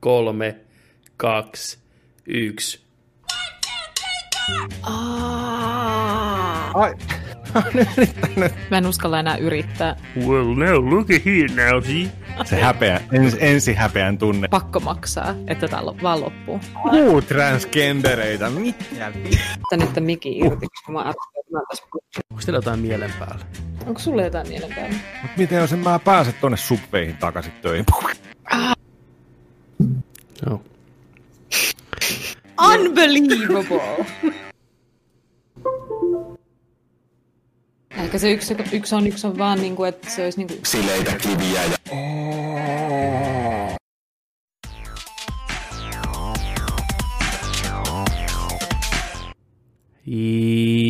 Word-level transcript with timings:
kolme, 0.00 0.56
kaksi, 1.16 1.78
yksi. 2.26 2.80
Ai, 6.74 6.94
Mä 8.70 8.78
en 8.78 8.86
uskalla 8.86 9.20
enää 9.20 9.36
yrittää. 9.36 9.96
Well, 10.26 10.54
now 10.54 10.90
look 10.94 11.06
at 11.10 11.24
here 11.24 11.70
now, 11.70 11.82
see? 11.84 12.10
se 12.44 12.60
häpeä, 12.60 13.00
ens, 13.12 13.36
ensi 13.40 13.74
häpeän 13.74 14.18
tunne. 14.18 14.48
Pakko 14.48 14.80
maksaa, 14.80 15.34
että 15.46 15.68
tää 15.68 15.84
lo- 15.84 15.96
vaan 16.02 16.20
loppuu. 16.20 16.60
Uu, 16.92 17.22
transgendereitä, 17.22 18.50
mitä? 18.50 18.84
Tää 18.98 19.78
nyt 19.78 19.92
tämän 19.92 20.06
mikin 20.06 20.46
irti, 20.46 20.66
kun 20.86 20.94
mä. 20.94 21.04
Onko 22.30 22.40
teillä 22.44 22.58
jotain 22.58 22.80
mielen 22.80 23.12
päällä? 23.18 23.44
Onko 23.86 24.00
sulle 24.00 24.24
jotain 24.24 24.48
mielen 24.48 24.74
päällä? 24.74 24.96
Mut 25.22 25.30
miten 25.36 25.58
jos 25.58 25.72
en 25.72 25.78
mä 25.78 25.98
pääse 25.98 26.32
tonne 26.32 26.56
subveihin 26.56 27.16
takaisin 27.16 27.52
töihin? 27.62 27.84
Joo. 30.46 30.62
Unbelievable! 32.74 34.06
Ehkä 37.90 38.18
se 38.18 38.32
yksi, 38.32 38.56
yksi 38.72 38.94
on, 38.94 39.06
yksi 39.06 39.26
on 39.26 39.38
vaan 39.38 39.60
niin 39.60 39.76
kuin, 39.76 39.88
että 39.88 40.10
se 40.10 40.24
olisi 40.24 40.38
niin 40.38 40.48
kuin... 40.48 40.60
sileitä 40.66 41.16
kiviä 41.16 41.64
ja 41.64 41.78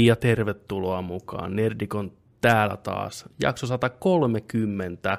Ja 0.07 0.17
tervetuloa 0.17 1.03
mukaan. 1.03 1.57
Nerdikon 1.57 2.13
täällä 2.41 2.77
taas. 2.77 3.25
Jakso 3.43 3.67
130. 3.67 5.19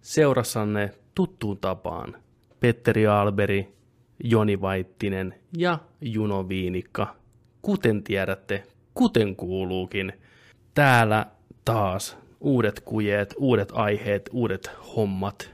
Seurassanne 0.00 0.90
tuttuun 1.14 1.58
tapaan. 1.58 2.23
Petteri 2.64 3.06
Alberi, 3.06 3.74
Joni 4.24 4.60
Vaittinen 4.60 5.34
ja 5.56 5.78
Juno 6.00 6.48
Viinikka. 6.48 7.16
Kuten 7.62 8.02
tiedätte, 8.02 8.66
kuten 8.94 9.36
kuuluukin. 9.36 10.12
Täällä 10.74 11.26
taas 11.64 12.16
uudet 12.40 12.80
kujeet, 12.80 13.34
uudet 13.38 13.72
aiheet, 13.74 14.30
uudet 14.32 14.70
hommat. 14.96 15.50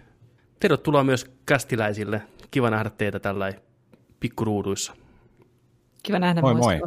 Tervetuloa 0.61 1.05
myös 1.05 1.31
kästiläisille. 1.47 2.23
Kiva 2.51 2.71
nähdä 2.71 2.91
teitä 2.91 3.21
tällä 3.21 3.53
pikkuruuduissa. 4.21 4.93
Kiva 6.03 6.19
nähdä 6.19 6.41
Moi 6.41 6.55
moi. 6.55 6.81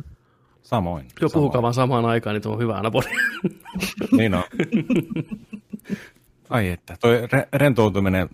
Samoin. 0.61 1.07
Joo, 1.21 1.29
puhukaa 1.29 1.61
vaan 1.61 1.73
samaan 1.73 2.05
aikaan, 2.05 2.33
niin 2.33 2.41
tuo 2.41 2.53
on 2.53 2.59
hyvä 2.59 2.75
aina. 2.75 2.91
Niin 4.17 4.33
on. 4.33 4.43
Ai 6.49 6.69
että, 6.69 6.97
toi 6.99 7.21
re- 7.21 7.47
rentoutuminen 7.53 8.29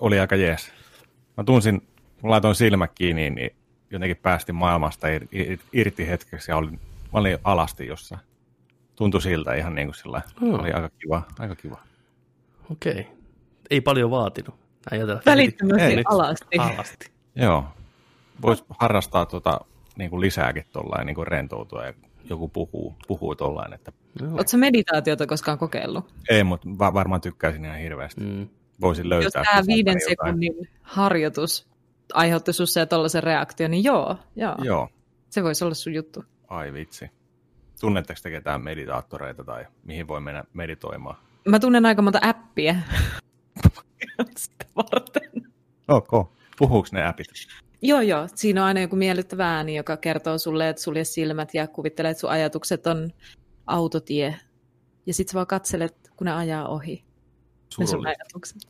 oli 0.00 0.20
aika 0.20 0.36
jees. 0.36 0.81
Mä 1.36 1.44
tunsin, 1.44 1.82
kun 2.20 2.30
laitoin 2.30 2.54
silmät 2.54 2.90
kiinni, 2.94 3.30
niin 3.30 3.50
jotenkin 3.90 4.16
päästin 4.16 4.54
maailmasta 4.54 5.06
ir- 5.06 5.28
ir- 5.54 5.60
irti 5.72 6.08
hetkeksi 6.08 6.50
ja 6.50 6.56
olin, 6.56 6.72
mä 7.12 7.18
olin 7.20 7.38
alasti 7.44 7.86
jossain. 7.86 8.20
Tuntui 8.96 9.22
siltä 9.22 9.54
ihan 9.54 9.74
niin 9.74 9.86
kuin 9.86 9.94
sillä 9.94 10.22
Hmm. 10.40 10.54
Oli 10.54 10.72
aika 10.72 10.90
kiva, 10.98 11.22
aika 11.38 11.56
kiva. 11.56 11.78
Okei. 12.70 13.06
Ei 13.70 13.80
paljon 13.80 14.10
vaatinut. 14.10 14.54
Ajatella, 14.90 15.20
Välittömästi 15.26 16.02
alasti. 16.04 16.58
alasti. 16.58 17.10
Joo. 17.36 17.64
Voisi 18.42 18.64
harrastaa 18.80 19.26
tota, 19.26 19.60
niin 19.96 20.10
kuin 20.10 20.20
lisääkin 20.20 20.64
tuollain 20.72 21.06
niin 21.06 21.14
kuin 21.14 21.26
rentoutua 21.26 21.84
ja 21.86 21.94
joku 22.24 22.48
puhuu, 22.48 22.94
puhuu 23.08 23.34
tollain, 23.34 23.72
että. 23.72 23.92
Oletko 24.32 24.56
meditaatiota 24.56 25.26
koskaan 25.26 25.58
kokeillut? 25.58 26.14
ei, 26.30 26.44
mutta 26.44 26.68
va- 26.78 26.94
varmaan 26.94 27.20
tykkäisin 27.20 27.64
ihan 27.64 27.78
hirveästi. 27.78 28.20
Mm. 28.20 28.48
Voisin 28.80 29.04
Jos 29.04 29.08
löytää. 29.08 29.30
tämä 29.30 29.44
sisältä 29.44 29.66
viiden 29.66 29.92
jotain. 29.94 30.10
sekunnin 30.10 30.68
harjoitus 30.82 31.68
aiheutti 32.14 32.52
sussa 32.52 32.80
ja 32.80 32.86
tollaisen 32.86 33.22
reaktion, 33.22 33.70
niin 33.70 33.84
joo, 33.84 34.16
joo. 34.36 34.54
Joo. 34.62 34.88
Se 35.30 35.42
voisi 35.42 35.64
olla 35.64 35.74
sun 35.74 35.94
juttu. 35.94 36.24
Ai 36.48 36.72
vitsi. 36.72 37.10
Tunnetteko 37.80 38.20
te 38.22 38.30
ketään 38.30 38.62
meditaattoreita 38.62 39.44
tai 39.44 39.66
mihin 39.84 40.08
voi 40.08 40.20
mennä 40.20 40.44
meditoimaan? 40.52 41.16
Mä 41.48 41.58
tunnen 41.60 41.86
aika 41.86 42.02
monta 42.02 42.18
appia 42.22 42.74
sitä 44.36 44.64
varten. 44.76 45.30
Ok. 45.88 46.32
Puhuuko 46.58 46.88
ne 46.92 47.06
appit? 47.06 47.26
Joo, 47.82 48.00
joo. 48.00 48.28
Siinä 48.34 48.60
on 48.62 48.66
aina 48.66 48.80
joku 48.80 48.96
miellyttävä 48.96 49.54
ääni, 49.56 49.76
joka 49.76 49.96
kertoo 49.96 50.38
sulle, 50.38 50.68
että 50.68 50.82
sulje 50.82 51.04
silmät 51.04 51.54
ja 51.54 51.66
kuvittelee, 51.66 52.10
että 52.10 52.20
sun 52.20 52.30
ajatukset 52.30 52.86
on 52.86 53.10
autotie. 53.66 54.36
Ja 55.06 55.14
sit 55.14 55.28
sä 55.28 55.34
vaan 55.34 55.46
katselet, 55.46 56.10
kun 56.16 56.24
ne 56.24 56.32
ajaa 56.32 56.68
ohi. 56.68 57.04
Ne 57.78 57.86
sun 57.86 58.06
ajatukset. 58.06 58.62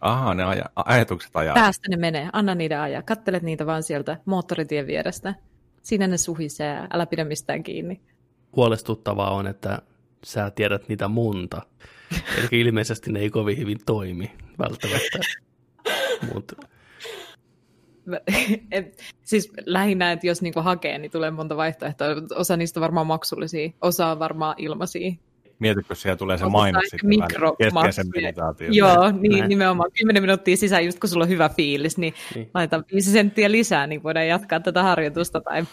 Aha, 0.00 0.34
ne 0.34 0.44
aja, 0.44 0.64
ajatukset 0.76 1.36
ajaa. 1.36 1.54
Päästä 1.54 1.88
ne 1.88 1.96
menee. 1.96 2.28
Anna 2.32 2.54
niiden 2.54 2.80
ajaa. 2.80 3.02
Kattelet 3.02 3.42
niitä 3.42 3.66
vaan 3.66 3.82
sieltä 3.82 4.16
moottoritien 4.24 4.86
vierestä. 4.86 5.34
Siinä 5.82 6.06
ne 6.06 6.16
suhisee. 6.16 6.86
Älä 6.92 7.06
pidä 7.06 7.24
mistään 7.24 7.62
kiinni. 7.62 8.00
Huolestuttavaa 8.56 9.30
on, 9.30 9.46
että 9.46 9.82
sä 10.24 10.50
tiedät 10.50 10.88
niitä 10.88 11.08
monta. 11.08 11.62
Eli 12.38 12.60
ilmeisesti 12.60 13.12
ne 13.12 13.20
ei 13.20 13.30
kovin 13.30 13.58
hyvin 13.58 13.78
toimi 13.86 14.32
välttämättä. 14.58 15.18
Mut, 16.34 16.52
et- 18.70 19.02
siis 19.22 19.52
lähinnä, 19.66 20.12
että 20.12 20.26
jos 20.26 20.42
niinku 20.42 20.60
hakee, 20.60 20.98
niin 20.98 21.10
tulee 21.10 21.30
monta 21.30 21.56
vaihtoehtoa. 21.56 22.06
Osa 22.34 22.56
niistä 22.56 22.80
on 22.80 22.82
varmaan 22.82 23.06
maksullisia, 23.06 23.70
osa 23.80 24.06
on 24.06 24.18
varmaan 24.18 24.54
ilmaisia. 24.58 25.12
Mietitkö, 25.58 25.94
siellä 25.94 26.16
tulee 26.16 26.38
se 26.38 26.44
mainos 26.48 26.82
mikromaksuja. 27.02 27.70
keskeisen 27.70 28.06
meditaation. 28.14 28.74
Joo, 28.74 29.10
niin 29.10 29.32
Näin. 29.38 29.48
nimenomaan 29.48 29.90
10 29.98 30.22
minuuttia 30.22 30.56
sisään, 30.56 30.84
just 30.84 30.98
kun 30.98 31.08
sulla 31.10 31.24
on 31.24 31.28
hyvä 31.28 31.48
fiilis, 31.48 31.98
niin, 31.98 32.14
Niin. 32.14 32.42
niin. 32.42 32.50
laita 32.54 32.82
5 32.92 33.10
senttiä 33.12 33.50
lisää, 33.50 33.86
niin 33.86 34.02
voidaan 34.02 34.26
jatkaa 34.26 34.60
tätä 34.60 34.82
harjoitusta. 34.82 35.40
Tai... 35.40 35.64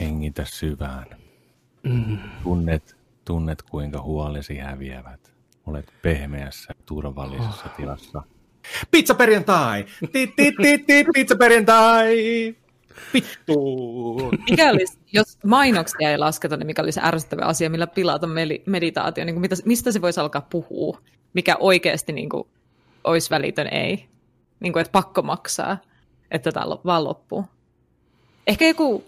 Hengitä 0.00 0.44
syvään. 0.44 1.06
mm, 1.82 2.18
Tunnet, 2.42 2.96
tunnet 3.24 3.62
kuinka 3.62 4.02
huolesi 4.02 4.56
häviävät. 4.58 5.32
Olet 5.66 5.92
pehmeässä, 6.02 6.74
turvallisessa 6.86 7.64
Oh. 7.70 7.76
tilassa. 7.76 8.22
Pizza 8.90 9.14
perjantai! 9.14 9.84
Ti, 10.12 10.26
ti, 10.36 10.52
ti, 10.62 10.78
ti, 10.78 11.04
pizza 11.14 11.36
perjantai! 11.36 12.16
Vittu! 13.14 14.30
Mikä 14.50 14.70
olisi, 14.70 14.98
jos 15.12 15.38
mainoksia 15.44 16.10
ei 16.10 16.18
lasketa, 16.18 16.56
niin 16.56 16.66
mikä 16.66 16.82
olisi 16.82 17.00
ärsyttävä 17.02 17.42
asia, 17.42 17.70
millä 17.70 17.86
pilata 17.86 18.28
meditaatio? 18.66 19.24
Niin 19.24 19.34
kuin 19.34 19.40
mitä, 19.40 19.56
mistä 19.64 19.92
se 19.92 20.02
voisi 20.02 20.20
alkaa 20.20 20.46
puhua? 20.50 20.98
Mikä 21.32 21.56
oikeasti 21.60 22.12
niin 22.12 22.28
kuin, 22.28 22.48
olisi 23.04 23.30
välitön 23.30 23.66
ei? 23.66 24.06
Niin 24.60 24.72
kuin, 24.72 24.80
että 24.80 24.92
pakko 24.92 25.22
maksaa, 25.22 25.78
että 26.30 26.52
tämä 26.52 26.66
vaan 26.84 27.04
loppuu. 27.04 27.44
Ehkä 28.46 28.66
joku 28.66 29.04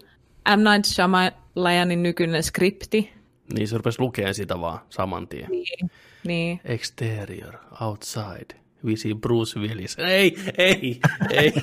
M. 0.57 0.59
Night 0.59 0.85
Shyamalanin 0.85 2.03
nykyinen 2.03 2.43
skripti. 2.43 3.13
niin 3.53 3.67
se 3.67 3.77
rupesi 3.77 3.99
lukemaan 3.99 4.35
sitä 4.35 4.59
vaan 4.61 4.79
saman 4.89 5.27
tien. 5.27 5.49
Niin. 5.49 5.91
niin. 6.23 6.61
Exterior, 6.65 7.53
outside, 7.81 8.55
we 8.85 8.95
see 8.95 9.13
Bruce 9.13 9.59
Willis. 9.59 9.97
Ei, 9.99 10.37
ei, 10.57 10.99
ei, 11.29 11.53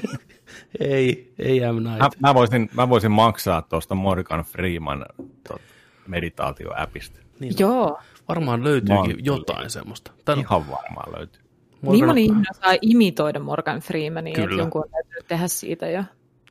ei, 0.80 1.32
ei 1.38 1.60
M. 1.60 1.76
Night. 1.76 1.98
Mä, 1.98 2.08
mä, 2.20 2.34
voisin, 2.34 2.70
mä 2.74 2.88
voisin 2.88 3.10
maksaa 3.10 3.62
tuosta 3.62 3.94
Morgan 3.94 4.44
Freeman 4.44 5.06
tot, 5.48 5.60
meditaatioäpistä. 6.06 7.20
Niin, 7.40 7.54
Joo. 7.58 7.98
Varmaan 8.28 8.64
löytyykin 8.64 8.94
Malttia. 8.94 9.16
jotain 9.22 9.70
semmoista. 9.70 10.12
No, 10.26 10.34
Ihan 10.34 10.70
varmaan 10.70 11.12
löytyy. 11.18 11.42
Niin 11.82 12.06
moni 12.06 12.24
ihminen 12.24 12.54
saa 12.54 12.74
imitoida 12.82 13.38
Morgan 13.40 13.80
Freemania, 13.80 14.30
että 14.30 14.46
Kyllä. 14.46 14.62
jonkun 14.62 14.82
on 14.84 14.90
täytynyt 14.90 15.26
tehdä 15.28 15.48
siitä 15.48 15.88
jo 15.90 16.04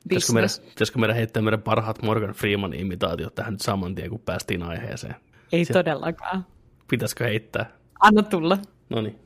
Pitäisikö 0.08 0.32
meidän, 0.32 0.50
pitäisikö 0.68 0.98
meidän 0.98 1.16
heittää 1.16 1.42
meidän 1.42 1.62
parhaat 1.62 2.02
Morgan 2.02 2.30
Freeman 2.30 2.74
imitaatiot 2.74 3.34
tähän 3.34 3.52
nyt 3.52 3.60
saman 3.60 3.94
tien, 3.94 4.10
kun 4.10 4.20
päästiin 4.20 4.62
aiheeseen? 4.62 5.14
Ei 5.52 5.64
Se- 5.64 5.72
todellakaan. 5.72 6.46
Pitäisikö 6.90 7.24
heittää? 7.24 7.70
Anna 8.00 8.22
tulla. 8.22 8.58
No 8.90 9.00
niin. 9.02 9.18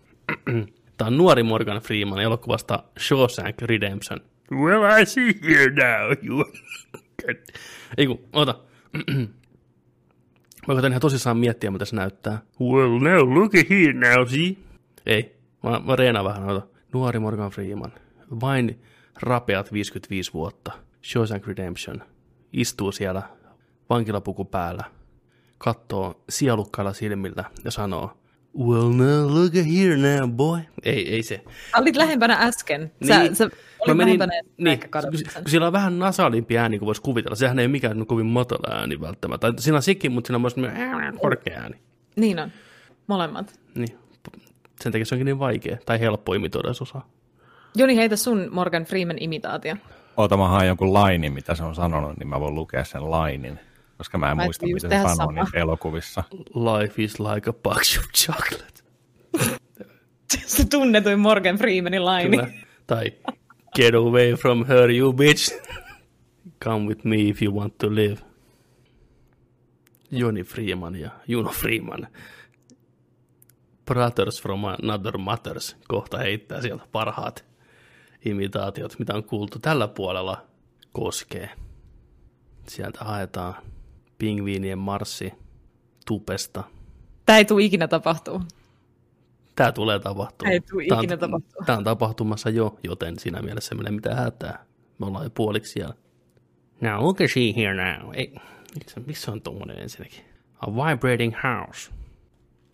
Tämä 0.97 1.06
on 1.06 1.17
nuori 1.17 1.43
Morgan 1.43 1.79
Freeman 1.83 2.19
elokuvasta 2.19 2.83
Shawshank 2.99 3.62
Redemption. 3.62 4.21
Well, 4.53 5.00
I 5.03 5.06
see 5.06 5.34
here 5.49 5.70
now. 5.70 6.12
You... 6.23 6.44
Ei 7.96 8.06
kun, 8.06 8.20
ota. 8.32 8.55
Mä 10.69 10.75
koitan 10.75 10.93
ihan 10.93 11.00
tosissaan 11.00 11.37
miettiä, 11.37 11.70
mitä 11.70 11.85
se 11.85 11.96
näyttää. 11.96 12.38
Well, 12.61 12.99
now 12.99 13.35
look 13.35 13.55
at 13.55 13.70
here 13.70 13.93
now, 13.93 14.26
see? 14.29 14.56
Ei, 15.06 15.37
mä, 15.62 15.81
mä 15.87 15.96
reenaan 15.96 16.25
vähän 16.25 16.43
noita. 16.46 16.67
Nuori 16.93 17.19
Morgan 17.19 17.50
Freeman. 17.50 17.93
Vain 18.41 18.81
rapeat 19.23 19.73
55 19.73 20.32
vuotta. 20.32 20.73
Shawshank 21.05 21.46
Redemption. 21.46 22.02
Istuu 22.52 22.93
siellä 22.93 23.23
vankilapuku 23.91 24.44
päällä. 24.44 24.85
Kattoo 25.58 26.25
sielukkailla 26.29 26.93
silmillä 26.93 27.44
ja 27.64 27.70
sanoo, 27.70 28.17
Well, 28.58 28.88
now 28.88 29.35
look 29.35 29.52
at 29.56 29.67
here 29.76 29.96
now, 29.96 30.31
boy. 30.31 30.58
Ei, 30.82 31.14
ei 31.14 31.23
se. 31.23 31.44
Olit 31.79 31.96
lähempänä 31.96 32.35
äsken. 32.41 32.93
Sä, 33.08 33.19
Niin. 33.19 33.37
sä 33.37 33.50
Mä 33.86 33.92
olit 33.92 34.19
menin, 34.19 34.20
niin, 34.58 34.81
kun, 34.81 35.48
siellä 35.48 35.66
on 35.66 35.72
vähän 35.72 35.98
nasaalimpi 35.98 36.58
ääni, 36.58 36.78
kuin 36.78 36.86
voisi 36.86 37.02
kuvitella. 37.02 37.36
Sehän 37.36 37.58
ei 37.58 37.64
ole 37.64 37.72
mikään 37.72 38.06
kovin 38.06 38.26
matala 38.26 38.76
ääni 38.76 39.00
välttämättä. 39.00 39.52
Tai 39.52 39.62
Siinä 39.62 39.76
on 39.76 39.82
sekin, 39.82 40.12
mutta 40.12 40.28
siinä 40.28 40.36
on 40.36 40.40
myös 40.40 40.54
semmoinen 40.54 41.19
korkea 41.19 41.60
ääni. 41.60 41.76
Niin 42.16 42.38
on. 42.38 42.50
Molemmat. 43.06 43.60
Niin. 43.75 43.98
Sen 44.81 44.92
takia 44.92 45.04
se 45.04 45.14
onkin 45.14 45.25
niin 45.25 45.38
vaikea 45.38 45.76
tai 45.86 46.00
helppo 46.00 46.34
imitoida, 46.34 46.69
jos 46.69 46.82
osaa. 46.82 47.08
Joni, 47.76 47.96
heitä 47.96 48.16
sun 48.16 48.48
Morgan 48.50 48.84
Freeman 48.84 49.16
imitaatio. 49.20 49.76
Oota, 50.16 50.36
mä 50.36 50.48
haen 50.48 50.69
jonkun 50.69 50.92
lainin, 50.92 51.32
mitä 51.32 51.54
se 51.54 51.64
on 51.64 51.75
sanonut, 51.75 52.16
niin 52.16 52.28
mä 52.28 52.40
voin 52.40 52.54
lukea 52.54 52.84
sen 52.84 53.10
lainin. 53.10 53.60
Koska 53.98 54.19
mä 54.19 54.31
en 54.31 54.36
Mä 54.36 54.44
muista, 54.44 54.66
mitä 54.66 54.88
se 54.88 55.14
sanoo 55.16 55.32
niissä 55.32 55.58
elokuvissa. 55.58 56.25
Life 56.54 57.02
is 57.02 57.20
like 57.20 57.50
a 57.50 57.52
box 57.52 57.98
of 57.98 58.04
chocolate. 58.04 58.84
Se 60.46 60.69
tunnetuin 60.69 61.19
Morgan 61.19 61.56
Freemanin 61.56 62.04
laini. 62.04 62.36
Kyllä. 62.36 62.52
Tai 62.86 63.12
get 63.75 63.94
away 63.94 64.32
from 64.35 64.65
her, 64.65 64.91
you 64.91 65.12
bitch. 65.12 65.53
Come 66.65 66.87
with 66.88 67.05
me 67.05 67.29
if 67.29 67.43
you 67.43 67.55
want 67.55 67.79
to 67.79 67.94
live. 67.94 68.19
Joni 70.11 70.43
Freeman 70.43 70.97
ja 70.97 71.11
Juno 71.29 71.50
Freeman. 71.50 72.09
Brothers 73.85 74.43
from 74.43 74.65
another 74.65 75.19
mothers 75.19 75.76
kohta 75.88 76.19
heittää 76.19 76.62
sieltä 76.62 76.85
parhaat 76.93 77.44
imitaatiot, 78.25 78.99
mitä 78.99 79.15
on 79.15 79.25
kuultu 79.25 79.59
tällä 79.59 79.88
puolella 79.88 80.47
koskee. 80.93 81.50
Sieltä 82.69 83.05
haetaan 83.05 83.55
pingviinien 84.19 84.79
marssi 84.79 85.32
tupesta. 86.06 86.65
Tämä 87.27 87.38
ei 87.38 87.44
tule 87.44 87.62
ikinä 87.62 87.88
tapahtuu. 87.88 88.43
Tämä 89.56 89.73
tulee 89.73 89.99
tapahtumaan. 89.99 90.53
Ei 90.53 90.61
on- 90.73 90.83
ikinä 91.01 91.17
tapahtua. 91.17 91.62
Tämä 91.67 91.79
on 91.79 91.85
tapahtumassa 91.85 92.51
jo, 92.51 92.79
joten 92.85 93.19
siinä 93.19 93.43
mielessä 93.43 93.75
ei 93.87 93.93
mitään 93.93 94.17
hätää. 94.17 94.65
Me 94.99 95.06
ollaan 95.06 95.25
jo 95.25 95.31
puoliksi 95.31 95.73
siellä. 95.73 95.95
Now 96.81 97.03
look 97.03 97.21
at 97.21 97.31
she 97.31 97.41
here 97.56 97.75
now. 97.75 98.15
Ei, 98.15 98.35
missä, 98.85 99.01
missä 99.06 99.33
on 99.33 99.43
tuommoinen 99.43 99.79
ensinnäkin? 99.79 100.25
A 100.61 100.67
vibrating 100.75 101.35
house. 101.43 101.91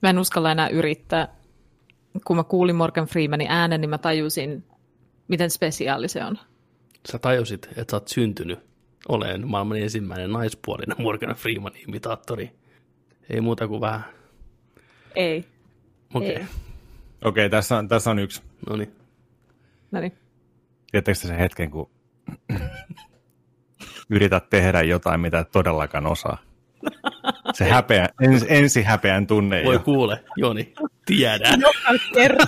Mä 0.03 0.11
en 0.11 0.19
uskalla 0.19 0.53
enää 0.53 0.69
yrittää. 0.69 1.29
Kun 2.25 2.37
mä 2.37 2.45
kuulin 2.45 2.77
Morgan 2.77 3.07
Freemanin 3.07 3.51
äänen, 3.51 3.81
niin 3.81 3.91
mä 3.91 3.99
tajusin, 3.99 4.65
miten 5.29 5.51
spesiaali 5.51 6.09
se 6.09 6.25
on. 6.25 6.39
Sä 7.13 7.19
tajusit, 7.19 7.69
että 7.77 7.91
sä 7.91 7.97
oot 7.97 8.09
syntynyt 8.09 8.59
olen 9.09 9.49
maailman 9.49 9.79
ensimmäinen 9.79 10.33
naispuolinen 10.33 10.97
Morgan 11.03 11.35
Freeman 11.37 11.73
imitaattori. 11.89 12.51
Ei 13.31 13.41
muuta 13.41 13.69
kuin 13.69 13.81
vähän. 13.81 14.05
Ei. 15.15 15.45
Okei, 16.15 16.37
Ei. 16.37 16.45
Okay. 17.21 17.29
Okei, 17.31 17.51
tässä 17.51 17.79
on, 17.79 17.89
tässä 17.89 18.11
on 18.11 18.19
yksi. 18.19 18.43
no 18.71 18.77
niin. 18.77 18.95
No 19.91 20.01
niin. 20.01 20.13
Tiedättekö 20.91 21.19
te 21.21 21.27
sen 21.27 21.39
hetken, 21.39 21.71
kun 21.71 21.91
yrität 24.11 24.51
tehdä 24.51 24.83
jotain, 24.83 25.21
mitä 25.21 25.39
et 25.39 25.51
todellakaan 25.51 26.07
osaa? 26.07 26.39
Se 27.53 27.65
häpeä, 27.71 28.09
ens, 28.21 28.45
ensi 28.49 28.83
häpeän 28.83 29.27
tunne. 29.27 29.63
Voi 29.65 29.75
jo. 29.75 29.81
kuule, 29.81 30.25
Joni, 30.37 30.75
tiedän. 31.07 31.61
Kerro. 32.15 32.45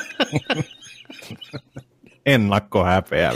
Ennakkohäpeä. 2.27 3.33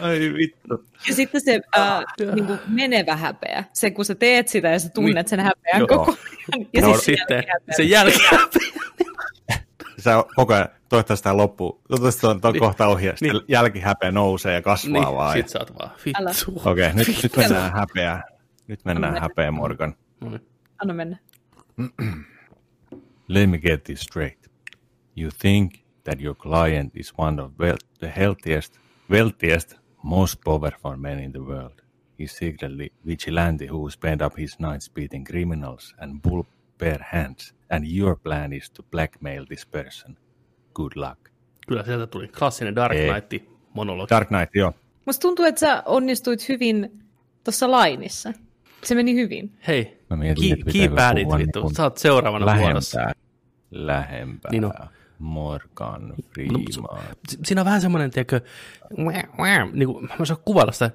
Ai 0.00 0.18
vittu. 0.36 0.84
Ja 1.08 1.14
sitten 1.14 1.40
se 1.40 1.60
äh, 1.78 2.04
niin 2.34 2.46
kuin 2.46 2.58
menevä 2.68 3.16
häpeä. 3.16 3.64
Se, 3.72 3.90
kun 3.90 4.04
sä 4.04 4.14
teet 4.14 4.48
sitä 4.48 4.68
ja 4.68 4.78
sä 4.78 4.88
tunnet 4.88 5.28
sen 5.28 5.40
häpeän 5.40 5.78
Joo. 5.78 5.88
koko 5.88 6.16
ajan. 6.54 6.66
Ja 6.72 6.82
No, 6.82 6.88
siis 6.98 7.04
Sitten 7.04 7.36
jälkihäpeä. 7.36 7.76
se 7.76 7.82
jälkeen. 7.82 8.40
Sä 9.98 10.24
koko 10.36 10.54
ajan, 10.54 10.68
toivottavasti 10.88 11.24
tämä 11.24 11.36
loppuu. 11.36 11.80
Toivottavasti 11.88 12.26
on, 12.26 12.40
on 12.42 12.52
Niin. 12.52 12.60
kohta 12.60 12.86
ohi. 12.86 13.06
Sitten 13.06 13.28
Niin. 13.32 13.42
jälkihäpeä 13.48 14.10
nousee 14.10 14.54
ja 14.54 14.62
kasvaa 14.62 15.04
niin, 15.04 15.14
vaan. 15.16 15.32
sit 15.32 15.48
sä 15.48 15.58
oot 15.58 15.74
vaan, 15.78 15.90
vittu. 16.06 16.62
Okei, 16.70 16.92
nyt, 16.94 17.08
nyt 17.22 17.36
mennään 17.36 17.72
häpeään. 17.72 18.22
Nyt 18.68 18.84
mennään 18.84 19.14
Anna 19.14 19.20
häpeä, 19.20 19.50
Morgan. 19.50 19.94
No 20.20 20.30
niin. 20.30 20.46
Anna 20.82 20.94
mennä. 20.94 21.18
Let 23.28 23.50
me 23.50 23.58
get 23.58 23.84
this 23.84 24.00
straight. 24.00 24.46
You 25.16 25.30
think 25.38 25.72
that 26.04 26.20
your 26.20 26.36
client 26.36 26.96
is 26.96 27.12
one 27.18 27.42
of 27.42 27.52
the 27.98 28.12
healthiest, 28.16 28.78
wealthiest, 29.10 29.74
most 30.02 30.40
powerful 30.44 30.96
men 30.96 31.18
in 31.20 31.32
the 31.32 31.40
world. 31.40 31.80
He's 32.20 32.32
secretly 32.38 32.88
vigilante 33.06 33.66
who 33.66 33.90
spent 33.90 34.22
up 34.22 34.38
his 34.38 34.58
nights 34.60 34.88
beating 34.94 35.24
criminals 35.26 35.94
and 35.98 36.22
bull 36.22 36.42
bare 36.78 37.04
hands. 37.10 37.54
And 37.70 37.84
your 37.98 38.16
plan 38.22 38.52
is 38.52 38.70
to 38.70 38.82
blackmail 38.82 39.44
this 39.44 39.66
person. 39.66 40.16
Good 40.74 40.92
luck. 40.96 41.18
Kyllä 41.68 41.82
sieltä 41.84 42.06
tuli 42.06 42.28
klassinen 42.28 42.74
Dark 42.74 42.94
Ei. 42.96 43.10
Knight 43.10 43.48
monologi. 43.74 44.10
Dark 44.10 44.28
Knight, 44.28 44.54
joo. 44.54 44.72
Musta 45.06 45.20
tuntuu, 45.22 45.44
että 45.44 45.58
sä 45.58 45.82
onnistuit 45.86 46.48
hyvin 46.48 47.02
tuossa 47.44 47.70
lainissa. 47.70 48.32
Se 48.84 48.94
meni 48.94 49.14
hyvin. 49.14 49.52
Hei, 49.66 49.98
Mä 50.10 50.16
mietin, 50.16 50.48
keep, 50.48 50.58
että 50.58 50.72
pitääkö 50.72 50.94
keep 50.94 51.10
at 51.10 51.18
it, 51.18 51.24
puhua 51.24 51.38
vittu. 51.38 51.62
niin 51.62 51.74
Sä 51.74 51.82
oot 51.82 51.96
seuraavana 51.98 52.58
vuorossa. 52.58 52.98
Lähempää. 52.98 53.12
Lähempää. 53.70 54.50
Niin 54.50 54.64
on. 54.64 54.72
Morgan 55.18 56.08
No, 56.08 56.14
Freeman. 56.34 56.62
Si- 57.28 57.38
Siinä 57.44 57.60
on 57.60 57.64
vähän 57.64 57.80
semmoinen, 57.80 58.10
tiedätkö, 58.10 58.40
niin 59.72 59.88
kuin, 59.88 60.08
mä 60.18 60.24
saan 60.24 60.40
kuvailla 60.44 60.72
sitä. 60.72 60.90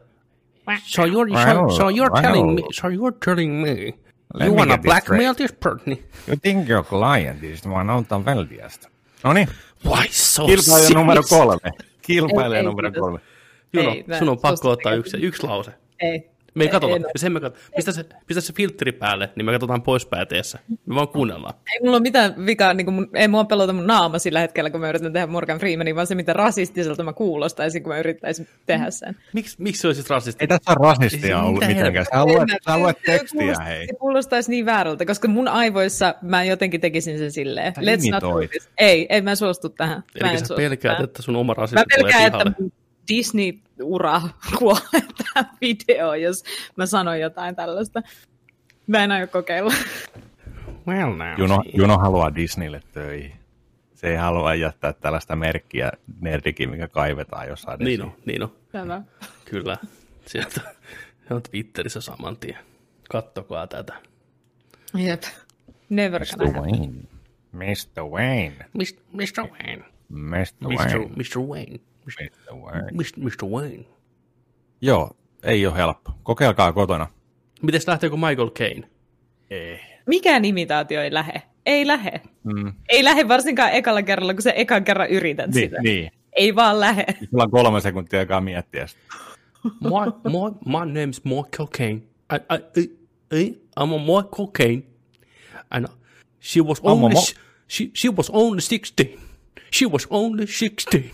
So 0.86 1.04
you're, 1.06 1.54
so, 1.70 1.76
so 1.76 1.90
you're 1.90 2.22
telling 2.22 2.54
me, 2.56 2.62
so 2.74 2.88
you're 2.90 3.18
telling 3.26 3.62
me, 3.62 3.94
you 4.39 4.54
wanna 4.56 4.78
blackmail 4.78 5.33
this 5.36 5.51
person? 5.51 5.98
You 6.28 6.36
think 6.36 6.69
your 6.69 6.83
client 6.83 7.44
is 7.44 7.66
one 7.66 7.89
of 7.94 8.07
the 8.07 8.16
wealthiest? 8.25 8.88
No 9.24 9.33
niin, 9.33 9.48
Why 9.86 10.07
so 10.10 10.45
kilpailija 10.45 10.62
serious? 10.88 10.94
numero 10.95 11.24
kolme. 11.30 11.72
Kilpailija 12.01 12.57
Ei, 12.57 12.57
ei, 12.57 12.63
numero 12.63 12.89
kiitos. 12.92 13.01
kolme. 13.01 13.19
Juno, 13.74 13.92
Ei, 13.92 14.06
sun 14.19 14.30
on 14.30 14.39
pakko 14.39 14.69
ottaa 14.69 14.94
yksi, 14.94 15.18
yksi 15.18 15.48
lause. 15.48 15.72
Ei. 16.00 16.31
Me 16.53 16.63
ei 16.63 16.69
katsota, 16.69 16.95
ei, 16.95 17.01
ja 17.01 17.19
sen 17.19 17.31
me 17.31 17.39
katsota. 17.39 17.71
Pistä 17.75 17.92
se, 17.92 18.06
pistä 18.27 18.42
se 18.42 18.53
filtteri 18.53 18.92
päälle, 18.92 19.30
niin 19.36 19.45
me 19.45 19.51
katsotaan 19.51 19.81
pois 19.81 20.06
pääteessä. 20.06 20.59
Me 20.86 20.95
vaan 20.95 21.07
kuunnellaan. 21.07 21.53
Ei 21.74 21.80
mulla 21.81 21.95
ole 21.98 22.01
mitään 22.01 22.45
vikaa, 22.45 22.74
niin 22.74 22.94
mun, 22.94 23.09
ei 23.15 23.27
mua 23.27 23.44
pelota 23.45 23.74
mun 23.74 23.88
naama 23.88 24.19
sillä 24.19 24.39
hetkellä, 24.39 24.69
kun 24.69 24.80
mä 24.81 24.89
yritän 24.89 25.13
tehdä 25.13 25.27
Morgan 25.27 25.59
Freemanin, 25.59 25.95
vaan 25.95 26.07
se, 26.07 26.15
mitä 26.15 26.33
rasistiselta 26.33 27.03
mä 27.03 27.13
kuulostaisin, 27.13 27.83
kun 27.83 27.92
mä 27.94 28.00
yrittäisin 28.00 28.48
tehdä 28.65 28.92
sen. 28.92 29.15
Miksi, 29.33 29.56
miksi 29.59 29.81
se 29.81 29.88
olisi 29.88 30.03
rasisti? 30.09 30.44
Ei 30.44 30.48
tässä 30.48 30.71
ole 30.71 30.88
rasistia 30.89 31.38
Ei, 31.38 31.44
ollut 31.44 31.63
mitenkään. 31.68 32.06
Sä 32.06 32.19
En 32.19 32.25
luet, 32.25 32.48
mä- 32.48 32.57
sä 32.71 32.77
luet 32.77 32.98
tekstiä, 33.06 33.42
kuulostaisi- 33.42 33.63
hei. 33.69 33.88
Se 33.88 33.94
kuulostaisi 34.00 34.51
niin 34.51 34.65
väärältä, 34.65 35.06
koska 35.06 35.27
mun 35.27 35.48
aivoissa 35.48 36.15
mä 36.21 36.44
jotenkin 36.44 36.81
tekisin 36.81 37.18
sen 37.18 37.31
silleen. 37.31 37.74
Sä 37.75 37.81
Let's 37.81 38.12
not. 38.21 38.24
Ei, 38.77 39.06
ei 39.09 39.21
mä 39.21 39.36
suostu 39.36 39.69
tähän. 39.69 40.03
Mä 40.21 40.30
Eli 40.30 40.38
en 40.38 40.45
sä 40.45 40.56
pelkäät, 40.56 40.92
tähän. 40.92 41.03
että 41.03 41.21
sun 41.21 41.36
oma 41.36 41.53
Mä 41.53 41.62
rasismi 41.62 41.83
tulee 41.94 42.03
pelkään, 42.03 42.27
että 42.27 42.51
pihalle. 42.57 42.71
Disney-ura 43.81 44.22
kuolee 44.57 45.07
tähän 45.33 45.51
videoon, 45.62 46.22
jos 46.22 46.44
mä 46.75 46.86
sanon 46.86 47.19
jotain 47.19 47.56
tällaista. 47.56 48.01
Mä 48.88 49.04
en 49.04 49.12
aio 49.12 49.28
kokeilla. 49.28 49.74
Well 50.88 51.13
now. 51.13 51.33
Juno. 51.38 51.63
Juno 51.74 51.98
haluaa 51.98 52.36
Disneylle 52.36 52.81
töihin. 52.94 53.33
Se 53.94 54.07
ei 54.07 54.16
halua 54.16 54.56
jättää 54.56 54.94
tällaista 54.94 55.36
merkkiä 55.36 55.92
nerdikin, 56.22 56.69
mikä 56.69 56.88
kaivetaan 56.88 57.48
jossain. 57.48 57.80
Niin 57.80 58.01
on, 58.01 58.13
niin 58.25 58.44
on. 58.44 58.56
Tämä. 58.72 59.01
Kyllä. 59.45 59.78
Sieltä 60.25 60.62
se 61.27 61.34
on 61.34 61.41
Twitterissä 61.41 62.01
saman 62.01 62.38
tien. 62.38 62.58
Kattokaa 63.10 63.67
tätä. 63.67 63.94
Jep. 64.94 65.24
Never 65.89 66.22
Mr. 66.22 66.62
Wayne. 66.62 66.94
Mr. 67.51 68.03
Wayne. 68.12 68.65
Mr. 68.74 69.44
Wayne. 69.51 69.86
Mr. 70.10 70.67
Wayne. 70.67 71.10
Mr. 71.15 71.39
Wayne. 71.39 71.79
Mr. 72.05 72.29
Mr. 72.29 72.55
Wayne. 72.55 72.91
Mr. 72.91 73.17
Mr. 73.17 73.50
Wayne. 73.50 73.86
Joo, 74.81 75.12
ei 75.43 75.65
ole 75.67 75.75
helppo. 75.75 76.12
Kokeilkaa 76.24 76.74
kotona. 76.74 77.08
Miten 77.62 77.81
lähtee 77.88 78.10
kuin 78.10 78.20
Michael 78.20 78.50
Caine? 78.50 78.89
Ei. 79.50 79.79
Mikään 80.05 80.46
imitaatio 80.46 81.01
ei 81.01 81.13
lähe. 81.13 81.41
Ei 81.65 81.88
lähe. 81.88 82.22
Mm. 82.43 82.74
Ei 82.89 83.03
lähe 83.03 83.27
varsinkaan 83.27 83.72
ekalla 83.74 84.03
kerralla, 84.03 84.34
kun 84.34 84.41
sä 84.41 84.51
ekan 84.51 84.84
kerran 84.84 85.10
yrität 85.10 85.51
Niin, 85.51 85.70
sitä. 85.70 85.81
niin. 85.81 86.12
Ei 86.34 86.55
vaan 86.55 86.79
lähe. 86.79 87.05
Sulla 87.31 87.43
on 87.43 87.51
kolme 87.51 87.81
sekuntia 87.81 88.20
aikaa 88.20 88.41
miettiä 88.41 88.88
sitä. 88.88 89.01
My, 89.63 89.89
my, 90.24 90.58
my 90.65 90.91
name's 90.93 91.22
Michael 91.24 91.67
Caine. 91.77 92.01
I, 92.34 92.36
I, 92.55 92.81
I, 92.81 92.91
I, 93.41 93.50
I'm 93.79 93.93
a 93.93 94.00
Michael 94.00 94.48
Caine. 94.58 94.84
And 95.70 95.88
she 96.41 96.62
was 96.62 96.79
only, 96.84 97.13
Mo- 97.15 97.36
she, 97.70 97.91
she 97.93 98.10
was 98.17 98.29
only 98.29 98.62
16. 98.62 99.20
She 99.74 99.86
was 99.88 100.08
only 100.10 100.46
16. 100.48 101.12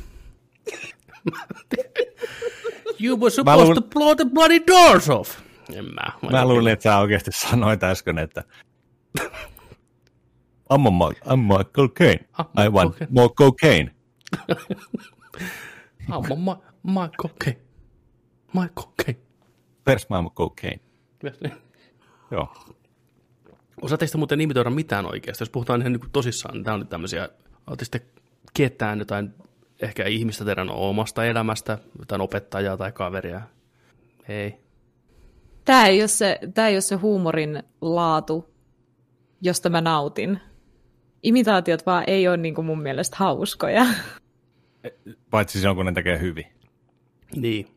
you 2.99 3.17
were 3.19 3.29
supposed 3.29 3.67
luul- 3.67 3.75
to 3.75 3.81
blow 3.81 4.15
the 4.15 4.25
bloody 4.25 4.59
doors 4.67 5.09
off. 5.09 5.39
En 5.73 5.85
mä. 5.85 6.29
Mä 6.31 6.45
luulin, 6.47 6.73
että 6.73 6.83
sä 6.83 6.97
oikeasti 6.97 7.31
sanoit 7.31 7.83
äsken, 7.83 8.17
että 8.17 8.43
I'm, 10.73 10.87
a, 10.87 10.91
Ma- 10.91 11.11
I'm 11.11 11.37
Michael 11.57 11.87
Caine. 11.89 12.19
Ah, 12.33 12.65
I 12.65 12.69
want 12.69 12.95
okay. 12.95 13.07
more 13.09 13.29
cocaine. 13.29 13.91
I'm 16.11 16.31
a 16.31 16.35
Ma- 16.35 16.61
Michael 16.83 17.33
Caine. 17.43 17.61
Michael 18.53 18.87
Caine. 19.03 19.19
Where's 19.89 20.05
my 20.09 20.29
cocaine? 20.29 20.79
Joo. 22.31 22.53
Osaatteko 23.81 24.11
te 24.11 24.17
muuten 24.17 24.41
imitoida 24.41 24.69
mitään 24.69 25.05
oikeasti? 25.05 25.41
Jos 25.41 25.49
puhutaan 25.49 25.81
ihan 25.81 25.91
niin 25.93 26.11
tosissaan, 26.11 26.53
niin 26.53 26.63
tämä 26.63 26.73
on 26.73 26.79
nyt 26.79 26.89
tämmöisiä, 26.89 27.29
ootte 27.67 27.85
sitten 27.85 28.01
ketään 28.53 28.99
jotain 28.99 29.33
ehkä 29.81 30.05
ihmistä 30.05 30.45
teidän 30.45 30.69
omasta 30.69 31.25
elämästä, 31.25 31.77
jotain 31.99 32.21
opettajaa 32.21 32.77
tai 32.77 32.91
kaveria? 32.91 33.41
Ei. 34.29 34.55
Tämä 35.65 35.85
ei, 35.85 36.01
ole 36.01 36.07
se, 36.07 36.39
tämä 36.53 36.67
ei 36.67 36.75
ole 36.75 36.81
se 36.81 36.95
huumorin 36.95 37.63
laatu, 37.81 38.53
josta 39.41 39.69
mä 39.69 39.81
nautin. 39.81 40.39
Imitaatiot 41.23 41.85
vaan 41.85 42.03
ei 42.07 42.27
ole 42.27 42.37
niin 42.37 42.55
kuin 42.55 42.65
mun 42.65 42.81
mielestä 42.81 43.17
hauskoja. 43.19 43.85
Paitsi 45.29 45.59
silloin, 45.59 45.75
kun 45.75 45.85
ne 45.85 45.91
tekee 45.91 46.19
hyvin. 46.19 46.45
Niin. 47.35 47.67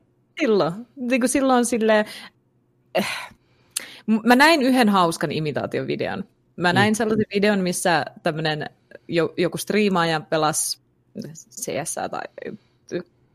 Silloin. 0.41 0.73
Niin 0.97 1.21
kuin 1.21 1.29
silloin 1.29 1.65
silleen, 1.65 2.05
eh. 2.95 3.07
Mä 4.25 4.37
näin 4.37 4.63
yhden 4.63 4.89
hauskan 4.89 5.33
imitaatiovideon. 5.33 6.25
Mä 6.57 6.73
näin 6.73 6.93
mm. 6.93 6.97
sellaisen 6.97 7.27
videon, 7.35 7.61
missä 7.61 8.05
tämmöinen 8.23 8.71
joku 9.37 9.59
striimaaja 9.59 10.21
pelasi 10.21 10.81
CS 11.51 11.95
tai 12.11 12.55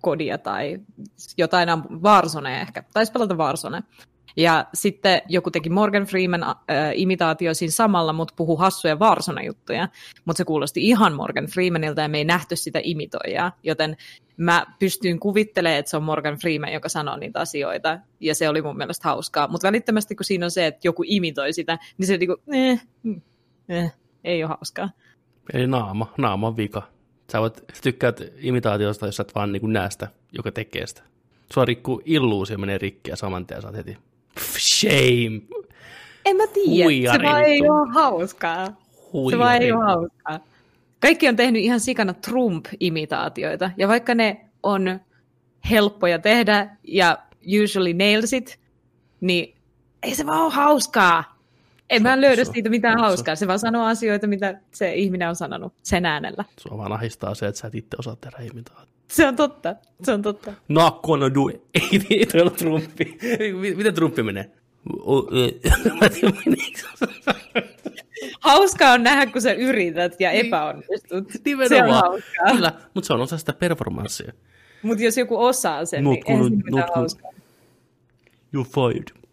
kodia 0.01 0.38
tai 0.38 0.79
jotain 1.38 1.70
Warzone 2.03 2.62
ehkä. 2.62 2.84
Taisi 2.94 3.12
pelata 3.12 3.36
Warzone. 3.36 3.84
Ja 4.38 4.65
sitten 4.74 5.22
joku 5.29 5.51
teki 5.51 5.70
Morgan 5.70 6.03
Freeman 6.03 6.44
äh, 6.44 6.55
imitaatio 6.96 7.53
siinä 7.53 7.72
samalla, 7.72 8.13
mutta 8.13 8.34
puhu 8.38 8.58
hassuja 8.58 8.96
Warzone-juttuja. 8.96 9.88
Mutta 10.25 10.38
se 10.38 10.46
kuulosti 10.46 10.82
ihan 10.88 11.13
Morgan 11.13 11.46
Freemanilta 11.46 12.01
ja 12.01 12.08
me 12.08 12.17
ei 12.17 12.25
nähty 12.25 12.55
sitä 12.55 12.79
imitoijaa. 12.84 13.51
Joten 13.63 13.98
mä 14.38 14.65
pystyin 14.79 15.20
kuvittelemaan, 15.20 15.79
että 15.79 15.89
se 15.89 15.98
on 15.98 16.03
Morgan 16.03 16.38
Freeman, 16.38 16.74
joka 16.74 16.89
sanoo 16.89 17.17
niitä 17.17 17.39
asioita. 17.39 18.00
Ja 18.20 18.36
se 18.36 18.50
oli 18.50 18.62
mun 18.62 18.77
mielestä 18.77 19.10
hauskaa. 19.10 19.48
Mutta 19.48 19.67
välittömästi, 19.67 20.15
kun 20.15 20.25
siinä 20.25 20.46
on 20.46 20.51
se, 20.51 20.65
että 20.67 20.88
joku 20.88 21.03
imitoi 21.05 21.53
sitä, 21.53 21.77
niin 21.98 22.08
se 22.08 22.17
niinku, 22.17 22.36
eh, 22.53 22.86
eh, 23.70 23.94
ei 24.24 24.44
ole 24.44 24.50
hauskaa. 24.50 24.89
Eli 25.53 25.67
naama, 25.67 26.13
naama 26.17 26.58
vika. 26.58 26.95
Sä, 27.32 27.41
voit, 27.41 27.63
tykkäät 27.82 28.22
imitaatiosta, 28.38 29.05
jos 29.05 29.15
sä 29.15 29.22
et 29.22 29.36
vaan 29.36 29.51
niin 29.51 29.74
näe 29.74 29.91
sitä, 29.91 30.08
joka 30.32 30.51
tekee 30.51 30.88
sitä. 30.88 31.01
Sua 31.53 31.65
rikkuu 31.65 32.01
illuusio 32.05 32.58
menee 32.58 32.77
rikki 32.77 33.10
ja 33.10 33.15
saman 33.15 33.46
tien 33.46 33.62
saat 33.62 33.75
heti 33.75 33.98
shame. 34.60 35.41
En 36.25 36.38
mä 36.38 36.48
tiedä, 36.48 37.13
se 37.13 37.24
vaan 37.24 37.44
ei 37.44 37.70
ole 37.70 37.94
hauskaa. 37.94 38.65
Se 39.29 39.38
vaan 39.38 39.62
ei 39.62 39.72
ole 39.72 39.86
hauskaa. 39.86 40.39
Kaikki 41.00 41.29
on 41.29 41.36
tehnyt 41.36 41.62
ihan 41.62 41.79
sikana 41.79 42.13
Trump-imitaatioita, 42.13 43.72
ja 43.77 43.88
vaikka 43.88 44.15
ne 44.15 44.46
on 44.63 45.00
helppoja 45.70 46.20
tehdä 46.20 46.77
ja 46.84 47.17
usually 47.63 47.94
nails 47.94 48.34
it, 48.34 48.60
niin 49.22 49.55
ei 50.03 50.15
se 50.15 50.25
vaan 50.25 50.41
ole 50.41 50.53
hauskaa. 50.53 51.35
En 51.89 52.04
mä 52.04 52.22
löydä 52.22 52.44
siitä 52.46 52.70
mitään 52.70 53.00
hauskaa. 53.00 53.36
Se 53.36 53.48
vaan 53.48 53.60
sanoo 53.60 53.86
asioita, 53.86 54.27
mitä 54.27 54.60
se 54.72 54.94
ihminen 54.94 55.30
on 55.30 55.36
sanonut 55.36 55.74
sen 55.84 56.06
äänellä. 56.06 56.46
Sua 56.60 56.77
vaan 56.77 56.92
ahistaa 56.92 57.36
se, 57.36 57.48
että 57.48 57.62
sä 57.62 57.68
et 57.68 57.75
itse 57.75 57.98
osaa 58.00 58.15
tehdä 58.15 58.38
imitaatio. 58.51 58.96
Se 59.08 59.27
on 59.27 59.36
totta, 59.36 59.75
se 60.04 60.13
on 60.13 60.22
totta. 60.22 60.54
Not 60.68 61.01
gonna 61.01 61.34
do 61.34 61.48
it. 61.48 61.62
Ei, 61.94 62.01
ei 62.10 62.25
toi 62.25 62.42
ole 62.42 62.50
Trumpi. 62.51 63.18
Miten 63.75 63.94
Trumpi 63.94 64.24
menee? 64.24 64.51
Tiedän, 66.13 66.38
Hauskaa 68.39 68.94
on 68.94 69.04
nähdä, 69.04 69.25
kun 69.32 69.42
sä 69.42 69.54
yrität 69.54 70.15
ja 70.20 70.32
niin. 70.32 70.46
epäonnistut. 70.46 71.32
Se 71.68 71.84
on 71.84 71.92
hauskaa. 71.92 72.51
Kyllä, 72.51 72.72
mutta 72.94 73.08
se 73.08 73.13
on 73.13 73.22
osa 73.22 73.38
sitä 73.38 73.54
performanssia. 73.54 74.34
Mutta 74.82 75.04
jos 75.04 75.18
joku 75.18 75.38
osaa 75.38 75.86
sen, 75.86 76.04
not 76.04 76.13
niin 76.13 76.24
eihän 76.27 76.44
se 76.44 76.56
mitään 76.56 76.89
hauskaa. 76.96 77.32
You 78.54 78.63
fired. 78.63 79.25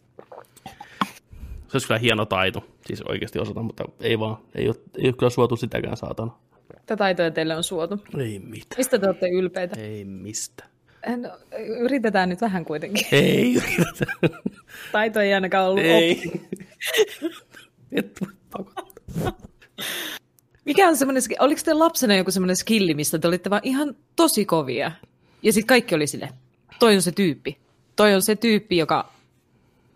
Se 1.72 1.76
olisi 1.76 1.86
kyllä 1.86 1.98
hieno 1.98 2.26
taito, 2.26 2.64
siis 2.86 3.02
oikeasti 3.02 3.38
osata, 3.38 3.62
mutta 3.62 3.84
ei 4.00 4.18
vaan, 4.18 4.36
ei 4.54 4.68
ole, 4.68 4.76
ei 4.98 5.06
ole 5.06 5.12
kyllä 5.12 5.30
suotu 5.30 5.56
sitäkään 5.56 5.96
saatana. 5.96 6.32
Mitä 6.80 6.96
taitoja 6.96 7.30
teille 7.30 7.56
on 7.56 7.64
suotu? 7.64 8.00
Ei 8.18 8.38
mitään. 8.38 8.78
Mistä 8.78 8.98
te 8.98 9.06
olette 9.06 9.28
ylpeitä? 9.28 9.80
Ei 9.80 10.04
mistä. 10.04 10.64
No, 11.16 11.30
yritetään 11.80 12.28
nyt 12.28 12.40
vähän 12.40 12.64
kuitenkin. 12.64 13.06
Ei 13.12 13.54
yritetä. 13.78 14.06
Taito 14.92 15.20
ei 15.20 15.34
ainakaan 15.34 15.68
ollut 15.68 15.84
Ei. 15.84 16.32
Et 17.92 18.20
Mikä 20.64 20.88
on 20.88 20.96
semmoinen, 20.96 21.22
oliko 21.38 21.60
te 21.64 21.74
lapsena 21.74 22.14
joku 22.16 22.30
semmoinen 22.30 22.56
skilli, 22.56 22.94
mistä 22.94 23.18
te 23.18 23.28
olitte 23.28 23.50
vaan 23.50 23.62
ihan 23.64 23.96
tosi 24.16 24.44
kovia? 24.44 24.92
Ja 25.42 25.52
sitten 25.52 25.66
kaikki 25.66 25.94
oli 25.94 26.06
sille, 26.06 26.28
toi 26.78 26.94
on 26.94 27.02
se 27.02 27.12
tyyppi. 27.12 27.58
Toi 27.96 28.14
on 28.14 28.22
se 28.22 28.36
tyyppi, 28.36 28.76
joka 28.76 29.12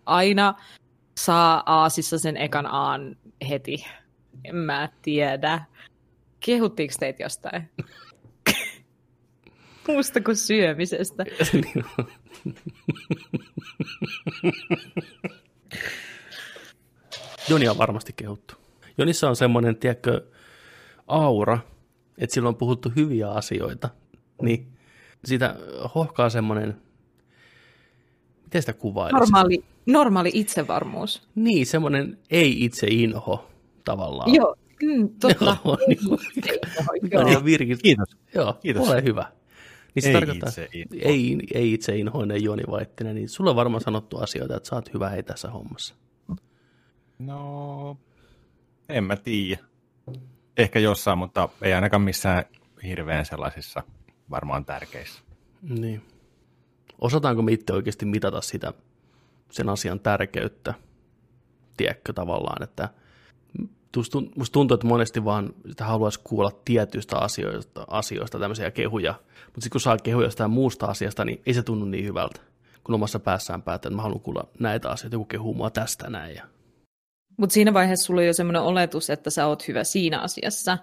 aina 0.07 0.55
saa 1.17 1.63
aasissa 1.67 2.19
sen 2.19 2.37
ekan 2.37 2.67
aan 2.67 3.17
heti. 3.49 3.87
En 4.45 4.57
mä 4.57 4.89
tiedä. 5.03 5.65
Kehuttiinko 6.41 6.95
teitä 6.99 7.23
jostain? 7.23 7.71
Muusta 9.89 10.21
kuin 10.21 10.37
syömisestä. 10.37 11.25
Joni 17.49 17.69
on 17.69 17.79
varmasti 17.79 18.13
kehuttu. 18.13 18.55
Jonissa 18.99 19.29
on 19.29 19.37
semmoinen, 19.37 19.77
tiedätkö, 19.77 20.27
aura, 21.07 21.59
että 22.19 22.35
sillä 22.35 22.49
on 22.49 22.57
puhuttu 22.57 22.93
hyviä 22.97 23.31
asioita, 23.31 23.89
niin 24.43 24.73
sitä 25.25 25.57
hohkaa 25.95 26.31
semmoinen, 26.31 26.83
miten 28.57 28.63
sitä 28.63 28.73
kuvailisi? 28.73 29.21
Normaali, 29.21 29.65
normaali 29.87 30.31
itsevarmuus. 30.35 31.29
Niin, 31.35 31.67
semmoinen 31.67 32.19
ei 32.31 32.65
itse 32.65 32.87
inho 32.91 33.51
tavallaan. 33.85 34.35
Joo, 34.35 34.57
Mm, 34.83 35.09
totta. 35.21 35.57
Joo, 35.65 35.79
niin, 35.89 35.99
joo. 37.33 37.45
Virkis. 37.45 37.79
Kiitos. 37.79 38.17
Joo, 38.35 38.53
Kiitos. 38.63 38.89
ole 38.89 39.03
hyvä. 39.03 39.33
Niin 39.95 40.03
se 40.03 40.09
ei 40.09 40.15
tarkoittaa, 40.15 40.49
itse 40.49 40.69
ei, 40.99 41.39
ei 41.55 41.73
itse 41.73 41.97
inhoinen 41.97 42.43
Joni 42.43 42.63
Vaittinen, 42.71 43.15
niin 43.15 43.29
sulle 43.29 43.51
on 43.51 43.57
varmaan 43.57 43.81
sanottu 43.81 44.19
asioita, 44.19 44.57
että 44.57 44.69
sä 44.69 44.75
oot 44.75 44.95
hyvä 44.95 45.09
hei 45.09 45.23
tässä 45.23 45.51
hommassa. 45.51 45.95
No, 47.19 47.97
en 48.89 49.05
mä 49.05 49.17
tiedä. 49.17 49.61
Ehkä 50.57 50.79
jossain, 50.79 51.19
mutta 51.19 51.49
ei 51.63 51.73
ainakaan 51.73 52.03
missään 52.03 52.45
hirveän 52.83 53.27
sellaisissa 53.27 53.83
varmaan 54.31 54.65
tärkeissä. 54.65 55.23
Niin. 55.63 56.03
Osataanko 57.01 57.43
me 57.43 57.53
itse 57.53 57.73
oikeasti 57.73 58.07
mitata 58.07 58.41
sitä, 58.41 58.73
sen 59.51 59.69
asian 59.69 60.01
tärkeyttä? 60.01 60.75
Tiedätkö 61.77 62.13
tavallaan, 62.13 62.63
että– 62.63 62.89
musta 64.37 64.53
tuntuu, 64.53 64.75
että 64.75 64.87
monesti 64.87 65.25
vaan 65.25 65.55
sitä 65.69 65.85
haluaisi 65.85 66.21
kuulla 66.25 66.51
tietyistä 66.65 67.19
asioista, 67.19 67.85
asioista 67.89 68.39
tämmöisiä 68.39 68.71
kehuja, 68.71 69.15
mutta 69.45 69.61
sitten 69.61 69.71
kun 69.71 69.81
saa 69.81 69.97
kehuja 69.97 70.27
jostain 70.27 70.51
muusta 70.51 70.87
asiasta, 70.87 71.25
niin 71.25 71.43
ei 71.47 71.55
se 71.55 71.63
tunnu 71.63 71.85
niin 71.85 72.05
hyvältä, 72.05 72.41
kun 72.85 72.95
omassa 72.95 73.19
päässään 73.19 73.63
päättää, 73.63 73.89
että 73.89 73.97
mä 73.97 74.03
haluan 74.03 74.21
kuulla 74.21 74.49
näitä 74.59 74.91
asioita, 74.91 75.15
joku 75.15 75.25
kehuu 75.25 75.55
mua 75.55 75.71
tästä 75.71 76.11
näin. 76.11 76.41
Mutta 77.37 77.55
siinä 77.55 77.75
vaiheessa 77.75 78.07
sulla 78.07 78.21
on 78.21 78.27
jo 78.27 78.33
semmoinen 78.33 78.63
oletus, 78.63 79.11
että 79.11 79.31
sä 79.31 79.47
oot 79.47 79.69
hyvä 79.69 79.85
siinä 79.85 80.21
asiassa, 80.21 80.79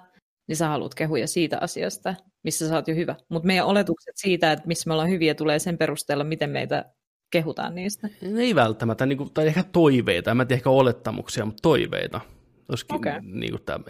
niin 0.48 0.56
sä 0.56 0.68
haluat 0.68 0.96
kehuja 0.96 1.28
siitä 1.28 1.58
asiasta, 1.62 2.16
missä 2.44 2.68
sä 2.70 2.76
oot 2.76 2.88
jo 2.88 2.96
hyvä. 2.96 3.16
Mutta 3.30 3.48
meidän 3.48 3.66
oletukset 3.66 4.18
siitä, 4.18 4.52
että 4.52 4.68
missä 4.68 4.90
me 4.90 4.94
ollaan 4.94 5.10
hyviä, 5.10 5.36
tulee 5.36 5.60
sen 5.60 5.78
perusteella, 5.78 6.24
miten 6.24 6.50
meitä 6.50 6.86
kehutaan 7.32 7.76
niistä. 7.76 8.10
Ei 8.38 8.56
välttämättä, 8.56 9.06
niin 9.06 9.18
kuin, 9.18 9.34
tai 9.34 9.48
ehkä 9.48 9.64
toiveita, 9.64 10.32
en 10.32 10.38
mä 10.38 10.46
tiedä 10.46 10.58
ehkä 10.58 10.70
olettamuksia, 10.70 11.46
mutta 11.46 11.62
toiveita. 11.62 12.22
Olisikin, 12.70 12.96
okay. 12.96 13.22
niin 13.22 13.52
kuin 13.52 13.64
tämä, 13.64 13.86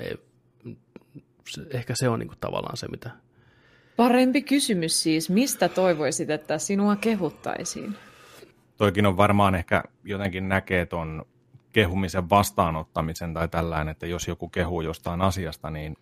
ehkä 1.72 1.96
se 1.96 2.10
on 2.10 2.20
niin 2.20 2.28
kuin 2.28 2.40
tavallaan 2.40 2.78
se, 2.78 2.88
mitä... 2.88 3.10
Parempi 3.98 4.42
kysymys 4.42 5.04
siis, 5.04 5.30
mistä 5.30 5.70
toivoisit, 5.70 6.30
että 6.30 6.58
sinua 6.58 6.96
kehuttaisiin? 6.96 7.96
Toikin 8.78 9.06
on 9.06 9.18
varmaan 9.18 9.56
ehkä 9.56 9.84
jotenkin 10.04 10.50
näkee 10.50 10.86
tuon 10.86 11.26
kehumisen 11.74 12.30
vastaanottamisen 12.30 13.34
tai 13.34 13.48
tällainen, 13.48 13.92
että 13.92 14.08
jos 14.08 14.28
joku 14.28 14.50
kehuu 14.50 14.82
jostain 14.82 15.22
asiasta, 15.22 15.70
niin 15.70 15.98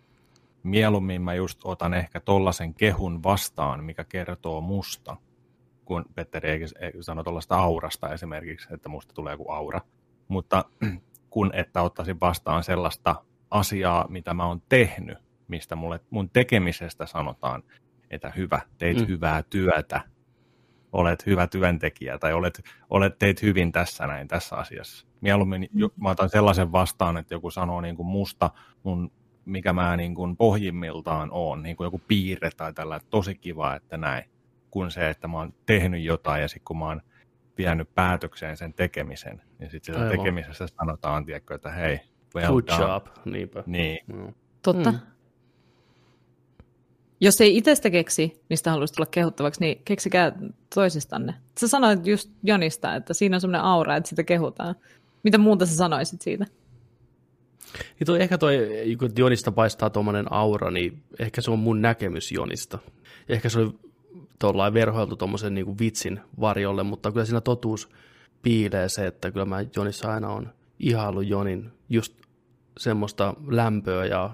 mieluummin 0.62 1.22
mä 1.22 1.34
just 1.34 1.60
otan 1.64 1.94
ehkä 1.94 2.20
tollasen 2.20 2.74
kehun 2.74 3.22
vastaan, 3.22 3.84
mikä 3.84 4.04
kertoo 4.04 4.60
musta, 4.60 5.16
kun 5.84 6.04
Petteri 6.14 6.66
sanoi 7.00 7.24
tuollaista 7.24 7.56
aurasta 7.56 8.12
esimerkiksi, 8.12 8.74
että 8.74 8.88
musta 8.88 9.14
tulee 9.14 9.32
joku 9.32 9.50
aura. 9.50 9.80
Mutta 10.28 10.64
kun 11.30 11.50
että 11.54 11.82
ottaisin 11.82 12.20
vastaan 12.20 12.64
sellaista 12.64 13.24
asiaa, 13.50 14.06
mitä 14.08 14.34
mä 14.34 14.46
oon 14.46 14.62
tehnyt, 14.68 15.18
mistä 15.48 15.76
mulle, 15.76 16.00
mun 16.10 16.30
tekemisestä 16.30 17.06
sanotaan, 17.06 17.62
että 18.10 18.32
hyvä, 18.36 18.60
teit 18.78 18.98
mm. 18.98 19.06
hyvää 19.06 19.42
työtä, 19.42 20.00
olet 20.92 21.26
hyvä 21.26 21.46
työntekijä 21.46 22.18
tai 22.18 22.32
olet, 22.32 22.62
olet 22.90 23.18
teit 23.18 23.42
hyvin 23.42 23.72
tässä 23.72 24.06
näin 24.06 24.28
tässä 24.28 24.56
asiassa. 24.56 25.06
Mieluummin 25.20 25.68
mm. 25.72 25.90
mä 25.96 26.10
otan 26.10 26.30
sellaisen 26.30 26.72
vastaan, 26.72 27.16
että 27.16 27.34
joku 27.34 27.50
sanoo 27.50 27.80
niin 27.80 27.96
kuin 27.96 28.06
musta, 28.06 28.50
mun, 28.82 29.10
mikä 29.44 29.72
mä 29.72 29.96
niin 29.96 30.14
kuin 30.14 30.36
pohjimmiltaan 30.36 31.28
oon, 31.32 31.62
niin 31.62 31.76
kuin 31.76 31.84
joku 31.84 32.00
piirre 32.08 32.50
tai 32.56 32.72
tällä, 32.72 33.00
tosi 33.10 33.34
kiva, 33.34 33.74
että 33.74 33.96
näin, 33.96 34.24
kuin 34.70 34.90
se, 34.90 35.10
että 35.10 35.28
mä 35.28 35.38
oon 35.38 35.54
tehnyt 35.66 36.02
jotain 36.02 36.42
ja 36.42 36.48
sitten 36.48 36.64
kun 36.64 36.78
mä 36.78 36.86
oon 36.86 37.02
vienyt 37.58 37.94
päätökseen 37.94 38.56
sen 38.56 38.74
tekemisen, 38.74 39.42
niin 39.58 39.70
sitten 39.70 39.94
sitä 39.94 40.08
tekemisessä 40.08 40.66
sanotaan, 40.66 41.24
tiedätkö, 41.24 41.54
että 41.54 41.70
hei, 41.70 42.00
well 42.34 42.52
Good 42.52 42.66
done. 42.66 42.84
job, 42.84 43.06
niinpä. 43.24 43.64
Niin. 43.66 43.98
Mm. 44.06 44.34
Totta. 44.62 44.92
Mm. 44.92 44.98
Jos 47.20 47.40
ei 47.40 47.56
itsestä 47.56 47.90
keksi, 47.90 48.40
mistä 48.50 48.70
haluaisi 48.70 48.94
tulla 48.94 49.08
kehuttavaksi, 49.10 49.60
niin 49.60 49.82
keksikää 49.84 50.32
toisistanne. 50.74 51.34
Sä 51.60 51.68
sanoit 51.68 52.06
just 52.06 52.30
Jonista, 52.42 52.94
että 52.94 53.14
siinä 53.14 53.36
on 53.36 53.40
semmoinen 53.40 53.62
aura, 53.62 53.96
että 53.96 54.08
sitä 54.08 54.22
kehutaan. 54.22 54.74
Mitä 55.22 55.38
muuta 55.38 55.66
sä 55.66 55.76
sanoisit 55.76 56.22
siitä? 56.22 56.46
Niin 57.78 58.06
toi, 58.06 58.22
ehkä 58.22 58.38
toi, 58.38 58.58
kun 58.98 59.10
Jonista 59.18 59.52
paistaa 59.52 59.90
tuommoinen 59.90 60.32
aura, 60.32 60.70
niin 60.70 61.02
ehkä 61.18 61.40
se 61.40 61.50
on 61.50 61.58
mun 61.58 61.82
näkemys 61.82 62.32
Jonista. 62.32 62.78
Ehkä 63.28 63.48
se 63.48 63.58
oli 63.58 63.72
tuollain 64.38 64.74
verhoiltu 64.74 65.16
tuommoisen 65.16 65.54
niin 65.54 65.78
vitsin 65.78 66.20
varjolle, 66.40 66.82
mutta 66.82 67.12
kyllä 67.12 67.26
siinä 67.26 67.40
totuus 67.40 67.88
piilee 68.42 68.88
se, 68.88 69.06
että 69.06 69.30
kyllä 69.30 69.46
mä 69.46 69.64
Jonissa 69.76 70.12
aina 70.12 70.28
on 70.28 70.48
ihailu 70.78 71.20
Jonin 71.20 71.70
just 71.88 72.14
semmoista 72.78 73.34
lämpöä 73.46 74.06
ja 74.06 74.30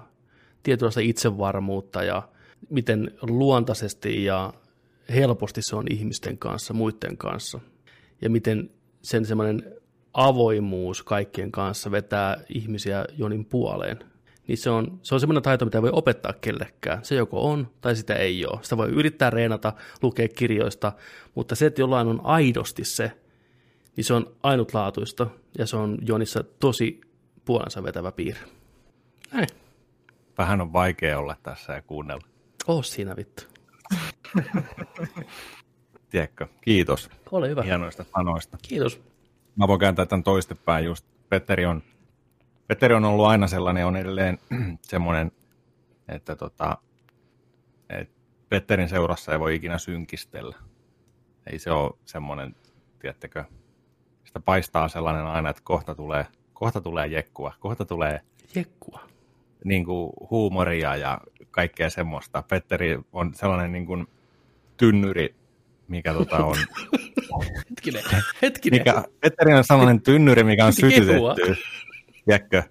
tietynlaista 0.63 1.01
itsevarmuutta 1.01 2.03
ja 2.03 2.29
miten 2.69 3.11
luontaisesti 3.21 4.23
ja 4.23 4.53
helposti 5.09 5.61
se 5.61 5.75
on 5.75 5.85
ihmisten 5.89 6.37
kanssa, 6.37 6.73
muiden 6.73 7.17
kanssa. 7.17 7.59
Ja 8.21 8.29
miten 8.29 8.69
sen 9.01 9.25
semmoinen 9.25 9.78
avoimuus 10.13 11.03
kaikkien 11.03 11.51
kanssa 11.51 11.91
vetää 11.91 12.37
ihmisiä 12.49 13.05
Jonin 13.17 13.45
puoleen. 13.45 13.99
Niin 14.47 14.57
se 14.57 14.69
on, 14.69 14.99
se 15.01 15.15
on 15.15 15.19
semmoinen 15.19 15.43
taito, 15.43 15.65
mitä 15.65 15.81
voi 15.81 15.89
opettaa 15.93 16.33
kellekään. 16.33 17.05
Se 17.05 17.15
joko 17.15 17.51
on 17.51 17.67
tai 17.81 17.95
sitä 17.95 18.15
ei 18.15 18.45
ole. 18.45 18.59
Sitä 18.61 18.77
voi 18.77 18.89
yrittää 18.89 19.29
reenata, 19.29 19.73
lukea 20.01 20.27
kirjoista, 20.27 20.91
mutta 21.35 21.55
se, 21.55 21.65
että 21.65 21.81
jollain 21.81 22.07
on 22.07 22.21
aidosti 22.23 22.85
se, 22.85 23.11
niin 23.95 24.05
se 24.05 24.13
on 24.13 24.35
ainutlaatuista 24.43 25.27
ja 25.57 25.65
se 25.65 25.77
on 25.77 25.97
Jonissa 26.07 26.43
tosi 26.43 27.01
puolensa 27.45 27.83
vetävä 27.83 28.11
piirre. 28.11 28.41
Näin. 29.31 29.47
Vähän 30.37 30.61
on 30.61 30.73
vaikea 30.73 31.19
olla 31.19 31.35
tässä 31.43 31.73
ja 31.73 31.81
kuunnella. 31.81 32.27
Oo 32.67 32.83
siinä 32.83 33.15
vittu. 33.15 33.43
Tiedätkö? 36.09 36.47
Kiitos. 36.61 37.09
Ole 37.31 37.49
hyvä. 37.49 37.63
Hienoista 37.63 38.05
sanoista. 38.15 38.57
Kiitos. 38.67 39.08
Mä 39.59 39.67
voin 39.67 39.79
kääntää 39.79 40.05
tämän 40.05 40.23
toistepäin 40.23 40.85
just. 40.85 41.05
Petteri 41.29 41.65
on, 41.65 41.83
Petteri 42.67 42.95
on 42.95 43.05
ollut 43.05 43.25
aina 43.25 43.47
sellainen, 43.47 43.85
on 43.85 43.95
edelleen 43.97 44.37
semmoinen, 44.81 45.31
että 46.07 46.35
tota, 46.35 46.77
et 47.89 48.09
Petterin 48.49 48.89
seurassa 48.89 49.31
ei 49.31 49.39
voi 49.39 49.55
ikinä 49.55 49.77
synkistellä. 49.77 50.55
Ei 51.51 51.59
se 51.59 51.71
ole 51.71 51.91
semmoinen, 52.05 52.55
tiedättekö, 52.99 53.43
sitä 54.23 54.39
paistaa 54.39 54.87
sellainen 54.87 55.25
aina, 55.25 55.49
että 55.49 55.61
kohta 55.65 55.95
tulee, 55.95 56.25
kohta 56.53 56.81
tulee 56.81 57.07
jekkua, 57.07 57.53
kohta 57.59 57.85
tulee 57.85 58.21
Jekkua. 58.55 58.99
niin 59.65 59.85
kuin 59.85 60.13
huumoria 60.29 60.95
ja 60.95 61.21
kaikkea 61.51 61.89
semmoista. 61.89 62.43
Petteri 62.49 62.99
on 63.13 63.33
sellainen 63.33 63.71
niin 63.71 63.85
kuin 63.85 64.07
tynnyri, 64.77 65.35
mikä 65.89 66.13
tota 66.13 66.45
on, 66.45 66.55
Hetkinen. 67.69 68.03
Hetkinen. 68.41 68.79
mikä, 68.79 69.03
Petteri 69.19 69.53
on 69.53 69.63
sellainen 69.63 70.01
tynnyri, 70.01 70.43
mikä 70.43 70.65
on 70.65 70.73
sytytetty, 70.73 71.55
tiedätkö, 72.25 72.63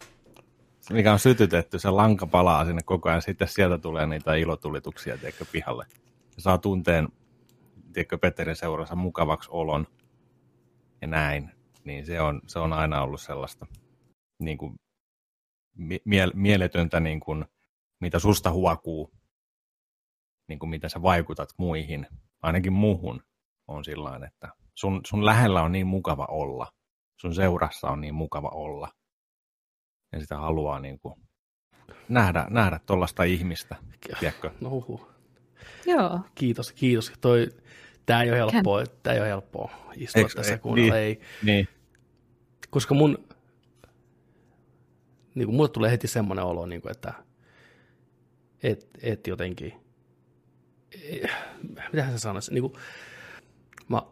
mikä 0.92 1.12
on 1.12 1.18
sytytetty, 1.18 1.78
se 1.78 1.90
lanka 1.90 2.26
palaa 2.26 2.64
sinne 2.64 2.82
koko 2.84 3.08
ajan, 3.08 3.22
sitten 3.22 3.48
sieltä 3.48 3.78
tulee 3.78 4.06
niitä 4.06 4.34
ilotulituksia, 4.34 5.18
tiedätkö, 5.18 5.44
pihalle. 5.52 5.86
Se 6.30 6.40
saa 6.40 6.58
tunteen, 6.58 7.08
tiedätkö, 7.92 8.18
Petterin 8.18 8.56
seurassa 8.56 8.94
mukavaksi 8.94 9.48
olon 9.52 9.86
ja 11.00 11.06
näin, 11.08 11.50
niin 11.84 12.06
se 12.06 12.20
on, 12.20 12.40
se 12.46 12.58
on 12.58 12.72
aina 12.72 13.02
ollut 13.02 13.20
sellaista 13.20 13.66
niin 14.38 14.58
kuin, 14.58 14.74
mie- 16.04 16.30
mieletöntä, 16.34 17.00
niin 17.00 17.20
kuin, 17.20 17.44
mitä 18.00 18.18
susta 18.18 18.50
huokuu, 18.50 19.10
niin 20.48 20.58
kuin 20.58 20.70
mitä 20.70 20.88
sä 20.88 21.02
vaikutat 21.02 21.48
muihin, 21.56 22.06
ainakin 22.42 22.72
muuhun, 22.72 23.22
on 23.68 23.84
sillä 23.84 24.20
että 24.26 24.48
sun, 24.74 25.00
sun 25.06 25.26
lähellä 25.26 25.62
on 25.62 25.72
niin 25.72 25.86
mukava 25.86 26.26
olla, 26.30 26.66
sun 27.20 27.34
seurassa 27.34 27.88
on 27.90 28.00
niin 28.00 28.14
mukava 28.14 28.48
olla, 28.48 28.88
ja 30.12 30.20
sitä 30.20 30.36
haluaa 30.38 30.80
niin 30.80 30.98
kuin 31.00 31.14
nähdä, 32.08 32.46
nähdä 32.50 32.80
tuollaista 32.86 33.22
ihmistä, 33.22 33.76
tiedätkö? 34.20 34.50
No 34.60 34.70
huhu. 34.70 35.08
Joo. 35.86 36.20
Kiitos, 36.34 36.72
kiitos. 36.72 37.12
Toi, 37.20 37.48
tää 38.06 38.22
ei 38.22 38.30
ole 38.30 38.38
helppoa, 38.38 38.82
tää 39.02 39.14
ei 39.14 39.20
ole 39.20 39.28
helppoa 39.28 39.70
istua 39.96 40.18
Eikö- 40.22 40.34
tässä 40.34 40.52
ei- 40.52 40.58
kuunnella. 40.58 40.94
niin. 40.94 41.04
Ei, 41.04 41.20
Niin, 41.42 41.68
koska 42.70 42.94
mun, 42.94 43.18
niin 45.34 45.46
kuin 45.46 45.56
mulle 45.56 45.68
tulee 45.68 45.90
heti 45.90 46.08
semmoinen 46.08 46.44
olo, 46.44 46.66
niin 46.66 46.82
kuin, 46.82 46.92
että 46.92 47.12
et, 48.62 48.88
et 49.02 49.26
jotenkin, 49.26 49.72
eh, 49.72 49.80
mitähän 51.92 52.12
se 52.12 52.18
sanoisi, 52.18 52.54
niin 52.54 52.62
kuin, 52.62 52.72
mä, 53.88 54.02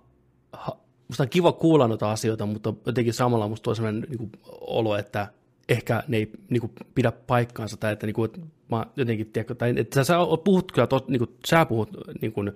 ha, 0.53 0.77
musta 1.09 1.23
on 1.23 1.29
kiva 1.29 1.53
kuulla 1.53 1.89
noita 1.89 2.13
asioita, 2.13 2.47
mutta 2.47 2.75
jotenkin 2.87 3.15
samalla 3.15 3.49
musta 3.49 3.65
tulee 3.65 3.75
semmoinen 3.75 4.07
niin 4.09 4.19
kuin, 4.19 4.31
olo, 4.61 4.97
että 4.97 5.29
ehkä 5.69 6.03
ne 6.09 6.17
ei 6.17 6.31
niin 6.51 6.61
kuin, 6.61 6.73
pidä 6.95 7.13
paikkaansa, 7.13 7.77
tai 7.77 7.93
että, 7.93 8.07
niin 8.07 8.15
kuin, 8.15 8.25
että 8.25 8.41
mä 8.71 8.87
jotenkin, 8.97 9.27
tiedätkö, 9.33 9.55
tai 9.55 9.75
että 9.77 10.05
sä 10.05 10.19
oot- 10.19 10.43
puhut 10.45 10.73
kyllä, 10.73 10.87
to, 10.87 11.05
niin 11.09 11.19
kuin, 11.19 11.31
sä 11.47 11.67
puhut 11.67 11.91
niin 12.21 12.33
kuin, 12.33 12.53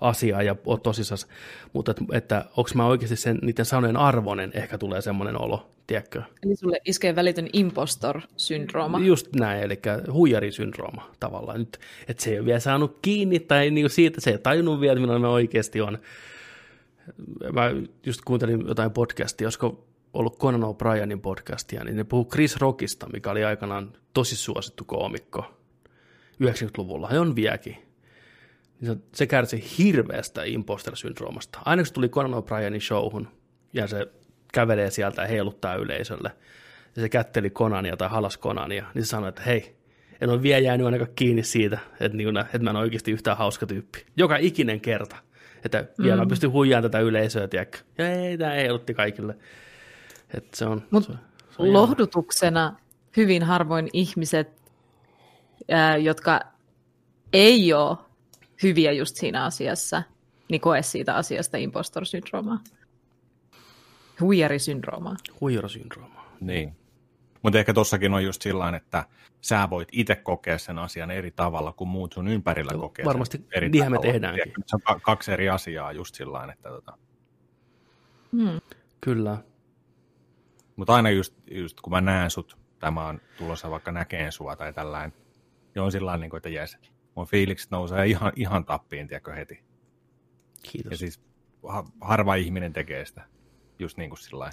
asiaa 0.00 0.42
ja 0.42 0.56
oot 0.66 0.82
tosissas, 0.82 1.26
mutta 1.72 1.90
että, 1.90 2.04
että 2.12 2.44
onko 2.56 2.70
mä 2.74 2.86
oikeasti 2.86 3.16
sen, 3.16 3.38
niiden 3.42 3.64
sanojen 3.64 3.96
arvoinen, 3.96 4.50
ehkä 4.54 4.78
tulee 4.78 5.00
semmoinen 5.00 5.40
olo, 5.40 5.70
tiedätkö? 5.86 6.22
Eli 6.42 6.56
sulle 6.56 6.80
iskee 6.84 7.16
välitön 7.16 7.48
impostor-syndrooma. 7.52 8.98
Just 9.04 9.34
näin, 9.36 9.62
eli 9.62 9.80
huijarisyndrooma 10.12 11.10
tavallaan. 11.20 11.58
Nyt, 11.58 11.78
että 12.08 12.22
se 12.22 12.30
ei 12.30 12.38
ole 12.38 12.46
vielä 12.46 12.60
saanut 12.60 12.98
kiinni, 13.02 13.40
tai 13.40 13.70
niin 13.70 13.84
kuin 13.84 13.90
siitä 13.90 14.20
se 14.20 14.30
ei 14.30 14.38
tajunnut 14.38 14.80
vielä, 14.80 15.00
että 15.00 15.18
me 15.18 15.28
oikeasti 15.28 15.80
on. 15.80 15.98
Mä 17.52 17.70
just 18.06 18.20
kuuntelin 18.24 18.64
jotain 18.68 18.90
podcastia, 18.90 19.46
olisiko 19.46 19.87
ollut 20.12 20.38
Conan 20.38 20.62
O'Brienin 20.62 21.20
podcastia, 21.20 21.84
niin 21.84 21.96
ne 21.96 22.04
puhuu 22.04 22.28
Chris 22.32 22.56
Rockista, 22.56 23.08
mikä 23.12 23.30
oli 23.30 23.44
aikanaan 23.44 23.92
tosi 24.14 24.36
suosittu 24.36 24.84
koomikko 24.84 25.44
90-luvulla, 26.42 27.08
ja 27.12 27.20
on 27.20 27.36
vieläkin. 27.36 27.76
Niin 28.80 29.02
se, 29.14 29.26
kärsi 29.26 29.64
hirveästä 29.78 30.42
imposter-syndroomasta. 30.44 31.58
Aina 31.64 31.82
kun 31.82 31.92
tuli 31.92 32.08
Conan 32.08 32.42
O'Brienin 32.42 32.80
showhun, 32.80 33.28
ja 33.72 33.86
se 33.86 34.06
kävelee 34.52 34.90
sieltä 34.90 35.22
ja 35.22 35.28
heiluttaa 35.28 35.74
yleisölle, 35.74 36.30
ja 36.96 37.02
se 37.02 37.08
kätteli 37.08 37.50
Konania 37.50 37.96
tai 37.96 38.08
halas 38.08 38.36
Konania, 38.36 38.86
niin 38.94 39.04
se 39.04 39.08
sanoi, 39.08 39.28
että 39.28 39.42
hei, 39.42 39.76
en 40.20 40.30
ole 40.30 40.42
vielä 40.42 40.60
jäänyt 40.60 40.84
ainakaan 40.84 41.10
kiinni 41.16 41.42
siitä, 41.42 41.78
että, 42.00 42.16
niin 42.16 42.26
kuin, 42.26 42.38
että 42.38 42.58
mä 42.58 42.70
en 42.70 42.76
ole 42.76 42.84
oikeasti 42.84 43.10
yhtään 43.10 43.36
hauska 43.36 43.66
tyyppi. 43.66 44.06
Joka 44.16 44.36
ikinen 44.36 44.80
kerta. 44.80 45.16
Että 45.64 45.84
vielä 46.02 46.16
mä 46.16 46.26
pystyn 46.26 46.52
huijaamaan 46.52 46.90
tätä 46.90 47.00
yleisöä, 47.00 47.48
tiedätkö? 47.48 47.78
Ja 47.98 48.12
ei, 48.12 48.38
tämä 48.38 48.52
heilutti 48.52 48.94
kaikille. 48.94 49.36
Että 50.34 50.56
se 50.56 50.64
on, 50.64 50.82
Mut 50.90 51.04
se, 51.04 51.12
se 51.12 51.18
on 51.58 51.72
Lohdutuksena 51.72 52.76
hyvin 53.16 53.42
harvoin 53.42 53.88
ihmiset, 53.92 54.72
ää, 55.68 55.96
jotka 55.96 56.40
ei 57.32 57.72
ole 57.72 57.98
hyviä 58.62 58.92
just 58.92 59.16
siinä 59.16 59.44
asiassa, 59.44 60.02
niin 60.50 60.60
koe 60.60 60.82
siitä 60.82 61.14
asiasta 61.14 61.56
impostor-syndroomaa. 61.56 62.58
Huijarisyndroomaa. 64.20 65.16
huijarasyndrooma. 65.40 66.24
Niin. 66.40 66.76
Mutta 67.42 67.58
ehkä 67.58 67.74
tossakin 67.74 68.14
on 68.14 68.24
just 68.24 68.42
sillä 68.42 68.76
että 68.76 69.04
sä 69.40 69.70
voit 69.70 69.88
itse 69.92 70.16
kokea 70.16 70.58
sen 70.58 70.78
asian 70.78 71.10
eri 71.10 71.30
tavalla 71.30 71.72
kuin 71.72 71.88
muut 71.88 72.12
sun 72.12 72.28
ympärillä 72.28 72.72
Joo, 72.72 72.80
kokee 72.80 73.04
varmasti 73.04 73.38
sen 73.38 73.46
eri 73.54 73.68
niinhän 73.68 73.92
me 73.92 73.98
tehdäänkin. 73.98 74.52
Se 74.66 74.76
on 74.76 74.82
ka- 74.82 75.00
kaksi 75.02 75.32
eri 75.32 75.48
asiaa 75.48 75.92
just 75.92 76.14
sillä 76.14 76.52
että 76.52 76.68
tota. 76.68 76.98
Hmm. 78.32 78.60
Kyllä. 79.00 79.38
Mutta 80.78 80.94
aina 80.94 81.10
just, 81.10 81.34
just 81.50 81.80
kun 81.80 81.92
mä 81.92 82.00
näen 82.00 82.30
sut, 82.30 82.56
tai 82.78 82.90
mä 82.90 83.06
oon 83.06 83.20
tulossa 83.38 83.70
vaikka 83.70 83.92
näkeen 83.92 84.32
sua 84.32 84.56
tai 84.56 84.72
tällainen, 84.72 85.12
niin 85.74 85.82
on 85.82 85.92
sillä 85.92 86.16
niin 86.16 86.30
kuin, 86.30 86.38
että 86.38 86.48
jes, 86.48 86.78
mun 87.14 87.26
fiilikset 87.26 87.70
nousee 87.70 88.06
ihan, 88.06 88.32
ihan 88.36 88.64
tappiin, 88.64 89.08
tiedätkö, 89.08 89.32
heti. 89.32 89.60
Kiitos. 90.62 90.90
Ja 90.90 90.96
siis 90.96 91.20
ha- 91.68 91.84
harva 92.00 92.34
ihminen 92.34 92.72
tekee 92.72 93.04
sitä, 93.04 93.22
just 93.78 93.96
niin 93.96 94.10
kuin 94.10 94.18
sillä. 94.18 94.50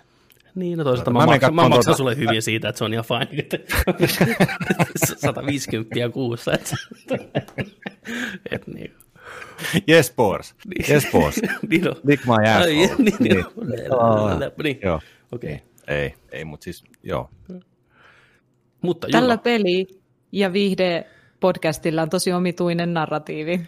Niin, 0.56 0.78
no 0.78 0.84
toisaalta 0.84 1.12
Mä 1.12 1.20
mä, 1.20 1.26
maksan, 1.26 1.56
mä 1.56 1.62
maksan 1.62 1.84
tuota- 1.84 1.98
sulle 1.98 2.16
hyvin 2.18 2.42
siitä, 2.42 2.70
että 2.70 2.78
se 2.80 2.84
on 2.86 2.94
ihan 2.94 3.06
fine. 3.06 3.42
että 3.42 3.58
150 5.18 6.10
kuussa. 6.14 6.52
Että, 6.54 6.76
et 8.52 8.68
niin. 8.68 8.96
Yes, 9.90 10.14
boss. 10.16 10.56
Yes, 10.90 11.08
boss. 11.12 11.42
niin 11.70 11.90
on. 11.90 11.96
Lick 12.04 12.26
my 12.26 12.34
ass. 12.34 12.66
Niin, 12.66 12.90
niin, 13.20 13.46
Aa, 14.00 14.40
niin. 14.64 14.80
Joo. 14.84 15.00
Okei. 15.32 15.62
Ei, 15.88 16.14
ei, 16.32 16.46
mutta 16.46 16.64
siis, 16.64 16.84
joo. 17.04 17.30
Mutta 18.82 19.08
Tällä 19.12 19.38
peli- 19.38 19.88
ja 20.32 20.50
viihde-podcastilla 20.54 22.02
on 22.02 22.10
tosi 22.10 22.34
omituinen 22.34 22.94
narratiivi. 22.94 23.62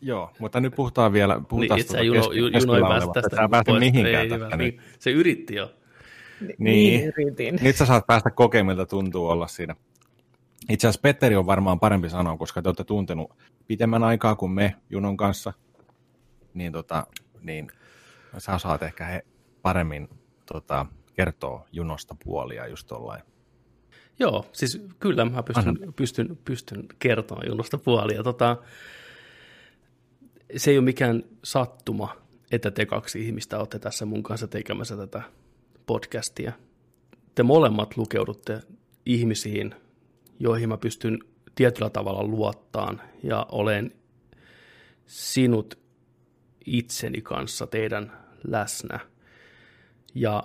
Joo, 0.00 0.30
mutta 0.38 0.60
nyt 0.60 0.74
puhutaan 0.74 1.12
vielä, 1.12 1.34
niin, 1.34 1.46
puhutaan 1.46 1.80
et 1.80 1.88
sä 1.88 2.02
Juno, 2.02 2.32
Juno, 2.32 2.58
Juno 2.58 2.74
ei 2.74 2.82
pääse 2.82 3.06
tästä 3.14 3.48
päästä 3.50 3.78
mihinkään 3.78 4.24
Ei, 4.24 4.28
tästä 4.28 4.56
nyt. 4.56 4.58
niin. 4.58 4.80
Se 4.98 5.10
yritti 5.10 5.54
jo. 5.54 5.74
Niin. 6.58 7.04
yritin. 7.04 7.58
Nyt 7.62 7.76
sä 7.76 7.86
saat 7.86 8.06
päästä 8.06 8.30
kokemaan, 8.30 8.76
miltä 8.76 8.86
tuntuu 8.86 9.26
olla 9.26 9.46
siinä. 9.46 9.76
Itse 10.68 10.86
asiassa 10.86 11.00
Petteri 11.02 11.36
on 11.36 11.46
varmaan 11.46 11.80
parempi 11.80 12.10
sanoa, 12.10 12.36
koska 12.36 12.62
te 12.62 12.68
olette 12.68 12.84
tuntenut 12.84 13.36
pitemmän 13.66 14.04
aikaa 14.04 14.34
kuin 14.36 14.52
me 14.52 14.74
Junon 14.90 15.16
kanssa. 15.16 15.52
Niin, 16.54 16.72
tota, 16.72 17.06
niin 17.42 17.68
sä 18.38 18.58
saat 18.58 18.82
ehkä 18.82 19.04
he 19.04 19.24
paremmin 19.62 20.08
tota, 20.52 20.86
kertoa 21.14 21.66
Junosta 21.72 22.16
puolia 22.24 22.66
just 22.66 22.86
tollain. 22.86 23.22
Joo, 24.18 24.46
siis 24.52 24.82
kyllä 24.98 25.24
mä 25.24 25.42
pystyn, 25.42 25.94
pystyn, 25.96 26.38
pystyn 26.44 26.84
kertomaan 26.98 27.48
Junosta 27.48 27.78
puolia. 27.78 28.22
Tota, 28.22 28.56
se 30.56 30.70
ei 30.70 30.78
ole 30.78 30.84
mikään 30.84 31.22
sattuma, 31.44 32.16
että 32.50 32.70
te 32.70 32.86
kaksi 32.86 33.26
ihmistä 33.26 33.58
olette 33.58 33.78
tässä 33.78 34.06
mun 34.06 34.22
kanssa 34.22 34.48
tekemässä 34.48 34.96
tätä 34.96 35.22
podcastia. 35.86 36.52
Te 37.34 37.42
molemmat 37.42 37.96
lukeudutte 37.96 38.60
ihmisiin, 39.06 39.74
joihin 40.38 40.68
mä 40.68 40.76
pystyn 40.76 41.18
tietyllä 41.54 41.90
tavalla 41.90 42.24
luottaan 42.24 43.02
ja 43.22 43.46
olen 43.52 43.92
sinut 45.06 45.78
itseni 46.66 47.20
kanssa 47.20 47.66
teidän 47.66 48.12
läsnä. 48.44 49.00
Ja 50.14 50.42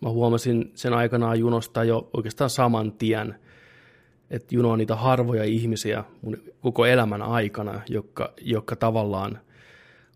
mä 0.00 0.08
huomasin 0.08 0.70
sen 0.74 0.94
aikanaan 0.94 1.38
Junosta 1.38 1.84
jo 1.84 2.10
oikeastaan 2.16 2.50
saman 2.50 2.92
tien, 2.92 3.34
että 4.30 4.54
Juno 4.54 4.70
on 4.70 4.78
niitä 4.78 4.96
harvoja 4.96 5.44
ihmisiä 5.44 6.04
mun 6.22 6.38
koko 6.60 6.86
elämän 6.86 7.22
aikana, 7.22 7.80
jotka, 7.88 8.32
jotka 8.40 8.76
tavallaan 8.76 9.38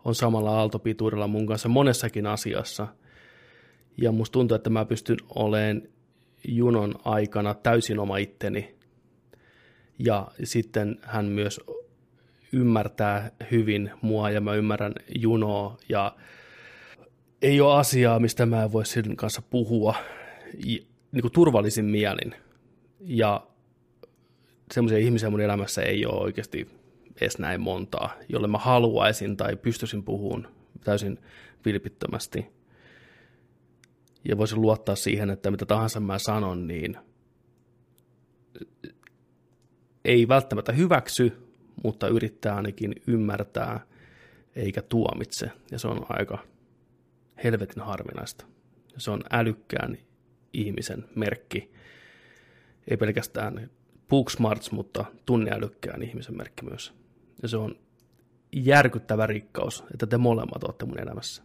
on 0.04 0.14
samalla 0.14 0.58
aaltopituudella 0.58 1.26
mun 1.26 1.46
kanssa 1.46 1.68
monessakin 1.68 2.26
asiassa. 2.26 2.86
Ja 3.96 4.12
musta 4.12 4.32
tuntuu, 4.32 4.54
että 4.54 4.70
mä 4.70 4.84
pystyn 4.84 5.16
olemaan 5.34 5.82
Junon 6.48 6.94
aikana 7.04 7.54
täysin 7.54 7.98
oma 7.98 8.16
itteni. 8.16 8.74
Ja 9.98 10.28
sitten 10.44 10.98
hän 11.02 11.24
myös 11.24 11.60
ymmärtää 12.52 13.30
hyvin 13.50 13.90
mua 14.02 14.30
ja 14.30 14.40
mä 14.40 14.54
ymmärrän 14.54 14.94
Junoa 15.18 15.76
ja 15.88 16.16
ei 17.42 17.60
ole 17.60 17.78
asiaa, 17.78 18.18
mistä 18.18 18.46
mä 18.46 18.62
en 18.62 18.72
voi 18.72 18.86
sen 18.86 19.16
kanssa 19.16 19.42
puhua 19.42 19.94
niin 21.12 21.22
kuin 21.22 21.32
turvallisin 21.32 21.84
mielin. 21.84 22.34
Ja 23.00 23.46
semmoisia 24.72 24.98
ihmisiä 24.98 25.30
mun 25.30 25.40
elämässä 25.40 25.82
ei 25.82 26.06
ole 26.06 26.20
oikeasti 26.20 26.68
edes 27.20 27.38
näin 27.38 27.60
montaa, 27.60 28.14
jolle 28.28 28.48
mä 28.48 28.58
haluaisin 28.58 29.36
tai 29.36 29.56
pystyisin 29.56 30.02
puhumaan 30.02 30.48
täysin 30.84 31.18
vilpittömästi. 31.64 32.46
Ja 34.28 34.38
voisin 34.38 34.60
luottaa 34.60 34.96
siihen, 34.96 35.30
että 35.30 35.50
mitä 35.50 35.66
tahansa 35.66 36.00
mä 36.00 36.18
sanon, 36.18 36.66
niin 36.66 36.96
ei 40.04 40.28
välttämättä 40.28 40.72
hyväksy, 40.72 41.32
mutta 41.84 42.08
yrittää 42.08 42.56
ainakin 42.56 42.94
ymmärtää 43.06 43.80
eikä 44.56 44.82
tuomitse. 44.82 45.50
Ja 45.70 45.78
se 45.78 45.88
on 45.88 46.06
aika 46.08 46.38
helvetin 47.44 47.82
harvinaista. 47.82 48.46
Se 48.96 49.10
on 49.10 49.20
älykkään 49.30 49.98
ihmisen 50.52 51.04
merkki. 51.14 51.72
Ei 52.90 52.96
pelkästään 52.96 53.70
Booksmarts, 54.08 54.72
mutta 54.72 55.04
tunneälykkään 55.26 56.02
ihmisen 56.02 56.36
merkki 56.36 56.64
myös. 56.64 56.94
Ja 57.42 57.48
se 57.48 57.56
on 57.56 57.74
järkyttävä 58.52 59.26
rikkaus, 59.26 59.84
että 59.92 60.06
te 60.06 60.18
molemmat 60.18 60.64
olette 60.64 60.84
mun 60.84 61.00
elämässä. 61.00 61.42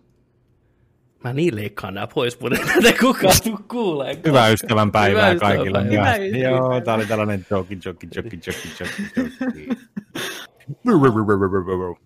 Mä 1.23 1.33
niin 1.33 1.55
leikkaan 1.55 1.93
nämä 1.93 2.07
pois, 2.07 2.39
mutta 2.39 2.59
tätä 2.59 2.93
kukaan 2.99 3.35
tuu 3.43 3.59
kuulee. 3.67 4.19
Hyvää 4.25 4.49
ystävän 4.49 4.91
päivää 4.91 5.29
Hyvää 5.29 5.39
kaikille. 5.39 5.79
ystävänpäivää. 5.79 6.15
Hyvää 6.37 6.49
Joo, 6.49 6.81
tää 6.81 6.93
oli 6.95 7.05
tällainen 7.05 7.45
joki, 7.49 7.79
joki, 7.85 8.07
joki, 8.15 8.39
joki, 8.47 8.71
joki, 8.79 9.29
joki. 9.41 9.69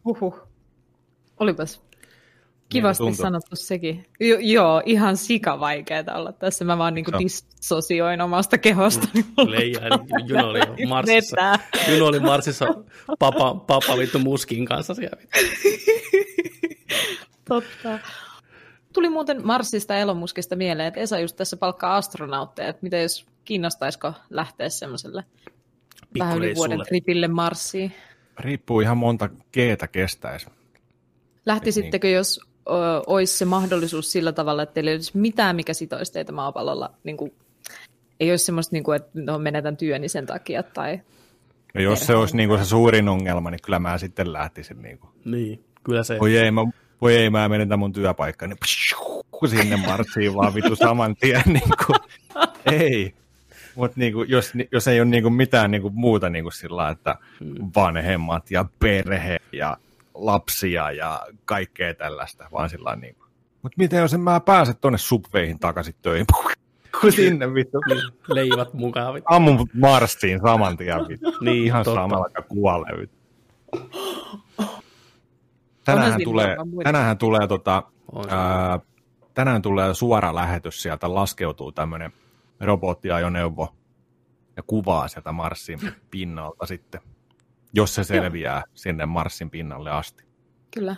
Huhhuh. 0.06 0.48
Olipas 1.40 1.89
kivasti 2.70 3.04
tuntuu? 3.04 3.24
sanottu 3.24 3.56
sekin. 3.56 4.06
Jo, 4.20 4.38
joo, 4.40 4.82
ihan 4.86 5.18
sika 5.18 5.60
vaikeeta 5.60 6.16
olla 6.16 6.32
tässä. 6.32 6.66
Mä 6.66 6.78
vaan 6.78 6.94
niinku 6.94 7.12
dissosioin 7.20 8.22
omasta 8.22 8.58
kehostani. 8.58 9.26
Leija, 9.48 9.80
eli 9.88 10.28
Juno 10.28 10.50
oli 10.50 10.60
Marsissa. 10.90 11.60
Juno 11.92 12.06
oli 12.06 12.20
Marsissa 12.20 12.66
papa, 13.20 13.56
papa 13.56 13.98
vittu 13.98 14.20
muskin 14.20 14.66
kanssa 14.66 14.94
siellä. 14.94 15.22
Totta. 17.50 18.00
Tuli 18.94 19.10
muuten 19.10 19.48
Marsista 19.48 19.94
ja 19.94 20.00
Elomuskista 20.00 20.56
mieleen, 20.56 20.88
että 20.88 21.00
Esa 21.00 21.20
just 21.20 21.36
tässä 21.36 21.58
palkkaa 21.58 21.96
astronautteja. 21.96 22.70
Että 22.70 22.84
miten 22.84 23.02
jos 23.02 23.26
kiinnostaisiko 23.46 24.14
lähteä 24.30 24.70
semmoiselle 24.70 25.24
vähän 26.20 26.38
yli 26.38 26.56
vuoden 26.56 26.80
tripille 26.88 27.28
Marsiin? 27.28 27.92
Riippuu 28.40 28.82
ihan 28.82 28.98
monta 28.98 29.30
keetä 29.52 29.88
kestäisi. 29.88 30.48
Lähtisittekö, 31.46 32.10
jos 32.10 32.40
ö, 32.44 32.49
olisi 33.08 33.38
se 33.38 33.46
mahdollisuus 33.46 34.12
sillä 34.12 34.32
tavalla, 34.32 34.64
että 34.64 34.74
teillä 34.74 34.92
ei 34.92 34.96
olisi 34.96 35.18
mitään, 35.18 35.56
mikä 35.56 35.74
sitoisi 35.74 36.14
teitä 36.14 36.32
maapallolla? 36.32 36.94
Niin 37.04 37.18
kuin, 37.18 37.34
ei 38.20 38.32
olisi 38.32 38.46
semmoista, 38.46 38.76
niin 38.76 38.84
kuin, 38.84 38.96
että 38.96 39.10
no, 39.14 39.40
menetän 39.40 39.78
työni 39.78 40.10
sen 40.10 40.26
takia. 40.26 40.64
Tai... 40.64 41.02
Ja 41.74 41.82
jos 41.82 42.00
se 42.00 42.16
olisi 42.16 42.38
niinku 42.38 42.58
se 42.58 42.66
suurin 42.66 43.10
ongelma, 43.10 43.52
niin 43.52 43.60
kyllä 43.64 43.80
mä 43.80 43.98
sitten 43.98 44.34
lähtisin. 44.34 44.82
Niinku. 44.82 45.10
Niin, 45.26 45.64
kyllä 45.84 46.04
se. 46.04 46.20
Voi 46.20 46.38
ei, 46.38 46.52
mä, 46.52 46.62
voi 47.02 47.16
ei, 47.16 47.30
mä 47.30 47.50
menetän 47.50 47.80
mun 47.80 47.94
työpaikkani. 47.94 48.56
Sinne 49.50 49.78
marssiin 49.78 50.36
vaan 50.36 50.56
vitu 50.56 50.76
saman 50.76 51.16
tien. 51.16 51.44
Niinku. 51.54 51.94
Ei. 52.72 53.14
Mutta 53.76 54.00
niinku, 54.00 54.24
jos, 54.24 54.54
jos 54.72 54.88
ei 54.88 55.02
ole 55.02 55.10
niinku 55.10 55.30
mitään 55.30 55.72
niinku 55.72 55.90
muuta 55.90 56.30
niinku 56.30 56.52
sillä 56.52 56.90
että 56.90 57.16
vanhemmat 57.76 58.52
ja 58.52 58.66
perhe 58.80 59.38
ja 59.52 59.78
lapsia 60.26 60.92
ja 60.92 61.22
kaikkea 61.46 61.94
tällaista, 61.94 62.48
vaan 62.52 62.70
sillä 62.70 62.96
niinku. 62.96 63.26
Mutta 63.62 63.76
miten 63.78 64.00
jos 64.00 64.14
en 64.14 64.20
mä 64.20 64.40
pääse 64.40 64.74
tonne 64.74 64.98
subveihin 64.98 65.60
takaisin 65.60 65.96
töihin? 66.02 66.26
Kun 67.02 67.12
sinne 67.12 67.54
vittu. 67.54 67.78
Leivat 68.28 68.74
mukaan. 68.74 69.14
vittu. 69.14 69.34
Ammun 69.34 69.68
Marsiin 69.74 70.40
saman 70.42 70.78
tien 70.78 71.08
vittu. 71.08 71.32
Niin, 71.42 71.66
Ihan 71.66 71.84
totta. 71.86 72.02
samalla 72.02 72.30
kuin 72.30 72.46
kuolee 72.48 72.98
vittu. 72.98 73.20
Tänään 75.86 76.24
tulee, 76.24 76.58
tänään 76.84 77.18
tulee 77.18 77.48
tota, 77.48 77.84
ää, 78.30 78.80
tänään 79.34 79.62
tulee 79.62 79.94
suora 79.94 80.36
lähetys 80.36 80.82
sieltä, 80.82 81.14
laskeutuu 81.16 81.72
tämmöinen 81.72 82.14
robottiajoneuvo 82.60 83.76
ja 84.58 84.64
kuvaa 84.64 85.08
sieltä 85.08 85.32
Marsin 85.32 85.80
pinnalta 86.12 86.66
sitten, 86.66 87.02
jos 87.74 87.96
se 87.96 88.04
selviää 88.04 88.64
sinne 88.74 89.06
Marsin 89.06 89.50
pinnalle 89.50 89.92
asti. 89.92 90.24
Kyllä. 90.72 90.96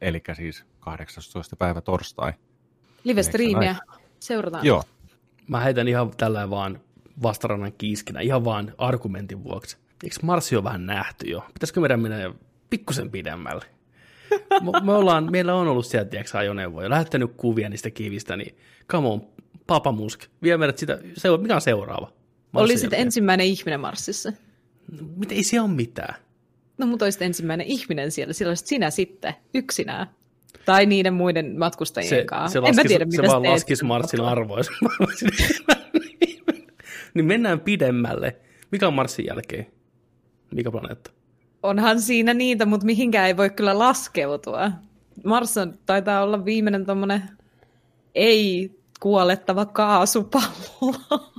Eli 0.00 0.22
siis 0.32 0.64
18. 0.80 1.56
päivä 1.56 1.80
torstai. 1.80 2.32
Live-striimiä 3.04 3.76
seurataan. 4.20 4.66
Joo, 4.66 4.82
Mä 5.48 5.60
heitän 5.60 5.88
ihan 5.88 6.10
tällä 6.16 6.50
vaan 6.50 6.80
vastarannan 7.22 7.72
kiiskinä, 7.72 8.20
ihan 8.20 8.44
vaan 8.44 8.74
argumentin 8.78 9.44
vuoksi. 9.44 9.76
Eikö 10.04 10.16
Marsi 10.22 10.56
ole 10.56 10.64
vähän 10.64 10.86
nähty 10.86 11.26
jo? 11.30 11.44
Pitäisikö 11.54 11.80
meidän 11.80 12.00
mennä 12.00 12.34
pikkusen 12.70 13.10
pidemmälle? 13.10 13.64
Me, 14.50 14.80
me 14.82 14.92
ollaan, 14.92 15.30
meillä 15.30 15.54
on 15.54 15.68
ollut 15.68 15.86
sieltä 15.86 16.10
tiedätkö, 16.10 16.38
ajoneuvoja, 16.38 16.90
lähettänyt 16.90 17.32
kuvia 17.36 17.68
niistä 17.68 17.90
kivistä, 17.90 18.36
niin 18.36 18.56
come 18.90 19.08
on, 19.08 19.26
Papa 19.66 19.92
Musk, 19.92 20.24
vie 20.42 20.56
meidät 20.56 20.78
sitä, 20.78 20.98
se, 21.16 21.36
mikä 21.38 21.54
on 21.54 21.60
seuraava? 21.60 22.12
Marsin 22.52 22.64
Olisit 22.64 22.82
jälkeen. 22.82 23.02
ensimmäinen 23.02 23.46
ihminen 23.46 23.80
Marsissa. 23.80 24.32
Mitä, 25.16 25.34
ei 25.34 25.42
se 25.42 25.60
ole 25.60 25.70
mitään. 25.70 26.14
No 26.78 26.86
mutta 26.86 27.04
olisit 27.04 27.22
ensimmäinen 27.22 27.66
ihminen 27.66 28.10
siellä, 28.10 28.32
silloin 28.32 28.50
olisit 28.50 28.66
sinä 28.66 28.90
sitten 28.90 29.34
yksinään. 29.54 30.06
Tai 30.64 30.86
niiden 30.86 31.14
muiden 31.14 31.58
matkustajien 31.58 32.08
Se, 32.08 32.24
kanssa. 32.24 32.60
se, 32.60 32.68
en 32.68 32.74
mä 32.76 32.84
tiedä, 32.84 33.04
se 33.10 33.16
mitä 33.16 33.28
vaan 33.28 33.42
teet 33.42 33.52
laskisi 33.52 33.78
siellä 33.78 33.88
Marsin 33.88 34.20
olisin- 34.20 34.30
niin 37.14 37.24
mennään 37.24 37.60
pidemmälle. 37.60 38.36
Mikä 38.72 38.88
on 38.88 38.94
Marsin 38.94 39.26
jälkeen? 39.26 39.66
Mikä 40.54 40.70
planeetta? 40.70 41.10
Onhan 41.62 42.00
siinä 42.00 42.34
niitä, 42.34 42.66
mutta 42.66 42.86
mihinkään 42.86 43.26
ei 43.26 43.36
voi 43.36 43.50
kyllä 43.50 43.78
laskeutua. 43.78 44.70
Mars 45.24 45.56
on, 45.56 45.78
taitaa 45.86 46.22
olla 46.22 46.44
viimeinen 46.44 46.86
tommonen 46.86 47.22
ei 48.14 48.70
kuolettava 49.00 49.66
kaasupallo. 49.66 50.94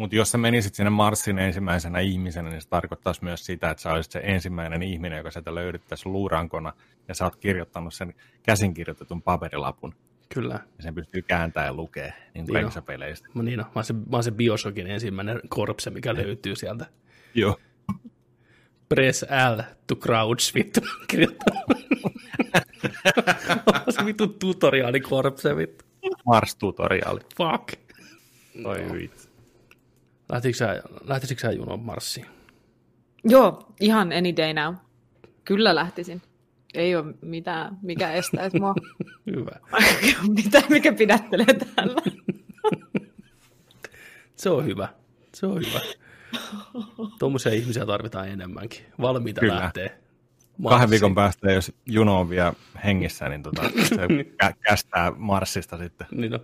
mutta 0.00 0.16
jos 0.16 0.30
sä 0.30 0.38
menisit 0.38 0.74
sinne 0.74 0.90
Marsin 0.90 1.38
ensimmäisenä 1.38 1.98
ihmisenä, 1.98 2.50
niin 2.50 2.60
se 2.60 2.68
tarkoittaisi 2.68 3.24
myös 3.24 3.46
sitä, 3.46 3.70
että 3.70 3.82
sä 3.82 3.92
olisit 3.92 4.12
se 4.12 4.20
ensimmäinen 4.24 4.82
ihminen, 4.82 5.16
joka 5.16 5.30
sieltä 5.30 5.54
löydettäisiin 5.54 6.12
luurankona, 6.12 6.72
ja 7.08 7.14
sä 7.14 7.24
oot 7.24 7.36
kirjoittanut 7.36 7.94
sen 7.94 8.14
käsinkirjoitetun 8.42 9.22
paperilapun, 9.22 9.94
Kyllä. 10.34 10.54
ja 10.54 10.82
sen 10.82 10.94
pystyy 10.94 11.22
kääntämään 11.22 11.68
ja 11.68 11.74
lukee, 11.74 12.08
niin 12.08 12.16
Niin 12.34 12.46
kuin 12.46 12.54
kaikissa 12.54 12.82
peleissä. 12.82 13.26
Mä, 13.34 13.42
niin 13.42 13.60
on. 13.60 13.66
Mä, 13.66 13.72
oon 13.74 13.84
se, 13.84 13.92
mä 13.92 14.02
oon 14.12 14.24
se 14.24 14.30
Bioshockin 14.30 14.86
ensimmäinen 14.86 15.40
korpse, 15.48 15.90
mikä 15.90 16.14
löytyy 16.14 16.56
sieltä. 16.56 16.86
Joo. 17.34 17.60
Press 18.88 19.22
L 19.56 19.62
to 19.86 19.96
crouch, 19.96 20.54
vittu. 20.54 20.80
Oon 23.66 23.84
se 23.88 24.04
vittu 24.04 24.26
tutoriaali 24.26 25.00
korpse, 25.00 25.56
vittu. 25.56 25.84
Mars-tutoriaali. 26.26 27.20
Fuck. 27.36 27.72
Toi 28.62 28.92
vitsi. 28.92 29.29
Lähtisikö 30.30 30.56
sä, 30.58 30.82
lähtisikö 31.04 31.40
sä 31.40 31.52
Juno 31.52 31.76
Marsiin? 31.76 32.26
Joo, 33.24 33.72
ihan 33.80 34.12
any 34.12 34.36
day 34.36 34.52
now. 34.54 34.74
Kyllä 35.44 35.74
lähtisin. 35.74 36.22
Ei 36.74 36.96
ole 36.96 37.14
mitään, 37.22 37.78
mikä 37.82 38.12
estäisi 38.12 38.60
mua. 38.60 38.74
Hyvä. 39.36 39.52
mitään, 40.44 40.64
mikä 40.68 40.92
pidättelee 40.92 41.46
täällä. 41.46 42.02
Se 44.36 44.50
on 44.50 44.64
hyvä. 44.64 44.88
Se 45.34 45.46
on 45.46 45.62
hyvä. 45.66 45.80
Tuommoisia 47.18 47.52
ihmisiä 47.52 47.86
tarvitaan 47.86 48.28
enemmänkin. 48.28 48.80
Valmiita 49.00 49.40
Kyllä. 49.40 49.56
lähtee. 49.56 49.88
Kahden 49.88 50.02
Marssiin. 50.58 50.90
viikon 50.90 51.14
päästä, 51.14 51.52
jos 51.52 51.72
Juno 51.86 52.20
on 52.20 52.30
vielä 52.30 52.52
hengissä, 52.84 53.28
niin 53.28 53.42
tota, 53.42 53.62
se 53.62 54.06
kä- 54.42 54.54
kästää 54.60 55.12
Marsista 55.16 55.78
sitten. 55.78 56.06
Niin 56.10 56.32
no. 56.32 56.38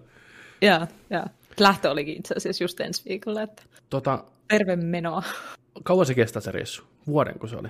Ja, 0.61 0.87
ja. 1.11 1.27
Lähtö 1.61 1.91
olikin 1.91 2.17
itse 2.17 2.35
asiassa 2.37 2.65
just 2.65 2.81
ensi 2.81 3.03
viikolla, 3.09 3.43
että 3.43 3.63
tota, 3.91 4.25
terve 4.49 4.77
menoa. 4.77 5.23
kauan 5.85 6.07
se 6.07 6.15
kestää 6.15 6.43
se 6.43 6.53
reissu? 6.53 6.83
Vuoden 7.07 7.39
kun 7.39 7.49
se 7.49 7.57
oli? 7.57 7.69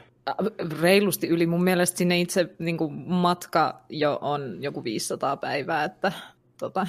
Reilusti 0.81 1.29
yli. 1.29 1.47
Mun 1.47 1.65
mielestä 1.65 1.99
sinne 1.99 2.21
itse 2.21 2.55
niin 2.59 2.77
kuin, 2.77 2.93
matka 3.09 3.81
jo 3.89 4.19
on 4.21 4.57
joku 4.61 4.85
500 4.85 5.37
päivää, 5.37 5.85
että 5.85 6.13
tota, 6.59 6.87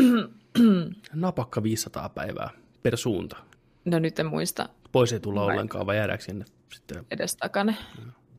Napakka 1.14 1.62
500 1.62 2.08
päivää 2.08 2.50
per 2.82 2.96
suunta. 2.96 3.36
no 3.84 3.98
nyt 3.98 4.18
en 4.18 4.26
muista 4.26 4.68
Pois 4.92 5.12
ei 5.12 5.20
tulla 5.20 5.42
ollenkaan, 5.42 5.86
vai 5.86 5.96
jäädäänkö 5.96 6.24
sinne 6.24 6.44
sitten? 6.74 7.06
edes 7.10 7.36
takana. 7.36 7.74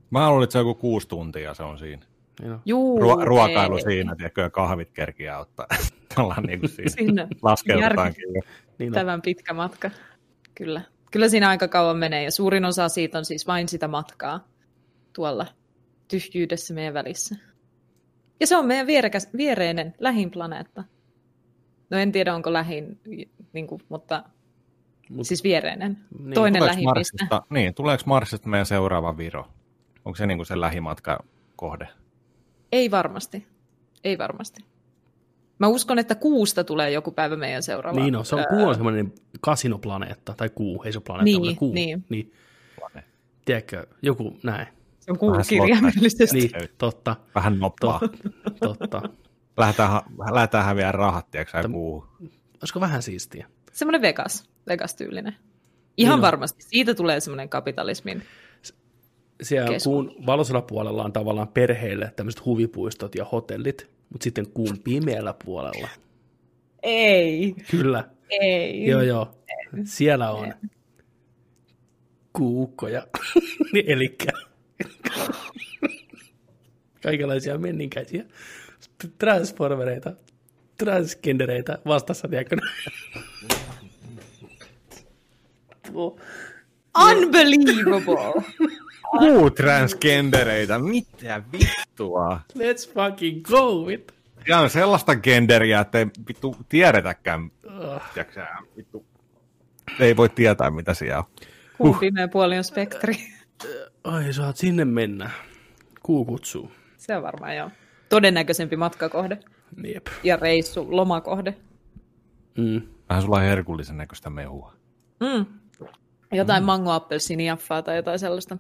Mä 0.10 0.30
luulin, 0.30 0.44
että 0.44 0.52
se 0.52 0.60
on 0.60 0.68
joku 0.68 0.82
kuusi 0.82 1.08
tuntia, 1.08 1.54
se 1.54 1.64
on 1.64 1.80
siinä. 1.80 2.06
Niin. 2.42 2.58
Juu, 2.66 3.00
Ruo- 3.00 3.26
ruokailu 3.26 3.76
ei. 3.78 3.84
siinä, 3.84 4.16
tiedätkö, 4.16 4.42
ja 4.42 4.50
kahvit 4.50 4.92
kerkiä 4.92 5.40
ottaa. 5.40 5.68
Ollaan 6.20 6.44
niin 6.44 6.60
kuin 6.60 6.70
siinä. 6.70 6.90
Sinne. 6.90 7.28
Laskeudutaankin. 7.42 8.24
Niin. 8.80 8.94
Tämän 8.94 9.22
pitkä 9.22 9.54
matka. 9.54 9.92
Kyllä. 10.56 10.82
Kyllä 11.12 11.30
siinä 11.30 11.50
aika 11.50 11.68
kauan 11.68 11.98
menee 11.98 12.24
ja 12.24 12.32
suurin 12.32 12.66
osa 12.66 12.90
siitä 12.90 13.18
on 13.18 13.26
siis 13.26 13.48
vain 13.48 13.68
sitä 13.70 13.88
matkaa 13.88 14.48
tuolla 15.14 15.46
tyhjyydessä 16.08 16.74
meidän 16.74 16.94
välissä. 16.94 17.36
Ja 18.40 18.48
se 18.48 18.58
on 18.58 18.66
meidän 18.66 18.88
vierekäs, 18.88 19.30
viereinen, 19.38 19.94
lähin 20.00 20.32
planeetta. 20.32 20.84
No 21.90 21.98
en 21.98 22.12
tiedä, 22.12 22.36
onko 22.36 22.54
lähin, 22.54 23.00
niin 23.54 23.68
kuin, 23.68 23.82
mutta 23.90 24.24
Mut- 25.10 25.24
siis 25.24 25.44
viereinen. 25.44 25.98
Niin, 26.20 26.34
Toinen. 26.34 26.64
Marsista, 26.84 27.44
niin, 27.50 27.74
tuleeko 27.74 28.04
Marsista 28.06 28.50
meidän 28.50 28.66
seuraava 28.66 29.18
Viro? 29.18 29.48
Onko 30.06 30.16
se 30.16 30.28
niin 30.28 30.38
kuin 30.38 30.46
se 30.46 30.62
lähimatka 30.62 31.24
kohde? 31.56 31.88
Ei 32.76 32.92
varmasti. 32.92 33.48
Ei 34.04 34.18
varmasti. 34.18 34.66
Mä 35.60 35.68
uskon, 35.68 36.00
että 36.00 36.16
kuusta 36.16 36.64
tulee 36.64 36.92
joku 36.92 37.12
päivä 37.12 37.36
meidän 37.36 37.64
seuraava. 37.64 38.00
Niin 38.00 38.14
no, 38.14 38.24
se 38.24 38.36
on, 38.36 38.40
Ää, 38.40 38.48
kuu 38.50 38.68
on 38.68 38.76
semmoinen 38.76 39.14
kasinoplaneetta, 39.42 40.34
tai 40.38 40.50
kuu, 40.50 40.84
ei 40.84 40.92
se 40.92 40.98
ole 40.98 41.04
planeetta, 41.04 41.42
Niin, 41.42 41.56
kuu. 41.56 41.74
niin. 41.74 42.06
niin. 42.10 42.34
Tiedätkö, 43.46 43.88
joku 44.02 44.38
näin. 44.44 44.68
Se 45.00 45.12
on 45.12 45.18
kuu 45.20 45.32
kirjaimellisesti. 45.50 46.38
Niin, 46.38 46.52
totta, 46.78 47.16
Vähän 47.36 47.60
noppaa. 47.60 48.00
totta. 48.60 49.02
Lähdetään, 49.58 49.90
ha- 49.90 50.06
lähdetään 50.32 50.66
häviää 50.66 50.92
rahat, 50.92 51.32
tiedätkö 51.32 51.62
sä, 51.62 51.70
kuuhun. 51.70 52.08
Olisiko 52.62 52.80
vähän 52.80 53.02
siistiä? 53.02 53.48
Semmoinen 53.72 54.02
Vegas, 54.02 54.50
Vegas-tyylinen. 54.68 55.36
Ihan 55.98 56.12
Niin 56.12 56.12
on. 56.14 56.22
varmasti. 56.22 56.64
Siitä 56.64 56.94
tulee 56.96 57.20
semmoinen 57.20 57.50
kapitalismin. 57.50 58.24
Siellä 59.42 59.70
Keskus. 59.70 59.84
kuun 59.84 60.16
valoisella 60.26 60.62
puolella 60.62 61.04
on 61.04 61.14
tavallaan 61.14 61.48
perheille 61.48 62.14
tämmöiset 62.16 62.46
huvipuistot 62.46 63.16
ja 63.16 63.26
hotellit, 63.26 63.90
mutta 64.10 64.24
sitten 64.24 64.48
kuun 64.48 64.80
pimeällä 64.84 65.34
puolella. 65.46 65.90
Ei, 66.84 67.56
Kyllä, 67.72 68.10
ei. 68.30 68.86
joo 68.86 69.02
joo. 69.02 69.36
Siellä 69.84 70.32
on 70.32 70.54
kuukkoja, 72.34 73.08
eli 73.88 74.18
kaikenlaisia 77.04 77.58
menninkäisiä 77.58 78.26
transformereita, 79.18 80.14
transgendereitä 80.78 81.80
vastassa, 81.86 82.28
tiedätkö? 82.28 82.56
Unbelievable! 86.98 88.44
Kuu 89.12 89.50
transgendereitä, 89.50 90.80
mitä 90.80 91.44
vittua? 91.52 92.40
Let's 92.58 92.94
fucking 92.94 93.44
go 93.44 93.86
with. 93.86 94.14
Ja 94.48 94.60
on 94.60 94.70
sellaista 94.70 95.16
genderiä, 95.16 95.80
että 95.80 96.00
ei 96.00 96.06
vittu 96.28 96.56
tiedetäkään, 96.70 97.52
Uh, 97.66 98.02
tiedätkö 98.14 98.34
sä, 98.34 98.48
vittu. 98.78 99.06
Ei 100.00 100.18
voi 100.18 100.30
tietää, 100.30 100.70
mitä 100.70 100.94
siellä 100.94 101.18
on. 101.18 101.24
Kuun 101.78 101.98
pimeä 102.00 102.28
puoli 102.28 102.58
on 102.58 102.64
spektri. 102.64 103.16
ai, 104.04 104.34
saat 104.34 104.58
sinne 104.58 104.86
mennä. 104.86 105.30
Kuu 106.04 106.26
kutsuu. 106.26 106.72
Se 106.98 107.16
on 107.18 107.24
varmaan 107.24 107.56
joo. 107.56 107.72
Todennäköisempi 108.10 108.76
matkakohde 108.76 109.38
Jep. 109.84 110.08
ja 110.24 110.36
reissu, 110.36 110.88
lomakohde. 110.90 111.56
Mm. 112.58 112.82
Vähän 113.10 113.24
sulla 113.24 113.36
on 113.36 113.42
herkullisen 113.44 113.98
näköistä 113.98 114.30
mehua. 114.30 114.74
Mm. 115.20 115.46
Jotain 116.32 116.64
mm. 116.64 116.66
mango 116.66 116.92
appelsiniaffaa 116.92 117.82
tai 117.82 117.96
jotain 117.96 118.20
sellaista. 118.20 118.58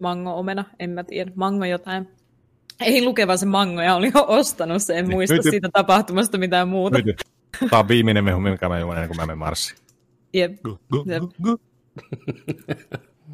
Mango 0.00 0.38
omena, 0.38 0.64
en 0.78 0.90
mä 0.90 1.04
tiedä. 1.04 1.32
Mango 1.34 1.64
jotain. 1.64 2.08
Ei 2.80 3.04
lukeva 3.04 3.36
se 3.36 3.46
mango 3.46 3.80
ja 3.82 3.94
oli 3.94 4.10
jo 4.14 4.24
ostanut 4.28 4.82
se. 4.82 4.98
En 4.98 5.04
Niin, 5.04 5.16
muista 5.16 5.34
nyt- 5.36 5.42
siitä 5.50 5.68
tapahtumasta 5.72 6.38
mitään 6.38 6.68
muuta. 6.68 6.98
Nyt, 6.98 7.16
tämä 7.70 7.80
on 7.80 7.88
viimeinen 7.88 8.24
mehu, 8.24 8.40
minkä 8.40 8.68
mä 8.68 8.78
juon 8.78 8.96
ennen 8.96 9.08
kuin 9.08 9.16
mä 9.16 9.22
menen 9.26 9.38
Marsiin. 9.38 9.78
Jep. 10.32 10.52
Jep. 11.06 11.22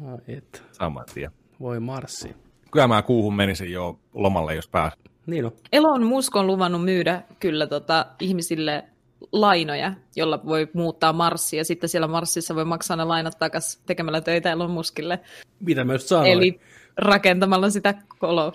Ai 0.07 0.17
Et. 0.37 0.63
Saman 0.71 1.05
tien. 1.13 1.31
Voi 1.59 1.79
marssi. 1.79 2.35
Kyllä 2.71 2.87
mä 2.87 3.01
kuuhun 3.01 3.35
menisin 3.35 3.71
jo 3.71 3.99
lomalle, 4.13 4.55
jos 4.55 4.67
pääs. 4.67 4.93
Niin 5.25 5.45
on. 5.45 5.51
Elon 5.71 6.03
Musk 6.05 6.35
on 6.35 6.47
luvannut 6.47 6.83
myydä 6.85 7.21
kyllä 7.39 7.67
tota, 7.67 8.05
ihmisille 8.19 8.83
lainoja, 9.31 9.93
jolla 10.15 10.41
voi 10.45 10.67
muuttaa 10.73 11.13
Marsia, 11.13 11.57
ja 11.59 11.65
sitten 11.65 11.89
siellä 11.89 12.07
Marsissa 12.07 12.55
voi 12.55 12.65
maksaa 12.65 12.97
ne 12.97 13.03
lainat 13.03 13.39
takaisin 13.39 13.81
tekemällä 13.85 14.21
töitä 14.21 14.51
Elon 14.51 14.71
Muskille. 14.71 15.19
Mitä 15.59 15.81
just 15.81 16.07
sanoin. 16.07 16.31
Eli 16.31 16.59
rakentamalla 16.97 17.69
sitä 17.69 17.93
kolo, 18.19 18.53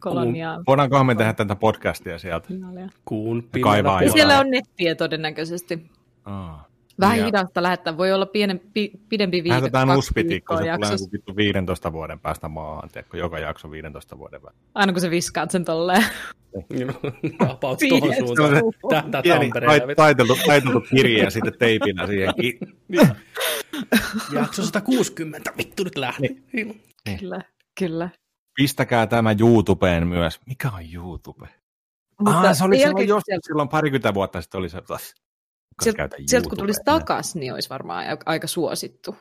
koloniaa. 0.00 0.62
Voidaankohan 0.66 1.06
me 1.06 1.14
tehdä 1.14 1.32
tätä 1.32 1.56
podcastia 1.56 2.18
sieltä? 2.18 2.48
Kuun 3.04 3.48
kaivaa 3.60 4.02
jo. 4.02 4.06
Ja 4.06 4.12
siellä 4.12 4.40
on 4.40 4.50
nettiä 4.50 4.94
todennäköisesti. 4.94 5.90
Aa. 6.24 6.71
Vähän 7.00 7.18
Ja- 7.18 7.24
hidasta 7.24 7.62
lähettää. 7.62 7.96
Voi 7.96 8.12
olla 8.12 8.26
pienen, 8.26 8.60
pi, 8.72 8.92
pidempi 9.08 9.36
viikko. 9.36 9.48
Lähetetään 9.50 9.90
uspitikko, 9.90 10.54
se 10.54 10.58
tulee 10.58 10.72
jaksossa. 10.72 10.94
joku 11.04 11.12
vittu 11.12 11.36
15 11.36 11.92
vuoden 11.92 12.20
päästä 12.20 12.48
maahan, 12.48 12.88
tiedätkö, 12.88 13.16
joka 13.18 13.38
jakso 13.38 13.70
15 13.70 14.18
vuoden 14.18 14.40
päästä. 14.42 14.60
Aina 14.74 14.92
kun 14.92 15.00
sä 15.02 15.10
viskaat 15.10 15.50
sen 15.50 15.64
tolleen. 15.64 16.04
Niin. 16.72 16.88
About 17.50 17.78
tohon 17.88 18.14
suuntaan. 18.18 18.52
Tähtää 18.90 19.22
Pieni 19.22 19.38
Tampereella. 19.44 19.92
tait- 19.92 19.96
taiteltu, 19.96 20.36
taiteltu 20.46 20.80
kirja 20.80 21.24
ja 21.24 21.30
sitten 21.30 21.52
teipillä 21.58 22.06
siihen. 22.06 22.34
ki- 22.40 22.58
Jakso 24.32 24.62
160. 24.62 25.52
Vittu 25.58 25.84
nyt 25.84 25.96
lähti. 25.98 26.42
Niin. 26.52 26.82
Kyllä, 27.20 27.40
kyllä. 27.78 28.08
Pistäkää 28.54 29.06
tämä 29.06 29.34
YouTubeen 29.40 30.06
myös. 30.06 30.40
Mikä 30.46 30.68
on 30.70 30.92
YouTube? 30.94 31.48
Mutta 32.20 32.38
ah, 32.50 32.56
se 32.56 32.64
oli 32.64 32.76
silloin, 32.76 32.80
jälkeen, 32.90 33.08
joskus, 33.08 33.34
silloin 33.42 33.68
parikymmentä 33.68 34.14
vuotta 34.14 34.40
sitten 34.42 34.58
oli 34.58 34.68
se, 34.68 34.80
taas. 34.80 35.14
Sieltä, 35.82 35.96
käytä 35.96 36.16
sieltä 36.26 36.48
kun 36.48 36.58
tulisi 36.58 36.80
takas, 36.84 37.34
niin 37.34 37.52
olisi 37.54 37.68
varmaan 37.70 38.04
aika 38.26 38.46
suosittu. 38.46 39.16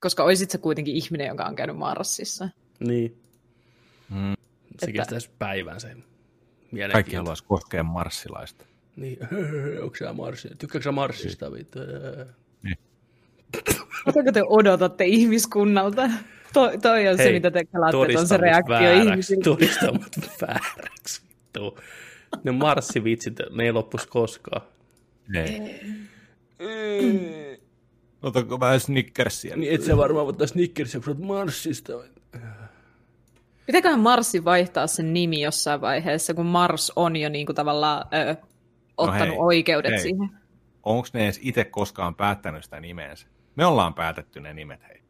Koska 0.00 0.24
olisit 0.24 0.50
sä 0.50 0.58
kuitenkin 0.58 0.94
ihminen, 0.94 1.26
joka 1.26 1.44
on 1.44 1.56
käynyt 1.56 1.76
Marsissa. 1.76 2.48
niin. 2.80 3.18
Mm, 4.10 4.32
Se 4.32 4.86
Että- 4.86 4.92
kestäisi 4.92 5.30
päivän 5.38 5.80
se 5.80 5.96
kaikki 6.92 7.16
haluaisi 7.16 7.44
koskea 7.44 7.82
marssilaista. 7.82 8.64
Niin. 8.96 9.18
Onko 9.82 9.96
sä 9.96 10.12
Marssi? 10.12 10.48
Tykkääkö 10.58 10.82
sä 10.84 10.92
Marssista? 10.92 11.52
Vittu. 11.52 11.78
Oletko 14.06 14.32
te 14.32 14.42
odotatte 14.48 15.04
ihmiskunnalta? 15.04 16.10
To, 16.52 16.70
toi 16.82 17.08
on 17.08 17.16
Hei, 17.18 17.26
se, 17.26 17.32
mitä 17.32 17.50
te 17.50 17.64
kalaatte, 17.64 18.18
on 18.18 18.26
se 18.28 18.36
reaktio 18.36 18.74
vääräksi. 18.74 19.08
ihmisillä. 19.08 19.44
Todista 19.44 19.92
mut 19.92 20.16
vääräksi. 20.40 21.22
Vittu. 21.28 21.78
Ne 22.44 22.52
marssivitsit, 22.52 23.34
ne 23.50 23.64
ei 23.64 23.72
loppus 23.72 24.06
koskaan. 24.06 24.62
Ei. 26.58 27.62
Otanko 28.22 28.60
vähän 28.60 28.80
snickersia? 28.80 29.56
Niin 29.56 29.74
et 29.74 29.82
sä 29.82 29.96
varmaan 29.96 30.26
ottaa 30.26 30.46
Snickersia, 30.46 31.00
kun 31.00 31.04
sä 31.04 31.10
oot 31.10 31.18
Marssista. 31.28 31.92
Pitäköhän 33.66 34.00
Marsi 34.00 34.44
vaihtaa 34.44 34.86
sen 34.86 35.12
nimi 35.12 35.40
jossain 35.40 35.80
vaiheessa, 35.80 36.34
kun 36.34 36.46
Mars 36.46 36.92
on 36.96 37.16
jo 37.16 37.28
niin 37.28 37.46
kuin 37.46 37.56
tavallaan 37.56 38.04
ö, 38.14 38.36
ottanut 38.96 39.28
hei, 39.28 39.36
oikeudet 39.38 39.90
hei. 39.92 40.00
siihen. 40.00 40.30
Onko 40.82 41.08
ne 41.12 41.24
edes 41.24 41.40
itse 41.42 41.64
koskaan 41.64 42.14
päättänyt 42.14 42.64
sitä 42.64 42.80
nimeensä? 42.80 43.26
Me 43.56 43.66
ollaan 43.66 43.94
päätetty 43.94 44.40
ne 44.40 44.54
nimet, 44.54 44.82
hei. 44.88 45.02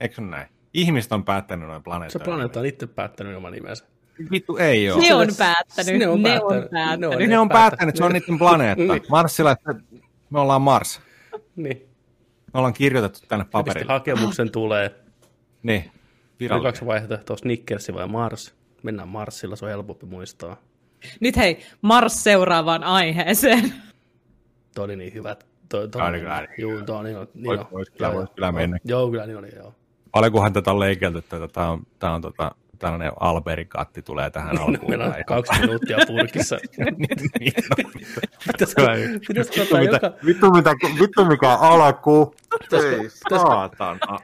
Eikö 0.00 0.14
se 0.14 0.20
näin? 0.22 0.48
Ihmiset 0.74 1.12
on 1.12 1.24
päättänyt 1.24 1.68
noin 1.68 1.80
Se 1.80 1.84
planeettoja. 1.84 2.24
planeetta 2.24 2.60
on 2.60 2.66
itse 2.66 2.86
päättänyt 2.86 3.36
oman 3.36 3.52
nimensä. 3.52 3.84
Vittu 4.30 4.56
ei 4.56 4.90
oo. 4.90 4.98
Ne 5.00 5.14
on 5.14 5.28
päättänyt. 5.38 5.98
ne 5.98 6.08
on 6.08 6.22
ne 6.22 6.28
päättänyt. 6.30 6.62
on 6.64 6.68
päättänyt. 6.70 7.18
Ne 7.18 7.26
Ne 7.26 7.38
on 7.38 7.48
päättänyt. 7.48 7.70
päättänyt, 7.70 7.96
se 7.96 8.04
on 8.04 8.12
niiden 8.12 8.38
planeetta. 8.38 8.84
Niin. 8.92 9.02
Marsilla, 9.10 9.50
että 9.50 9.74
me 10.30 10.40
ollaan 10.40 10.62
Mars. 10.62 11.00
Niin. 11.56 11.76
Me 12.54 12.58
ollaan 12.58 12.72
kirjoitettu 12.74 13.20
tänne 13.28 13.44
Paperille. 13.44 13.86
paperille. 13.86 13.92
hakemuksen 13.92 14.50
tulee. 14.50 14.94
Niin, 15.62 15.90
virallinen. 16.40 16.72
kaksi 16.72 16.86
vaihtoehtoa, 16.86 17.36
Snickersi 17.36 17.94
vai 17.94 18.06
Mars. 18.08 18.54
Mennään 18.82 19.08
Marsilla, 19.08 19.56
se 19.56 19.64
on 19.64 19.70
helpompi 19.70 20.06
muistaa. 20.06 20.56
Nyt 21.20 21.36
hei, 21.36 21.58
Mars 21.82 22.24
seuraavaan 22.24 22.84
aiheeseen. 22.84 23.72
Toi 24.74 24.84
oli 24.84 24.96
niin 24.96 25.14
hyvä, 25.14 25.36
toi, 25.68 25.88
toi, 25.88 26.02
Kyllä, 26.02 26.18
kyllä. 26.18 26.46
Juu, 26.58 26.82
toi 26.82 26.96
on 26.96 27.04
niin, 27.04 27.16
niin 27.34 27.46
Vois- 27.56 27.60
on. 27.60 27.66
vois 27.72 27.90
kyllä- 27.90 28.06
Joo, 28.08 28.14
vois 28.14 28.30
kyllä 28.30 28.46
joo. 28.46 28.52
mennä. 28.52 28.78
Joo, 28.84 29.10
kyllä 29.10 29.26
niin 29.26 29.38
oli, 29.38 29.48
joo. 29.56 29.74
Paljonkohan 30.12 30.52
tätä 30.52 30.70
on 30.70 30.80
leikelty, 30.80 31.18
että 31.18 31.48
tämä 31.52 31.70
on, 31.70 31.82
tää 31.98 32.14
on 32.14 32.22
tota, 32.22 32.54
tällainen 32.78 33.12
Alberikatti 33.20 34.02
tulee 34.02 34.30
tähän 34.30 34.58
alkuun. 34.58 34.90
Meillä 34.90 35.04
on 35.04 35.14
kaksi 35.26 35.60
minuuttia 35.60 35.98
purkissa. 36.06 36.58
Niin, 36.78 37.30
niin. 37.40 37.52
Vittu, 40.26 40.50
mitä, 40.50 40.74
vittu 41.00 41.24
mikä 41.24 41.54
alku. 41.54 42.34
Ei 42.72 43.08
saatana. 43.38 44.18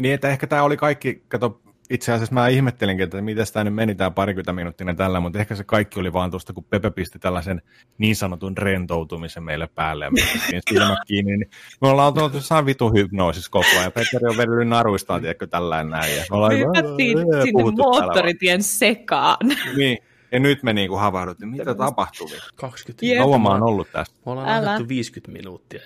Niin, 0.00 0.14
että 0.14 0.28
ehkä 0.28 0.46
tämä 0.46 0.62
oli 0.62 0.76
kaikki, 0.76 1.22
kato, 1.28 1.60
itse 1.90 2.12
asiassa 2.12 2.34
mä 2.34 2.48
ihmettelinkin, 2.48 3.04
että 3.04 3.20
miten 3.22 3.46
tämä 3.52 3.64
nyt 3.64 3.74
meni 3.74 3.94
tämä 3.94 4.10
parikymmentä 4.10 4.52
minuuttinen 4.52 4.96
tällä, 4.96 5.20
mutta 5.20 5.38
ehkä 5.38 5.54
se 5.54 5.64
kaikki 5.64 6.00
oli 6.00 6.12
vaan 6.12 6.30
tuosta, 6.30 6.52
kun 6.52 6.64
Pepe 6.64 6.90
pisti 6.90 7.18
tällaisen 7.18 7.62
niin 7.98 8.16
sanotun 8.16 8.56
rentoutumisen 8.58 9.42
meille 9.42 9.66
päälle 9.74 10.04
ja 10.04 10.10
me 10.10 10.20
silmät 10.70 10.98
kiinni, 11.06 11.36
niin 11.36 11.50
me 11.80 11.88
ollaan 11.88 12.18
oltu 12.22 12.36
jossain 12.36 12.66
vitu 12.66 12.90
hypnoosissa 12.92 13.50
koko 13.50 13.66
ajan. 13.72 13.84
ja 13.84 13.90
Petteri 13.90 14.26
on 14.30 14.36
vedellyt 14.36 14.68
naruistaan, 14.68 15.20
tiedätkö, 15.20 15.46
tällainen 15.46 15.90
näin. 15.90 16.16
Ja 16.16 16.24
me 16.30 16.36
ollaan 16.36 16.52
Me 16.54 16.58
hypättiin 16.58 17.18
sinne 17.18 17.62
moottoritien 17.76 18.62
sekaan. 18.62 19.36
Niin, 19.76 19.98
ja 20.32 20.40
nyt 20.40 20.62
me 20.62 20.72
niinku 20.72 20.96
havahduttiin, 20.96 21.48
mitä 21.48 21.74
tapahtui. 21.74 22.28
20 22.54 23.06
Jep. 23.06 23.18
Kauan 23.18 23.40
mä 23.40 23.48
oon 23.48 23.62
ollut 23.62 23.88
tässä. 23.92 24.14
Me 24.26 24.32
ollaan 24.32 24.48
Älä. 24.48 24.56
annettu 24.70 24.88
50 24.88 25.32
minuuttia. 25.32 25.80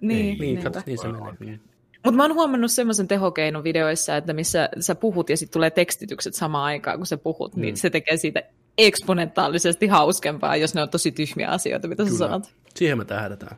Niin, 0.00 0.08
Niin, 0.08 0.38
niinpä. 0.38 0.62
katso, 0.70 0.80
niin 0.86 0.98
se 0.98 1.08
menee. 1.08 1.60
Niin. 2.02 2.08
Mutta 2.12 2.16
mä 2.16 2.22
oon 2.22 2.34
huomannut 2.34 2.70
semmoisen 2.70 3.08
tehokeinon 3.08 3.64
videoissa, 3.64 4.16
että 4.16 4.32
missä 4.32 4.68
sä 4.80 4.94
puhut 4.94 5.30
ja 5.30 5.36
sitten 5.36 5.52
tulee 5.52 5.70
tekstitykset 5.70 6.34
samaan 6.34 6.64
aikaan, 6.64 6.96
kun 6.98 7.06
sä 7.06 7.16
puhut, 7.16 7.56
Mm. 7.56 7.60
niin 7.62 7.76
se 7.76 7.90
tekee 7.90 8.16
siitä 8.16 8.42
eksponentaalisesti 8.78 9.86
hauskempaa, 9.86 10.56
jos 10.56 10.74
ne 10.74 10.82
on 10.82 10.88
tosi 10.88 11.12
tyhmiä 11.12 11.48
asioita, 11.48 11.88
mitä 11.88 12.04
sä 12.04 12.10
Kyllä. 12.10 12.18
sanot. 12.18 12.50
Siihen 12.76 12.98
me 12.98 13.04
tähdätään. 13.04 13.56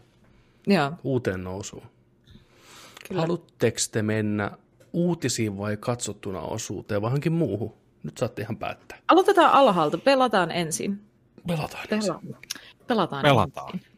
Joo. 0.67 0.93
Uuteen 1.05 1.45
nousuun. 1.45 1.83
Kyllä. 3.09 3.21
Haluatteko 3.21 3.77
te 3.93 4.03
mennä 4.03 4.51
uutisiin 4.93 5.59
vai 5.59 5.77
katsottuna 5.77 6.41
osuuteen 6.41 7.03
vai 7.03 7.09
johonkin 7.09 7.33
muuhun? 7.33 7.75
Nyt 8.03 8.19
saatte 8.19 8.43
ihan 8.43 8.57
päättää. 8.57 8.99
Aloitetaan 9.09 9.53
alhaalta. 9.53 9.99
Pelataan 9.99 10.51
ensin. 10.51 11.01
Pelataan. 11.47 11.85
Pela- 11.91 12.37
Pelataan. 12.87 13.23
Pelataan. 13.23 13.71
ensin. 13.75 13.92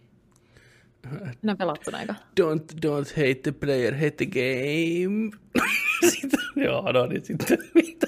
Minä 1.43 1.57
pelattuna 1.57 1.99
aika. 1.99 2.15
Don't, 2.41 2.87
don't 2.87 3.09
hate 3.17 3.35
the 3.43 3.53
player, 3.53 3.95
hate 3.95 4.11
the 4.11 4.27
game. 4.27 5.31
sitten, 6.11 6.41
joo, 6.57 6.93
no 6.93 7.07
niin 7.07 7.25
sitten. 7.25 7.59
Mitä? 7.75 8.07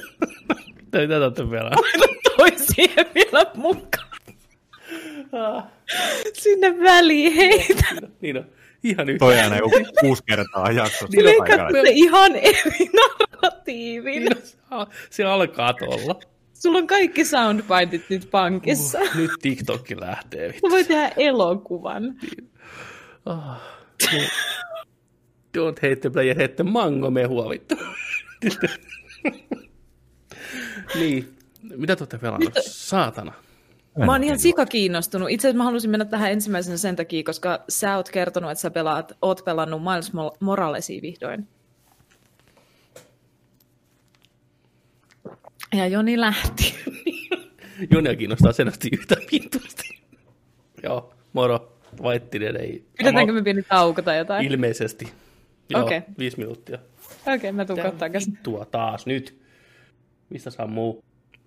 Mitä 0.83 1.09
te 1.09 1.17
olette 1.17 1.43
pelaa? 1.51 1.73
Toi 2.37 2.53
siihen 2.59 3.07
vielä 3.15 3.47
mukaan. 3.55 4.07
Sinne 6.33 6.79
väliin 6.83 7.33
heitä. 7.33 7.87
niin 8.21 8.37
on. 8.39 8.45
Ihan 8.83 9.09
yhtä. 9.09 9.19
Toi 9.19 9.39
aina 9.41 9.57
joku 9.57 9.77
kuusi 10.01 10.23
kertaa 10.27 10.71
jaksossa. 10.73 11.07
Niin, 11.07 11.45
katso 11.45 11.83
ihan 11.93 12.37
eri 12.37 12.91
narratiivin. 12.93 14.25
Niin 14.25 14.37
on, 14.37 14.43
se 14.43 14.57
al- 14.71 14.87
se 15.11 15.25
alkaa 15.25 15.75
tuolla. 15.75 16.21
Sulla 16.55 16.79
on 16.79 16.87
kaikki 16.87 17.25
soundbitet 17.25 18.11
nyt 18.11 18.31
pankissa. 18.31 18.99
Uh, 19.01 19.17
nyt 19.17 19.31
TikTokki 19.43 20.01
lähtee. 20.01 20.49
vittu. 20.49 20.67
Mä 20.67 20.71
voin 20.71 20.87
tehdä 20.87 21.13
elokuvan. 21.17 22.15
Ah, 23.27 23.61
niin. 24.13 24.29
Don't 25.59 25.77
hate 25.77 25.97
the 25.97 26.11
player, 26.11 26.37
hate 26.37 26.49
the 26.55 26.65
mango 26.65 27.11
mehua 27.11 27.49
vittu. 27.49 27.75
niin. 30.95 31.37
Mitä 31.77 31.97
te 31.97 32.03
olette 32.03 32.19
pelannut? 32.19 32.53
Saatana. 32.61 33.33
Mä 34.07 34.13
oon 34.13 34.25
ihan 34.25 34.39
sika 34.39 34.67
kiinnostunut. 34.67 35.31
Itse 35.31 35.49
asiassa 35.49 35.59
mä 35.59 35.65
halusin 35.65 35.91
mennä 35.91 36.05
tähän 36.05 36.33
ensimmäisenä 36.33 36.77
sen 36.77 36.97
takia, 36.97 37.23
koska 37.25 37.65
sä 37.69 37.97
oot 37.97 38.11
kertonut, 38.11 38.51
että 38.51 38.63
sä 38.63 38.71
pelaat, 38.71 39.13
oot 39.23 39.45
pelannut 39.45 39.83
Miles 39.83 40.13
Mo- 40.13 40.37
Moralesia 40.41 41.03
vihdoin. 41.03 41.49
Ja 45.77 45.87
Joni 45.87 46.21
lähti. 46.21 46.75
Jonia 47.91 48.17
kiinnostaa 48.17 48.53
selvästi 48.53 48.89
yhtä 48.93 49.17
vittuasti. 49.33 50.01
Joo, 50.83 51.15
moro. 51.33 51.76
Vaittinen 52.03 52.57
ei. 52.57 52.85
Pidetäänkö 52.99 53.33
me 53.33 53.43
pieni 53.43 53.63
tauko 53.63 54.03
tai 54.03 54.19
jotain? 54.19 54.47
Ilmeisesti. 54.47 55.13
Joo, 55.71 55.85
Okei. 55.85 56.03
viisi 56.19 56.39
minuuttia. 56.39 56.79
Okei, 57.21 57.35
okay, 57.37 57.53
mä 57.53 57.65
tuun 57.65 57.79
käsin. 58.13 58.33
vittua 58.33 58.65
taas 58.65 59.07
nyt. 59.07 59.41
Mistä 60.31 60.51
saa 60.51 60.67
muu? 60.67 61.05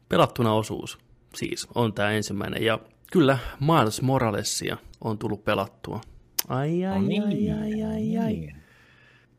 Pelattuna 0.09 0.53
osuus 0.53 0.97
siis 1.35 1.67
on 1.75 1.93
tämä 1.93 2.11
ensimmäinen. 2.11 2.63
Ja 2.63 2.79
kyllä 3.11 3.37
Miles 3.59 4.01
Moralesia 4.01 4.77
on 5.01 5.17
tullut 5.17 5.45
pelattua. 5.45 6.01
Ai, 6.47 6.85
ai, 6.85 7.19
ai, 7.25 7.51
ai, 7.51 7.83
ai, 7.83 8.17
ai. 8.17 8.49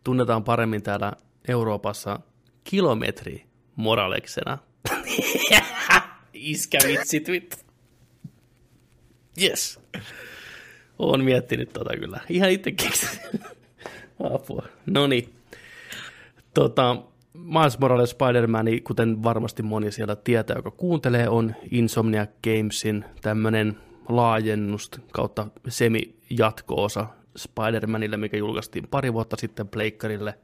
Tunnetaan 0.04 0.44
paremmin 0.44 0.82
täällä 0.82 1.12
Euroopassa 1.48 2.20
kilometri 2.64 3.46
Moraleksena. 3.76 4.58
Iskä 6.32 6.78
vitsit 6.86 7.28
vittu. 7.28 7.56
Yes. 9.42 9.80
Oon 11.00 11.24
miettinyt 11.24 11.72
tota 11.72 11.90
kyllä. 12.00 12.20
Ihan 12.28 12.50
itse 12.50 12.72
keksin. 12.72 13.20
Apua. 14.34 14.62
No 14.86 15.06
niin. 15.06 15.34
Tota, 16.54 16.96
Miles 17.34 17.78
Morales 17.78 18.10
Spider-Man, 18.10 18.66
kuten 18.84 19.22
varmasti 19.22 19.62
moni 19.62 19.92
siellä 19.92 20.16
tietää, 20.16 20.56
joka 20.56 20.70
kuuntelee, 20.70 21.28
on 21.28 21.54
Insomniac 21.70 22.30
Gamesin 22.44 23.04
tämmöinen 23.22 23.76
laajennus 24.08 24.90
kautta 25.12 25.46
semi-jatko-osa 25.68 27.06
Spider-Manille, 27.38 28.16
mikä 28.16 28.36
julkaistiin 28.36 28.88
pari 28.90 29.12
vuotta 29.12 29.36
sitten 29.36 29.68
Pleikkarille. 29.68 30.38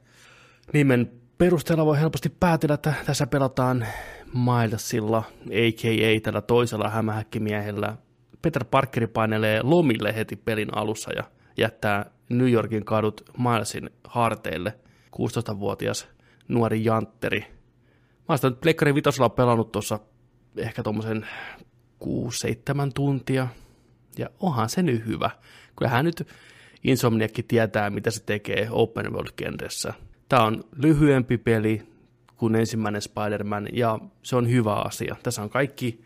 Nimen 0.73 1.11
perusteella 1.37 1.85
voi 1.85 1.99
helposti 1.99 2.29
päätellä, 2.29 2.73
että 2.73 2.93
tässä 3.05 3.27
pelataan 3.27 3.85
Milesilla, 4.33 5.23
a.k.a. 5.45 6.21
tällä 6.23 6.41
toisella 6.41 6.89
hämähäkkimiehellä. 6.89 7.97
Peter 8.41 8.65
Parkeri 8.65 9.07
painelee 9.07 9.61
lomille 9.63 10.15
heti 10.15 10.35
pelin 10.35 10.77
alussa 10.77 11.13
ja 11.13 11.23
jättää 11.57 12.11
New 12.29 12.51
Yorkin 12.51 12.85
kadut 12.85 13.31
Milesin 13.37 13.89
harteille. 14.03 14.73
16-vuotias 15.15 16.07
nuori 16.47 16.85
jantteri. 16.85 17.39
Mä 17.39 18.25
oon 18.29 18.37
sitä 18.37 18.49
nyt 18.49 18.61
Pleikkarin 18.61 18.95
vitosella 18.95 19.29
pelannut 19.29 19.71
tuossa 19.71 19.99
ehkä 20.57 20.83
tuommoisen 20.83 21.27
6-7 22.03 22.07
tuntia. 22.95 23.47
Ja 24.17 24.29
onhan 24.39 24.69
se 24.69 24.83
nyt 24.83 25.05
hyvä. 25.05 25.29
Kyllähän 25.75 26.05
nyt 26.05 26.27
Insomniakki 26.83 27.43
tietää, 27.43 27.89
mitä 27.89 28.11
se 28.11 28.23
tekee 28.23 28.67
open 28.71 29.13
world-genressä. 29.13 29.93
Tämä 30.29 30.43
on 30.43 30.63
lyhyempi 30.75 31.37
peli 31.37 31.83
kuin 32.37 32.55
ensimmäinen 32.55 33.01
Spider-Man, 33.01 33.67
ja 33.73 33.99
se 34.23 34.35
on 34.35 34.49
hyvä 34.49 34.73
asia. 34.73 35.15
Tässä 35.23 35.41
on 35.41 35.49
kaikki 35.49 36.01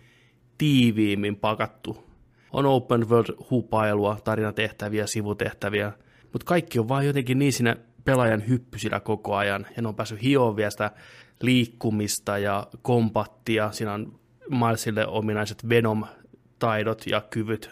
tiiviimmin 0.57 1.35
pakattu. 1.35 2.10
On 2.53 2.65
open 2.65 3.09
world-hupailua, 3.09 4.17
tarinatehtäviä, 4.23 5.07
sivutehtäviä, 5.07 5.91
mutta 6.33 6.45
kaikki 6.45 6.79
on 6.79 6.87
vaan 6.87 7.05
jotenkin 7.05 7.39
niin 7.39 7.53
siinä 7.53 7.75
pelaajan 8.05 8.47
hyppysillä 8.47 8.99
koko 8.99 9.35
ajan, 9.35 9.67
ja 9.75 9.81
ne 9.81 9.87
on 9.87 9.95
päässyt 9.95 10.21
hioon 10.21 10.55
vielä 10.55 10.69
sitä 10.69 10.91
liikkumista 11.41 12.37
ja 12.37 12.67
kompattia. 12.81 13.71
Siinä 13.71 13.93
on 13.93 14.19
Milesille 14.49 15.07
ominaiset 15.07 15.69
Venom-taidot 15.69 17.07
ja 17.07 17.21
kyvyt, 17.29 17.69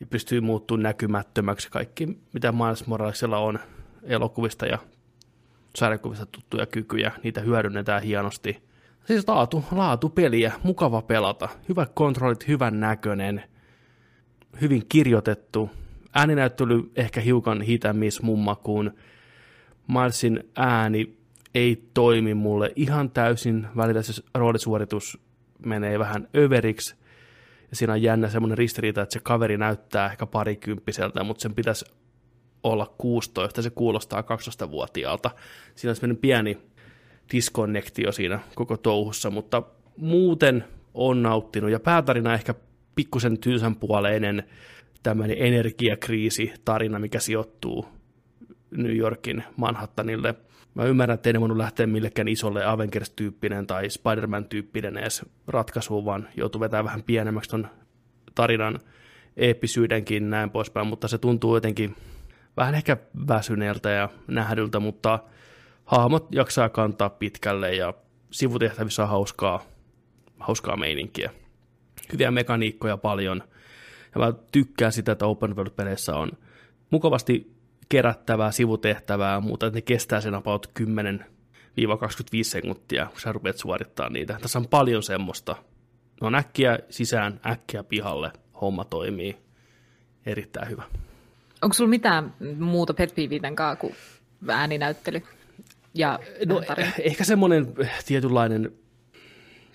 ja 0.00 0.06
pystyy 0.06 0.40
muuttumaan 0.40 0.82
näkymättömäksi 0.82 1.70
kaikki, 1.70 2.18
mitä 2.32 2.52
Miles 2.52 2.86
Moralesilla 2.86 3.38
on 3.38 3.58
elokuvista 4.02 4.66
ja 4.66 4.78
sarjakuvista 5.76 6.26
tuttuja 6.26 6.66
kykyjä, 6.66 7.12
niitä 7.22 7.40
hyödynnetään 7.40 8.02
hienosti. 8.02 8.62
Siis 9.04 9.28
laatu, 9.28 9.64
laatu 9.72 10.08
peliä, 10.08 10.52
mukava 10.62 11.02
pelata, 11.02 11.48
hyvät 11.68 11.90
kontrollit, 11.94 12.48
hyvän 12.48 12.80
näköinen, 12.80 13.42
hyvin 14.60 14.82
kirjoitettu, 14.88 15.70
ääninäyttely 16.14 16.90
ehkä 16.96 17.20
hiukan 17.20 17.62
hitämis 17.62 18.22
mun 18.22 18.38
makuun, 18.38 18.92
Milesin 19.88 20.44
ääni 20.56 21.16
ei 21.54 21.88
toimi 21.94 22.34
mulle 22.34 22.72
ihan 22.76 23.10
täysin, 23.10 23.66
välillä 23.76 24.02
se 24.02 24.22
roolisuoritus 24.34 25.18
menee 25.66 25.98
vähän 25.98 26.28
överiksi, 26.36 26.94
ja 27.70 27.76
siinä 27.76 27.92
on 27.92 28.02
jännä 28.02 28.28
semmoinen 28.28 28.58
ristiriita, 28.58 29.02
että 29.02 29.12
se 29.12 29.20
kaveri 29.22 29.56
näyttää 29.56 30.10
ehkä 30.10 30.26
parikymppiseltä, 30.26 31.24
mutta 31.24 31.42
sen 31.42 31.54
pitäisi 31.54 31.84
olla 32.62 32.94
16, 32.98 33.62
se 33.62 33.70
kuulostaa 33.70 34.20
12-vuotiaalta. 34.20 35.30
Siinä 35.74 35.90
on 35.90 35.96
semmoinen 35.96 36.16
pieni 36.16 36.58
diskonnektio 37.32 38.12
siinä 38.12 38.40
koko 38.54 38.76
touhussa, 38.76 39.30
mutta 39.30 39.62
muuten 39.96 40.64
on 40.94 41.22
nauttinut, 41.22 41.70
ja 41.70 41.80
päätarina 41.80 42.34
ehkä 42.34 42.54
pikkusen 42.96 43.38
tylsän 43.38 43.76
puoleinen 43.76 44.44
tämmöinen 45.02 45.36
energiakriisi 45.40 46.52
tarina, 46.64 46.98
mikä 46.98 47.20
sijoittuu 47.20 47.86
New 48.70 48.96
Yorkin 48.96 49.44
Manhattanille. 49.56 50.34
Mä 50.74 50.84
ymmärrän, 50.84 51.14
että 51.14 51.28
ei 51.28 51.32
ne 51.32 51.40
voinut 51.40 51.56
lähteä 51.56 51.86
millekään 51.86 52.28
isolle 52.28 52.64
Avengers-tyyppinen 52.64 53.66
tai 53.66 53.90
Spider-Man-tyyppinen 53.90 54.96
edes 54.96 55.26
ratkaisuun, 55.46 56.04
vaan 56.04 56.28
joutuu 56.36 56.60
vetämään 56.60 56.84
vähän 56.84 57.02
pienemmäksi 57.02 57.50
ton 57.50 57.68
tarinan 58.34 58.78
eeppisyydenkin 59.36 60.30
näin 60.30 60.50
poispäin, 60.50 60.86
mutta 60.86 61.08
se 61.08 61.18
tuntuu 61.18 61.54
jotenkin 61.54 61.96
vähän 62.56 62.74
ehkä 62.74 62.96
väsyneeltä 63.28 63.90
ja 63.90 64.08
nähdyltä, 64.26 64.80
mutta 64.80 65.18
hahmot 65.84 66.28
jaksaa 66.34 66.68
kantaa 66.68 67.10
pitkälle 67.10 67.74
ja 67.74 67.94
sivutehtävissä 68.30 69.02
on 69.02 69.08
hauskaa, 69.08 69.62
hauskaa 70.38 70.76
meininkiä. 70.76 71.30
Hyviä 72.12 72.30
mekaniikkoja 72.30 72.96
paljon. 72.96 73.42
Ja 74.14 74.20
mä 74.20 74.32
tykkään 74.52 74.92
sitä, 74.92 75.12
että 75.12 75.26
open 75.26 75.56
world-peleissä 75.56 76.16
on 76.16 76.30
mukavasti 76.90 77.56
kerättävää 77.88 78.52
sivutehtävää, 78.52 79.40
mutta 79.40 79.70
ne 79.70 79.80
kestää 79.80 80.20
sen 80.20 80.34
about 80.34 80.66
10 80.74 81.26
25 82.00 82.50
sekuntia, 82.50 83.06
kun 83.06 83.20
sä 83.20 83.32
rupeat 83.32 83.58
suorittaa 83.58 84.08
niitä. 84.08 84.38
Tässä 84.42 84.58
on 84.58 84.68
paljon 84.68 85.02
semmoista. 85.02 85.56
No 86.20 86.26
on 86.26 86.34
äkkiä 86.34 86.78
sisään, 86.90 87.40
äkkiä 87.46 87.84
pihalle, 87.84 88.32
homma 88.60 88.84
toimii. 88.84 89.36
Erittäin 90.26 90.70
hyvä. 90.70 90.82
Onko 91.62 91.74
sulla 91.74 91.90
mitään 91.90 92.34
muuta 92.58 92.94
pet 92.94 93.14
kanssa 93.54 93.76
kuin 93.76 93.94
ääninäyttely? 94.48 95.22
Ja 95.94 96.18
no, 96.46 96.62
ehkä 97.00 97.24
semmoinen 97.24 97.74
tietynlainen, 98.06 98.72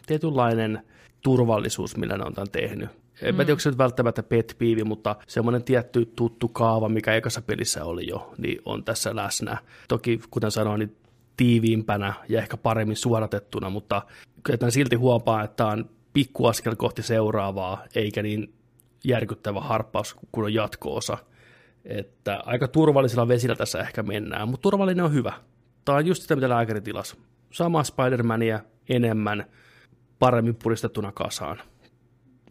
tietynlainen 0.06 0.84
turvallisuus, 1.22 1.98
millä 1.98 2.18
ne 2.18 2.24
on 2.26 2.34
tämän 2.34 2.52
tehnyt. 2.52 2.90
En 3.22 3.36
mm. 3.36 3.38
tiedä, 3.38 3.52
onko 3.52 3.60
se 3.60 3.70
nyt 3.70 3.78
välttämättä 3.78 4.24
pet 4.24 4.56
piivi, 4.58 4.84
mutta 4.84 5.16
semmoinen 5.28 5.64
tietty 5.64 6.06
tuttu 6.16 6.48
kaava, 6.48 6.90
mikä 6.90 7.16
ekassa 7.16 7.42
pelissä 7.42 7.86
oli 7.86 8.08
jo, 8.08 8.34
niin 8.38 8.62
on 8.66 8.84
tässä 8.84 9.16
läsnä. 9.16 9.58
Toki, 9.88 10.20
kuten 10.32 10.52
sanoin, 10.52 10.80
niin 10.80 10.96
tiiviimpänä 11.38 12.14
ja 12.30 12.40
ehkä 12.40 12.58
paremmin 12.58 12.96
suoratettuna, 12.96 13.70
mutta 13.70 14.02
kyllä 14.44 14.72
silti 14.72 14.96
huomaa, 14.96 15.44
että 15.44 15.66
on 15.66 15.90
pikkuaskel 16.14 16.76
kohti 16.76 17.04
seuraavaa, 17.04 17.84
eikä 17.96 18.24
niin 18.24 18.54
järkyttävä 19.04 19.62
harppaus 19.62 20.16
kuin 20.32 20.46
on 20.46 20.54
jatko-osa. 20.54 21.18
Että 21.86 22.44
aika 22.46 22.68
turvallisella 22.68 23.28
vesillä 23.28 23.56
tässä 23.56 23.80
ehkä 23.80 24.04
mennään, 24.04 24.48
mutta 24.48 24.62
turvallinen 24.62 25.06
on 25.06 25.14
hyvä. 25.14 25.34
Tämä 25.86 25.98
on 25.98 26.06
just 26.06 26.22
sitä, 26.22 26.36
mitä 26.36 26.50
lääkäri 26.50 26.82
tilasi. 26.82 27.18
Sama 27.52 27.84
Spider-Mania 27.84 28.60
enemmän, 28.90 29.46
paremmin 30.22 30.56
puristettuna 30.56 31.12
kasaan. 31.12 31.62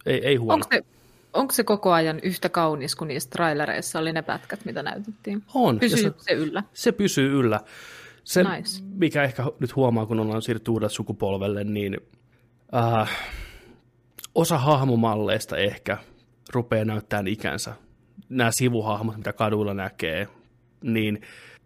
Ei, 0.05 0.27
ei 0.27 0.35
huono. 0.35 0.53
Onko 0.53 0.67
se, 0.71 0.81
onko 1.33 1.53
se 1.53 1.63
koko 1.63 1.91
ajan 1.91 2.19
yhtä 2.23 2.49
kaunis 2.49 2.95
kuin 2.95 3.07
niissä 3.07 3.29
trailereissa 3.29 3.99
oli 3.99 4.13
ne 4.13 4.21
pätkät, 4.21 4.65
mitä 4.65 4.83
näytettiin? 4.83 5.43
On. 5.53 5.79
Pysyy 5.79 5.97
se, 5.97 6.13
se 6.17 6.33
yllä? 6.33 6.63
Se 6.73 6.91
pysyy 6.91 7.39
yllä. 7.39 7.59
Se, 8.23 8.43
nice. 8.43 8.83
mikä 8.93 9.23
ehkä 9.23 9.43
nyt 9.59 9.75
huomaa, 9.75 10.05
kun 10.05 10.19
ollaan 10.19 10.41
siirtynyt 10.41 10.67
uudelle 10.67 10.89
sukupolvelle, 10.89 11.63
niin 11.63 11.97
äh, 12.75 13.09
osa 14.35 14.57
hahmomalleista 14.57 15.57
ehkä 15.57 15.97
rupeaa 16.53 16.85
näyttämään 16.85 17.27
ikänsä. 17.27 17.73
Nämä 18.29 18.51
sivuhahmot, 18.51 19.17
mitä 19.17 19.33
kadulla 19.33 19.73
näkee, 19.73 20.27
niin 20.83 21.21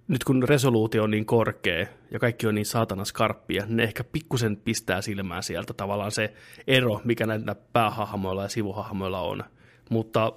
nyt 0.07 0.23
kun 0.23 0.43
resoluutio 0.43 1.03
on 1.03 1.11
niin 1.11 1.25
korkea 1.25 1.87
ja 2.15 2.19
kaikki 2.19 2.47
on 2.47 2.55
niin 2.55 2.65
saatana 2.65 3.05
skarppia, 3.05 3.65
ne 3.67 3.83
ehkä 3.83 4.03
pikkusen 4.03 4.57
pistää 4.57 5.01
silmään 5.01 5.43
sieltä 5.43 5.73
tavallaan 5.73 6.11
se 6.11 6.33
ero, 6.67 7.01
mikä 7.03 7.25
näillä 7.25 7.55
päähahmoilla 7.73 8.43
ja 8.43 8.49
sivuhahmoilla 8.49 9.21
on. 9.21 9.43
Mutta 9.89 10.33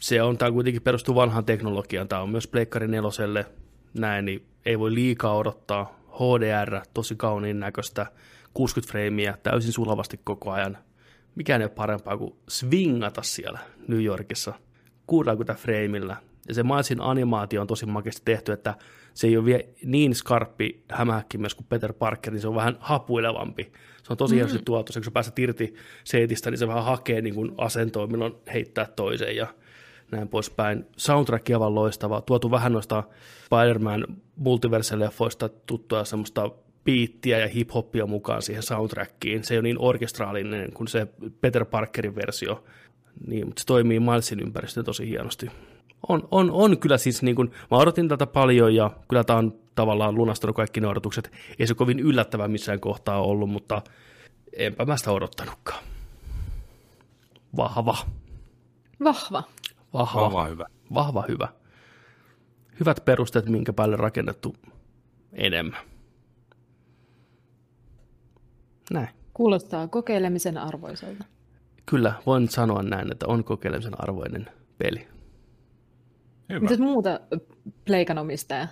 se 0.00 0.22
on, 0.22 0.38
tämä 0.38 0.52
kuitenkin 0.52 0.82
perustuu 0.82 1.14
vanhaan 1.14 1.44
teknologiaan, 1.44 2.08
tämä 2.08 2.22
on 2.22 2.30
myös 2.30 2.46
Pleikkari 2.46 2.88
neloselle 2.88 3.46
näin, 3.94 4.24
niin 4.24 4.46
ei 4.66 4.78
voi 4.78 4.94
liikaa 4.94 5.36
odottaa. 5.36 6.00
HDR, 6.10 6.80
tosi 6.94 7.16
kauniin 7.16 7.60
näköistä, 7.60 8.06
60 8.54 8.90
freimiä, 8.90 9.38
täysin 9.42 9.72
sulavasti 9.72 10.20
koko 10.24 10.50
ajan. 10.50 10.78
Mikään 11.34 11.60
ei 11.60 11.64
ole 11.64 11.72
parempaa 11.74 12.16
kuin 12.16 12.34
swingata 12.48 13.22
siellä 13.22 13.58
New 13.88 14.02
Yorkissa 14.02 14.54
60 15.06 15.54
freimillä. 15.54 16.16
Ja 16.48 16.54
se 16.54 16.62
Milesin 16.62 17.00
animaatio 17.00 17.60
on 17.60 17.66
tosi 17.66 17.86
makeasti 17.86 18.22
tehty, 18.24 18.52
että 18.52 18.74
se 19.14 19.26
ei 19.26 19.36
ole 19.36 19.44
vielä 19.44 19.62
niin 19.84 20.14
skarppi 20.14 20.84
myös 21.38 21.54
kuin 21.54 21.66
Peter 21.68 21.92
Parker, 21.92 22.32
niin 22.32 22.40
se 22.40 22.48
on 22.48 22.54
vähän 22.54 22.76
hapuilevampi. 22.80 23.72
Se 24.02 24.12
on 24.12 24.16
tosi 24.16 24.34
mm. 24.34 24.36
hienosti 24.36 24.62
tuotu, 24.64 24.92
kun 24.92 25.04
sä 25.04 25.10
pääset 25.10 25.38
irti 25.38 25.74
seitistä, 26.04 26.50
niin 26.50 26.58
se 26.58 26.68
vähän 26.68 26.84
hakee 26.84 27.20
niin 27.22 27.34
kuin 27.34 27.52
asentoa, 27.58 28.06
milloin 28.06 28.34
heittää 28.52 28.86
toiseen 28.96 29.36
ja 29.36 29.46
näin 30.10 30.28
poispäin. 30.28 30.86
Soundtrack 30.96 31.46
on 31.58 31.74
loistava, 31.74 32.20
tuotu 32.20 32.50
vähän 32.50 32.72
noista 32.72 33.04
Spider-Man 33.44 34.06
multiverse-leffoista 34.36 35.48
tuttua 35.66 36.04
semmoista 36.04 36.50
biittiä 36.84 37.38
ja 37.38 37.48
hip-hoppia 37.48 38.06
mukaan 38.06 38.42
siihen 38.42 38.62
soundtrackiin. 38.62 39.44
Se 39.44 39.54
ei 39.54 39.58
ole 39.58 39.62
niin 39.62 39.78
orkestraalinen 39.78 40.72
kuin 40.72 40.88
se 40.88 41.06
Peter 41.40 41.64
Parkerin 41.64 42.16
versio, 42.16 42.64
niin, 43.26 43.46
mutta 43.46 43.60
se 43.60 43.66
toimii 43.66 44.00
Milesin 44.00 44.40
ympäristö 44.40 44.82
tosi 44.82 45.08
hienosti. 45.08 45.50
On, 46.08 46.28
on, 46.30 46.50
on 46.50 46.78
kyllä 46.78 46.98
siis, 46.98 47.22
niin 47.22 47.36
kuin, 47.36 47.50
mä 47.70 47.76
odotin 47.76 48.08
tätä 48.08 48.26
paljon 48.26 48.74
ja 48.74 48.90
kyllä 49.08 49.24
tämä 49.24 49.38
on 49.38 49.54
tavallaan 49.74 50.14
lunastanut 50.14 50.56
kaikki 50.56 50.80
ne 50.80 50.86
odotukset. 50.86 51.32
Ei 51.58 51.66
se 51.66 51.74
kovin 51.74 52.00
yllättävää 52.00 52.48
missään 52.48 52.80
kohtaa 52.80 53.22
ollut, 53.22 53.50
mutta 53.50 53.82
enpä 54.56 54.84
mä 54.84 54.96
sitä 54.96 55.12
odottanutkaan. 55.12 55.84
Vahva. 57.56 57.96
Vahva. 59.04 59.42
Vahva. 59.92 60.20
Vahva 60.20 60.44
hyvä. 60.44 60.66
Vahva 60.94 61.24
hyvä. 61.28 61.48
Hyvät 62.80 63.04
perusteet, 63.04 63.48
minkä 63.48 63.72
päälle 63.72 63.96
rakennettu 63.96 64.56
enemmän. 65.32 65.80
Näin. 68.90 69.08
Kuulostaa 69.34 69.88
kokeilemisen 69.88 70.58
arvoiselta. 70.58 71.24
Kyllä, 71.86 72.12
voin 72.26 72.48
sanoa 72.48 72.82
näin, 72.82 73.12
että 73.12 73.26
on 73.28 73.44
kokeilemisen 73.44 74.00
arvoinen 74.00 74.46
peli. 74.78 75.08
Hyvä. 76.48 76.60
Mitäs 76.60 76.78
muuta 76.78 77.20
pleikanomistaja? 77.84 78.68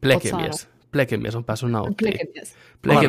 Plekemies. 0.00 0.68
Plekemies 0.92 1.36
on 1.36 1.44
päässyt 1.44 1.70
nauttimaan. 1.70 2.18
Plekemies. 2.18 2.56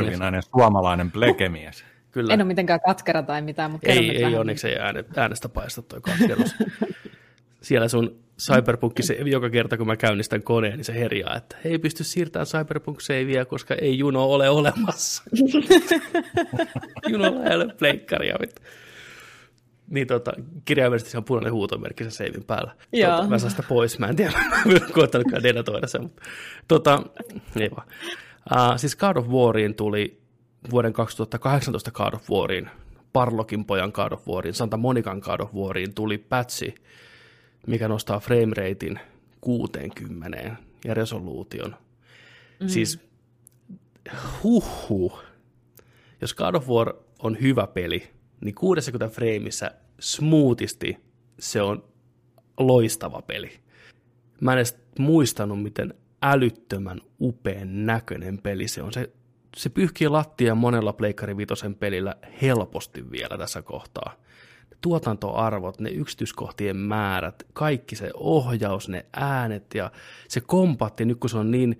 Harvinainen 0.04 0.44
suomalainen 0.44 1.12
plekemies. 1.12 1.84
Kyllä. 2.12 2.34
En 2.34 2.41
ole 2.41 2.48
mitenkään 2.48 2.80
katkera 2.86 3.24
tai 3.24 3.41
mitään, 3.41 3.72
mutta 3.72 3.91
ei, 3.91 4.26
ei 4.26 4.36
onneksi 4.36 4.68
ei 4.68 4.78
ääne, 4.78 5.06
äänestä 5.16 5.50
paista 5.50 5.82
toi 5.82 6.02
katkeruus. 6.02 6.56
Siellä 7.62 7.88
sun 7.88 8.24
Cyberpunk, 8.39 8.94
se, 9.00 9.14
joka 9.14 9.50
kerta 9.50 9.78
kun 9.78 9.88
mä 9.88 9.98
käynnistän 9.98 10.44
koneen, 10.44 10.78
niin 10.78 10.86
se 10.86 10.94
herjaa, 10.94 11.36
että 11.36 11.58
ei 11.66 11.80
pysty 11.80 12.04
siirtämään 12.04 12.48
cyberpunk 12.48 13.00
vielä, 13.10 13.46
koska 13.46 13.76
ei 13.76 13.98
Juno 13.98 14.24
ole 14.26 14.50
olemassa. 14.50 15.24
Junolla 17.12 17.44
ei 17.44 17.56
ole 17.56 17.74
pleikkaria. 17.80 18.36
Niin 19.94 20.08
tota, 20.08 20.34
kirjaimellisesti 20.66 21.12
se 21.12 21.18
on 21.18 21.24
punainen 21.24 21.54
huutomerkki 21.54 22.04
sen 22.04 22.12
seivin 22.12 22.44
päällä. 22.44 22.76
Tota, 23.16 23.30
mä 23.30 23.39
saan 23.39 23.52
sitä 23.52 23.64
pois, 23.64 24.00
mä 24.00 24.08
en 24.08 24.16
tiedä, 24.16 24.32
mä 24.66 24.72
en 24.72 24.94
koettanutkaan 24.94 25.44
denatoida 25.44 25.88
sen. 25.88 26.02
Mutta, 26.02 26.22
tota, 26.68 27.04
ei 27.60 27.72
vaan. 27.72 27.88
Uh, 28.52 28.78
siis 28.78 28.96
God 28.96 29.18
of 29.18 29.28
Wariin 29.28 29.76
tuli 29.76 30.22
vuoden 30.72 30.94
2018 30.94 31.91
God 31.91 32.14
of 32.14 32.30
Wariin, 32.30 32.70
Parlokin 33.14 33.66
pojan 33.66 33.91
God 33.94 34.12
of 34.12 34.28
Wariin, 34.28 34.54
Santa 34.54 34.78
Monikan 34.78 35.20
God 35.20 35.39
of 35.39 35.54
Wariin 35.54 35.94
tuli 35.94 36.18
patchi, 36.18 36.76
mikä 37.68 37.88
nostaa 37.88 38.20
frameratein 38.20 39.00
60 39.41 40.58
ja 40.86 40.94
resoluution. 40.94 41.76
Mm. 42.60 42.68
Siis 42.68 43.00
huhhuh. 44.44 45.24
Jos 46.22 46.34
God 46.34 46.56
of 46.56 46.70
War 46.70 46.94
on 47.20 47.38
hyvä 47.41 47.68
peli, 47.68 48.10
niin 48.41 48.56
60 48.56 49.16
frameissa 49.16 49.72
smoothisti 50.00 50.98
se 51.39 51.62
on 51.62 51.84
loistava 52.60 53.22
peli. 53.22 53.52
Mä 54.41 54.52
en 54.52 54.58
edes 54.58 54.78
muistanut, 55.00 55.64
miten 55.64 55.94
älyttömän 56.22 57.02
upean 57.22 57.86
näköinen 57.86 58.38
peli 58.38 58.68
se 58.68 58.82
on. 58.82 58.94
Se, 58.94 59.12
se 59.56 59.70
pyyhkii 59.70 60.08
lattia 60.08 60.56
monella 60.56 60.94
Pleikkari 60.94 61.38
Vitosen 61.38 61.76
pelillä 61.76 62.16
helposti 62.41 63.12
vielä 63.12 63.38
tässä 63.38 63.62
kohtaa. 63.62 64.14
Ne 64.72 64.78
tuotantoarvot, 64.82 65.80
ne 65.80 65.89
yksityiskohtien 65.89 66.78
määrät, 66.78 67.44
kaikki 67.54 67.96
se 67.96 68.12
ohjaus, 68.14 68.89
ne 68.89 69.06
äänet 69.14 69.76
ja 69.76 69.91
se 70.28 70.41
kompatti, 70.41 71.06
nyt 71.06 71.20
kun 71.20 71.30
se 71.30 71.38
on 71.38 71.52
niin 71.52 71.80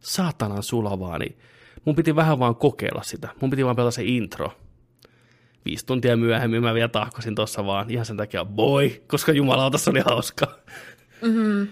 saatanan 0.00 0.62
sulavaa, 0.62 1.18
niin 1.18 1.38
mun 1.84 1.96
piti 1.96 2.16
vähän 2.16 2.38
vaan 2.38 2.56
kokeilla 2.56 3.02
sitä. 3.02 3.28
Mun 3.40 3.50
piti 3.50 3.64
vaan 3.64 3.76
pelata 3.76 3.90
se 3.90 4.04
intro 4.04 4.52
viisi 5.64 5.86
tuntia 5.86 6.16
myöhemmin 6.16 6.62
mä 6.62 6.74
vielä 6.74 6.88
tahkosin 6.88 7.34
tuossa 7.34 7.66
vaan 7.66 7.90
ihan 7.90 8.06
sen 8.06 8.16
takia 8.16 8.44
boy, 8.44 8.90
koska 9.06 9.32
jumalauta 9.32 9.78
se 9.78 9.90
oli 9.90 10.00
hauska. 10.00 10.46
Mm-hmm. 11.22 11.68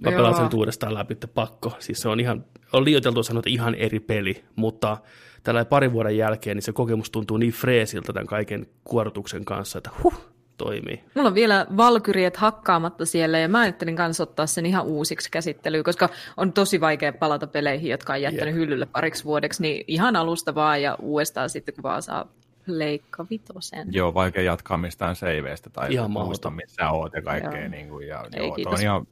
Mä 0.00 0.10
pelasin 0.10 0.50
sen 0.50 0.58
uudestaan 0.58 0.94
läpi, 0.94 1.12
että 1.12 1.28
pakko. 1.28 1.72
Siis 1.78 2.00
se 2.00 2.08
on 2.08 2.20
ihan, 2.20 2.44
on 2.72 2.84
liioiteltu 2.84 3.22
sanoa, 3.22 3.38
että 3.38 3.50
ihan 3.50 3.74
eri 3.74 4.00
peli, 4.00 4.44
mutta 4.56 4.96
tällä 5.42 5.64
parin 5.64 5.92
vuoden 5.92 6.16
jälkeen 6.16 6.56
niin 6.56 6.62
se 6.62 6.72
kokemus 6.72 7.10
tuntuu 7.10 7.36
niin 7.36 7.52
freesiltä 7.52 8.12
tämän 8.12 8.26
kaiken 8.26 8.66
kuorotuksen 8.84 9.44
kanssa, 9.44 9.78
että 9.78 9.90
huh, 10.02 10.28
toimii. 10.56 11.04
Mulla 11.14 11.28
on 11.28 11.34
vielä 11.34 11.66
valkyriet 11.76 12.36
hakkaamatta 12.36 13.06
siellä 13.06 13.38
ja 13.38 13.48
mä 13.48 13.60
ajattelin 13.60 13.96
kanssa 13.96 14.22
ottaa 14.22 14.46
sen 14.46 14.66
ihan 14.66 14.84
uusiksi 14.84 15.30
käsittelyyn, 15.30 15.84
koska 15.84 16.08
on 16.36 16.52
tosi 16.52 16.80
vaikea 16.80 17.12
palata 17.12 17.46
peleihin, 17.46 17.90
jotka 17.90 18.12
on 18.12 18.22
jättänyt 18.22 18.54
yeah. 18.54 18.58
hyllylle 18.58 18.86
pariksi 18.86 19.24
vuodeksi, 19.24 19.62
niin 19.62 19.84
ihan 19.86 20.16
alusta 20.16 20.54
vaan 20.54 20.82
ja 20.82 20.96
uudestaan 21.00 21.50
sitten 21.50 21.74
kun 21.74 21.82
vaan 21.82 22.02
saa 22.02 22.32
Pleikka 22.68 23.26
vitosen. 23.30 23.88
Joo, 23.90 24.14
vaikea 24.14 24.42
jatkaa 24.42 24.76
mistään 24.76 25.16
seiveistä 25.16 25.70
tai 25.70 25.92
Ihan 25.92 26.10
mahdoton. 26.10 26.52
missä 26.54 26.90
oot 26.90 27.12
ja 27.12 27.22
kaikkea. 27.22 27.60
Joo. 27.60 27.68
Niin 27.68 27.88
kuin, 27.88 28.08
ja, 28.08 28.24
Ei, 28.32 28.40
joo, 28.40 28.48
toi 28.48 28.56
kiitos. 28.56 28.74
on 28.74 28.80
ihan, 28.80 29.06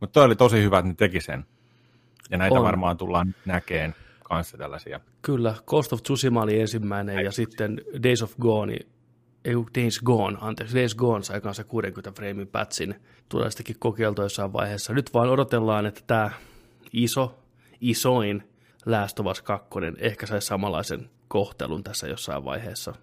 mutta 0.00 0.12
toi 0.12 0.24
oli 0.24 0.36
tosi 0.36 0.62
hyvä, 0.62 0.78
että 0.78 0.88
ne 0.88 0.94
teki 0.94 1.20
sen. 1.20 1.44
Ja 2.30 2.38
näitä 2.38 2.58
On. 2.58 2.64
varmaan 2.64 2.96
tullaan 2.96 3.34
näkeen 3.46 3.94
kanssa 4.24 4.58
tällaisia. 4.58 5.00
Kyllä, 5.22 5.54
Ghost 5.66 5.92
of 5.92 6.02
Tsushima 6.02 6.42
oli 6.42 6.60
ensimmäinen 6.60 7.24
ja 7.24 7.32
sitten 7.32 7.80
Days 8.02 8.22
of 8.22 8.36
Gone, 8.40 8.76
ei 9.44 9.54
Days 9.78 10.00
Gone, 10.00 10.38
anteeksi, 10.40 10.76
Days 10.76 10.94
Gone 10.94 11.22
sai 11.22 11.40
kanssa 11.40 11.64
60 11.64 12.12
freimin 12.16 12.48
pätsin. 12.48 12.94
Tulee 13.28 13.50
sitäkin 13.50 13.76
kokeiltua 13.78 14.24
jossain 14.24 14.52
vaiheessa. 14.52 14.92
Nyt 14.92 15.14
vaan 15.14 15.30
odotellaan, 15.30 15.86
että 15.86 16.00
tämä 16.06 16.30
iso, 16.92 17.38
isoin 17.80 18.42
Last 18.86 19.20
of 19.20 19.26
Us 19.26 19.42
2 19.42 19.68
ehkä 19.98 20.26
saisi 20.26 20.46
samanlaisen 20.46 21.10
kohtelun 21.30 21.84
tässä 21.84 22.08
jossain 22.08 22.44
vaiheessa. 22.44 22.94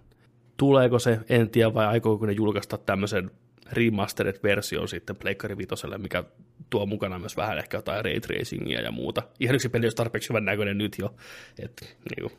Tuleeko 0.56 0.98
se, 0.98 1.20
en 1.28 1.50
tiedä, 1.50 1.74
vai 1.74 1.86
aikooko 1.86 2.26
ne 2.26 2.32
julkaista 2.32 2.78
tämmöisen 2.78 3.30
remastered-version 3.72 4.88
sitten 4.88 5.16
Pleikkari 5.16 5.58
Vitoselle, 5.58 5.98
mikä 5.98 6.24
tuo 6.70 6.86
mukana 6.86 7.18
myös 7.18 7.36
vähän 7.36 7.58
ehkä 7.58 7.76
jotain 7.76 8.04
ray 8.04 8.20
tracingia 8.20 8.80
ja 8.80 8.92
muuta. 8.92 9.22
Ihan 9.40 9.54
yksi 9.54 9.68
peli 9.68 9.84
olisi 9.84 9.96
tarpeeksi 9.96 10.28
hyvän 10.28 10.44
näköinen 10.44 10.78
nyt 10.78 10.96
jo. 10.98 11.14
Et, 11.58 11.96
niin 12.10 12.28
kuin, 12.28 12.38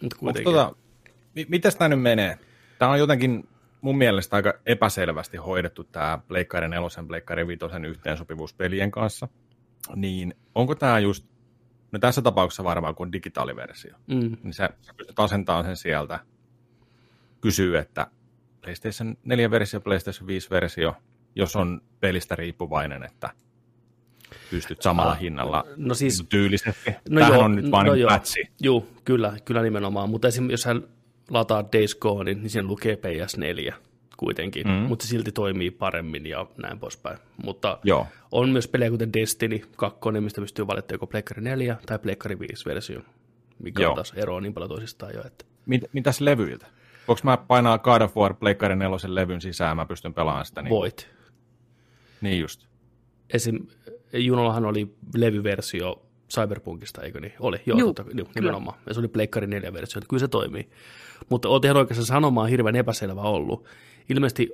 mutta 0.00 0.16
kuitenkin. 0.18 0.52
tota, 0.52 0.76
mi- 1.34 1.46
mites 1.48 1.76
tämä 1.76 1.88
nyt 1.88 2.02
menee? 2.02 2.38
Tämä 2.78 2.90
on 2.90 2.98
jotenkin 2.98 3.48
mun 3.80 3.98
mielestä 3.98 4.36
aika 4.36 4.54
epäselvästi 4.66 5.36
hoidettu 5.36 5.84
tämä 5.84 6.18
Pleikkari 6.28 6.68
4, 6.68 6.88
Pleikkari 7.08 7.46
5 7.46 7.64
yhteensopivuus 7.86 8.54
pelien 8.54 8.90
kanssa. 8.90 9.28
Niin 9.96 10.34
onko 10.54 10.74
tämä 10.74 10.98
just, 10.98 11.26
no 11.94 11.98
tässä 11.98 12.22
tapauksessa 12.22 12.64
varmaan 12.64 12.94
kun 12.94 13.12
digitaaliversio, 13.12 13.94
Mm, 14.06 14.36
niin 14.42 14.54
sä, 14.54 14.70
sä 14.82 14.94
pystyt 14.94 15.18
asentamaan 15.20 15.64
sen 15.64 15.76
sieltä, 15.76 16.20
kysyy, 17.40 17.76
että 17.78 18.06
PlayStation 18.60 19.16
4-versio, 19.24 19.80
PlayStation 19.80 20.28
5-versio, 20.28 20.96
jos 21.34 21.56
on 21.56 21.80
pelistä 22.00 22.36
riippuvainen, 22.36 23.02
että 23.02 23.30
pystyt 24.50 24.82
samalla 24.82 25.12
Ah, 25.12 25.20
hinnalla 25.20 25.64
no 25.76 25.94
siis- 25.94 26.18
niin 26.18 26.28
tyylisesti. 26.28 26.90
No 26.90 26.96
Tämähän 27.04 27.34
joo, 27.34 27.44
on 27.44 27.56
nyt 27.56 27.70
vaan 27.70 27.86
no 27.86 27.94
joo. 27.94 28.10
patchi. 28.10 28.44
Joo, 28.60 28.86
kyllä, 29.04 29.32
kyllä 29.44 29.62
nimenomaan. 29.62 30.10
Mutta 30.10 30.28
esimerkiksi 30.28 30.52
jos 30.52 30.64
hän 30.64 30.82
lataa 31.30 31.64
Days 31.72 31.94
Gone, 31.94 32.34
niin 32.34 32.50
siinä 32.50 32.68
lukee 32.68 32.94
PS4 32.96 33.74
kuitenkin, 34.16 34.66
Mm. 34.66 34.72
mm. 34.72 34.78
mutta 34.78 35.04
se 35.04 35.08
silti 35.08 35.32
toimii 35.32 35.70
paremmin 35.70 36.26
ja 36.26 36.46
näin 36.62 36.78
poispäin. 36.78 37.18
Mutta 37.44 37.78
Joo. 37.84 38.06
on 38.32 38.48
myös 38.48 38.68
pelejä 38.68 38.90
kuten 38.90 39.12
Destiny 39.12 39.60
2, 39.76 39.98
mistä 40.20 40.40
pystyy 40.40 40.66
valittamaan 40.66 40.94
joko 40.94 41.06
Pleikkari 41.06 41.42
4 41.42 41.76
tai 41.86 41.98
Pleikkari 41.98 42.38
5 42.38 42.64
versio, 42.64 43.00
mikä 43.58 43.82
Joo. 43.82 43.90
on 43.90 43.94
taas 43.94 44.12
eroa 44.16 44.40
niin 44.40 44.54
paljon 44.54 44.70
toisistaan 44.70 45.14
jo. 45.14 45.20
Että 45.26 45.44
Mit, 45.66 45.82
mitäs 45.92 46.20
levyiltä? 46.20 46.66
Voinko 47.08 47.20
mä 47.24 47.36
painaa 47.36 47.78
God 47.78 48.00
of 48.02 48.16
War 48.16 48.34
Pleikkari 48.34 48.76
4 48.76 48.96
levyn 49.06 49.40
sisään, 49.40 49.76
mä 49.76 49.86
pystyn 49.86 50.14
pelaamaan 50.14 50.46
sitä? 50.46 50.62
Niin, 50.62 50.70
voit. 50.70 51.08
Niin 52.20 52.40
just. 52.40 52.66
Esim. 53.32 53.66
Junollahan 54.12 54.64
oli 54.64 54.94
levyversio 55.14 56.02
Cyberpunkista, 56.34 57.02
eikö 57.02 57.20
niin? 57.20 57.32
Oli, 57.40 57.60
joo, 57.66 57.78
Juu, 57.78 57.94
totta, 57.94 58.12
joo 58.16 58.28
nimenomaan. 58.34 58.78
Ja 58.86 58.94
se 58.94 59.00
oli 59.00 59.08
Pleikkari 59.08 59.46
4 59.46 59.72
versio, 59.72 59.98
että 59.98 60.08
kyllä 60.08 60.20
se 60.20 60.28
toimii. 60.28 60.68
Mutta 61.28 61.48
olet 61.48 61.64
ihan 61.64 61.76
oikeassa 61.76 62.04
sanomaan 62.04 62.48
hirveän 62.48 62.76
epäselvä 62.76 63.20
ollut. 63.20 63.64
Ilmeisesti 64.08 64.50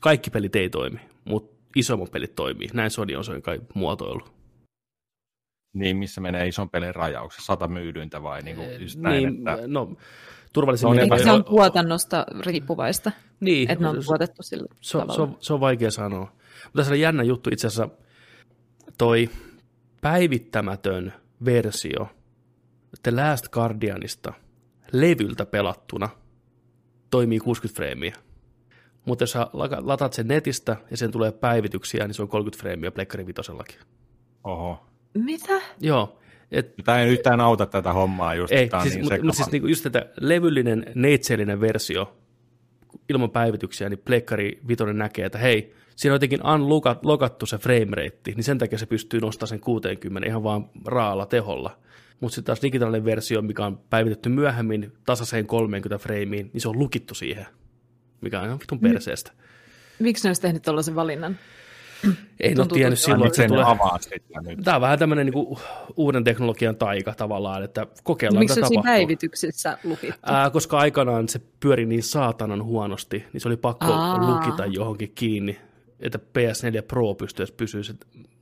kaikki 0.00 0.30
pelit 0.30 0.56
ei 0.56 0.70
toimi, 0.70 1.00
mutta 1.24 1.56
isommat 1.76 2.10
pelit 2.10 2.34
toimii. 2.34 2.68
Näin 2.72 2.90
Sony 2.90 3.14
on 3.14 3.24
sen 3.24 3.42
kai 3.42 3.60
muotoilu. 3.74 4.22
Niin, 5.74 5.96
missä 5.96 6.20
menee 6.20 6.48
ison 6.48 6.70
pelin 6.70 6.94
rajauksessa, 6.94 7.46
sata 7.46 7.68
myydyntä 7.68 8.22
vai 8.22 8.42
niin 8.42 8.56
kuin 8.56 8.82
just 8.82 8.98
näin, 8.98 9.22
niin, 9.22 9.48
että... 9.48 9.66
no, 9.66 9.96
turvallisimmin. 10.52 10.96
No, 10.96 11.02
Eipä- 11.02 11.24
se 11.24 11.30
on 11.32 11.44
tuotannosta 11.44 12.26
riippuvaista, 12.46 13.12
niin, 13.40 13.70
että 13.70 13.84
ne 13.84 13.88
on 13.88 14.02
se- 14.02 14.06
tuotettu 14.06 14.42
sillä 14.42 14.66
se, 14.80 14.92
tavalla? 14.92 15.14
se, 15.14 15.22
on, 15.22 15.36
se 15.40 15.52
on 15.52 15.60
vaikea 15.60 15.90
sanoa. 15.90 16.32
Mutta 16.64 16.76
tässä 16.76 16.92
on 16.92 17.00
jännä 17.00 17.22
juttu 17.22 17.50
itse 17.52 17.66
asiassa 17.66 17.88
toi 18.98 19.30
päivittämätön 20.00 21.12
versio 21.44 22.08
The 23.02 23.10
Last 23.10 23.48
Guardianista 23.48 24.32
levyltä 24.92 25.46
pelattuna 25.46 26.08
toimii 27.10 27.38
60 27.38 27.76
freimiä. 27.76 28.14
Mutta 29.08 29.22
jos 29.22 29.32
sä 29.32 29.46
lataat 29.78 30.12
sen 30.12 30.28
netistä 30.28 30.76
ja 30.90 30.96
sen 30.96 31.10
tulee 31.10 31.32
päivityksiä, 31.32 32.06
niin 32.06 32.14
se 32.14 32.22
on 32.22 32.28
30 32.28 32.60
freimiä 32.60 32.90
Pleikkari 32.90 33.26
vitosellakin. 33.26 33.78
Oho. 34.44 34.86
Mitä? 35.14 35.60
Joo, 35.80 36.18
et 36.52 36.74
Tämä 36.84 37.00
ei 37.00 37.08
yhtään 37.08 37.40
auta 37.40 37.66
tätä 37.66 37.92
hommaa 37.92 38.34
just, 38.34 38.52
ei, 38.52 38.70
siis, 38.82 38.94
niin 38.94 39.04
mutta, 39.04 39.24
mutta 39.24 39.36
siis 39.36 39.50
niinku 39.52 39.68
just 39.68 39.82
tätä 39.82 40.06
levyllinen, 40.20 40.86
neitsellinen 40.94 41.60
versio 41.60 42.16
ilman 43.08 43.30
päivityksiä, 43.30 43.88
niin 43.88 44.02
Pleikkari 44.04 44.60
Vitoinen 44.68 44.98
näkee, 44.98 45.26
että 45.26 45.38
hei, 45.38 45.74
siinä 45.96 46.12
on 46.12 46.14
jotenkin 46.14 46.40
unlockattu 46.46 47.46
se 47.46 47.58
frame 47.58 47.96
rate, 47.96 48.32
niin 48.34 48.44
sen 48.44 48.58
takia 48.58 48.78
se 48.78 48.86
pystyy 48.86 49.20
nostamaan 49.20 49.48
sen 49.48 49.60
60 49.60 50.28
ihan 50.28 50.42
vaan 50.42 50.70
raalla 50.84 51.26
teholla. 51.26 51.78
Mutta 52.20 52.34
sitten 52.34 52.46
taas 52.46 52.62
digitaalinen 52.62 53.04
versio, 53.04 53.42
mikä 53.42 53.66
on 53.66 53.80
päivitetty 53.90 54.28
myöhemmin 54.28 54.92
tasaiseen 55.06 55.46
30 55.46 55.98
frameen, 55.98 56.50
niin 56.52 56.60
se 56.60 56.68
on 56.68 56.78
lukittu 56.78 57.14
siihen, 57.14 57.46
mikä 58.20 58.40
on 58.40 58.46
ihan 58.46 58.60
vitun 58.60 58.80
perseestä. 58.80 59.32
Miksi 59.98 60.24
ne 60.24 60.28
olisi 60.28 60.42
tehnyt 60.42 60.62
tuollaisen 60.62 60.94
valinnan? 60.94 61.38
Ei 62.40 62.50
ole 62.50 62.54
Tuntuu 62.56 62.76
tiennyt 62.76 62.98
silloin, 62.98 63.26
että 63.26 63.36
se 63.36 63.42
sen 63.42 63.48
tulee... 63.48 63.64
avaa 63.64 63.98
nyt. 64.42 64.58
Tämä 64.64 64.74
on 64.74 64.80
vähän 64.80 64.98
tämmöinen 64.98 65.26
niinku 65.26 65.58
uuden 65.96 66.24
teknologian 66.24 66.76
taika 66.76 67.14
tavallaan, 67.14 67.62
että 67.64 67.86
kokeillaan, 68.02 68.42
Miksi 68.44 68.60
olisi 68.60 68.74
tapahtuu. 68.74 68.82
päivityksissä 68.92 69.78
lukittu? 69.84 70.20
Ää, 70.22 70.50
koska 70.50 70.78
aikanaan 70.78 71.28
se 71.28 71.40
pyöri 71.60 71.86
niin 71.86 72.02
saatanan 72.02 72.64
huonosti, 72.64 73.24
niin 73.32 73.40
se 73.40 73.48
oli 73.48 73.56
pakko 73.56 73.92
Aa. 73.92 74.34
lukita 74.34 74.66
johonkin 74.66 75.12
kiinni, 75.14 75.58
että 76.00 76.18
PS4 76.18 76.82
Pro 76.88 77.14
pystyisi 77.14 77.52
pysyä 77.52 77.82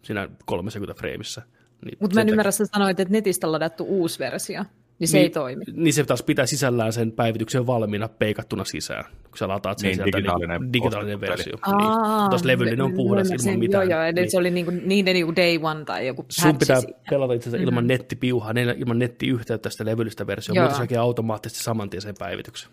siinä 0.03 0.29
30 0.45 0.95
freimissä. 0.95 1.43
Niin 1.85 1.99
Mutta 2.01 2.15
mä 2.15 2.21
en 2.21 2.29
ymmärrä, 2.29 2.51
sä 2.51 2.67
sanoit, 2.67 3.01
että 3.01 3.13
netistä 3.13 3.47
on 3.47 3.53
ladattu 3.53 3.85
uusi 3.85 4.19
versio, 4.19 4.65
niin 4.99 5.09
se 5.09 5.17
Niin- 5.17 5.23
ei 5.23 5.31
toimi. 5.31 5.65
Niin 5.73 5.95
se 5.95 6.05
taas 6.05 6.23
pitää 6.23 6.47
sisällään 6.47 6.93
sen 6.93 7.13
päivityksen 7.13 7.67
valmiina 7.67 8.09
peikattuna 8.09 8.65
sisään, 8.65 9.05
kun 9.05 9.39
sä 9.39 9.49
lataat 9.49 9.79
sen 9.79 9.89
Niin, 9.89 9.97
sieltä 9.97 10.17
digitaalinen 10.19 10.61
niin, 10.61 10.73
digitaalinen 10.73 11.21
versio. 11.21 11.55
Aa, 11.63 11.77
Niin. 12.21 12.31
Taas 12.31 12.45
levyllinen 12.45 12.81
on 12.81 12.91
mä 12.91 12.97
puhdas 12.97 13.31
ilman 13.31 13.59
mitään. 13.59 13.91
Joo, 13.91 13.99
joo, 13.99 14.07
eli 14.09 14.21
niin. 14.21 14.31
se 14.31 14.39
oli 14.39 14.51
niinku, 14.51 14.73
niiden 14.85 15.15
niinku 15.15 15.37
day 15.37 15.59
one 15.63 15.85
tai 15.85 16.07
joku 16.07 16.25
Sun 16.29 16.59
pitää 16.59 16.81
siinä. 16.81 16.99
pelata 17.11 17.33
itse 17.33 17.49
asiassa 17.51 17.65
ilman 17.69 17.87
nettipiuhaa, 17.87 18.53
ne- 18.53 18.75
ilman 18.79 18.99
nettiyhteyttä 18.99 19.71
sitä 19.71 19.85
levyllistä 19.85 20.27
versiota, 20.27 20.63
mutta 20.63 20.87
se 20.89 20.97
automaattisesti 20.97 21.65
saman 21.65 21.91
tien 21.91 22.01
sen 22.03 22.15
päivityksen. 22.19 22.71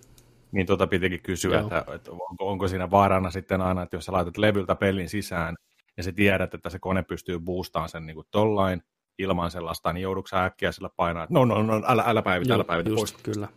Niin 0.51 0.65
tota 0.65 0.87
pitikin 0.87 1.21
kysyä, 1.21 1.57
Joo. 1.57 1.61
että, 1.63 1.85
että 1.95 2.11
onko, 2.11 2.49
onko 2.51 2.67
siinä 2.67 2.91
vaarana 2.91 3.31
sitten 3.31 3.61
aina, 3.61 3.81
että 3.81 3.95
jos 3.95 4.05
sä 4.05 4.11
laitat 4.11 4.37
levyltä 4.37 4.75
pelin 4.75 5.09
sisään 5.09 5.55
ja 5.97 6.03
sä 6.03 6.11
tiedät, 6.11 6.53
että 6.53 6.69
se 6.69 6.79
kone 6.79 7.03
pystyy 7.03 7.39
boostaan 7.39 7.89
sen 7.89 8.05
niin 8.05 8.15
kuin 8.15 8.27
tollain 8.31 8.81
ilman 9.19 9.51
sellaista, 9.51 9.93
niin 9.93 10.01
joudutko 10.01 10.27
sä 10.27 10.45
äkkiä 10.45 10.71
sillä 10.71 10.89
painaa, 10.95 11.23
että 11.23 11.33
no, 11.33 11.45
no, 11.45 11.63
no, 11.63 11.81
älä, 11.87 12.03
älä 12.07 12.21
päivitä, 12.21 12.53
älä 12.53 12.63
päivitä, 12.63 12.89
pois. 12.89 13.01
just, 13.01 13.21
kyllä. 13.21 13.47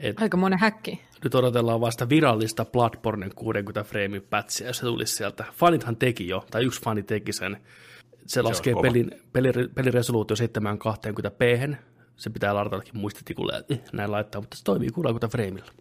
Et 0.00 0.20
Aika 0.20 0.36
monen 0.36 0.58
häkki. 0.58 1.00
nyt 1.24 1.34
odotellaan 1.34 1.80
vasta 1.80 2.08
virallista 2.08 2.64
Bloodbornen 2.64 3.32
60 3.34 3.84
frame 3.84 4.20
patchia, 4.20 4.66
jos 4.66 4.76
se 4.76 4.86
tulisi 4.86 5.16
sieltä. 5.16 5.44
Fanithan 5.52 5.96
teki 5.96 6.28
jo, 6.28 6.44
tai 6.50 6.64
yksi 6.64 6.82
fani 6.82 7.02
teki 7.02 7.32
sen. 7.32 7.56
Se 8.26 8.42
laskee 8.42 8.72
kova. 8.72 8.82
pelin, 8.82 9.10
pelin, 9.32 9.52
peliresoluutio 9.74 10.36
720p. 10.36 11.76
Se 12.16 12.30
pitää 12.30 12.54
ladatakin 12.54 12.98
muistitikulle, 12.98 13.56
että 13.56 13.74
eh, 13.74 13.80
näin 13.92 14.12
laittaa, 14.12 14.40
mutta 14.40 14.56
se 14.56 14.64
toimii 14.64 14.90
60 14.90 15.28
frameilla. 15.28 15.72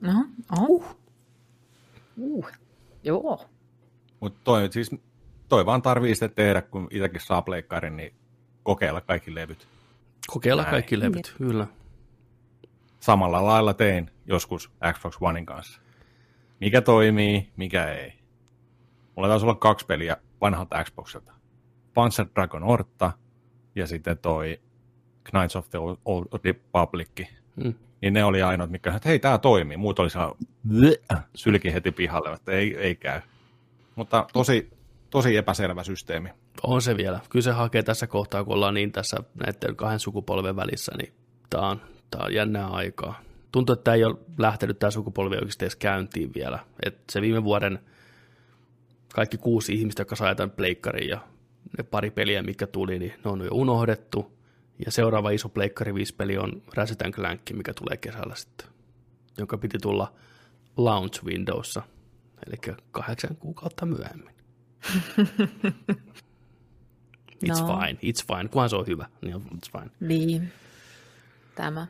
No, 0.00 0.24
oh. 0.60 0.96
Uh. 2.16 2.48
Joo. 3.04 3.46
Mutta 4.20 4.40
toi, 4.44 4.72
siis, 4.72 4.90
toi 5.48 5.66
vaan 5.66 5.82
tarvii 5.82 6.14
sitten 6.14 6.34
tehdä, 6.34 6.62
kun 6.62 6.88
itsekin 6.90 7.20
saa 7.20 7.42
pleikkarin, 7.42 7.96
niin 7.96 8.14
kokeilla 8.66 9.00
kaikki 9.00 9.34
levyt. 9.34 9.68
Kokeilla 10.26 10.62
Näin. 10.62 10.70
kaikki 10.70 11.00
levyt, 11.00 11.34
kyllä. 11.38 11.66
Samalla 13.00 13.44
lailla 13.46 13.74
tein 13.74 14.10
joskus 14.26 14.70
Xbox 14.92 15.16
Onein 15.20 15.46
kanssa. 15.46 15.80
Mikä 16.60 16.80
toimii, 16.80 17.50
mikä 17.56 17.84
ei. 17.92 18.12
Mulla 19.16 19.28
taisi 19.28 19.46
olla 19.46 19.54
kaksi 19.54 19.86
peliä 19.86 20.16
vanhalta 20.40 20.84
Xboxilta. 20.84 21.32
Panzer 21.94 22.26
Dragon 22.34 22.64
Orta 22.64 23.12
ja 23.74 23.86
sitten 23.86 24.18
toi 24.18 24.60
Knights 25.30 25.56
of 25.56 25.70
the 25.70 25.78
Old- 25.78 26.00
Old 26.04 26.26
Republic. 26.44 27.28
Mm. 27.56 27.74
Niin 28.02 28.12
ne 28.12 28.24
oli 28.24 28.42
ainoat, 28.42 28.70
mikä 28.70 28.94
että 28.94 29.08
hei, 29.08 29.18
tämä 29.18 29.38
toimii. 29.38 29.76
Muut 29.76 29.98
oli 29.98 30.10
saa 30.10 30.34
sylki 31.34 31.72
heti 31.72 31.92
pihalle, 31.92 32.32
että 32.32 32.52
ei, 32.52 32.76
ei 32.76 32.94
käy. 32.94 33.20
Mutta 33.94 34.26
tosi, 34.32 34.70
tosi 35.16 35.36
epäselvä 35.36 35.84
systeemi. 35.84 36.28
On 36.62 36.82
se 36.82 36.96
vielä. 36.96 37.20
Kyllä 37.30 37.42
se 37.42 37.50
hakee 37.50 37.82
tässä 37.82 38.06
kohtaa, 38.06 38.44
kun 38.44 38.54
ollaan 38.54 38.74
niin 38.74 38.92
tässä 38.92 39.16
näiden 39.46 39.76
kahden 39.76 40.00
sukupolven 40.00 40.56
välissä, 40.56 40.92
niin 40.98 41.12
tämä 41.50 41.68
on, 41.68 41.80
tää 42.10 42.20
on 42.24 42.34
jännää 42.34 42.66
aikaa. 42.66 43.20
Tuntuu, 43.52 43.72
että 43.72 43.84
tämä 43.84 43.94
ei 43.94 44.04
ole 44.04 44.16
lähtenyt 44.38 44.78
tämä 44.78 44.90
sukupolvi 44.90 45.36
oikeasti 45.36 45.64
edes 45.64 45.76
käyntiin 45.76 46.34
vielä. 46.34 46.58
Et 46.86 46.98
se 47.12 47.20
viime 47.20 47.44
vuoden 47.44 47.78
kaikki 49.14 49.38
kuusi 49.38 49.74
ihmistä, 49.74 50.00
jotka 50.00 50.16
sai 50.16 50.36
tämän 50.36 50.50
pleikkarin 50.50 51.08
ja 51.08 51.20
ne 51.78 51.84
pari 51.84 52.10
peliä, 52.10 52.42
mitkä 52.42 52.66
tuli, 52.66 52.98
niin 52.98 53.12
ne 53.24 53.30
on 53.30 53.44
jo 53.44 53.50
unohdettu. 53.52 54.38
Ja 54.84 54.92
seuraava 54.92 55.30
iso 55.30 55.48
pleikkari 55.48 55.94
5 55.94 56.14
peli 56.14 56.38
on 56.38 56.62
Ratchet 56.74 57.02
Clank, 57.12 57.40
mikä 57.52 57.74
tulee 57.74 57.96
kesällä 57.96 58.34
sitten. 58.34 58.68
jonka 59.38 59.58
piti 59.58 59.78
tulla 59.78 60.12
launch 60.76 61.24
windowssa, 61.24 61.82
eli 62.46 62.76
kahdeksan 62.90 63.36
kuukautta 63.36 63.86
myöhemmin. 63.86 64.35
It's 67.44 67.60
No. 67.60 67.66
fine, 67.66 67.98
it's 68.02 68.26
fine, 68.36 68.48
kunhan 68.48 68.70
se 68.70 68.76
on 68.76 68.86
hyvä, 68.86 69.06
niin 69.22 69.36
it's 69.36 69.80
fine. 69.80 69.90
Niin. 70.00 70.52
Tämä. 71.54 71.86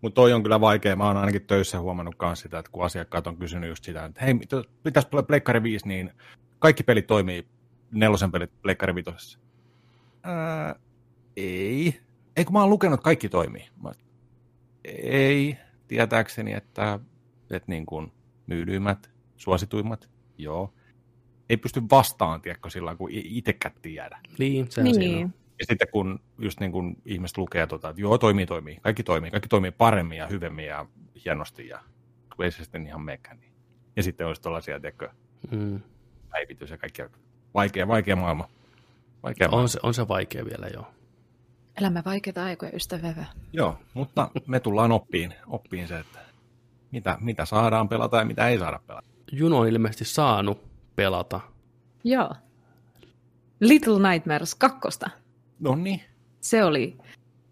Mutta 0.00 0.14
toi 0.14 0.32
on 0.32 0.42
kyllä 0.42 0.60
vaikea. 0.60 0.96
Mä 0.96 1.06
oon 1.06 1.16
ainakin 1.16 1.46
töissä 1.46 1.80
huomannut 1.80 2.14
myös 2.22 2.40
sitä, 2.40 2.58
että 2.58 2.72
kun 2.72 2.84
asiakkaat 2.84 3.26
on 3.26 3.36
kysynyt 3.36 3.68
just 3.68 3.84
sitä, 3.84 4.04
että 4.04 4.24
hei, 4.24 4.34
pitäisi 4.82 5.08
tulla 5.08 5.22
Pleikkari 5.22 5.62
5, 5.62 5.88
niin 5.88 6.12
kaikki 6.58 6.82
pelit 6.82 7.06
toimii 7.06 7.46
nelosen 7.92 8.32
pelit 8.32 8.50
Pleikkari 8.62 8.94
5. 8.94 9.38
Ää, 10.22 10.74
ei. 11.36 12.00
Ei 12.36 12.44
kun 12.44 12.52
mä 12.52 12.60
oon 12.60 12.70
lukenut, 12.70 12.94
että 12.94 13.04
kaikki 13.04 13.28
toimii. 13.28 13.68
Mä, 13.82 13.92
ei, 14.84 15.56
tietääkseni, 15.88 16.52
että, 16.52 16.98
että 17.50 17.72
niin 17.72 17.86
kuin 17.86 18.12
myydyimmät, 18.46 19.10
suosituimmat, 19.36 20.10
joo. 20.38 20.74
Ei 21.50 21.56
pysty 21.56 21.82
vastaan, 21.90 22.40
tiedätkö, 22.40 22.70
sillä 22.70 22.96
kun 22.96 23.10
itsekään 23.12 23.74
tiedä. 23.82 24.18
Niin, 24.38 24.70
sehän 24.70 24.94
siinä 24.94 25.10
on. 25.10 25.16
Niin. 25.16 25.34
Ja 25.58 25.66
sitten 25.68 25.88
kun 25.92 26.20
just 26.38 26.60
niin 26.60 26.72
kuin 26.72 26.96
ihmiset 27.04 27.38
lukee, 27.38 27.66
tota, 27.66 27.88
että 27.88 28.02
joo, 28.02 28.18
toimii, 28.18 28.46
toimii, 28.46 28.78
kaikki 28.82 29.02
toimii, 29.02 29.30
kaikki 29.30 29.48
toimii 29.48 29.70
paremmin 29.70 30.18
ja 30.18 30.26
hyvemmin 30.26 30.64
ja 30.66 30.86
hienosti 31.24 31.68
ja 31.68 31.80
kun 32.36 32.44
ei 32.44 32.50
se 32.50 32.62
sitten 32.64 32.86
ihan 32.86 33.00
mekään. 33.02 33.40
Niin. 33.40 33.52
Ja 33.96 34.02
sitten 34.02 34.26
olisi 34.26 34.42
tällaisia, 34.42 34.80
tiedätkö, 34.80 35.08
Mm. 35.50 35.80
päivitys 36.30 36.70
ja 36.70 36.78
kaikkia. 36.78 37.10
Vaikea, 37.54 37.88
vaikea 37.88 38.16
maailma. 38.16 38.48
Vaikea 39.22 39.48
maailma. 39.48 39.62
On, 39.62 39.68
se, 39.68 39.78
on 39.82 39.94
se 39.94 40.08
vaikea 40.08 40.44
vielä, 40.44 40.68
joo. 40.74 40.86
Elämme 41.80 42.02
vaikeita 42.04 42.44
aikoja, 42.44 42.72
ystävävä. 42.74 43.24
Joo, 43.52 43.78
mutta 43.94 44.30
me 44.46 44.60
tullaan 44.60 44.92
oppiin, 44.92 45.34
oppiin 45.46 45.88
se, 45.88 45.98
että 45.98 46.18
mitä, 46.90 47.18
mitä 47.20 47.44
saadaan 47.44 47.88
pelata 47.88 48.16
ja 48.16 48.24
mitä 48.24 48.48
ei 48.48 48.58
saada 48.58 48.80
pelata. 48.86 49.06
Juno 49.32 49.58
on 49.58 49.68
ilmeisesti 49.68 50.04
saanut 50.04 50.69
pelata. 50.96 51.40
Joo. 52.04 52.34
Little 53.60 54.10
Nightmares 54.10 54.54
2. 54.54 54.78
No 55.60 55.76
niin. 55.76 56.00
Se 56.40 56.64
oli 56.64 56.96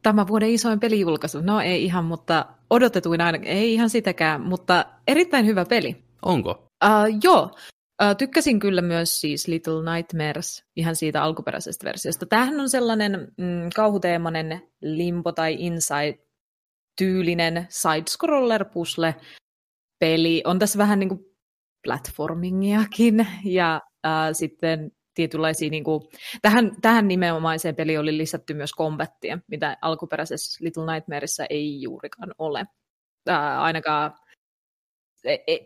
tämän 0.03 0.26
vuoden 0.28 0.51
isoin 0.51 0.80
pelijulkaisu. 0.80 1.41
No 1.41 1.61
ei 1.61 1.84
ihan, 1.84 2.05
mutta 2.05 2.47
odotetuin 2.70 3.20
aina. 3.20 3.39
Ei 3.43 3.74
ihan 3.74 3.91
sitäkään, 3.91 4.41
mutta 4.41 4.84
erittäin 5.07 5.47
hyvä 5.47 5.64
peli. 5.64 5.97
Onko? 6.22 6.51
Uh, 6.84 7.18
joo, 7.22 7.43
uh, 8.03 8.16
tykkäsin 8.18 8.59
kyllä 8.59 8.82
myös 8.82 9.20
siis 9.20 9.49
Little 9.49 9.95
Nightmares 9.95 10.64
ihan 10.76 10.97
siitä 10.97 11.22
alkuperäisestä 11.22 11.84
versiosta. 11.84 12.26
Tämähän 12.26 12.61
on 12.61 12.68
sellainen 12.68 13.32
mm, 13.36 13.70
kauhuteemainen 13.76 14.62
limbo 14.82 15.32
tai 15.32 15.57
inside 15.59 16.18
tyylinen 16.99 17.66
side-scroller 17.70 18.64
puzzle 18.72 19.14
peli. 19.99 20.43
On 20.45 20.59
tässä 20.59 20.78
vähän 20.78 20.99
niin 20.99 21.09
kuin 21.09 21.28
platformingiakin 21.89 23.26
ja 23.45 23.80
uh, 24.07 24.12
sitten 24.32 24.93
tietynlaisia, 25.14 25.70
niin 25.70 25.84
kuin, 25.84 26.03
tähän, 26.43 26.70
tähän 26.82 27.09
nimenomaiseen 27.09 27.76
peliin 27.76 28.01
oli 28.01 28.18
lisätty 28.18 28.55
myös 28.55 28.72
kombattia, 28.72 29.39
mitä 29.47 29.76
alkuperäisessä 29.82 30.64
Little 30.64 30.93
Nightmareissa 30.93 31.45
ei 31.51 31.82
juurikaan 31.82 32.34
ole. 32.39 32.61
Uh, 33.28 33.34
ainakaan 33.59 34.14
e, 35.24 35.36
e, 35.47 35.59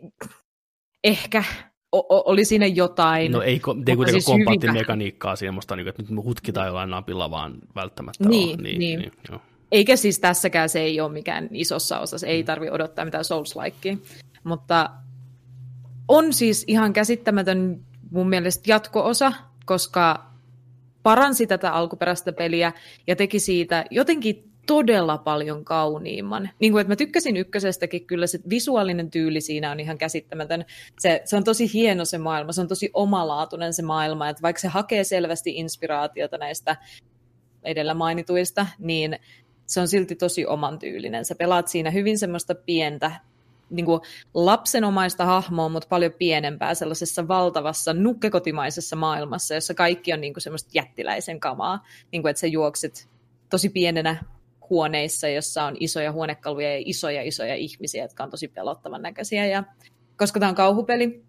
ehkä 1.03 1.43
o- 1.91 2.15
o- 2.15 2.31
oli 2.31 2.45
siinä 2.45 2.65
jotain. 2.65 3.31
No 3.31 3.41
ei, 3.41 3.57
ko- 3.57 3.89
ei 3.89 3.95
kuitenkaan 3.95 4.09
siis 4.09 4.25
siis 4.25 4.33
hyvin 4.35 4.45
kompattimekaniikkaa 4.45 5.35
semmoista, 5.35 5.75
niin 5.75 5.85
kuin, 5.85 5.89
että 5.89 6.13
nyt 6.13 6.25
hutkitaan 6.25 6.67
jollain 6.67 6.89
napilla 6.89 7.31
vaan 7.31 7.53
välttämättä 7.75 8.29
Niin, 8.29 8.49
ole. 8.49 8.57
niin. 8.57 8.79
niin 8.79 9.11
joo. 9.29 9.41
Eikä 9.71 9.95
siis 9.95 10.19
tässäkään 10.19 10.69
se 10.69 10.79
ei 10.79 11.01
ole 11.01 11.11
mikään 11.11 11.47
isossa 11.51 11.99
osassa, 11.99 12.27
ei 12.27 12.43
tarvi 12.43 12.69
odottaa 12.69 13.05
mitään 13.05 13.23
Souls-likea. 13.23 13.97
Mutta 14.43 14.89
on 16.07 16.33
siis 16.33 16.63
ihan 16.67 16.93
käsittämätön 16.93 17.85
mun 18.11 18.29
mielestä 18.29 18.63
jatko-osa, 18.65 19.33
koska 19.65 20.25
paransi 21.03 21.47
tätä 21.47 21.71
alkuperäistä 21.71 22.33
peliä 22.33 22.73
ja 23.07 23.15
teki 23.15 23.39
siitä 23.39 23.85
jotenkin 23.91 24.53
todella 24.67 25.17
paljon 25.17 25.65
kauniimman. 25.65 26.49
Niin 26.59 26.71
kuin, 26.71 26.81
että 26.81 26.91
mä 26.91 26.95
tykkäsin 26.95 27.37
ykkösestäkin, 27.37 28.05
kyllä 28.05 28.27
se 28.27 28.39
visuaalinen 28.49 29.11
tyyli 29.11 29.41
siinä 29.41 29.71
on 29.71 29.79
ihan 29.79 29.97
käsittämätön. 29.97 30.65
Se, 30.99 31.21
se 31.25 31.35
on 31.35 31.43
tosi 31.43 31.73
hieno 31.73 32.05
se 32.05 32.17
maailma, 32.17 32.51
se 32.51 32.61
on 32.61 32.67
tosi 32.67 32.89
omalaatuinen 32.93 33.73
se 33.73 33.81
maailma, 33.81 34.29
että 34.29 34.41
vaikka 34.41 34.59
se 34.59 34.67
hakee 34.67 35.03
selvästi 35.03 35.55
inspiraatiota 35.55 36.37
näistä 36.37 36.77
edellä 37.63 37.93
mainituista, 37.93 38.67
niin 38.79 39.19
se 39.65 39.79
on 39.79 39.87
silti 39.87 40.15
tosi 40.15 40.45
oman 40.45 40.79
tyylinen. 40.79 41.25
Sä 41.25 41.35
pelaat 41.35 41.67
siinä 41.67 41.91
hyvin 41.91 42.19
semmoista 42.19 42.55
pientä, 42.55 43.11
niin 43.73 43.85
kuin 43.85 44.01
lapsenomaista 44.33 45.25
hahmoa, 45.25 45.69
mutta 45.69 45.87
paljon 45.89 46.11
pienempää 46.19 46.75
sellaisessa 46.75 47.27
valtavassa 47.27 47.93
nukkekotimaisessa 47.93 48.95
maailmassa, 48.95 49.53
jossa 49.53 49.73
kaikki 49.73 50.13
on 50.13 50.21
niin 50.21 50.33
kuin 50.33 50.41
semmoista 50.41 50.69
jättiläisen 50.73 51.39
kamaa. 51.39 51.85
Niin 52.11 52.21
kuin, 52.21 52.29
että 52.29 52.39
sä 52.39 52.47
juokset 52.47 53.09
tosi 53.49 53.69
pienenä 53.69 54.23
huoneissa, 54.69 55.27
jossa 55.27 55.63
on 55.63 55.77
isoja 55.79 56.11
huonekaluja 56.11 56.73
ja 56.73 56.83
isoja 56.85 57.23
isoja 57.23 57.55
ihmisiä, 57.55 58.03
jotka 58.03 58.23
on 58.23 58.29
tosi 58.29 58.47
pelottavan 58.47 59.01
näköisiä. 59.01 59.45
Ja 59.45 59.63
koska 60.17 60.39
tämä 60.39 60.49
on 60.49 60.55
kauhupeli, 60.55 61.23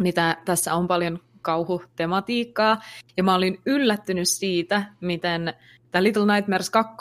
niin 0.00 0.14
tää, 0.14 0.42
tässä 0.44 0.74
on 0.74 0.88
paljon 0.88 1.18
kauhutematiikkaa. 1.42 2.82
Ja 3.16 3.22
mä 3.22 3.34
olin 3.34 3.60
yllättynyt 3.66 4.28
siitä, 4.28 4.84
miten 5.00 5.54
tämä 5.90 6.02
Little 6.02 6.34
Nightmares 6.34 6.70
2, 6.70 6.94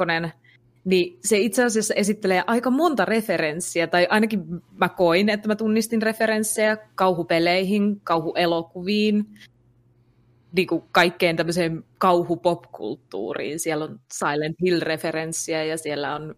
niin 0.87 1.19
se 1.23 1.37
itse 1.37 1.63
asiassa 1.63 1.93
esittelee 1.93 2.43
aika 2.47 2.69
monta 2.69 3.05
referenssiä, 3.05 3.87
tai 3.87 4.07
ainakin 4.09 4.43
mä 4.77 4.89
koin, 4.89 5.29
että 5.29 5.47
mä 5.47 5.55
tunnistin 5.55 6.01
referenssejä 6.01 6.77
kauhupeleihin, 6.95 8.01
kauhuelokuviin, 8.03 9.25
niin 10.51 10.67
kuin 10.67 10.83
kaikkeen 10.91 11.35
tämmöiseen 11.35 11.83
kauhupopkulttuuriin. 11.97 13.59
Siellä 13.59 13.85
on 13.85 13.99
Silent 14.13 14.55
Hill-referenssiä 14.61 15.63
ja 15.63 15.77
siellä 15.77 16.15
on 16.15 16.35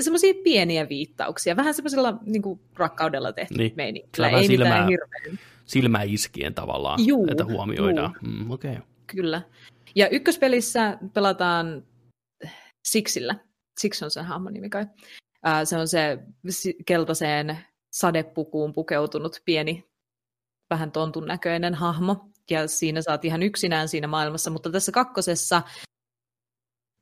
semmoisia 0.00 0.34
pieniä 0.44 0.88
viittauksia, 0.88 1.56
vähän 1.56 1.74
semmoisella 1.74 2.18
niin 2.26 2.42
kuin 2.42 2.60
rakkaudella 2.76 3.32
tehty 3.32 3.54
Niin. 3.54 3.72
meininki. 3.76 4.08
Vähän 4.18 4.42
Ei 4.42 4.48
mitään 4.48 4.68
silmää- 4.68 4.86
hirveän 4.86 5.38
Silmää 5.64 6.02
iskien 6.02 6.54
tavallaan, 6.54 7.06
Juu, 7.06 7.26
että 7.30 7.44
huomioidaan. 7.44 8.14
Mm. 8.22 8.50
Okay. 8.50 8.76
Kyllä. 9.06 9.42
Ja 9.94 10.08
ykköspelissä 10.08 10.98
pelataan 11.14 11.82
Sixillä. 12.88 13.34
Six 13.78 14.02
on 14.02 14.10
sen 14.10 14.24
hahmon 14.24 14.52
nimi 14.52 14.70
kai. 14.70 14.86
Ää, 15.42 15.64
se 15.64 15.76
on 15.76 15.88
se 15.88 16.18
keltaiseen 16.86 17.58
sadepukuun 17.90 18.72
pukeutunut 18.72 19.42
pieni, 19.44 19.84
vähän 20.70 20.92
tontun 20.92 21.26
näköinen 21.26 21.74
hahmo. 21.74 22.30
Ja 22.50 22.68
siinä 22.68 23.02
saat 23.02 23.24
ihan 23.24 23.42
yksinään 23.42 23.88
siinä 23.88 24.06
maailmassa. 24.06 24.50
Mutta 24.50 24.70
tässä 24.70 24.92
kakkosessa, 24.92 25.62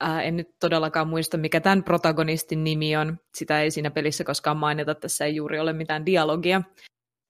ää, 0.00 0.22
en 0.22 0.36
nyt 0.36 0.58
todellakaan 0.60 1.08
muista 1.08 1.36
mikä 1.36 1.60
tämän 1.60 1.84
protagonistin 1.84 2.64
nimi 2.64 2.96
on. 2.96 3.18
Sitä 3.34 3.60
ei 3.60 3.70
siinä 3.70 3.90
pelissä 3.90 4.24
koskaan 4.24 4.56
mainita. 4.56 4.94
Tässä 4.94 5.24
ei 5.24 5.36
juuri 5.36 5.60
ole 5.60 5.72
mitään 5.72 6.06
dialogia. 6.06 6.62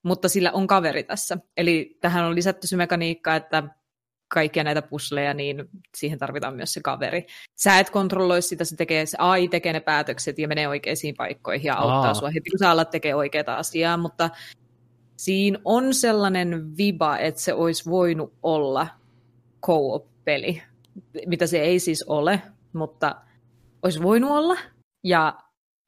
Mutta 0.02 0.28
sillä 0.28 0.52
on 0.52 0.66
kaveri 0.66 1.04
tässä. 1.04 1.38
Eli 1.56 1.98
tähän 2.00 2.24
on 2.24 2.34
lisätty 2.34 2.66
se 2.66 2.76
mekaniikka, 2.76 3.36
että 3.36 3.62
kaikkia 4.28 4.64
näitä 4.64 4.82
pusleja, 4.82 5.34
niin 5.34 5.68
siihen 5.96 6.18
tarvitaan 6.18 6.56
myös 6.56 6.72
se 6.72 6.80
kaveri. 6.80 7.26
Sä 7.56 7.78
et 7.78 7.90
kontrolloi 7.90 8.42
sitä, 8.42 8.64
se, 8.64 8.76
tekee, 8.76 9.06
se 9.06 9.16
AI 9.20 9.48
tekee 9.48 9.72
ne 9.72 9.80
päätökset 9.80 10.38
ja 10.38 10.48
menee 10.48 10.68
oikeisiin 10.68 11.14
paikkoihin 11.16 11.66
ja 11.66 11.76
auttaa 11.76 12.06
Aa. 12.06 12.14
sua 12.14 12.30
heti, 12.30 12.50
kun 12.50 12.58
sä 12.58 12.70
alat 12.70 12.90
tekee 12.90 13.14
oikeaa 13.14 13.56
asiaa, 13.56 13.96
mutta 13.96 14.30
siinä 15.16 15.58
on 15.64 15.94
sellainen 15.94 16.76
viba, 16.76 17.18
että 17.18 17.40
se 17.40 17.52
olisi 17.52 17.90
voinut 17.90 18.32
olla 18.42 18.88
co-op-peli, 19.66 20.62
mitä 21.26 21.46
se 21.46 21.58
ei 21.58 21.78
siis 21.78 22.02
ole, 22.02 22.42
mutta 22.72 23.14
olisi 23.82 24.02
voinut 24.02 24.30
olla, 24.30 24.56
ja 25.04 25.38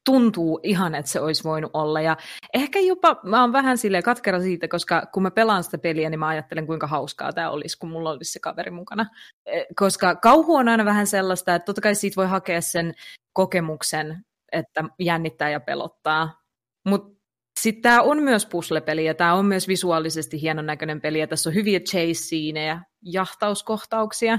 tuntuu 0.09 0.61
ihan, 0.63 0.95
että 0.95 1.11
se 1.11 1.21
olisi 1.21 1.45
voinut 1.45 1.71
olla. 1.75 2.01
Ja 2.01 2.17
ehkä 2.55 2.79
jopa 2.81 3.21
mä 3.23 3.41
oon 3.41 3.53
vähän 3.53 3.79
sille 3.79 4.03
katkera 4.03 4.41
siitä, 4.41 4.69
koska 4.69 5.03
kun 5.13 5.23
mä 5.23 5.31
pelaan 5.31 5.65
sitä 5.65 5.79
peliä, 5.79 6.11
niin 6.11 6.19
mä 6.19 6.27
ajattelen, 6.27 6.67
kuinka 6.67 6.87
hauskaa 6.87 7.33
tämä 7.33 7.51
olisi, 7.51 7.79
kun 7.79 7.91
mulla 7.91 8.11
olisi 8.11 8.33
se 8.33 8.41
kaveri 8.41 8.71
mukana. 8.71 9.07
Eh, 9.47 9.67
Koska 9.77 10.15
kauhu 10.15 10.55
on 10.55 10.69
aina 10.69 10.85
vähän 10.85 11.07
sellaista, 11.07 11.55
että 11.55 11.67
totta 11.67 11.81
kai 11.81 11.95
siitä 11.95 12.17
voi 12.17 12.27
hakea 12.27 12.61
sen 12.61 12.95
kokemuksen, 13.33 14.25
että 14.53 14.85
jännittää 14.99 15.51
ja 15.51 15.61
pelottaa. 15.61 16.43
Mutta 16.89 17.19
sitten 17.61 17.83
tämä 17.83 18.03
on 18.03 18.23
myös 18.23 18.47
puzzle-peli 18.47 19.05
ja 19.05 19.15
tämä 19.15 19.35
on 19.35 19.45
myös 19.45 19.69
visuaalisesti 19.69 20.41
hienon 20.41 20.67
näköinen 20.67 21.01
peli 21.01 21.21
ja 21.21 21.27
tässä 21.27 21.51
on 21.51 21.55
hyviä 21.55 21.81
chase-siinejä, 21.81 22.81
jahtauskohtauksia. 23.03 24.39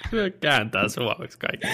Se 0.10 0.30
kääntää 0.40 0.88
suomeksi 0.88 1.38
kaikki. 1.38 1.66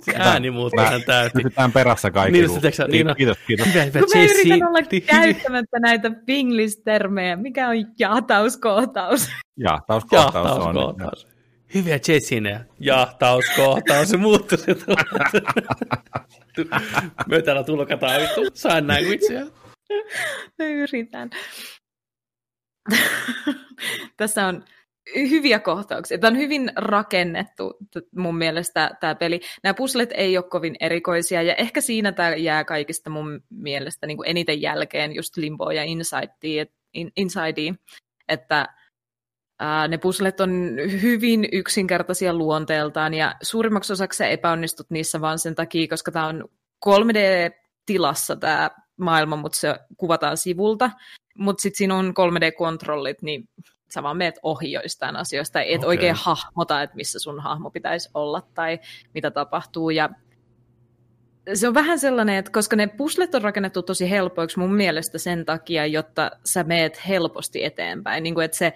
Se 0.00 0.12
ääni 0.18 0.50
muuttuu 0.50 0.80
Mä- 0.80 0.88
ihan 0.88 1.02
täysin. 1.06 1.42
Pysytään 1.42 1.72
perässä 1.72 2.10
kaikki. 2.10 2.32
Niin, 2.32 2.44
kun- 2.46 2.54
sitten 2.54 2.72
sä- 2.72 2.84
niin 2.88 3.06
kiitos, 3.16 3.38
kiitos. 3.46 3.66
Hyvä, 3.66 3.82
hyvä, 3.84 3.98
Kun 4.00 4.08
mä 4.14 4.20
Jesse. 4.22 4.40
yritän 4.40 4.68
olla 4.68 4.78
käyttämättä 5.06 5.78
näitä 5.80 6.10
pinglistermejä, 6.26 7.36
mikä 7.36 7.68
on 7.68 7.74
jahtauskohtaus? 7.98 9.28
Ja 9.56 9.78
taas 9.86 10.04
kohtaus 10.04 10.46
on. 10.58 10.76
Jahtauskohtaus. 10.76 11.28
hyviä 11.74 11.98
Jessinejä. 12.08 12.64
Jahtauskohtaus, 12.80 14.08
se 14.08 14.16
muuttui 14.16 14.58
se 14.58 14.76
Me 17.28 17.42
täällä 17.42 17.64
tulkataan 17.64 18.20
vittu 18.20 18.40
sign 18.54 18.86
languagea. 18.88 19.46
Mä 20.58 20.64
yritän. 20.64 21.30
Tässä 24.16 24.46
on 24.46 24.64
hyviä 25.14 25.58
kohtauksia. 25.58 26.18
Tämä 26.18 26.30
on 26.30 26.38
hyvin 26.38 26.72
rakennettu 26.76 27.76
mun 28.16 28.38
mielestä 28.38 28.90
tämä 29.00 29.14
peli. 29.14 29.40
Nämä 29.62 29.74
puzzlet 29.74 30.10
ei 30.14 30.36
ole 30.36 30.44
kovin 30.48 30.76
erikoisia 30.80 31.42
ja 31.42 31.54
ehkä 31.54 31.80
siinä 31.80 32.12
tämä 32.12 32.34
jää 32.34 32.64
kaikista 32.64 33.10
mun 33.10 33.40
mielestä 33.50 34.06
niin 34.06 34.16
kuin 34.16 34.28
eniten 34.28 34.62
jälkeen 34.62 35.14
just 35.14 35.36
Limboa 35.36 35.72
ja 35.72 35.82
Insidea, 37.16 37.74
että 38.28 38.66
ää, 39.58 39.88
ne 39.88 39.98
puzzlet 39.98 40.40
on 40.40 40.76
hyvin 41.02 41.48
yksinkertaisia 41.52 42.34
luonteeltaan 42.34 43.14
ja 43.14 43.34
suurimmaksi 43.42 43.92
osaksi 43.92 44.24
epäonnistut 44.24 44.90
niissä 44.90 45.20
vaan 45.20 45.38
sen 45.38 45.54
takia, 45.54 45.88
koska 45.88 46.12
tämä 46.12 46.26
on 46.26 46.48
3D-tilassa 46.86 48.36
tämä 48.36 48.70
maailma, 48.96 49.36
mutta 49.36 49.58
se 49.58 49.74
kuvataan 49.96 50.36
sivulta, 50.36 50.90
mutta 51.38 51.62
sitten 51.62 51.78
siinä 51.78 51.94
on 51.94 52.14
3D-kontrollit, 52.18 53.22
niin 53.22 53.48
sä 53.90 54.02
vaan 54.02 54.16
meet 54.16 54.38
ohi 54.42 54.72
joistain 54.72 55.16
asioista, 55.16 55.60
et 55.60 55.78
okay. 55.78 55.88
oikein 55.88 56.14
hahmota, 56.18 56.82
että 56.82 56.96
missä 56.96 57.18
sun 57.18 57.40
hahmo 57.40 57.70
pitäisi 57.70 58.10
olla 58.14 58.42
tai 58.54 58.78
mitä 59.14 59.30
tapahtuu. 59.30 59.90
Ja 59.90 60.10
se 61.54 61.68
on 61.68 61.74
vähän 61.74 61.98
sellainen, 61.98 62.36
että 62.36 62.52
koska 62.52 62.76
ne 62.76 62.86
puslet 62.86 63.34
on 63.34 63.42
rakennettu 63.42 63.82
tosi 63.82 64.10
helpoiksi 64.10 64.58
mun 64.58 64.74
mielestä 64.74 65.18
sen 65.18 65.44
takia, 65.44 65.86
jotta 65.86 66.30
sä 66.44 66.64
meet 66.64 67.08
helposti 67.08 67.64
eteenpäin. 67.64 68.22
Niin 68.22 68.34
kuin, 68.34 68.44
että 68.44 68.56
se 68.56 68.72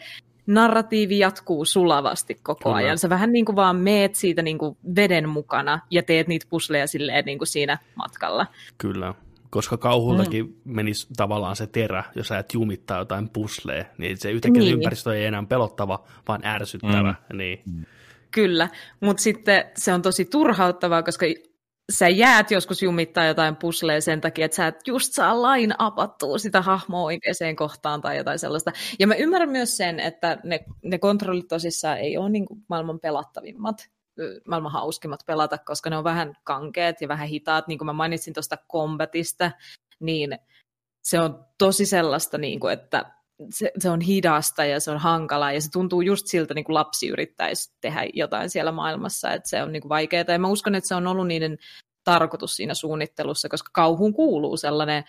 narratiivi 0.46 1.18
jatkuu 1.18 1.64
sulavasti 1.64 2.34
koko 2.34 2.64
Kyllä. 2.64 2.76
ajan. 2.76 2.98
Sä 2.98 3.08
vähän 3.08 3.32
niin 3.32 3.44
kuin 3.44 3.56
vaan 3.56 3.76
meet 3.76 4.14
siitä 4.14 4.42
niin 4.42 4.58
kuin 4.58 4.76
veden 4.96 5.28
mukana 5.28 5.80
ja 5.90 6.02
teet 6.02 6.28
niitä 6.28 6.46
pusleja 6.50 6.86
silleen 6.86 7.24
niin 7.24 7.38
kuin 7.38 7.48
siinä 7.48 7.78
matkalla. 7.94 8.46
Kyllä 8.78 9.14
koska 9.52 9.76
kauhultakin 9.76 10.46
mm. 10.46 10.54
menisi 10.64 11.06
tavallaan 11.16 11.56
se 11.56 11.66
terä, 11.66 12.04
jos 12.14 12.28
sä 12.28 12.38
et 12.38 12.54
jumittaa 12.54 12.98
jotain 12.98 13.28
pusleja, 13.28 13.84
niin 13.98 14.18
se 14.18 14.30
yhtäkkiä 14.30 14.62
niin. 14.62 14.74
ympäristö 14.74 15.16
ei 15.16 15.24
enää 15.24 15.44
pelottava, 15.48 16.04
vaan 16.28 16.44
ärsyttävä. 16.44 17.14
Mm. 17.30 17.38
Niin. 17.38 17.62
Mm. 17.66 17.84
Kyllä, 18.30 18.68
mutta 19.00 19.22
sitten 19.22 19.64
se 19.76 19.92
on 19.92 20.02
tosi 20.02 20.24
turhauttavaa, 20.24 21.02
koska 21.02 21.26
sä 21.92 22.08
jäät 22.08 22.50
joskus 22.50 22.82
jumittaa 22.82 23.26
jotain 23.26 23.56
pusleja 23.56 24.00
sen 24.00 24.20
takia, 24.20 24.44
että 24.44 24.54
sä 24.54 24.66
et 24.66 24.80
just 24.86 25.12
saa 25.12 25.42
lain 25.42 25.74
apattua 25.78 26.38
sitä 26.38 26.62
hahmoa 26.62 27.02
oikeaan 27.02 27.56
kohtaan 27.56 28.00
tai 28.00 28.16
jotain 28.16 28.38
sellaista. 28.38 28.72
Ja 28.98 29.06
mä 29.06 29.14
ymmärrän 29.14 29.50
myös 29.50 29.76
sen, 29.76 30.00
että 30.00 30.38
ne, 30.44 30.60
ne 30.84 30.98
kontrollit 30.98 31.48
tosissaan 31.48 31.98
ei 31.98 32.16
ole 32.16 32.30
niin 32.30 32.46
maailman 32.68 33.00
pelattavimmat 33.00 33.88
maailman 34.48 34.72
hauskimmat 34.72 35.20
pelata, 35.26 35.58
koska 35.58 35.90
ne 35.90 35.96
on 35.96 36.04
vähän 36.04 36.34
kankeet 36.44 37.00
ja 37.00 37.08
vähän 37.08 37.28
hitaat. 37.28 37.68
Niin 37.68 37.78
kuin 37.78 37.86
mä 37.86 37.92
mainitsin 37.92 38.34
tuosta 38.34 38.56
kombatista, 38.68 39.50
niin 40.00 40.38
se 41.04 41.20
on 41.20 41.44
tosi 41.58 41.86
sellaista, 41.86 42.38
niin 42.38 42.60
kuin, 42.60 42.72
että 42.72 43.12
se, 43.50 43.70
se 43.78 43.90
on 43.90 44.00
hidasta 44.00 44.64
ja 44.64 44.80
se 44.80 44.90
on 44.90 44.98
hankalaa 44.98 45.52
ja 45.52 45.60
se 45.60 45.70
tuntuu 45.70 46.00
just 46.00 46.26
siltä, 46.26 46.54
niin 46.54 46.64
kuin 46.64 46.74
lapsi 46.74 47.08
yrittäisi 47.08 47.72
tehdä 47.80 48.06
jotain 48.14 48.50
siellä 48.50 48.72
maailmassa, 48.72 49.30
että 49.30 49.48
se 49.48 49.62
on 49.62 49.72
niin 49.72 49.82
kuin 49.82 49.88
vaikeaa. 49.88 50.24
Ja 50.28 50.38
mä 50.38 50.48
uskon, 50.48 50.74
että 50.74 50.88
se 50.88 50.94
on 50.94 51.06
ollut 51.06 51.26
niiden 51.26 51.58
tarkoitus 52.04 52.56
siinä 52.56 52.74
suunnittelussa, 52.74 53.48
koska 53.48 53.70
kauhuun 53.72 54.14
kuuluu 54.14 54.56
sellainen, 54.56 55.04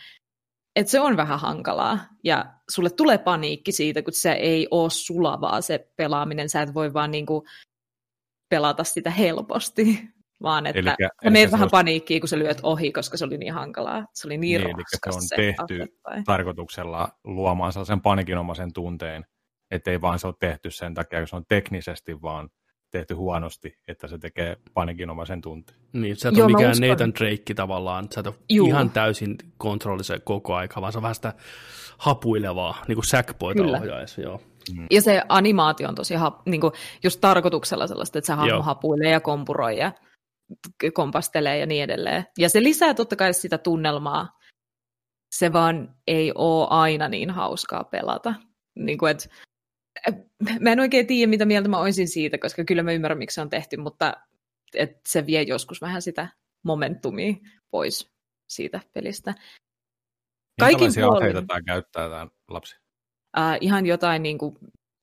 että 0.75 0.91
se 0.91 0.99
on 0.99 1.17
vähän 1.17 1.39
hankalaa 1.39 1.99
ja 2.23 2.45
sulle 2.71 2.89
tulee 2.89 3.17
paniikki 3.17 3.71
siitä, 3.71 4.01
kun 4.01 4.13
se 4.13 4.31
ei 4.31 4.67
ole 4.71 4.89
sulavaa 4.89 5.61
se 5.61 5.87
pelaaminen. 5.95 6.49
Sä 6.49 6.61
et 6.61 6.73
voi 6.73 6.93
vaan 6.93 7.11
niin 7.11 7.25
kuin 7.25 7.45
pelata 8.53 8.83
sitä 8.83 9.09
helposti, 9.09 9.99
vaan 10.43 10.65
että 10.65 10.79
elikkä, 10.79 11.09
sä 11.23 11.29
menet 11.29 11.51
vähän 11.51 11.63
olisi... 11.63 11.71
paniikkiin, 11.71 12.21
kun 12.21 12.27
sä 12.27 12.39
lyöt 12.39 12.59
ohi, 12.63 12.91
koska 12.91 13.17
se 13.17 13.25
oli 13.25 13.37
niin 13.37 13.53
hankalaa. 13.53 14.05
Se 14.13 14.27
oli 14.27 14.37
niin, 14.37 14.61
niin 14.61 14.75
eli 14.75 14.83
se 14.87 15.15
on 15.15 15.21
se 15.21 15.35
tehty 15.35 15.81
asettai. 15.81 16.23
tarkoituksella 16.25 17.09
luomaan 17.23 17.73
sellaisen 17.73 18.01
panikinomaisen 18.01 18.73
tunteen, 18.73 19.25
ettei 19.71 20.01
vaan 20.01 20.19
se 20.19 20.27
ole 20.27 20.35
tehty 20.39 20.71
sen 20.71 20.93
takia, 20.93 21.19
kun 21.19 21.27
se 21.27 21.35
on 21.35 21.45
teknisesti 21.47 22.21
vaan 22.21 22.49
tehty 22.91 23.13
huonosti, 23.13 23.77
että 23.87 24.07
se 24.07 24.17
tekee 24.17 24.57
panikinomaisen 24.73 25.41
tunteen. 25.41 25.79
Niin, 25.93 26.15
sä 26.15 26.29
et 26.29 26.37
ole 26.37 26.45
mikään 26.45 26.71
uskon... 26.71 26.89
Nathan 26.89 27.13
Drake 27.13 27.53
tavallaan, 27.55 28.07
sä 28.13 28.19
et 28.19 28.27
ole 28.27 28.35
Juu. 28.49 28.67
ihan 28.67 28.89
täysin 28.89 29.35
kontrollisen 29.57 30.21
koko 30.23 30.55
aika, 30.55 30.81
vaan 30.81 30.91
se 30.91 30.97
on 30.97 31.01
vähän 31.01 31.15
sitä 31.15 31.33
hapuilevaa, 31.97 32.83
niin 32.87 32.95
kuin 32.95 33.05
Sackboyta 33.05 33.63
ohjaisi, 33.63 34.21
joo. 34.21 34.41
Mm. 34.71 34.87
Ja 34.91 35.01
se 35.01 35.21
animaatio 35.29 35.89
on 35.89 35.95
tosi 35.95 36.15
hap, 36.15 36.47
niin 36.47 36.61
kuin 36.61 36.73
just 37.03 37.21
tarkoituksella 37.21 37.87
sellaista, 37.87 38.19
että 38.19 38.27
se 38.27 38.33
hahmo 38.33 38.49
Joo. 38.49 38.61
hapuilee 38.61 39.11
ja 39.11 39.19
kompuroi 39.19 39.77
ja 39.77 39.91
kompastelee 40.93 41.57
ja 41.57 41.65
niin 41.65 41.83
edelleen. 41.83 42.25
Ja 42.37 42.49
se 42.49 42.63
lisää 42.63 42.93
totta 42.93 43.15
kai 43.15 43.33
sitä 43.33 43.57
tunnelmaa. 43.57 44.39
Se 45.35 45.53
vaan 45.53 45.95
ei 46.07 46.31
ole 46.35 46.67
aina 46.69 47.09
niin 47.09 47.29
hauskaa 47.29 47.83
pelata. 47.83 48.33
Niin 48.75 48.97
kuin, 48.97 49.11
että, 49.11 49.29
mä 50.59 50.69
en 50.71 50.79
oikein 50.79 51.07
tiedä, 51.07 51.29
mitä 51.29 51.45
mieltä 51.45 51.69
mä 51.69 51.77
olisin 51.77 52.07
siitä, 52.07 52.37
koska 52.37 52.63
kyllä 52.63 52.83
mä 52.83 52.91
ymmärrän, 52.91 53.17
miksi 53.17 53.35
se 53.35 53.41
on 53.41 53.49
tehty, 53.49 53.77
mutta 53.77 54.13
että 54.73 55.01
se 55.07 55.25
vie 55.25 55.41
joskus 55.41 55.81
vähän 55.81 56.01
sitä 56.01 56.27
momentumia 56.63 57.33
pois 57.71 58.11
siitä 58.49 58.79
pelistä. 58.93 59.33
Kaikin 60.59 60.91
puolin... 60.95 61.17
aseita 61.17 61.43
tämä 61.47 61.61
käyttää 61.61 62.09
tämä 62.09 62.27
lapsi? 62.49 62.82
Äh, 63.37 63.57
ihan 63.61 63.85
jotain 63.85 64.23
niin 64.23 64.37
kuin 64.37 64.57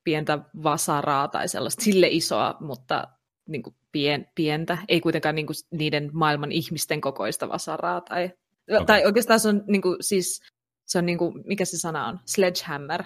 pientä 0.05 0.39
vasaraa 0.63 1.29
tai 1.29 1.49
sellaista 1.49 1.85
sille 1.85 2.09
isoa, 2.11 2.57
mutta 2.61 3.09
niin 3.49 3.63
kuin 3.63 3.75
pien, 3.93 4.27
pientä, 4.35 4.79
ei 4.89 5.01
kuitenkaan 5.01 5.35
niin 5.35 5.47
kuin 5.47 5.57
niiden 5.71 6.11
maailman 6.13 6.53
ihmisten 6.53 7.01
kokoista 7.01 7.49
vasaraa. 7.49 8.01
Tai, 8.01 8.31
okay. 8.71 8.87
tai 8.87 9.05
oikeastaan 9.05 9.41
se 9.41 9.49
on 9.49 9.65
niin 9.67 9.83
kuin, 9.83 9.97
siis, 10.01 10.41
se 10.87 10.99
on 10.99 11.07
niin 11.07 11.19
kuin, 11.19 11.35
mikä 11.47 11.65
se 11.65 11.79
sana 11.79 12.07
on? 12.07 12.21
Sledgehammer. 12.27 13.05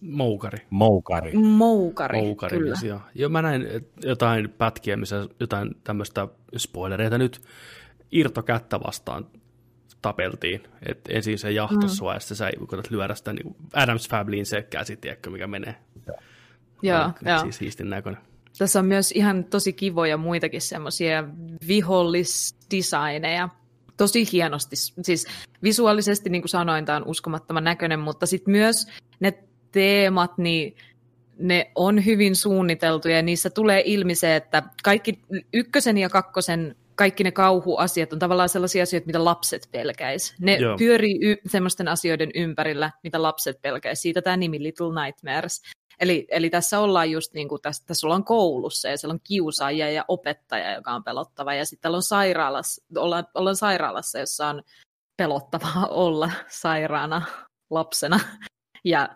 Moukari. 0.00 0.58
Moukari. 0.70 1.32
Moukari, 1.32 2.20
Moukari 2.20 2.58
kyllä. 2.58 2.74
Joo. 2.82 3.00
Jo, 3.14 3.28
mä 3.28 3.42
näin 3.42 3.66
jotain 4.02 4.50
pätkiä, 4.50 4.96
missä 4.96 5.28
jotain 5.40 5.74
tämmöistä 5.84 6.28
spoilereita 6.56 7.18
nyt 7.18 7.40
irtokättä 8.12 8.80
vastaan 8.80 9.26
tapeltiin. 10.04 10.62
Et 10.88 11.00
ensin 11.08 11.38
se 11.38 11.50
jahtas 11.50 11.90
mm. 11.90 11.96
sua 11.96 12.14
ja 12.14 12.20
sitten 12.20 12.36
sä 12.36 12.50
koetat 12.66 12.90
lyödä 12.90 13.14
sitä 13.14 13.32
niin 13.32 13.56
Adams 13.72 14.08
Fabliin 14.08 14.46
se 14.46 14.62
käsi, 14.62 14.96
tiedätkö, 14.96 15.30
mikä 15.30 15.46
menee. 15.46 15.74
Joo, 16.82 17.10
joo. 17.26 17.38
Siis 17.38 17.56
siistin 17.56 17.90
näköinen. 17.90 18.22
Tässä 18.58 18.78
on 18.78 18.86
myös 18.86 19.12
ihan 19.12 19.44
tosi 19.44 19.72
kivoja 19.72 20.16
muitakin 20.16 20.60
semmoisia 20.60 21.24
vihollisdesigneja. 21.68 23.48
Tosi 23.96 24.32
hienosti, 24.32 24.76
siis 24.76 25.26
visuaalisesti, 25.62 26.30
niin 26.30 26.42
kuin 26.42 26.50
sanoin, 26.50 26.84
tämä 26.84 26.96
on 26.96 27.06
uskomattoman 27.06 27.64
näköinen, 27.64 28.00
mutta 28.00 28.26
sitten 28.26 28.52
myös 28.52 28.86
ne 29.20 29.38
teemat, 29.72 30.38
niin 30.38 30.76
ne 31.38 31.70
on 31.74 32.04
hyvin 32.04 32.36
suunniteltuja 32.36 33.16
ja 33.16 33.22
niissä 33.22 33.50
tulee 33.50 33.82
ilmi 33.86 34.14
se, 34.14 34.36
että 34.36 34.62
kaikki 34.82 35.18
ykkösen 35.52 35.98
ja 35.98 36.08
kakkosen 36.08 36.76
kaikki 36.94 37.24
ne 37.24 37.32
kauhuasiat 37.32 38.12
on 38.12 38.18
tavallaan 38.18 38.48
sellaisia 38.48 38.82
asioita, 38.82 39.06
mitä 39.06 39.24
lapset 39.24 39.68
pelkäis. 39.72 40.34
Ne 40.40 40.56
Joo. 40.56 40.78
pyörii 40.78 41.18
y- 41.22 41.36
semmoisten 41.48 41.88
asioiden 41.88 42.30
ympärillä, 42.34 42.90
mitä 43.02 43.22
lapset 43.22 43.62
pelkäis. 43.62 44.02
Siitä 44.02 44.22
tämä 44.22 44.36
nimi 44.36 44.62
Little 44.62 45.04
Nightmares. 45.04 45.62
Eli, 46.00 46.26
eli 46.30 46.50
tässä 46.50 46.80
ollaan 46.80 47.10
just 47.10 47.34
niin 47.34 47.48
kuin, 47.48 47.62
tässä, 47.62 47.84
tässä 47.86 48.06
ollaan 48.06 48.24
koulussa 48.24 48.88
ja 48.88 48.98
siellä 48.98 49.12
on 49.12 49.20
kiusaaja 49.24 49.90
ja 49.90 50.04
opettaja, 50.08 50.74
joka 50.74 50.92
on 50.92 51.04
pelottava. 51.04 51.54
Ja 51.54 51.66
sitten 51.66 51.94
on 51.94 52.02
sairaalassa, 52.02 52.84
ollaan, 52.96 53.26
ollaan 53.34 53.56
sairaalassa, 53.56 54.18
jossa 54.18 54.46
on 54.46 54.62
pelottavaa 55.16 55.86
olla 56.06 56.30
sairaana 56.48 57.22
lapsena. 57.70 58.20
Ja 58.84 59.08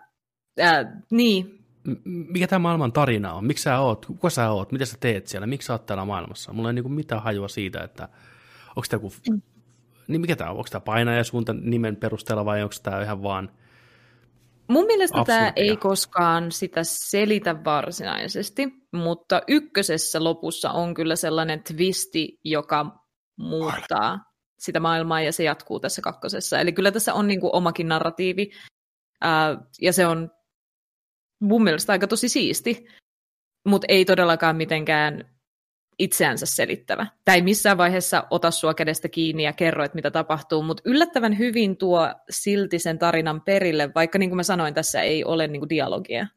ää, 0.59 1.01
niin, 1.11 1.58
mikä 2.05 2.47
tämä 2.47 2.59
maailman 2.59 2.91
tarina 2.91 3.33
on? 3.33 3.45
Miksi 3.45 3.63
sä 3.63 3.79
oot? 3.79 4.05
Kuka 4.05 4.29
sä 4.29 4.51
oot? 4.51 4.71
Mitä 4.71 4.85
sä 4.85 4.97
teet 4.99 5.27
siellä? 5.27 5.47
Miksi 5.47 5.65
sä 5.65 5.73
oot 5.73 5.85
täällä 5.85 6.05
maailmassa? 6.05 6.53
Mulla 6.53 6.69
ei 6.69 6.73
niinku 6.73 6.89
mitään 6.89 7.23
hajua 7.23 7.47
siitä, 7.47 7.83
että 7.83 8.09
onko 8.67 8.87
tämä 8.89 8.97
joku... 9.03 9.13
Mm. 9.29 9.41
Niin 10.07 10.21
mikä 10.21 10.35
tämä 10.35 10.49
on? 10.49 10.57
Onko 10.57 10.69
tämä 10.71 10.81
painajasuunta 10.81 11.53
nimen 11.53 11.95
perusteella 11.95 12.45
vai 12.45 12.63
onko 12.63 12.75
tämä 12.83 13.01
ihan 13.01 13.23
vaan... 13.23 13.51
Mun 14.67 14.85
mielestä 14.85 15.23
tämä 15.25 15.53
ei 15.55 15.77
koskaan 15.77 16.51
sitä 16.51 16.81
selitä 16.83 17.63
varsinaisesti, 17.63 18.67
mutta 18.91 19.41
ykkösessä 19.47 20.23
lopussa 20.23 20.71
on 20.71 20.93
kyllä 20.93 21.15
sellainen 21.15 21.63
twisti, 21.63 22.39
joka 22.43 22.85
muuttaa 23.37 24.11
Aina. 24.11 24.23
sitä 24.59 24.79
maailmaa 24.79 25.21
ja 25.21 25.31
se 25.31 25.43
jatkuu 25.43 25.79
tässä 25.79 26.01
kakkosessa. 26.01 26.59
Eli 26.59 26.73
kyllä 26.73 26.91
tässä 26.91 27.13
on 27.13 27.27
niin 27.27 27.39
kuin 27.39 27.55
omakin 27.55 27.87
narratiivi 27.87 28.51
ja 29.81 29.93
se 29.93 30.07
on 30.07 30.31
mun 31.39 31.63
mielestä 31.63 31.91
aika 31.91 32.07
tosi 32.07 32.29
siisti, 32.29 32.87
mutta 33.67 33.85
ei 33.89 34.05
todellakaan 34.05 34.55
mitenkään 34.55 35.39
itseänsä 35.99 36.45
selittävä. 36.45 37.07
Tai 37.25 37.35
ei 37.35 37.41
missään 37.41 37.77
vaiheessa 37.77 38.27
ota 38.29 38.51
sua 38.51 38.73
kädestä 38.73 39.09
kiinni 39.09 39.43
ja 39.43 39.53
kerro, 39.53 39.83
että 39.83 39.95
mitä 39.95 40.11
tapahtuu, 40.11 40.63
mutta 40.63 40.83
yllättävän 40.85 41.37
hyvin 41.37 41.77
tuo 41.77 42.13
silti 42.29 42.79
sen 42.79 42.99
tarinan 42.99 43.41
perille, 43.41 43.89
vaikka 43.95 44.19
niin 44.19 44.29
kuin 44.29 44.37
mä 44.37 44.43
sanoin, 44.43 44.73
tässä 44.73 45.01
ei 45.01 45.23
ole 45.23 45.47
niin 45.47 45.61
kuin 45.61 45.69
dialogia. 45.69 46.27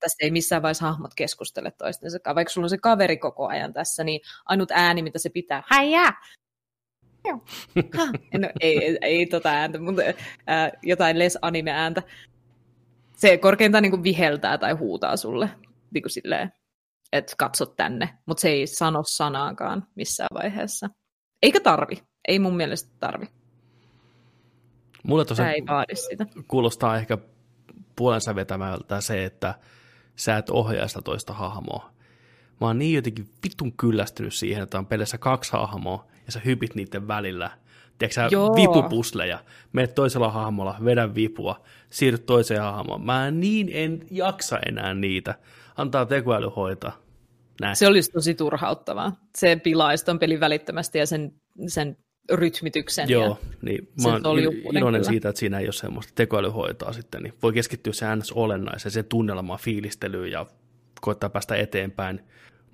tässä 0.00 0.16
ei 0.20 0.30
missään 0.30 0.62
vaiheessa 0.62 0.86
hahmot 0.86 1.14
keskustele 1.14 1.70
toistensa 1.70 2.18
kanssa. 2.18 2.34
Vaikka 2.34 2.52
sulla 2.52 2.64
on 2.64 2.70
se 2.70 2.78
kaveri 2.78 3.16
koko 3.16 3.46
ajan 3.46 3.72
tässä, 3.72 4.04
niin 4.04 4.20
ainut 4.46 4.70
ääni, 4.70 5.02
mitä 5.02 5.18
se 5.18 5.30
pitää, 5.30 5.62
häijää! 5.66 6.12
no, 8.38 8.48
ei, 8.60 8.84
ei, 8.84 8.98
ei 9.02 9.26
tota 9.26 9.48
ääntä, 9.48 9.78
mutta 9.78 10.02
ää, 10.46 10.72
jotain 10.82 11.18
les 11.18 11.38
anime 11.42 11.70
ääntä. 11.70 12.02
Se 13.16 13.36
korkeintaan 13.36 13.82
niin 13.82 13.90
kuin 13.90 14.02
viheltää 14.02 14.58
tai 14.58 14.72
huutaa 14.72 15.16
sulle 15.16 15.50
niin 15.94 16.02
kuin 16.02 16.10
silleen, 16.10 16.52
että 17.12 17.34
katso 17.38 17.66
tänne, 17.66 18.18
mutta 18.26 18.40
se 18.40 18.48
ei 18.48 18.66
sano 18.66 19.02
sanaakaan 19.06 19.86
missään 19.94 20.28
vaiheessa. 20.34 20.90
Eikä 21.42 21.60
tarvi. 21.60 22.02
Ei 22.28 22.38
mun 22.38 22.56
mielestä 22.56 22.90
tarvi. 23.00 23.26
Mulle 25.02 25.24
tosiaan 25.24 25.50
ei 25.50 25.62
vaadi 25.66 25.96
sitä. 25.96 26.26
kuulostaa 26.48 26.96
ehkä 26.96 27.18
puolensa 27.96 28.34
vetämältä 28.34 29.00
se, 29.00 29.24
että 29.24 29.54
sä 30.16 30.36
et 30.36 30.50
ohjaa 30.50 30.88
sitä 30.88 31.02
toista 31.02 31.32
hahmoa. 31.32 31.90
Mä 32.60 32.66
oon 32.66 32.78
niin 32.78 32.94
jotenkin 32.94 33.28
vitun 33.44 33.76
kyllästynyt 33.76 34.34
siihen, 34.34 34.62
että 34.62 34.78
on 34.78 34.86
pelissä 34.86 35.18
kaksi 35.18 35.52
hahmoa 35.52 36.06
ja 36.26 36.32
sä 36.32 36.40
hypit 36.44 36.74
niiden 36.74 37.08
välillä. 37.08 37.50
Tiedätkö 37.98 38.14
sä, 38.14 38.28
vipupusleja. 38.56 39.38
Meet 39.72 39.94
toisella 39.94 40.30
hahmolla, 40.30 40.76
vedä 40.84 41.14
vipua, 41.14 41.64
siirry 41.90 42.18
toiseen 42.18 42.62
hahmoon. 42.62 43.04
Mä 43.04 43.30
niin 43.30 43.70
en 43.72 44.06
jaksa 44.10 44.58
enää 44.66 44.94
niitä. 44.94 45.34
Antaa 45.76 46.06
tekoäly 46.06 46.50
hoitaa. 46.56 46.98
Näin. 47.60 47.76
Se 47.76 47.86
olisi 47.86 48.10
tosi 48.10 48.34
turhauttavaa. 48.34 49.12
Se 49.36 49.56
pilaisi 49.56 50.04
ton 50.04 50.18
pelin 50.18 50.40
välittömästi 50.40 50.98
ja 50.98 51.06
sen, 51.06 51.32
sen 51.66 51.96
rytmityksen. 52.32 53.08
Joo, 53.08 53.26
ja 53.26 53.36
niin 53.62 53.88
mä 54.02 54.12
oon 54.12 54.38
iloinen 54.38 54.82
kyllä. 54.82 55.02
siitä, 55.02 55.28
että 55.28 55.38
siinä 55.38 55.58
ei 55.58 55.66
ole 55.66 55.72
semmoista 55.72 56.12
tekoäly 56.14 56.48
hoitaa 56.48 56.92
sitten, 56.92 57.22
niin 57.22 57.34
voi 57.42 57.52
keskittyä 57.52 57.92
se 57.92 58.16
ns. 58.16 58.32
olennaiseen, 58.32 58.92
sen 58.92 59.04
tunnelmaan, 59.04 59.58
fiilistelyyn 59.58 60.30
ja 60.30 60.46
koittaa 61.00 61.30
päästä 61.30 61.56
eteenpäin. 61.56 62.20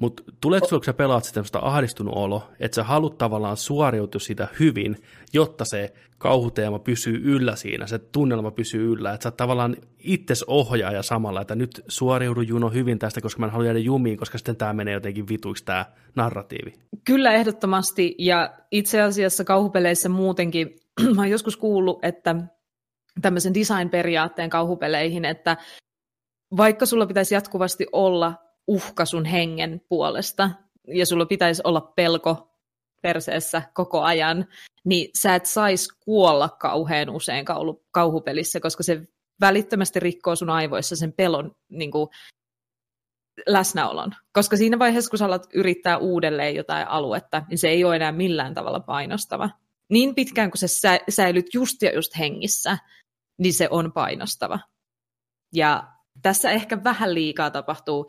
Mutta 0.02 0.22
tuleeko 0.40 0.66
sinulle, 0.66 0.80
kun 0.80 0.84
sä 0.84 0.92
pelaat 0.92 1.24
sitä 1.24 1.58
ahdistunut 1.60 2.14
olo, 2.16 2.42
että 2.60 2.74
sä 2.74 2.84
haluat 2.84 3.18
tavallaan 3.18 3.56
suoriutua 3.56 4.20
siitä 4.20 4.48
hyvin, 4.60 4.96
jotta 5.32 5.64
se 5.64 5.92
kauhuteema 6.18 6.78
pysyy 6.78 7.20
yllä 7.24 7.56
siinä, 7.56 7.86
se 7.86 7.98
tunnelma 7.98 8.50
pysyy 8.50 8.92
yllä, 8.92 9.12
että 9.12 9.22
sä 9.22 9.30
tavallaan 9.30 9.76
itses 9.98 10.44
ohjaaja 10.46 11.02
samalla, 11.02 11.40
että 11.40 11.54
nyt 11.54 11.84
suoriudu 11.88 12.40
Juno 12.40 12.70
hyvin 12.70 12.98
tästä, 12.98 13.20
koska 13.20 13.40
mä 13.40 13.46
en 13.46 13.52
halua 13.52 13.64
jäädä 13.66 13.78
jumiin, 13.78 14.18
koska 14.18 14.38
sitten 14.38 14.56
tämä 14.56 14.72
menee 14.72 14.94
jotenkin 14.94 15.28
vituiksi 15.28 15.64
tämä 15.64 15.86
narratiivi. 16.14 16.74
Kyllä 17.04 17.32
ehdottomasti, 17.32 18.14
ja 18.18 18.54
itse 18.70 19.02
asiassa 19.02 19.44
kauhupeleissä 19.44 20.08
muutenkin, 20.08 20.76
mä 21.14 21.20
oon 21.20 21.30
joskus 21.30 21.56
kuullut, 21.56 22.04
että 22.04 22.36
tämmöisen 23.22 23.54
design-periaatteen 23.54 24.50
kauhupeleihin, 24.50 25.24
että 25.24 25.56
vaikka 26.56 26.86
sulla 26.86 27.06
pitäisi 27.06 27.34
jatkuvasti 27.34 27.86
olla 27.92 28.34
uhka 28.66 29.04
sun 29.04 29.24
hengen 29.24 29.80
puolesta, 29.88 30.50
ja 30.88 31.06
sulla 31.06 31.26
pitäisi 31.26 31.62
olla 31.64 31.80
pelko 31.80 32.48
perseessä 33.02 33.62
koko 33.74 34.02
ajan, 34.02 34.46
niin 34.84 35.10
sä 35.18 35.34
et 35.34 35.46
sais 35.46 35.88
kuolla 36.00 36.48
kauhean 36.48 37.10
usein 37.10 37.44
kauhupelissä, 37.90 38.60
koska 38.60 38.82
se 38.82 39.02
välittömästi 39.40 40.00
rikkoo 40.00 40.36
sun 40.36 40.50
aivoissa 40.50 40.96
sen 40.96 41.12
pelon 41.12 41.56
niin 41.68 41.90
kuin, 41.90 42.08
läsnäolon. 43.46 44.14
Koska 44.32 44.56
siinä 44.56 44.78
vaiheessa, 44.78 45.10
kun 45.10 45.18
sä 45.18 45.24
alat 45.24 45.46
yrittää 45.54 45.98
uudelleen 45.98 46.54
jotain 46.54 46.88
aluetta, 46.88 47.42
niin 47.48 47.58
se 47.58 47.68
ei 47.68 47.84
ole 47.84 47.96
enää 47.96 48.12
millään 48.12 48.54
tavalla 48.54 48.80
painostava. 48.80 49.50
Niin 49.88 50.14
pitkään 50.14 50.50
kuin 50.50 50.68
sä 50.68 50.98
säilyt 51.08 51.54
just 51.54 51.82
ja 51.82 51.94
just 51.94 52.18
hengissä, 52.18 52.78
niin 53.38 53.54
se 53.54 53.68
on 53.70 53.92
painostava. 53.92 54.58
Ja 55.54 55.92
tässä 56.22 56.50
ehkä 56.50 56.84
vähän 56.84 57.14
liikaa 57.14 57.50
tapahtuu 57.50 58.06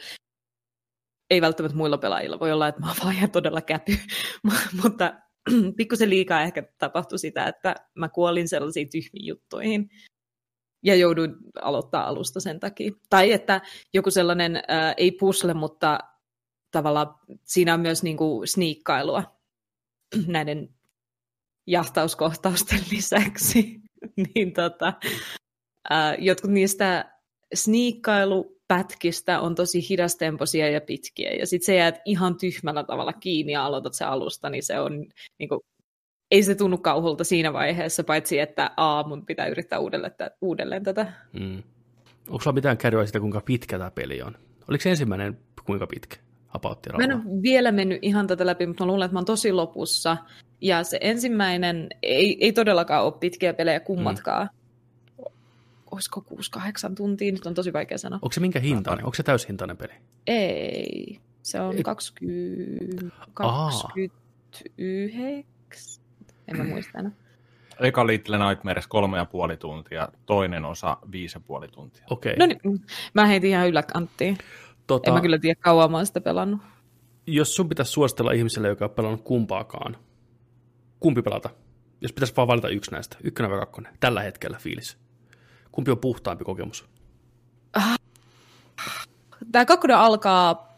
ei 1.30 1.42
välttämättä 1.42 1.78
muilla 1.78 1.98
pelaajilla. 1.98 2.40
Voi 2.40 2.52
olla, 2.52 2.68
että 2.68 2.82
mä 2.82 2.88
oon 2.88 2.96
vaan 3.04 3.16
ihan 3.16 3.32
todella 3.32 3.62
käpy, 3.62 3.98
mutta 4.84 5.14
pikkusen 5.78 6.10
liikaa 6.10 6.42
ehkä 6.42 6.64
tapahtui 6.78 7.20
sitä, 7.20 7.48
että 7.48 7.76
mä 7.96 8.10
kuolin 8.10 8.48
sellaisiin 8.48 8.90
tyhmiin 8.90 9.26
juttuihin 9.26 9.90
ja 10.84 10.96
jouduin 10.96 11.36
aloittaa 11.62 12.08
alusta 12.08 12.40
sen 12.40 12.60
takia. 12.60 12.92
Tai 13.10 13.32
että 13.32 13.62
joku 13.94 14.12
sellainen, 14.12 14.56
äh, 14.56 14.94
ei 14.98 15.12
pusle, 15.12 15.54
mutta 15.54 16.00
tavallaan 16.72 17.16
siinä 17.44 17.74
on 17.74 17.80
myös 17.80 18.04
niin 18.04 18.18
kuin 18.18 18.48
sniikkailua 18.48 19.24
näiden 20.28 20.70
jahtauskohtausten 21.68 22.80
lisäksi. 22.92 23.82
niin 24.36 24.54
tota, 24.54 24.94
äh, 25.92 26.16
jotkut 26.20 26.52
niistä 26.52 27.14
sniikkailu 27.54 28.53
pätkistä 28.68 29.39
on 29.39 29.55
tosi 29.55 29.89
hidastempoisia 29.89 30.70
ja 30.70 30.82
pitkiä, 30.82 31.32
ja 31.32 31.47
sitten 31.47 31.66
se 31.66 31.76
jäät 31.76 32.01
ihan 32.05 32.38
tyhmällä 32.38 32.84
tavalla 32.84 33.14
kiinni 33.14 33.53
ja 33.53 33.66
aloitat 33.66 33.93
se 33.93 34.05
alusta, 34.05 34.49
niin 34.49 34.64
se 34.64 34.80
on, 34.80 35.05
niin 35.39 35.49
kuin, 35.49 35.59
ei 36.32 36.43
se 36.43 36.55
tunnu 36.55 36.78
kauhulta 36.78 37.24
siinä 37.24 37.53
vaiheessa, 37.53 38.03
paitsi 38.03 38.39
että 38.39 38.72
a, 38.78 39.03
mun 39.07 39.26
pitää 39.26 39.47
yrittää 39.47 39.80
uudelleen, 39.80 40.14
uudelleen 40.41 40.84
tätä. 40.84 41.14
Mm. 41.34 41.64
Onko 42.28 42.41
sulla 42.43 42.55
mitään 42.55 42.78
kärryä 42.78 43.05
siitä, 43.05 43.20
kuinka 43.20 43.41
pitkä 43.41 43.78
tämä 43.78 43.91
peli 43.91 44.22
on? 44.22 44.38
Oliko 44.70 44.82
se 44.82 44.89
ensimmäinen 44.89 45.38
kuinka 45.66 45.88
pitkä? 45.88 46.18
Mä 46.97 47.03
en 47.03 47.14
ole 47.14 47.41
vielä 47.41 47.72
mennyt 47.72 47.99
ihan 48.01 48.28
tätä 48.28 48.45
läpi, 48.45 48.68
mutta 48.68 48.84
mä 48.84 48.88
luulen, 48.88 49.05
että 49.05 49.14
mä 49.14 49.20
oon 49.20 49.26
tosi 49.26 49.51
lopussa. 49.51 50.18
Ja 50.61 50.84
se 50.84 50.97
ensimmäinen 51.01 51.89
ei, 52.03 52.38
ei 52.39 52.53
todellakaan 52.53 53.05
ole 53.05 53.14
pitkiä 53.20 53.53
pelejä 53.53 53.80
kummatkaan. 53.80 54.49
Mm 54.53 54.62
olisiko 55.94 56.26
6-8 56.89 56.96
tuntia, 56.96 57.32
nyt 57.32 57.46
on 57.46 57.54
tosi 57.54 57.74
vaikea 57.74 57.98
sanoa. 57.98 58.20
Onko 58.22 58.34
se 58.34 58.39
minkä 58.39 58.60
hintainen? 58.60 59.06
Onko 59.06 59.16
se 59.16 59.24
täyshintainen 59.24 59.78
peli? 59.78 59.94
Ei, 60.28 61.20
se 61.41 61.62
on 61.62 61.76
Ei. 61.76 61.84
20, 61.84 63.16
29, 63.34 66.04
en 66.48 66.58
mä 66.58 66.64
muista 66.64 67.00
enää. 67.00 67.12
Eka 67.80 68.08
Little 68.08 68.48
Nightmares 68.48 68.88
kolme 68.88 69.18
ja 69.18 69.26
puoli 69.26 69.58
tuntia, 69.58 70.10
toinen 70.26 70.66
osa 70.66 70.98
viisi 71.12 71.38
ja 71.38 71.41
puoli 71.48 71.68
tuntia. 71.68 72.06
Okei. 72.10 72.34
Okay. 72.34 72.48
No 72.48 72.56
niin, 72.56 72.60
mä 73.14 73.26
heitin 73.26 73.50
ihan 73.50 73.70
yläkanttiin. 73.70 74.38
Tota, 74.88 75.10
en 75.10 75.14
mä 75.14 75.22
kyllä 75.22 75.38
tiedä 75.38 75.60
kauan 75.62 75.91
mä 75.91 75.98
oon 75.98 76.06
sitä 76.06 76.22
pelannut. 76.22 76.62
Jos 77.28 77.56
sun 77.56 77.70
pitäisi 77.70 77.91
suositella 77.91 78.32
ihmiselle, 78.32 78.68
joka 78.68 78.86
on 78.86 78.91
pelannut 78.91 79.22
kumpaakaan, 79.22 79.98
kumpi 81.00 81.22
pelata? 81.22 81.50
Jos 82.02 82.14
pitäisi 82.14 82.36
vaan 82.36 82.48
valita 82.48 82.70
yksi 82.70 82.91
näistä, 82.91 83.18
ykkönen 83.24 83.52
vai 83.52 83.60
kakkonen, 83.60 83.94
tällä 84.00 84.22
hetkellä 84.22 84.58
fiilis. 84.62 85.03
Kumpi 85.74 85.92
on 85.92 85.98
puhtaampi 85.98 86.44
kokemus? 86.44 86.86
Tämä 89.52 89.66
kakkonen 89.66 89.98
alkaa 89.98 90.78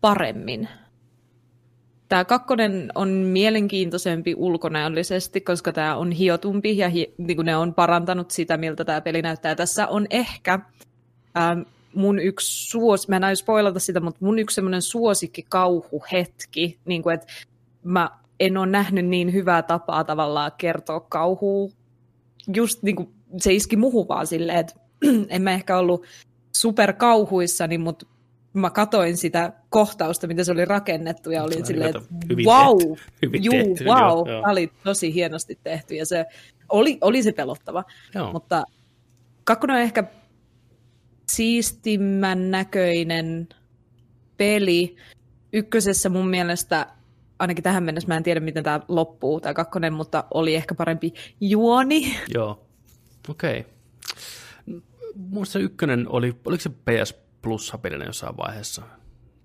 paremmin. 0.00 0.68
Tämä 2.08 2.24
kakkonen 2.24 2.92
on 2.94 3.08
mielenkiintoisempi 3.08 4.34
ulkonäöllisesti, 4.36 5.40
koska 5.40 5.72
tämä 5.72 5.96
on 5.96 6.12
hiotumpi 6.12 6.78
ja 6.78 6.88
hi- 6.88 7.14
niin 7.18 7.36
kuin 7.36 7.46
ne 7.46 7.56
on 7.56 7.74
parantanut 7.74 8.30
sitä, 8.30 8.56
miltä 8.56 8.84
tämä 8.84 9.00
peli 9.00 9.22
näyttää. 9.22 9.54
Tässä 9.54 9.88
on 9.88 10.06
ehkä 10.10 10.52
ähm, 11.36 11.60
mun 11.94 12.18
yksi 12.18 12.70
suos, 12.70 13.08
mä 13.08 13.16
en 13.16 13.24
aio 13.24 13.36
spoilata 13.36 13.78
sitä, 13.78 14.00
mutta 14.00 14.24
mun 14.24 14.38
yksi 14.38 14.54
semmoinen 14.54 14.82
suosikki 14.82 15.46
kauhuhetki, 15.48 16.78
niin 16.84 17.02
kuin, 17.02 17.14
että 17.14 17.26
mä 17.82 18.10
en 18.40 18.56
ole 18.56 18.66
nähnyt 18.66 19.06
niin 19.06 19.32
hyvää 19.32 19.62
tapaa 19.62 20.04
tavallaan 20.04 20.52
kertoa 20.58 21.00
kauhua 21.00 21.70
just 22.54 22.82
niin 22.82 22.96
kuin 22.96 23.08
se 23.36 23.52
iski 23.52 23.76
muhu 23.76 24.08
vaan 24.08 24.26
silleen, 24.26 24.58
että 24.58 24.74
en 25.28 25.42
mä 25.42 25.52
ehkä 25.52 25.78
ollut 25.78 26.06
superkauhuissani, 26.52 27.78
mutta 27.78 28.06
mä 28.52 28.70
katoin 28.70 29.16
sitä 29.16 29.52
kohtausta, 29.68 30.26
mitä 30.26 30.44
se 30.44 30.52
oli 30.52 30.64
rakennettu, 30.64 31.30
ja 31.30 31.44
olin 31.44 31.66
silleen, 31.66 31.96
että 31.96 32.14
wow, 32.44 32.96
hyvin 33.22 33.44
juu, 33.44 33.54
tehty, 33.54 33.84
wow, 33.84 33.98
joo, 33.98 34.26
joo. 34.28 34.42
oli 34.50 34.70
tosi 34.84 35.14
hienosti 35.14 35.58
tehty, 35.62 35.94
ja 35.94 36.06
se 36.06 36.26
oli, 36.68 36.98
oli 37.00 37.22
se 37.22 37.32
pelottava, 37.32 37.84
joo. 38.14 38.32
mutta 38.32 38.64
kakkonen 39.44 39.76
on 39.76 39.82
ehkä 39.82 40.04
siistimmän 41.32 42.50
näköinen 42.50 43.48
peli. 44.36 44.96
Ykkösessä 45.52 46.08
mun 46.08 46.28
mielestä, 46.28 46.86
ainakin 47.38 47.64
tähän 47.64 47.82
mennessä, 47.82 48.08
mä 48.08 48.16
en 48.16 48.22
tiedä 48.22 48.40
miten 48.40 48.64
tämä 48.64 48.80
loppuu, 48.88 49.40
tämä 49.40 49.54
kakkonen, 49.54 49.92
mutta 49.92 50.24
oli 50.34 50.54
ehkä 50.54 50.74
parempi 50.74 51.14
juoni. 51.40 52.16
Joo. 52.34 52.66
Okei. 53.28 53.60
Okay. 53.60 53.72
Muista 55.16 55.58
ykkönen 55.58 56.06
oli, 56.08 56.36
oliko 56.44 56.60
se 56.60 56.70
PS 56.70 57.14
plus 57.42 57.72
pelinen 57.82 58.06
jossain 58.06 58.36
vaiheessa? 58.36 58.82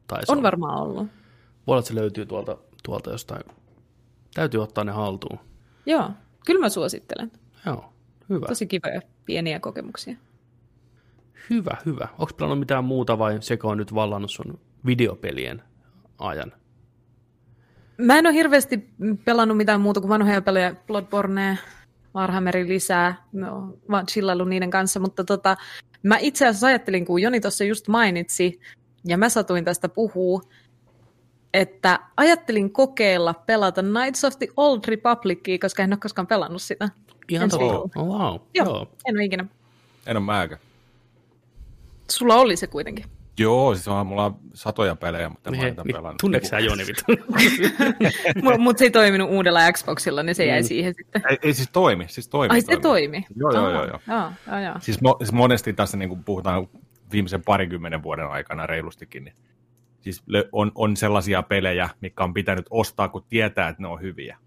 Taisi 0.07 0.31
on 0.31 0.37
olla. 0.37 0.43
varmaan 0.43 0.81
ollut. 0.81 1.07
Voi 1.67 1.73
olla, 1.73 1.79
että 1.79 1.87
se 1.87 1.95
löytyy 1.95 2.25
tuolta, 2.25 2.57
tuolta 2.83 3.11
jostain. 3.11 3.43
Täytyy 4.33 4.61
ottaa 4.61 4.83
ne 4.83 4.91
haltuun. 4.91 5.39
Joo, 5.85 6.11
kyllä 6.45 6.59
mä 6.59 6.69
suosittelen. 6.69 7.31
Joo, 7.65 7.93
hyvä. 8.29 8.47
Tosi 8.47 8.67
kivoja 8.67 9.01
pieniä 9.25 9.59
kokemuksia. 9.59 10.17
Hyvä, 11.49 11.77
hyvä. 11.85 12.07
Onko 12.11 12.33
pelannut 12.37 12.59
mitään 12.59 12.83
muuta 12.83 13.19
vai 13.19 13.37
seko 13.41 13.69
on 13.69 13.77
nyt 13.77 13.95
vallannut 13.95 14.31
sun 14.31 14.59
videopelien 14.85 15.63
ajan? 16.17 16.53
Mä 17.97 18.17
en 18.17 18.27
ole 18.27 18.33
hirveästi 18.33 18.89
pelannut 19.25 19.57
mitään 19.57 19.81
muuta 19.81 19.99
kuin 19.99 20.09
vanhoja 20.09 20.41
pelejä, 20.41 20.75
Bloodborne, 20.87 21.57
Warhammeri 22.17 22.67
lisää, 22.67 23.23
no, 23.33 23.73
vaan 23.91 24.05
chillailu 24.05 24.45
niiden 24.45 24.69
kanssa, 24.69 24.99
mutta 24.99 25.23
tota, 25.23 25.57
mä 26.03 26.17
itse 26.17 26.47
asiassa 26.47 26.67
ajattelin, 26.67 27.05
kun 27.05 27.21
Joni 27.21 27.41
tuossa 27.41 27.63
just 27.63 27.87
mainitsi, 27.87 28.59
ja 29.05 29.17
mä 29.17 29.29
satuin 29.29 29.65
tästä 29.65 29.89
puhuu, 29.89 30.41
että 31.53 31.99
ajattelin 32.17 32.73
kokeilla 32.73 33.33
pelata 33.33 33.83
Knights 33.83 34.23
of 34.23 34.37
the 34.39 34.47
Old 34.57 34.79
Republicia, 34.87 35.57
koska 35.61 35.83
en 35.83 35.93
ole 35.93 35.99
koskaan 36.01 36.27
pelannut 36.27 36.61
sitä. 36.61 36.89
Ihan 37.29 37.49
totta. 37.49 37.65
Oh, 37.65 38.07
wow. 38.07 38.39
Joo, 38.53 38.65
Joo. 38.65 38.87
en 39.05 39.15
ole 39.15 39.25
ikinä. 39.25 39.45
En 40.05 40.17
ole 40.17 40.25
mäkään. 40.25 40.61
Sulla 42.11 42.35
oli 42.35 42.55
se 42.55 42.67
kuitenkin. 42.67 43.05
Joo, 43.39 43.75
siis 43.75 43.87
on 43.87 44.07
mulla 44.07 44.25
on 44.25 44.35
satoja 44.53 44.95
pelejä, 44.95 45.29
mutta 45.29 45.49
en 45.49 45.57
mä 45.57 45.63
niitä 45.63 45.83
niin, 45.83 45.95
pelannut. 45.95 46.17
tunneeko 46.21 46.47
sä 46.47 46.59
Joni 46.59 46.83
vittu? 46.87 47.03
Mutta 48.59 48.79
se 48.79 48.85
ei 48.85 48.91
toiminut 48.91 49.29
uudella 49.29 49.71
Xboxilla, 49.71 50.23
niin 50.23 50.35
se 50.35 50.45
jäi 50.45 50.63
siihen 50.63 50.93
sitten. 50.93 51.21
Ei, 51.29 51.37
ei 51.43 51.53
siis 51.53 51.69
toimi, 51.73 52.05
siis 52.07 52.27
toimi. 52.29 52.53
Ai 52.53 52.61
se 52.61 52.77
toimi? 52.81 53.25
Joo, 53.35 53.51
joo, 53.51 53.69
joo, 53.71 53.85
joo. 53.85 53.99
joo, 54.07 54.31
joo, 54.47 54.59
joo. 54.59 54.75
Siis, 54.79 55.01
mo, 55.01 55.15
siis 55.19 55.31
monesti 55.31 55.73
tässä 55.73 55.97
niin 55.97 56.09
kuin 56.09 56.23
puhutaan 56.23 56.67
viimeisen 57.11 57.43
parikymmenen 57.43 58.03
vuoden 58.03 58.27
aikana 58.27 58.67
reilustikin, 58.67 59.23
niin 59.23 59.35
siis 60.01 60.23
on, 60.51 60.71
on 60.75 60.97
sellaisia 60.97 61.43
pelejä, 61.43 61.89
mitkä 62.01 62.23
on 62.23 62.33
pitänyt 62.33 62.65
ostaa, 62.69 63.07
kun 63.09 63.23
tietää, 63.29 63.69
että 63.69 63.81
ne 63.81 63.87
on 63.87 64.01
hyviä. 64.01 64.37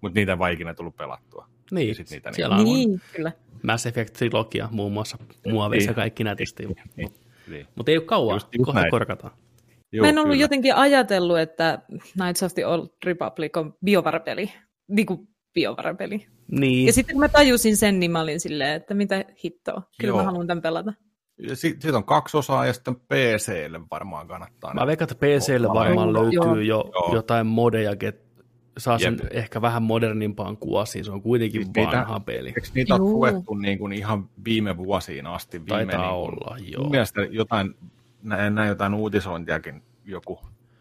Mutta 0.00 0.18
niitä 0.20 0.32
ei 0.32 0.38
vaan 0.38 0.52
ikinä 0.52 0.74
tullut 0.74 0.96
pelattua. 0.96 1.48
niin, 1.70 1.88
Ja 1.88 1.94
sit 1.94 2.10
niitä 2.10 2.32
siellä 2.32 2.56
on 2.56 2.64
Niin, 2.64 3.00
kyllä. 3.16 3.32
Mass 3.62 3.86
Effect-trilogia 3.86 4.68
muun 4.70 4.92
muassa 4.92 5.18
muoveissa 5.52 5.90
Niin. 5.90 5.94
kaikki 5.96 6.24
nätisti. 6.24 6.66
Niin, 6.96 7.12
niin. 7.48 7.66
Mutta 7.74 7.90
ei 7.92 7.96
ole 7.98 8.04
kauan, 8.06 8.36
Just- 8.36 8.48
just 8.54 8.64
kohta 8.66 8.80
näin. 8.80 8.90
korkataan. 8.90 9.32
Joo, 9.92 10.02
Mä 10.04 10.08
en 10.08 10.18
ollut 10.18 10.32
kyllä. 10.32 10.44
jotenkin 10.44 10.74
ajatellut, 10.74 11.38
että 11.38 11.78
Knights 12.12 12.42
of 12.42 12.54
the 12.54 12.66
Old 12.66 12.86
Republic 13.06 13.56
on 13.56 13.74
biovarapeli. 13.84 14.52
Niin 14.88 15.06
kuin 15.06 15.28
biovarapeli. 15.54 16.26
Niin, 16.50 16.86
Ja 16.86 16.92
sitten 16.92 17.14
kun 17.14 17.20
mä 17.20 17.28
tajusin 17.28 17.76
sen, 17.76 18.00
niin 18.00 18.10
mä 18.10 18.20
olin 18.20 18.40
silleen, 18.40 18.74
että 18.74 18.94
mitä 18.94 19.24
hittoa. 19.44 19.82
Kyllä 20.00 20.10
Joo. 20.10 20.16
mä 20.18 20.22
haluan 20.24 20.46
tämän 20.46 20.62
pelata. 20.62 20.92
Ja 21.48 21.56
sit, 21.56 21.82
sit 21.82 21.94
on 21.94 22.04
kaksi 22.04 22.36
osaa 22.36 22.66
ja 22.66 22.72
sitten 22.72 22.96
PClle 22.96 23.80
varmaan 23.90 24.28
kannattaa. 24.28 24.74
mä 24.74 24.86
veikkaan, 24.86 25.08
että 25.12 25.26
PClle 25.26 25.66
Joo, 25.66 25.74
varmaan 25.74 26.08
joo. 26.14 26.22
löytyy 26.22 26.64
jo 26.64 26.84
Joo. 26.94 27.10
jotain 27.14 27.46
modeja, 27.46 27.92
että 28.00 28.25
saa 28.78 28.98
sen 28.98 29.18
Jep. 29.22 29.32
ehkä 29.32 29.62
vähän 29.62 29.82
modernimpaan 29.82 30.56
kuosiin. 30.56 31.04
Se 31.04 31.10
on 31.12 31.22
kuitenkin 31.22 31.64
Siis 31.64 31.74
niitä- 31.76 31.96
vanha 31.96 32.20
peli. 32.20 32.48
Eikö 32.48 32.60
niitä 32.74 32.94
ole 32.94 32.98
Juu. 33.00 33.12
ruvettu 33.12 33.54
niin 33.54 33.78
kuin 33.78 33.92
ihan 33.92 34.28
viime 34.44 34.76
vuosiin 34.76 35.26
asti? 35.26 35.58
Viime 35.60 35.68
Taitaa 35.68 36.00
niin 36.00 36.10
kuin, 36.10 36.44
olla, 36.48 36.56
joo. 36.58 36.82
Mun 36.82 36.90
mielestä 36.90 37.20
jotain, 37.20 37.74
näin, 38.22 38.54
näin 38.54 38.68
jotain 38.68 38.94
uutisointiakin 38.94 39.82
joku 40.04 40.40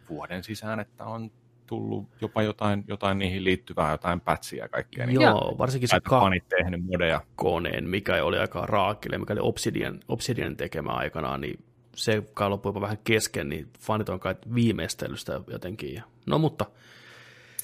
vuoden 0.10 0.44
sisään, 0.44 0.80
että 0.80 1.06
on 1.06 1.32
tullut 1.68 2.08
jopa 2.22 2.42
jotain, 2.44 2.84
jotain 2.88 3.18
niihin 3.20 3.44
liittyvää, 3.44 3.92
jotain 3.92 4.22
pätsiä 4.22 4.64
ja 4.64 4.70
kaikkea. 4.70 5.06
Niin 5.06 5.22
Joo, 5.22 5.56
varsinkin 5.58 5.90
se 5.90 5.98
fanit 6.10 6.50
tehnyt 6.50 6.86
modeja. 6.86 7.20
kakkoneen, 7.20 7.90
mikä 7.90 8.24
oli 8.24 8.38
aika 8.38 8.66
raakille, 8.66 9.18
mikä 9.18 9.34
oli 9.34 9.42
Obsidian, 9.44 10.00
Obsidian 10.08 10.56
tekemä 10.58 10.92
aikanaan, 10.92 11.42
niin 11.42 11.60
se 11.96 12.24
kai 12.34 12.50
loppui 12.50 12.70
jopa 12.70 12.82
vähän 12.82 12.98
kesken, 13.04 13.50
niin 13.50 13.68
fanit 13.80 14.10
on 14.10 14.20
kai 14.20 14.36
viimeistellyt 14.56 15.20
sitä 15.20 15.42
jotenkin. 15.48 15.94
Ja- 15.94 16.04
No 16.26 16.38
mutta, 16.38 16.66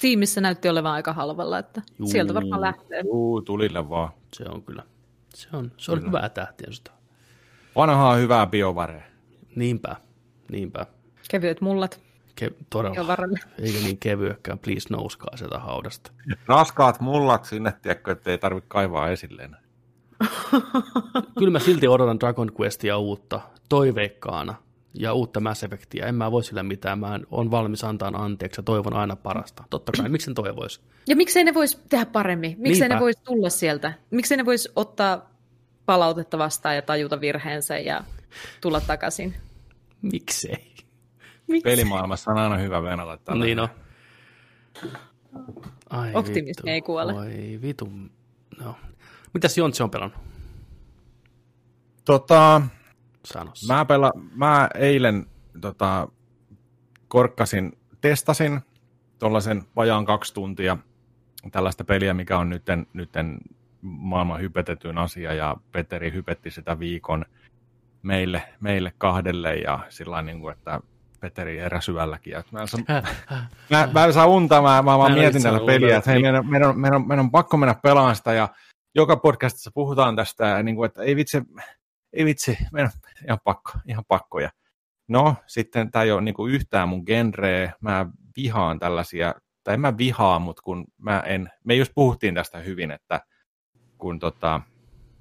Steamissa 0.02 0.40
näytti 0.40 0.68
olevan 0.68 0.92
aika 0.92 1.12
halvalla, 1.12 1.58
että 1.58 1.82
Juu. 1.98 2.08
sieltä 2.08 2.34
varmaan 2.34 2.60
lähtee. 2.60 3.00
Juu, 3.04 3.42
tulille 3.42 3.88
vaan. 3.88 4.12
se 4.34 4.44
on 4.48 4.62
kyllä, 4.62 4.82
se 5.34 5.48
on, 5.52 5.72
se 5.76 5.92
on 5.92 6.06
hyvää 6.06 6.28
tähtiä 6.28 6.66
sitä. 6.70 6.90
Vanhaa 7.76 8.14
hyvää 8.14 8.46
biovarea. 8.46 9.02
Niinpä, 9.56 9.96
niinpä. 10.50 10.86
Kevyet 11.30 11.60
mullat 11.60 12.00
Ke- 12.40 12.54
todella, 12.70 13.16
eikä 13.62 13.78
niin 13.78 13.98
kevyekään, 13.98 14.58
please 14.58 14.88
nouskaa 14.90 15.36
sieltä 15.36 15.58
haudasta. 15.58 16.12
Raskaat 16.46 17.00
mullat 17.00 17.44
sinne, 17.44 17.72
tiedätkö, 17.82 18.12
että 18.12 18.30
ei 18.30 18.38
tarvitse 18.38 18.68
kaivaa 18.68 19.10
esilleen. 19.10 19.56
Kyllä 21.38 21.50
mä 21.50 21.58
silti 21.58 21.88
odotan 21.88 22.20
Dragon 22.20 22.52
Questia 22.60 22.98
uutta, 22.98 23.40
toiveikkaana, 23.68 24.54
ja 24.94 25.12
uutta 25.12 25.40
Mass 25.40 25.64
Effectia. 25.64 26.06
En 26.06 26.14
mä 26.14 26.30
voi 26.30 26.44
sillä 26.44 26.62
mitään, 26.62 26.98
mä 26.98 27.20
on 27.30 27.50
valmis 27.50 27.84
antaa 27.84 28.12
anteeksi 28.14 28.58
ja 28.58 28.62
toivon 28.62 28.94
aina 28.94 29.16
parasta. 29.16 29.64
Totta 29.70 29.92
kai, 29.92 30.08
miksi 30.08 30.30
en 30.30 30.34
toivoisi? 30.34 30.80
Ja 31.08 31.16
miksei 31.16 31.44
ne 31.44 31.54
voisi 31.54 31.78
tehdä 31.88 32.06
paremmin? 32.06 32.54
Miksei 32.58 32.80
Niinpä. 32.80 32.94
ne 32.94 33.00
voisi 33.00 33.20
tulla 33.24 33.50
sieltä? 33.50 33.92
Miksei 34.10 34.36
ne 34.36 34.44
voisi 34.46 34.68
ottaa 34.76 35.30
palautetta 35.86 36.38
vastaan 36.38 36.74
ja 36.76 36.82
tajuta 36.82 37.20
virheensä 37.20 37.78
ja 37.78 38.04
tulla 38.60 38.80
takaisin? 38.80 39.34
Miksei? 40.02 40.72
Miksi? 41.46 41.62
Pelimaailmassa 41.64 42.30
on 42.30 42.38
aina 42.38 42.56
hyvä 42.56 42.82
venata 42.82 43.16
tällä. 43.16 43.44
Niin 43.44 43.58
on. 43.60 43.68
Ai 45.90 46.14
Optimismi 46.14 46.46
vittu. 46.48 46.62
ei 46.66 46.82
kuole. 46.82 47.12
Oi 47.14 47.58
vitu. 47.62 47.92
No. 48.60 48.76
Mitäs 49.34 49.58
Jontsi 49.58 49.82
on 49.82 49.90
pelannut? 49.90 50.18
Tota, 52.04 52.62
Sano. 53.24 53.52
Mä, 53.68 53.84
pela, 53.84 54.12
mä 54.34 54.68
eilen 54.74 55.26
tota, 55.60 56.08
korkkasin, 57.08 57.72
testasin 58.00 58.60
tuollaisen 59.18 59.62
vajaan 59.76 60.04
kaksi 60.04 60.34
tuntia 60.34 60.76
tällaista 61.52 61.84
peliä, 61.84 62.14
mikä 62.14 62.38
on 62.38 62.50
nytten, 62.50 62.86
nytten 62.92 63.38
maailman 63.82 64.40
hypetetyn 64.40 64.98
asia, 64.98 65.34
ja 65.34 65.56
Peteri 65.72 66.12
hypetti 66.12 66.50
sitä 66.50 66.78
viikon 66.78 67.24
meille, 68.02 68.42
meille 68.60 68.92
kahdelle, 68.98 69.56
ja 69.56 69.78
sillä 69.88 70.22
niin 70.22 70.40
kuin, 70.40 70.52
että 70.52 70.80
Peteri. 71.20 71.58
Ja 71.58 71.68
mä, 72.50 72.60
en 72.60 72.68
saa, 72.68 72.80
mä, 73.70 73.88
mä 73.92 74.04
en 74.04 74.12
saa 74.12 74.26
unta, 74.26 74.62
mä, 74.62 74.82
mä 74.82 74.98
Mä 74.98 75.08
mietin 75.08 75.42
tällä 75.42 75.66
peliä, 75.66 75.96
että 75.96 76.10
hei, 76.10 76.22
meidän, 76.22 76.50
meidän, 76.50 76.68
on- 76.68 76.80
meidän, 76.80 76.96
on, 76.96 77.08
meidän 77.08 77.24
on 77.24 77.30
pakko 77.30 77.56
mennä 77.56 77.74
pelaamaan 77.74 78.16
sitä, 78.16 78.32
ja 78.32 78.48
joka 78.94 79.16
podcastissa 79.16 79.70
puhutaan 79.74 80.16
tästä, 80.16 80.46
ja 80.46 80.62
niin 80.62 80.76
kuin, 80.76 80.86
että 80.86 81.02
ei 81.02 81.16
vitsi, 81.16 81.42
ei 82.12 82.24
vitsi, 82.24 82.58
meidän 82.72 82.90
ihan 83.24 83.38
pakko, 83.44 83.72
ihan 83.86 84.04
pakko. 84.08 84.40
Ja 84.40 84.50
no, 85.08 85.34
sitten 85.46 85.90
tämä 85.90 86.02
ei 86.02 86.12
ole 86.12 86.20
niin 86.20 86.34
yhtään 86.50 86.88
mun 86.88 87.02
genreä, 87.06 87.72
mä 87.80 88.06
vihaan 88.36 88.78
tällaisia, 88.78 89.34
tai 89.64 89.74
en 89.74 89.80
mä 89.80 89.98
vihaa, 89.98 90.38
mutta 90.38 90.62
kun 90.62 90.84
mä 90.98 91.20
en, 91.20 91.50
me 91.64 91.74
just 91.74 91.92
puhuttiin 91.94 92.34
tästä 92.34 92.58
hyvin, 92.58 92.90
että 92.90 93.20
kun 93.98 94.18
tota, 94.18 94.60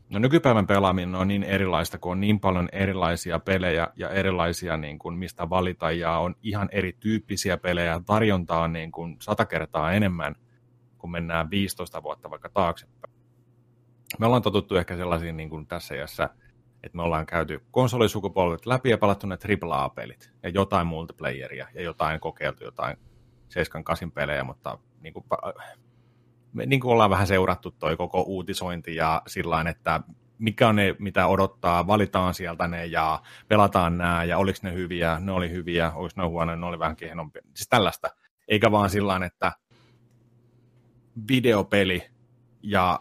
no 0.10 0.20
nykypäivän 0.20 0.68
pelaaminen 0.68 1.16
on 1.16 1.28
niin 1.28 1.44
erilaista, 1.44 1.98
kun 1.98 2.12
on 2.12 2.22
niin 2.22 2.40
paljon 2.40 2.70
erilaisia 2.72 3.40
pelejä 3.40 3.88
ja 3.96 4.10
erilaisia, 4.10 4.78
niin 4.78 5.00
kuin, 5.00 5.18
mistä 5.18 5.50
valita, 5.50 5.92
ja 5.92 6.18
on 6.18 6.36
ihan 6.42 6.70
erityyppisiä 6.72 7.58
pelejä, 7.58 8.02
tarjontaa 8.06 8.62
on 8.62 8.74
niin 8.74 8.92
kuin 8.92 9.18
sata 9.22 9.46
kertaa 9.46 9.94
enemmän, 9.94 10.36
kun 10.98 11.12
mennään 11.12 11.50
15 11.50 12.04
vuotta 12.04 12.30
vaikka 12.30 12.50
taaksepäin. 12.50 13.14
Me 14.20 14.26
ollaan 14.26 14.42
totuttu 14.42 14.76
ehkä 14.76 14.98
sellaisiin 14.98 15.38
niin 15.38 15.50
kuin 15.50 15.68
tässä 15.68 15.96
iässä, 15.96 16.30
että 16.84 16.96
me 16.96 17.04
ollaan 17.04 17.26
käyty 17.26 17.62
konsolisukupolvet 17.72 18.66
läpi 18.66 18.90
ja 18.90 18.98
palattu 18.98 19.28
ne 19.28 19.38
AAA-pelit 19.66 20.32
ja 20.44 20.50
jotain 20.50 20.88
multiplayeria 20.88 21.68
ja 21.74 21.82
jotain 21.82 22.20
kokeiltu, 22.20 22.64
jotain 22.64 22.98
7-8 24.08 24.12
pelejä, 24.14 24.44
mutta 24.44 24.78
niin 25.00 25.14
kuin, 25.14 25.26
me 26.54 26.66
niin 26.66 26.80
kuin 26.80 26.92
ollaan 26.92 27.10
vähän 27.10 27.28
seurattu 27.28 27.72
toi 27.72 27.98
koko 27.98 28.22
uutisointi 28.22 28.96
ja 28.96 29.22
sillä 29.28 29.66
että 29.70 30.02
mikä 30.38 30.68
on 30.68 30.76
ne, 30.76 30.96
mitä 31.00 31.28
odottaa, 31.28 31.88
valitaan 31.88 32.34
sieltä 32.34 32.68
ne 32.68 32.86
ja 32.86 33.22
pelataan 33.48 33.98
nämä 33.98 34.24
ja 34.24 34.38
oliko 34.38 34.60
ne 34.64 34.74
hyviä, 34.74 35.20
ne 35.20 35.32
oli 35.32 35.50
hyviä, 35.50 35.92
oliko 35.96 36.14
ne 36.18 36.28
huonoja, 36.28 36.56
ne 36.56 36.66
oli 36.66 36.80
vähän 36.80 36.96
kehnompia. 36.96 37.42
Siis 37.56 37.70
tällaista, 37.70 38.10
eikä 38.48 38.72
vaan 38.72 38.90
sillä 38.90 39.26
että 39.26 39.52
videopeli 41.28 42.04
ja 42.64 43.00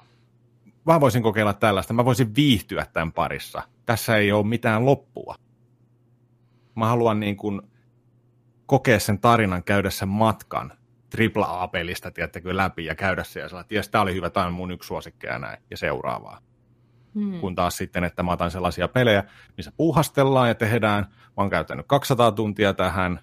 mä 0.87 1.01
voisin 1.01 1.23
kokeilla 1.23 1.55
tällaista, 1.55 1.93
mä 1.93 2.05
voisin 2.05 2.35
viihtyä 2.37 2.87
tämän 2.93 3.13
parissa. 3.13 3.63
Tässä 3.87 4.17
ei 4.17 4.33
ole 4.33 4.47
mitään 4.47 4.87
loppua. 4.87 5.35
Mä 6.77 6.87
haluan 6.87 7.21
niin 7.21 7.37
kuin 7.37 7.63
kokea 8.67 9.01
sen 9.01 9.19
tarinan, 9.19 9.65
käydä 9.65 9.91
sen 9.91 10.09
matkan 10.09 10.73
AAA-pelistä, 11.37 12.11
tiedättekö, 12.11 12.57
läpi 12.57 12.85
ja 12.85 12.95
käydä 12.95 13.25
siellä 13.25 13.49
sillä, 13.49 13.61
että 13.61 13.75
jes, 13.75 13.89
tää 13.89 14.01
oli 14.01 14.15
hyvä, 14.15 14.31
tää 14.31 14.47
on 14.47 14.53
mun 14.53 14.71
yksi 14.71 14.87
suosikkeja 14.87 15.39
näin, 15.39 15.63
ja 15.71 15.77
seuraavaa. 15.77 16.41
Hmm. 17.15 17.41
Kun 17.41 17.55
taas 17.55 17.77
sitten, 17.77 18.05
että 18.05 18.23
mä 18.23 18.33
otan 18.33 18.51
sellaisia 18.51 18.89
pelejä, 18.89 19.25
missä 19.57 19.73
puuhastellaan 19.77 20.49
ja 20.49 20.55
tehdään, 20.55 21.07
mä 21.11 21.33
oon 21.37 21.51
käyttänyt 21.51 21.87
200 21.87 22.33
tuntia 22.33 22.75
tähän, 22.75 23.21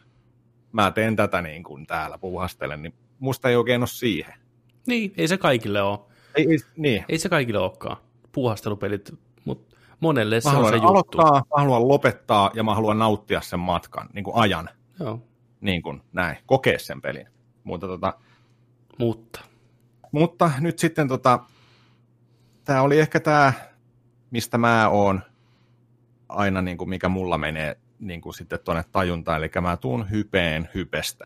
mä 0.72 0.92
teen 0.92 1.16
tätä 1.16 1.42
niin 1.42 1.64
kuin 1.64 1.88
täällä 1.88 2.18
puuhastelen, 2.18 2.82
niin 2.82 2.94
musta 3.20 3.50
ei 3.50 3.56
oikein 3.56 3.82
ole 3.82 3.88
siihen. 3.88 4.34
Niin, 4.88 5.14
ei 5.18 5.28
se 5.28 5.38
kaikille 5.38 5.82
ole. 5.82 6.00
Ei, 6.38 6.48
ei, 6.52 6.58
niin, 6.78 7.06
Ei 7.10 7.18
se 7.18 7.30
kaikille 7.30 7.60
olekaan. 7.60 7.98
Puuhastelupelit, 8.32 9.14
mutta 9.46 9.76
monelle 10.00 10.42
se 10.42 10.50
on 10.50 10.70
se 10.70 10.76
juttu. 10.76 10.88
aloittaa, 10.88 11.32
mä 11.32 11.62
haluan 11.62 11.88
lopettaa 11.88 12.52
ja 12.54 12.64
mä 12.64 12.76
haluan 12.76 13.00
nauttia 13.00 13.42
sen 13.42 13.60
matkan, 13.60 14.10
niin 14.14 14.24
kuin 14.24 14.36
ajan, 14.36 14.70
Joo, 15.00 15.22
niin 15.62 15.82
kuin 15.82 16.02
näin, 16.14 16.38
kokea 16.46 16.80
sen 16.80 17.02
pelin. 17.02 17.28
Mutta, 17.64 17.88
tota, 17.88 18.14
mutta 18.98 19.40
mutta 20.12 20.52
nyt 20.60 20.80
sitten 20.80 21.08
tota, 21.08 21.40
tämä 22.66 22.82
oli 22.82 23.00
ehkä 23.00 23.20
tämä, 23.20 23.54
mistä 24.32 24.58
mä 24.58 24.90
oon 24.90 25.22
aina, 26.30 26.62
niin 26.62 26.78
kuin 26.78 26.90
mikä 26.90 27.10
mulla 27.10 27.38
menee 27.38 27.78
niin 28.00 28.22
kuin 28.22 28.34
sitten 28.34 28.60
tuonne 28.64 28.84
tajuntaan, 28.92 29.38
eli 29.38 29.52
mä 29.62 29.78
tuun 29.78 30.12
hypeen 30.12 30.70
hypestä. 30.74 31.26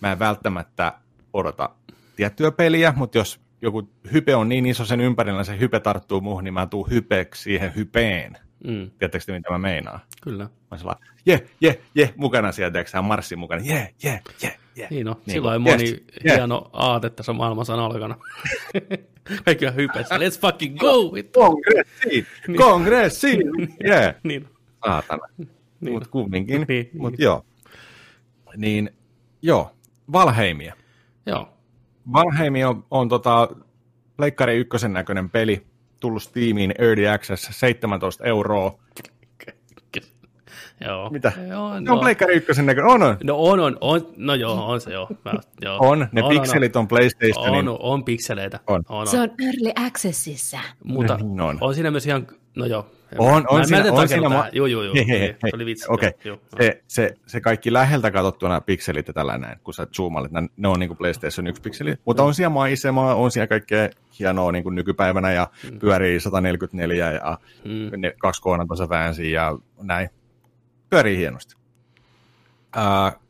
Mä 0.00 0.12
en 0.12 0.18
välttämättä 0.18 0.92
odota 1.32 1.70
tiettyä 2.16 2.50
peliä, 2.52 2.92
mutta 2.96 3.18
jos 3.18 3.40
joku 3.62 3.90
hype 4.12 4.34
on 4.36 4.48
niin 4.48 4.66
iso 4.66 4.84
sen 4.84 5.00
ympärillä, 5.00 5.44
se 5.44 5.58
hype 5.60 5.80
tarttuu 5.80 6.20
muuhun, 6.20 6.44
niin 6.44 6.54
mä 6.54 6.66
tuun 6.66 6.90
hypeeksi 6.90 7.42
siihen 7.42 7.74
hypeen. 7.76 8.32
Mm, 8.64 8.90
Tiedättekö 8.98 9.24
te, 9.26 9.32
mitä 9.32 9.50
mä 9.50 9.58
meinaan? 9.58 10.00
kyllä. 10.22 10.44
Mä 10.44 10.50
oon 10.70 10.78
sellainen, 10.78 11.08
je, 11.26 11.46
je, 11.60 11.80
je, 11.94 12.14
mukana 12.16 12.52
siellä, 12.52 12.70
tiedätkö 12.70 12.90
sä, 12.90 13.02
marssin 13.02 13.38
mukana, 13.38 13.62
je, 13.64 13.94
je, 14.02 14.20
je, 14.42 14.56
je. 14.76 14.86
Niin 14.90 15.06
no, 15.06 15.12
Niin 15.26 15.32
silloin 15.34 15.62
moni 15.62 15.82
yes, 15.82 15.90
yes, 15.92 16.00
yes. 16.24 16.36
hieno 16.36 16.70
aate 16.72 17.10
tässä 17.10 17.32
maailmassa 17.32 17.74
on 17.74 17.80
alkanut. 17.80 18.16
Kaikki 19.44 19.66
on 19.66 19.74
hypeessä. 19.74 20.16
Let's 20.18 20.40
fucking 20.40 20.78
go! 20.78 21.10
With... 21.12 21.30
Kongressiin, 21.32 22.26
kongressiin, 22.56 23.40
je, 23.88 24.14
niin, 24.22 24.48
saatana. 24.86 25.26
niin. 25.80 25.92
Mutta 25.92 26.08
kumminkin, 26.08 26.64
Niin, 26.68 26.90
mutta 26.98 27.16
niin. 27.16 27.24
joo. 27.24 27.44
Niin, 28.56 28.90
joo, 29.42 29.76
Valheimia. 30.12 30.74
Joo. 31.26 31.55
Valheimi 32.12 32.64
on, 32.64 32.84
on 32.90 33.08
tota, 33.08 33.48
Pleikkari 34.16 34.56
ykkösen 34.56 34.92
näköinen 34.92 35.30
peli, 35.30 35.66
tullut 36.00 36.22
Steamiin 36.22 36.74
Early 36.78 37.08
Access 37.08 37.48
17 37.50 38.24
euroa. 38.24 38.78
Joo. 40.86 41.10
Mitä? 41.10 41.32
Joo, 41.48 41.74
Se 41.74 41.80
no. 41.80 41.94
on 41.94 42.00
Pleikkari 42.00 42.34
ykkösen 42.34 42.66
näköinen, 42.66 42.92
on, 42.92 43.02
on. 43.02 43.16
No 43.24 43.36
on, 43.36 43.60
on, 43.60 43.78
on, 43.80 44.06
no 44.16 44.34
joo, 44.34 44.66
on 44.66 44.80
se 44.80 44.92
joo. 44.92 45.08
Mä, 45.24 45.32
joo. 45.60 45.78
On, 45.80 46.08
ne 46.12 46.22
pikselit 46.28 46.76
on 46.76 46.88
PlayStationin. 46.88 47.68
On, 47.68 47.76
on 47.80 48.04
pikseleitä. 48.04 48.60
On. 48.66 48.82
on, 48.88 49.06
Se 49.06 49.20
on 49.20 49.28
Early 49.40 49.86
Accessissa. 49.86 50.58
Mutta 50.84 51.16
Niin 51.16 51.40
on. 51.40 51.58
on 51.60 51.74
siinä 51.74 51.90
myös 51.90 52.06
ihan, 52.06 52.26
no 52.56 52.66
joo. 52.66 52.86
On, 53.18 53.44
on 53.48 53.58
mä, 53.60 53.64
siinä- 53.66 53.92
on 53.92 54.08
siinä 54.08 54.28
ma- 54.28 54.48
Joo, 54.52 54.66
joo, 54.66 54.82
joo. 54.82 54.94
Hei, 54.94 55.08
hei, 55.08 55.18
Niin, 55.18 55.36
hei. 55.42 55.50
Se 55.50 55.56
oli 55.56 55.66
vitsi. 55.66 55.84
Okei, 55.88 56.10
joo, 56.24 56.36
joo. 56.36 56.56
se, 56.62 56.82
se, 56.88 57.14
se 57.26 57.40
kaikki 57.40 57.72
läheltä 57.72 58.10
katsottuna 58.10 58.60
pikselit 58.60 59.08
ja 59.08 59.14
tällä 59.14 59.38
näin, 59.38 59.58
kun 59.64 59.74
sä 59.74 59.86
zoomalit, 59.96 60.32
ne, 60.32 60.48
ne 60.56 60.68
on 60.68 60.80
niin 60.80 60.88
kuin 60.88 60.96
PlayStation 60.98 61.46
1 61.46 61.62
pikseli. 61.62 61.94
Mutta 62.04 62.22
on 62.22 62.34
siellä 62.34 62.50
maisemaa, 62.54 63.14
on 63.14 63.30
siellä 63.30 63.46
kaikkea 63.46 63.88
hienoa 64.18 64.52
niin 64.52 64.62
kuin 64.62 64.74
nykypäivänä 64.74 65.32
ja 65.32 65.48
pyörii 65.78 66.20
144 66.20 67.12
ja 67.12 67.38
Mm. 67.64 68.00
ne 68.00 68.14
kaksi 68.18 68.42
koonantosa 68.42 68.88
väänsiä 68.88 69.40
ja 69.42 69.58
näin. 69.82 70.08
Pyörii 70.90 71.16
hienosti. 71.16 71.54
Uh, 72.76 73.20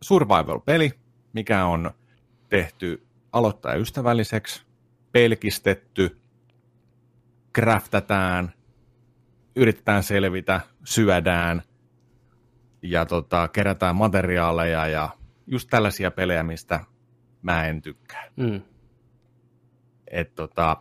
Survival-peli, 0.00 0.92
mikä 1.32 1.64
on 1.64 1.90
tehty 2.48 3.02
aloittajaystävälliseksi, 3.32 4.62
pelkistetty, 5.12 6.16
craftataan, 7.54 8.52
yritetään 9.56 10.02
selvitä, 10.02 10.60
syödään 10.84 11.62
ja 12.82 13.06
tota, 13.06 13.48
kerätään 13.48 13.96
materiaaleja 13.96 14.86
ja 14.86 15.08
just 15.46 15.68
tällaisia 15.70 16.10
pelejä, 16.10 16.42
mistä 16.42 16.80
mä 17.42 17.66
en 17.66 17.82
tykkää. 17.82 18.24
Mm. 18.36 18.60
Et 20.10 20.34
tota, 20.34 20.76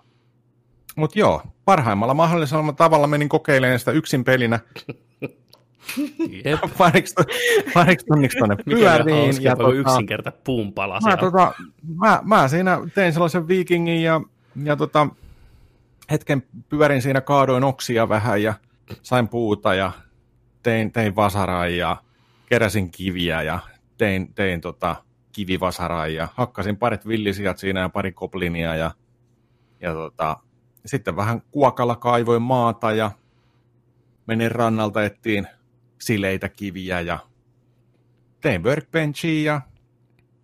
Mutta 0.96 1.20
joo, 1.20 1.42
parhaimmalla 1.66 2.14
mahdollisella 2.14 2.74
tavalla 2.74 3.08
menin 3.08 3.30
kokeilemaan 3.30 3.80
sitä 3.80 3.92
yksin 3.92 4.24
pelinä 4.24 4.60
Jep. 6.46 6.60
pariksi, 6.78 7.16
pariksi 7.74 8.06
tunniksi 8.06 8.38
tuonne 8.38 8.56
Mikä 8.66 8.78
pyöriin. 8.78 9.26
hauska, 9.26 9.44
Ja 9.44 9.56
tota, 9.56 9.74
yksinkerta 9.74 10.32
puun 10.44 10.74
pala 10.74 11.00
mä, 11.00 11.18
tota, 11.18 11.54
mä, 12.00 12.20
mä, 12.24 12.48
siinä 12.48 12.80
tein 12.96 13.14
sellaisen 13.14 13.48
viikingin 13.48 14.04
ja, 14.04 14.22
ja 14.64 14.76
tota, 14.76 15.08
hetken 16.12 16.44
pyörin 16.70 17.02
siinä, 17.02 17.22
kaadoin 17.22 17.64
oksia 17.64 18.10
vähän 18.10 18.44
ja 18.44 18.54
sain 19.02 19.28
puuta 19.28 19.74
ja 19.74 19.92
tein, 20.64 20.92
tein 20.92 21.16
vasaraa 21.16 21.68
ja 21.68 22.04
keräsin 22.50 22.92
kiviä 22.92 23.42
ja 23.42 23.60
tein, 23.98 24.34
tein 24.34 24.62
tota, 24.62 24.96
kivivasaraa 25.32 26.08
ja 26.08 26.28
hakkasin 26.34 26.78
parit 26.78 27.08
villisijat 27.08 27.58
siinä 27.58 27.80
ja 27.80 27.90
pari 27.90 28.12
koplinia 28.12 28.76
ja, 28.76 28.92
ja 29.82 29.94
tota, 29.94 30.38
sitten 30.86 31.16
vähän 31.16 31.42
kuokalla 31.52 31.96
kaivoin 31.96 32.42
maata 32.42 32.92
ja 32.92 33.12
menin 34.28 34.52
rannalta 34.52 35.04
ettiin 35.04 35.48
sileitä 36.02 36.50
kiviä 36.50 37.02
ja 37.02 37.20
tein 38.42 38.64
workbenchia 38.64 39.54
ja 39.54 39.62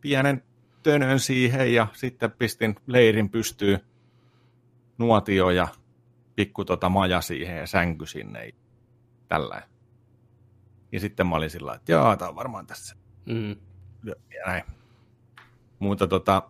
pienen 0.02 0.44
tönön 0.84 1.20
siihen 1.20 1.74
ja 1.74 1.88
sitten 1.94 2.32
pistin 2.32 2.76
leirin 2.88 3.30
pystyyn 3.30 3.80
nuotio 4.98 5.50
ja 5.50 5.68
pikku 6.36 6.66
tota 6.66 6.90
maja 6.90 7.22
siihen 7.22 7.58
ja 7.58 7.68
sänky 7.68 8.06
sinne. 8.06 8.46
ja 8.46 8.52
Tällä. 9.28 9.62
Ja 10.92 11.00
sitten 11.00 11.28
mä 11.28 11.36
olin 11.36 11.50
sillä 11.50 11.74
että 11.76 11.92
jaa, 11.92 12.18
tää 12.18 12.30
on 12.30 12.36
varmaan 12.36 12.68
tässä. 12.68 12.96
Mm. 13.26 13.56
Ja 14.06 14.16
näin. 14.46 14.64
Mutta 15.80 16.08
tota, 16.08 16.44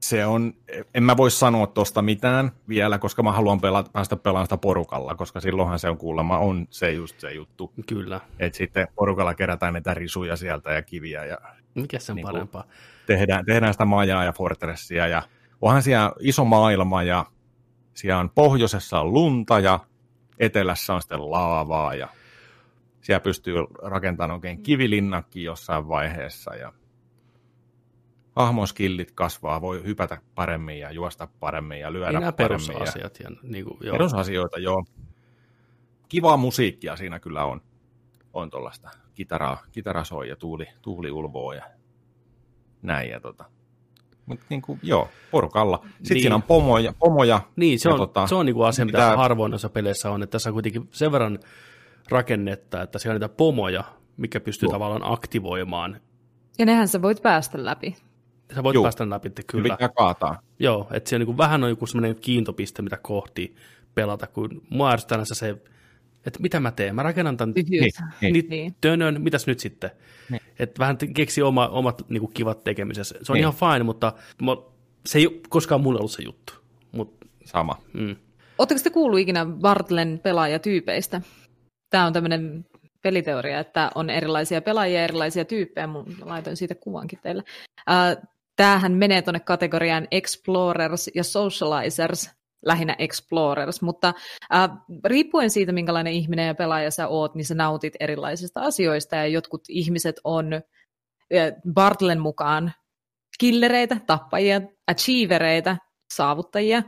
se 0.00 0.26
on, 0.26 0.54
en 0.94 1.02
mä 1.02 1.16
voi 1.16 1.30
sanoa 1.30 1.66
tuosta 1.66 2.02
mitään 2.02 2.52
vielä, 2.68 2.98
koska 2.98 3.22
mä 3.22 3.32
haluan 3.32 3.60
pelata, 3.60 3.90
päästä 3.92 4.16
pelaamaan 4.16 4.46
sitä 4.46 4.56
porukalla, 4.56 5.14
koska 5.14 5.40
silloinhan 5.40 5.78
se 5.78 5.90
on 5.90 5.98
kuulemma 5.98 6.38
on 6.38 6.66
se 6.70 6.92
just 6.92 7.20
se 7.20 7.32
juttu. 7.32 7.72
Kyllä. 7.88 8.20
Että 8.38 8.56
sitten 8.58 8.88
porukalla 8.94 9.34
kerätään 9.34 9.74
niitä 9.74 9.94
risuja 9.94 10.36
sieltä 10.36 10.72
ja 10.72 10.82
kiviä 10.82 11.24
ja 11.24 11.38
Mikä 11.74 11.98
sen 11.98 12.16
Niin 12.16 12.24
kuin- 12.24 12.32
parempaa? 12.32 12.64
tehdään, 13.06 13.44
tehdään 13.44 13.74
sitä 13.74 13.84
majaa 13.84 14.24
ja 14.24 14.32
fortressia 14.32 15.06
ja 15.06 15.22
onhan 15.60 15.82
siellä 15.82 16.12
iso 16.20 16.44
maailma 16.44 17.02
ja 17.02 17.26
siellä 17.94 18.20
on 18.20 18.30
pohjoisessa 18.30 19.00
on 19.00 19.12
lunta 19.12 19.60
ja 19.60 19.80
etelässä 20.38 20.94
on 20.94 21.00
sitten 21.02 21.30
laavaa 21.30 21.94
ja 21.94 22.08
siellä 23.00 23.20
pystyy 23.20 23.54
rakentamaan 23.82 24.30
oikein 24.30 24.62
kivilinnakki 24.62 25.44
jossain 25.44 25.88
vaiheessa 25.88 26.54
ja 26.54 26.72
hahmoskillit 28.36 29.12
kasvaa, 29.12 29.60
voi 29.60 29.84
hypätä 29.84 30.18
paremmin 30.34 30.78
ja 30.78 30.92
juosta 30.92 31.28
paremmin 31.40 31.80
ja 31.80 31.92
lyödä 31.92 32.12
Niin 32.12 32.20
nämä 32.20 32.32
paremmin. 32.32 32.66
Ja 32.66 32.72
perusasiat. 32.72 33.20
Ja, 33.20 33.30
niin 33.42 33.64
kuin, 33.64 33.78
joo. 33.80 33.92
perusasioita, 33.92 34.58
joo. 34.58 34.84
Kivaa 36.08 36.36
musiikkia 36.36 36.96
siinä 36.96 37.20
kyllä 37.20 37.44
on. 37.44 37.60
On 38.32 38.50
tuollaista 38.50 38.90
kitaraa, 39.14 39.62
kitara 39.72 40.04
soi 40.04 40.28
ja 40.28 40.36
tuuli, 40.36 40.66
tuuli 40.82 41.10
ulvoo 41.10 41.52
ja 41.52 41.64
näin. 42.82 43.10
Ja 43.10 43.20
tota. 43.20 43.44
Mut 44.26 44.40
niin 44.48 44.62
kuin, 44.62 44.80
joo, 44.82 45.08
porukalla. 45.30 45.76
Sitten 45.82 46.14
Niin. 46.14 46.22
siinä 46.22 46.34
on 46.34 46.42
pomoja. 46.42 46.92
pomoja 46.98 47.40
Niin, 47.56 47.78
se 47.80 47.88
on, 47.88 47.96
tota, 47.96 48.26
se 48.26 48.34
on 48.34 48.46
niin 48.46 48.54
kuin 48.54 48.66
asia, 48.66 48.84
mitä 48.84 48.98
mitä- 48.98 49.16
harvoin 49.16 49.50
noissa 49.50 49.68
peleissä 49.68 50.10
on, 50.10 50.22
että 50.22 50.32
tässä 50.32 50.50
on 50.50 50.54
kuitenkin 50.54 50.88
sen 50.92 51.12
verran 51.12 51.38
rakennetta, 52.08 52.82
että 52.82 52.98
siellä 52.98 53.14
on 53.16 53.20
niitä 53.20 53.34
pomoja, 53.36 53.84
mikä 54.16 54.40
pystyy 54.40 54.66
Joo. 54.66 54.72
tavallaan 54.72 55.12
aktivoimaan. 55.12 56.00
Ja 56.58 56.66
nehän 56.66 56.88
sä 56.88 57.02
voit 57.02 57.22
päästä 57.22 57.64
läpi. 57.64 57.96
Sä 58.54 58.62
voit 58.62 58.74
Juu. 58.74 58.82
päästä 58.84 59.10
läpi, 59.10 59.28
että 59.28 59.42
kyllä. 59.46 59.62
Pitää 59.74 59.88
kaataa. 59.96 60.38
Joo, 60.58 60.88
että 60.90 61.10
se 61.10 61.16
on 61.16 61.20
niin 61.20 61.26
kuin, 61.26 61.38
vähän 61.38 61.64
on 61.64 61.70
joku 61.70 61.86
semmoinen 61.86 62.16
kiintopiste, 62.20 62.82
mitä 62.82 62.96
kohti 63.02 63.56
pelata, 63.94 64.26
kun 64.26 64.62
mua 64.70 64.96
se, 65.22 65.56
että 66.26 66.40
mitä 66.42 66.60
mä 66.60 66.70
teen, 66.70 66.94
mä 66.94 67.02
rakennan 67.02 67.36
tämän 67.36 67.54
Tyhjyys. 67.54 67.94
Niin, 68.20 68.32
niin. 68.32 68.46
Niin. 68.48 68.74
tönön, 68.80 69.22
mitäs 69.22 69.46
nyt 69.46 69.60
sitten? 69.60 69.90
Niin. 70.30 70.40
Että 70.58 70.78
vähän 70.78 70.96
keksi 71.14 71.42
oma, 71.42 71.68
omat 71.68 72.02
niin 72.08 72.20
kuin, 72.20 72.32
kivat 72.32 72.64
tekemisessä. 72.64 73.14
Se 73.22 73.32
on 73.32 73.34
Niin. 73.34 73.40
ihan 73.40 73.54
fine, 73.54 73.82
mutta 73.82 74.12
mo- 74.42 74.70
se 75.06 75.18
ei 75.18 75.26
ole 75.26 75.36
koskaan 75.48 75.80
mulle 75.80 75.98
ollut 75.98 76.10
se 76.12 76.22
juttu. 76.22 76.52
Mut, 76.92 77.16
Sama. 77.44 77.82
mm, 77.92 78.16
Oletteko 78.58 78.80
te 78.84 78.90
kuullut 78.90 79.20
ikinä 79.20 79.46
Bartlen 79.46 80.20
pelaajatyypeistä? 80.22 81.20
Tämä 81.90 82.06
on 82.06 82.12
tämmöinen 82.12 82.66
peliteoria, 83.02 83.60
että 83.60 83.90
on 83.94 84.10
erilaisia 84.10 84.62
pelaajia 84.62 84.98
ja 84.98 85.04
erilaisia 85.04 85.44
tyyppejä. 85.44 85.86
Mun 85.86 86.06
laitoin 86.20 86.56
siitä 86.56 86.74
kuvankin 86.74 87.18
teille. 87.22 87.42
Äh, 87.90 88.16
Tämähän 88.56 88.92
menee 88.92 89.22
tuonne 89.22 89.40
kategoriaan 89.40 90.08
Explorers 90.10 91.10
ja 91.14 91.24
Socializers, 91.24 92.30
lähinnä 92.66 92.96
Explorers, 92.98 93.82
mutta 93.82 94.14
äh, 94.54 94.70
riippuen 95.04 95.50
siitä, 95.50 95.72
minkälainen 95.72 96.12
ihminen 96.12 96.46
ja 96.46 96.54
pelaaja 96.54 96.90
sä 96.90 97.08
oot, 97.08 97.34
niin 97.34 97.44
sä 97.44 97.54
nautit 97.54 97.94
erilaisista 98.00 98.60
asioista, 98.60 99.16
ja 99.16 99.26
jotkut 99.26 99.64
ihmiset 99.68 100.16
on 100.24 100.52
äh, 100.52 100.62
Bartlen 101.72 102.20
mukaan 102.20 102.72
killereitä, 103.38 103.96
tappajia, 104.06 104.60
achievereita, 104.86 105.76
saavuttajia, 106.14 106.82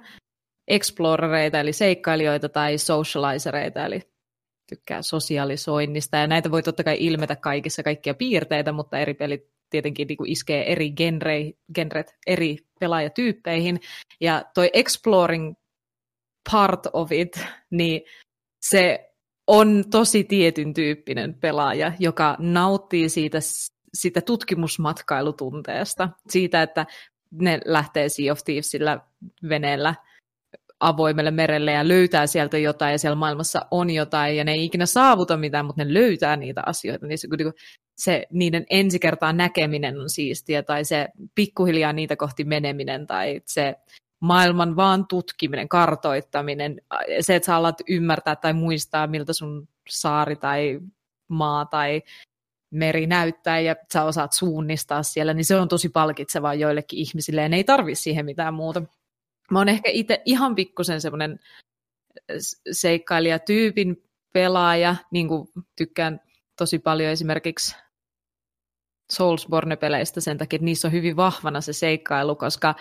explorereita 0.68 1.60
eli 1.60 1.72
seikkailijoita 1.72 2.48
tai 2.48 2.78
socializereita 2.78 3.86
eli 3.86 4.00
tykkää 4.68 5.02
sosialisoinnista. 5.02 6.16
Ja 6.16 6.26
näitä 6.26 6.50
voi 6.50 6.62
totta 6.62 6.84
kai 6.84 6.96
ilmetä 7.00 7.36
kaikissa 7.36 7.82
kaikkia 7.82 8.14
piirteitä, 8.14 8.72
mutta 8.72 8.98
eri 8.98 9.14
pelit 9.14 9.42
tietenkin 9.70 10.09
niin 10.09 10.16
kuin 10.16 10.30
iskee 10.30 10.72
eri 10.72 10.90
genre, 10.90 11.52
genret 11.74 12.16
eri 12.26 12.56
pelaajatyyppeihin. 12.80 13.80
Ja 14.20 14.44
toi 14.55 14.70
exploring 14.72 15.55
part 16.50 16.86
of 16.92 17.12
it, 17.12 17.40
niin 17.70 18.02
se 18.60 19.10
on 19.46 19.84
tosi 19.90 20.24
tietyn 20.24 20.74
tyyppinen 20.74 21.34
pelaaja, 21.34 21.92
joka 21.98 22.36
nauttii 22.38 23.08
siitä, 23.08 23.38
siitä 23.94 24.20
tutkimusmatkailutunteesta, 24.20 26.08
siitä, 26.28 26.62
että 26.62 26.86
ne 27.32 27.60
lähtee 27.64 28.08
Sea 28.08 28.32
of 28.32 28.38
Thievesillä 28.44 29.00
veneellä 29.48 29.94
avoimelle 30.80 31.30
merelle 31.30 31.72
ja 31.72 31.88
löytää 31.88 32.26
sieltä 32.26 32.58
jotain 32.58 32.92
ja 32.92 32.98
siellä 32.98 33.16
maailmassa 33.16 33.66
on 33.70 33.90
jotain 33.90 34.36
ja 34.36 34.44
ne 34.44 34.52
ei 34.52 34.64
ikinä 34.64 34.86
saavuta 34.86 35.36
mitään, 35.36 35.66
mutta 35.66 35.84
ne 35.84 35.94
löytää 35.94 36.36
niitä 36.36 36.62
asioita. 36.66 37.06
Niin 37.06 37.18
se, 37.18 37.28
niinku, 37.38 37.58
se 37.96 38.26
niiden 38.30 38.66
ensikertaa 38.70 39.32
näkeminen 39.32 40.00
on 40.00 40.10
siistiä 40.10 40.62
tai 40.62 40.84
se 40.84 41.08
pikkuhiljaa 41.34 41.92
niitä 41.92 42.16
kohti 42.16 42.44
meneminen 42.44 43.06
tai 43.06 43.40
se 43.46 43.74
maailman 44.20 44.77
vaan 44.77 45.07
tutkiminen, 45.07 45.69
kartoittaminen, 45.69 46.81
se, 47.20 47.35
että 47.35 47.47
sä 47.47 47.57
alat 47.57 47.81
ymmärtää 47.89 48.36
tai 48.36 48.53
muistaa, 48.53 49.07
miltä 49.07 49.32
sun 49.32 49.69
saari 49.89 50.36
tai 50.36 50.81
maa 51.28 51.65
tai 51.65 52.03
meri 52.70 53.07
näyttää 53.07 53.61
ja 53.61 53.77
sä 53.93 54.05
osaat 54.05 54.32
suunnistaa 54.32 55.03
siellä, 55.03 55.35
niin 55.35 55.45
se 55.45 55.57
on 55.57 55.69
tosi 55.69 55.89
palkitsevaa 55.89 56.55
joillekin 56.55 56.99
ihmisille 56.99 57.43
ja 57.43 57.49
ne 57.49 57.57
ei 57.57 57.65
tarvi 57.65 57.95
siihen 57.95 58.24
mitään 58.24 58.55
muuta. 58.55 58.82
Mä 59.51 59.59
oon 59.59 59.69
ehkä 59.69 59.90
itse 59.90 60.23
ihan 60.24 60.55
pikkusen 60.55 61.01
semmoinen 61.01 61.40
seikkailijatyypin 62.73 64.03
pelaaja, 64.32 64.97
niin 65.11 65.28
kuin 65.28 65.49
tykkään 65.77 66.20
tosi 66.57 66.78
paljon 66.78 67.11
esimerkiksi 67.11 67.77
Soulsborne-peleistä 69.12 70.20
sen 70.20 70.39
takia, 70.39 70.57
että 70.57 70.65
niissä 70.65 70.89
on 70.89 70.93
hyvin 70.93 71.16
vahvana 71.16 71.61
se 71.61 71.73
seikkailu, 71.73 72.36
koska 72.36 72.74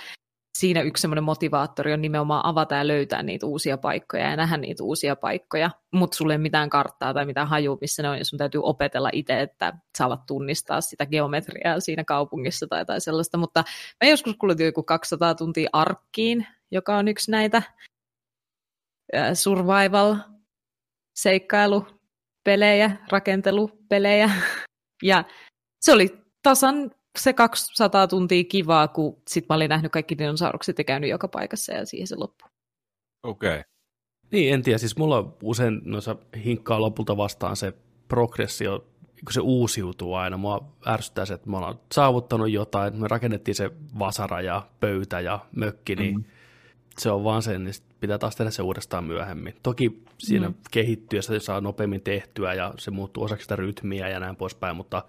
siinä 0.60 0.82
yksi 0.82 1.02
semmoinen 1.02 1.24
motivaattori 1.24 1.94
on 1.94 2.02
nimenomaan 2.02 2.46
avata 2.46 2.76
ja 2.76 2.88
löytää 2.88 3.24
niitä 3.24 3.46
uusia 3.46 3.78
paikkoja 3.78 4.30
ja 4.30 4.36
nähdä 4.36 4.58
niitä 4.58 4.84
uusia 4.84 5.16
paikkoja, 5.16 5.72
mutta 5.94 6.18
sulle 6.18 6.34
ei 6.34 6.38
mitään 6.38 6.70
karttaa 6.70 7.14
tai 7.14 7.26
mitään 7.26 7.48
hajua, 7.48 7.78
missä 7.82 8.04
ne 8.04 8.10
on, 8.10 8.18
ja 8.18 8.26
sun 8.26 8.38
täytyy 8.38 8.62
opetella 8.64 9.10
itse, 9.14 9.42
että 9.42 9.74
saavat 9.98 10.26
tunnistaa 10.26 10.82
sitä 10.82 11.06
geometriaa 11.06 11.80
siinä 11.80 12.04
kaupungissa 12.04 12.68
tai, 12.68 12.86
tai 12.86 13.02
sellaista, 13.02 13.38
mutta 13.38 13.64
mä 14.04 14.10
joskus 14.10 14.36
kulutin 14.36 14.66
joku 14.66 14.84
200 14.84 15.36
tuntia 15.36 15.70
arkkiin, 15.74 16.48
joka 16.72 16.98
on 16.98 17.08
yksi 17.08 17.32
näitä 17.32 17.62
survival 19.34 20.16
seikkailupelejä, 21.16 22.92
rakentelupelejä, 23.12 24.30
ja 25.04 25.24
se 25.82 25.94
oli 25.94 26.18
tasan 26.44 26.92
se 27.18 27.34
200 27.34 28.08
tuntia 28.08 28.44
kivaa, 28.44 28.88
kun 28.88 29.22
sit 29.28 29.46
mä 29.50 29.56
olin 29.56 29.70
nähnyt 29.70 29.92
kaikki 29.92 30.18
dinosaurukset 30.18 30.78
ja 30.78 30.84
käynyt 30.84 31.10
joka 31.10 31.28
paikassa 31.28 31.74
ja 31.74 31.86
siihen 31.86 32.08
se 32.08 32.16
loppui. 32.16 32.50
Okei. 33.24 33.50
Okay. 33.50 33.64
Niin, 34.32 34.54
en 34.54 34.62
tiedä. 34.64 34.78
Siis 34.78 34.98
mulla 34.98 35.38
usein 35.44 35.82
noissa 35.86 36.16
hinkkaa 36.46 36.82
lopulta 36.82 37.18
vastaan 37.18 37.56
se 37.56 37.74
progressio, 38.08 38.80
kun 39.26 39.34
se 39.34 39.42
uusiutuu 39.42 40.14
aina. 40.14 40.38
Mua 40.38 40.74
ärsyttää 40.88 41.26
se, 41.26 41.34
että 41.34 41.50
me 41.50 41.58
ollaan 41.58 41.80
saavuttanut 41.92 42.52
jotain. 42.52 42.96
Me 42.96 43.08
rakennettiin 43.08 43.56
se 43.56 43.72
vasara 44.00 44.42
ja 44.42 44.68
pöytä 44.80 45.20
ja 45.20 45.40
mökki, 45.56 45.96
niin 45.96 46.16
mm-hmm. 46.16 46.32
se 47.00 47.12
on 47.12 47.24
vaan 47.24 47.42
sen, 47.42 47.64
niin 47.64 47.76
pitää 48.00 48.18
taas 48.18 48.36
tehdä 48.36 48.52
se 48.52 48.62
uudestaan 48.62 49.04
myöhemmin. 49.04 49.56
Toki 49.64 50.04
siinä 50.18 50.50
mm. 50.50 50.56
kehittyessä 50.72 51.34
se 51.34 51.46
saa 51.46 51.62
nopeammin 51.62 52.02
tehtyä 52.02 52.54
ja 52.54 52.74
se 52.78 52.92
muuttuu 52.92 53.24
osaksi 53.24 53.44
sitä 53.44 53.56
rytmiä 53.56 54.10
ja 54.10 54.20
näin 54.20 54.36
poispäin, 54.36 54.76
mutta 54.76 55.04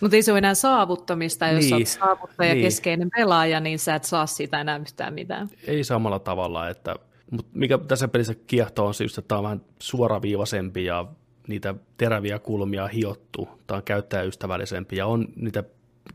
mutta 0.00 0.16
ei 0.16 0.22
se 0.22 0.32
ole 0.32 0.38
enää 0.38 0.54
saavuttamista, 0.54 1.48
jos 1.48 1.64
niin. 1.64 1.74
olet 1.74 1.88
saavuttaja 1.88 2.54
niin. 2.54 2.64
keskeinen 2.64 3.10
pelaaja, 3.16 3.60
niin 3.60 3.78
sä 3.78 3.94
et 3.94 4.04
saa 4.04 4.26
siitä 4.26 4.60
enää 4.60 4.76
yhtään 4.76 5.14
mitään. 5.14 5.48
Ei 5.66 5.84
samalla 5.84 6.18
tavalla, 6.18 6.68
että, 6.68 6.96
mutta 7.30 7.50
mikä 7.54 7.78
tässä 7.78 8.08
pelissä 8.08 8.34
kiehtoo 8.46 8.86
on 8.86 8.94
se 8.94 9.04
just, 9.04 9.18
että 9.18 9.28
tämä 9.28 9.38
on 9.38 9.44
vähän 9.44 9.60
suoraviivaisempi 9.82 10.84
ja 10.84 11.06
niitä 11.48 11.74
teräviä 11.96 12.38
kulmia 12.38 12.86
hiottu, 12.86 13.48
tämä 13.66 13.76
on 13.76 13.84
käyttäjäystävällisempi 13.84 14.96
ja 14.96 15.06
on 15.06 15.28
niitä 15.36 15.64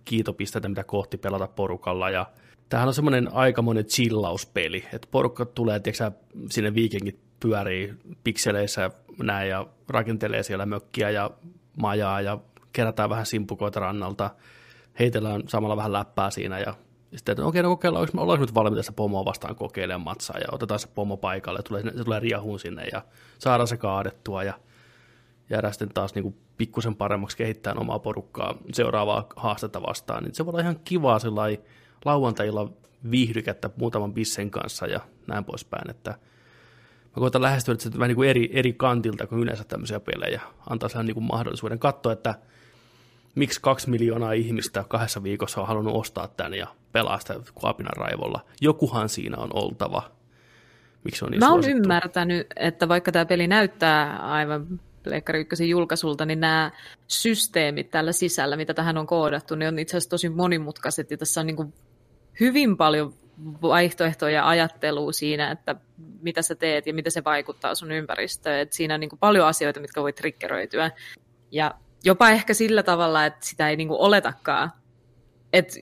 kiitopisteitä, 0.06 0.70
mitä 0.70 0.84
kohti 0.84 1.18
pelata 1.18 1.48
porukalla 1.48 2.10
ja 2.10 2.26
tämähän 2.70 2.88
on 2.88 2.94
semmoinen 2.94 3.34
aikamoinen 3.34 3.86
chillauspeli, 3.86 4.86
että 4.94 5.08
porukka 5.12 5.46
tulee, 5.46 5.80
tiedätkö, 5.80 6.12
sinne 6.50 6.76
viikingit 6.76 7.20
pyörii 7.40 7.94
pikseleissä 8.24 8.92
näin 9.24 9.50
ja 9.50 9.68
rakentelee 9.90 10.44
siellä 10.44 10.66
mökkiä 10.66 11.10
ja 11.10 11.32
majaa 11.78 12.22
ja 12.22 12.40
kerätään 12.74 13.10
vähän 13.10 13.26
simpukoita 13.26 13.80
rannalta, 13.80 14.30
heitellään 15.00 15.44
samalla 15.48 15.78
vähän 15.78 15.94
läppää 15.94 16.32
siinä 16.32 16.60
ja 16.60 16.74
sitten, 17.16 17.34
että 17.34 17.46
okei, 17.46 17.64
no 17.64 17.70
kokeillaan, 17.70 18.08
ollaanko 18.18 18.46
nyt 18.46 18.54
valmiita 18.54 18.84
sitä 18.84 18.96
pomoa 18.96 19.26
vastaan 19.26 19.56
kokeilemaan 19.56 20.02
matsaa 20.02 20.38
ja 20.38 20.46
otetaan 20.52 20.80
se 20.80 20.88
pomo 20.88 21.18
paikalle, 21.18 21.60
ja 21.60 21.64
tulee, 21.64 21.84
se 21.98 22.04
tulee 22.04 22.20
riahuun 22.20 22.60
sinne 22.60 22.88
ja 22.92 23.02
saadaan 23.40 23.68
se 23.68 23.78
kaadettua 23.78 24.44
ja 24.44 24.54
jäädään 25.50 25.74
sitten 25.74 25.90
taas 25.90 26.16
niin 26.16 26.36
pikkusen 26.58 26.96
paremmaksi 26.96 27.38
kehittämään 27.38 27.80
omaa 27.80 28.00
porukkaa 28.00 28.58
seuraavaa 28.74 29.28
haastetta 29.36 29.82
vastaan, 29.82 30.24
niin 30.24 30.36
se 30.36 30.46
voi 30.46 30.52
olla 30.52 30.62
ihan 30.62 30.80
kivaa 30.84 31.20
sellainen 31.20 31.64
lauantailla 32.06 32.72
viihdykettä 33.12 33.70
muutaman 33.76 34.14
bissen 34.14 34.52
kanssa 34.52 34.86
ja 34.88 35.00
näin 35.28 35.46
poispäin, 35.46 35.90
että 35.90 36.12
mä 36.12 37.16
koitan 37.16 37.42
lähestyä 37.42 37.74
että 37.74 37.84
se 37.84 37.94
vähän 37.94 38.08
niin 38.08 38.16
kuin 38.16 38.30
eri, 38.30 38.50
eri 38.54 38.74
kantilta 38.74 39.28
kuin 39.28 39.42
yleensä 39.42 39.64
tämmöisiä 39.64 40.00
pelejä, 40.00 40.42
antaa 40.70 40.90
sen 40.90 41.06
niin 41.06 41.24
mahdollisuuden 41.24 41.80
katsoa, 41.80 42.14
että 42.14 42.36
miksi 43.36 43.62
kaksi 43.62 43.90
miljoonaa 43.90 44.32
ihmistä 44.32 44.86
kahdessa 44.88 45.24
viikossa 45.24 45.62
on 45.62 45.68
halunnut 45.68 45.96
ostaa 45.96 46.28
tämän 46.28 46.54
ja 46.54 46.68
pelaa 46.92 47.20
sitä 47.20 47.36
kuapinan 47.56 47.98
raivolla. 47.98 48.46
Jokuhan 48.62 49.10
siinä 49.10 49.38
on 49.38 49.50
oltava. 49.54 50.12
Miksi 51.04 51.26
on 51.26 51.32
niin 51.32 51.40
Mä 51.40 51.52
oon 51.52 51.70
ymmärtänyt, 51.70 52.48
että 52.56 52.88
vaikka 52.88 53.12
tämä 53.12 53.26
peli 53.26 53.48
näyttää 53.48 54.18
aivan 54.18 54.80
Pleikkari 55.04 55.40
ykkösen 55.42 55.70
julkaisulta, 55.70 56.26
niin 56.26 56.40
nämä 56.40 56.72
systeemit 57.08 57.92
tällä 57.92 58.12
sisällä, 58.12 58.58
mitä 58.58 58.74
tähän 58.74 58.98
on 58.98 59.08
koodattu, 59.08 59.56
niin 59.56 59.68
on 59.68 59.80
itse 59.80 59.98
asiassa 59.98 60.10
tosi 60.10 60.30
monimutkaiset 60.30 61.12
ja 61.12 61.18
tässä 61.18 61.42
on 61.42 61.48
niin 61.48 61.56
kuin 61.56 61.74
hyvin 62.40 62.78
paljon 62.78 63.14
vaihtoehtoja 63.62 64.36
ja 64.36 64.48
ajattelua 64.48 65.12
siinä, 65.12 65.52
että 65.52 65.76
mitä 66.22 66.42
sä 66.42 66.56
teet 66.56 66.88
ja 66.88 66.94
mitä 66.94 67.10
se 67.10 67.24
vaikuttaa 67.24 67.76
sun 67.76 67.92
ympäristöön. 67.92 68.60
Et 68.60 68.74
siinä 68.74 68.94
on 68.94 69.00
niin 69.00 69.10
kuin 69.10 69.20
paljon 69.20 69.48
asioita, 69.48 69.80
mitkä 69.80 70.02
voi 70.02 70.14
triggeröityä. 70.14 70.92
Ja 71.52 71.76
jopa 72.04 72.30
ehkä 72.30 72.54
sillä 72.54 72.84
tavalla, 72.84 73.26
että 73.26 73.46
sitä 73.46 73.70
ei 73.70 73.76
niinku 73.76 74.04
oletakaan. 74.04 74.72
Et 75.54 75.78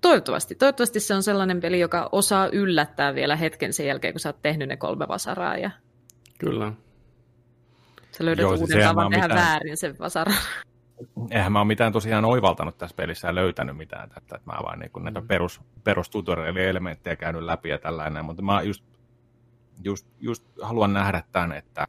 toivottavasti. 0.00 0.54
Toivottavasti 0.54 1.00
se 1.00 1.14
on 1.14 1.22
sellainen 1.22 1.60
peli, 1.60 1.80
joka 1.80 2.08
osaa 2.12 2.46
yllättää 2.46 3.14
vielä 3.14 3.36
hetken 3.36 3.72
sen 3.72 3.86
jälkeen, 3.86 4.14
kun 4.14 4.20
sä 4.20 4.28
oot 4.28 4.42
tehnyt 4.42 4.68
ne 4.68 4.76
kolme 4.76 5.08
vasaraa. 5.08 5.56
Ja... 5.56 5.70
Kyllä. 6.38 6.72
Sä 8.12 8.24
löydät 8.24 8.42
Joo, 8.42 8.52
uuden 8.52 8.82
tavan 8.82 9.10
tehdä 9.10 9.28
mitään... 9.28 9.46
väärin 9.46 9.76
sen 9.76 9.98
vasaran. 9.98 10.36
Eihän 11.30 11.52
mä 11.52 11.58
ole 11.58 11.66
mitään 11.66 11.92
tosiaan 11.92 12.24
oivaltanut 12.24 12.78
tässä 12.78 12.96
pelissä 12.96 13.28
ja 13.28 13.34
löytänyt 13.34 13.76
mitään 13.76 14.10
että 14.16 14.40
mä 14.44 14.52
vaan 14.62 14.78
niin 14.78 14.90
näitä 15.00 15.20
mm. 15.20 15.28
perus, 15.28 15.60
perustutoriali-elementtejä 15.84 17.16
käynyt 17.16 17.42
läpi 17.42 17.68
ja 17.68 17.78
tällainen, 17.78 18.24
mutta 18.24 18.42
mä 18.42 18.62
just, 18.62 18.84
just, 19.84 20.06
just 20.20 20.44
haluan 20.62 20.92
nähdä 20.92 21.22
tämän, 21.32 21.52
että 21.52 21.86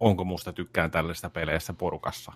onko 0.00 0.24
musta 0.24 0.52
tykkään 0.52 0.90
tällaisista 0.90 1.30
peleissä 1.30 1.72
porukassa. 1.72 2.32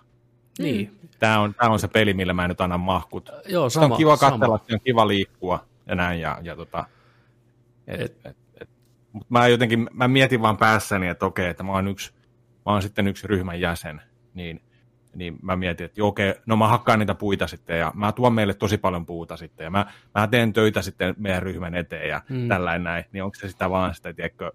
Niin. 0.59 0.99
Tämä 1.19 1.39
on, 1.39 1.53
tämä 1.53 1.71
on 1.71 1.79
se 1.79 1.87
peli, 1.87 2.13
millä 2.13 2.33
mä 2.33 2.47
nyt 2.47 2.61
annan 2.61 2.79
mahkut. 2.79 3.29
Joo, 3.47 3.69
sama, 3.69 3.87
se 3.87 3.93
on 3.93 3.97
kiva 3.97 4.17
katsella, 4.17 4.57
sama. 4.57 4.59
on 4.71 4.79
kiva 4.83 5.07
liikkua 5.07 5.65
ja 5.87 5.95
näin. 5.95 6.21
Ja, 6.21 6.37
ja 6.41 6.55
tota, 6.55 6.85
et, 7.87 8.01
et, 8.01 8.17
et, 8.25 8.37
et. 8.61 8.69
Mut 9.13 9.29
mä 9.29 9.47
jotenkin, 9.47 9.89
mä 9.93 10.07
mietin 10.07 10.41
vaan 10.41 10.57
päässäni, 10.57 11.07
että 11.07 11.25
okei, 11.25 11.47
että 11.47 11.63
mä 11.63 11.71
oon, 11.71 11.87
yksi, 11.87 12.11
mä 12.65 12.71
oon 12.71 12.81
sitten 12.81 13.07
yksi 13.07 13.27
ryhmän 13.27 13.61
jäsen, 13.61 14.01
niin, 14.33 14.61
niin 15.15 15.39
mä 15.41 15.55
mietin, 15.55 15.85
että 15.85 16.03
okei, 16.03 16.33
no 16.45 16.55
mä 16.55 16.67
hakkaan 16.67 16.99
niitä 16.99 17.15
puita 17.15 17.47
sitten 17.47 17.79
ja 17.79 17.91
mä 17.95 18.11
tuon 18.11 18.33
meille 18.33 18.53
tosi 18.53 18.77
paljon 18.77 19.05
puuta 19.05 19.37
sitten 19.37 19.63
ja 19.63 19.69
mä, 19.69 19.85
mä 20.15 20.27
teen 20.27 20.53
töitä 20.53 20.81
sitten 20.81 21.15
meidän 21.17 21.43
ryhmän 21.43 21.75
eteen 21.75 22.09
ja 22.09 22.21
hmm. 22.29 22.47
tällainen 22.47 22.83
näin, 22.83 23.05
niin 23.11 23.23
onko 23.23 23.35
se 23.35 23.49
sitä 23.49 23.69
vaan 23.69 23.95
sitä, 23.95 24.13
tiedätkö, 24.13 24.51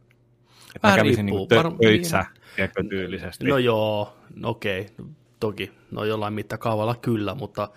että 0.77 0.89
mä 0.89 0.97
kävisin 0.97 1.27
niin 1.27 1.49
tö- 1.49 1.77
töissä, 1.83 2.25
tiedätkö, 2.57 2.85
tyylisesti. 2.89 3.45
No 3.45 3.59
joo, 3.59 4.17
no 4.35 4.49
okei, 4.49 4.87
toki, 5.47 5.71
no 5.91 6.05
jollain 6.05 6.35
mittakaavalla 6.35 6.95
kyllä, 6.95 7.35
mutta 7.35 7.69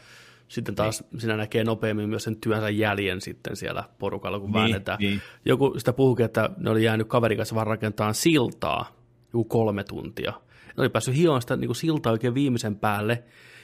sitten 0.48 0.76
taas 0.76 1.04
niin. 1.12 1.22
sinä 1.22 1.38
näkee 1.38 1.64
nopeammin 1.64 2.10
myös 2.10 2.24
sen 2.24 2.36
työnsä 2.36 2.70
jäljen 2.70 3.22
sitten 3.22 3.56
siellä 3.56 3.84
porukalla, 4.00 4.40
kun 4.40 4.52
niin, 4.52 4.54
väännetään. 4.54 5.00
Niin. 5.00 5.22
Joku 5.46 5.74
sitä 5.78 5.94
puhukin, 5.94 6.26
että 6.26 6.50
ne 6.58 6.70
oli 6.70 6.84
jäänyt 6.84 7.08
kaverin 7.08 7.38
kanssa 7.38 7.56
vaan 7.56 7.68
rakentamaan 7.68 8.16
siltaa 8.16 8.96
joku 9.34 9.44
kolme 9.44 9.84
tuntia. 9.84 10.32
Ne 10.68 10.82
oli 10.82 10.90
päässyt 10.90 11.16
hioon 11.16 11.42
sitä 11.42 11.56
niin 11.56 11.68
kuin 11.68 11.76
siltaa 11.76 12.12
oikein 12.12 12.34
viimeisen 12.34 12.76
päälle, 12.76 13.24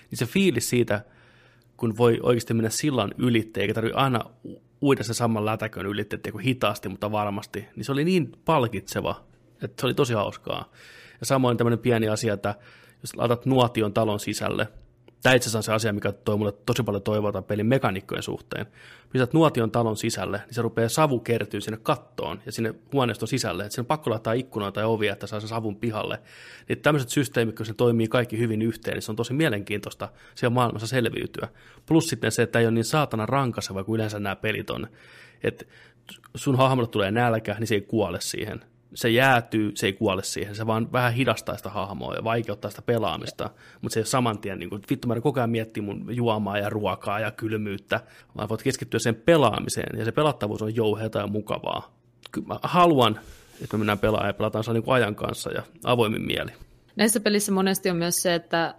niin 0.09 0.17
se 0.17 0.25
fiilis 0.25 0.69
siitä, 0.69 1.05
kun 1.77 1.97
voi 1.97 2.19
oikeasti 2.23 2.53
mennä 2.53 2.69
sillan 2.69 3.11
ylitte, 3.17 3.61
eikä 3.61 3.73
tarvitse 3.73 3.99
aina 3.99 4.19
uida 4.81 5.03
se 5.03 5.13
saman 5.13 5.45
lätäkön 5.45 5.85
ylitte, 5.85 6.19
hitaasti, 6.43 6.89
mutta 6.89 7.11
varmasti, 7.11 7.65
niin 7.75 7.85
se 7.85 7.91
oli 7.91 8.03
niin 8.03 8.31
palkitseva, 8.45 9.23
että 9.61 9.81
se 9.81 9.85
oli 9.85 9.93
tosi 9.93 10.13
hauskaa. 10.13 10.71
Ja 11.19 11.25
samoin 11.25 11.57
tämmöinen 11.57 11.79
pieni 11.79 12.09
asia, 12.09 12.33
että 12.33 12.55
jos 13.03 13.15
laitat 13.15 13.45
nuotion 13.45 13.93
talon 13.93 14.19
sisälle, 14.19 14.67
tämä 15.23 15.35
itse 15.35 15.49
asiassa 15.49 15.59
on 15.59 15.63
se 15.63 15.73
asia, 15.73 15.93
mikä 15.93 16.11
toi 16.11 16.37
mulle 16.37 16.51
tosi 16.51 16.83
paljon 16.83 17.03
toivoa 17.03 17.41
pelin 17.41 17.65
mekanikkojen 17.65 18.23
suhteen. 18.23 18.65
Pistät 19.09 19.33
nuotion 19.33 19.71
talon 19.71 19.97
sisälle, 19.97 20.37
niin 20.37 20.53
se 20.53 20.61
rupeaa 20.61 20.89
savu 20.89 21.19
kertyä 21.19 21.59
sinne 21.59 21.79
kattoon 21.83 22.41
ja 22.45 22.51
sinne 22.51 22.75
huoneiston 22.93 23.27
sisälle. 23.27 23.65
Että 23.65 23.81
on 23.81 23.85
pakko 23.85 24.09
laittaa 24.09 24.33
ikkunoita 24.33 24.73
tai 24.73 24.83
ovia, 24.83 25.13
että 25.13 25.27
saa 25.27 25.39
sen 25.39 25.49
savun 25.49 25.75
pihalle. 25.75 26.19
Niin 26.69 26.79
tämmöiset 26.79 27.09
systeemit, 27.09 27.55
kun 27.55 27.65
se 27.65 27.73
toimii 27.73 28.07
kaikki 28.07 28.37
hyvin 28.37 28.61
yhteen, 28.61 28.95
niin 28.95 29.01
se 29.01 29.11
on 29.11 29.15
tosi 29.15 29.33
mielenkiintoista 29.33 30.09
siellä 30.35 30.53
maailmassa 30.53 30.87
selviytyä. 30.87 31.47
Plus 31.85 32.07
sitten 32.07 32.31
se, 32.31 32.41
että 32.41 32.59
ei 32.59 32.65
ole 32.65 32.71
niin 32.71 32.85
saatana 32.85 33.25
rankaseva 33.25 33.83
kuin 33.83 33.95
yleensä 33.95 34.19
nämä 34.19 34.35
pelit 34.35 34.69
on. 34.69 34.87
Että 35.43 35.65
sun 36.35 36.57
hahmolle 36.57 36.89
tulee 36.89 37.11
nälkä, 37.11 37.55
niin 37.59 37.67
se 37.67 37.75
ei 37.75 37.81
kuole 37.81 38.21
siihen. 38.21 38.61
Se 38.95 39.09
jäätyy, 39.09 39.71
se 39.75 39.85
ei 39.85 39.93
kuole 39.93 40.23
siihen. 40.23 40.55
Se 40.55 40.67
vaan 40.67 40.91
vähän 40.91 41.13
hidastaa 41.13 41.57
sitä 41.57 41.69
hahmoa 41.69 42.15
ja 42.15 42.23
vaikeuttaa 42.23 42.71
sitä 42.71 42.81
pelaamista. 42.81 43.49
Mutta 43.81 43.93
se 43.93 43.99
ei 43.99 44.05
saman 44.05 44.39
tien, 44.39 44.59
niin 44.59 44.69
kuin, 44.69 44.81
vittu 44.89 45.07
mä 45.07 45.21
koko 45.21 45.39
ajan 45.39 45.49
miettii 45.49 45.83
mun 45.83 46.15
juomaa 46.15 46.57
ja 46.57 46.69
ruokaa 46.69 47.19
ja 47.19 47.31
kylmyyttä, 47.31 47.99
vaan 48.37 48.49
voit 48.49 48.63
keskittyä 48.63 48.99
sen 48.99 49.15
pelaamiseen. 49.15 49.99
Ja 49.99 50.05
se 50.05 50.11
pelattavuus 50.11 50.61
on 50.61 50.75
jouheata 50.75 51.19
ja 51.19 51.27
mukavaa. 51.27 51.95
Kyllä 52.31 52.47
mä 52.47 52.59
haluan, 52.63 53.19
että 53.61 53.77
me 53.77 53.77
mennään 53.77 53.99
pelaamaan 53.99 54.29
ja 54.29 54.33
pelataan 54.33 54.65
niin 54.73 54.83
kuin 54.83 54.95
ajan 54.95 55.15
kanssa 55.15 55.51
ja 55.51 55.63
avoimin 55.83 56.25
mieli. 56.25 56.51
Näissä 56.95 57.19
pelissä 57.19 57.51
monesti 57.51 57.89
on 57.89 57.97
myös 57.97 58.21
se, 58.21 58.35
että 58.35 58.75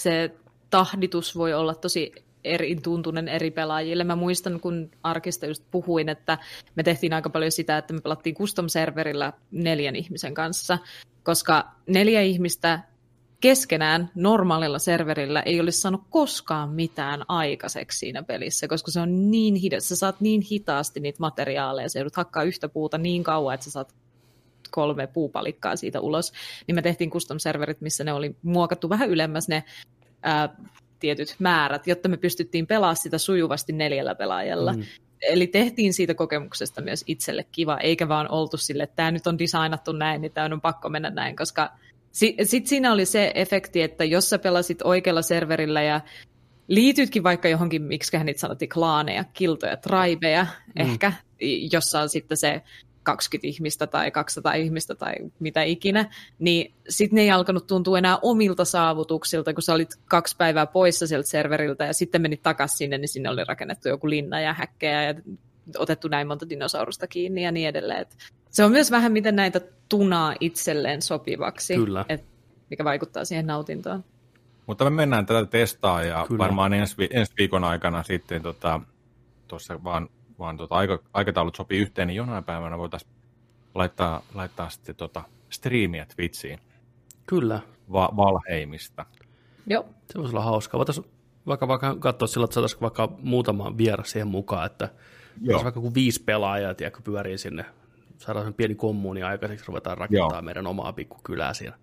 se 0.00 0.34
tahditus 0.70 1.36
voi 1.36 1.54
olla 1.54 1.74
tosi 1.74 2.12
eri 2.44 2.76
tuntunen 2.76 3.28
eri 3.28 3.50
pelaajille. 3.50 4.04
Mä 4.04 4.16
muistan, 4.16 4.60
kun 4.60 4.90
arkista 5.02 5.46
just 5.46 5.64
puhuin, 5.70 6.08
että 6.08 6.38
me 6.74 6.82
tehtiin 6.82 7.12
aika 7.12 7.30
paljon 7.30 7.52
sitä, 7.52 7.78
että 7.78 7.94
me 7.94 8.00
pelattiin 8.00 8.36
custom-serverillä 8.36 9.32
neljän 9.50 9.96
ihmisen 9.96 10.34
kanssa, 10.34 10.78
koska 11.22 11.72
neljä 11.86 12.20
ihmistä 12.20 12.80
keskenään 13.40 14.10
normaalilla 14.14 14.78
serverillä 14.78 15.40
ei 15.40 15.60
olisi 15.60 15.80
saanut 15.80 16.02
koskaan 16.10 16.70
mitään 16.70 17.22
aikaiseksi 17.28 17.98
siinä 17.98 18.22
pelissä, 18.22 18.68
koska 18.68 18.90
se 18.90 19.00
on 19.00 19.30
niin 19.30 19.54
hidas. 19.54 19.88
Sä 19.88 19.96
saat 19.96 20.20
niin 20.20 20.42
hitaasti 20.50 21.00
niitä 21.00 21.20
materiaaleja, 21.20 21.88
sä 21.88 21.98
joudut 21.98 22.16
hakkaa 22.16 22.42
yhtä 22.42 22.68
puuta 22.68 22.98
niin 22.98 23.24
kauan, 23.24 23.54
että 23.54 23.64
sä 23.64 23.70
saat 23.70 23.94
kolme 24.70 25.06
puupalikkaa 25.06 25.76
siitä 25.76 26.00
ulos, 26.00 26.32
niin 26.66 26.74
me 26.74 26.82
tehtiin 26.82 27.10
custom-serverit, 27.10 27.80
missä 27.80 28.04
ne 28.04 28.12
oli 28.12 28.36
muokattu 28.42 28.88
vähän 28.88 29.10
ylemmäs 29.10 29.48
ne 29.48 29.64
ää, 30.22 30.56
tietyt 31.02 31.36
määrät, 31.38 31.86
jotta 31.86 32.08
me 32.08 32.16
pystyttiin 32.16 32.66
pelaamaan 32.66 32.96
sitä 32.96 33.18
sujuvasti 33.18 33.72
neljällä 33.72 34.14
pelaajalla. 34.14 34.72
Mm. 34.72 34.82
Eli 35.20 35.46
tehtiin 35.46 35.94
siitä 35.94 36.14
kokemuksesta 36.14 36.80
myös 36.80 37.04
itselle 37.06 37.46
kiva, 37.52 37.78
eikä 37.78 38.08
vaan 38.08 38.30
oltu 38.30 38.56
sille, 38.56 38.82
että 38.82 38.96
tämä 38.96 39.10
nyt 39.10 39.26
on 39.26 39.38
designattu 39.38 39.92
näin, 39.92 40.20
niin 40.20 40.32
tämä 40.32 40.48
on 40.52 40.60
pakko 40.60 40.88
mennä 40.88 41.10
näin, 41.10 41.36
koska 41.36 41.70
sitten 42.12 42.46
sit 42.46 42.66
siinä 42.66 42.92
oli 42.92 43.04
se 43.04 43.32
efekti, 43.34 43.82
että 43.82 44.04
jos 44.04 44.30
sä 44.30 44.38
pelasit 44.38 44.82
oikealla 44.82 45.22
serverillä 45.22 45.82
ja 45.82 46.00
liitytkin 46.68 47.22
vaikka 47.22 47.48
johonkin, 47.48 47.82
miksi 47.82 48.18
niitä 48.24 48.40
sanottiin, 48.40 48.68
klaaneja, 48.68 49.24
kiltoja, 49.24 49.76
tribeja, 49.76 50.42
mm. 50.42 50.90
ehkä, 50.90 51.12
jossa 51.72 52.00
on 52.00 52.08
sitten 52.08 52.36
se 52.36 52.62
20 53.02 53.46
ihmistä 53.46 53.86
tai 53.86 54.10
200 54.10 54.54
ihmistä 54.54 54.94
tai 54.94 55.14
mitä 55.38 55.62
ikinä, 55.62 56.14
niin 56.38 56.74
sitten 56.88 57.16
ne 57.16 57.22
ei 57.22 57.30
alkanut 57.30 57.66
tuntua 57.66 57.98
enää 57.98 58.18
omilta 58.22 58.64
saavutuksilta, 58.64 59.54
kun 59.54 59.62
sä 59.62 59.74
olit 59.74 59.94
kaksi 60.04 60.36
päivää 60.36 60.66
poissa 60.66 61.06
sieltä 61.06 61.28
serveriltä 61.28 61.84
ja 61.84 61.92
sitten 61.92 62.22
menit 62.22 62.42
takaisin 62.42 62.76
sinne, 62.76 62.98
niin 62.98 63.08
sinne 63.08 63.30
oli 63.30 63.44
rakennettu 63.44 63.88
joku 63.88 64.10
linna 64.10 64.40
ja 64.40 64.52
häkkejä 64.52 65.02
ja 65.02 65.14
otettu 65.78 66.08
näin 66.08 66.26
monta 66.26 66.48
dinosaurusta 66.48 67.06
kiinni 67.06 67.44
ja 67.44 67.52
niin 67.52 67.68
edelleen. 67.68 68.00
Et 68.00 68.16
se 68.50 68.64
on 68.64 68.72
myös 68.72 68.90
vähän, 68.90 69.12
miten 69.12 69.36
näitä 69.36 69.60
tunaa 69.88 70.34
itselleen 70.40 71.02
sopivaksi, 71.02 71.74
Kyllä. 71.74 72.04
Et 72.08 72.24
mikä 72.70 72.84
vaikuttaa 72.84 73.24
siihen 73.24 73.46
nautintoon. 73.46 74.04
Mutta 74.66 74.84
me 74.84 74.90
mennään 74.90 75.26
tätä 75.26 75.46
testaa 75.46 76.02
ja 76.02 76.24
Kyllä. 76.28 76.38
varmaan 76.38 76.72
ensi, 76.72 76.98
vi- 76.98 77.08
ensi 77.10 77.32
viikon 77.38 77.64
aikana 77.64 78.02
sitten 78.02 78.42
tuossa 78.42 78.80
tota, 79.48 79.84
vaan 79.84 80.08
vaan 80.42 80.56
tota, 80.56 80.74
aika, 80.74 80.98
aikataulut 81.12 81.54
sopii 81.54 81.78
yhteen, 81.80 82.08
niin 82.08 82.16
jonain 82.16 82.44
päivänä 82.44 82.78
voitaisiin 82.78 83.12
laittaa, 83.74 84.22
laittaa 84.34 84.70
sitten 84.70 84.96
tota 84.96 85.22
striimiä 85.50 86.06
Twitchiin. 86.16 86.58
Kyllä. 87.26 87.60
Va- 87.92 88.12
Valheimista. 88.16 89.06
Joo. 89.66 89.86
Se 90.12 90.18
voisi 90.18 90.34
olla 90.36 90.44
hauskaa. 90.44 90.78
Voitaisiin 90.78 91.06
vaikka, 91.46 91.68
vaikka 91.68 91.96
katsoa 91.96 92.28
sillä, 92.28 92.44
että 92.44 92.54
saataisiin 92.54 92.80
vaikka 92.80 93.08
muutama 93.22 93.78
vieras 93.78 94.10
siihen 94.10 94.28
mukaan, 94.28 94.66
että 94.66 94.88
Joo. 95.40 95.64
vaikka 95.64 95.80
kuin 95.80 95.94
viisi 95.94 96.22
pelaajaa, 96.22 96.74
tiedätkö, 96.74 97.00
pyörii 97.04 97.38
sinne, 97.38 97.64
saadaan 98.18 98.46
sen 98.46 98.54
pieni 98.54 98.74
kommuuni 98.74 99.22
aikaiseksi, 99.22 99.64
ruvetaan 99.68 99.98
rakentamaan 99.98 100.34
Joo. 100.34 100.42
meidän 100.42 100.66
omaa 100.66 100.92
pikkukylää 100.92 101.54
siellä 101.54 101.78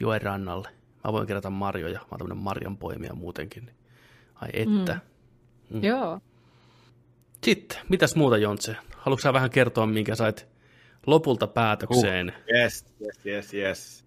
joen 0.00 0.22
rannalle. 0.22 0.68
Mä 1.04 1.12
voin 1.12 1.26
kerätä 1.26 1.50
marjoja, 1.50 1.98
mä 2.00 2.06
oon 2.10 2.18
tämmöinen 2.18 2.44
marjanpoimija 2.44 3.14
muutenkin. 3.14 3.70
Ai 4.34 4.48
että. 4.52 4.98
Mm. 5.70 5.76
Mm. 5.76 5.84
Joo. 5.84 6.20
Sitten, 7.44 7.78
mitäs 7.88 8.16
muuta 8.16 8.36
Jontse? 8.36 8.76
Haluatko 8.96 9.22
sä 9.22 9.32
vähän 9.32 9.50
kertoa, 9.50 9.86
minkä 9.86 10.14
sait 10.14 10.48
lopulta 11.06 11.46
päätökseen? 11.46 12.28
Uh, 12.28 12.54
yes, 12.56 12.86
yes, 13.00 13.26
yes, 13.26 13.54
yes. 13.54 14.04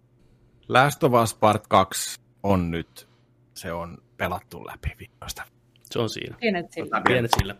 Last 0.67 1.03
of 1.03 1.13
Us 1.23 1.33
Part 1.33 1.67
2 1.67 2.19
on 2.43 2.71
nyt, 2.71 3.07
se 3.53 3.71
on 3.71 3.97
pelattu 4.17 4.65
läpi 4.65 4.89
viikosta. 4.99 5.43
Se 5.83 5.99
on 5.99 6.09
siinä. 6.09 6.37
Pienet 6.39 6.71
sillä. 6.71 7.01
Pienet 7.07 7.31
sillä. 7.39 7.55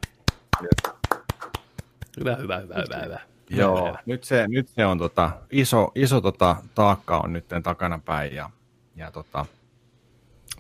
Hyvä, 2.20 2.36
hyvä, 2.36 2.58
hyvä, 2.60 2.76
hyvä, 2.76 3.04
hyvä. 3.06 3.20
Joo, 3.50 3.88
hyvä. 3.88 4.00
Nyt, 4.06 4.24
se, 4.24 4.48
nyt 4.48 4.70
se 4.70 4.86
on 4.86 4.98
tota, 4.98 5.32
iso, 5.52 5.92
iso 5.96 6.22
tota, 6.22 6.56
taakka 6.76 7.18
on 7.18 7.34
nyt 7.34 7.46
takana 7.64 8.00
päin 8.06 8.36
ja, 8.36 8.50
ja 8.96 9.12
tota, 9.12 9.46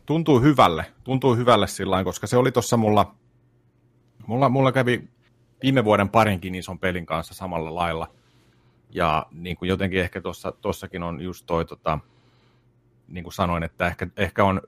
tuntuu 0.06 0.42
hyvälle, 0.42 0.86
tuntuu 1.04 1.36
hyvälle 1.36 1.68
sillä 1.68 2.04
koska 2.04 2.28
se 2.28 2.38
oli 2.38 2.52
tuossa 2.52 2.78
mulla 2.78 3.16
Mulla, 4.28 4.50
mulla 4.50 4.72
kävi 4.72 5.08
viime 5.64 5.86
vuoden 5.86 6.10
parinkin 6.10 6.56
ison 6.56 6.80
pelin 6.80 7.06
kanssa 7.06 7.34
samalla 7.34 7.76
lailla. 7.76 8.08
Ja 8.90 9.26
niin 9.32 9.58
kuin 9.58 9.70
jotenkin 9.70 10.00
ehkä 10.00 10.22
tuossakin 10.62 11.04
on 11.04 11.22
just 11.22 11.46
toi, 11.46 11.66
tota, 11.66 12.00
niin 13.08 13.24
kuin 13.24 13.34
sanoin, 13.34 13.64
että 13.64 13.88
ehkä, 13.88 14.08
ehkä 14.18 14.44
on 14.44 14.62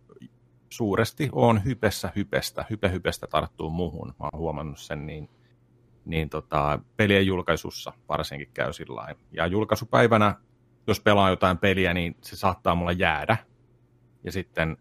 suuresti 0.69 1.29
on 1.31 1.65
hypessä 1.65 2.11
hypestä, 2.15 2.65
hype 2.69 2.91
hypestä 2.91 3.27
tarttuu 3.27 3.69
muuhun. 3.69 4.07
Mä 4.07 4.29
oon 4.33 4.39
huomannut 4.39 4.79
sen, 4.79 5.05
niin, 5.05 5.29
niin 6.05 6.29
tota, 6.29 6.79
pelien 6.97 7.27
julkaisussa 7.27 7.93
varsinkin 8.09 8.49
käy 8.53 8.73
sillä 8.73 9.15
Ja 9.31 9.47
julkaisupäivänä, 9.47 10.35
jos 10.87 10.99
pelaa 10.99 11.29
jotain 11.29 11.57
peliä, 11.57 11.93
niin 11.93 12.15
se 12.21 12.35
saattaa 12.35 12.75
mulla 12.75 12.91
jäädä. 12.91 13.37
Ja 14.23 14.31
sitten 14.31 14.77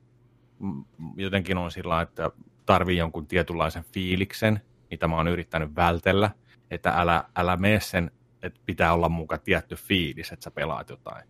jotenkin 1.17 1.59
on 1.59 1.71
sillä 1.71 2.03
että 2.03 2.31
tarvii 2.67 2.97
jonkun 2.97 3.27
tietynlaisen 3.27 3.85
fiiliksen, 3.93 4.61
mitä 4.91 5.09
mä 5.09 5.17
oon 5.17 5.29
yrittänyt 5.29 5.77
vältellä, 5.77 6.31
että 6.71 6.91
älä, 6.91 7.25
älä 7.37 7.57
mene 7.57 7.81
sen, 7.81 8.11
että 8.43 8.61
pitää 8.67 8.93
olla 8.93 9.09
mukaan 9.09 9.41
tietty 9.45 9.77
fiilis, 9.77 10.33
että 10.33 10.45
sä 10.45 10.51
pelaat 10.51 10.91
jotain, 10.91 11.29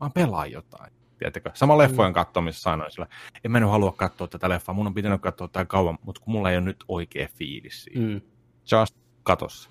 vaan 0.00 0.12
pelaa 0.12 0.46
jotain. 0.46 0.92
Tiedätkö? 1.18 1.50
Sama 1.54 1.78
leffojen 1.78 2.12
mm. 2.12 2.14
katsomisessa 2.14 2.70
sanoin 2.70 2.90
sillä, 2.90 3.06
en 3.44 3.50
mä 3.50 3.60
nyt 3.60 3.70
halua 3.70 3.92
katsoa 3.92 4.28
tätä 4.28 4.48
leffaa, 4.48 4.74
mun 4.74 4.86
on 4.86 4.94
pitänyt 4.94 5.20
katsoa 5.20 5.48
tätä 5.48 5.64
kauan, 5.64 5.98
mutta 6.02 6.20
kun 6.20 6.32
mulla 6.32 6.50
ei 6.50 6.56
ole 6.56 6.64
nyt 6.64 6.84
oikea 6.88 7.28
fiilis 7.34 7.84
siitä. 7.84 8.00
Mm. 8.00 8.20
Just 8.70 8.96
katossa. 9.22 9.70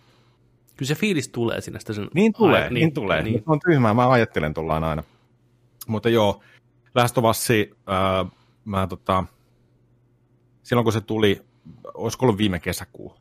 Kyllä 0.76 0.88
se 0.88 0.96
fiilis 0.96 1.30
tulee 1.30 1.62
sinne. 1.62 1.80
Sen... 1.80 2.08
Niin 2.14 2.34
tulee, 2.34 2.64
Ai, 2.64 2.70
niin, 2.70 2.74
niin 2.74 2.94
tulee. 2.94 3.24
Niin. 3.24 3.44
On 3.46 3.60
tyhmää, 3.66 3.94
mä 3.94 4.10
ajattelen 4.10 4.54
tullaan 4.54 4.84
aina. 4.84 5.04
Mutta 5.88 6.10
joo, 6.10 6.42
Last 6.96 7.18
of 7.18 7.26
Us, 7.26 7.50
äh, 7.52 8.32
mä 8.66 8.88
tota, 8.88 9.24
silloin 10.64 10.84
kun 10.84 10.94
se 10.94 11.02
tuli, 11.02 11.42
olisiko 11.94 12.26
ollut 12.26 12.38
viime 12.38 12.60
kesäkuu? 12.60 13.16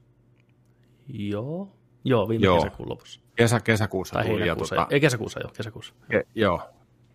Joo, 1.09 1.77
joo 2.05 2.29
viime 2.29 2.45
joo. 2.45 2.57
kesäkuun 2.57 2.89
lopussa. 2.89 3.21
Kesä, 3.37 3.61
kesäkuussa 3.61 4.13
tai 4.13 4.25
tuli. 4.25 4.47
Ja, 4.47 4.57
tota, 4.57 4.87
ei 4.91 5.01
kesäkuussa, 5.01 5.41
joo, 5.41 5.51
kesäkuussa. 5.57 5.95
Ke, 6.11 6.27
joo, 6.35 6.63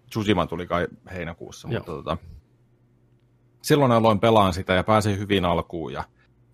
Tsushima 0.10 0.46
tuli 0.46 0.68
kai 0.68 0.88
heinäkuussa, 1.14 1.68
joo. 1.68 1.80
mutta 1.80 1.92
tota, 1.92 2.18
silloin 3.62 3.92
aloin 3.92 4.20
pelaan 4.20 4.54
sitä 4.54 4.74
ja 4.74 4.84
pääsin 4.84 5.20
hyvin 5.20 5.46
alkuun 5.46 5.94
ja 5.94 6.04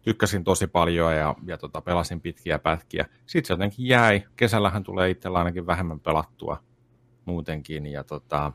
tykkäsin 0.02 0.43
tosi 0.43 0.68
paljon 0.68 1.15
ja, 1.15 1.35
ja 1.45 1.57
tota, 1.57 1.81
pelasin 1.81 2.22
pitkiä 2.22 2.60
pätkiä. 2.60 3.06
Sitten 3.26 3.48
se 3.48 3.53
jotenkin 3.53 3.88
jäi. 3.88 4.23
Kesällähän 4.35 4.84
tulee 4.84 5.10
itsellä 5.10 5.38
ainakin 5.38 5.68
vähemmän 5.68 5.99
pelattua 5.99 6.64
muutenkin 7.26 7.85
ja 7.85 8.03
tota, 8.03 8.52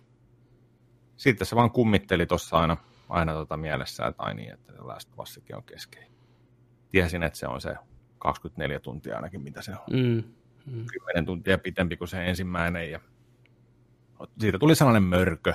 sitten 1.16 1.46
se 1.46 1.56
vaan 1.56 1.70
kummitteli 1.70 2.26
tuossa 2.26 2.56
aina 2.58 2.76
aina 3.08 3.32
tota 3.32 3.56
mielessä, 3.56 4.06
että 4.06 4.22
ai 4.22 4.34
niin, 4.34 4.52
että 4.52 4.72
Last 4.78 5.12
of 5.16 5.28
on 5.56 5.62
keskeinen. 5.62 6.10
Tiesin, 6.90 7.22
että 7.22 7.38
se 7.38 7.46
on 7.46 7.60
se 7.60 7.76
24 8.18 8.80
tuntia 8.80 9.16
ainakin, 9.16 9.40
mitä 9.40 9.62
se 9.62 9.72
on. 9.72 9.78
Mm. 9.90 10.22
Mm. 10.66 10.86
10 10.86 11.26
tuntia 11.26 11.58
pitempi 11.58 11.96
kuin 11.96 12.08
se 12.08 12.26
ensimmäinen. 12.26 12.90
Ja 12.90 13.00
siitä 14.40 14.58
tuli 14.58 14.74
sellainen 14.74 15.02
mörkö. 15.02 15.54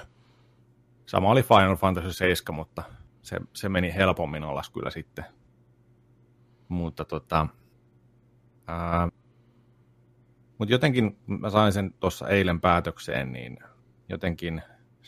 Sama 1.05 1.31
oli 1.31 1.43
Final 1.43 1.75
Fantasy 1.75 2.13
7, 2.13 2.55
mutta 2.55 2.83
se, 3.21 3.39
se 3.53 3.69
meni 3.69 3.93
helpommin 3.93 4.43
alas 4.43 4.69
kyllä 4.69 4.89
sitten. 4.89 5.25
Mutta 6.67 7.05
tota, 7.05 7.47
ää, 8.67 9.09
mutta 10.57 10.73
jotenkin 10.73 11.17
mä 11.27 11.49
sain 11.49 11.73
sen 11.73 11.93
tuossa 11.99 12.27
eilen 12.27 12.61
päätökseen, 12.61 13.31
niin 13.31 13.57
jotenkin 14.09 14.61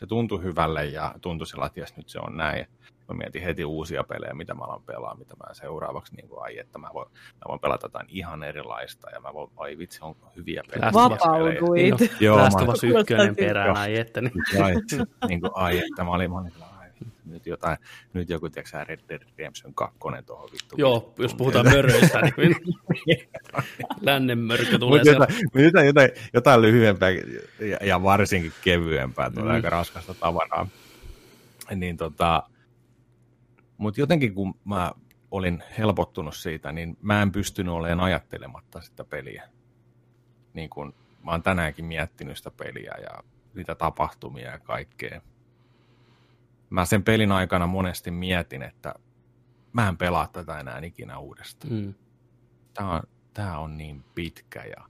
se 0.04 0.08
tuntui 0.08 0.44
hyvälle 0.44 0.86
ja 0.86 1.16
tuntui 1.22 1.48
sillä, 1.48 1.66
että 1.66 1.82
nyt 1.98 2.10
se 2.10 2.20
on 2.20 2.38
näin. 2.38 2.66
Mä 3.08 3.16
mietin 3.18 3.44
heti 3.44 3.66
uusia 3.66 4.04
pelejä, 4.04 4.34
mitä 4.34 4.54
mä 4.54 4.64
alan 4.64 4.84
pelaa, 4.84 5.16
mitä 5.16 5.36
mä 5.36 5.54
seuraavaksi, 5.54 6.16
niin 6.16 6.30
kuin, 6.30 6.44
ai, 6.44 6.60
että 6.60 6.78
mä 6.80 6.90
voin, 6.94 7.10
mä 7.12 7.42
voin 7.48 7.60
pelata 7.60 7.86
jotain 7.86 8.08
ihan 8.10 8.44
erilaista, 8.44 9.10
ja 9.10 9.20
mä 9.20 9.34
voin, 9.34 9.52
ai 9.58 9.78
vitsi, 9.78 10.00
on 10.02 10.16
hyviä 10.36 10.64
pelejä. 10.72 10.94
Vapauduit. 10.94 12.16
Joo, 12.20 12.38
Last 12.38 12.62
of 12.62 12.68
Us 12.68 12.84
ykkönen 12.84 13.36
perään, 13.36 13.78
ai 13.78 13.98
että. 13.98 14.22
Niin. 14.22 14.64
Ai, 14.64 14.74
niin 15.28 15.42
kuin, 15.42 15.52
ai, 15.54 15.78
että 15.78 16.04
mä 16.04 16.12
olin, 16.12 16.32
mä 16.32 16.40
olin 16.40 16.54
nyt, 17.26 17.46
jotain, 17.46 17.78
nyt 18.14 18.30
joku, 18.30 18.50
tiedätkö 18.50 18.84
Red 18.84 19.00
Dead 19.10 19.22
Redemption 19.38 19.74
2 19.74 19.98
tuohon 20.26 20.50
vittu. 20.52 20.76
Joo, 20.78 21.14
jos 21.18 21.36
puhutaan 21.36 21.66
möröistä, 21.66 22.22
niin 22.22 22.56
lännen 24.02 24.40
mörkö 24.40 24.80
tulee 24.80 25.00
Mutta 25.00 25.12
jotain, 25.12 25.66
jotain, 25.66 25.86
jotain, 25.86 26.10
jotain 26.34 26.62
lyhyempää 26.62 27.10
ja, 27.10 27.78
ja 27.82 28.04
varsinkin 28.04 28.54
kevyempää, 28.64 29.30
tulee 29.30 29.50
mm. 29.50 29.56
aika 29.56 29.70
raskasta 29.70 30.14
tavaraa. 30.14 30.68
Niin 31.76 31.98
tota, 31.98 32.44
mutta 33.78 34.02
jotenkin 34.02 34.34
kun 34.34 34.56
mä 34.66 34.92
olin 35.32 35.64
helpottunut 35.78 36.36
siitä, 36.36 36.72
niin 36.72 36.98
mä 37.02 37.22
en 37.22 37.32
pystynyt 37.32 37.74
olemaan 37.74 38.00
ajattelematta 38.00 38.82
sitä 38.82 39.04
peliä. 39.04 39.50
Niin 40.54 40.70
kun 40.70 40.94
mä 41.24 41.32
oon 41.32 41.44
tänäänkin 41.44 41.86
miettinyt 41.86 42.38
sitä 42.38 42.52
peliä 42.52 42.94
ja 43.02 43.24
niitä 43.54 43.76
tapahtumia 43.76 44.52
ja 44.52 44.60
kaikkea. 44.60 45.22
Mä 46.74 46.86
sen 46.86 47.04
pelin 47.04 47.32
aikana 47.32 47.68
monesti 47.68 48.12
mietin, 48.12 48.64
että 48.64 48.96
mä 49.74 49.88
en 49.90 49.98
pelaa 49.98 50.28
tätä 50.28 50.60
enää 50.60 50.80
ikinä 50.84 51.18
uudestaan. 51.18 51.74
Mm. 51.74 51.94
Tää, 52.74 52.88
on, 52.88 53.02
tää 53.34 53.60
on 53.60 53.78
niin 53.78 54.04
pitkä 54.16 54.64
ja 54.64 54.86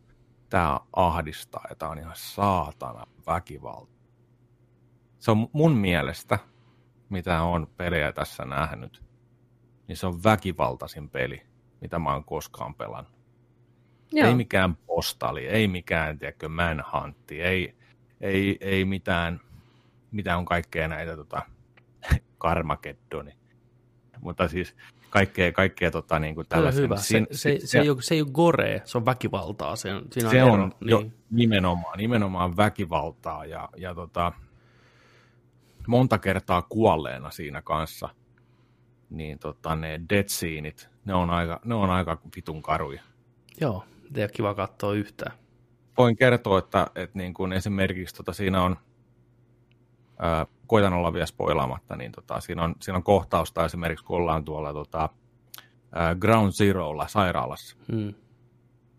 tää 0.50 0.80
ahdistaa 0.96 1.66
ja 1.70 1.76
tää 1.76 1.90
on 1.90 2.00
ihan 2.00 2.16
saatana 2.16 3.06
väkivalta. 3.28 3.92
Se 5.20 5.32
on 5.32 5.50
mun 5.54 5.78
mielestä, 5.78 6.40
mitä 7.10 7.42
on 7.42 7.68
pelejä 7.78 8.12
tässä 8.12 8.46
nähnyt, 8.46 9.04
niin 9.88 9.98
se 9.98 10.08
on 10.08 10.24
väkivaltaisin 10.24 11.10
peli, 11.10 11.42
mitä 11.82 12.00
mä 12.00 12.14
oon 12.14 12.24
koskaan 12.24 12.76
pelannut. 12.76 13.14
Joo. 14.12 14.28
Ei 14.28 14.36
mikään 14.36 14.76
postali, 14.76 15.48
ei 15.48 15.68
mikään, 15.68 16.20
tiedätkö, 16.20 16.50
manhuntti, 16.50 17.42
ei, 17.42 17.76
ei, 18.22 18.58
ei 18.62 18.86
mitään, 18.86 19.40
mitä 20.12 20.38
on 20.38 20.46
kaikkea 20.46 20.88
näitä 20.88 21.16
tota, 21.16 21.42
Karmageddoni. 22.44 23.32
Mutta 24.22 24.48
siis 24.48 24.76
kaikkea, 25.10 25.52
kaikkea 25.52 25.92
tota, 25.92 26.20
niin 26.20 26.36
kuin 26.36 26.48
tällaista. 26.48 26.82
Hyvä. 26.82 26.96
Se, 26.96 27.04
se, 27.04 27.26
se, 27.32 27.68
se, 27.68 27.80
ei 27.80 27.90
ole, 27.90 28.02
se 28.02 28.16
ei 28.16 28.22
ole 28.22 28.30
gore, 28.32 28.82
se 28.86 28.98
on 28.98 29.06
väkivaltaa. 29.06 29.76
Se, 29.76 29.90
siinä 30.12 30.30
se 30.30 30.44
on, 30.44 30.60
on 30.60 30.74
niin. 30.80 30.90
jo, 30.90 31.04
nimenomaan, 31.32 31.98
nimenomaan 31.98 32.58
väkivaltaa 32.58 33.46
ja, 33.46 33.70
ja 33.78 33.96
tota, 33.96 34.32
monta 35.88 36.18
kertaa 36.18 36.62
kuolleena 36.62 37.32
siinä 37.32 37.62
kanssa, 37.62 38.10
niin 39.10 39.40
tota, 39.40 39.76
ne 39.76 40.02
dead 40.10 40.28
sceneit, 40.28 40.90
ne 41.06 41.14
on 41.14 41.30
aika, 41.30 41.60
ne 41.66 41.76
on 41.76 41.90
aika 41.90 42.18
vitun 42.36 42.62
karuja. 42.62 43.02
Joo, 43.62 43.86
ei 44.16 44.24
ole 44.24 44.30
kiva 44.34 44.54
katsoa 44.54 44.94
yhtään. 44.94 45.38
Voin 45.98 46.16
kertoa, 46.16 46.60
että, 46.60 46.88
että 46.96 47.18
niin 47.18 47.34
kuin 47.34 47.54
esimerkiksi 47.54 48.16
tota, 48.16 48.34
siinä 48.34 48.64
on, 48.64 48.78
ää, 50.20 50.46
koitan 50.74 50.94
olla 50.94 51.14
vielä 51.14 51.26
spoilaamatta, 51.26 51.96
niin 51.96 52.12
tota, 52.12 52.40
siinä, 52.40 52.64
on, 52.64 52.76
siinä 52.82 52.98
on 52.98 53.04
kohtausta 53.04 53.66
esimerkiksi, 53.66 54.06
kun 54.06 54.18
ollaan 54.18 54.46
tuolla 54.46 54.74
tota, 54.74 55.10
Ground 56.20 56.52
Zerolla 56.52 57.08
sairaalassa. 57.08 57.78
Hmm. 57.92 58.14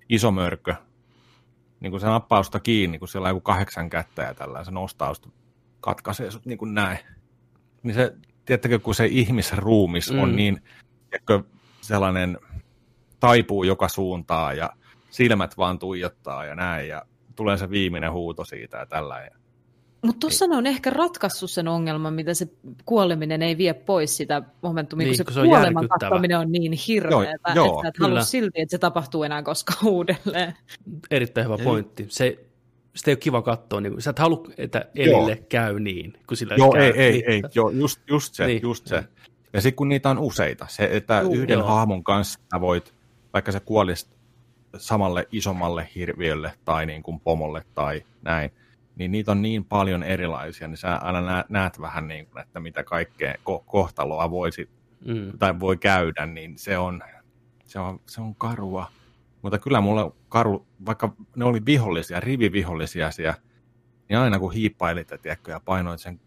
Iso 0.09 0.31
mörkö. 0.31 0.75
Niin 1.81 1.91
kuin 1.91 2.01
se 2.01 2.07
nappausta 2.07 2.61
kiinni, 2.61 2.99
kun 2.99 3.09
siellä 3.09 3.27
on 3.27 3.31
joku 3.31 3.41
kahdeksan 3.41 3.91
kättä 3.91 4.23
ja 4.23 4.35
tällä, 4.35 4.65
se 4.65 4.71
nostaa 4.71 5.13
katkaisee 5.81 6.31
sut 6.31 6.47
niin 6.47 6.59
kuin 6.59 6.75
näin. 6.75 6.99
Niin 7.83 7.95
se, 7.95 8.15
tiedättekö, 8.45 8.79
kun 8.79 8.95
se 8.95 9.07
ihmisruumis 9.07 10.13
mm. 10.13 10.19
on 10.19 10.37
niin, 10.37 10.63
tiedätkö, 11.11 11.43
sellainen 11.81 12.39
taipuu 13.21 13.65
joka 13.65 13.89
suuntaan 13.89 14.57
ja 14.57 14.71
silmät 15.11 15.59
vaan 15.59 15.79
tuijottaa 15.79 16.45
ja 16.45 16.55
näin 16.55 16.89
ja 16.89 17.03
tulee 17.37 17.57
se 17.57 17.71
viimeinen 17.71 18.13
huuto 18.13 18.45
siitä 18.45 18.77
ja 18.77 18.87
tällä. 18.87 19.29
Mutta 20.05 20.21
tuossa 20.21 20.47
niin. 20.47 20.59
on 20.59 20.67
ehkä 20.67 20.91
ratkaissut 20.91 21.51
sen 21.51 21.69
ongelman, 21.69 22.15
mitä 22.15 22.35
se 22.35 22.49
kuoleminen 22.85 23.43
ei 23.43 23.59
vie 23.59 23.75
pois 23.75 24.17
sitä 24.17 24.43
momentumia, 24.63 25.05
niin, 25.07 25.11
kun 25.11 25.17
se, 25.17 25.25
kun 25.25 25.35
se 25.35 25.41
kuoleman 25.41 25.89
katsominen 25.89 26.39
on 26.39 26.53
niin 26.53 26.73
hirveätä, 26.73 27.53
joo, 27.55 27.77
että 27.77 27.89
et 27.89 27.95
halua 28.01 28.23
silti, 28.23 28.61
että 28.61 28.71
se 28.71 28.79
tapahtuu 28.79 29.23
enää 29.23 29.43
koskaan 29.43 29.87
uudelleen. 29.87 30.55
Erittäin 31.11 31.47
hyvä 31.47 31.59
pointti. 31.65 32.07
Se, 32.09 32.39
sitä 32.95 33.11
ei 33.11 33.13
ole 33.13 33.19
kiva 33.19 33.43
katsoa, 33.43 33.81
niin 33.81 34.03
sä 34.03 34.11
et 34.11 34.19
halua, 34.19 34.45
että 34.59 34.87
Elille 34.95 35.33
joo. 35.33 35.47
käy 35.49 35.81
niin, 35.81 36.13
kun 36.27 36.37
sillä 36.37 36.55
Joo, 36.55 36.73
käy. 36.73 36.83
ei, 36.83 36.93
ei, 36.97 37.25
ei, 37.27 37.43
joo, 37.55 37.71
just, 37.71 38.01
just 38.09 38.35
se, 38.35 38.47
niin. 38.47 38.63
just 38.63 38.87
se. 38.87 39.05
Ja 39.53 39.61
sitten 39.61 39.77
kun 39.77 39.89
niitä 39.89 40.11
on 40.11 40.19
useita, 40.19 40.67
se, 40.69 40.89
että 40.93 41.21
Juu, 41.23 41.35
yhden 41.35 41.59
joo. 41.59 41.67
hahmon 41.67 42.05
kanssa 42.05 42.39
voit, 42.61 42.95
vaikka 43.33 43.53
se 43.53 43.61
kuolisit 43.61 44.09
samalle 44.77 45.29
isommalle 45.33 45.89
hirviölle 45.95 46.53
tai 46.65 46.87
niin 46.87 47.03
kuin 47.03 47.21
pomolle 47.21 47.65
tai 47.75 48.03
näin, 48.23 48.51
niin 48.97 49.13
niitä 49.13 49.33
on 49.33 49.43
niin 49.43 49.65
paljon 49.65 50.03
erilaisia, 50.03 50.69
niin 50.69 50.77
sä 50.77 50.97
aina 50.97 51.21
näet, 51.21 51.51
näet 51.51 51.81
vähän 51.81 52.09
niin 52.09 52.27
kuin, 52.27 52.43
että 52.43 52.61
mitä 52.61 52.85
kaikkea 52.85 53.35
ko- 53.35 53.65
kohtaloa 53.67 54.31
voisi 54.31 54.69
mm. 55.05 55.39
tai 55.39 55.61
voi 55.61 55.77
käydä, 55.77 56.27
niin 56.27 56.59
se 56.59 56.79
on, 56.79 57.03
se 57.65 57.79
on, 57.79 58.01
se 58.07 58.21
on 58.21 58.35
karua. 58.35 58.87
Mutta 59.43 59.59
kyllä 59.59 59.81
mulla 59.81 60.13
karu, 60.29 60.67
vaikka 60.87 61.17
ne 61.37 61.45
oli 61.45 61.65
vihollisia, 61.67 62.21
rivivihollisia 62.21 63.11
siellä, 63.11 63.35
niin 64.09 64.19
aina 64.19 64.39
kun 64.39 64.53
hiippailit 64.53 65.11
ja, 65.11 65.19
tiedätkö, 65.19 65.51
ja 65.51 65.61
painoit 65.65 66.01
sen 66.01 66.21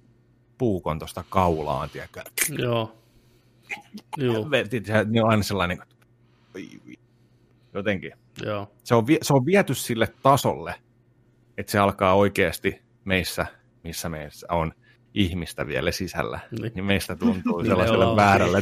puukon 0.57 0.99
tuosta 0.99 1.23
kaulaan, 1.29 1.89
tiedätkö, 1.89 2.21
Joo. 2.49 2.97
Joo. 4.17 4.45
Niin 5.05 5.23
on 5.23 5.29
aina 5.29 5.43
sellainen, 5.43 5.77
jotenkin. 7.73 8.11
Joo. 8.43 8.71
Se, 8.83 8.95
on, 8.95 9.05
se 9.21 9.33
on 9.33 9.45
viety 9.45 9.73
sille 9.73 10.07
tasolle, 10.23 10.75
että 11.57 11.71
se 11.71 11.79
alkaa 11.79 12.15
oikeasti 12.15 12.81
meissä, 13.05 13.45
missä 13.83 14.09
meissä 14.09 14.47
on 14.49 14.71
ihmistä 15.13 15.67
vielä 15.67 15.91
sisällä, 15.91 16.39
niin, 16.51 16.71
niin 16.75 16.85
meistä 16.85 17.15
tuntuu 17.15 17.63
sellaiselle 17.65 18.15
väärälle. 18.15 18.61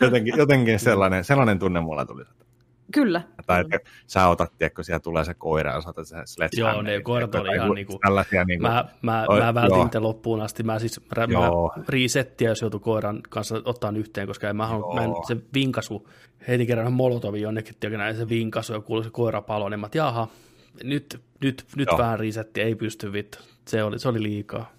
Jotenkin, 0.00 0.34
jotenkin 0.36 0.78
sellainen, 0.78 1.24
sellainen 1.24 1.58
tunne 1.58 1.80
mulla 1.80 2.06
tuli. 2.06 2.24
Kyllä. 2.92 3.22
Tai 3.46 3.60
että 3.60 3.90
sä 4.06 4.28
otat, 4.28 4.52
tiedätkö, 4.58 4.82
siellä 4.82 5.00
tulee 5.00 5.24
se 5.24 5.34
koira 5.34 5.72
ja 5.72 5.80
saatat 5.80 6.08
se 6.08 6.16
sledgehammer. 6.24 6.74
Joo, 6.74 6.82
ne 6.82 7.02
koirat 7.02 7.34
oli 7.34 7.54
ihan 7.54 7.70
niinku, 7.70 7.98
tällaisia 8.02 8.44
niinku, 8.44 8.62
mä, 8.62 8.84
mä, 9.02 9.24
oi, 9.28 9.40
mä 9.40 9.54
vältin 9.54 9.88
joo. 9.94 10.02
loppuun 10.02 10.40
asti. 10.40 10.62
Mä 10.62 10.78
siis 10.78 11.00
mä, 11.16 11.26
mä 11.26 11.50
resettiä, 11.88 12.48
jos 12.48 12.60
joutui 12.60 12.80
koiran 12.80 13.20
kanssa 13.28 13.62
ottaa 13.64 13.92
yhteen, 13.96 14.26
koska 14.26 14.48
en 14.48 14.56
mä 14.56 14.66
halunnut, 14.66 14.94
mä 14.94 15.04
en, 15.04 15.10
se 15.26 15.36
vinkasu, 15.54 16.08
heitin 16.48 16.66
kerran 16.66 16.92
molotovi 16.92 17.40
jonnekin, 17.40 17.74
tiedätkö, 17.80 17.98
näin 17.98 18.16
se 18.16 18.28
vinkasu 18.28 18.72
ja 18.72 18.80
kuului 18.80 19.04
se 19.04 19.10
koira 19.10 19.42
palo, 19.42 19.68
niin 19.68 19.80
mä 19.80 19.88
jaha, 19.94 20.28
nyt, 20.82 21.22
nyt, 21.40 21.66
nyt 21.76 21.88
vähän 21.98 22.20
resetti, 22.20 22.60
ei 22.60 22.74
pysty 22.74 23.12
vittu. 23.12 23.38
Se 23.68 23.82
oli, 23.82 23.98
se 23.98 24.08
oli 24.08 24.22
liikaa. 24.22 24.72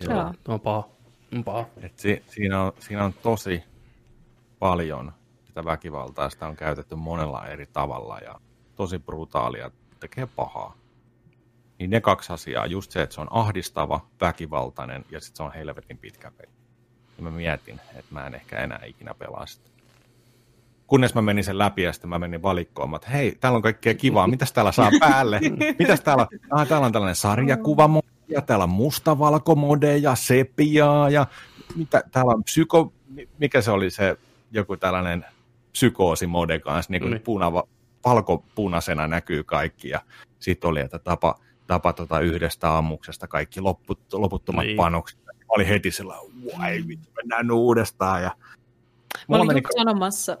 Joo. 0.00 0.34
On 0.48 0.60
paha. 0.60 0.88
On 1.34 1.44
paha. 1.44 1.66
Et 1.82 1.98
si, 1.98 2.22
siinä, 2.28 2.62
on, 2.62 2.72
siinä 2.78 3.04
on 3.04 3.12
tosi 3.22 3.62
paljon 4.58 5.12
sitä 5.46 5.64
väkivaltaa, 5.64 6.30
sitä 6.30 6.46
on 6.46 6.56
käytetty 6.56 6.94
monella 6.94 7.46
eri 7.46 7.66
tavalla 7.66 8.18
ja 8.18 8.40
tosi 8.76 8.98
brutaalia, 8.98 9.70
tekee 10.00 10.28
pahaa. 10.36 10.76
Niin 11.78 11.90
ne 11.90 12.00
kaksi 12.00 12.32
asiaa, 12.32 12.66
just 12.66 12.90
se, 12.90 13.02
että 13.02 13.14
se 13.14 13.20
on 13.20 13.28
ahdistava, 13.30 14.06
väkivaltainen 14.20 15.04
ja 15.10 15.20
sitten 15.20 15.36
se 15.36 15.42
on 15.42 15.52
helvetin 15.52 15.98
pitkä 15.98 16.30
peli. 16.30 16.52
Ja 17.16 17.22
mä 17.22 17.30
mietin, 17.30 17.80
että 17.94 18.14
mä 18.14 18.26
en 18.26 18.34
ehkä 18.34 18.58
enää 18.58 18.84
ikinä 18.84 19.14
pelaa 19.14 19.46
sitä. 19.46 19.69
Kunnes 20.90 21.14
mä 21.14 21.22
menin 21.22 21.44
sen 21.44 21.58
läpi 21.58 21.82
ja 21.82 21.92
sitten 21.92 22.10
mä 22.10 22.18
menin 22.18 22.42
valikkoon, 22.42 22.94
että 22.94 23.10
hei, 23.10 23.36
täällä 23.40 23.56
on 23.56 23.62
kaikkea 23.62 23.94
kivaa, 23.94 24.26
mitäs 24.26 24.52
täällä 24.52 24.72
saa 24.72 24.90
päälle? 25.00 25.40
Mitäs 25.78 26.00
täällä, 26.00 26.26
ah, 26.50 26.68
täällä 26.68 26.86
on 26.86 26.92
tällainen 26.92 27.16
sarjakuva 27.16 27.90
ja 28.28 28.42
täällä 28.42 28.62
on 28.62 28.70
mustavalkomodeja, 28.70 30.14
sepiaa 30.14 31.10
ja 31.10 31.26
mitä, 31.76 32.02
täällä 32.10 32.32
on 32.32 32.44
psyko, 32.44 32.92
mikä 33.38 33.60
se 33.60 33.70
oli 33.70 33.90
se 33.90 34.16
joku 34.52 34.76
tällainen 34.76 35.24
psykoosimode 35.72 36.58
kanssa, 36.58 36.92
niin 36.92 37.02
kuin 37.02 37.10
niin. 37.10 37.22
Punava, 37.22 37.62
valkopunaisena 38.04 39.06
näkyy 39.06 39.44
kaikki, 39.44 39.88
ja 39.88 40.00
sitten 40.40 40.70
oli, 40.70 40.80
että 40.80 40.98
tapa, 40.98 41.38
tapa 41.66 41.92
tota 41.92 42.20
yhdestä 42.20 42.78
ammuksesta 42.78 43.28
kaikki 43.28 43.60
lopput, 43.60 44.00
loputtomat 44.12 44.64
niin. 44.64 44.76
panokset. 44.76 45.20
Mä 45.26 45.32
olin 45.48 45.66
heti 45.66 45.90
sellainen, 45.90 46.32
vai, 46.58 46.82
mennään 47.16 47.50
uudestaan, 47.50 48.22
ja 48.22 48.30
Mä 49.28 49.36
olin 49.36 49.46
meni... 49.46 49.62
sanomassa, 49.76 50.36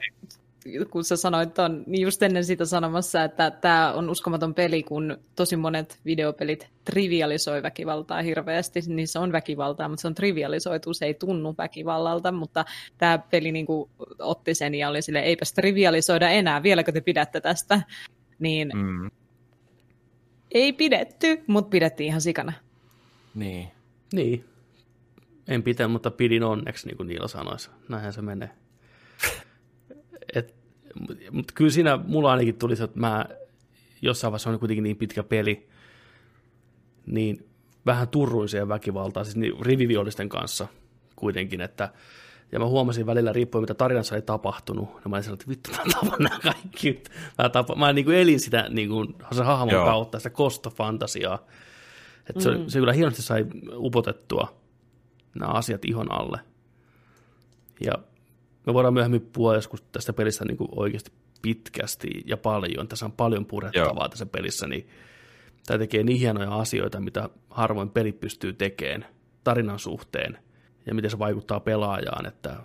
kun 0.90 1.04
sä 1.04 1.16
sanoit 1.16 1.58
on, 1.58 1.84
niin 1.86 2.02
just 2.02 2.22
ennen 2.22 2.44
sitä 2.44 2.64
sanomassa, 2.64 3.24
että 3.24 3.50
tämä 3.50 3.92
on 3.92 4.10
uskomaton 4.10 4.54
peli, 4.54 4.82
kun 4.82 5.18
tosi 5.36 5.56
monet 5.56 6.00
videopelit 6.04 6.68
trivialisoi 6.84 7.62
väkivaltaa 7.62 8.22
hirveästi. 8.22 8.80
Niissä 8.86 9.20
on 9.20 9.32
väkivaltaa, 9.32 9.88
mutta 9.88 10.00
se 10.00 10.08
on 10.08 10.14
trivialisoitu, 10.14 10.94
se 10.94 11.06
ei 11.06 11.14
tunnu 11.14 11.54
väkivallalta, 11.58 12.32
mutta 12.32 12.64
tämä 12.98 13.18
peli 13.18 13.52
niin 13.52 13.66
kuin, 13.66 13.90
otti 14.18 14.54
sen 14.54 14.74
ja 14.74 14.88
oli 14.88 15.02
sille, 15.02 15.20
eipäs 15.20 15.52
trivialisoida 15.52 16.30
enää, 16.30 16.62
vieläkö 16.62 16.92
te 16.92 17.00
pidätte 17.00 17.40
tästä? 17.40 17.82
Niin 18.38 18.70
mm. 18.74 19.10
ei 20.52 20.72
pidetty, 20.72 21.42
mutta 21.46 21.70
pidettiin 21.70 22.06
ihan 22.06 22.20
sikana. 22.20 22.52
Niin. 23.34 23.68
Niin. 24.12 24.44
En 25.48 25.62
pitänyt, 25.62 25.92
mutta 25.92 26.10
pidin 26.10 26.42
onneksi, 26.42 26.86
niin 26.86 26.96
kuin 26.96 27.06
Niila 27.06 27.28
sanoisi. 27.28 27.70
Näinhän 27.88 28.12
se 28.12 28.22
menee. 28.22 28.50
Et, 30.34 30.54
mutta 31.30 31.52
kyllä 31.54 31.70
siinä 31.70 31.96
mulla 32.06 32.30
ainakin 32.30 32.58
tuli 32.58 32.76
se, 32.76 32.84
että 32.84 33.00
mä 33.00 33.26
jossain 34.02 34.32
vaiheessa 34.32 34.50
on 34.50 34.58
kuitenkin 34.58 34.82
niin 34.82 34.96
pitkä 34.96 35.22
peli, 35.22 35.68
niin 37.06 37.48
vähän 37.86 38.08
turruisia 38.08 38.68
väkivaltaa, 38.68 39.24
siis 39.24 39.36
niin 39.36 39.52
riviviollisten 39.60 40.28
kanssa, 40.28 40.66
kuitenkin, 41.16 41.60
että 41.60 41.92
ja 42.52 42.58
mä 42.58 42.66
huomasin 42.66 43.06
välillä, 43.06 43.32
riippuen 43.32 43.62
mitä 43.62 43.74
tarinassa 43.74 44.14
oli 44.14 44.22
tapahtunut, 44.22 44.88
niin 44.88 45.10
mä 45.10 45.16
olin 45.16 45.24
sellainen, 45.24 45.42
että 45.42 45.48
vittu, 45.48 45.70
mä 45.70 45.94
tapan 45.94 46.18
nämä 46.18 46.38
kaikki. 46.42 47.02
Mä, 47.38 47.48
tapa, 47.48 47.74
mä 47.74 47.92
niin 47.92 48.04
kuin 48.04 48.16
elin 48.16 48.40
sitä 48.40 48.66
niin 48.68 48.88
kuin, 48.88 49.14
se 49.32 49.42
hahmon 49.42 49.74
Joo. 49.74 49.84
kautta, 49.84 50.18
sitä 50.18 50.30
kostofantasiaa. 50.30 51.46
Että 52.28 52.42
se, 52.42 52.50
se 52.68 52.78
kyllä 52.78 52.92
hienosti 52.92 53.22
sai 53.22 53.46
upotettua 53.74 54.60
nämä 55.34 55.52
asiat 55.52 55.84
ihon 55.84 56.12
alle. 56.12 56.40
Ja 57.84 57.92
me 58.66 58.74
voidaan 58.74 58.94
myöhemmin 58.94 59.28
puhua 59.32 59.54
joskus 59.54 59.82
tästä 59.82 60.12
pelistä 60.12 60.44
niin 60.44 60.56
kuin 60.56 60.68
oikeasti 60.76 61.12
pitkästi 61.42 62.08
ja 62.26 62.36
paljon. 62.36 62.88
Tässä 62.88 63.06
on 63.06 63.12
paljon 63.12 63.46
purettavaa 63.46 64.02
Joo. 64.04 64.08
tässä 64.08 64.26
pelissä, 64.26 64.66
niin 64.66 64.88
tämä 65.66 65.78
tekee 65.78 66.02
niin 66.02 66.18
hienoja 66.18 66.56
asioita, 66.56 67.00
mitä 67.00 67.28
harvoin 67.50 67.90
peli 67.90 68.12
pystyy 68.12 68.52
tekemään 68.52 69.06
tarinan 69.44 69.78
suhteen 69.78 70.38
ja 70.86 70.94
miten 70.94 71.10
se 71.10 71.18
vaikuttaa 71.18 71.60
pelaajaan, 71.60 72.26
että 72.26 72.56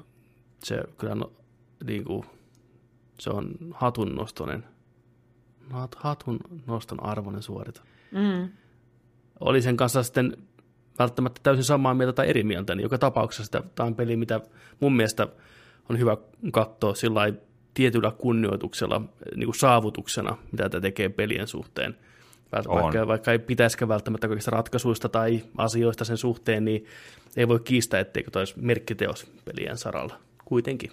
se 0.63 0.83
kyllä 0.97 1.15
no, 1.15 1.31
niin 1.85 2.03
kuin, 2.03 2.25
se 3.19 3.29
on 3.29 3.51
hatunnostonen, 3.71 4.63
hat- 5.71 5.95
hatun 5.95 6.39
noston 6.67 7.03
arvoinen 7.03 7.41
suorita. 7.43 7.81
Mm. 8.11 8.49
Oli 9.39 9.61
sen 9.61 9.77
kanssa 9.77 10.03
sitten 10.03 10.37
välttämättä 10.99 11.39
täysin 11.43 11.63
samaa 11.63 11.93
mieltä 11.93 12.13
tai 12.13 12.29
eri 12.29 12.43
mieltä, 12.43 12.75
niin 12.75 12.83
joka 12.83 12.97
tapauksessa 12.97 13.43
sitä, 13.43 13.63
tämä 13.75 13.87
on 13.87 13.95
peli, 13.95 14.15
mitä 14.15 14.41
mun 14.79 14.95
mielestä 14.95 15.27
on 15.89 15.99
hyvä 15.99 16.17
katsoa 16.51 16.95
sillä 16.95 17.33
tietyllä 17.73 18.11
kunnioituksella 18.11 19.01
niin 19.35 19.45
kuin 19.45 19.55
saavutuksena, 19.55 20.37
mitä 20.51 20.69
tämä 20.69 20.81
tekee 20.81 21.09
pelien 21.09 21.47
suhteen. 21.47 21.97
On. 22.67 22.83
Vaikka, 22.83 23.07
vaikka 23.07 23.31
ei 23.31 23.39
pitäisikään 23.39 23.89
välttämättä 23.89 24.27
kaikista 24.27 24.51
ratkaisuista 24.51 25.09
tai 25.09 25.43
asioista 25.57 26.05
sen 26.05 26.17
suhteen, 26.17 26.65
niin 26.65 26.85
ei 27.37 27.47
voi 27.47 27.59
kiistää, 27.59 27.99
etteikö 27.99 28.31
tämä 28.31 28.41
olisi 28.41 28.53
merkkiteos 28.57 29.31
pelien 29.45 29.77
saralla. 29.77 30.19
Kuitenkin. 30.45 30.91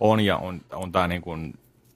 On 0.00 0.20
ja 0.20 0.36
on, 0.36 0.60
on 0.72 0.92
tämä 0.92 1.08
niin 1.08 1.22
kuin 1.22 1.54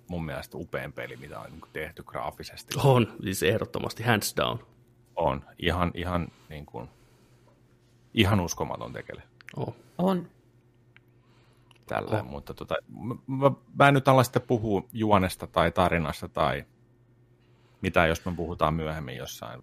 mun 0.09 0.25
mielestä 0.25 0.59
upein 0.59 0.93
peli, 0.93 1.17
mitä 1.17 1.41
on 1.41 1.51
niin 1.51 1.61
tehty 1.73 2.03
graafisesti. 2.03 2.75
On, 2.85 3.13
siis 3.23 3.43
ehdottomasti 3.43 4.03
hands 4.03 4.35
down. 4.37 4.59
On 5.17 5.45
ihan, 5.59 5.91
ihan, 5.95 6.29
niin 6.49 6.67
kuin, 6.67 6.89
ihan 8.15 8.41
uskomaton 8.41 8.93
tekele 8.93 9.23
Oh. 9.57 9.77
On. 9.99 10.29
Tällä. 11.87 12.21
On. 12.21 12.27
Mutta 12.27 12.55
tota, 12.55 12.75
mä, 12.89 13.15
mä, 13.27 13.51
mä 13.79 13.89
en 13.89 13.95
nyt 13.95 14.09
ala 14.09 14.25
sitten 14.25 14.43
puhua 14.43 14.83
juonesta 14.93 15.47
tai 15.47 15.73
tarinasta 15.73 16.29
tai 16.29 16.65
mitä, 17.83 18.07
jos 18.07 18.25
me 18.25 18.33
puhutaan 18.37 18.75
myöhemmin 18.75 19.17
jossain. 19.17 19.63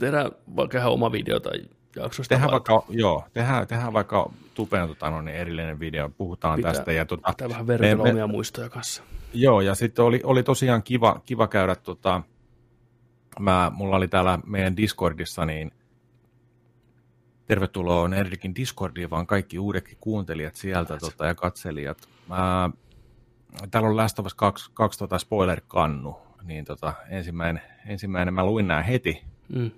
Tehdään 0.00 0.30
vaikka 0.56 0.78
ihan 0.78 0.92
oma 0.92 1.12
video 1.12 1.40
tai 1.40 1.58
jaksosta. 1.96 2.34
Tehdään 2.34 2.50
varten. 2.50 2.74
vaikka, 2.74 2.92
joo, 2.92 3.24
tehdään, 3.32 3.66
tehdään 3.66 3.92
vaikka 3.92 4.30
Tupen 4.54 4.88
tota, 4.88 5.10
no, 5.10 5.22
niin 5.22 5.36
erillinen 5.36 5.80
video, 5.80 6.08
puhutaan 6.08 6.56
Pitää- 6.56 6.72
tästä. 6.72 6.92
Ja, 6.92 7.04
tota, 7.04 7.32
Pitää 7.32 7.48
vähän 7.48 7.66
vertailla 7.66 8.04
me- 8.04 8.10
omia 8.10 8.26
muistoja 8.26 8.68
kanssa. 8.68 9.02
Joo, 9.32 9.60
ja 9.60 9.74
sitten 9.74 10.04
oli, 10.04 10.20
oli 10.24 10.42
tosiaan 10.42 10.82
kiva, 10.82 11.20
kiva 11.26 11.46
käydä, 11.46 11.74
tota, 11.74 12.22
mä, 13.40 13.72
mulla 13.74 13.96
oli 13.96 14.08
täällä 14.08 14.38
meidän 14.46 14.76
Discordissa, 14.76 15.46
niin 15.46 15.70
tervetuloa 17.46 18.08
Nerdikin 18.08 18.54
Discordiin, 18.54 19.10
vaan 19.10 19.26
kaikki 19.26 19.58
uudetkin 19.58 19.98
kuuntelijat 20.00 20.54
sieltä 20.54 20.98
tota, 20.98 21.26
ja 21.26 21.34
katselijat. 21.34 22.08
Mä, 22.28 22.70
täällä 23.70 23.88
on 23.88 23.96
Last 23.96 24.18
of 24.18 24.26
Us 24.26 24.34
2, 24.34 24.70
2 24.74 24.98
tota 24.98 25.18
spoiler-kannu, 25.18 26.16
niin 26.42 26.64
tota, 26.64 26.92
ensimmäinen, 27.08 27.62
ensimmäinen, 27.86 28.34
mä 28.34 28.46
luin 28.46 28.68
nämä 28.68 28.82
heti, 28.82 29.22
Mm. 29.48 29.70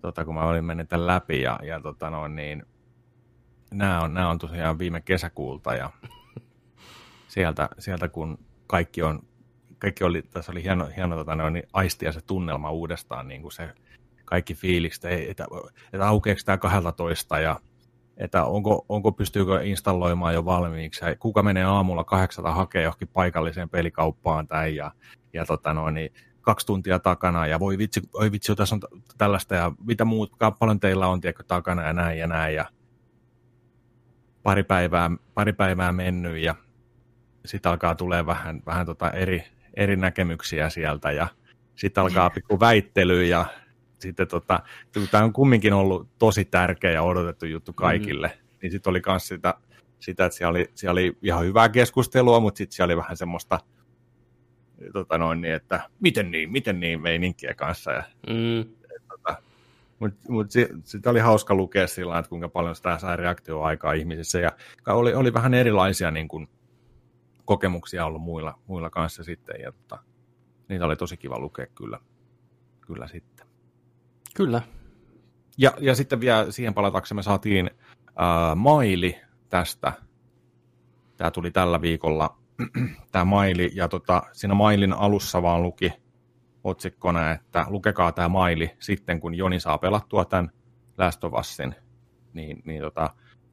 tota, 0.00 0.24
kun 0.24 0.34
mä 0.34 0.44
olin 0.44 0.64
mennyt 0.64 0.88
tämän 0.88 1.06
läpi, 1.06 1.42
ja, 1.42 1.58
ja 1.62 1.80
tota, 1.80 2.10
no, 2.10 2.28
niin, 2.28 2.66
nämä 3.70 4.00
on, 4.00 4.14
nämä 4.14 4.30
on 4.30 4.38
tosiaan 4.38 4.78
viime 4.78 5.00
kesäkuulta, 5.00 5.74
ja 5.74 5.90
sieltä, 7.28 7.68
sieltä 7.78 8.08
kun 8.08 8.38
kaikki 8.66 9.02
on, 9.02 9.22
kaikki 9.78 10.04
oli, 10.04 10.22
tässä 10.22 10.52
oli 10.52 10.62
hieno, 10.62 10.88
hieno 10.96 11.16
tota, 11.16 11.34
no, 11.34 11.50
niin 11.50 11.68
aistia 11.72 12.12
se 12.12 12.20
tunnelma 12.20 12.70
uudestaan, 12.70 13.28
niin 13.28 13.42
kuin 13.42 13.52
se 13.52 13.74
kaikki 14.26 14.54
fiilikset, 14.54 15.04
että, 15.04 15.46
että 15.92 16.08
aukeeko 16.08 16.40
tämä 16.44 16.58
12 16.58 17.40
ja 17.40 17.60
että 18.16 18.44
onko, 18.44 18.86
onko 18.88 19.12
pystyykö 19.12 19.62
installoimaan 19.64 20.34
jo 20.34 20.44
valmiiksi, 20.44 21.04
ja 21.04 21.16
kuka 21.16 21.42
menee 21.42 21.64
aamulla 21.64 22.04
kahdeksalta 22.04 22.52
hakee 22.52 22.82
johonkin 22.82 23.08
paikalliseen 23.08 23.68
pelikauppaan 23.68 24.48
tai 24.48 24.76
ja, 24.76 24.92
ja 25.32 25.46
tota 25.46 25.74
no, 25.74 25.90
niin 25.90 26.12
kaksi 26.40 26.66
tuntia 26.66 26.98
takana 26.98 27.46
ja 27.46 27.60
voi 27.60 27.78
vitsi, 27.78 28.02
voi 28.12 28.32
vitsi, 28.32 28.54
tässä 28.54 28.74
on 28.74 28.80
tällaista 29.18 29.54
ja 29.54 29.72
mitä 29.86 30.04
muut, 30.04 30.32
paljon 30.58 30.80
teillä 30.80 31.06
on 31.06 31.20
tiedätkö, 31.20 31.42
takana 31.42 31.82
ja 31.82 31.92
näin 31.92 32.18
ja 32.18 32.26
näin 32.26 32.54
ja 32.54 32.64
pari 34.42 34.62
päivää, 34.62 35.10
pari 35.34 35.52
päivää 35.52 35.92
mennyt 35.92 36.38
ja 36.38 36.54
sitten 37.44 37.70
alkaa 37.70 37.94
tulee 37.94 38.26
vähän, 38.26 38.62
vähän 38.66 38.86
tota 38.86 39.10
eri, 39.10 39.44
eri 39.74 39.96
näkemyksiä 39.96 40.70
sieltä 40.70 41.12
ja 41.12 41.28
sitten 41.74 42.04
alkaa 42.04 42.30
pikku 42.30 42.60
väittely 42.60 43.24
ja 43.24 43.46
sitten 43.98 44.28
tota, 44.28 44.60
tämä 45.10 45.24
on 45.24 45.32
kumminkin 45.32 45.72
ollut 45.72 46.08
tosi 46.18 46.44
tärkeä 46.44 46.90
ja 46.90 47.02
odotettu 47.02 47.46
juttu 47.46 47.72
kaikille, 47.72 48.28
mm. 48.28 48.56
niin 48.62 48.72
sitten 48.72 48.90
oli 48.90 49.02
myös 49.06 49.28
sitä, 49.28 49.54
sitä, 49.98 50.24
että 50.24 50.36
siellä 50.36 50.50
oli, 50.50 50.70
siellä 50.74 50.92
oli 50.92 51.16
ihan 51.22 51.44
hyvää 51.44 51.68
keskustelua, 51.68 52.40
mutta 52.40 52.58
sitten 52.58 52.76
siellä 52.76 52.92
oli 52.92 53.02
vähän 53.02 53.16
semmoista, 53.16 53.58
tota 54.92 55.18
noin, 55.18 55.40
niin, 55.40 55.54
että 55.54 55.90
miten 56.00 56.30
niin, 56.30 56.52
miten 56.52 56.80
niin 56.80 57.02
meininkiä 57.02 57.54
kanssa. 57.54 57.92
Ja, 57.92 58.02
Mm. 58.26 58.64
mutta 59.98 60.18
mut 60.28 60.46
sitä 60.84 61.10
oli 61.10 61.20
hauska 61.20 61.54
lukea 61.54 61.86
sillä 61.86 62.18
että 62.18 62.28
kuinka 62.28 62.48
paljon 62.48 62.76
sitä 62.76 62.98
sai 62.98 63.16
reaktioaikaa 63.16 63.92
ihmisissä. 63.92 64.38
Ja 64.38 64.52
oli, 64.86 65.14
oli 65.14 65.34
vähän 65.34 65.54
erilaisia 65.54 66.10
niin 66.10 66.28
kuin, 66.28 66.48
kokemuksia 67.44 68.06
ollut 68.06 68.22
muilla, 68.22 68.58
muilla 68.66 68.90
kanssa 68.90 69.24
sitten. 69.24 69.60
Ja, 69.60 69.72
tota, 69.72 69.98
niitä 70.68 70.86
oli 70.86 70.96
tosi 70.96 71.16
kiva 71.16 71.38
lukea 71.38 71.66
kyllä, 71.74 71.98
kyllä 72.80 73.08
sitten. 73.08 73.45
Kyllä. 74.36 74.62
Ja, 75.58 75.72
ja 75.80 75.94
sitten 75.94 76.20
vielä 76.20 76.50
siihen 76.50 76.74
palataksemme 76.74 77.22
saatiin 77.22 77.70
äh, 78.08 78.56
maili 78.56 79.20
tästä. 79.48 79.92
Tämä 81.16 81.30
tuli 81.30 81.50
tällä 81.50 81.80
viikolla, 81.80 82.38
tämä 83.12 83.24
maili, 83.24 83.70
ja 83.74 83.88
tota, 83.88 84.22
siinä 84.32 84.54
mailin 84.54 84.92
alussa 84.92 85.42
vaan 85.42 85.62
luki 85.62 85.92
otsikkona, 86.64 87.30
että 87.30 87.66
lukekaa 87.68 88.12
tämä 88.12 88.28
maili 88.28 88.70
sitten, 88.78 89.20
kun 89.20 89.34
Joni 89.34 89.60
saa 89.60 89.78
pelattua 89.78 90.24
tämän 90.24 90.50
Last 90.98 91.24
of 91.24 91.32
Usin. 91.32 91.74
Niin, 92.32 92.62
niin 92.64 92.82
tota, 92.82 93.10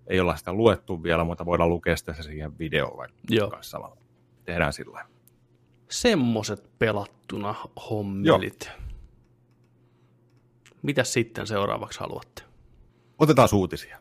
ei 0.07 0.19
olla 0.19 0.35
sitä 0.35 0.53
luettu 0.53 1.03
vielä, 1.03 1.23
mutta 1.23 1.45
voidaan 1.45 1.69
lukea 1.69 1.97
sitä 1.97 2.13
siihen 2.13 2.59
videoon 2.59 2.97
vaikka 2.97 3.17
Joo. 3.29 3.49
kanssa 3.49 3.71
samalla. 3.71 3.97
Tehdään 4.45 4.73
sillä 4.73 4.93
lailla. 4.93 5.09
Semmoset 5.89 6.69
pelattuna 6.79 7.55
hommelit. 7.89 8.71
Mitäs 10.83 11.13
sitten 11.13 11.47
seuraavaksi 11.47 11.99
haluatte? 11.99 12.43
Otetaan 13.19 13.49
uutisia. 13.53 13.99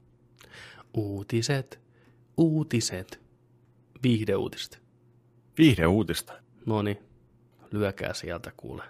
Uutiset, 0.95 1.81
uutiset, 2.37 3.21
viihdeuutiset. 4.03 4.83
Viihdeuutista. 5.59 6.33
No 6.67 6.83
niin, 6.83 6.99
lyökää 7.71 8.15
sieltä 8.15 8.53
kuule. 8.57 8.83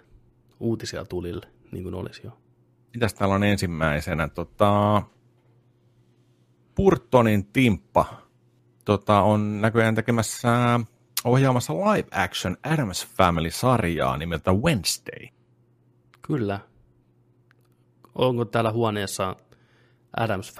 Uutisia 0.59 1.05
tulille, 1.05 1.47
niin 1.71 1.83
kuin 1.83 1.95
olisi 1.95 2.21
jo. 2.23 2.37
Mitäs 2.93 3.13
täällä 3.13 3.35
on 3.35 3.43
ensimmäisenä? 3.43 4.27
Tota, 4.27 5.01
Purtonin 6.75 7.45
Timppa 7.45 8.05
tota, 8.85 9.21
on 9.21 9.61
näköjään 9.61 9.95
tekemässä 9.95 10.79
ohjaamassa 11.23 11.73
live 11.73 12.07
action 12.11 12.57
Adams 12.63 13.07
Family-sarjaa 13.07 14.17
nimeltä 14.17 14.53
Wednesday. 14.53 15.27
Kyllä. 16.21 16.59
Onko 18.15 18.45
täällä 18.45 18.71
huoneessa 18.71 19.35
Adams? 20.17 20.53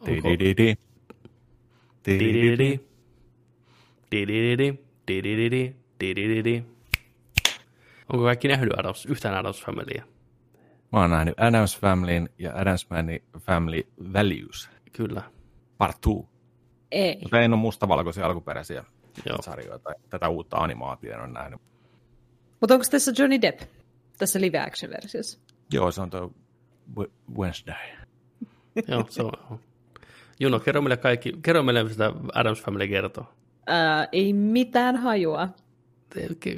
Onko- 0.00 0.06
didididi, 0.06 0.74
didididi. 6.00 6.64
Onko 8.12 8.24
kaikki 8.24 8.48
nähnyt 8.48 8.78
Adams, 8.78 9.06
yhtään 9.06 9.34
Adams 9.34 9.64
Familya? 9.64 10.04
Mä 10.92 11.00
oon 11.00 11.10
nähnyt 11.10 11.40
Adams 11.40 11.78
Familyn 11.78 12.28
ja 12.38 12.52
Adams 12.54 12.86
Family 13.38 13.82
Values. 14.12 14.70
Kyllä. 14.92 15.22
Part 15.78 15.96
2. 16.04 16.28
Ei. 16.90 17.18
Mutta 17.22 17.40
en 17.40 17.52
ole 17.52 17.60
mustavalkoisia 17.60 18.26
alkuperäisiä 18.26 18.84
Joo. 19.26 19.42
sarjoita. 19.42 19.90
Tätä 20.10 20.28
uutta 20.28 20.56
animaatiota 20.56 21.16
en 21.16 21.22
ole 21.22 21.32
nähnyt. 21.32 21.60
Mutta 22.60 22.74
onko 22.74 22.86
tässä 22.90 23.12
Johnny 23.18 23.42
Depp? 23.42 23.60
Tässä 24.18 24.40
live 24.40 24.58
action 24.60 24.92
versiossa? 24.92 25.38
Joo, 25.72 25.90
se 25.92 26.00
on 26.00 26.10
tuo 26.10 26.32
Wed- 26.98 27.10
Wednesday. 27.38 27.74
Joo, 28.88 29.04
se 29.08 29.22
on. 29.22 29.58
Juno, 30.40 30.60
kerro 30.60 30.82
meille, 30.82 30.96
kaikki, 30.96 31.32
kerro 31.42 31.62
meille 31.62 31.88
sitä 31.90 32.12
Adams 32.34 32.62
Family 32.62 32.88
kertoo. 32.88 33.26
Ää, 33.66 34.08
ei 34.12 34.32
mitään 34.32 34.96
hajua. 34.96 35.48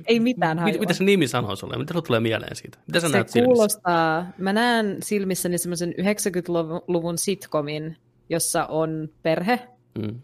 Ei 0.07 0.21
mitään 0.21 0.57
Mit, 0.57 0.63
hajua. 0.63 0.81
mitä 0.81 0.93
se 0.95 1.05
nimi 1.05 1.29
sanoo 1.29 1.57
sulle? 1.57 1.77
Mitä 1.79 1.93
sulle 1.93 2.07
tulee 2.07 2.21
mieleen 2.21 2.57
siitä? 2.57 2.79
Mitä 2.87 3.01
sä 3.01 3.07
Se 3.09 3.13
näet 3.13 3.29
silmissä? 3.29 3.55
kuulostaa, 3.55 4.27
mä 4.39 4.53
näen 4.53 4.97
silmissäni 5.03 5.59
semmoisen 5.59 5.95
90-luvun 6.01 7.19
sitcomin, 7.19 7.97
jossa 8.31 8.67
on 8.67 9.09
perhe. 9.23 9.69
Mm. 9.99 10.21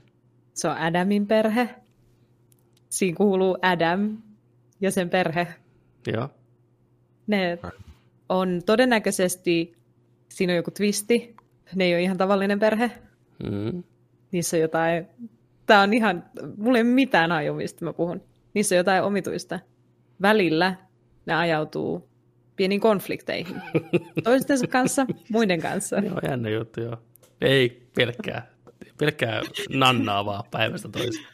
Se 0.54 0.68
on 0.68 0.76
Adamin 0.76 1.26
perhe. 1.26 1.74
Siinä 2.88 3.16
kuuluu 3.16 3.58
Adam 3.62 4.18
ja 4.80 4.90
sen 4.90 5.10
perhe. 5.10 5.46
Joo. 6.12 6.28
Ne 7.26 7.58
on 8.30 8.60
todennäköisesti, 8.66 9.76
siinä 10.28 10.52
on 10.52 10.56
joku 10.56 10.70
twisti, 10.70 11.36
ne 11.74 11.84
ei 11.84 11.94
ole 11.94 12.02
ihan 12.02 12.16
tavallinen 12.16 12.58
perhe. 12.58 12.90
Mm. 13.50 13.82
Niissä 14.32 14.56
on 14.56 14.60
jotain, 14.60 15.06
tämä 15.66 15.82
on 15.82 15.94
ihan, 15.94 16.24
mulla 16.56 16.78
ei 16.78 16.84
ole 16.84 16.90
mitään 16.90 17.30
haju, 17.32 17.54
mistä 17.54 17.84
mä 17.84 17.92
puhun. 17.92 18.22
Niissä 18.54 18.74
on 18.74 18.76
jotain 18.76 19.02
omituista. 19.02 19.60
Välillä 20.22 20.74
ne 21.26 21.34
ajautuu 21.34 22.08
pieniin 22.56 22.80
konflikteihin. 22.80 23.56
Toistensa 24.24 24.66
kanssa, 24.66 25.06
muiden 25.30 25.62
kanssa. 25.62 25.96
Joo, 25.96 26.18
jännä 26.28 26.48
juttu, 26.48 26.80
joo. 26.80 26.96
Ei 27.40 27.88
pelkkää, 27.96 28.46
pelkkää 28.98 29.40
nannaa 29.70 30.24
vaan 30.24 30.44
päivästä 30.50 30.88
toiseen. 30.88 31.26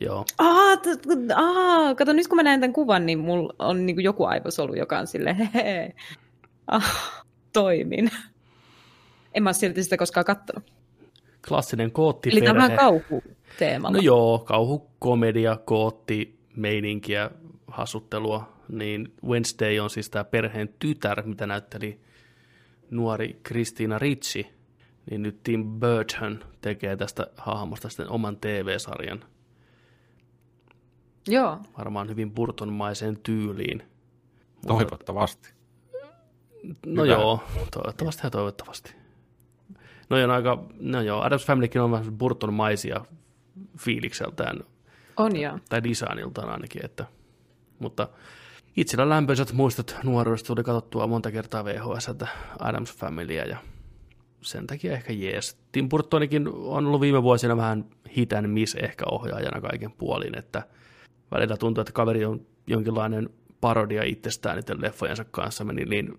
Joo. 0.00 0.24
Aa, 0.38 0.76
t- 0.76 1.32
aa, 1.34 1.94
kato, 1.94 2.12
nyt 2.12 2.28
kun 2.28 2.36
mä 2.36 2.42
näen 2.42 2.60
tämän 2.60 2.72
kuvan, 2.72 3.06
niin 3.06 3.18
mulla 3.18 3.54
on 3.58 3.86
niin 3.86 4.02
joku 4.02 4.24
aivosolu, 4.24 4.74
joka 4.74 4.98
on 4.98 5.06
silleen, 5.06 5.36
hehe, 5.36 5.94
ah, 6.70 7.24
toimin. 7.52 8.10
En 9.34 9.42
mä 9.42 9.48
ole 9.48 9.54
silti 9.54 9.84
sitä 9.84 9.96
koskaan 9.96 10.24
kattonut. 10.24 10.72
Klassinen 11.48 11.84
Eli 11.84 11.90
koottiperhe. 11.90 12.46
tämä 12.46 12.64
on 12.64 12.76
kauhuteemalla. 12.76 13.96
No 13.96 14.02
joo, 14.02 14.38
kauhu, 14.38 14.90
komedia, 14.98 15.56
kootti, 15.56 16.38
meininkiä, 16.56 17.30
hassuttelua. 17.66 18.52
Niin 18.68 19.14
Wednesday 19.24 19.78
on 19.78 19.90
siis 19.90 20.10
tämä 20.10 20.24
perheen 20.24 20.74
tytär, 20.78 21.22
mitä 21.26 21.46
näytteli 21.46 22.00
nuori 22.90 23.40
Kristiina 23.42 23.98
Ritsi. 23.98 24.46
Niin 25.10 25.22
nyt 25.22 25.42
Tim 25.42 25.80
Burton 25.80 26.44
tekee 26.60 26.96
tästä 26.96 27.26
hahmosta 27.36 27.88
sitten 27.88 28.10
oman 28.10 28.36
TV-sarjan. 28.36 29.24
Joo. 31.28 31.58
Varmaan 31.78 32.08
hyvin 32.08 32.30
Burtonmaiseen 32.32 33.18
tyyliin. 33.22 33.82
Toivottavasti. 34.66 35.59
No 36.86 37.02
Hyvä. 37.04 37.12
joo, 37.12 37.42
toivottavasti 37.70 38.20
ja 38.26 38.30
toivottavasti. 38.30 38.94
No 40.10 40.18
joo, 40.18 40.26
no 40.26 40.34
aika, 40.34 40.64
no 40.80 41.00
joo, 41.00 41.22
Adams 41.22 41.46
Familykin 41.46 41.80
on 41.80 41.90
vähän 41.90 42.18
Burton-maisia 42.18 43.04
fiilikseltään, 43.78 44.60
On 45.16 45.36
joo. 45.36 45.58
tai 45.68 45.84
designiltaan 45.84 46.48
ainakin, 46.48 46.84
että, 46.84 47.04
mutta 47.78 48.08
itsellä 48.76 49.08
lämpöiset 49.08 49.52
muistot 49.52 49.96
nuoruudesta 50.04 50.46
tuli 50.46 50.62
katsottua 50.64 51.06
monta 51.06 51.30
kertaa 51.30 51.64
VHS, 51.64 52.08
että 52.08 52.28
Adams 52.58 52.96
Familyä 52.96 53.44
ja 53.44 53.56
sen 54.42 54.66
takia 54.66 54.92
ehkä 54.92 55.12
jees. 55.12 55.58
Tim 55.72 55.88
Burtonikin 55.88 56.48
on 56.48 56.86
ollut 56.86 57.00
viime 57.00 57.22
vuosina 57.22 57.56
vähän 57.56 57.84
hit 58.16 58.32
and 58.32 58.46
miss 58.46 58.74
ehkä 58.74 59.04
ohjaajana 59.10 59.60
kaiken 59.60 59.92
puolin, 59.92 60.38
että 60.38 60.62
välillä 61.30 61.56
tuntuu, 61.56 61.82
että 61.82 61.92
kaveri 61.92 62.24
on 62.24 62.46
jonkinlainen 62.66 63.30
parodia 63.60 64.02
itsestään 64.02 64.56
niiden 64.56 64.82
leffojensa 64.82 65.24
kanssa, 65.24 65.64
meni 65.64 65.84
niin 65.84 66.18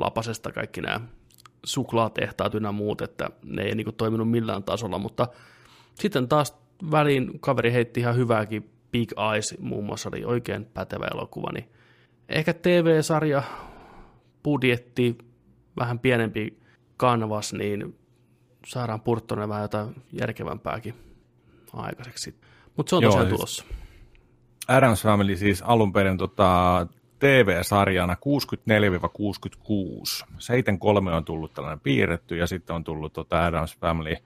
lapasesta 0.00 0.52
kaikki 0.52 0.80
nämä 0.80 1.00
suklaatehtaat 1.64 2.54
ynnä 2.54 2.72
muut, 2.72 3.00
että 3.02 3.30
ne 3.44 3.62
ei 3.62 3.74
niin 3.74 3.94
toiminut 3.96 4.30
millään 4.30 4.62
tasolla, 4.62 4.98
mutta 4.98 5.28
sitten 5.94 6.28
taas 6.28 6.56
väliin 6.90 7.40
kaveri 7.40 7.72
heitti 7.72 8.00
ihan 8.00 8.16
hyvääkin, 8.16 8.70
Big 8.90 9.12
Eyes 9.32 9.54
muun 9.60 9.84
muassa 9.84 10.08
oli 10.08 10.24
oikein 10.24 10.64
pätevä 10.64 11.06
elokuva, 11.14 11.52
niin 11.52 11.68
ehkä 12.28 12.54
TV-sarja, 12.54 13.42
budjetti, 14.44 15.18
vähän 15.76 15.98
pienempi 15.98 16.58
kanvas, 16.96 17.52
niin 17.52 17.98
saadaan 18.66 19.00
Purttonen 19.00 19.48
vähän 19.48 19.62
jotain 19.62 20.02
järkevämpääkin 20.12 20.94
aikaiseksi. 21.72 22.34
Mutta 22.76 22.90
se 22.90 22.96
on 22.96 23.02
Joo, 23.02 23.10
tosiaan 23.12 23.28
siis- 23.28 23.36
tulossa. 23.36 23.64
Adams 24.68 25.02
Family 25.02 25.36
siis 25.36 25.62
alun 25.62 25.92
perin 25.92 26.18
tota, 26.18 26.86
TV-sarjana 27.18 28.14
64-66. 28.14 28.18
73 30.38 31.14
on 31.14 31.24
tullut 31.24 31.54
tällainen 31.54 31.80
piirretty 31.80 32.36
ja 32.36 32.46
sitten 32.46 32.76
on 32.76 32.84
tullut 32.84 33.12
tota 33.12 33.44
Adams 33.46 33.76
Family 33.80 34.16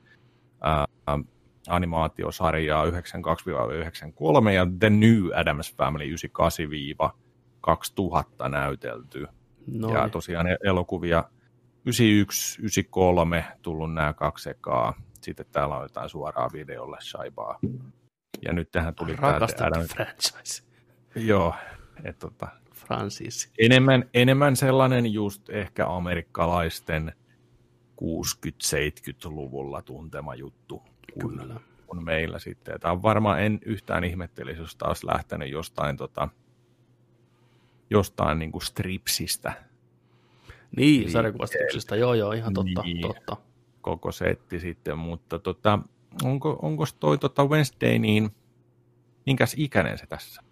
ää, 0.61 0.87
animaatiosarjaa 1.69 2.85
92-93 2.85 2.89
ja 4.55 4.67
The 4.79 4.91
New 4.91 5.25
Adams 5.35 5.75
Family 5.77 6.15
98-2000 6.15 6.17
näytelty. 8.49 9.27
No 9.67 9.95
ja 9.95 10.09
tosiaan 10.09 10.47
e- 10.47 10.57
elokuvia 10.65 11.25
91, 11.85 12.63
93 12.63 13.45
tullut 13.63 13.95
nämä 13.95 14.13
kaksi 14.13 14.51
ekaa. 14.51 14.95
Sitten 15.21 15.47
täällä 15.53 15.77
on 15.77 15.83
jotain 15.83 16.09
suoraa 16.09 16.51
videolle 16.53 16.97
shaibaa. 17.01 17.59
Ja 18.43 18.53
nyt 18.53 18.71
tähän 18.71 18.95
tuli 18.95 19.17
rakastan 19.17 19.73
Adam- 19.73 19.87
franchise. 19.95 20.63
Joo, 21.15 21.55
et 22.05 22.19
tota, 22.19 22.49
Francis. 22.95 23.51
enemmän, 23.59 24.05
enemmän 24.15 24.57
sellainen 24.57 25.13
just 25.13 25.51
ehkä 25.51 25.87
amerikkalaisten 25.89 27.13
60-70-luvulla 28.03 29.83
tuntema 29.83 30.35
juttu 30.35 30.83
kuin, 31.23 31.39
Kyllä. 31.39 31.61
kuin 31.87 32.05
meillä 32.05 32.39
sitten. 32.39 32.81
Tämä 32.81 32.93
on 32.93 33.03
varmaan 33.03 33.43
en 33.43 33.61
yhtään 33.65 34.05
ihmettelisi, 34.05 34.61
jos 34.61 34.77
taas 34.77 35.05
lähtenyt 35.05 35.51
jostain, 35.51 35.97
tota, 35.97 36.29
jostain 37.91 38.39
niin 38.39 38.53
kuin 38.53 38.63
stripsistä 38.63 39.53
Niin, 40.77 41.11
sarjakuvastuksesta, 41.11 41.97
joo 41.97 42.15
joo, 42.15 42.33
ihan 42.33 42.55
totta, 42.55 42.83
Niin. 42.83 43.01
totta. 43.03 43.37
koko 43.81 44.13
setti 44.13 44.61
sitten, 44.61 44.99
mutta 44.99 45.39
tota, 45.39 45.79
onko, 46.25 46.59
onko 46.63 46.85
toi 47.01 47.19
tota 47.19 47.45
Wednesday, 47.45 47.99
niin 47.99 48.31
minkäs 49.27 49.55
ikäinen 49.59 49.99
se 49.99 50.07
tässä? 50.07 50.43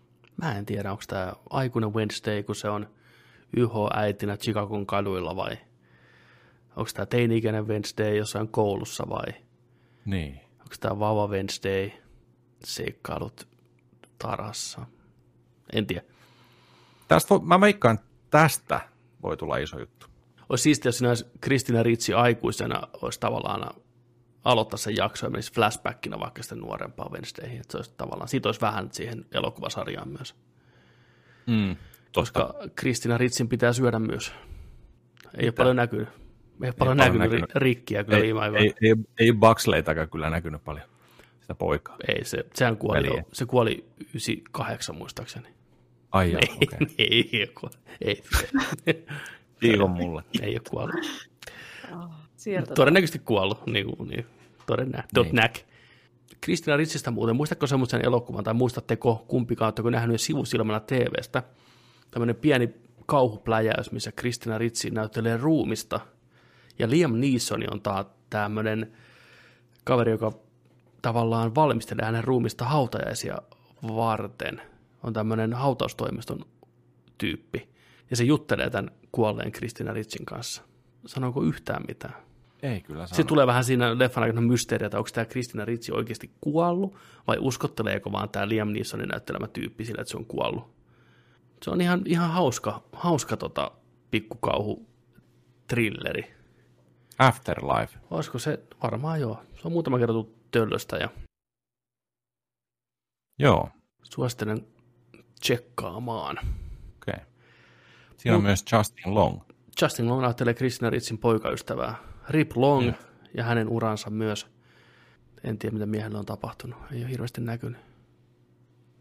Mä 0.43 0.59
en 0.59 0.67
tiedä, 0.67 0.91
onko 0.91 1.03
tämä 1.07 1.33
aikuinen 1.51 1.95
Wednesday, 1.95 2.43
kun 2.43 2.55
se 2.55 2.69
on 2.69 2.89
YH-äitinä 3.57 4.37
Chicagon 4.37 4.87
kaduilla 4.87 5.37
vai 5.37 5.51
onko 6.77 6.91
tämä 6.95 7.07
teini-ikäinen 7.07 7.69
Wednesday 7.69 8.17
jossain 8.17 8.49
koulussa 8.49 9.05
vai 9.09 9.27
Niin. 10.05 10.35
onko 10.59 10.75
tämä 10.81 10.99
vauva 10.99 11.27
Wednesday 11.29 11.91
seikkailut 12.65 13.49
tarhassa. 14.19 14.87
En 15.73 15.87
tiedä. 15.87 16.03
Tästä, 17.09 17.35
vo- 17.35 17.43
mä 17.43 17.61
veikkaan, 17.61 17.99
tästä 18.31 18.81
voi 19.23 19.37
tulla 19.37 19.57
iso 19.57 19.79
juttu. 19.81 20.07
Olisi 20.49 20.63
siistiä, 20.63 20.89
jos 20.89 21.03
olisi 21.03 21.27
Kristina 21.41 21.83
Ritsi 21.83 22.15
aikuisena 22.15 22.83
olisi 23.03 23.21
tavallaan 23.21 23.75
aloittaa 24.45 24.79
sen 24.79 24.97
jakso 24.97 25.27
ja 25.27 25.31
menisi 25.31 25.53
flashbackina 25.53 26.21
vaikka 26.21 26.43
sitten 26.43 26.59
nuorempaan 26.59 27.13
Wednesdayhin. 27.13 27.61
Että 27.61 27.73
se 27.73 27.77
olisi 27.79 27.95
tavallaan, 27.97 28.29
siitä 28.29 28.49
olisi 28.49 28.61
vähän 28.61 28.89
siihen 28.93 29.27
elokuvasarjaan 29.33 30.09
myös. 30.09 30.35
Mm. 31.47 31.77
Koska 32.15 32.55
Kristina 32.75 33.19
Ritsin 33.19 33.49
pitää 33.49 33.73
syödä 33.73 33.99
myös. 33.99 34.33
Ei 35.39 35.47
ole 35.47 35.53
paljon 35.53 35.77
näkynyt. 35.77 36.09
Ei 36.09 36.15
ole 36.69 36.73
paljon 36.73 36.77
paljon 36.79 36.97
näkynyt, 36.97 37.21
näkynyt. 37.31 37.51
ri- 37.51 37.59
rikkiä 37.59 38.05
kyllä 38.05 38.17
Ei, 38.19 38.23
viime 38.23 38.41
aikoina. 38.41 38.65
ei, 38.65 38.75
ei, 38.83 38.95
ei 39.19 39.33
Buxleytäkään 39.33 40.11
kyllä 40.11 40.31
näkynyt 40.31 40.65
paljon, 40.65 40.87
sitä 41.41 41.55
poikaa. 41.55 41.97
Ei, 42.09 42.25
se, 42.25 42.45
sehän 42.55 42.77
kuoli, 42.77 42.99
Veliä. 42.99 43.17
jo, 43.17 43.23
se 43.33 43.47
kuoli 43.47 43.85
98 43.99 44.97
muistaakseni. 44.97 45.49
Ai 46.13 46.33
joo, 46.33 46.41
Ei, 46.47 46.57
okei. 46.63 46.95
ei, 46.99 47.31
ei, 47.33 47.41
ole 47.41 47.47
kuollut. 47.61 47.79
ei, 48.01 48.23
Kiikon 49.61 49.91
mulle. 49.91 50.23
ei 50.43 50.53
ole 50.55 50.61
kuollut. 50.71 51.29
Sieltä. 52.39 52.75
Todennäköisesti 52.75 53.19
kuollut, 53.19 53.67
niin 53.67 53.87
kuin, 53.87 54.09
niin, 54.09 54.27
todennä, 54.67 55.05
dot 55.15 55.27
Niin. 55.27 55.37
näk. 55.37 55.55
Kristina 56.41 56.77
Ritsistä 56.77 57.11
muuten, 57.11 57.37
muistatko 57.37 57.67
semmoisen 57.67 58.05
elokuvan, 58.05 58.45
tai 58.45 58.55
muistatteko 58.55 59.25
kumpikaan, 59.29 59.67
oletteko 59.67 59.91
nähnyt 59.91 60.21
sivusilmällä 60.21 60.81
TVstä, 60.81 61.43
tämmöinen 62.11 62.37
pieni 62.37 62.75
kauhupläjäys, 63.07 63.93
missä 63.93 64.13
Kristina 64.13 64.59
Ritsi 64.59 64.91
näyttelee 64.91 65.37
ruumista, 65.37 66.01
ja 66.79 66.91
Liam 66.91 67.21
Neeson 67.21 67.65
on 67.71 67.81
taas 67.81 68.07
tämmöinen 68.31 68.93
kaveri, 69.85 70.11
joka 70.11 70.33
tavallaan 71.03 71.55
valmistelee 71.55 72.05
hänen 72.05 72.25
ruumista 72.25 72.65
hautajaisia 72.65 73.39
varten. 73.83 74.63
On 75.03 75.13
tämmöinen 75.13 75.53
hautaustoimiston 75.53 76.45
tyyppi, 77.19 77.69
ja 78.11 78.17
se 78.17 78.25
juttelee 78.25 78.71
tämän 78.71 78.91
kuolleen 79.13 79.53
Kristina 79.53 79.93
Ritsin 79.93 80.27
kanssa. 80.27 80.63
Sanooko 81.07 81.43
yhtään 81.43 81.85
mitään? 81.89 82.28
Ei 82.63 82.81
kyllä 82.81 83.07
sano. 83.07 83.17
Se 83.17 83.25
tulee 83.25 83.47
vähän 83.47 83.65
siinä 83.65 83.99
leffan 83.99 84.23
aikana 84.25 84.41
mysteeriä, 84.47 84.87
että 84.87 84.99
onko 84.99 85.11
tämä 85.13 85.25
Kristina 85.25 85.65
Ritsi 85.65 85.93
oikeasti 85.93 86.31
kuollut, 86.41 86.97
vai 87.27 87.37
uskotteleeko 87.41 88.13
vaan 88.13 88.29
tämä 88.29 88.49
Liam 88.49 88.69
Neesonin 88.69 89.09
näyttelemä 89.09 89.49
tyyppi 89.49 89.85
sillä, 89.85 90.01
että 90.01 90.11
se 90.11 90.17
on 90.17 90.27
kuollut. 90.27 90.71
Se 91.63 91.71
on 91.71 91.81
ihan, 91.81 92.03
ihan 92.07 92.31
hauska, 92.31 92.83
hauska 92.93 93.37
tota, 93.37 93.71
pikkukauhu 94.11 94.87
trilleri. 95.67 96.35
Afterlife. 97.19 97.99
Olisiko 98.11 98.39
se? 98.39 98.61
Varmaan 98.83 99.21
joo. 99.21 99.43
Se 99.55 99.61
on 99.65 99.73
muutama 99.73 99.99
kerta 99.99 100.13
tullut 100.13 100.51
töllöstä 100.51 100.97
ja 100.97 101.09
Joo, 103.39 103.69
suosittelen 104.03 104.67
tsekkaamaan. 105.41 106.39
okei. 106.97 107.25
Siinä 108.17 108.37
on 108.37 108.43
Mut- 108.43 108.47
myös 108.47 108.65
Justin 108.73 109.15
Long. 109.15 109.41
Justin 109.83 110.09
Long 110.09 110.23
näyttelee 110.23 110.55
Kristina 110.55 110.91
Ritsin 110.91 111.19
poikaystävää. 111.19 111.95
Rip 112.31 112.57
Long, 112.57 112.93
ja 113.35 113.45
hänen 113.45 113.69
uransa 113.69 114.11
myös. 114.11 114.47
En 115.45 115.59
tiedä, 115.59 115.73
mitä 115.73 115.87
miehelle 115.87 116.19
on 116.19 116.27
tapahtunut. 116.27 116.79
Ei 116.93 117.03
ole 117.03 117.11
hirveästi 117.11 117.41
näkynyt. 117.41 117.81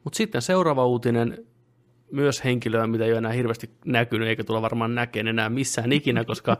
Mutta 0.03 0.17
sitten 0.17 0.41
seuraava 0.41 0.85
uutinen, 0.85 1.45
myös 2.11 2.43
henkilöä, 2.43 2.87
mitä 2.87 3.05
ei 3.05 3.11
ole 3.11 3.17
enää 3.17 3.31
hirveästi 3.31 3.69
näkynyt, 3.85 4.27
eikä 4.27 4.43
tulla 4.43 4.61
varmaan 4.61 4.95
näkeen 4.95 5.27
enää 5.27 5.49
missään 5.49 5.91
ikinä, 5.91 6.23
koska 6.23 6.57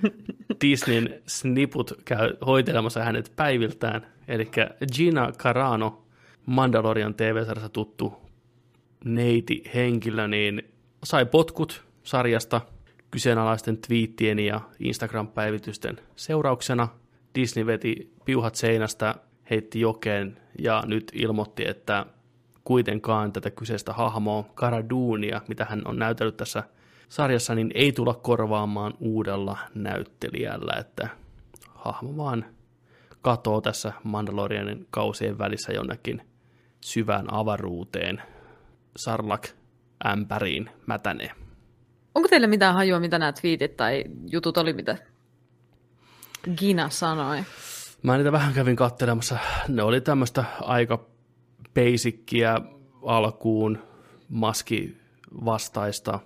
Disneyn 0.60 1.22
sniput 1.26 1.92
käy 2.04 2.36
hoitelemassa 2.46 3.04
hänet 3.04 3.32
päiviltään. 3.36 4.06
Eli 4.28 4.50
Gina 4.92 5.32
Carano, 5.32 6.06
Mandalorian 6.46 7.14
TV-sarjassa 7.14 7.68
tuttu 7.68 8.14
neiti 9.04 9.62
henkilö, 9.74 10.28
niin 10.28 10.62
sai 11.04 11.26
potkut 11.26 11.84
sarjasta 12.02 12.60
kyseenalaisten 13.12 13.78
twiittien 13.78 14.38
ja 14.38 14.60
Instagram-päivitysten 14.80 16.00
seurauksena. 16.16 16.88
Disney 17.34 17.66
veti 17.66 18.12
piuhat 18.24 18.54
seinästä, 18.54 19.14
heitti 19.50 19.80
jokeen 19.80 20.38
ja 20.58 20.82
nyt 20.86 21.12
ilmoitti, 21.14 21.68
että 21.68 22.06
kuitenkaan 22.64 23.32
tätä 23.32 23.50
kyseistä 23.50 23.92
hahmoa, 23.92 24.44
Karaduunia, 24.54 25.40
mitä 25.48 25.64
hän 25.64 25.82
on 25.84 25.98
näytellyt 25.98 26.36
tässä 26.36 26.62
sarjassa, 27.08 27.54
niin 27.54 27.70
ei 27.74 27.92
tulla 27.92 28.14
korvaamaan 28.14 28.94
uudella 29.00 29.58
näyttelijällä, 29.74 30.72
että 30.80 31.08
hahmo 31.74 32.16
vaan 32.16 32.44
katoo 33.22 33.60
tässä 33.60 33.92
Mandalorianin 34.04 34.86
kausien 34.90 35.38
välissä 35.38 35.72
jonnekin 35.72 36.22
syvään 36.80 37.34
avaruuteen, 37.34 38.22
Sarlak 38.96 39.48
ämpäriin 40.06 40.70
mätänee. 40.86 41.41
Onko 42.14 42.28
teillä 42.28 42.46
mitään 42.46 42.74
hajua, 42.74 43.00
mitä 43.00 43.18
nämä 43.18 43.32
tweetit 43.32 43.76
tai 43.76 44.04
jutut 44.30 44.58
oli, 44.58 44.72
mitä 44.72 44.96
Gina 46.56 46.90
sanoi? 46.90 47.44
Mä 48.02 48.16
niitä 48.16 48.32
vähän 48.32 48.54
kävin 48.54 48.76
katselemassa. 48.76 49.38
Ne 49.68 49.82
oli 49.82 50.00
tämmöistä 50.00 50.44
aika 50.60 51.06
basickiä 51.74 52.60
alkuun 53.02 53.78
maski 54.28 54.96
vastaista 55.44 56.20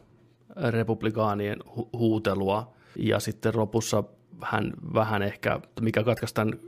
republikaanien 0.56 1.58
hu- 1.60 1.88
huutelua 1.92 2.72
ja 2.98 3.20
sitten 3.20 3.56
lopussa 3.56 4.04
hän 4.42 4.72
vähän 4.94 5.22
ehkä, 5.22 5.60
mikä 5.80 6.02
katkaisi 6.02 6.34
tämän 6.34 6.58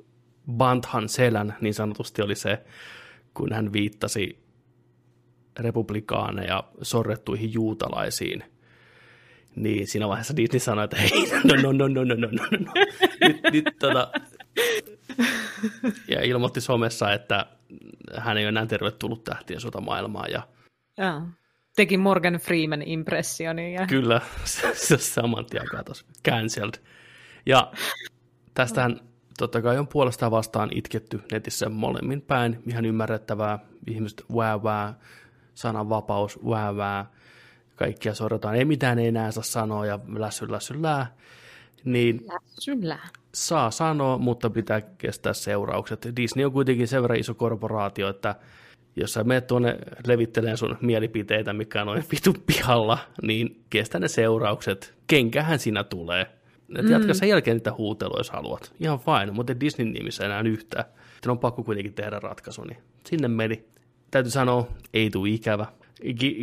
Banthan 0.52 1.08
selän 1.08 1.56
niin 1.60 1.74
sanotusti 1.74 2.22
oli 2.22 2.34
se, 2.34 2.64
kun 3.34 3.52
hän 3.52 3.72
viittasi 3.72 4.38
republikaaneja 5.58 6.64
sorrettuihin 6.82 7.52
juutalaisiin– 7.52 8.44
niin 9.58 9.86
siinä 9.86 10.08
vaiheessa 10.08 10.36
Disney 10.36 10.60
sanoi, 10.60 10.84
että 10.84 10.96
hei, 10.96 11.10
no, 11.44 11.54
no, 11.62 11.72
no, 11.72 11.88
no, 11.88 12.04
no, 12.04 12.14
no, 12.14 12.28
no, 12.30 12.48
no. 12.58 12.72
Nyt, 13.20 13.40
nyt, 13.52 13.64
tota... 13.78 14.12
Ja 16.08 16.22
ilmoitti 16.22 16.60
somessa, 16.60 17.12
että 17.12 17.46
hän 18.16 18.36
ei 18.36 18.44
ole 18.44 18.48
enää 18.48 18.66
tervetullut 18.66 19.24
tähtien 19.24 19.60
sota 19.60 19.80
maailmaan. 19.80 20.30
Ja... 20.30 20.42
Ja. 20.96 21.22
Teki 21.76 21.96
Morgan 21.96 22.34
Freeman 22.34 22.82
impressioni. 22.82 23.74
Ja... 23.74 23.86
Kyllä, 23.86 24.20
se 24.74 24.98
saman 24.98 25.46
tien 25.46 25.66
katosi. 25.66 26.04
Cancelled. 26.28 26.74
Ja 27.46 27.72
tästähän 28.54 29.00
totta 29.38 29.62
kai 29.62 29.78
on 29.78 29.88
puolestaan 29.88 30.32
vastaan 30.32 30.70
itketty 30.74 31.20
netissä 31.32 31.68
molemmin 31.68 32.22
päin. 32.22 32.62
Ihan 32.66 32.84
ymmärrettävää. 32.84 33.58
Ihmiset 33.86 34.24
vää 34.64 34.94
sananvapaus 35.54 36.38
vää 36.46 37.10
kaikkia 37.78 38.14
sorrotaan, 38.14 38.54
ei 38.54 38.64
mitään 38.64 38.98
ei 38.98 39.06
enää 39.06 39.30
saa 39.30 39.42
sanoa 39.42 39.86
ja 39.86 39.98
lässy 40.16 40.52
lässyllää, 40.52 41.16
niin 41.84 42.26
Lässyllää. 42.32 43.08
saa 43.34 43.70
sanoa, 43.70 44.18
mutta 44.18 44.50
pitää 44.50 44.80
kestää 44.80 45.32
seuraukset. 45.32 46.08
Disney 46.16 46.44
on 46.44 46.52
kuitenkin 46.52 46.88
sen 46.88 47.02
verran 47.02 47.18
iso 47.18 47.34
korporaatio, 47.34 48.08
että 48.08 48.34
jos 48.96 49.12
sä 49.12 49.24
menet 49.24 49.46
tuonne 49.46 49.78
levitteleen 50.06 50.56
sun 50.56 50.76
mielipiteitä, 50.80 51.52
mikä 51.52 51.80
on 51.80 51.86
noin 51.86 52.04
vitu 52.12 52.34
pihalla, 52.46 52.98
niin 53.22 53.64
kestä 53.70 53.98
ne 53.98 54.08
seuraukset. 54.08 54.94
Kenkähän 55.06 55.58
siinä 55.58 55.84
tulee. 55.84 56.26
Et 56.76 56.84
mm. 56.84 56.90
jatka 56.90 57.14
sen 57.14 57.28
jälkeen 57.28 57.56
niitä 57.56 57.72
huutelua, 57.78 58.18
jos 58.18 58.30
haluat. 58.30 58.72
Ihan 58.80 58.98
fine, 59.00 59.32
mutta 59.32 59.60
Disneyn 59.60 59.92
nimissä 59.92 60.24
enää 60.24 60.40
yhtään. 60.40 60.84
Sitten 61.12 61.30
on 61.30 61.38
pakko 61.38 61.62
kuitenkin 61.62 61.94
tehdä 61.94 62.18
ratkaisu, 62.20 62.64
niin 62.64 62.78
sinne 63.06 63.28
meni. 63.28 63.64
Täytyy 64.10 64.30
sanoa, 64.30 64.68
ei 64.94 65.10
tule 65.10 65.28
ikävä. 65.28 65.66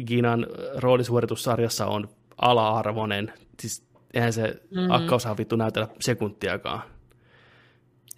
Ginan 0.05 0.47
roolisuoritussarjassa 0.77 1.85
on 1.85 2.09
ala-arvoinen. 2.37 3.33
Siis 3.59 3.87
eihän 4.13 4.33
se 4.33 4.61
mm-hmm. 4.71 4.91
akka 4.91 5.15
osaa 5.15 5.37
vittu 5.37 5.55
näytellä 5.55 5.87
sekuntiakaan. 5.99 6.81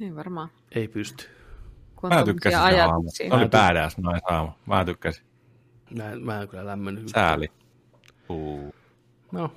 Ei 0.01 0.15
varmaan. 0.15 0.49
Ei 0.71 0.87
pysty. 0.87 1.25
Kun 1.95 2.09
mä 2.09 2.23
tykkäsin 2.23 2.59
ajatuksia. 2.59 3.33
Oli 3.33 3.47
badass 3.47 3.97
noin 3.97 4.21
saama. 4.29 4.57
Mä 4.65 4.85
tykkäsin. 4.85 5.25
Mä, 5.97 6.03
mä 6.19 6.41
en 6.41 6.47
kyllä 6.47 6.65
lämmennyt. 6.65 7.07
Sääli. 7.07 7.47
Uh. 8.29 8.73
No, 9.31 9.51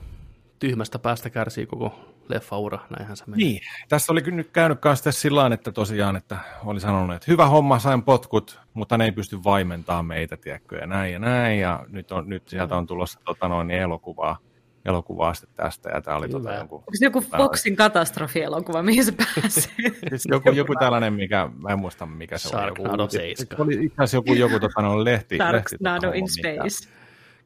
tyhmästä 0.59 0.99
päästä 0.99 1.31
kärsii 1.31 1.67
koko 1.67 2.10
leffaura, 2.31 2.79
näinhän 2.99 3.17
se 3.17 3.25
meni. 3.27 3.45
Niin, 3.45 3.61
tässä 3.89 4.13
oli 4.13 4.21
nyt 4.21 4.51
käynyt 4.51 4.81
kanssa 4.81 5.13
sillä 5.13 5.51
että 5.55 5.73
tosiaan, 5.73 6.17
että 6.17 6.37
oli 6.65 6.81
sanonut, 6.81 7.17
että 7.17 7.31
hyvä 7.31 7.47
homma, 7.47 7.79
sain 7.79 8.03
potkut, 8.03 8.61
mutta 8.75 8.99
ne 8.99 9.05
ei 9.05 9.13
pysty 9.13 9.45
vaimentamaan 9.45 10.07
meitä, 10.07 10.37
tiedätkö, 10.37 10.77
ja 10.77 10.87
näin 10.87 11.13
ja 11.13 11.19
näin, 11.19 11.61
ja 11.61 11.85
nyt, 11.89 12.13
on, 12.13 12.29
nyt 12.29 12.49
sieltä 12.49 12.77
on 12.77 12.87
tulossa 12.87 13.21
tota, 13.25 13.49
noin 13.49 13.71
elokuvaa, 13.71 14.39
elokuvaa 14.85 15.35
sitten 15.35 15.57
tästä, 15.57 15.91
ja 15.95 16.01
tämä 16.01 16.17
oli 16.17 16.29
tota, 16.29 16.55
joku... 16.55 16.77
Onko 16.77 16.91
se 16.93 17.05
joku 17.05 17.21
Foxin 17.21 17.77
katastrofielokuva, 17.77 18.83
mihin 18.83 19.05
se 19.05 19.13
pääsee? 19.13 19.73
siis 20.09 20.27
joku, 20.29 20.51
joku 20.51 20.75
tällainen, 20.79 21.13
mikä, 21.13 21.51
mä 21.59 21.69
en 21.69 21.79
muista 21.79 22.07
mikä 22.07 22.39
se 22.39 22.49
oli. 22.49 22.57
Sharknado 22.57 23.09
7. 23.09 23.61
Oli 23.61 23.75
itse 23.75 23.95
asiassa 23.99 24.17
joku, 24.17 24.35
joku 24.35 24.61
tota, 24.61 24.83
no, 24.83 25.05
lehti. 25.05 25.37
Sharknado 25.37 26.11
lehti, 26.11 26.19
in 26.19 26.29
Space. 26.29 26.89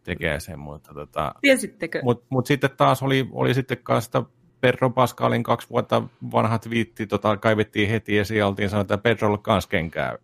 Tekee 0.04 0.40
sen, 0.40 0.58
mutta 0.58 0.94
tota... 0.94 1.34
Tiesittekö? 1.40 2.00
Mutta 2.02 2.26
mut 2.28 2.46
sitten 2.46 2.70
taas 2.76 3.02
oli, 3.02 3.28
oli 3.32 3.54
sitten 3.54 3.78
kanssa 3.82 4.24
Pedro 4.64 4.90
Pascalin 4.90 5.42
kaksi 5.42 5.70
vuotta 5.70 6.02
vanha 6.32 6.58
twiitti 6.58 7.06
tota, 7.06 7.36
kaivettiin 7.36 7.90
heti 7.90 8.18
esiin 8.18 8.38
ja 8.38 8.46
oltiin 8.46 8.70
sanonut, 8.70 8.90
että 8.90 9.02
Pedrolla 9.02 9.38
kanssa 9.38 9.70
kenkää. 9.70 10.18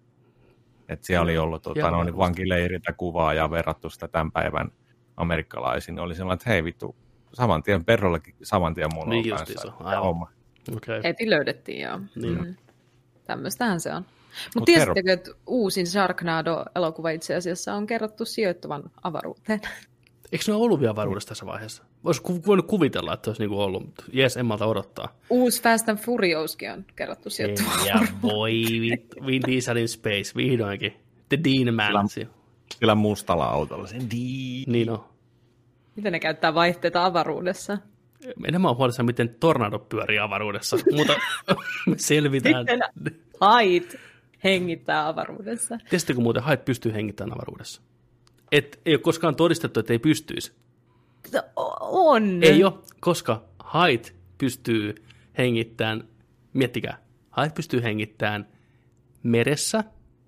Että 0.89 1.07
siellä 1.07 1.23
oli 1.23 1.39
ollut 1.39 1.63
tota, 1.63 1.91
no, 1.91 2.05
niin 2.05 2.17
vankileiriltä 2.17 2.93
kuvaa 2.93 3.35
ja 3.35 3.51
verrattu 3.51 3.91
sitä 3.91 4.09
tämän 4.09 4.33
päivän 4.33 4.71
amerikkalaisiin. 5.17 5.99
Oli 5.99 6.15
sellainen, 6.15 6.35
että 6.35 6.51
hei 6.51 6.65
vittu, 6.65 6.97
saman 7.33 7.63
tien 7.63 7.85
Pedrollekin 7.85 8.35
saman 8.43 8.75
tien 8.75 8.89
mulla 8.95 9.09
niin 9.11 9.33
on 9.33 9.39
kanssa. 9.39 9.73
Okay. 10.77 11.01
Heti 11.05 11.31
löydettiin, 11.31 11.81
joo. 11.81 12.01
Niin. 12.17 12.45
Mm. 12.45 12.55
Tämmöistähän 13.25 13.81
se 13.81 13.95
on. 13.95 14.03
Mutta 14.03 14.59
Mut 14.59 14.65
tiesittekö, 14.65 15.13
että 15.13 15.31
uusin 15.47 15.87
Sharknado-elokuva 15.87 17.11
itse 17.11 17.35
asiassa 17.35 17.75
on 17.75 17.87
kerrottu 17.87 18.25
sijoittuvan 18.25 18.83
avaruuteen? 19.03 19.61
Eikö 20.33 20.45
ne 20.49 20.55
ole 20.55 20.63
ollut 20.63 20.81
vielä 20.81 20.91
avaruudessa 20.91 21.29
tässä 21.29 21.47
vaiheessa? 21.47 21.90
Voisi 22.05 22.23
voinut 22.47 22.67
kuvitella, 22.67 23.15
että 23.15 23.31
olisi 23.31 23.43
niinku 23.43 23.61
ollut, 23.61 23.85
mutta 23.85 24.05
jes, 24.13 24.37
en 24.37 24.47
malta 24.47 24.67
odottaa. 24.67 25.17
Uusi 25.31 25.63
Fast 25.63 25.89
and 25.89 25.99
Furiouskin 25.99 26.71
on 26.71 26.85
kerrottu 26.97 27.31
sieltä. 27.31 27.63
Ja 27.87 28.01
voi, 28.23 28.63
Vin 29.27 29.43
Dieselin 29.47 29.89
Space, 29.89 30.33
vihdoinkin. 30.37 30.93
The 31.29 31.39
Dean 31.45 31.75
Man. 31.75 32.09
Sillä, 32.09 32.31
sillä 32.79 32.95
mustalla 32.95 33.45
autolla. 33.45 33.87
Sen 33.87 34.01
Dean. 34.01 34.65
Niin 34.67 34.91
on. 34.91 35.05
Miten 35.97 36.13
ne 36.13 36.21
käyttää 36.21 36.55
vaihteita 36.55 37.05
avaruudessa? 37.05 37.79
Enemmän 38.49 38.71
on 38.71 38.77
huolissaan, 38.77 39.07
miten 39.07 39.37
tornado 39.41 39.79
pyörii 39.79 40.19
avaruudessa, 40.19 40.77
mutta 40.97 41.17
me 41.87 41.95
selvitään. 41.99 42.67
Miten 42.67 42.81
hait 43.41 43.97
hengittää 44.45 45.09
avaruudessa? 45.09 45.79
Tiesittekö 45.91 46.21
muuten, 46.21 46.43
hait 46.43 46.65
pystyy 46.65 46.93
hengittämään 46.93 47.39
avaruudessa? 47.39 47.83
Et, 48.53 48.81
ei 48.87 48.95
ole 48.95 49.01
koskaan 49.01 49.37
todistettu, 49.37 49.81
että 49.81 49.93
ei 49.93 49.99
pystyisi. 49.99 50.53
On. 51.91 52.43
Ei 52.43 52.65
ole, 52.65 52.73
koska 53.01 53.45
hait 53.59 54.15
pystyy 54.39 54.95
hengittämään, 55.39 56.05
miettikää, 56.53 56.99
hait 57.31 57.55
pystyy 57.55 57.83
hengittämään 57.83 58.49
meressä, 59.23 59.85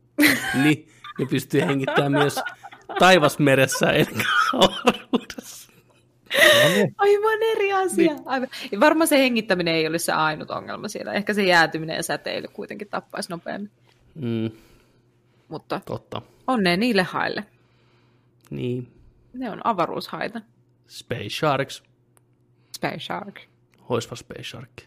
niin 0.62 0.88
ne 1.18 1.26
pystyy 1.26 1.60
hengittämään 1.60 2.12
myös 2.12 2.40
taivasmeressä, 2.98 3.90
eli 3.90 4.06
avaruudessa. 4.52 5.72
Aivan 6.98 7.42
eri 7.56 7.72
asia. 7.72 8.14
Niin. 8.14 8.22
Aivan. 8.26 8.48
Varmaan 8.80 9.08
se 9.08 9.18
hengittäminen 9.18 9.74
ei 9.74 9.86
olisi 9.86 10.04
se 10.04 10.12
ainut 10.12 10.50
ongelma 10.50 10.88
siellä. 10.88 11.12
Ehkä 11.12 11.34
se 11.34 11.44
jäätyminen 11.44 11.96
ja 11.96 12.02
säteily 12.02 12.48
kuitenkin 12.48 12.88
tappaisi 12.88 13.30
nopeammin. 13.30 13.70
Mm. 14.14 14.50
Mutta 15.48 15.80
Totta. 15.86 16.22
onnea 16.46 16.76
niille 16.76 17.02
haille. 17.02 17.44
Niin. 18.50 18.88
Ne 19.32 19.50
on 19.50 19.66
avaruushaita. 19.66 20.40
Space 20.92 21.28
Sharks. 21.28 21.82
Space 22.76 22.98
Shark. 22.98 23.40
Hoisva 23.88 24.16
Space 24.16 24.42
Shark. 24.42 24.82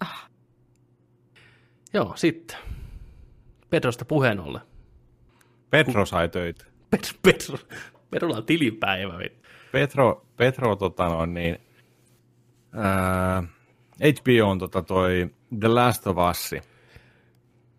Ah. 0.00 0.30
Joo, 1.94 2.12
sitten. 2.16 2.58
Pedrosta 3.70 4.04
puheen 4.04 4.40
ollen. 4.40 4.60
Petro 5.70 6.06
sai 6.06 6.28
töitä. 6.28 6.64
Petro, 6.90 7.18
Petro, 7.22 7.58
Petrolla 8.10 8.36
on 8.36 8.46
tilipäivä. 8.46 9.18
Petro, 9.72 10.26
Petro 10.36 10.76
tota 10.76 11.08
noin, 11.08 11.34
niin, 11.34 11.58
ää, 12.72 13.42
HBO 14.00 14.50
on 14.50 14.58
tota 14.58 14.82
toi 14.82 15.30
The 15.60 15.68
Last 15.68 16.06
of 16.06 16.16
Us 16.30 16.50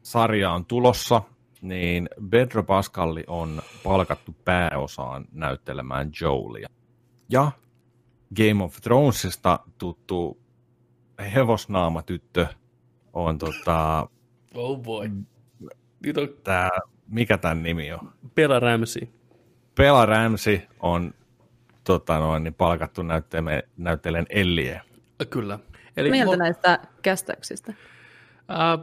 sarja 0.02 0.52
on 0.52 0.66
tulossa, 0.66 1.22
niin 1.62 2.10
Pedro 2.30 2.64
Pascalli 2.64 3.24
on 3.28 3.62
palkattu 3.84 4.36
pääosaan 4.46 5.26
näyttelemään 5.32 6.12
Joelia. 6.22 6.70
Ja 7.30 7.52
Game 8.36 8.64
of 8.64 8.82
Thronesista 8.82 9.60
tuttu 9.78 10.42
hevosnaamatyttö 11.34 12.48
on 13.14 13.38
tota, 13.38 14.08
Oh 14.56 14.80
boy. 14.80 15.10
Nyt 16.06 16.18
on 16.18 16.30
tää, 16.44 16.70
mikä 17.08 17.38
tämän 17.38 17.64
nimi 17.64 17.94
on? 17.94 18.12
Bella 18.36 18.60
Ramsey. 18.60 19.08
Bella 19.76 20.06
Ramsey 20.06 20.62
on 20.80 21.14
tota 21.84 22.20
noin, 22.20 22.44
niin 22.44 22.54
palkattu 22.54 23.04
näyttelemään, 23.04 23.64
näyttelen 23.78 24.26
Ellie. 24.30 24.82
Kyllä. 25.30 25.60
Eli 25.98 26.12
Mieltä 26.12 26.34
mo- 26.34 26.38
näistä 26.38 26.80
kästäyksistä. 27.02 27.74
Ää, 28.48 28.78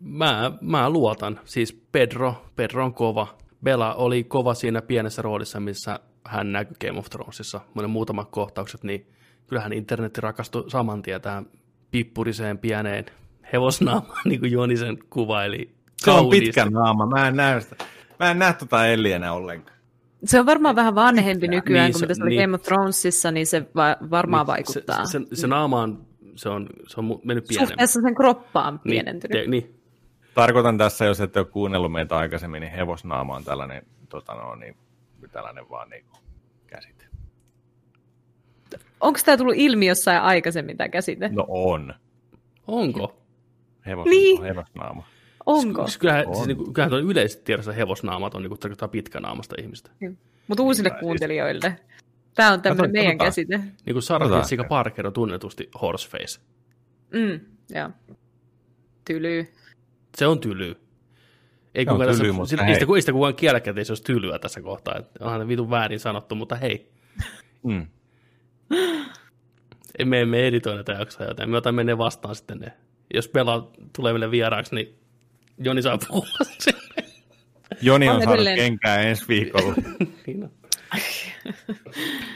mä, 0.00 0.52
mä 0.60 0.90
luotan. 0.90 1.40
Siis 1.44 1.72
Pedro, 1.92 2.44
Pedro 2.56 2.84
on 2.84 2.94
kova. 2.94 3.38
Bella 3.62 3.94
oli 3.94 4.24
kova 4.24 4.54
siinä 4.54 4.82
pienessä 4.82 5.22
roolissa, 5.22 5.60
missä 5.60 6.00
hän 6.24 6.52
näkyi 6.52 6.76
Game 6.86 6.98
of 6.98 7.10
Thronesissa. 7.10 7.60
Monen 7.74 7.90
muutamat 7.90 8.28
kohtaukset, 8.30 8.84
niin 8.84 9.06
kyllähän 9.46 9.72
internetti 9.72 10.20
rakastui 10.20 10.70
saman 10.70 11.02
tien 11.02 11.20
tähän 11.20 11.46
pippuriseen 11.90 12.58
pieneen 12.58 13.04
hevosnaamaan, 13.52 14.20
niin 14.28 14.40
kuin 14.40 14.52
Juonisen 14.52 14.98
kuvaili. 15.10 15.74
Se 15.98 16.10
on 16.10 16.16
kauniisti. 16.16 16.44
pitkä 16.46 16.64
naama, 16.70 17.06
mä 17.06 17.28
en 17.28 17.36
näe 17.36 17.60
sitä. 17.60 17.84
Mä 18.20 18.30
en 18.30 18.38
näe 18.38 18.52
tota 18.52 18.86
Ellienä 18.86 19.32
ollenkaan. 19.32 19.74
Se 20.24 20.40
on 20.40 20.46
varmaan 20.46 20.76
vähän 20.76 20.94
vanhempi 20.94 21.48
nykyään 21.48 21.84
Niin, 21.84 21.92
kuin 21.92 22.00
se- 22.00 22.04
mitä 22.06 22.14
se 22.14 22.22
oli 22.22 22.30
niin. 22.30 22.42
Game 22.42 22.54
of 22.54 22.62
Thronesissa, 22.62 23.30
niin 23.30 23.46
se 23.46 23.66
va- 23.76 23.96
varmaan 24.10 24.46
vaikuttaa. 24.46 25.04
Se, 25.06 25.20
se, 25.30 25.36
se 25.36 25.46
naama 25.46 25.82
on, 25.82 26.06
se 26.34 26.48
on, 26.48 26.66
se 26.88 27.00
on 27.00 27.06
mennyt 27.24 27.44
pienemmäksi. 27.48 27.72
Suhteessa 27.72 28.00
sen 28.00 28.14
kroppaan 28.14 28.74
Niin, 28.84 28.90
pienentynyt. 28.90 29.44
te, 29.44 29.50
niin, 29.50 29.80
Tarkoitan 30.34 30.78
tässä, 30.78 31.04
jos 31.04 31.20
ette 31.20 31.38
ole 31.40 31.46
kuunnellut 31.46 31.92
meitä 31.92 32.16
aikaisemmin, 32.16 32.60
niin 32.60 32.72
hevosnaama 32.72 33.36
on 33.36 33.44
tällainen, 33.44 33.82
tota 34.08 34.34
no, 34.34 34.54
niin, 34.54 34.76
tällainen 35.30 35.68
vaan 35.70 35.90
niin 35.90 36.04
kuin 36.04 36.22
käsite. 36.66 37.04
Onko 39.00 39.18
tämä 39.24 39.36
tullut 39.36 39.54
ilmi 39.56 39.86
jossain 39.86 40.20
aikaisemmin 40.20 40.76
tämä 40.76 40.88
käsite? 40.88 41.28
No 41.32 41.44
on. 41.48 41.94
onko? 42.66 43.20
Hevos, 43.86 44.04
Niin. 44.08 44.42
Hevosnaama. 44.42 45.06
Onko? 45.46 45.82
Siis 45.82 45.98
kyllähän, 45.98 46.26
On. 46.26 46.34
siis, 46.34 46.46
niin 46.46 46.56
kuin, 46.56 46.72
kyllähän 46.72 46.90
tuo 46.90 46.98
yleisesti 46.98 47.44
tiedossa 47.44 47.72
hevosnaamat 47.72 48.34
on 48.34 48.42
niin 48.42 48.50
kuin, 48.50 48.60
tarkoittaa 48.60 48.88
pitkänaamasta 48.88 49.54
ihmistä. 49.60 49.90
Mutta 50.48 50.62
uusille 50.62 50.88
Niin, 50.88 51.00
kuuntelijoille. 51.00 51.76
Tämä 52.34 52.52
on 52.52 52.62
tämmöinen 52.62 52.92
meidän 52.92 53.18
katsotaan. 53.18 53.26
käsite. 53.60 53.82
Niin 53.86 53.94
kuin 53.94 54.02
Sarah. 54.02 54.38
Jessica 54.38 54.64
Parker 54.64 55.06
on 55.06 55.12
tunnetusti 55.12 55.70
horseface. 55.82 56.40
Mm, 57.12 57.40
joo. 57.78 57.90
Tyly. 59.04 59.46
Se 60.18 60.26
on 60.26 60.40
tyly. 60.40 60.76
Ei, 61.74 61.84
Se 61.84 61.90
on 61.90 61.94
kukaan 61.94 62.08
tässä, 62.08 62.22
tyly, 62.22 62.32
mutta 62.32 62.50
sitä, 62.50 62.62
hei. 62.64 62.74
ei, 62.74 62.80
sitä, 62.80 62.92
ei 62.96 63.00
sitä 63.02 63.12
kukaan 63.12 63.34
kielläkään, 63.34 63.72
että 63.72 63.80
ei 63.80 63.84
se 63.84 63.92
olisi 63.92 64.04
tylyä 64.04 64.38
tässä 64.38 64.60
kohtaa. 64.60 64.96
Että 64.98 65.24
onhan 65.24 65.40
se 65.40 65.48
vitun 65.48 65.70
väärin 65.70 66.00
sanottu, 66.00 66.34
mutta 66.34 66.56
hei, 66.56 66.90
Mm. 67.62 67.86
me 70.04 70.20
emme 70.20 70.46
editoida 70.46 70.84
tätä 70.84 70.98
jaksoa, 70.98 71.26
joten 71.26 71.50
me 71.50 71.56
otamme 71.56 71.84
ne 71.84 71.98
vastaan 71.98 72.34
sitten 72.34 72.58
ne. 72.58 72.72
Jos 73.14 73.28
pelaa 73.28 73.70
tulee 73.96 74.12
meille 74.12 74.30
vieraaksi, 74.30 74.74
niin 74.74 74.94
Joni 75.58 75.82
saa 75.82 75.98
puhua 76.08 76.26
sen. 76.58 76.74
Joni 77.82 78.08
on 78.08 78.14
On 78.16 78.22
saanut 78.22 78.34
edelleen. 78.34 78.56
kenkää 78.56 78.98
ensi 79.00 79.24
viikolla. 79.28 79.74
Niin 80.26 80.44
on. 80.44 80.50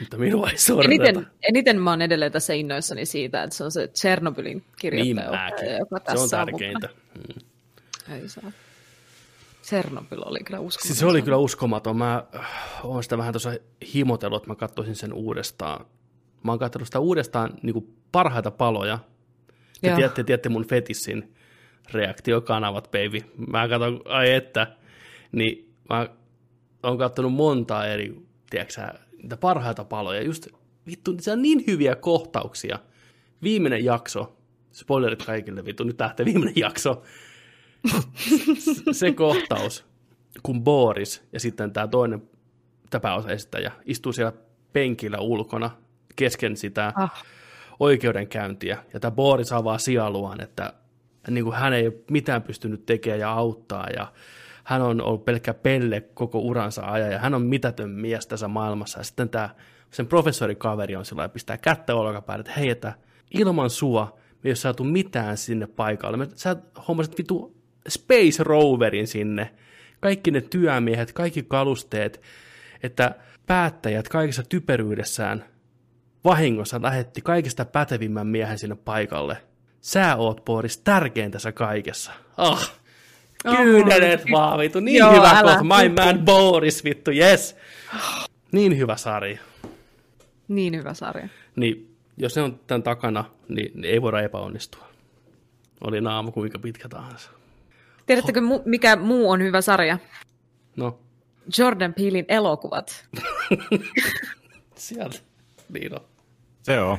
Mutta 0.00 0.18
minua 0.18 0.50
ei 0.50 0.58
sorreta. 0.58 1.04
Eniten, 1.04 1.26
eniten 1.48 1.80
mä 1.80 1.90
oon 1.90 2.02
edelleen 2.02 2.32
tässä 2.32 2.54
innoissani 2.54 3.06
siitä, 3.06 3.42
että 3.42 3.56
se 3.56 3.64
on 3.64 3.72
se 3.72 3.88
Chernobylin 3.88 4.56
Niin 4.58 4.64
kirjoittaja, 4.78 5.30
mäkin. 5.32 5.76
joka 5.78 5.98
Se 5.98 6.04
tässä 6.04 6.20
on 6.20 6.22
mukana. 6.22 6.46
tärkeintä. 6.46 6.88
Ei 8.14 8.28
saa. 8.28 8.52
Chernobyl 9.68 10.22
oli 10.24 10.38
kyllä 10.44 10.60
uskomaton. 10.60 10.86
Siis 10.86 10.98
se 10.98 11.06
oli 11.06 11.22
kyllä 11.22 11.36
uskomaton. 11.36 11.96
Mä 11.96 12.24
äh, 12.34 12.46
oon 12.84 13.02
sitä 13.02 13.18
vähän 13.18 13.32
tuossa 13.32 13.52
himotellut, 13.94 14.42
että 14.42 14.50
mä 14.50 14.54
katsoisin 14.56 14.96
sen 14.96 15.12
uudestaan. 15.12 15.86
Mä 16.44 16.52
oon 16.52 16.58
katsonut 16.58 16.88
sitä 16.88 16.98
uudestaan 16.98 17.50
niin 17.62 17.72
kuin 17.72 17.96
parhaita 18.12 18.50
paloja. 18.50 18.98
Te 19.80 19.88
Joo. 19.88 19.96
tiedätte, 19.96 20.24
tiedätte 20.24 20.48
mun 20.48 20.66
fetissin 20.66 21.34
reaktiokanavat, 21.92 22.90
baby. 22.90 23.20
Mä 23.46 23.68
katson, 23.68 24.00
ai 24.04 24.32
että, 24.32 24.76
niin 25.32 25.74
mä 25.88 26.08
oon 26.82 26.98
katsonut 26.98 27.32
montaa 27.32 27.86
eri, 27.86 28.22
tiedätkö 28.50 28.82
niitä 29.22 29.36
parhaita 29.36 29.84
paloja. 29.84 30.22
Just 30.22 30.48
vittu, 30.86 31.14
se 31.20 31.32
on 31.32 31.42
niin 31.42 31.64
hyviä 31.66 31.96
kohtauksia. 31.96 32.78
Viimeinen 33.42 33.84
jakso, 33.84 34.36
spoilerit 34.72 35.24
kaikille, 35.24 35.64
vittu, 35.64 35.84
nyt 35.84 36.00
lähtee 36.00 36.26
viimeinen 36.26 36.56
jakso. 36.56 37.02
Se 38.92 39.12
kohtaus, 39.12 39.86
kun 40.42 40.64
Boris 40.64 41.24
ja 41.32 41.40
sitten 41.40 41.72
tämä 41.72 41.88
toinen 41.88 42.22
pääosaesittäjä 43.02 43.72
istuu 43.84 44.12
siellä 44.12 44.32
penkillä 44.72 45.18
ulkona 45.18 45.70
kesken 46.16 46.56
sitä 46.56 46.92
Ah. 46.96 47.24
oikeudenkäyntiä. 47.80 48.78
Ja 48.94 49.00
tämä 49.00 49.10
Boris 49.10 49.52
avaa 49.52 49.78
sialuaan, 49.78 50.40
että 50.40 50.72
niin 51.30 51.44
kuin 51.44 51.56
hän 51.56 51.72
ei 51.72 51.86
ole 51.86 51.94
mitään 52.10 52.42
pystynyt 52.42 52.86
tekemään 52.86 53.20
ja 53.20 53.32
auttaa. 53.32 53.86
Ja 53.96 54.12
hän 54.64 54.82
on 54.82 55.00
ollut 55.00 55.24
pelkkä 55.24 55.54
pelle 55.54 56.00
koko 56.00 56.38
uransa 56.38 56.82
ajan 56.82 57.12
ja 57.12 57.18
hän 57.18 57.34
on 57.34 57.42
mitätön 57.42 57.90
mies 57.90 58.26
tässä 58.26 58.48
maailmassa. 58.48 59.00
Ja 59.00 59.04
sitten 59.04 59.28
tämä 59.28 59.50
sen 59.90 60.06
professorikaveri 60.06 60.96
on 60.96 61.04
sillä 61.04 61.20
lailla, 61.20 61.32
pistää 61.32 61.56
kättä 61.56 61.94
olkapäälle, 61.94 62.40
että 62.40 62.52
hei, 62.60 62.68
että 62.70 62.92
ilman 63.30 63.70
sua 63.70 64.18
me 64.32 64.40
ei 64.44 64.50
ole 64.50 64.56
saatu 64.56 64.84
mitään 64.84 65.36
sinne 65.36 65.66
paikalle. 65.66 66.16
Me, 66.16 66.28
sä 66.34 66.56
hommasit 66.88 67.18
vitu 67.18 67.57
Space 67.88 68.42
Roverin 68.42 69.06
sinne. 69.06 69.50
Kaikki 70.00 70.30
ne 70.30 70.40
työmiehet, 70.40 71.12
kaikki 71.12 71.42
kalusteet, 71.42 72.22
että 72.82 73.14
päättäjät 73.46 74.08
kaikessa 74.08 74.42
typeryydessään 74.42 75.44
vahingossa 76.24 76.82
lähetti 76.82 77.20
kaikista 77.20 77.64
pätevimmän 77.64 78.26
miehen 78.26 78.58
sinne 78.58 78.76
paikalle. 78.76 79.36
Sä 79.80 80.16
oot, 80.16 80.44
Boris, 80.44 80.78
tärkein 80.78 81.30
tässä 81.30 81.52
kaikessa. 81.52 82.12
Ah, 82.36 82.72
kyynelet 83.56 84.24
vaan, 84.32 84.58
vittu. 84.58 84.80
Niin 84.80 84.96
Joo, 84.96 85.12
hyvä 85.12 85.42
kohta. 85.42 85.62
My 85.62 85.88
man 85.88 86.24
Boris, 86.24 86.84
vittu, 86.84 87.10
yes. 87.10 87.56
Niin 88.52 88.78
hyvä 88.78 88.96
sarja. 88.96 89.38
Niin 90.48 90.76
hyvä 90.76 90.94
sarja. 90.94 91.28
Niin, 91.56 91.96
jos 92.16 92.36
ne 92.36 92.42
on 92.42 92.60
tämän 92.66 92.82
takana, 92.82 93.24
niin 93.48 93.84
ei 93.84 94.02
voida 94.02 94.20
epäonnistua. 94.20 94.88
Oli 95.80 96.00
naama 96.00 96.30
kuinka 96.30 96.58
pitkä 96.58 96.88
tahansa. 96.88 97.30
Tiedättekö, 98.08 98.40
mu- 98.40 98.62
mikä 98.64 98.96
muu 98.96 99.30
on 99.30 99.42
hyvä 99.42 99.60
sarja? 99.60 99.98
No, 100.76 100.98
Jordan 101.58 101.94
Peelin 101.94 102.24
elokuvat. 102.28 103.08
sieltä. 104.74 105.18
Niin 105.68 105.94
on. 105.94 106.00
Se 106.62 106.80
on. 106.80 106.98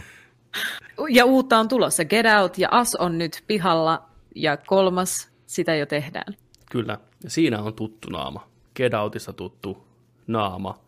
Ja 1.10 1.26
uutta 1.26 1.60
on 1.60 1.68
tulossa. 1.68 2.06
Get 2.06 2.26
Out 2.42 2.58
ja 2.58 2.68
As 2.72 2.96
on 2.96 3.18
nyt 3.18 3.44
pihalla 3.48 4.10
ja 4.36 4.58
kolmas, 4.58 5.32
sitä 5.46 5.76
jo 5.76 5.86
tehdään. 5.86 6.34
Kyllä, 6.72 6.98
ja 7.24 7.30
siinä 7.30 7.62
on 7.62 7.74
tuttu 7.74 8.10
naama. 8.10 8.48
Get 8.76 8.94
Outista 8.94 9.34
tuttu 9.34 9.88
naama. 10.28 10.80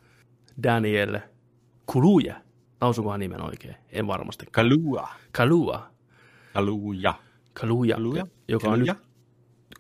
Daniel 0.64 1.20
Kuluja. 1.86 2.36
Lausukohan 2.82 3.20
nimen 3.20 3.42
oikein? 3.42 3.76
En 3.90 4.08
varmasti. 4.08 4.46
Kalua. 4.52 5.08
Kalua. 5.32 5.88
Kaluja. 6.54 7.14
Kaluja, 7.54 7.96
Kaluja? 7.96 8.28
joka 8.48 8.68
on 8.70 8.80
nyt 8.80 8.88
Kaluja? 8.88 9.11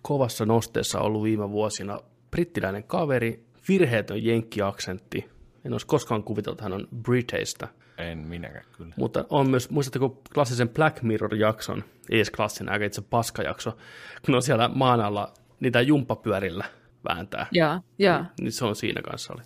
Kovassa 0.01 0.45
nosteessa 0.45 0.99
ollut 0.99 1.23
viime 1.23 1.49
vuosina. 1.49 1.99
Brittiläinen 2.31 2.83
kaveri, 2.83 3.45
virheetön 3.67 4.23
jenkkiaksentti. 4.23 5.29
En 5.65 5.71
olisi 5.71 5.87
koskaan 5.87 6.23
kuvitellut, 6.23 6.59
että 6.59 6.63
hän 6.63 6.73
on 6.73 6.87
Briteistä. 7.01 7.67
En 7.97 8.17
minäkään 8.17 8.65
kyllä. 8.77 8.93
Mutta 8.97 9.25
on 9.29 9.49
myös, 9.49 9.69
muistatteko 9.69 10.21
klassisen 10.33 10.69
Black 10.69 11.01
Mirror-jakson, 11.01 11.83
ei 12.09 12.17
edes 12.17 12.31
klassinen, 12.31 12.73
aika 12.73 12.85
itse 12.85 13.01
paskajakso, 13.01 13.77
kun 14.25 14.35
on 14.35 14.41
siellä 14.41 14.67
maan 14.67 15.01
alla 15.01 15.33
niitä 15.59 15.81
jumppapyörillä 15.81 16.65
vääntää. 17.09 17.47
Ja, 17.51 17.81
ja. 17.99 18.25
Niin 18.41 18.51
se 18.51 18.65
on 18.65 18.75
siinä 18.75 19.01
kanssa 19.01 19.33
oli. 19.33 19.41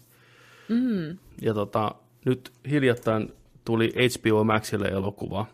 Mm. 0.70 1.18
Ja 1.42 1.54
tota, 1.54 1.96
nyt 2.26 2.52
hiljattain 2.70 3.34
tuli 3.66 3.94
HBO 3.94 4.44
Maxille 4.44 4.88
elokuva. 4.88 5.46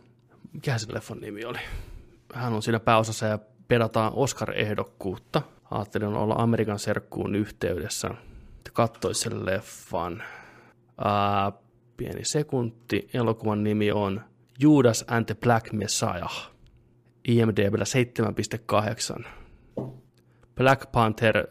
Mikä 0.53 0.77
se 0.77 0.93
leffon 0.93 1.19
nimi 1.19 1.45
oli? 1.45 1.59
Hän 2.33 2.53
on 2.53 2.61
siinä 2.63 2.79
pääosassa 2.79 3.25
ja 3.25 3.39
pedataan 3.71 4.11
Oscar-ehdokkuutta. 4.15 5.41
Ajattelin 5.71 6.07
olla 6.07 6.35
Amerikan 6.37 6.79
serkkuun 6.79 7.35
yhteydessä. 7.35 8.09
Katsoin 8.73 9.15
sen 9.15 9.45
leffan. 9.45 10.23
Ää, 10.97 11.51
pieni 11.97 12.25
sekunti. 12.25 13.09
Elokuvan 13.13 13.63
nimi 13.63 13.91
on 13.91 14.21
Judas 14.59 15.05
and 15.07 15.25
the 15.25 15.35
Black 15.43 15.71
Messiah. 15.71 16.51
IMDbllä 17.27 17.85
7,8. 19.17 19.25
Black 20.55 20.91
Panther 20.91 21.47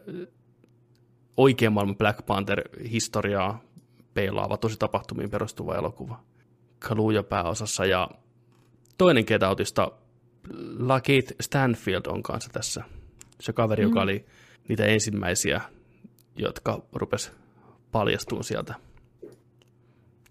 oikean 1.37 1.73
maailman 1.73 1.97
Black 1.99 2.27
Panther-historiaa 2.27 3.63
peilaava, 4.15 4.57
tosi 4.57 4.79
tapahtumiin 4.79 5.31
perustuva 5.31 5.75
elokuva. 5.75 6.21
Kaluja 6.79 7.23
pääosassa 7.23 7.85
ja 7.85 8.09
toinen 8.99 9.25
Get 9.27 9.43
Outista 9.43 9.93
Lakeith 10.79 11.33
Stanfield 11.41 12.07
on 12.07 12.23
kanssa 12.23 12.51
tässä. 12.53 12.85
Se 13.41 13.53
kaveri, 13.53 13.85
mm. 13.85 13.89
joka 13.89 14.03
oli 14.03 14.27
niitä 14.69 14.85
ensimmäisiä, 14.85 15.61
jotka 16.37 16.83
rupes 16.93 17.33
paljastumaan 17.93 18.45
sieltä. 18.45 18.75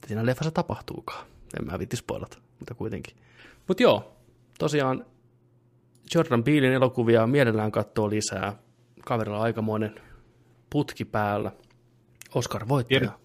Siinä 0.07 0.25
leffassa 0.25 0.51
tapahtuukaan. 0.51 1.27
En 1.59 1.65
mä 1.65 1.79
vitti 1.79 1.95
spoilata, 1.95 2.37
mutta 2.59 2.73
kuitenkin. 2.73 3.15
Mutta 3.67 3.83
joo, 3.83 4.15
tosiaan 4.59 5.05
Jordan 6.15 6.43
Peelin 6.43 6.73
elokuvia 6.73 7.27
mielellään 7.27 7.71
katsoo 7.71 8.09
lisää. 8.09 8.55
Kaverilla 9.05 9.37
on 9.37 9.43
aikamoinen 9.43 10.01
putki 10.69 11.05
päällä. 11.05 11.51
Oscar 12.35 12.67
voittaja. 12.67 13.19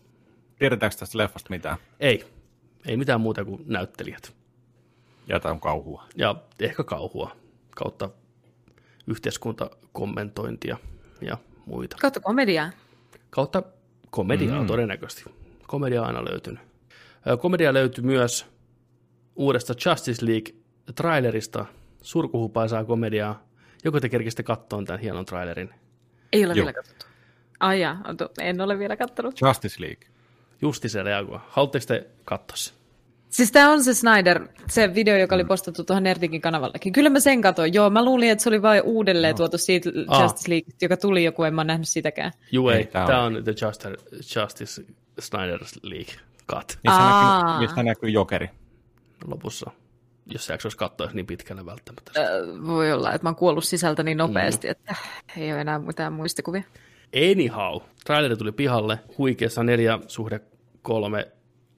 Tiedetäänkö 0.59 0.97
tästä 0.97 1.19
leffasta 1.19 1.51
mitään? 1.51 1.77
Ei. 2.01 2.25
Ei 2.87 2.97
mitään 2.97 3.21
muuta 3.21 3.45
kuin 3.45 3.63
näyttelijät. 3.67 4.35
Ja 5.27 5.37
jotain 5.37 5.61
kauhua. 5.61 6.05
Ja 6.17 6.35
ehkä 6.61 6.85
kauhua 6.85 7.37
kautta 7.77 8.11
yhteiskuntakommentointia 9.07 10.77
ja 11.21 11.39
muita. 11.67 11.97
Kautta 12.01 12.21
komediaa. 12.21 12.71
Kautta 13.31 13.63
komediaa 14.11 14.61
mm. 14.61 14.67
todennäköisesti. 14.67 15.31
Komedia 15.67 16.01
on 16.01 16.07
aina 16.07 16.25
löytynyt. 16.25 16.61
Komedia 17.41 17.75
löytyi 17.75 18.05
myös 18.05 18.47
uudesta 19.37 19.75
Justice 19.87 20.27
League-trailerista. 20.27 21.65
Surkuhupaisaa 22.03 22.85
komediaa. 22.85 23.43
Joko 23.85 24.01
te 24.01 24.09
kerkisitte 24.09 24.43
kattoon 24.43 24.85
tämän 24.85 25.01
hienon 25.01 25.25
trailerin? 25.25 25.75
Ei 26.33 26.45
ole 26.45 26.55
Joo. 26.55 26.55
vielä 26.55 26.73
katsottu. 26.73 27.07
Ai 27.61 27.81
jaa, 27.81 28.03
en 28.41 28.61
ole 28.61 28.79
vielä 28.79 28.97
katsonut. 28.97 29.41
Justice 29.41 29.81
League. 29.81 30.07
Justi 30.63 30.89
se 30.89 31.03
reagoi. 31.03 31.39
Haluatteko 31.49 31.85
te 31.87 32.07
katsoa 32.25 32.57
se? 32.57 32.75
Siis 33.35 33.53
tämä 33.53 33.71
on 33.73 33.85
se 33.85 33.95
Snyder, 33.95 34.49
se 34.69 34.95
video, 34.95 35.17
joka 35.17 35.35
oli 35.35 35.45
postattu 35.45 35.85
tuohon 35.85 36.03
Nerdikin 36.03 36.41
kanavallekin. 36.41 36.93
Kyllä 36.93 37.11
mä 37.11 37.21
sen 37.21 37.41
katoin. 37.43 37.75
Joo, 37.75 37.91
mä 37.91 38.05
luulin, 38.05 38.31
että 38.31 38.43
se 38.45 38.49
oli 38.49 38.63
vain 38.63 38.83
uudelleen 38.83 39.33
no. 39.33 39.37
tuotu 39.37 39.59
siitä 39.59 39.91
Ah. 40.09 40.23
Justice 40.23 40.51
League, 40.51 40.73
joka 40.83 40.97
tuli 40.97 41.25
joku, 41.25 41.43
en 41.45 41.55
mä 41.55 41.65
nähnyt 41.65 41.89
sitäkään. 41.89 42.33
Juu, 42.53 42.69
Ei, 42.69 42.85
Tämä 42.87 43.23
on- 43.25 43.37
on 43.37 43.45
The 43.45 43.55
Justice, 43.67 44.41
Justice 44.41 44.83
Snyder's 45.21 45.79
League 45.83 46.15
cut 46.51 46.79
Missä, 46.85 46.99
Aa. 47.01 47.47
näkyy, 47.53 47.67
missä 47.67 47.83
näkyy 47.83 48.11
jokeri. 48.11 48.51
lopussa. 49.27 49.71
Jos 50.27 50.47
se 50.47 50.53
jaksoisi 50.53 50.77
katsoa 50.77 51.11
niin 51.13 51.27
pitkälle 51.27 51.67
välttämättä. 51.67 52.13
Ö, 52.21 52.47
voi 52.67 52.93
olla, 52.93 53.13
että 53.13 53.25
mä 53.25 53.29
oon 53.29 53.37
kuollut 53.37 53.65
sisältä 53.65 54.03
niin 54.03 54.19
nopeasti, 54.19 54.67
mm. 54.67 54.71
että 54.71 54.95
ei 55.37 55.53
ole 55.53 55.61
enää 55.61 55.79
mitään 55.79 56.13
muistikuvia. 56.13 56.63
Anyhow, 57.33 57.81
traileri 58.05 58.37
tuli 58.37 58.53
pihalle 58.53 58.99
huikeassa 59.19 59.63
neljä 59.65 59.99
suhde 60.07 60.41
kolme 60.83 61.29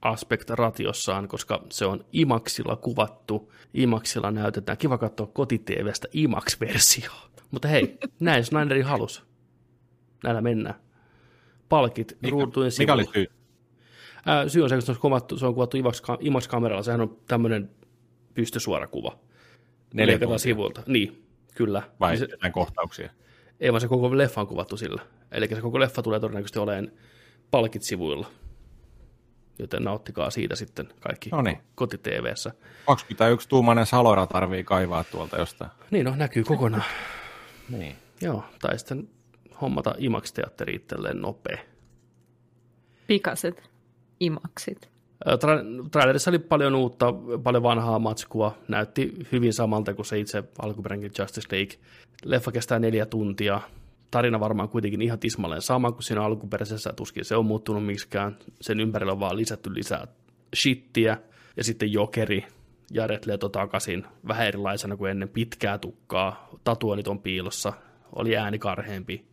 aspect 0.09 0.51
ratiossaan, 0.51 1.29
koska 1.29 1.63
se 1.71 1.87
on 1.87 2.05
IMAXilla 2.13 2.77
kuvattu. 2.77 3.53
IMAXilla 3.75 4.31
näytetään. 4.31 4.79
Kiva 4.79 4.99
katsoa 4.99 5.27
koti-TVstä 5.27 6.09
IMAX-versio. 6.13 7.11
Mutta 7.51 7.69
hei, 7.69 7.99
näin 8.21 8.45
Snyderi 8.45 8.81
halus. 8.81 9.23
Näillä 10.25 10.41
mennään. 10.41 10.75
Palkit 11.69 12.19
ruutujen 12.31 12.73
Mikä 12.79 12.95
oli 12.95 13.05
syy? 13.15 13.27
Ää, 14.27 14.49
syy 14.49 14.63
on 14.63 14.69
se, 14.69 14.75
kun 14.75 14.83
se 14.83 14.93
on 14.93 14.99
kuvattu, 14.99 15.39
se 15.39 15.47
on 15.47 15.55
kuvattu 15.55 15.77
IMAX- 15.77 16.19
IMAX-kameralla. 16.21 16.83
Sehän 16.83 17.01
on 17.01 17.17
tämmöinen 17.29 17.71
pystysuora 18.35 18.87
kuva. 18.87 19.19
Neljä 19.95 20.19
sivuilta. 20.39 20.83
Niin, 20.87 21.27
kyllä. 21.55 21.83
Vai 22.01 22.11
Niin 22.11 22.19
se, 22.19 22.27
jotain 22.31 22.53
kohtauksia? 22.53 23.11
ei 23.61 23.73
vaan 23.73 23.81
se 23.81 23.89
koko 23.89 24.19
leffa 24.19 24.41
on 24.41 24.47
kuvattu 24.47 24.77
sillä. 24.77 25.03
Eli 25.33 25.49
se 25.49 25.61
koko 25.61 25.81
leffa 25.81 26.03
tulee 26.03 26.21
todennäköisesti 26.21 26.59
olemaan 26.59 26.93
palkit 27.51 27.83
sivuilla. 27.83 28.27
Joten 29.59 29.85
nauttikaa 29.85 30.31
siitä 30.31 30.57
sitten 30.57 30.89
kaikki 31.01 31.31
Noniin. 31.31 31.59
koti-TVssä. 31.75 32.53
21 32.87 33.49
tuumainen 33.49 33.87
salora 33.87 34.27
tarvii 34.27 34.65
kaivaa 34.65 35.05
tuolta 35.05 35.39
jostain. 35.39 35.71
Niin 35.91 36.05
no, 36.07 36.17
näkyy 36.17 36.45
kokonaan. 36.45 36.85
Niin. 37.69 37.97
Joo, 38.21 38.45
tai 38.61 38.79
sitten 38.79 39.09
hommata 39.61 39.95
IMAX-teatteri 39.99 40.75
itselleen 40.75 41.21
nopea. 41.21 41.59
Pikaset 43.07 43.71
imaksit. 44.21 44.91
Ää, 45.25 45.35
Tra- 45.35 45.89
trailerissa 45.91 46.31
oli 46.31 46.39
paljon 46.39 46.75
uutta, 46.75 47.15
paljon 47.43 47.63
vanhaa 47.63 47.99
matskua. 47.99 48.59
Näytti 48.69 49.13
hyvin 49.33 49.53
samalta 49.53 49.95
kuin 49.95 50.07
se 50.07 50.19
itse 50.19 50.45
alkuperäinen 50.59 51.11
Justice 51.19 51.57
League. 51.57 51.77
Leffa 52.25 52.53
kestää 52.53 52.79
neljä 52.79 53.07
tuntia. 53.07 53.61
Tarina 54.11 54.41
varmaan 54.41 54.69
kuitenkin 54.69 55.03
ihan 55.03 55.19
tismalleen 55.19 55.63
sama 55.63 55.93
kuin 55.93 56.03
siinä 56.03 56.23
alkuperäisessä. 56.23 56.93
Tuskin 56.93 57.25
se 57.25 57.37
on 57.37 57.47
muuttunut 57.47 57.87
miksikään. 57.87 58.37
Sen 58.61 58.81
ympärillä 58.81 59.13
on 59.13 59.21
vaan 59.21 59.37
lisätty 59.37 59.75
lisää 59.75 60.07
shittiä. 60.57 61.17
Ja 61.57 61.65
sitten 61.65 61.93
Jokeri, 61.93 62.45
Jared 62.91 63.23
Leto 63.27 63.49
takaisin, 63.49 64.05
vähän 64.29 64.47
erilaisena 64.47 64.97
kuin 64.97 65.11
ennen 65.11 65.29
pitkää 65.29 65.79
tukkaa. 65.79 66.49
Tatuoinnit 66.65 67.09
on 67.09 67.21
piilossa, 67.21 67.73
oli 68.13 68.37
ääni 68.37 68.59
karheempi. 68.59 69.25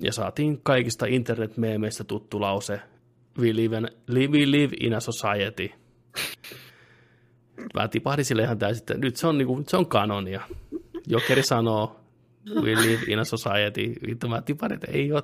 Ja 0.00 0.12
saatiin 0.12 0.60
kaikista 0.62 1.06
internet-meemeistä 1.06 2.04
tuttu 2.04 2.40
lause, 2.40 2.80
we 3.38 3.56
live, 3.56 3.76
in, 3.76 3.88
we 4.32 4.50
live 4.50 4.76
in 4.80 4.94
a 4.94 5.00
society. 5.00 5.70
Mä 7.74 7.88
tipahdin 7.88 8.24
sille 8.24 8.42
ihan 8.42 8.58
täysin, 8.58 8.82
että 8.82 8.94
nyt 8.94 9.16
se 9.16 9.26
on, 9.26 9.38
niinku, 9.38 9.64
se 9.66 9.76
on 9.76 9.86
kanonia. 9.86 10.40
Jokeri 11.06 11.42
sanoo, 11.42 11.97
we 12.54 12.74
live 12.74 13.02
in 13.06 13.18
a 13.18 13.24
society. 13.24 13.92
Vittu, 14.06 14.28
mä 14.28 14.42
tipahdin, 14.42 14.74
että 14.74 14.90
ei 14.92 15.12
ole, 15.12 15.22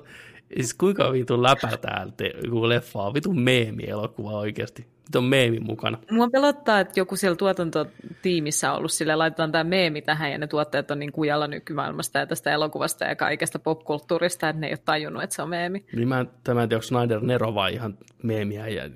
siis 0.55 0.73
kuinka 0.73 1.11
vitun 1.11 1.43
läpä 1.43 1.77
täältä, 1.77 2.23
joku 2.43 2.69
leffa 2.69 2.99
on 3.03 3.13
vitun 3.13 3.39
meemi-elokuva 3.39 4.31
oikeasti. 4.31 4.81
Nyt 4.81 5.15
on 5.15 5.23
meemi 5.23 5.59
mukana. 5.59 5.97
Mua 6.11 6.29
pelottaa, 6.29 6.79
että 6.79 6.99
joku 6.99 7.15
siellä 7.15 7.35
tuotantotiimissä 7.35 8.71
on 8.71 8.77
ollut 8.77 8.91
sille, 8.91 9.15
laitetaan 9.15 9.51
tämä 9.51 9.63
meemi 9.63 10.01
tähän 10.01 10.31
ja 10.31 10.37
ne 10.37 10.47
tuotteet 10.47 10.91
on 10.91 10.99
niin 10.99 11.11
kujalla 11.11 11.47
nykymaailmasta 11.47 12.19
ja 12.19 12.25
tästä 12.25 12.51
elokuvasta 12.51 13.05
ja 13.05 13.15
kaikesta 13.15 13.59
popkulttuurista, 13.59 14.49
että 14.49 14.59
ne 14.59 14.67
ei 14.67 14.71
ole 14.73 14.79
tajunnut, 14.85 15.23
että 15.23 15.35
se 15.35 15.41
on 15.41 15.49
meemi. 15.49 15.85
Niin 15.95 16.07
mä, 16.07 16.25
tämä 16.43 16.63
en 16.63 16.69
tiedä, 16.69 16.77
onko 16.77 16.87
Snyder 16.87 17.21
Nero 17.21 17.53
vai 17.55 17.73
ihan 17.73 17.97
meemiä. 18.23 18.67
Ja, 18.67 18.89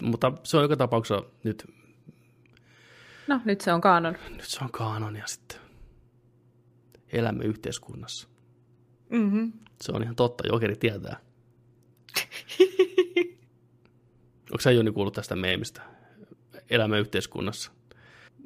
mutta 0.00 0.32
se 0.42 0.56
on 0.56 0.62
joka 0.62 0.76
tapauksessa 0.76 1.22
nyt, 1.44 1.64
No, 3.26 3.40
nyt 3.44 3.60
se 3.60 3.72
on 3.72 3.80
kaanon. 3.80 4.16
nyt 4.30 4.40
se 4.44 4.64
on 4.64 4.70
kanonia 4.72 5.26
sitten. 5.26 5.58
Elämme 7.12 7.44
yhteiskunnassa. 7.44 8.28
Mm-hmm. 9.10 9.52
Se 9.82 9.92
on 9.92 10.02
ihan 10.02 10.16
totta, 10.16 10.44
Jokeri 10.52 10.76
tietää. 10.76 11.16
Onko 14.52 14.60
sä 14.60 14.70
Joni 14.70 14.92
kuullut 14.92 15.14
tästä 15.14 15.36
meemistä? 15.36 15.82
Elämä 16.70 16.98
yhteiskunnassa. 16.98 17.72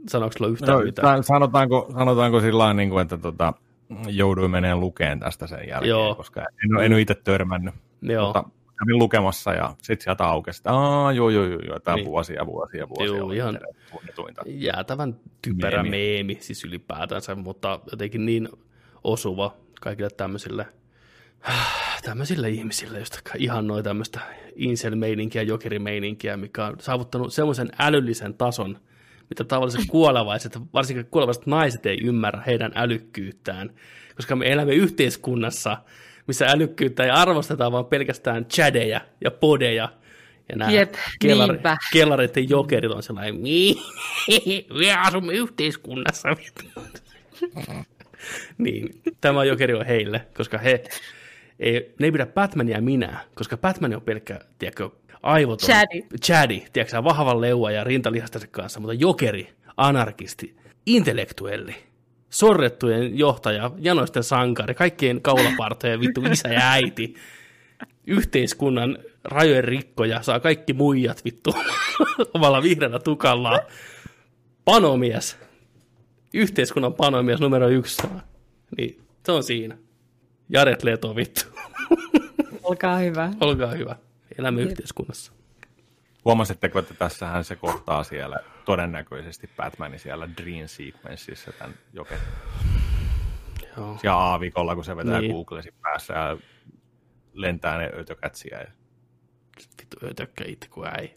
Sanoiko 0.09 0.39
sulla 0.39 0.51
yhtään 0.51 0.79
No, 0.79 0.85
mitään? 0.85 1.17
ta- 1.17 1.23
sanotaanko, 1.23 1.91
sanotaanko 1.99 2.41
sillä 2.41 2.59
lailla, 2.59 2.75
niin 2.75 2.91
kuin, 2.91 3.03
että 3.03 3.19
tota, 3.19 3.53
jouduin 4.09 4.51
menemään 4.51 4.81
lukeen 4.81 5.21
tästä 5.21 5.47
sen 5.47 5.69
jälkeen, 5.69 5.91
Joo. 5.91 6.15
koska 6.15 6.41
en, 6.41 6.77
ole- 6.77 6.87
en 6.87 6.93
ole 6.93 7.01
itse 7.01 7.15
törmännyt. 7.15 7.75
Joo, 8.03 8.25
Mutta 8.27 8.45
kävin 8.79 8.99
lukemassa 8.99 9.53
ja 9.53 9.75
sitten 9.83 10.05
sieltä 10.05 10.25
aukesi, 10.25 10.59
että 10.61 10.73
Aa, 10.73 11.13
joo, 11.13 11.31
joo, 11.31 11.45
joo, 11.45 11.61
joo, 11.61 11.81
tämä 11.81 11.95
Niin. 11.97 12.07
vuosia, 12.07 12.47
vuosia, 12.47 12.89
vuosia. 12.89 13.17
Joo, 13.17 13.33
ihan- 13.33 13.59
jäätävän 14.47 15.17
typerä 15.43 15.83
meemi. 15.83 15.91
Meemi. 15.91 16.37
siis 16.41 16.65
ylipäätänsä, 16.65 17.35
mutta 17.35 17.81
jotenkin 17.91 18.27
niin 18.27 18.49
osuva 19.05 19.55
kaikille 19.81 20.11
tämmöisille, 20.11 20.67
tämmöisille 22.05 22.49
ihmisille, 22.51 22.99
joista 22.99 23.21
ihan 23.39 23.67
noin 23.67 23.85
tämmöistä 23.85 24.21
incel-meininkiä, 24.57 25.43
jokerimeininkiä, 25.43 26.37
mikä 26.37 26.67
on 26.67 26.77
saavuttanut 26.81 27.33
semmoisen 27.33 27.69
älyllisen 27.79 28.35
tason, 28.35 28.79
mitä 29.31 29.45
tavalliset 29.45 29.81
kuolevaiset, 29.91 30.59
varsinkin 30.75 31.07
kuolevaiset 31.07 31.47
naiset 31.47 31.87
ei 31.87 31.99
ymmärrä 32.03 32.43
heidän 32.47 32.73
älykkyyttään, 32.75 33.71
koska 34.17 34.37
me 34.37 34.53
elämme 34.53 34.75
yhteiskunnassa, 34.75 35.77
missä 36.27 36.47
älykkyyttä 36.47 37.05
ei 37.05 37.11
arvosteta, 37.11 37.73
vaan 37.73 37.85
pelkästään 37.85 38.45
chadeja 38.47 39.01
ja 39.25 39.31
podeja. 39.31 39.89
Ja 40.49 40.57
nämä 40.57 40.71
Jep, 40.71 40.95
kellari, 41.21 41.53
niinpä. 41.53 41.77
kellareiden 41.93 42.51
jokerit 42.51 42.91
on 42.91 43.03
sellainen, 43.03 43.41
"Mii, 43.41 43.75
me 44.79 44.93
asumme 44.95 45.33
yhteiskunnassa. 45.33 46.29
niin, 48.59 49.01
tämä 49.21 49.45
jokeri 49.45 49.75
on 49.75 49.87
heille, 49.87 50.27
koska 50.37 50.59
he 50.59 50.85
ei, 51.61 51.95
ne 52.01 52.07
ei 52.07 52.13
pidä 52.13 52.27
Batmania 52.27 52.81
minä, 52.81 53.19
koska 53.35 53.57
Batman 53.57 53.95
on 53.95 54.03
pelkkä, 54.03 54.41
tiedätkö, 54.59 54.91
aivoton. 55.23 55.69
Chadi. 55.69 56.03
Chadi, 56.25 56.63
tiedätkö, 56.73 57.05
vahvan 57.05 57.41
leua 57.41 57.71
ja 57.71 57.85
rintalihastensa 57.85 58.47
kanssa, 58.51 58.81
mutta 58.81 58.95
jokeri, 58.95 59.53
anarkisti, 59.77 60.57
intellektuelli, 60.87 61.75
sorrettujen 62.31 63.19
johtaja, 63.19 63.71
janoisten 63.79 64.25
sankari, 64.25 64.75
kaikkien 64.75 65.23
kaulapartojen 65.23 66.01
vittu 66.01 66.23
isä 66.33 66.49
ja 66.49 66.71
äiti, 66.71 67.15
yhteiskunnan 68.07 68.99
rajojen 69.25 69.65
rikkoja, 69.65 70.23
saa 70.23 70.41
kaikki 70.41 70.73
muijat 70.73 71.25
vittu 71.25 71.55
omalla 72.35 72.63
vihreällä 72.63 72.99
tukallaan. 72.99 73.61
Panomies, 74.65 75.39
yhteiskunnan 76.35 76.95
panomies 76.95 77.41
numero 77.41 77.69
yksi. 77.69 78.03
Niin, 78.77 79.01
se 79.27 79.33
on 79.33 79.43
siinä. 79.43 79.79
Jared 80.49 80.81
Leto 80.83 81.17
vittu. 81.17 81.41
Olkaa 82.63 82.99
hyvä. 82.99 83.33
Olkaa 83.41 83.71
hyvä. 83.71 83.97
Elämme 84.39 84.63
yhteiskunnassa. 84.63 85.33
Huomasitteko, 86.27 86.79
että 86.79 86.95
tässähän 86.95 87.45
se 87.45 87.57
kohtaa 87.57 88.05
siellä 88.05 88.37
todennäköisesti 88.65 89.51
Batmanin 89.57 90.01
siellä 90.01 90.29
Dream 90.43 90.69
Sequenceissa 90.69 91.53
tämän 91.53 91.75
jokerin. 91.93 92.25
Joo. 93.77 93.99
Siellä 94.01 94.19
aavikolla, 94.19 94.75
kun 94.75 94.85
se 94.85 94.97
vetää 94.97 95.21
Niin. 95.21 95.33
Googlesin 95.33 95.73
päässä 95.83 96.15
ja 96.15 96.37
lentää 97.33 97.79
ne 97.79 97.91
ötökätsiä. 97.99 98.59
Ja... 98.59 98.67
Vittu 99.81 99.97
ötökkä 100.07 100.45
itku, 100.47 100.83
ei. 100.99 101.17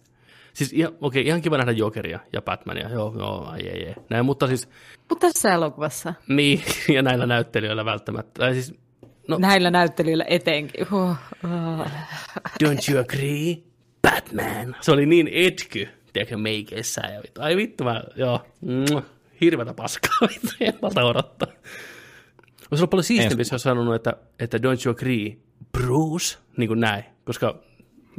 Siis 0.53 0.73
ihan, 0.73 0.94
okei, 1.02 1.27
ihan 1.27 1.41
kiva 1.41 1.57
nähdä 1.57 1.72
Jokeria 1.72 2.19
ja 2.34 2.41
Batmania, 2.41 2.90
joo, 2.90 3.14
joo, 3.18 3.56
ei, 3.56 3.69
ei, 3.69 3.86
ei. 3.86 3.95
Näin, 4.10 4.26
mutta 4.26 4.48
siis, 4.48 4.69
Mutta 5.10 5.27
tässä 5.27 5.53
elokuvassa, 5.53 6.14
niin, 6.27 6.64
ja 6.95 7.02
näillä 7.02 7.26
näyttelijöillä 7.26 7.86
välttämättä. 7.86 8.40
Tai 8.40 8.53
siis, 8.53 8.73
no, 9.27 9.38
näillä 9.38 9.72
näyttelijöillä 9.72 10.26
etenkin. 10.27 10.90
Huh, 10.91 11.10
uh. 11.10 11.86
don't 12.64 12.91
you 12.91 13.02
agree? 13.02 13.68
Batman. 14.01 14.76
Se 14.81 14.91
oli 14.91 15.05
niin 15.05 15.30
etky, 15.34 15.88
tiedätkö, 16.13 16.38
meikeissä 16.38 17.01
ja 17.01 17.21
vittu. 17.23 17.41
Ai 17.41 17.55
vittu, 17.55 17.84
mä, 17.84 18.03
joo, 18.15 18.45
mm, 18.61 19.01
hirveätä 19.41 19.73
paskaa, 19.73 20.11
vittu, 20.34 20.49
en 20.59 20.73
malta 20.81 21.03
odottaa. 21.03 21.47
Olisi 22.71 22.81
ollut 22.81 22.89
paljon 22.89 23.03
siistimpi, 23.03 23.41
jos 23.41 23.51
olisi 23.51 23.63
sanonut, 23.63 23.95
että, 23.95 24.13
että 24.39 24.57
don't 24.57 24.85
you 24.85 24.91
agree, 24.91 25.38
Bruce, 25.71 26.38
niin 26.57 26.67
kuin 26.67 26.80
näin, 26.80 27.03
koska 27.26 27.59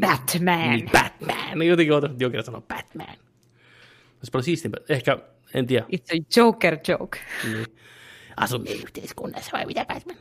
Batman. 0.00 0.70
niin, 0.70 0.90
Batman, 0.92 1.58
no 1.58 1.64
jotenkin 1.64 1.92
ootan, 1.92 2.10
että 2.10 2.24
jokin 2.24 2.44
sanoo 2.44 2.60
Batman. 2.60 3.16
Olisi 4.16 4.30
paljon 4.32 4.44
siistimpi, 4.44 4.78
ehkä, 4.88 5.18
en 5.54 5.66
tiedä, 5.66 5.86
It's 5.96 6.20
a 6.20 6.24
Joker 6.36 6.78
joke. 6.88 7.18
niin. 7.44 7.66
asumme 8.36 8.70
yhteiskunnassa 8.70 9.50
vai 9.52 9.66
mitä 9.66 9.84
Batman? 9.84 10.16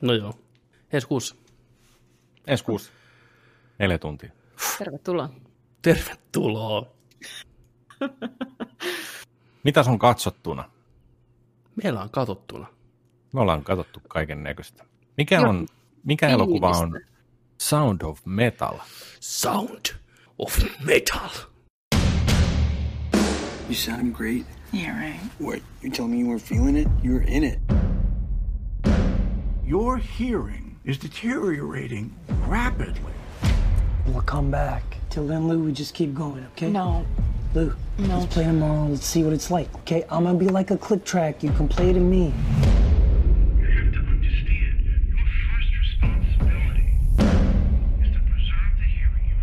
No 0.00 0.12
joo, 0.12 0.34
ensi 0.92 1.06
kuussa. 1.06 1.34
Ensi 2.46 2.64
kuussa. 2.64 2.92
Neljä 3.78 3.98
tuntia. 3.98 4.30
Tervetuloa. 4.78 5.28
Tervetuloa. 5.82 6.86
Mitäs 9.64 9.88
on 9.88 9.98
katsottuna? 9.98 10.70
Meillä 11.82 12.02
on 12.02 12.10
katsottuna. 12.10 12.66
Me 13.32 13.40
ollaan 13.40 13.64
katsottu 13.64 14.00
kaiken 14.08 14.42
näköistä. 14.42 14.84
Mikä, 15.16 15.36
Joo. 15.36 15.48
on, 15.48 15.66
mikä 16.04 16.28
elokuva 16.28 16.70
on. 16.70 17.00
Sound 17.58 18.02
of 18.02 18.20
Metal? 18.24 18.78
Sound 19.20 19.86
of 20.38 20.58
Metal. 20.84 21.30
You 23.66 23.74
sound 23.74 24.14
great. 24.14 24.46
Yeah, 24.74 24.98
right. 24.98 25.20
What? 25.40 25.62
You 25.82 25.92
tell 25.92 26.08
me 26.08 26.16
you 26.16 26.28
weren't 26.28 26.42
feeling 26.42 26.76
it? 26.76 26.88
You 27.04 27.14
were 27.14 27.26
in 27.28 27.44
it. 27.44 27.58
Your 29.64 29.96
hearing 30.18 30.76
is 30.84 30.98
deteriorating 30.98 32.12
rapidly. 32.48 33.12
We'll 34.06 34.22
come 34.22 34.50
back. 34.50 34.82
Till 35.10 35.26
then, 35.26 35.48
Lou, 35.48 35.64
we 35.64 35.72
just 35.72 35.94
keep 35.94 36.14
going, 36.14 36.44
okay? 36.52 36.70
No. 36.70 37.04
Lou, 37.54 37.72
No. 37.98 38.18
let's 38.18 38.32
play 38.34 38.44
tomorrow. 38.44 38.86
Let's 38.88 39.06
see 39.06 39.22
what 39.24 39.32
it's 39.32 39.50
like, 39.50 39.72
okay? 39.80 40.04
I'm 40.10 40.24
gonna 40.24 40.38
be 40.38 40.46
like 40.48 40.70
a 40.70 40.76
click 40.76 41.04
track. 41.04 41.42
You 41.42 41.50
can 41.52 41.68
play 41.68 41.92
to 41.92 42.00
me. 42.00 42.26
You 42.26 42.32
have 43.66 43.92
to 43.92 43.98
understand 43.98 44.80
your 45.08 45.26
first 45.46 45.70
responsibility 45.80 46.88
is 48.02 48.10
to 48.14 48.20
preserve 48.30 48.72
the 48.78 48.86
hearing 48.86 49.24
you 49.28 49.36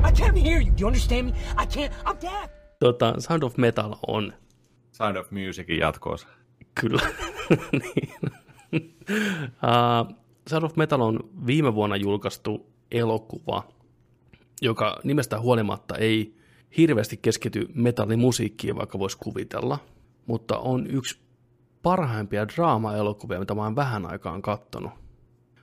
have. 0.00 0.04
I 0.04 0.10
can't 0.12 0.36
hear 0.36 0.60
you. 0.60 0.70
Do 0.72 0.80
you 0.80 0.86
understand 0.86 1.26
me? 1.26 1.32
I 1.56 1.66
can't. 1.66 1.92
I'm 2.06 2.16
deaf. 2.16 2.48
Tota, 2.80 3.20
Sound 3.20 3.42
of 3.44 3.58
Metal 3.58 3.98
on 4.06 4.32
Sound 4.92 5.16
of 5.16 5.30
Musicin 5.30 5.78
jatkoosa. 5.78 6.26
Kyllä. 6.74 7.02
niin. 7.72 8.08
uh, 9.62 10.14
Sound 10.48 10.64
of 10.64 10.76
Metal 10.76 11.00
on 11.00 11.20
viime 11.46 11.74
vuonna 11.74 11.96
julkaistu 11.96 12.66
elokuva, 12.90 13.68
joka 14.62 15.00
nimestä 15.04 15.40
huolimatta 15.40 15.96
ei 15.96 16.36
hirveästi 16.76 17.16
keskity 17.16 17.66
metallimusiikkiin, 17.74 18.76
vaikka 18.76 18.98
voisi 18.98 19.18
kuvitella, 19.18 19.78
mutta 20.26 20.58
on 20.58 20.86
yksi 20.86 21.18
parhaimpia 21.82 22.48
draama-elokuvia, 22.48 23.38
mitä 23.38 23.54
mä 23.54 23.62
oon 23.62 23.76
vähän 23.76 24.06
aikaan 24.06 24.42
kattonut. 24.42 24.92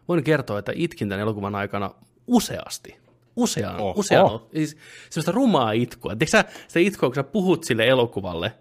Voin 0.08 0.24
kertoa, 0.24 0.60
että 0.60 0.72
itkin 0.76 1.10
tämän 1.10 1.22
elokuvan 1.22 1.56
aikana 1.56 1.92
useasti. 2.28 2.96
Useaan, 3.36 3.80
Oho. 3.80 3.94
useaan. 3.98 4.40
Siis 4.54 4.78
semmoista 5.10 5.32
rumaa 5.32 5.72
itkua. 5.72 6.12
Tiedätkö 6.12 6.32
sä 6.32 6.46
sitä 6.68 6.80
itkua, 6.80 7.10
kun 7.10 7.16
sä 7.16 7.24
puhut 7.24 7.64
sille 7.64 7.88
elokuvalle 7.88 8.54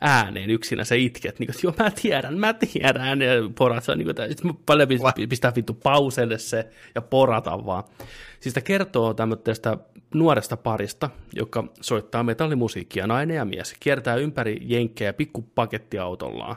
ääneen 0.00 0.50
yksinä, 0.50 0.84
sä 0.84 0.94
itket, 0.94 1.38
niin 1.38 1.46
kuin, 1.46 1.54
että 1.56 1.66
joo, 1.66 1.74
mä 1.78 1.90
tiedän, 1.90 2.38
mä 2.38 2.54
tiedän, 2.54 3.22
ja 3.22 3.32
porat, 3.58 3.84
se 3.84 3.92
on 3.92 3.98
niin 3.98 4.06
kuin, 4.14 4.30
että 4.30 4.48
paljon 4.66 4.88
pistää, 4.88 5.12
pistää 5.28 5.52
vittu 5.56 5.74
pauselle 5.74 6.38
se 6.38 6.68
ja 6.94 7.02
porata 7.02 7.66
vaan. 7.66 7.84
Siis 8.40 8.54
sitä 8.54 8.60
kertoo 8.60 9.14
tämmöistä 9.14 9.78
nuoresta 10.14 10.56
parista, 10.56 11.10
joka 11.34 11.64
soittaa 11.80 12.22
metallimusiikkia, 12.22 13.06
nainen 13.06 13.36
ja 13.36 13.44
mies, 13.44 13.74
kiertää 13.80 14.16
ympäri 14.16 14.58
jenkkejä 14.60 15.12
pikkupakettiautollaan, 15.12 16.56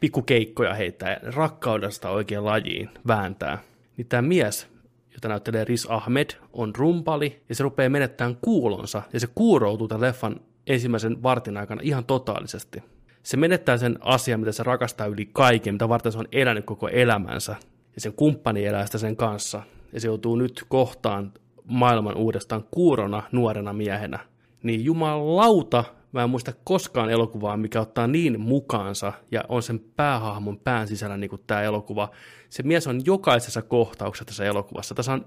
pikkukeikkoja 0.00 0.74
heittää 0.74 1.10
ja 1.10 1.30
rakkaudesta 1.30 2.10
oikein 2.10 2.44
lajiin 2.44 2.90
vääntää. 3.06 3.58
Niin 3.96 4.06
tämä 4.06 4.22
mies, 4.22 4.68
jota 5.14 5.28
näyttelee 5.28 5.64
Riz 5.64 5.86
Ahmed, 5.88 6.30
on 6.52 6.74
rumpali 6.76 7.42
ja 7.48 7.54
se 7.54 7.62
rupeaa 7.62 7.90
menettämään 7.90 8.36
kuulonsa 8.40 9.02
ja 9.12 9.20
se 9.20 9.28
kuuroutuu 9.34 9.88
tämän 9.88 10.00
leffan 10.00 10.40
ensimmäisen 10.66 11.22
vartin 11.22 11.56
aikana 11.56 11.80
ihan 11.84 12.04
totaalisesti. 12.04 12.82
Se 13.22 13.36
menettää 13.36 13.76
sen 13.76 13.98
asian, 14.00 14.40
mitä 14.40 14.52
se 14.52 14.62
rakastaa 14.62 15.06
yli 15.06 15.30
kaiken, 15.32 15.74
mitä 15.74 15.88
varten 15.88 16.12
se 16.12 16.18
on 16.18 16.28
elänyt 16.32 16.64
koko 16.64 16.88
elämänsä 16.88 17.56
ja 17.94 18.00
sen 18.00 18.12
kumppani 18.12 18.66
elää 18.66 18.86
sitä 18.86 18.98
sen 18.98 19.16
kanssa 19.16 19.62
ja 19.92 20.00
se 20.00 20.08
joutuu 20.08 20.36
nyt 20.36 20.64
kohtaan 20.68 21.32
maailman 21.64 22.16
uudestaan 22.16 22.64
kuurona 22.70 23.22
nuorena 23.32 23.72
miehenä. 23.72 24.18
Niin 24.62 24.84
jumalauta, 24.84 25.84
mä 26.14 26.22
en 26.22 26.30
muista 26.30 26.52
koskaan 26.64 27.10
elokuvaa, 27.10 27.56
mikä 27.56 27.80
ottaa 27.80 28.06
niin 28.06 28.40
mukaansa 28.40 29.12
ja 29.30 29.44
on 29.48 29.62
sen 29.62 29.80
päähahmon 29.96 30.58
pään 30.58 30.88
sisällä 30.88 31.16
niin 31.16 31.30
kuin 31.30 31.42
tämä 31.46 31.62
elokuva. 31.62 32.10
Se 32.48 32.62
mies 32.62 32.86
on 32.86 33.00
jokaisessa 33.06 33.62
kohtauksessa 33.62 34.24
tässä 34.24 34.44
elokuvassa. 34.44 34.94
Tässä 34.94 35.12
on 35.12 35.26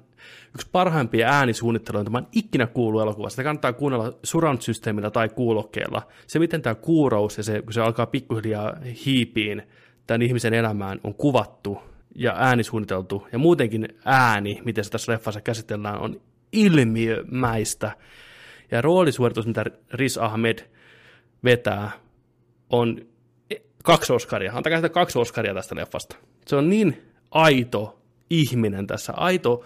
yksi 0.56 0.68
parhaimpia 0.72 1.30
äänisuunnitteluja, 1.30 2.02
mitä 2.02 2.12
mä 2.12 2.18
oon 2.18 2.28
ikinä 2.32 2.68
kuullut 2.68 3.02
elokuvassa. 3.02 3.36
Sitä 3.36 3.44
kannattaa 3.44 3.74
kuunnella 3.74 4.14
surround-systeemillä 4.24 5.12
tai 5.12 5.30
kuulokkeella. 5.30 6.02
Se, 6.28 6.40
miten 6.40 6.62
tämä 6.62 6.76
kuurous 6.76 7.38
ja 7.38 7.44
se, 7.44 7.62
kun 7.62 7.74
se 7.74 7.82
alkaa 7.82 8.06
pikkuhiljaa 8.06 8.74
hiipiin 9.06 9.64
tämän 10.08 10.22
ihmisen 10.22 10.54
elämään, 10.54 11.00
on 11.04 11.14
kuvattu 11.14 11.78
ja 12.16 12.34
äänisuunniteltu. 12.38 13.28
Ja 13.32 13.40
muutenkin 13.40 13.88
ääni, 14.06 14.62
miten 14.66 14.84
se 14.84 14.92
tässä 14.92 15.12
leffassa 15.12 15.42
käsitellään, 15.42 16.00
on 16.00 16.22
ilmiömäistä. 16.52 17.92
Ja 18.72 18.82
roolisuoritus, 18.82 19.48
mitä 19.48 19.66
Riz 19.94 20.18
Ahmed 20.18 20.77
vetää, 21.44 21.92
on 22.70 23.02
kaksi 23.84 24.14
Oscaria. 24.14 24.54
Antakaa 24.56 24.78
sitä 24.78 24.90
kaksi 24.90 25.20
Oscaria 25.20 25.54
tästä 25.54 25.76
leffasta. 25.76 26.16
Se 26.48 26.56
on 26.56 26.70
niin 26.70 27.12
aito 27.32 28.02
ihminen 28.30 28.88
tässä, 28.88 29.14
aito, 29.14 29.64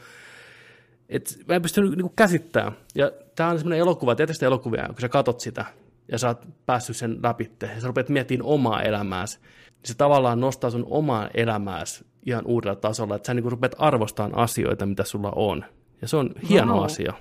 että 1.10 1.31
mä 1.48 1.56
en 1.56 1.61
pysty 1.61 1.81
niinku 1.81 2.14
käsittämään. 2.15 2.72
Ja 2.95 3.11
tää 3.35 3.48
on 3.48 3.57
semmoinen 3.57 3.80
elokuva, 3.80 4.15
tietysti 4.15 4.45
elokuvia, 4.45 4.88
kun 4.88 5.02
sä 5.02 5.10
katot 5.10 5.39
sitä 5.39 5.65
ja 6.11 6.18
sä 6.18 6.27
oot 6.27 6.48
päässyt 6.65 6.98
sen 6.98 7.19
läpi 7.23 7.52
ja 7.61 7.81
sä 7.81 7.88
rupeat 7.88 8.10
miettimään 8.10 8.45
omaa 8.45 8.81
elämääsi, 8.81 9.39
niin 9.39 9.85
se 9.85 9.93
tavallaan 9.98 10.39
nostaa 10.39 10.69
sun 10.69 10.88
omaa 10.89 11.30
elämääsi 11.34 12.06
ihan 12.26 12.45
uudella 12.45 12.76
tasolla, 12.76 13.15
että 13.15 13.27
sä 13.27 13.34
niinku 13.34 13.49
rupeat 13.49 13.76
arvostamaan 13.77 14.38
asioita, 14.38 14.85
mitä 14.85 15.03
sulla 15.03 15.31
on. 15.35 15.65
Ja 16.02 16.07
se 16.07 16.18
on 16.18 16.30
hieno 16.49 16.73
Wow. 16.76 16.85
asia. 16.85 17.14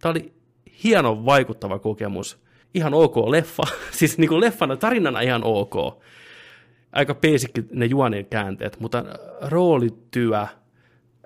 Tämä 0.00 0.10
oli 0.10 0.32
hieno 0.84 1.24
vaikuttava 1.24 1.78
kokemus. 1.78 2.42
Ihan 2.74 2.94
ok 2.94 3.16
leffa, 3.16 3.62
siis 3.98 4.18
niin 4.18 4.28
kuin 4.28 4.40
leffana, 4.40 4.76
tarinana 4.76 5.20
ihan 5.20 5.44
ok. 5.44 6.02
Aika 6.92 7.14
basic 7.14 7.50
ne 7.72 7.86
juonien 7.86 8.26
käänteet, 8.26 8.80
mutta 8.80 9.04
roolityö, 9.40 10.46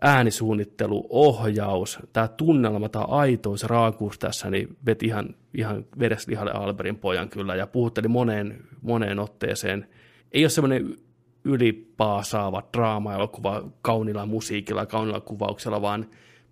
äänisuunnittelu, 0.01 1.07
ohjaus, 1.11 1.99
tämä 2.13 2.29
tunnelma, 2.29 2.89
tämä 2.89 3.05
aitous, 3.05 3.65
raakuus 3.65 4.19
tässä, 4.19 4.51
niin 4.51 4.77
veti 4.87 5.07
ihan, 5.07 5.35
ihan 5.55 5.85
vereslihalle 5.99 6.53
Alberin 6.53 6.97
pojan 6.97 7.29
kyllä 7.29 7.55
ja 7.55 7.67
puhutteli 7.67 8.09
moneen, 8.09 8.63
moneen 8.83 9.19
otteeseen. 9.19 9.89
Ei 10.33 10.45
ole 10.45 10.51
semmoinen 10.51 10.97
ylipaasaava 11.45 12.63
draama-elokuva 12.77 13.71
kaunilla 13.83 14.27
musiikilla, 14.27 14.87
kaunilla 14.87 15.21
kuvauksella, 15.21 15.83
vaan 15.83 16.07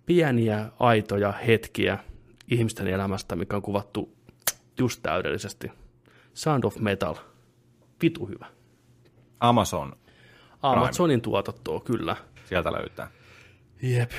pieniä, 0.05 0.69
aitoja 0.79 1.31
hetkiä 1.31 1.97
ihmisten 2.51 2.87
elämästä, 2.87 3.35
mikä 3.35 3.55
on 3.55 3.61
kuvattu 3.61 4.14
just 4.79 4.99
täydellisesti. 5.03 5.71
Sound 6.33 6.63
of 6.63 6.77
Metal. 6.77 7.15
Vitu 8.01 8.25
hyvä. 8.25 8.45
Amazon, 9.39 9.95
Amazonin 10.61 11.21
tuotantoa, 11.21 11.79
kyllä. 11.79 12.15
sieltä 12.45 12.71
löytää. 12.71 13.11
Jep. 13.81 14.11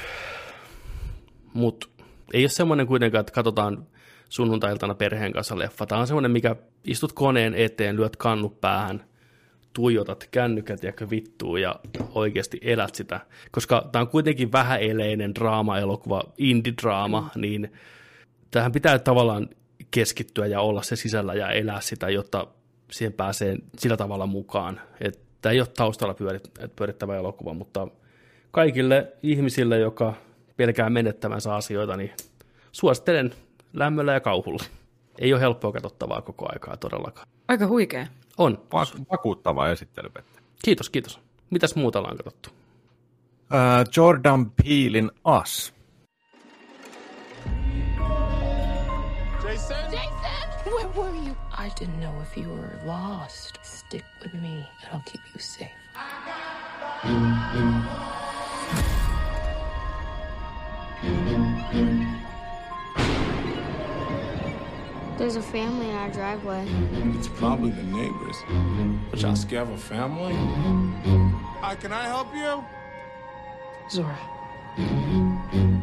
Mut 1.54 1.90
ei 2.32 2.42
ole 2.42 2.48
semmoinen 2.48 2.86
kuitenkaan, 2.86 3.20
että 3.20 3.32
katsotaan 3.32 3.86
sunnuntailtana 4.28 4.94
perheen 4.94 5.32
kanssa 5.32 5.58
leffa. 5.58 5.86
Tämä 5.86 6.00
on 6.00 6.06
semmoinen, 6.06 6.30
mikä 6.30 6.56
istut 6.84 7.12
koneen 7.12 7.54
eteen, 7.54 7.96
lyöt 7.96 8.16
kannut 8.16 8.60
päähän, 8.60 9.04
tuijotat 9.72 10.28
kännykät 10.30 10.82
ja 10.82 10.92
vittuun 11.10 11.60
ja 11.60 11.80
oikeasti 12.10 12.58
elät 12.62 12.94
sitä. 12.94 13.20
Koska 13.50 13.88
tämä 13.92 14.00
on 14.00 14.08
kuitenkin 14.08 14.52
vähäeleinen 14.52 15.34
draama-elokuva, 15.34 16.22
indie-draama, 16.38 17.30
niin 17.34 17.72
tähän 18.50 18.72
pitää 18.72 18.98
tavallaan 18.98 19.48
keskittyä 19.90 20.46
ja 20.46 20.60
olla 20.60 20.82
se 20.82 20.96
sisällä 20.96 21.34
ja 21.34 21.50
elää 21.50 21.80
sitä, 21.80 22.10
jotta 22.10 22.46
siihen 22.90 23.12
pääsee 23.12 23.56
sillä 23.78 23.96
tavalla 23.96 24.26
mukaan. 24.26 24.80
Että 25.00 25.20
tämä 25.42 25.52
ei 25.52 25.60
ole 25.60 25.68
taustalla 25.76 26.14
pyörit, 26.14 26.50
pyörittävä 26.76 27.16
elokuva, 27.16 27.54
mutta 27.54 27.88
kaikille 28.50 29.12
ihmisille, 29.22 29.78
joka 29.78 30.14
pelkää 30.56 30.90
menettävänsä 30.90 31.54
asioita, 31.54 31.96
niin 31.96 32.12
suosittelen 32.72 33.34
lämmöllä 33.72 34.12
ja 34.12 34.20
kauhulla. 34.20 34.64
Ei 35.18 35.32
ole 35.32 35.40
helppoa 35.40 35.72
katsottavaa 35.72 36.22
koko 36.22 36.46
aikaa 36.52 36.76
todellakaan. 36.76 37.28
Aika 37.48 37.66
huikea. 37.66 38.06
On. 38.38 38.58
Va- 38.72 38.86
vakuuttava 39.12 39.68
esittely, 39.68 40.10
Petteri. 40.10 40.44
Kiitos, 40.64 40.90
kiitos. 40.90 41.20
Mitäs 41.50 41.76
muuta 41.76 41.98
ollaan 41.98 42.16
katsottu? 42.16 42.50
Uh, 42.50 43.92
Jordan 43.96 44.50
Peelin 44.50 45.10
Us. 45.42 45.74
Were 50.96 51.14
you? 51.14 51.36
I 51.52 51.68
didn't 51.70 52.00
know 52.00 52.14
if 52.22 52.36
you 52.36 52.48
were 52.48 52.78
lost. 52.84 53.58
Stick 53.62 54.04
with 54.22 54.34
me, 54.34 54.66
and 54.82 54.92
I'll 54.92 55.02
keep 55.04 55.20
you 55.34 55.40
safe. 55.40 55.68
There's 65.18 65.36
a 65.36 65.42
family 65.42 65.90
in 65.90 65.94
our 65.96 66.10
driveway. 66.10 66.66
It's 67.16 67.28
probably 67.28 67.70
the 67.70 67.82
neighbors. 67.82 68.36
But 69.10 69.20
y'all 69.20 69.36
scared 69.36 69.68
of 69.68 69.74
a 69.74 69.78
family? 69.78 70.34
Hi, 71.60 71.74
can 71.74 71.92
I 71.92 72.04
help 72.04 72.34
you? 72.34 72.64
Zora, 73.90 74.18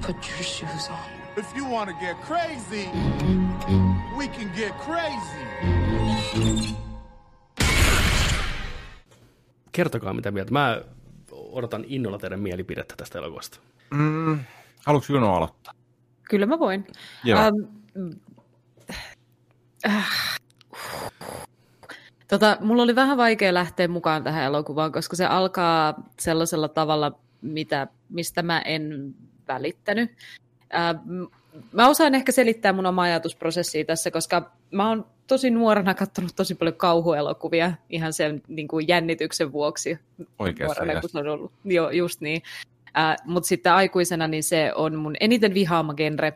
put 0.02 0.15
your 0.27 0.44
shoes 0.44 0.88
on. 0.90 1.10
If 1.35 1.56
you 1.56 1.65
want 1.65 1.90
to 1.90 1.95
get 1.95 2.15
crazy, 2.22 2.90
we 4.18 4.27
can 4.27 4.52
get 4.56 4.73
crazy. 4.85 5.44
Kertokaa 9.72 10.14
mitä 10.14 10.31
mieltä. 10.31 10.52
Mä 10.52 10.81
odotan 11.31 11.84
innolla 11.88 12.18
teidän 12.18 12.40
mielipidettä 12.40 12.94
tästä 12.98 13.19
elokuvasta. 13.19 13.60
Mm, 13.90 14.40
haluatko 14.85 15.14
Juno 15.14 15.35
aloittaa? 15.35 15.73
Kyllä 16.30 16.45
mä 16.45 16.60
voin. 16.60 16.88
Joo. 17.23 17.40
Ähm, 17.40 17.56
äh, 19.85 20.40
tota, 22.27 22.57
mulla 22.61 22.84
oli 22.84 22.95
vähän 22.95 23.18
vaikea 23.18 23.53
lähteä 23.53 23.88
mukaan 23.88 24.23
tähän 24.23 24.44
elokuvaan, 24.44 24.91
koska 24.91 25.15
se 25.15 25.26
alkaa 25.26 26.10
sellaisella 26.19 26.68
tavalla, 26.68 27.19
mitä, 27.41 27.88
mistä 28.10 28.44
mä 28.44 28.61
en 28.61 29.15
välittänyt. 29.48 30.11
Äh, 30.76 30.95
mä 31.71 31.89
osaan 31.89 32.15
ehkä 32.15 32.31
selittää 32.31 32.73
mun 32.73 32.85
omaa 32.85 33.05
ajatusprosessia 33.05 33.85
tässä, 33.85 34.11
koska 34.11 34.51
mä 34.71 34.89
oon 34.89 35.05
tosi 35.27 35.49
nuorena 35.49 35.93
katsonut 35.93 36.35
tosi 36.35 36.55
paljon 36.55 36.75
kauhuelokuvia 36.75 37.73
ihan 37.89 38.13
sen 38.13 38.41
niin 38.47 38.67
kuin 38.67 38.88
jännityksen 38.88 39.51
vuoksi. 39.51 39.99
Oikeassa 40.39 40.81
nuorena, 40.81 41.01
kun 41.01 41.09
se 41.09 41.19
on 41.19 41.27
ollut. 41.27 41.51
Joo, 41.65 41.89
just 41.89 42.21
niin. 42.21 42.41
Äh, 42.97 43.15
Mutta 43.25 43.47
sitten 43.47 43.73
aikuisena 43.73 44.27
niin 44.27 44.43
se 44.43 44.71
on 44.75 44.95
mun 44.95 45.15
eniten 45.19 45.53
vihaama 45.53 45.93
genre. 45.93 46.34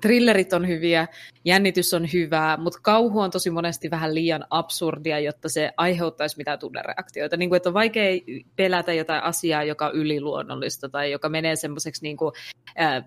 Thrillerit 0.00 0.52
on 0.52 0.68
hyviä, 0.68 1.08
jännitys 1.44 1.94
on 1.94 2.12
hyvää, 2.12 2.56
mutta 2.56 2.78
kauhu 2.82 3.20
on 3.20 3.30
tosi 3.30 3.50
monesti 3.50 3.90
vähän 3.90 4.14
liian 4.14 4.44
absurdia, 4.50 5.18
jotta 5.18 5.48
se 5.48 5.72
aiheuttaisi 5.76 6.36
mitään 6.36 6.58
tunnereaktioita. 6.58 7.36
Niin 7.36 7.48
kuin, 7.48 7.56
että 7.56 7.68
on 7.68 7.74
vaikea 7.74 8.20
pelätä 8.56 8.92
jotain 8.92 9.22
asiaa, 9.22 9.64
joka 9.64 9.86
on 9.86 9.94
yliluonnollista 9.94 10.88
tai 10.88 11.12
joka 11.12 11.28
menee 11.28 11.56
semmoiseksi 11.56 12.02
niin 12.02 12.16
kuin, 12.16 12.32
äh, 12.80 13.04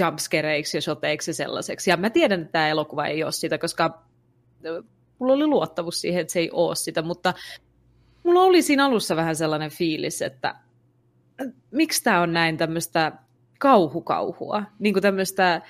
jumpscareiksi 0.00 0.76
ja 0.76 0.80
shoteiksi 0.80 1.30
ja 1.30 1.34
sellaiseksi. 1.34 1.90
Ja 1.90 1.96
mä 1.96 2.10
tiedän, 2.10 2.40
että 2.40 2.52
tämä 2.52 2.68
elokuva 2.68 3.06
ei 3.06 3.24
ole 3.24 3.32
sitä, 3.32 3.58
koska 3.58 4.02
mulla 5.18 5.34
oli 5.34 5.46
luottamus 5.46 6.00
siihen, 6.00 6.20
että 6.20 6.32
se 6.32 6.38
ei 6.38 6.50
ole 6.52 6.74
sitä, 6.74 7.02
mutta 7.02 7.34
mulla 8.22 8.42
oli 8.42 8.62
siinä 8.62 8.84
alussa 8.84 9.16
vähän 9.16 9.36
sellainen 9.36 9.70
fiilis, 9.70 10.22
että 10.22 10.54
miksi 11.70 12.04
tämä 12.04 12.20
on 12.20 12.32
näin 12.32 12.56
tämmöistä 12.56 13.12
kauhukauhua, 13.58 14.62
niin 14.78 14.92
kuin 14.92 15.02
tämmöistä 15.02 15.62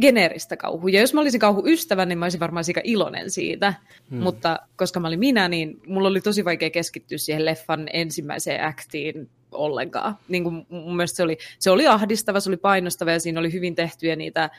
geneeristä 0.00 0.56
kauhua. 0.56 0.90
Ja 0.90 1.00
jos 1.00 1.14
mä 1.14 1.20
olisin 1.20 1.40
kauhuystävä, 1.40 2.06
niin 2.06 2.18
mä 2.18 2.24
olisin 2.24 2.40
varmaan 2.40 2.64
aika 2.68 2.80
iloinen 2.84 3.30
siitä. 3.30 3.74
Hmm. 4.10 4.18
Mutta 4.18 4.58
koska 4.76 5.00
mä 5.00 5.08
olin 5.08 5.18
minä, 5.18 5.48
niin 5.48 5.80
mulla 5.86 6.08
oli 6.08 6.20
tosi 6.20 6.44
vaikea 6.44 6.70
keskittyä 6.70 7.18
siihen 7.18 7.44
leffan 7.44 7.88
ensimmäiseen 7.92 8.64
aktiin 8.64 9.30
ollenkaan. 9.56 10.18
Niin 10.28 10.42
kuin 10.42 10.66
mun 10.68 10.96
mielestä 10.96 11.16
se 11.16 11.22
oli, 11.22 11.38
se 11.58 11.70
oli 11.70 11.86
ahdistava, 11.86 12.40
se 12.40 12.50
oli 12.50 12.56
painostava 12.56 13.10
ja 13.10 13.20
siinä 13.20 13.40
oli 13.40 13.52
hyvin 13.52 13.74
tehtyjä 13.74 14.16
niitä 14.16 14.50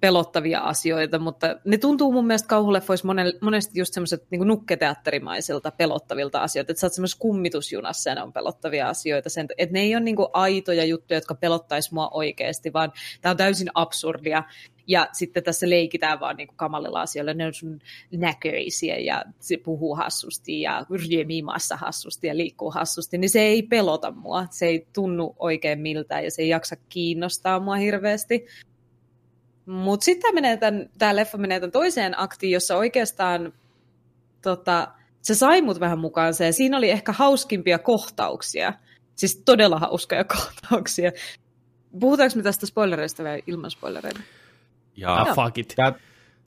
pelottavia 0.00 0.60
asioita, 0.60 1.18
mutta 1.18 1.56
ne 1.64 1.78
tuntuu 1.78 2.12
mun 2.12 2.26
mielestä 2.26 2.48
kauhuleffoissa 2.48 3.08
monesti 3.40 3.78
just 3.78 3.94
semmoiset 3.94 4.24
niin 4.30 4.46
nukketeatterimaisilta 4.46 5.70
pelottavilta 5.70 6.40
asioita, 6.40 6.72
että 6.72 6.80
sä 6.80 6.86
oot 6.86 6.92
semmoisessa 6.92 7.20
kummitusjunassa 7.20 8.10
ja 8.10 8.14
ne 8.14 8.22
on 8.22 8.32
pelottavia 8.32 8.88
asioita, 8.88 9.30
sen, 9.30 9.46
että 9.58 9.72
ne 9.72 9.80
ei 9.80 9.94
ole 9.94 10.04
niin 10.04 10.16
aitoja 10.32 10.84
juttuja, 10.84 11.16
jotka 11.16 11.34
pelottaisi 11.34 11.94
mua 11.94 12.08
oikeasti, 12.08 12.72
vaan 12.72 12.92
tämä 13.20 13.30
on 13.30 13.36
täysin 13.36 13.70
absurdia, 13.74 14.42
ja 14.90 15.08
sitten 15.12 15.42
tässä 15.42 15.70
leikitään 15.70 16.20
vaan 16.20 16.36
niin 16.36 16.48
kuin 16.48 16.56
kamalilla 16.56 17.00
asioilla, 17.00 17.34
ne 17.34 17.46
on 17.46 17.54
sun 17.54 17.80
näköisiä 18.12 18.96
ja 18.96 19.24
se 19.38 19.56
puhuu 19.56 19.94
hassusti 19.94 20.60
ja 20.60 20.86
ryömii 20.90 21.42
maassa 21.42 21.76
hassusti 21.76 22.26
ja 22.26 22.36
liikkuu 22.36 22.70
hassusti, 22.70 23.18
niin 23.18 23.30
se 23.30 23.40
ei 23.40 23.62
pelota 23.62 24.10
mua, 24.10 24.46
se 24.50 24.66
ei 24.66 24.86
tunnu 24.92 25.36
oikein 25.38 25.80
miltään 25.80 26.24
ja 26.24 26.30
se 26.30 26.42
ei 26.42 26.48
jaksa 26.48 26.76
kiinnostaa 26.88 27.60
mua 27.60 27.76
hirveästi. 27.76 28.46
Mutta 29.66 30.04
sitten 30.04 30.58
tämä 30.98 31.16
leffa 31.16 31.38
menee 31.38 31.60
tämän 31.60 31.72
toiseen 31.72 32.20
aktiin, 32.20 32.52
jossa 32.52 32.76
oikeastaan 32.76 33.52
tota, 34.42 34.88
se 35.22 35.34
sai 35.34 35.62
mut 35.62 35.80
vähän 35.80 35.98
mukaansa 35.98 36.44
ja 36.44 36.52
siinä 36.52 36.76
oli 36.76 36.90
ehkä 36.90 37.12
hauskimpia 37.12 37.78
kohtauksia. 37.78 38.72
Siis 39.16 39.42
todella 39.44 39.78
hauskoja 39.78 40.24
kohtauksia. 40.36 41.12
Puhutaanko 42.00 42.36
me 42.36 42.42
tästä 42.42 42.66
spoilereista 42.66 43.24
vai 43.24 43.42
ilman 43.46 43.70
spoilereita? 43.70 44.20
Ja 44.96 45.14
Ah, 45.14 45.34
fuck 45.34 45.58
it. 45.58 45.72
Tää, 45.76 45.92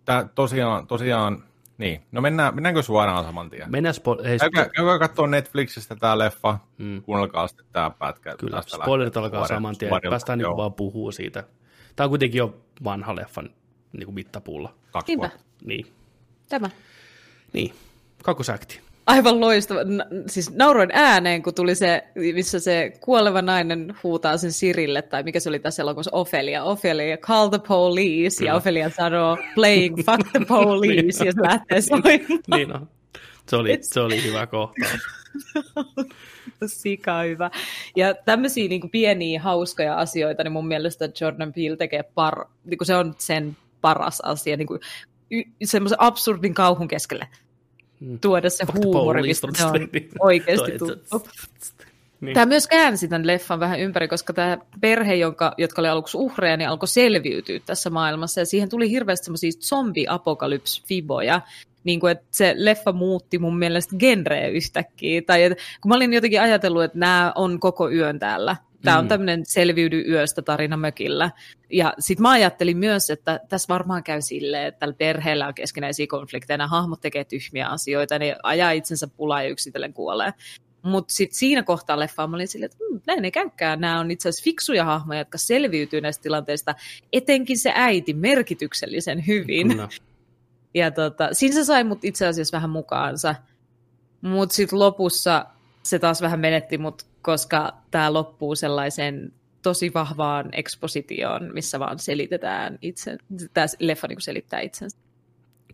tää 0.05 0.27
tosiaan, 0.35 0.87
tosiaan, 0.87 1.43
niin. 1.77 2.01
No 2.11 2.21
mennään, 2.21 2.55
mennäänkö 2.55 2.81
suoraan 2.81 3.25
saman 3.25 3.49
tien? 3.49 3.71
Mennään 3.71 3.95
spo- 3.95 4.23
hei, 4.27 4.39
Käykää, 4.39 4.69
käykää 4.69 4.99
katsoa 4.99 5.27
Netflixistä 5.27 5.95
tämä 5.95 6.17
leffa, 6.17 6.57
Mm. 6.77 7.01
kuunnelkaa 7.01 7.47
sitten 7.47 7.65
tämä 7.71 7.89
pätkä. 7.89 8.35
Kyllä, 8.39 8.61
spoilerit 8.61 9.17
alkaa 9.17 9.39
Suorilta- 9.39 9.47
saman 9.55 9.75
tien, 9.77 9.89
suorilta, 9.89 10.09
päästään 10.09 10.39
niin 10.39 10.57
vaan 10.57 10.73
puhuu 10.73 11.11
siitä. 11.11 11.43
Tämä 11.95 12.05
on 12.05 12.09
kuitenkin 12.11 12.39
jo 12.39 12.55
vanha 12.83 13.15
leffan 13.15 13.49
niin 13.93 14.05
kuin 14.05 14.15
mittapuulla. 14.15 14.73
Kaksi 14.91 15.15
Niinpä. 15.15 15.29
Niin, 15.65 15.87
Tämä. 16.49 16.69
niin. 17.53 17.73
kakkosakti. 18.23 18.81
Aivan 19.05 19.41
loistava. 19.41 19.83
Na, 19.83 20.05
siis 20.27 20.51
nauroin 20.51 20.89
ääneen, 20.93 21.43
kun 21.43 21.53
tuli 21.53 21.75
se, 21.75 22.03
missä 22.33 22.59
se 22.59 22.93
kuoleva 22.99 23.41
nainen 23.41 23.95
huutaa 24.03 24.37
sen 24.37 24.51
Sirille, 24.51 25.01
tai 25.01 25.23
mikä 25.23 25.39
se 25.39 25.49
oli 25.49 25.59
tässä 25.59 25.81
elokuvassa, 25.81 26.11
Ophelia. 26.13 26.63
Ophelia, 26.63 27.17
call 27.17 27.49
the 27.49 27.59
police, 27.67 28.37
Kyllä. 28.37 28.51
ja 28.51 28.55
Ophelia 28.55 28.89
sanoo, 28.89 29.37
playing 29.55 29.95
fuck 30.05 30.31
the 30.31 30.45
police, 30.47 31.25
ja 31.25 31.31
se 31.31 31.41
lähtee 31.41 31.81
soimaan. 31.81 32.39
niin 32.55 32.75
on. 32.75 32.89
Se 33.49 33.55
oli, 33.55 33.77
se 33.81 33.99
oli 33.99 34.23
hyvä 34.23 34.47
kohtaus. 34.47 34.99
Sika 36.65 37.21
hyvä. 37.21 37.51
Ja 37.95 38.13
tämmöisiä 38.13 38.67
niin 38.67 38.89
pieniä 38.89 39.41
hauskoja 39.41 39.95
asioita, 39.97 40.43
niin 40.43 40.51
mun 40.51 40.67
mielestä 40.67 41.09
Jordan 41.21 41.53
Peele 41.53 41.77
tekee 41.77 42.03
par, 42.03 42.45
niin 42.65 42.77
se 42.83 42.95
on 42.95 43.13
sen 43.17 43.57
paras 43.81 44.21
asia, 44.21 44.57
niin 44.57 44.67
kuin 44.67 44.79
y- 45.31 45.43
semmoisen 45.63 46.01
absurdin 46.01 46.53
kauhun 46.53 46.87
keskelle 46.87 47.27
tuoda 48.21 48.49
se 48.49 48.65
huumori, 48.73 49.21
mistä 49.21 49.47
se 49.55 49.65
on 49.65 49.73
oikeasti 50.19 50.71
tuttu. 50.71 51.29
Niin. 52.21 52.33
Tämä 52.33 52.45
myös 52.45 52.67
käänsi 52.67 53.07
tämän 53.07 53.27
leffan 53.27 53.59
vähän 53.59 53.79
ympäri, 53.79 54.07
koska 54.07 54.33
tämä 54.33 54.57
perhe, 54.81 55.15
jonka, 55.15 55.53
jotka 55.57 55.81
oli 55.81 55.87
aluksi 55.87 56.17
uhreja, 56.17 56.57
niin 56.57 56.69
alkoi 56.69 56.87
selviytyä 56.87 57.59
tässä 57.65 57.89
maailmassa. 57.89 58.41
Ja 58.41 58.45
siihen 58.45 58.69
tuli 58.69 58.89
hirveästi 58.89 59.25
semmoisia 59.25 59.51
zombi-apokalypse-fiboja. 59.51 61.41
Niin 61.83 61.99
kuin, 61.99 62.11
että 62.11 62.25
se 62.31 62.53
leffa 62.57 62.91
muutti 62.91 63.39
mun 63.39 63.57
mielestä 63.57 63.95
genreä 63.97 64.47
yhtäkkiä. 64.47 65.21
Tai 65.21 65.43
että, 65.43 65.63
kun 65.81 65.89
mä 65.89 65.95
olin 65.95 66.13
jotenkin 66.13 66.41
ajatellut, 66.41 66.83
että 66.83 66.99
nämä 66.99 67.31
on 67.35 67.59
koko 67.59 67.89
yön 67.89 68.19
täällä. 68.19 68.55
Tämä 68.83 68.97
on 68.97 69.05
Mm. 69.05 69.09
tämmöinen 69.09 69.45
selviydy 69.45 70.03
yöstä 70.07 70.41
tarina 70.41 70.77
mökillä. 70.77 71.31
Ja 71.69 71.93
sitten 71.99 72.21
mä 72.21 72.31
ajattelin 72.31 72.77
myös, 72.77 73.09
että 73.09 73.39
tässä 73.49 73.73
varmaan 73.73 74.03
käy 74.03 74.21
silleen, 74.21 74.67
että 74.67 74.79
tällä 74.79 74.95
perheellä 74.97 75.47
on 75.47 75.53
keskinäisiä 75.53 76.07
konflikteja, 76.07 76.57
nämä 76.57 76.67
hahmot 76.67 77.01
tekee 77.01 77.23
tyhmiä 77.23 77.67
asioita, 77.67 78.19
ne 78.19 78.35
ajaa 78.43 78.71
itsensä 78.71 79.07
pulaa 79.07 79.43
ja 79.43 79.49
yksitellen 79.49 79.93
kuolee. 79.93 80.33
Mutta 80.81 81.13
sitten 81.13 81.37
siinä 81.37 81.63
kohtaa 81.63 81.99
leffaa 81.99 82.27
mä 82.27 82.35
olin 82.35 82.47
silleen, 82.47 82.71
että 82.71 82.83
mm, 82.91 83.01
näin 83.07 83.25
ei 83.25 83.31
käykään. 83.31 83.81
Nämä 83.81 83.99
on 83.99 84.11
itse 84.11 84.29
asiassa 84.29 84.43
fiksuja 84.43 84.85
hahmoja, 84.85 85.19
jotka 85.19 85.37
selviytyy 85.37 86.01
näistä 86.01 86.23
tilanteista, 86.23 86.75
etenkin 87.13 87.57
se 87.57 87.71
äiti 87.75 88.13
merkityksellisen 88.13 89.27
hyvin. 89.27 89.67
Kyllä. 89.67 89.89
Ja 90.75 90.91
tota, 90.91 91.29
siinä 91.31 91.55
se 91.55 91.63
sai 91.65 91.83
mut 91.83 92.03
itse 92.05 92.27
asiassa 92.27 92.57
vähän 92.57 92.69
mukaansa. 92.69 93.35
Mutta 94.21 94.55
sitten 94.55 94.79
lopussa 94.79 95.45
se 95.83 95.99
taas 95.99 96.21
vähän 96.21 96.39
menetti 96.39 96.77
mut, 96.77 97.05
koska 97.23 97.73
tämä 97.91 98.13
loppuu 98.13 98.55
sellaiseen 98.55 99.33
tosi 99.61 99.91
vahvaan 99.93 100.49
ekspositioon, 100.51 101.49
missä 101.53 101.79
vaan 101.79 101.99
selitetään 101.99 102.79
itse, 102.81 103.17
tämä 103.53 103.67
leffa 103.79 104.07
niin 104.07 104.21
selittää 104.21 104.59
itsensä 104.59 104.97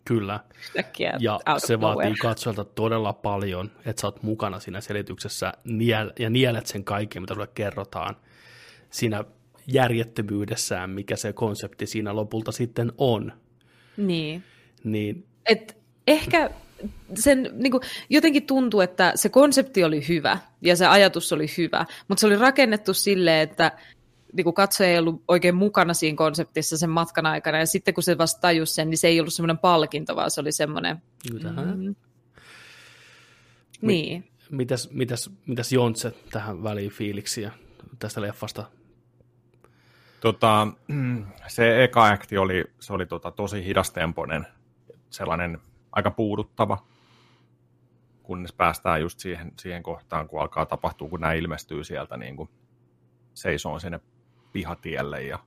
Kyllä. 0.05 0.39
yhtäkkiä 0.59 1.13
Ja 1.19 1.39
se 1.57 1.77
nowhere. 1.77 1.95
vaatii 1.95 2.15
katsojalta 2.15 2.65
todella 2.65 3.13
paljon, 3.13 3.71
että 3.85 4.01
sä 4.01 4.07
oot 4.07 4.23
mukana 4.23 4.59
siinä 4.59 4.81
selityksessä 4.81 5.53
niel, 5.63 6.11
ja 6.19 6.29
nielet 6.29 6.67
sen 6.67 6.83
kaiken, 6.83 7.21
mitä 7.21 7.33
sulle 7.33 7.47
kerrotaan 7.47 8.15
siinä 8.89 9.23
järjettömyydessään, 9.67 10.89
mikä 10.89 11.15
se 11.15 11.33
konsepti 11.33 11.85
siinä 11.85 12.15
lopulta 12.15 12.51
sitten 12.51 12.91
on. 12.97 13.33
Niin. 13.97 14.43
Niin 14.83 15.25
Et 15.45 15.77
ehkä 16.07 16.49
sen, 17.15 17.49
niin 17.53 17.71
kuin, 17.71 17.81
jotenkin 18.09 18.45
tuntuu, 18.45 18.81
että 18.81 19.11
se 19.15 19.29
konsepti 19.29 19.83
oli 19.83 20.07
hyvä 20.07 20.37
ja 20.61 20.75
se 20.75 20.87
ajatus 20.87 21.33
oli 21.33 21.45
hyvä, 21.57 21.85
mutta 22.07 22.19
se 22.19 22.27
oli 22.27 22.35
rakennettu 22.35 22.93
silleen, 22.93 23.49
että 23.49 23.71
niin 24.33 24.43
kuin 24.43 24.53
katsoja 24.53 24.89
ei 24.89 24.99
ollut 24.99 25.23
oikein 25.27 25.55
mukana 25.55 25.93
siinä 25.93 26.15
konseptissa 26.15 26.77
sen 26.77 26.89
matkan 26.89 27.25
aikana, 27.25 27.59
ja 27.59 27.65
sitten 27.65 27.93
kun 27.93 28.03
se 28.03 28.17
vasta 28.17 28.41
tajusi 28.41 28.73
sen, 28.73 28.89
niin 28.89 28.97
se 28.97 29.07
ei 29.07 29.19
ollut 29.19 29.33
semmoinen 29.33 29.57
palkinto, 29.57 30.15
vaan 30.15 30.31
se 30.31 30.41
oli 30.41 30.51
semmoinen, 30.51 31.01
mm. 31.33 31.95
niin. 33.81 34.29
mitäs, 34.51 34.89
mitäs, 34.91 35.29
mitäs 35.47 35.71
Jontse 35.71 36.13
tähän 36.31 36.63
väliin 36.63 36.91
fiiliksiä 36.91 37.51
tästä 37.99 38.21
leffasta? 38.21 38.65
Tota, 40.21 40.67
se 41.47 41.83
eka 41.83 42.07
akti 42.07 42.37
oli, 42.37 42.65
se 42.79 42.93
oli 42.93 43.05
tota, 43.05 43.31
tosi 43.31 43.65
hidastempoinen, 43.65 44.47
sellainen 45.09 45.59
aika 45.91 46.11
puuduttava, 46.11 46.85
kunnes 48.23 48.53
päästään 48.53 49.01
just 49.01 49.19
siihen, 49.19 49.51
siihen 49.59 49.83
kohtaan, 49.83 50.27
kun 50.27 50.41
alkaa 50.41 50.65
tapahtua, 50.65 51.09
kun 51.09 51.21
nämä 51.21 51.33
ilmestyy 51.33 51.83
sieltä 51.83 52.17
niin 52.17 52.35
kuin 52.35 52.49
seisoo 53.33 53.79
sinne 53.79 53.99
pihatielle 54.51 55.23
ja 55.23 55.39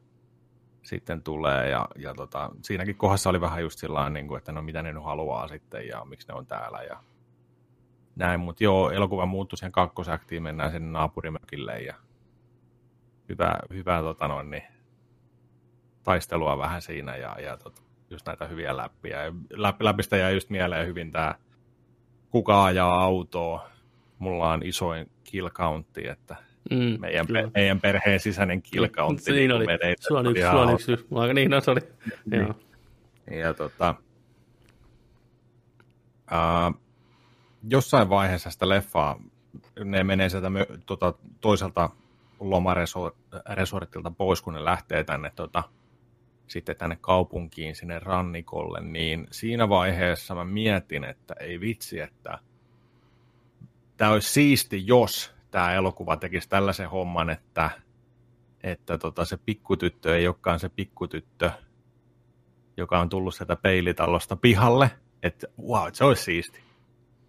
sitten 0.82 1.22
tulee. 1.22 1.68
Ja, 1.68 1.88
ja 1.96 2.14
tota, 2.14 2.50
siinäkin 2.62 2.96
kohdassa 2.96 3.30
oli 3.30 3.40
vähän 3.40 3.62
just 3.62 3.78
sillä 3.78 4.10
niin 4.10 4.28
kuin, 4.28 4.38
että 4.38 4.52
no 4.52 4.62
mitä 4.62 4.82
ne 4.82 4.92
nyt 4.92 5.04
haluaa 5.04 5.48
sitten 5.48 5.88
ja 5.88 6.04
miksi 6.04 6.28
ne 6.28 6.34
on 6.34 6.46
täällä 6.46 6.82
ja 6.82 7.02
näin. 8.16 8.40
Mutta 8.40 8.64
joo, 8.64 8.90
elokuva 8.90 9.26
muuttui 9.26 9.56
siihen 9.58 9.72
kakkosaktiin, 9.72 10.42
mennään 10.42 10.70
sinne 10.70 10.90
naapurimökille 10.90 11.80
ja 11.80 11.94
hyvä, 13.28 13.58
hyvä 13.70 14.00
tota 14.00 14.28
noin, 14.28 14.50
niin, 14.50 14.64
taistelua 16.02 16.58
vähän 16.58 16.82
siinä 16.82 17.16
ja, 17.16 17.40
ja 17.40 17.56
tota, 17.56 17.82
just 18.12 18.26
näitä 18.26 18.46
hyviä 18.46 18.76
läppiä. 18.76 19.24
Ja 19.24 19.32
läp, 19.50 19.82
läpistä 19.82 20.16
jäi 20.16 20.34
just 20.34 20.50
mieleen 20.50 20.86
hyvin 20.86 21.12
tämä 21.12 21.34
kuka 22.30 22.64
ajaa 22.64 23.02
autoa. 23.02 23.68
Mulla 24.18 24.52
on 24.52 24.62
isoin 24.62 25.10
kill 25.24 25.48
countti, 25.48 26.08
että 26.08 26.36
Mm, 26.70 27.00
meidän, 27.00 27.26
kyllä. 27.26 27.42
pe- 27.42 27.50
meidän 27.54 27.80
perheen 27.80 28.20
sisäinen 28.20 28.62
kill 28.62 28.86
countti. 28.86 29.22
Se 29.24 29.32
niin 29.32 29.52
oli. 29.52 29.66
menee- 29.66 29.94
Sulla 30.00 30.20
on 30.20 30.26
yksi, 30.26 30.38
ihan 30.40 30.50
sulla 30.52 30.62
on 30.62 30.68
hauska. 30.68 30.92
yksi. 30.92 31.06
Niin, 31.34 31.50
no 31.50 31.60
oli. 31.66 31.80
Joo. 32.38 32.54
Ja 33.40 33.54
tota, 33.54 33.94
ää, 36.30 36.72
jossain 37.70 38.08
vaiheessa 38.08 38.50
sitä 38.50 38.68
leffaa, 38.68 39.20
ne 39.84 40.04
menee 40.04 40.28
sieltä 40.28 40.50
mö, 40.50 40.66
tota, 40.86 41.14
toiselta 41.40 41.90
lomaresortilta 42.40 44.10
pois, 44.10 44.42
kun 44.42 44.54
ne 44.54 44.64
lähtee 44.64 45.04
tänne 45.04 45.32
tota, 45.36 45.62
sitten 46.52 46.76
tänne 46.76 46.98
kaupunkiin, 47.00 47.76
sinne 47.76 47.98
rannikolle, 47.98 48.80
niin 48.80 49.26
siinä 49.30 49.68
vaiheessa 49.68 50.34
mä 50.34 50.44
mietin, 50.44 51.04
että 51.04 51.34
ei 51.40 51.60
vitsi, 51.60 52.00
että 52.00 52.38
tämä 53.96 54.10
olisi 54.10 54.32
siisti, 54.32 54.86
jos 54.86 55.34
tämä 55.50 55.74
elokuva 55.74 56.16
tekisi 56.16 56.48
tällaisen 56.48 56.90
homman, 56.90 57.30
että, 57.30 57.70
että 58.62 58.98
tota, 58.98 59.24
se 59.24 59.36
pikkutyttö 59.36 60.16
ei 60.16 60.26
olekaan 60.26 60.60
se 60.60 60.68
pikkutyttö, 60.68 61.50
joka 62.76 63.00
on 63.00 63.08
tullut 63.08 63.34
sieltä 63.34 63.56
peilitalosta 63.56 64.36
pihalle, 64.36 64.90
että 65.22 65.46
wow, 65.62 65.88
se 65.92 66.04
olisi 66.04 66.22
siisti. 66.22 66.60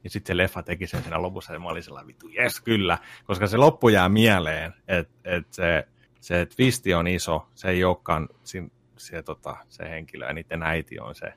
Ja 0.03 0.09
sitten 0.09 0.33
se 0.33 0.37
leffa 0.37 0.63
teki 0.63 0.87
sen 0.87 1.01
siinä 1.01 1.21
lopussa 1.21 1.53
ja 1.53 1.59
mä 1.59 1.69
olin 1.69 1.83
sellainen 1.83 2.07
vittu, 2.07 2.27
jes 2.27 2.61
kyllä, 2.61 2.97
koska 3.23 3.47
se 3.47 3.57
loppu 3.57 3.89
jää 3.89 4.09
mieleen, 4.09 4.73
että 4.87 5.13
et 5.23 5.53
se, 5.53 5.87
se 6.19 6.45
twisti 6.45 6.93
on 6.93 7.07
iso, 7.07 7.47
se 7.55 7.69
ei 7.69 7.83
olekaan 7.83 8.29
sin, 8.43 8.71
se, 9.07 9.23
tota, 9.23 9.57
se 9.69 9.89
henkilö 9.89 10.25
ja 10.25 10.33
niiden 10.33 10.63
äiti 10.63 10.99
on 10.99 11.15
se 11.15 11.33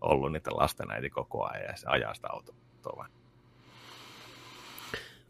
ollut 0.00 0.32
niiden 0.32 0.56
lasten 0.56 0.90
äiti 0.90 1.10
koko 1.10 1.44
ajan 1.44 1.66
ja 1.66 1.76
se 1.76 1.86
ajaa 1.88 2.14
sitä 2.14 2.28
autoa. 2.30 2.54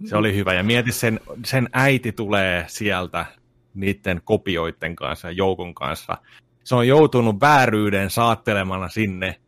Se 0.04 0.16
oli 0.16 0.34
hyvä 0.36 0.54
ja 0.54 0.62
mieti 0.62 0.92
sen, 0.92 1.20
sen 1.44 1.68
äiti 1.72 2.12
tulee 2.12 2.64
sieltä 2.68 3.26
niiden 3.74 4.20
kopioiden 4.24 4.96
kanssa 4.96 5.28
ja 5.28 5.32
joukon 5.32 5.74
kanssa. 5.74 6.18
Se 6.64 6.74
on 6.74 6.88
joutunut 6.88 7.40
vääryyden 7.40 8.10
saattelemana 8.10 8.88
sinne 8.88 9.40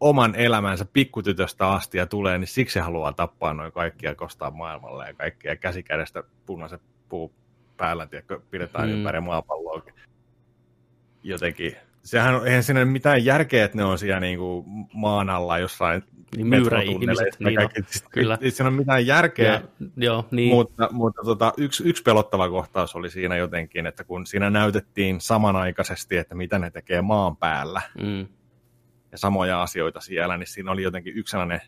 oman 0.00 0.34
elämänsä 0.34 0.84
pikkutytöstä 0.84 1.68
asti 1.68 1.98
ja 1.98 2.06
tulee, 2.06 2.38
niin 2.38 2.48
siksi 2.48 2.74
se 2.74 2.80
haluaa 2.80 3.12
tappaa 3.12 3.54
noin 3.54 3.72
kaikkia 3.72 4.14
kostaa 4.14 4.50
maailmalle 4.50 5.06
ja 5.06 5.14
kaikkia 5.14 5.56
käsikädestä 5.56 6.22
punaiset 6.46 6.82
puu 7.08 7.32
päällä, 7.76 8.06
tiedätkö, 8.06 8.40
pidetään 8.50 8.88
Mm. 8.88 8.92
mm. 8.92 8.98
ympäri 8.98 9.20
maapalloa. 9.20 9.82
Jotenkin, 11.24 11.76
sehän 12.02 12.34
on, 12.34 12.46
eihän 12.46 12.62
siinä 12.62 12.80
ole 12.80 12.84
mitään 12.84 13.24
järkeä, 13.24 13.64
että 13.64 13.76
ne 13.76 13.84
on 13.84 13.98
siellä 13.98 14.20
niin 14.20 14.38
kuin 14.38 14.64
maan 14.94 15.30
alla 15.30 15.58
jossain 15.58 16.02
Niin 16.36 16.46
metrotunneleissa 16.46 17.44
niin. 17.44 17.58
Siis 17.86 18.04
Kyllä. 18.10 18.38
Ei 18.40 18.50
siinä 18.50 18.68
ole 18.68 18.76
mitään 18.76 19.06
järkeä. 19.06 19.52
Ja, 19.52 19.60
joo, 19.96 20.28
niin. 20.30 20.54
Mutta, 20.54 20.88
mutta 20.92 21.22
tota, 21.24 21.52
yksi, 21.56 21.84
yksi 21.88 22.02
pelottava 22.02 22.48
kohtaus 22.48 22.94
oli 22.96 23.10
siinä 23.10 23.36
jotenkin, 23.36 23.86
että 23.86 24.04
kun 24.04 24.26
siinä 24.26 24.50
näytettiin 24.50 25.20
samanaikaisesti, 25.20 26.16
että 26.16 26.34
mitä 26.34 26.58
ne 26.58 26.70
tekee 26.70 27.02
maan 27.02 27.36
päällä 27.36 27.82
Mm. 28.02 28.26
ja 29.12 29.18
samoja 29.18 29.62
asioita 29.62 30.00
siellä, 30.00 30.36
niin 30.36 30.46
siinä 30.46 30.70
oli 30.70 30.82
jotenkin 30.82 31.16
yksi 31.16 31.30
sellainen, 31.30 31.60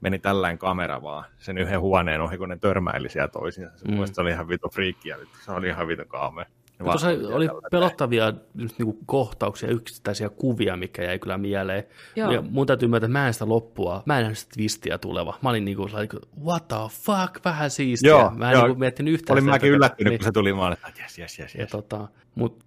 meni 0.00 0.18
tällainen 0.18 0.58
kamera 0.58 1.02
vaan 1.02 1.24
sen 1.38 1.58
yhden 1.58 1.80
huoneen 1.80 2.20
ohi, 2.20 2.38
kun 2.38 2.48
ne 2.48 2.58
törmäili 2.58 3.08
siellä 3.08 3.28
toisiinsa. 3.28 3.78
Se, 3.78 3.88
Mm. 3.88 3.98
mm. 3.98 4.04
se 4.12 4.20
oli 4.20 4.30
ihan 4.30 4.48
vito 4.48 4.68
friikkiä, 4.68 5.16
se 5.44 5.52
oli 5.52 5.68
ihan 5.68 5.88
vito 5.88 6.04
kaamea. 6.04 6.46
Ne 6.80 6.84
Tuossa 6.84 7.08
oli 7.08 7.46
tällä- 7.46 7.60
pelottavia 7.70 8.32
just 8.54 8.78
niinku 8.78 8.98
kohtauksia, 9.06 9.68
yksittäisiä 9.70 10.28
kuvia, 10.28 10.76
mikä 10.76 11.02
jäi 11.04 11.18
kyllä 11.18 11.38
mieleen. 11.38 11.84
Joo. 12.16 12.32
Ja 12.32 12.42
mun 12.42 12.66
täytyy 12.66 12.88
myöntää, 12.88 13.06
että 13.06 13.18
mä 13.18 13.26
en 13.26 13.32
sitä 13.32 13.48
loppua, 13.48 14.02
mä 14.06 14.16
en 14.18 14.22
nähnyt 14.22 14.38
sitä 14.38 14.50
twistiä 14.54 14.98
tuleva. 14.98 15.38
Mä 15.42 15.50
olin 15.50 15.64
niinku 15.64 15.88
sellainen, 15.88 16.20
what 16.44 16.68
the 16.68 16.76
fuck, 16.90 17.44
vähän 17.44 17.70
siistiä. 17.70 18.10
Joo, 18.10 18.30
mä 18.30 18.50
en 18.50 18.52
joo. 18.54 18.62
niinku 18.66 18.78
miettinyt 18.78 19.14
yhtään 19.14 19.34
Olin 19.34 19.44
mäkin 19.44 19.66
että- 19.66 19.76
yllättynyt, 19.76 20.10
niin. 20.10 20.18
kun 20.18 20.24
se 20.24 20.32
tuli 20.32 20.56
vaan, 20.56 20.72
että 20.72 20.92
jes, 21.02 21.18
jes, 21.18 21.38
jes, 21.38 21.54
Ja 21.54 21.60
jes. 21.60 21.70
tota, 21.70 22.08
mut, 22.34 22.64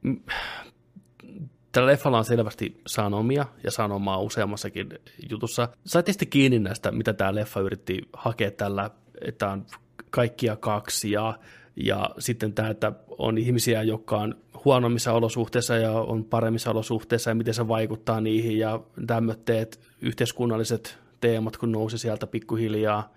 tällä 1.72 1.88
leffalla 1.91 2.18
on 2.18 2.26
selvästi 2.26 2.81
sanomia 2.88 3.45
ja 3.64 3.72
sanomaa 3.72 4.18
useammassakin 4.19 4.90
jutussa. 5.30 5.68
Saitte 5.85 6.11
sitten 6.11 6.27
kiinni 6.30 6.60
näistä, 6.60 6.91
mitä 6.91 7.14
tämä 7.14 7.35
leffa 7.35 7.60
yritti 7.60 8.02
hakea 8.14 8.52
tällä, 8.52 8.90
että 9.22 9.49
on 9.49 9.65
kaikkia 10.10 10.56
kaksi 10.56 11.11
ja, 11.11 11.40
ja 11.76 12.10
sitten 12.20 12.54
tämä, 12.54 12.70
että 12.70 12.91
on 13.18 13.38
ihmisiä, 13.38 13.84
jotka 13.84 14.18
on 14.18 14.36
huonommissa 14.66 15.14
olosuhteissa 15.14 15.76
ja 15.76 15.91
on 15.91 16.26
paremmissa 16.26 16.72
olosuhteissa 16.72 17.32
ja 17.32 17.36
miten 17.36 17.54
se 17.54 17.68
vaikuttaa 17.68 18.22
niihin 18.22 18.60
ja 18.60 18.80
tämmöitteet 19.08 19.80
yhteiskunnalliset 20.02 20.98
teemat, 21.22 21.58
kun 21.58 21.72
nousi 21.72 21.98
sieltä 21.98 22.28
pikkuhiljaa 22.28 23.14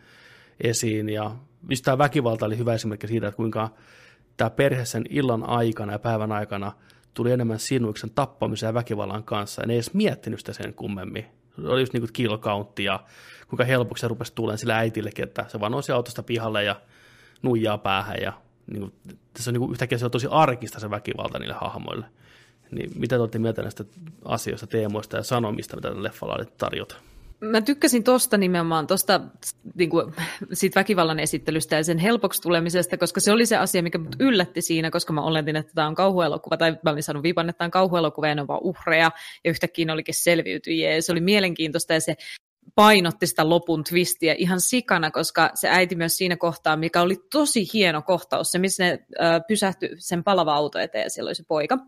esiin 0.61 1.09
ja 1.09 1.37
just 1.71 1.85
tämä 1.85 1.99
väkivalta 1.99 2.47
oli 2.47 2.59
hyvä 2.59 2.75
esimerkki 2.75 3.07
siitä, 3.07 3.29
että 3.29 3.37
kuinka 3.37 3.71
tämä 4.37 4.51
perhe 4.51 4.85
sen 4.85 5.05
illan 5.11 5.49
aikana 5.49 5.93
ja 5.93 5.99
päivän 5.99 6.33
aikana 6.33 6.73
tuli 7.15 7.33
enemmän 7.33 7.59
sinuiksen 7.59 8.11
tappamisen 8.11 8.67
ja 8.67 8.75
väkivallan 8.75 9.25
kanssa. 9.25 9.63
Ja 9.63 9.67
ne 9.67 9.73
ei 9.73 9.77
edes 9.77 9.95
miettinyt 9.95 10.39
sitä 10.39 10.53
sen 10.53 10.75
kummemmin. 10.75 11.27
Se 11.63 11.69
oli 11.69 11.81
just 11.81 11.93
niin 11.93 12.09
kuin 12.15 12.85
ja 12.85 13.01
kuinka 13.49 13.65
helpoksi 13.65 14.01
se 14.01 14.09
rupesi 14.09 14.33
tulemaan 14.35 14.59
sillä 14.59 14.77
äitillekin, 14.77 15.25
että 15.25 15.45
se 15.49 15.61
vaan 15.61 15.73
nousi 15.73 15.93
autosta 15.93 16.23
pihalle 16.23 16.65
ja 16.65 16.81
nuijaa 17.43 17.79
päähän. 17.79 18.17
Ja 18.23 18.33
niin 18.67 18.81
kuin, 18.81 18.93
tässä 19.33 19.51
on 19.51 19.53
niin 19.53 19.61
kuin, 19.61 19.71
yhtäkkiä 19.71 19.99
se 19.99 20.05
on 20.05 20.11
tosi 20.11 20.27
arkista 20.31 20.81
se 20.81 20.91
väkivalta 20.91 21.39
niille 21.39 21.55
hahmoille. 21.61 22.07
Niin 22.71 22.91
mitä 22.97 23.17
te 23.17 23.21
olette 23.21 23.39
mieltä 23.39 23.63
näistä 23.63 23.85
asioista, 24.25 24.67
teemoista 24.67 25.17
ja 25.17 25.23
sanomista, 25.23 25.77
mitä 25.77 26.03
leffalla 26.03 26.35
oli 26.35 26.45
tarjota? 26.59 26.97
Mä 27.41 27.61
tykkäsin 27.61 28.05
tosta 28.05 28.39
nimenomaan, 28.39 28.87
tosta 28.87 29.21
niin 29.75 29.91
kuin, 29.91 30.13
väkivallan 30.75 31.21
esittelystä 31.21 31.77
ja 31.77 31.85
sen 31.85 31.99
helpoksi 31.99 32.43
tulemisesta, 32.43 32.99
koska 32.99 33.21
se 33.21 33.33
oli 33.33 33.47
se 33.47 33.57
asia, 33.57 33.83
mikä 33.83 33.99
mut 33.99 34.17
yllätti 34.21 34.63
siinä, 34.63 34.91
koska 34.91 35.13
mä 35.13 35.23
oletin, 35.23 35.57
että 35.57 35.73
tämä 35.75 35.87
on 35.87 35.95
kauhuelokuva, 35.95 36.57
tai 36.57 36.77
mä 36.83 36.91
olin 36.91 37.03
saanut 37.03 37.23
viipan, 37.23 37.49
että 37.49 37.59
tämä 37.59 37.67
on 37.67 37.71
kauhuelokuva 37.71 38.29
ja 38.29 38.35
ne 38.35 38.41
on 38.41 38.49
vaan 38.49 38.63
uhreja, 38.63 39.11
ja 39.45 39.51
yhtäkkiä 39.51 39.93
olikin 39.93 40.15
selviytyjiä, 40.15 40.95
ja 40.95 41.03
se 41.03 41.13
oli 41.13 41.21
mielenkiintoista, 41.21 41.93
ja 41.93 42.01
se 42.01 42.17
painotti 42.77 43.27
sitä 43.27 43.49
lopun 43.49 43.85
twistiä 43.85 44.35
ihan 44.39 44.61
sikana, 44.61 45.11
koska 45.11 45.51
se 45.55 45.69
äiti 45.69 45.95
myös 45.95 46.17
siinä 46.17 46.37
kohtaa, 46.37 46.77
mikä 46.77 47.03
oli 47.03 47.17
tosi 47.33 47.67
hieno 47.73 48.03
kohtaus, 48.03 48.53
se 48.53 48.59
missä 48.59 48.85
ne 48.85 48.91
äh, 49.21 49.41
pysähtyi 49.49 49.91
sen 49.99 50.25
palava 50.25 50.55
auto 50.55 50.79
eteen, 50.79 51.05
ja 51.05 51.11
siellä 51.11 51.29
oli 51.29 51.35
se 51.35 51.45
poika. 51.49 51.79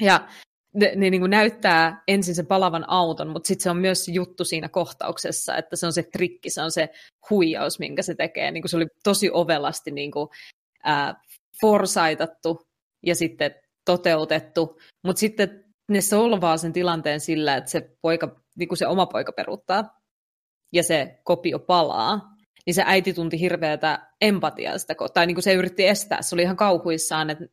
Ja 0.00 0.28
ne, 0.74 0.92
ne 0.96 1.10
niin 1.10 1.20
kuin 1.20 1.30
näyttää 1.30 2.02
ensin 2.08 2.34
sen 2.34 2.46
palavan 2.46 2.84
auton, 2.88 3.28
mutta 3.28 3.48
sitten 3.48 3.62
se 3.62 3.70
on 3.70 3.76
myös 3.76 4.04
se 4.04 4.12
juttu 4.12 4.44
siinä 4.44 4.68
kohtauksessa, 4.68 5.56
että 5.56 5.76
se 5.76 5.86
on 5.86 5.92
se 5.92 6.02
trikki, 6.02 6.50
se 6.50 6.62
on 6.62 6.70
se 6.70 6.88
huijaus, 7.30 7.78
minkä 7.78 8.02
se 8.02 8.14
tekee. 8.14 8.50
Niin 8.50 8.62
kuin 8.62 8.70
se 8.70 8.76
oli 8.76 8.86
tosi 9.04 9.30
ovelasti 9.32 9.90
niin 9.90 10.10
kuin, 10.10 10.28
ää, 10.84 11.14
forsaitattu 11.60 12.68
ja 13.06 13.14
sitten 13.14 13.54
toteutettu, 13.84 14.78
mutta 15.02 15.20
sitten 15.20 15.64
ne 15.88 16.00
solvaa 16.00 16.56
sen 16.56 16.72
tilanteen 16.72 17.20
sillä, 17.20 17.56
että 17.56 17.70
se, 17.70 17.90
poika, 18.00 18.40
niin 18.56 18.68
kuin 18.68 18.78
se 18.78 18.86
oma 18.86 19.06
poika 19.06 19.32
peruuttaa 19.32 19.97
ja 20.72 20.82
se 20.82 21.18
kopio 21.24 21.58
palaa, 21.58 22.20
niin 22.66 22.74
se 22.74 22.82
äiti 22.86 23.12
tunti 23.12 23.40
hirveätä 23.40 24.08
empatiaa 24.20 24.78
sitä, 24.78 24.94
tai 25.14 25.26
niin 25.26 25.34
kuin 25.34 25.42
se 25.42 25.54
yritti 25.54 25.86
estää, 25.86 26.22
se 26.22 26.34
oli 26.34 26.42
ihan 26.42 26.56
kauhuissaan, 26.56 27.30
että 27.30 27.44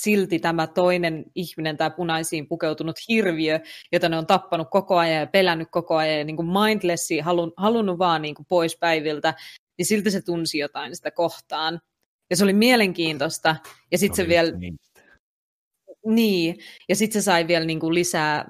silti 0.00 0.38
tämä 0.38 0.66
toinen 0.66 1.24
ihminen, 1.34 1.76
tämä 1.76 1.90
punaisiin 1.90 2.48
pukeutunut 2.48 2.96
hirviö, 3.08 3.60
jota 3.92 4.08
ne 4.08 4.18
on 4.18 4.26
tappanut 4.26 4.68
koko 4.70 4.96
ajan 4.98 5.20
ja 5.20 5.26
pelännyt 5.26 5.68
koko 5.70 5.96
ajan 5.96 6.18
ja 6.18 6.24
niin 6.24 6.36
kuin 6.36 6.48
mindlessi, 6.48 7.18
halun, 7.18 7.52
halunnut 7.56 7.98
vaan 7.98 8.22
niin 8.22 8.34
kuin 8.34 8.46
pois 8.48 8.76
päiviltä, 8.78 9.34
niin 9.78 9.86
silti 9.86 10.10
se 10.10 10.22
tunsi 10.22 10.58
jotain 10.58 10.96
sitä 10.96 11.10
kohtaan. 11.10 11.80
Ja 12.30 12.36
se 12.36 12.44
oli 12.44 12.52
mielenkiintoista. 12.52 13.56
Ja 13.90 13.98
sitten 13.98 14.16
se, 14.16 14.22
se 14.22 14.28
vielä... 14.28 14.50
Niin. 14.50 14.76
Niin, 16.06 16.56
ja 16.88 16.96
sitten 16.96 17.22
se 17.22 17.24
sai 17.24 17.46
vielä 17.46 17.64
niin 17.64 17.80
kuin 17.80 17.94
lisää 17.94 18.44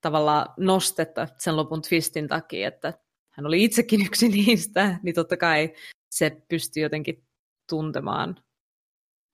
tavallaan 0.00 0.46
nostetta 0.56 1.28
sen 1.38 1.56
lopun 1.56 1.82
twistin 1.82 2.28
takia, 2.28 2.68
että 2.68 2.92
hän 3.36 3.46
oli 3.46 3.64
itsekin 3.64 4.06
yksi 4.06 4.28
niistä, 4.36 4.98
niin 5.02 5.14
totta 5.14 5.36
kai 5.36 5.72
se 6.10 6.42
pystyi 6.48 6.82
jotenkin 6.82 7.24
tuntemaan 7.68 8.36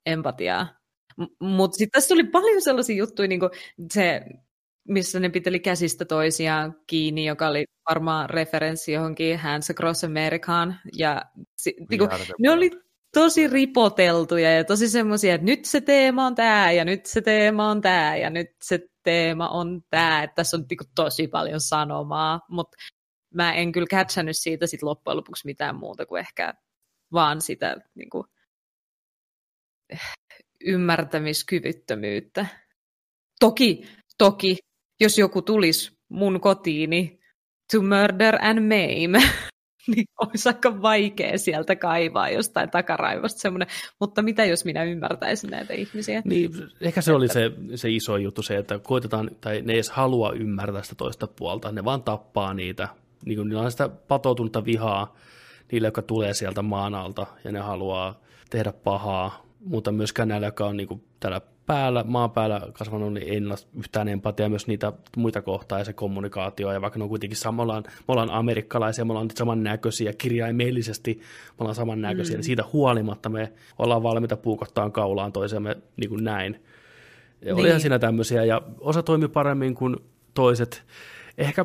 empatiaa. 0.07 0.69
M- 1.17 1.45
Mutta 1.47 1.77
sitten 1.77 2.01
tässä 2.01 2.15
oli 2.15 2.25
paljon 2.25 2.63
sellaisia 2.63 2.97
juttuja, 2.97 3.29
niin 3.29 3.41
kuin 3.41 3.51
se, 3.93 4.23
missä 4.89 5.21
ne 5.21 5.29
piteli 5.29 5.61
käsistä 5.61 6.05
toisiaan 6.05 6.75
kiinni, 6.87 7.27
joka 7.27 7.49
oli 7.49 7.65
varmaan 7.89 8.31
referenssi 8.31 8.93
johonkin 8.93 9.39
Hands 9.39 9.71
Across 9.71 10.05
Americaan. 10.05 10.81
Ja 10.97 11.23
si- 11.57 11.77
niin 11.91 11.99
kuin, 11.99 12.11
ne 12.39 12.51
oli 12.51 12.71
tosi 13.15 13.49
ripoteltuja 13.49 14.57
ja 14.57 14.65
tosi 14.65 14.89
semmoisia, 14.89 15.35
että 15.35 15.45
nyt 15.45 15.65
se 15.65 15.81
teema 15.81 16.27
on 16.27 16.35
tämä 16.35 16.73
ja 16.73 16.85
nyt 16.85 17.07
se 17.07 17.21
teema 17.21 17.71
on 17.71 17.81
tämä 17.81 18.17
ja 18.17 18.31
nyt 18.31 18.49
se 18.63 18.81
teema 19.03 19.49
on 19.49 19.83
tämä. 19.91 20.23
Että 20.23 20.35
tässä 20.35 20.57
on 20.57 20.65
niin 20.71 20.79
kuin, 20.79 20.89
tosi 20.95 21.29
paljon 21.29 21.61
sanomaa, 21.61 22.41
mutta 22.49 22.77
mä 23.35 23.55
en 23.55 23.73
kyllä 23.73 23.87
catchannut 23.87 24.37
siitä 24.37 24.67
sit 24.67 24.83
loppujen 24.83 25.17
lopuksi 25.17 25.47
mitään 25.47 25.77
muuta 25.77 26.07
kuin 26.07 26.21
ehkä 26.21 26.55
vaan 27.13 27.41
sitä 27.41 27.77
niin 27.95 28.11
kuin, 28.11 28.25
ymmärtämiskyvyttömyyttä. 30.65 32.47
Toki, 33.41 33.85
toki, 34.19 34.57
jos 35.01 35.19
joku 35.19 35.43
tulisi 35.43 35.99
mun 36.09 36.41
kotiini 36.41 37.21
to 37.73 37.83
murder 37.83 38.39
and 38.41 38.61
maim, 38.61 39.13
niin 39.95 40.05
olisi 40.21 40.49
aika 40.49 40.83
vaikea 40.83 41.39
sieltä 41.39 41.77
kaivaa 41.77 42.29
jostain 42.29 42.71
takaraivosta 42.71 43.41
semmoinen, 43.41 43.69
mutta 44.01 44.23
mitä 44.23 44.45
jos 44.45 44.65
minä 44.65 44.85
ymmärtäisin 44.85 45.51
näitä 45.51 45.75
ihmisiä? 45.75 46.23
Niin, 46.25 46.51
ehkä 46.81 47.01
se 47.01 47.13
oli 47.13 47.29
se, 47.29 47.51
se 47.75 47.91
iso 47.91 48.17
juttu 48.17 48.43
se, 48.43 48.57
että 48.57 48.79
koitetaan, 48.79 49.31
tai 49.41 49.63
ne 49.63 49.73
edes 49.73 49.91
halua 49.91 50.33
ymmärtää 50.33 50.83
sitä 50.83 50.95
toista 50.95 51.27
puolta, 51.27 51.73
ne 51.73 51.85
vaan 51.85 52.03
tappaa 52.03 52.55
niitä, 52.55 52.89
niin 53.25 53.39
kuin 53.39 53.49
niillä 53.49 53.63
on 53.63 53.71
sitä 53.71 53.89
patoutunutta 53.89 54.65
vihaa 54.65 55.17
niille, 55.73 55.87
jotka 55.87 56.03
tulee 56.03 56.35
sieltä 56.35 56.63
maan 56.63 56.95
alta, 56.95 57.27
ja 57.45 57.53
ne 57.53 57.59
haluaa 57.59 58.21
tehdä 58.51 58.73
pahaa, 58.73 59.47
mutta 59.65 59.93
myöskään 59.93 60.29
näillä, 60.29 60.47
jotka 60.47 60.67
on 60.67 60.77
niin 60.77 60.89
kuin 60.89 61.05
täällä 61.21 61.41
päällä, 61.67 62.05
maan 62.07 62.31
päällä 62.31 62.61
kasvanut, 62.73 63.13
niin 63.13 63.29
ei 63.29 63.47
ole 63.47 63.55
yhtään 63.79 64.09
empatia 64.09 64.49
myös 64.49 64.67
niitä 64.67 64.93
muita 65.17 65.43
kohtaa 65.43 65.79
ja 65.79 65.85
se 65.85 65.93
kommunikaatio. 65.93 66.73
Ja 66.73 66.81
vaikka 66.81 66.99
ne 66.99 67.03
on 67.03 67.09
kuitenkin 67.09 67.37
sama, 67.37 67.57
me 67.57 67.63
ollaan, 67.63 67.85
me 67.87 68.05
ollaan 68.09 68.31
amerikkalaisia, 68.31 69.05
me 69.05 69.13
ollaan 69.13 69.31
samannäköisiä 69.35 70.13
kirjaimellisesti, 70.13 71.15
me 71.49 71.57
ollaan 71.59 71.75
samannäköisiä, 71.75 72.35
mm. 72.35 72.39
niin 72.39 72.45
siitä 72.45 72.65
huolimatta 72.73 73.29
me 73.29 73.53
ollaan 73.79 74.03
valmiita 74.03 74.37
puukottaa 74.37 74.91
kaulaan 74.91 75.33
toisemme 75.33 75.77
niin 75.97 76.11
kuin 76.11 76.25
näin. 76.25 76.55
Ja 77.43 77.55
Niin. 77.55 77.61
Olihan 77.61 77.81
siinä 77.81 77.99
tämmöisiä, 77.99 78.45
ja 78.45 78.63
osa 78.81 79.03
toimi 79.03 79.29
paremmin 79.29 79.75
kuin 79.75 79.97
toiset. 80.35 80.85
Ehkä, 81.39 81.65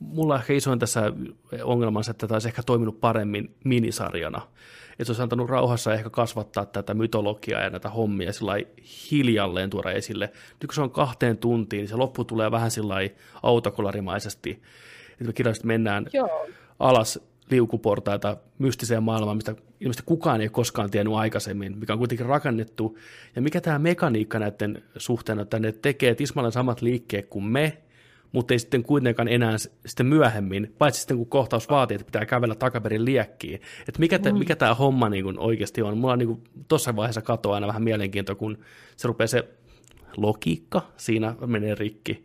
mulla 0.00 0.34
on 0.34 0.40
ehkä 0.40 0.52
isoin 0.52 0.78
tässä 0.78 1.12
ongelmansa, 1.62 2.10
että 2.10 2.26
tämä 2.26 2.36
olisi 2.36 2.48
ehkä 2.48 2.62
toiminut 2.62 3.00
paremmin 3.00 3.54
minisarjana. 3.64 4.48
Että 4.92 5.04
se 5.04 5.10
olisi 5.10 5.22
antanut 5.22 5.50
rauhassa 5.50 5.94
ehkä 5.94 6.10
kasvattaa 6.10 6.66
tätä 6.66 6.94
mytologiaa 6.94 7.62
ja 7.62 7.70
näitä 7.70 7.88
hommia 7.88 8.32
sillä 8.32 8.52
hiljalleen 9.10 9.70
tuoda 9.70 9.90
esille. 9.90 10.26
Nyt 10.26 10.66
kun 10.66 10.74
se 10.74 10.80
on 10.80 10.90
kahteen 10.90 11.38
tuntiin, 11.38 11.80
niin 11.80 11.88
se 11.88 11.96
loppu 11.96 12.24
tulee 12.24 12.50
vähän 12.50 12.70
sillä 12.70 12.94
autokolarimaisesti. 13.42 14.62
Että 15.12 15.24
me 15.24 15.32
kirjallisesti 15.32 15.66
mennään 15.66 16.06
Joo. 16.12 16.46
alas 16.78 17.20
liukuportaita 17.50 18.36
mystiseen 18.58 19.02
maailmaan, 19.02 19.36
mistä 19.36 19.54
ilmeisesti 19.80 20.06
kukaan 20.06 20.40
ei 20.40 20.48
koskaan 20.48 20.90
tiennyt 20.90 21.14
aikaisemmin, 21.14 21.78
mikä 21.78 21.92
on 21.92 21.98
kuitenkin 21.98 22.26
rakennettu. 22.26 22.98
Ja 23.36 23.42
mikä 23.42 23.60
tämä 23.60 23.78
mekaniikka 23.78 24.38
näiden 24.38 24.82
suhteen, 24.96 25.38
että 25.38 25.58
ne 25.58 25.72
tekee 25.72 26.14
tismalleen 26.14 26.52
samat 26.52 26.82
liikkeet 26.82 27.26
kuin 27.26 27.44
me, 27.44 27.78
mutta 28.32 28.54
ei 28.54 28.58
sitten 28.58 28.82
kuitenkaan 28.82 29.28
enää 29.28 29.56
sitten 29.86 30.06
myöhemmin, 30.06 30.74
paitsi 30.78 31.00
sitten 31.00 31.16
kun 31.16 31.26
kohtaus 31.26 31.70
vaatii, 31.70 31.94
että 31.94 32.04
pitää 32.04 32.26
kävellä 32.26 32.54
takaperin 32.54 33.04
liekkiin. 33.04 33.60
Että 33.88 34.00
mikä, 34.00 34.18
te, 34.18 34.32
mikä 34.32 34.56
tämä 34.56 34.74
homma 34.74 35.08
niin 35.08 35.24
kuin 35.24 35.38
oikeasti 35.38 35.82
on. 35.82 35.98
Mulla 35.98 36.12
on 36.12 36.18
niin 36.18 36.44
tuossa 36.68 36.96
vaiheessa 36.96 37.22
katoa 37.22 37.54
aina 37.54 37.66
vähän 37.66 37.82
mielenkiintoa, 37.82 38.34
kun 38.34 38.58
se 38.96 39.08
rupeaa 39.08 39.26
se 39.26 39.48
logiikka 40.16 40.82
siinä 40.96 41.34
menee 41.46 41.74
rikki. 41.74 42.24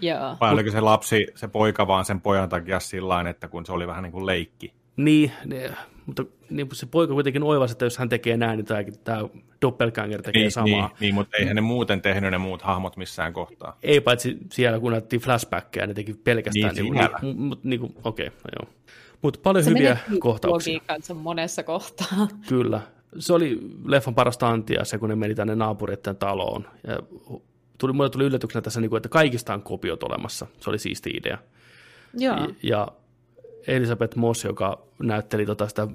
Joo. 0.00 0.36
Vai 0.40 0.52
oliko 0.52 0.70
se 0.70 0.80
lapsi, 0.80 1.26
se 1.34 1.48
poika 1.48 1.86
vaan 1.86 2.04
sen 2.04 2.20
pojan 2.20 2.48
takia 2.48 2.80
sillä 2.80 3.30
että 3.30 3.48
kun 3.48 3.66
se 3.66 3.72
oli 3.72 3.86
vähän 3.86 4.02
niin 4.02 4.12
kuin 4.12 4.26
leikki. 4.26 4.72
Niin, 4.96 5.32
ne, 5.44 5.70
mutta 6.06 6.24
niin 6.50 6.68
se 6.72 6.86
poika 6.86 7.12
kuitenkin 7.12 7.42
oivasi, 7.42 7.72
että 7.72 7.84
jos 7.84 7.98
hän 7.98 8.08
tekee 8.08 8.36
näin, 8.36 8.56
niin 8.56 8.66
tämä, 8.66 8.80
tämä 9.04 9.22
doppelganger 9.62 10.22
tekee 10.22 10.42
Niin, 10.42 10.52
samaa. 10.52 10.66
niin, 10.68 10.96
niin, 11.00 11.14
mutta 11.14 11.36
eihän 11.36 11.54
ne 11.56 11.60
muuten 11.60 12.00
tehnyt 12.02 12.30
ne 12.30 12.38
muut 12.38 12.62
hahmot 12.62 12.96
missään 12.96 13.32
kohtaa. 13.32 13.78
Ei 13.82 14.00
paitsi 14.00 14.36
siellä, 14.52 14.80
kun 14.80 14.92
näytettiin 14.92 15.22
flashbackkejä, 15.22 15.86
ne 15.86 15.94
teki 15.94 16.14
pelkästään. 16.14 16.74
Niin, 16.74 16.92
niin, 16.94 17.08
niin, 17.22 17.38
mut, 17.40 17.64
niin 17.64 17.80
kuin, 17.80 17.94
okei, 18.04 18.26
no 18.26 18.34
joo. 18.62 18.72
Mutta 19.22 19.40
paljon 19.42 19.64
Se 19.64 19.70
hyviä 19.70 19.98
kohtauksia. 20.20 20.72
logiikkansa 20.72 21.14
monessa 21.14 21.62
kohtaa. 21.62 22.28
Kyllä. 22.48 22.80
Se 23.18 23.32
oli 23.32 23.58
leffan 23.84 24.14
parasta 24.14 24.48
antia 24.48 24.84
se, 24.84 24.98
kun 24.98 25.08
ne 25.08 25.14
meni 25.16 25.34
tänne 25.34 25.54
naapureiden 25.54 26.16
taloon. 26.16 26.66
Ja 26.86 26.98
tuli, 27.78 27.92
mulle 27.92 28.10
tuli 28.10 28.24
yllätyksenä 28.24 28.62
tässä, 28.62 28.80
niin 28.80 28.90
kuin, 28.90 28.96
että 28.96 29.08
kaikista 29.08 29.54
on 29.54 29.62
kopiot 29.62 30.02
olemassa. 30.02 30.46
Se 30.60 30.70
oli 30.70 30.78
siisti 30.78 31.10
idea. 31.10 31.38
Joo. 32.14 32.48
Ja 32.62 32.88
Elisabeth 33.66 34.16
Moss, 34.16 34.44
joka 34.44 34.82
näytteli 34.98 35.46
tota 35.46 35.68
sitä 35.68 35.88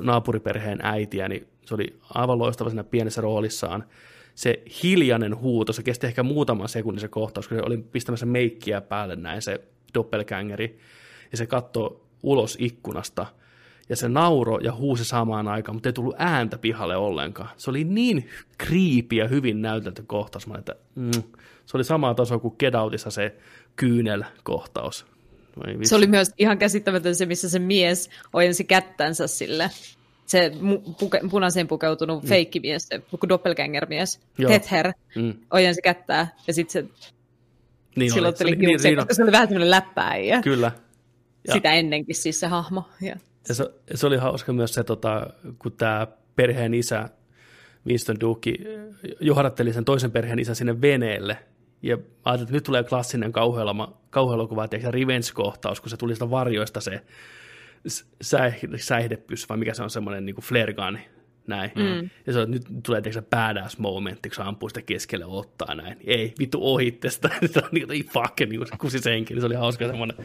naapuriperheen 0.00 0.78
äitiä, 0.82 1.28
niin 1.28 1.48
se 1.66 1.74
oli 1.74 1.98
aivan 2.14 2.38
loistava 2.38 2.70
siinä 2.70 2.84
pienessä 2.84 3.20
roolissaan. 3.20 3.84
Se 4.34 4.62
hiljainen 4.82 5.36
huuto, 5.38 5.72
se 5.72 5.82
kesti 5.82 6.06
ehkä 6.06 6.22
muutaman 6.22 6.68
sekunnin 6.68 7.00
se 7.00 7.08
kohtaus, 7.08 7.48
kun 7.48 7.58
se 7.58 7.62
oli 7.66 7.78
pistämässä 7.78 8.26
meikkiä 8.26 8.80
päälle 8.80 9.16
näin 9.16 9.42
se 9.42 9.60
doppelgängeri, 9.94 10.78
ja 11.32 11.38
se 11.38 11.46
katsoi 11.46 12.00
ulos 12.22 12.56
ikkunasta, 12.60 13.26
ja 13.88 13.96
se 13.96 14.08
nauro 14.08 14.58
ja 14.58 14.72
huusi 14.72 15.04
samaan 15.04 15.48
aikaan, 15.48 15.76
mutta 15.76 15.88
ei 15.88 15.92
tullut 15.92 16.14
ääntä 16.18 16.58
pihalle 16.58 16.96
ollenkaan. 16.96 17.48
Se 17.56 17.70
oli 17.70 17.84
niin 17.84 18.28
kriipi 18.58 19.16
ja 19.16 19.28
hyvin 19.28 19.62
näytelty 19.62 20.02
kohtaus, 20.06 20.48
että 20.58 20.76
mm, 20.94 21.22
se 21.66 21.76
oli 21.76 21.84
samaa 21.84 22.14
tasoa 22.14 22.38
kuin 22.38 22.54
Get 22.58 22.74
Outissa 22.74 23.10
se 23.10 23.36
kyynel-kohtaus. 23.76 25.06
Voi 25.06 25.10
vitsi. 25.10 25.11
Se 25.82 25.94
oli 25.96 26.06
myös 26.06 26.30
ihan 26.38 26.58
käsittämätön 26.58 27.14
se, 27.14 27.26
missä 27.26 27.48
se 27.48 27.58
mies 27.58 28.10
ojensi 28.32 28.64
kättänsä 28.64 29.26
sille. 29.26 29.70
Se 30.26 30.52
mu- 30.54 30.94
puke, 30.98 31.20
punaiseen 31.30 31.68
pukeutunut 31.68 32.22
mm. 32.22 32.28
feikkimies, 32.28 32.88
se 32.88 33.02
doppelganger-mies, 33.28 34.20
Joo. 34.38 34.50
Tether, 34.52 34.92
Mm. 35.16 35.34
ojensi 35.50 35.82
kättää 35.82 36.36
ja 36.46 36.54
sitten 36.54 36.72
se 36.72 36.88
Niin 37.96 38.12
oli. 38.12 38.18
silotteli 38.18 38.50
Se 38.50 38.56
oli- 38.56 38.76
niin, 38.84 38.96
koska 38.96 39.14
se 39.14 39.22
oli 39.22 39.32
vähän 39.32 39.48
tämmöinen 39.48 39.70
läppääjä. 39.70 40.42
Kyllä. 40.42 40.72
Ja, 41.48 41.54
Sitä 41.54 41.72
ennenkin 41.72 42.14
siis 42.14 42.40
se 42.40 42.46
hahmo. 42.46 42.88
Ja. 43.00 43.16
ja 43.48 43.54
se, 43.54 43.64
se, 43.94 44.06
oli 44.06 44.16
hauska 44.16 44.52
myös 44.52 44.74
se, 44.74 44.84
tota, 44.84 45.26
kun 45.58 45.72
tämä 45.72 46.06
perheen 46.36 46.74
isä, 46.74 47.08
Winston 47.86 48.20
Duke, 48.20 48.52
johdatteli 49.20 49.72
sen 49.72 49.84
toisen 49.84 50.10
perheen 50.10 50.38
isän 50.38 50.56
sinne 50.56 50.80
veneelle. 50.80 51.38
Ja 51.82 51.96
ajattelin, 52.24 52.42
että 52.42 52.54
nyt 52.54 52.64
tulee 52.64 52.84
klassinen 52.84 53.32
kauhuelma, 53.32 53.92
kauhuelokuva, 54.10 54.64
että 54.64 54.90
revenge-kohtaus, 54.90 55.80
kun 55.80 55.90
se 55.90 55.96
tuli 55.96 56.14
sitä 56.14 56.30
varjoista 56.30 56.80
se 56.80 57.02
s- 57.88 58.06
säih, 58.22 58.60
säihdepyssy, 58.76 59.46
vai 59.48 59.56
mikä 59.58 59.74
se 59.74 59.82
on 59.82 59.90
semmoinen 59.90 60.26
niin 60.26 60.36
flare 60.36 60.74
gun, 60.74 60.98
näin. 61.46 61.70
Mm. 61.74 62.10
Ja 62.26 62.32
se 62.32 62.38
on, 62.38 62.50
nyt 62.50 62.62
tulee 62.82 63.00
tietysti 63.00 63.28
badass 63.30 63.78
momentti, 63.78 64.28
kun 64.28 64.36
se 64.36 64.42
ampuu 64.42 64.68
sitä 64.68 64.82
keskelle 64.82 65.24
ottaa 65.24 65.74
näin. 65.74 65.96
Ei, 66.06 66.34
vittu 66.38 66.58
ohitte 66.74 67.10
sitä. 67.10 67.28
Se 67.52 67.58
on 67.58 67.68
niin 67.72 67.90
ei 67.90 68.02
fuck, 68.02 68.40
niin 68.40 68.56
kuin 68.56 68.66
se 68.66 68.76
kusi 68.78 68.98
senkin. 68.98 69.40
Se 69.40 69.46
oli 69.46 69.54
hauska 69.54 69.86
semmoinen. 69.86 70.16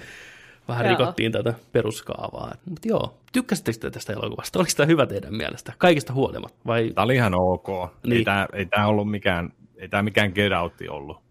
Vähän 0.67 0.85
Joo. 0.85 0.97
rikottiin 0.97 1.31
tätä 1.31 1.53
peruskaavaa. 1.71 2.55
Mutta 2.65 2.88
joo, 2.88 3.17
tykkäsittekö 3.34 3.77
te 3.79 3.91
tästä 3.91 4.13
elokuvasta? 4.13 4.59
Oliko 4.59 4.71
tämä 4.77 4.88
hyvä 4.88 5.05
teidän 5.05 5.35
mielestä? 5.35 5.73
Kaikista 5.77 6.13
huolimatta? 6.13 6.57
Vai 6.67 6.91
Tämä 6.95 7.05
oli 7.05 7.15
ihan 7.15 7.34
ok. 7.35 7.67
Niin. 8.03 8.17
Ei 8.17 8.23
tämä 8.23 8.47
ei 8.53 8.65
tää 8.65 8.88
ollut 8.88 9.11
mikään, 9.11 9.53
ei 9.77 9.89
tämä 9.89 10.03
mikään 10.03 10.31
get 10.35 10.53
outti 10.53 10.89
ollut. 10.89 11.26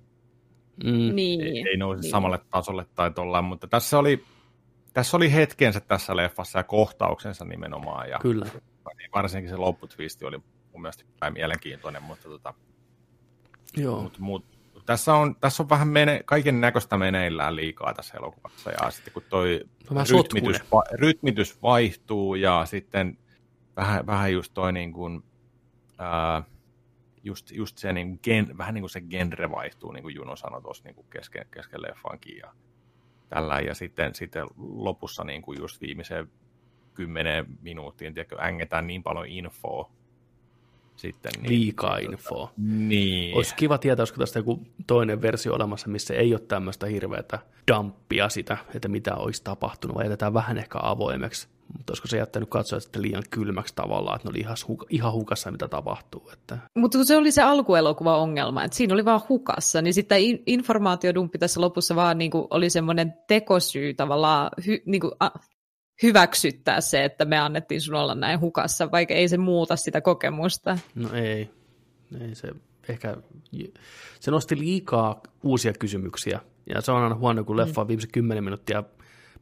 Mm. 0.84 1.14
Niin. 1.14 1.40
ei, 1.40 1.64
ei 1.70 1.76
nouse 1.76 2.00
niin. 2.00 2.10
samalle 2.10 2.40
tasolle 2.50 2.86
tai 2.94 3.10
tollaan, 3.10 3.44
mutta 3.44 3.66
tässä 3.66 3.98
oli, 3.98 4.24
tässä 4.92 5.16
oli 5.16 5.32
hetkensä 5.32 5.80
tässä 5.80 6.16
leffassa 6.16 6.58
ja 6.58 6.62
kohtauksensa 6.62 7.44
nimenomaan. 7.44 8.10
Ja 8.10 8.18
Kyllä. 8.18 8.46
varsinkin 9.14 9.50
se 9.50 9.56
lopputwisti 9.56 10.24
oli 10.24 10.38
mun 10.72 10.82
mielestä 10.82 11.04
hyvin 11.22 11.32
mielenkiintoinen, 11.32 12.02
mutta 12.02 12.28
tota, 12.28 12.54
Joo. 13.76 14.02
Mut, 14.02 14.18
mut, 14.18 14.44
tässä, 14.86 15.14
on, 15.14 15.36
tässä 15.40 15.62
on 15.62 15.68
vähän 15.68 15.88
mene, 15.88 16.20
kaiken 16.24 16.60
näköistä 16.60 16.96
meneillään 16.96 17.56
liikaa 17.56 17.94
tässä 17.94 18.18
elokuvassa, 18.18 18.70
ja 18.70 18.90
sitten 18.90 19.12
kun 19.12 19.22
toi 19.28 19.64
rytmitys, 20.10 20.72
va, 20.72 20.82
rytmitys 20.92 21.62
vaihtuu, 21.62 22.34
ja 22.34 22.62
sitten 22.64 23.18
vähän, 23.76 24.06
vähän 24.06 24.32
just 24.32 24.54
toi 24.54 24.72
niin 24.72 24.92
kuin, 24.92 25.22
ää, 25.98 26.42
just, 27.26 27.50
just 27.50 27.78
se 27.78 27.92
niin 27.92 28.08
kuin 28.08 28.20
gen, 28.22 28.58
vähän 28.58 28.74
niin 28.74 28.82
kuin 28.82 28.90
se 28.90 29.00
genre 29.00 29.50
vaihtuu, 29.50 29.92
niin 29.92 30.02
kuin 30.02 30.14
Juno 30.14 30.36
sanoi 30.36 30.62
tuossa 30.62 30.84
niin 30.84 30.94
kuin 30.94 31.06
kesken, 31.10 31.46
kesken 31.50 31.82
leffankin, 31.82 32.36
ja 32.36 32.52
tällä, 33.28 33.60
ja 33.60 33.74
sitten, 33.74 34.14
sitten 34.14 34.46
lopussa 34.56 35.24
niin 35.24 35.42
kuin 35.42 35.58
just 35.60 35.80
viimeiseen 35.80 36.28
kymmeneen 36.94 37.46
minuuttiin, 37.62 38.14
tiedätkö, 38.14 38.36
ängetään 38.40 38.86
niin 38.86 39.02
paljon 39.02 39.26
infoa, 39.26 39.90
sitten, 40.96 41.32
niin, 41.42 41.50
Liikaa 41.50 41.98
infoa. 41.98 42.52
Niin. 42.56 43.36
Olisi 43.36 43.54
kiva 43.54 43.78
tietää, 43.78 44.02
olisiko 44.02 44.18
tästä 44.18 44.38
joku 44.38 44.66
toinen 44.86 45.22
versio 45.22 45.54
olemassa, 45.54 45.88
missä 45.88 46.14
ei 46.14 46.34
ole 46.34 46.40
tämmöistä 46.40 46.86
hirveätä 46.86 47.38
dumppia 47.72 48.28
sitä, 48.28 48.56
että 48.74 48.88
mitä 48.88 49.14
olisi 49.14 49.44
tapahtunut, 49.44 49.96
vai 49.96 50.04
jätetään 50.04 50.34
vähän 50.34 50.58
ehkä 50.58 50.78
avoimeksi. 50.82 51.48
Mutta 51.72 51.90
olisiko 51.90 52.08
se 52.08 52.18
jättänyt 52.18 52.48
katsoa 52.48 52.80
sitten 52.80 53.02
liian 53.02 53.22
kylmäksi 53.30 53.74
tavallaan, 53.74 54.16
että 54.16 54.28
ne 54.28 54.30
oli 54.30 54.38
ihan, 54.38 54.56
hu- 54.68 54.86
ihan 54.90 55.12
hukassa, 55.12 55.50
mitä 55.50 55.68
tapahtuu. 55.68 56.30
Että... 56.32 56.58
Mutta 56.74 56.98
kun 56.98 57.06
se 57.06 57.16
oli 57.16 57.32
se 57.32 57.42
alkuelokuva 57.42 58.16
ongelma, 58.16 58.64
että 58.64 58.76
siinä 58.76 58.94
oli 58.94 59.04
vaan 59.04 59.20
hukassa, 59.28 59.82
niin 59.82 59.94
sitten 59.94 60.20
in- 60.20 60.42
informaatiodumppi 60.46 61.38
tässä 61.38 61.60
lopussa 61.60 61.96
vaan 61.96 62.18
niin 62.18 62.30
kuin 62.30 62.46
oli 62.50 62.70
semmoinen 62.70 63.14
tekosyy 63.28 63.94
tavallaan 63.94 64.50
hy, 64.66 64.82
niin 64.86 65.00
kuin, 65.00 65.12
a, 65.20 65.30
hyväksyttää 66.02 66.80
se, 66.80 67.04
että 67.04 67.24
me 67.24 67.38
annettiin 67.38 67.80
sun 67.80 67.94
olla 67.94 68.14
näin 68.14 68.40
hukassa, 68.40 68.90
vaikka 68.90 69.14
ei 69.14 69.28
se 69.28 69.38
muuta 69.38 69.76
sitä 69.76 70.00
kokemusta. 70.00 70.78
No 70.94 71.08
ei, 71.12 71.50
ei 72.20 72.34
se 72.34 72.48
ehkä, 72.88 73.16
se 74.20 74.30
nosti 74.30 74.58
liikaa 74.58 75.20
uusia 75.42 75.72
kysymyksiä, 75.72 76.40
ja 76.74 76.80
se 76.80 76.92
on 76.92 77.02
aina 77.02 77.14
huono, 77.14 77.44
kun 77.44 77.56
leffa 77.56 77.80
on 77.80 77.88
viimeiset 77.88 78.12
kymmenen 78.12 78.44
minuuttia 78.44 78.84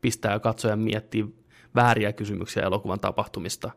pistää 0.00 0.38
katsojan 0.38 0.78
miettiä 0.78 1.24
vääriä 1.74 2.12
kysymyksiä 2.12 2.62
elokuvan 2.62 3.00
tapahtumista, 3.00 3.70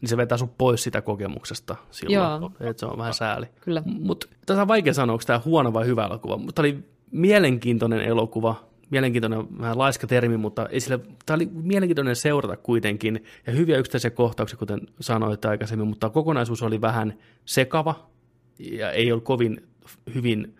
niin 0.00 0.08
se 0.08 0.16
vetää 0.16 0.38
sun 0.38 0.54
pois 0.58 0.82
sitä 0.82 1.02
kokemuksesta 1.02 1.76
silloin, 1.90 2.42
Joo. 2.42 2.52
että 2.60 2.80
se 2.80 2.86
on 2.86 2.98
vähän 2.98 3.14
sääli. 3.14 3.46
Kyllä. 3.60 3.82
Mutta 3.86 4.26
tässä 4.46 4.62
on 4.62 4.68
vaikea 4.68 4.94
sanoa, 4.94 5.14
onko 5.14 5.24
tämä 5.26 5.40
huono 5.44 5.72
vai 5.72 5.86
hyvä 5.86 6.04
elokuva, 6.04 6.36
mutta 6.36 6.62
oli 6.62 6.78
mielenkiintoinen 7.10 8.00
elokuva, 8.00 8.64
mielenkiintoinen 8.90 9.58
vähän 9.58 9.78
laiska 9.78 10.06
termi, 10.06 10.36
mutta 10.36 10.68
ei 10.68 10.80
sille, 10.80 11.00
tämä 11.26 11.34
oli 11.34 11.48
mielenkiintoinen 11.52 12.16
seurata 12.16 12.56
kuitenkin, 12.56 13.24
ja 13.46 13.52
hyviä 13.52 13.78
yksittäisiä 13.78 14.10
kohtauksia, 14.10 14.58
kuten 14.58 14.80
sanoit 15.00 15.44
aikaisemmin, 15.44 15.88
mutta 15.88 16.10
kokonaisuus 16.10 16.62
oli 16.62 16.80
vähän 16.80 17.14
sekava, 17.44 18.10
ja 18.58 18.90
ei 18.90 19.12
ollut 19.12 19.24
kovin 19.24 19.68
hyvin 20.14 20.56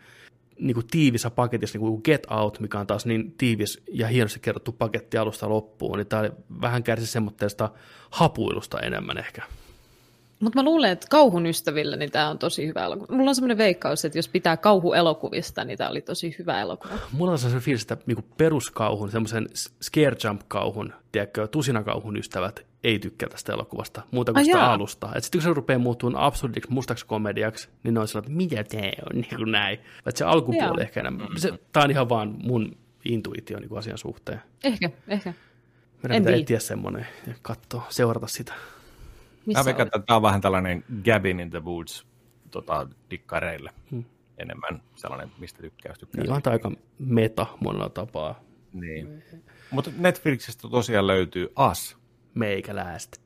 niin 0.63 0.75
kuin 0.75 0.87
tiivissä 0.91 1.31
paketissa, 1.31 1.79
niin 1.79 1.89
kuin 1.89 2.01
Get 2.05 2.27
Out, 2.31 2.61
mikä 2.61 2.81
on 2.81 2.87
taas 2.87 3.07
niin 3.07 3.35
tiivis 3.39 3.83
ja 3.93 4.07
hienosti 4.07 4.41
kerrottu 4.41 4.73
paketti 4.73 5.19
alusta 5.19 5.49
loppuun, 5.49 5.99
niin 5.99 6.07
tämä 6.07 6.31
vähän 6.61 6.83
kärsi 6.83 7.07
semmoitteesta 7.07 7.71
hapuilusta 8.11 8.81
enemmän 8.81 9.19
ehkä. 9.19 9.43
Mutta 10.41 10.59
mä 10.59 10.65
luulen, 10.65 10.91
että 10.91 11.07
kauhun 11.11 11.47
ystävillä 11.47 11.97
niin 11.97 12.11
tämä 12.11 12.29
on 12.29 12.39
tosi 12.39 12.67
hyvä 12.67 12.85
elokuva. 12.85 13.17
Mulla 13.17 13.31
on 13.31 13.35
semmoinen 13.35 13.59
veikkaus, 13.59 14.05
että 14.05 14.19
jos 14.19 14.29
pitää 14.29 14.57
kauhuelokuvista, 14.57 15.65
niin 15.65 15.79
tämä 15.79 15.91
oli 15.91 16.01
tosi 16.01 16.37
hyvä 16.39 16.61
elokuva. 16.61 16.95
Mulla 17.13 17.33
on 17.33 17.39
se 17.39 17.61
fiilis, 17.61 17.83
että 17.83 17.97
niinku 18.07 18.25
peruskauhun, 18.37 19.11
semmoisen 19.11 19.49
scare 19.83 20.17
jump-kauhun, 20.25 20.93
tiedätkö, 21.13 21.47
tusinakauhun 21.47 22.17
ystävät 22.17 22.72
ei 22.85 22.99
tykkää 22.99 23.29
tästä 23.29 23.53
elokuvasta, 23.53 24.03
muuta 24.11 24.33
kuin 24.33 24.41
Ai 24.41 24.45
sitä 24.45 24.59
jaa. 24.59 24.73
alusta. 24.73 25.07
Sitten 25.21 25.39
kun 25.39 25.43
se 25.43 25.55
rupeaa 25.55 25.79
muuttumaan 25.79 26.25
absurdiksi 26.25 26.73
mustaksi 26.73 27.07
komediaksi, 27.07 27.69
niin 27.83 27.95
ne 27.95 28.01
on 28.01 28.09
sellainen, 28.09 28.33
että 28.33 28.57
mitä 28.57 28.65
tää 28.65 28.93
on, 29.11 29.21
niin 29.21 29.37
kuin 29.37 29.53
näin. 29.53 29.79
Et 30.07 30.17
se 30.17 30.25
alkupuoli 30.25 30.67
Jaa. 30.67 30.81
ehkä 30.81 31.01
enemmän. 31.01 31.29
Se, 31.37 31.53
tää 31.73 31.83
on 31.83 31.91
ihan 31.91 32.09
vaan 32.09 32.35
mun 32.43 32.77
intuitio 33.05 33.59
niin 33.59 33.69
kuin 33.69 33.79
asian 33.79 33.99
suhteen. 33.99 34.43
Ehkä, 34.65 34.91
ehkä. 35.09 35.35
Meidän 36.03 36.17
En 36.17 36.23
pitää 36.23 36.33
tiedä. 36.33 36.43
etsiä 36.43 36.59
semmoinen 36.59 37.07
ja 37.27 37.35
katsoa, 37.43 37.87
seurata 37.89 38.27
sitä. 38.27 38.55
Missä 39.47 39.65
Mä 39.65 39.71
että 39.71 39.99
tämä 40.07 40.17
on 40.17 40.23
vähän 40.23 40.41
tällainen 40.41 40.85
Gabin 41.05 41.41
in 41.41 41.51
the 41.51 41.65
Woods 41.65 42.07
tota, 42.51 42.89
dikkareille. 43.11 43.71
Hmm. 43.91 44.05
Enemmän 44.39 44.83
sellainen, 44.95 45.33
mistä 45.39 45.63
tykkää, 45.63 45.95
tykkää. 45.99 46.25
Niin 46.25 46.33
on 46.33 46.43
aika 46.45 46.73
meta 46.99 47.47
monella 47.61 47.89
tapaa. 47.89 48.41
Niin. 48.73 49.23
Mutta 49.71 49.91
Netflixistä 49.99 50.69
tosiaan 50.69 51.07
löytyy 51.07 51.53
As, 51.57 51.97
Meikäläistä. 52.35 53.19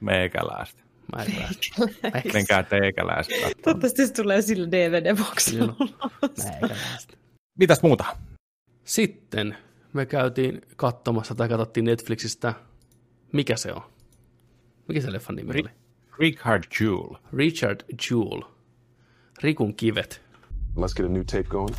meikäläistä. 0.00 0.82
Meikäläistä. 1.16 1.66
Menkää 2.32 2.62
teikäläistä. 2.62 3.34
Toivottavasti 3.64 4.06
se 4.06 4.12
tulee 4.12 4.42
sillä 4.42 4.66
DVD-boksilla. 4.66 5.76
Meikäläistä. 6.44 7.16
Mitäs 7.58 7.82
muuta? 7.82 8.04
Sitten 8.84 9.56
me 9.92 10.06
käytiin 10.06 10.62
katsomassa 10.76 11.34
tai 11.34 11.48
katsottiin 11.48 11.84
Netflixistä, 11.84 12.54
mikä 13.32 13.56
se 13.56 13.72
on? 13.72 13.82
Mikä 14.88 15.00
se 15.00 15.12
leffan 15.12 15.36
nimi 15.36 15.50
oli? 15.50 15.70
Richard 16.18 16.64
Jewell. 16.80 17.14
Richard 17.32 17.80
Jewell. 18.10 18.42
Rikun 19.42 19.74
kivet. 19.74 20.22
Let's 20.76 20.94
get 20.96 21.06
a 21.06 21.08
new 21.08 21.24
tape 21.24 21.42
going. 21.48 21.76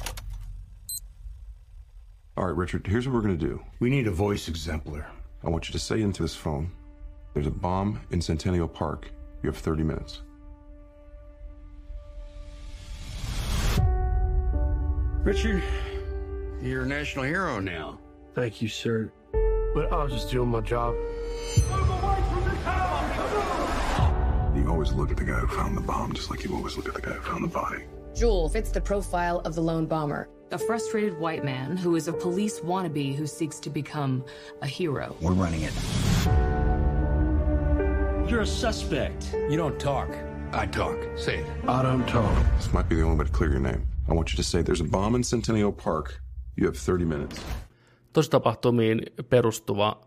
All 2.36 2.46
right, 2.48 2.58
Richard, 2.60 2.86
here's 2.88 3.08
what 3.08 3.16
we're 3.16 3.28
going 3.28 3.40
to 3.40 3.48
do. 3.48 3.60
We 3.82 3.90
need 3.90 4.08
a 4.08 4.18
voice 4.18 4.52
exemplar. 4.52 5.04
I 5.44 5.50
want 5.50 5.70
you 5.70 5.74
to 5.74 5.80
say 5.80 6.02
into 6.02 6.24
this 6.24 6.36
phone 6.36 6.72
there's 7.34 7.48
a 7.48 7.52
bomb 7.52 8.02
in 8.10 8.20
Centennial 8.20 8.68
Park. 8.68 9.12
You 9.44 9.50
have 9.50 9.58
30 9.58 9.84
minutes. 9.84 10.22
Richard, 15.24 15.62
you're 16.62 16.84
a 16.84 16.88
national 16.88 17.26
hero 17.26 17.60
now. 17.60 18.00
Thank 18.34 18.62
you, 18.62 18.68
sir. 18.68 19.12
But 19.76 19.92
I 19.92 20.04
was 20.04 20.14
just 20.14 20.32
doing 20.32 20.50
my 20.50 20.62
job. 20.62 20.96
You 24.56 24.68
always 24.72 24.92
look 24.94 25.12
at 25.12 25.18
the 25.18 25.24
guy 25.24 25.36
who 25.36 25.48
found 25.48 25.78
the 25.78 25.82
bomb 25.82 26.14
just 26.14 26.32
like 26.32 26.44
you 26.44 26.56
always 26.56 26.76
look 26.76 26.88
at 26.88 26.96
the 26.96 27.02
guy 27.02 27.12
who 27.12 27.22
found 27.22 27.44
the 27.44 27.48
body. 27.48 27.84
Jewel 28.16 28.50
fits 28.50 28.72
the 28.72 28.82
profile 28.82 29.42
of 29.46 29.54
the 29.54 29.62
lone 29.62 29.86
bomber. 29.86 30.30
A 30.52 30.58
frustrated 30.58 31.20
white 31.20 31.44
man 31.44 31.76
who 31.76 31.98
is 31.98 32.08
a 32.08 32.14
police 32.14 32.62
wannabe 32.62 33.14
who 33.16 33.28
seeks 33.28 33.60
to 33.60 33.70
become 33.70 34.24
a 34.62 34.68
hero. 34.68 35.14
We're 35.22 35.34
running 35.34 35.64
it. 35.64 35.74
You're 38.30 38.42
a 38.42 38.46
suspect. 38.46 39.36
You 39.50 39.58
don't 39.58 39.78
talk. 39.78 40.10
I 40.54 40.66
talk. 40.68 40.98
Say 41.18 41.40
it. 41.40 41.46
I 41.68 41.84
don't 41.84 42.08
talk. 42.08 42.34
This 42.58 42.72
might 42.74 42.88
be 42.88 42.96
the 42.96 43.02
only 43.02 43.18
way 43.18 43.26
to 43.26 43.32
clear 43.32 43.52
your 43.52 43.60
name. 43.60 43.88
I 44.10 44.14
want 44.14 44.32
you 44.32 44.38
to 44.38 44.44
say 44.44 44.64
there's 44.64 44.82
a 44.82 44.90
bomb 44.90 45.16
in 45.16 45.24
Centennial 45.24 45.72
Park. 45.72 46.22
You 46.56 46.66
have 46.66 46.78
30 46.78 47.06
minutes. 47.06 47.42
Tositapahtumiin 48.14 49.02
perustuva 49.30 50.02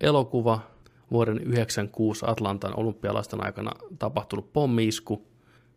elokuva 0.00 0.60
vuoden 1.10 1.36
1996 1.36 2.22
Atlantan 2.22 2.78
olympialaisten 2.78 3.44
aikana 3.44 3.72
tapahtunut 3.98 4.52
pommiisku 4.52 5.26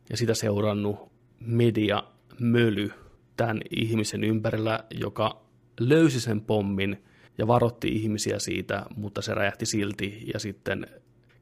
ja 0.10 0.18
sitä 0.18 0.34
seurannut 0.34 1.12
media 1.40 2.04
möly 2.40 3.03
tämän 3.38 3.62
ihmisen 3.70 4.24
ympärillä, 4.24 4.80
joka 5.00 5.42
löysi 5.80 6.20
sen 6.20 6.42
pommin 6.42 7.04
ja 7.38 7.48
varotti 7.48 7.88
ihmisiä 7.88 8.40
siitä, 8.40 8.86
mutta 8.96 9.22
se 9.22 9.34
räjähti 9.34 9.66
silti 9.66 10.24
ja 10.34 10.40
sitten 10.40 10.88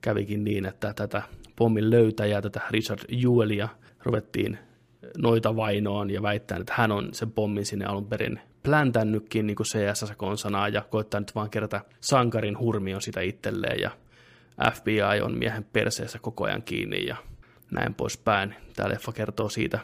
kävikin 0.01 0.43
niin, 0.43 0.65
että 0.65 0.93
tätä 0.93 1.22
pommin 1.55 1.89
löytäjää, 1.89 2.41
tätä 2.41 2.61
Richard 2.69 2.99
Jewellia 3.09 3.69
ruvettiin 4.03 4.57
noita 5.18 5.55
vainoon 5.55 6.09
ja 6.09 6.22
väittää, 6.22 6.57
että 6.57 6.73
hän 6.77 6.91
on 6.91 7.09
sen 7.13 7.31
pommin 7.31 7.65
sinne 7.65 7.85
alun 7.85 8.05
perin 8.05 8.39
pläntännytkin 8.63 9.47
niin 9.47 9.55
kuin 9.55 9.68
CSS 9.68 10.13
konsanaa 10.18 10.69
ja 10.69 10.81
koittaa 10.81 11.19
nyt 11.19 11.35
vaan 11.35 11.49
kerätä 11.49 11.81
sankarin 11.99 12.59
hurmion 12.59 13.01
sitä 13.01 13.22
itselleen 13.22 13.81
ja 13.81 13.91
FBI 14.73 15.22
on 15.23 15.38
miehen 15.38 15.63
perseessä 15.63 16.19
koko 16.19 16.43
ajan 16.43 16.63
kiinni 16.63 17.05
ja 17.05 17.15
näin 17.72 17.93
poispäin. 17.93 18.55
Tämä 18.76 18.89
leffa 18.89 19.11
kertoo 19.11 19.49
siitä 19.49 19.80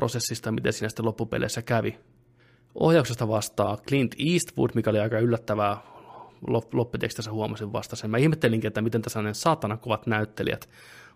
prosessista, 0.00 0.52
miten 0.52 0.72
siinä 0.72 0.88
sitten 0.88 1.04
loppupeleissä 1.04 1.62
kävi. 1.62 1.98
Ohjauksesta 2.74 3.28
vastaa 3.28 3.76
Clint 3.76 4.14
Eastwood, 4.32 4.70
mikä 4.74 4.90
oli 4.90 4.98
aika 5.00 5.18
yllättävää 5.18 5.76
lop- 6.48 6.68
lopputekstissä 6.72 7.32
huomasin 7.32 7.72
vasta 7.72 7.96
sen. 7.96 8.10
Mä 8.10 8.18
ihmettelinkin, 8.18 8.68
että 8.68 8.82
miten 8.82 9.02
tässä 9.02 9.18
on 9.18 9.24
ne 9.24 9.34
saatana 9.34 9.76
kovat 9.76 10.06
näyttelijät, 10.06 10.68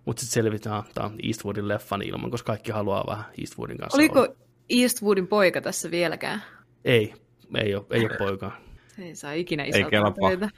mutta 0.05 0.20
sitten 0.20 0.35
selvitään, 0.35 0.81
että 0.81 0.90
tämä 0.94 1.06
on 1.06 1.19
Eastwoodin 1.23 1.69
leffan 1.69 2.02
ilman, 2.02 2.31
koska 2.31 2.47
kaikki 2.47 2.73
haluaa 2.73 3.05
vähän 3.09 3.24
Eastwoodin 3.40 3.78
kanssa 3.78 3.98
olla. 3.98 4.12
Oliko 4.12 4.35
Eastwoodin 4.70 5.27
poika 5.27 5.61
tässä 5.61 5.90
vieläkään? 5.90 6.43
Ei, 6.85 7.15
ei 7.56 7.74
ole, 7.74 7.85
ei 7.90 8.01
ole 8.01 8.19
poikaa. 8.19 8.56
Ei 8.98 9.16
saa 9.16 9.32
ikinä 9.32 9.65
Ei 9.65 9.85
kelpaa. 9.90 10.28
töitä. 10.28 10.48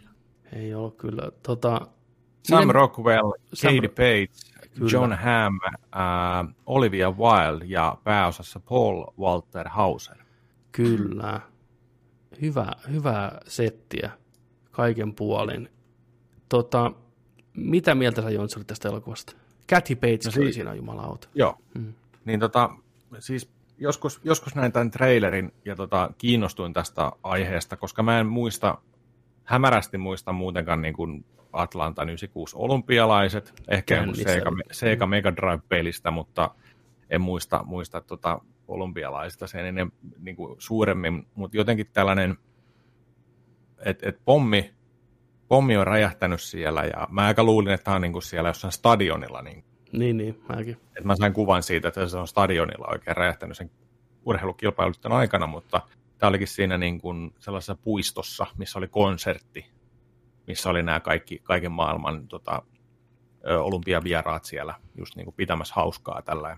Ei 0.52 0.74
ole 0.74 0.92
kyllä. 0.92 1.30
Tota, 1.42 1.80
Sam 2.48 2.58
miten- 2.58 2.74
Rockwell, 2.74 3.30
Sam- 3.54 3.74
Katie 3.74 3.88
Page, 3.88 4.26
Kyllä. 4.74 4.90
John 4.92 5.12
Hamm, 5.12 5.58
äh, 5.66 6.54
Olivia 6.66 7.10
Wilde 7.10 7.64
ja 7.64 7.98
pääosassa 8.04 8.60
Paul 8.60 9.04
Walter 9.18 9.68
Hauser. 9.68 10.16
Kyllä. 10.72 11.40
Hyvä, 12.42 12.72
hyvää 12.92 13.40
settiä 13.46 14.10
kaiken 14.70 15.14
puolin. 15.14 15.68
Tota, 16.48 16.92
mitä 17.56 17.94
mieltä 17.94 18.22
sä 18.22 18.30
Jons 18.30 18.56
olit 18.56 18.66
tästä 18.66 18.88
elokuvasta? 18.88 19.32
Kathy 19.70 19.94
Bates 19.96 20.24
no, 20.26 20.30
si- 20.32 20.40
oli 20.40 20.52
siinä 20.52 20.74
jumalauta. 20.74 21.28
Joo. 21.34 21.58
Mm. 21.74 21.92
Niin 22.24 22.40
tota, 22.40 22.70
siis 23.18 23.50
joskus, 23.78 24.20
joskus 24.24 24.54
näin 24.54 24.72
tämän 24.72 24.90
trailerin 24.90 25.52
ja 25.64 25.76
tota, 25.76 26.10
kiinnostuin 26.18 26.72
tästä 26.72 27.12
aiheesta, 27.22 27.76
koska 27.76 28.02
mä 28.02 28.20
en 28.20 28.26
muista, 28.26 28.78
hämärästi 29.44 29.98
muista 29.98 30.32
muutenkaan 30.32 30.82
niin 30.82 30.94
kuin 30.94 31.24
Atlanta 31.56 32.02
96 32.02 32.56
olympialaiset, 32.58 33.62
ehkä 33.68 33.96
joku. 33.96 34.14
Sega, 34.14 34.50
Sega 34.72 35.06
Mega 35.06 35.36
Drive-pelistä, 35.36 36.10
mutta 36.10 36.50
en 37.10 37.20
muista, 37.20 37.62
muista 37.64 38.00
tota 38.00 38.40
olympialaisista 38.68 39.46
sen 39.46 39.66
ennen 39.66 39.92
niin 40.18 40.36
kuin 40.36 40.56
suuremmin, 40.58 41.26
mutta 41.34 41.56
jotenkin 41.56 41.86
tällainen, 41.92 42.38
että 43.78 44.08
et 44.08 44.20
pommi, 44.24 44.74
pommi 45.48 45.76
on 45.76 45.86
räjähtänyt 45.86 46.40
siellä 46.40 46.84
ja 46.84 47.08
mä 47.10 47.26
aika 47.26 47.44
luulin, 47.44 47.72
että 47.72 47.84
tämä 47.84 47.94
on 47.94 48.02
niin 48.02 48.12
kuin 48.12 48.22
siellä 48.22 48.48
jossain 48.48 48.72
stadionilla 48.72 49.42
niin 49.42 49.64
Niin, 49.92 50.16
niin, 50.16 50.40
mäkin. 50.48 50.76
et 50.98 51.04
mä 51.04 51.16
sain 51.16 51.32
kuvan 51.32 51.62
siitä, 51.62 51.88
että 51.88 52.08
se 52.08 52.16
on 52.16 52.28
stadionilla 52.28 52.86
oikein 52.90 53.16
räjähtänyt 53.16 53.56
sen 53.56 53.70
urheilukilpailutten 54.24 55.12
aikana, 55.12 55.46
mutta 55.46 55.80
tämä 56.18 56.28
olikin 56.28 56.48
siinä 56.48 56.78
niin 56.78 57.00
kuin 57.00 57.34
sellaisessa 57.38 57.74
puistossa, 57.74 58.46
missä 58.58 58.78
oli 58.78 58.88
konsertti, 58.88 59.66
missä 60.46 60.70
oli 60.70 60.82
nämä 60.82 61.00
kaikki, 61.00 61.38
kaiken 61.38 61.72
maailman 61.72 62.28
tota, 62.28 62.62
olympiavieraat 63.60 64.44
siellä 64.44 64.74
just 64.98 65.16
niin 65.16 65.24
kuin 65.24 65.34
pitämässä 65.34 65.74
hauskaa 65.74 66.22
tällä 66.22 66.56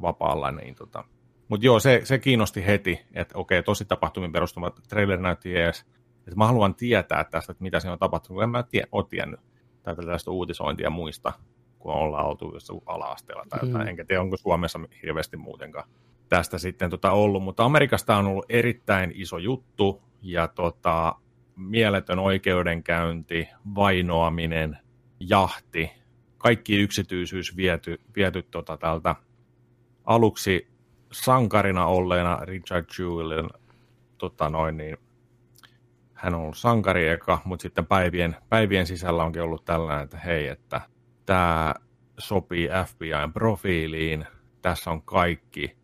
vapaalla. 0.00 0.50
Niin 0.50 0.74
tota. 0.74 1.04
Mutta 1.48 1.66
joo, 1.66 1.80
se, 1.80 2.00
se 2.04 2.18
kiinnosti 2.18 2.66
heti, 2.66 3.00
että 3.14 3.38
okei, 3.38 3.62
tosi 3.62 3.84
tapahtumiin 3.84 4.32
perustuva 4.32 4.72
trailer 4.88 5.20
näytti 5.20 5.52
jees. 5.52 5.86
Että 6.18 6.36
mä 6.36 6.46
haluan 6.46 6.74
tietää 6.74 7.24
tästä, 7.24 7.52
että 7.52 7.62
mitä 7.62 7.80
siinä 7.80 7.92
on 7.92 7.98
tapahtunut, 7.98 8.42
en 8.42 8.50
mä 8.50 8.62
tie, 8.62 8.84
ole 8.92 9.04
tiennyt 9.08 9.40
tai 9.82 9.96
tällaista 9.96 10.30
uutisointia 10.30 10.90
muista, 10.90 11.32
kun 11.78 11.92
ollaan 11.92 12.26
oltu 12.26 12.50
jossain 12.54 12.80
ala-asteella 12.86 13.44
tai 13.48 13.60
jotain. 13.62 13.84
Mm. 13.84 13.88
Enkä 13.88 14.04
tiedä, 14.04 14.22
onko 14.22 14.36
Suomessa 14.36 14.80
hirveästi 15.02 15.36
muutenkaan 15.36 15.88
tästä 16.28 16.58
sitten 16.58 16.90
tota 16.90 17.10
ollut, 17.10 17.42
mutta 17.42 17.64
Amerikasta 17.64 18.16
on 18.16 18.26
ollut 18.26 18.46
erittäin 18.48 19.12
iso 19.14 19.38
juttu 19.38 20.02
ja 20.22 20.48
tota, 20.48 21.14
mieletön 21.58 22.18
oikeudenkäynti, 22.18 23.48
vainoaminen, 23.74 24.78
jahti, 25.20 25.90
kaikki 26.38 26.76
yksityisyys 26.76 27.56
viety, 27.56 28.00
viety 28.16 28.42
tota 28.42 28.76
tältä 28.76 29.14
aluksi 30.04 30.68
sankarina 31.12 31.86
olleena 31.86 32.38
Richard 32.42 32.86
Jewellin, 32.98 33.48
tota 34.18 34.50
noin 34.50 34.76
niin, 34.76 34.96
hän 36.14 36.34
on 36.34 36.40
ollut 36.40 36.56
sankari 36.56 37.08
eka, 37.08 37.42
mutta 37.44 37.62
sitten 37.62 37.86
päivien, 37.86 38.36
päivien 38.48 38.86
sisällä 38.86 39.24
onkin 39.24 39.42
ollut 39.42 39.64
tällainen, 39.64 40.04
että 40.04 40.18
hei, 40.18 40.48
että 40.48 40.80
tämä 41.26 41.74
sopii 42.18 42.68
FBIn 42.86 43.32
profiiliin, 43.32 44.26
tässä 44.62 44.90
on 44.90 45.02
kaikki 45.02 45.76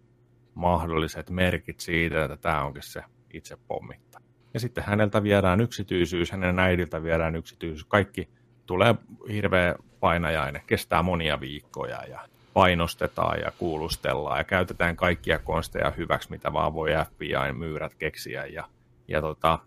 mahdolliset 0.54 1.30
merkit 1.30 1.80
siitä, 1.80 2.24
että 2.24 2.36
tämä 2.36 2.64
onkin 2.64 2.82
se 2.82 3.02
itse 3.32 3.56
pommitta. 3.68 4.23
Ja 4.54 4.60
sitten 4.60 4.84
häneltä 4.84 5.22
viedään 5.22 5.60
yksityisyys, 5.60 6.32
hänen 6.32 6.58
äidiltä 6.58 7.02
viedään 7.02 7.36
yksityisyys, 7.36 7.84
kaikki 7.84 8.28
tulee 8.66 8.94
hirveä 9.28 9.74
painajainen, 10.00 10.62
kestää 10.66 11.02
monia 11.02 11.40
viikkoja 11.40 12.04
ja 12.04 12.20
painostetaan 12.52 13.40
ja 13.40 13.52
kuulustellaan 13.58 14.38
ja 14.38 14.44
käytetään 14.44 14.96
kaikkia 14.96 15.38
konsteja 15.38 15.90
hyväksi, 15.90 16.30
mitä 16.30 16.52
vaan 16.52 16.74
voi 16.74 16.90
FBIn 17.06 17.58
myyrät 17.58 17.94
keksiä. 17.94 18.46
Ja, 18.46 18.68
ja 19.08 19.20
tota, 19.20 19.58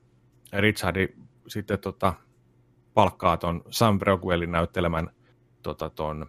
Richardi 0.53 1.07
sitten 1.47 1.79
tota, 1.79 2.13
palkkaa 2.93 3.37
ton 3.37 3.61
Sam 3.69 3.99
Rockwellin 4.01 4.51
näyttelemän 4.51 5.09
tota, 5.63 5.89
ton 5.89 6.25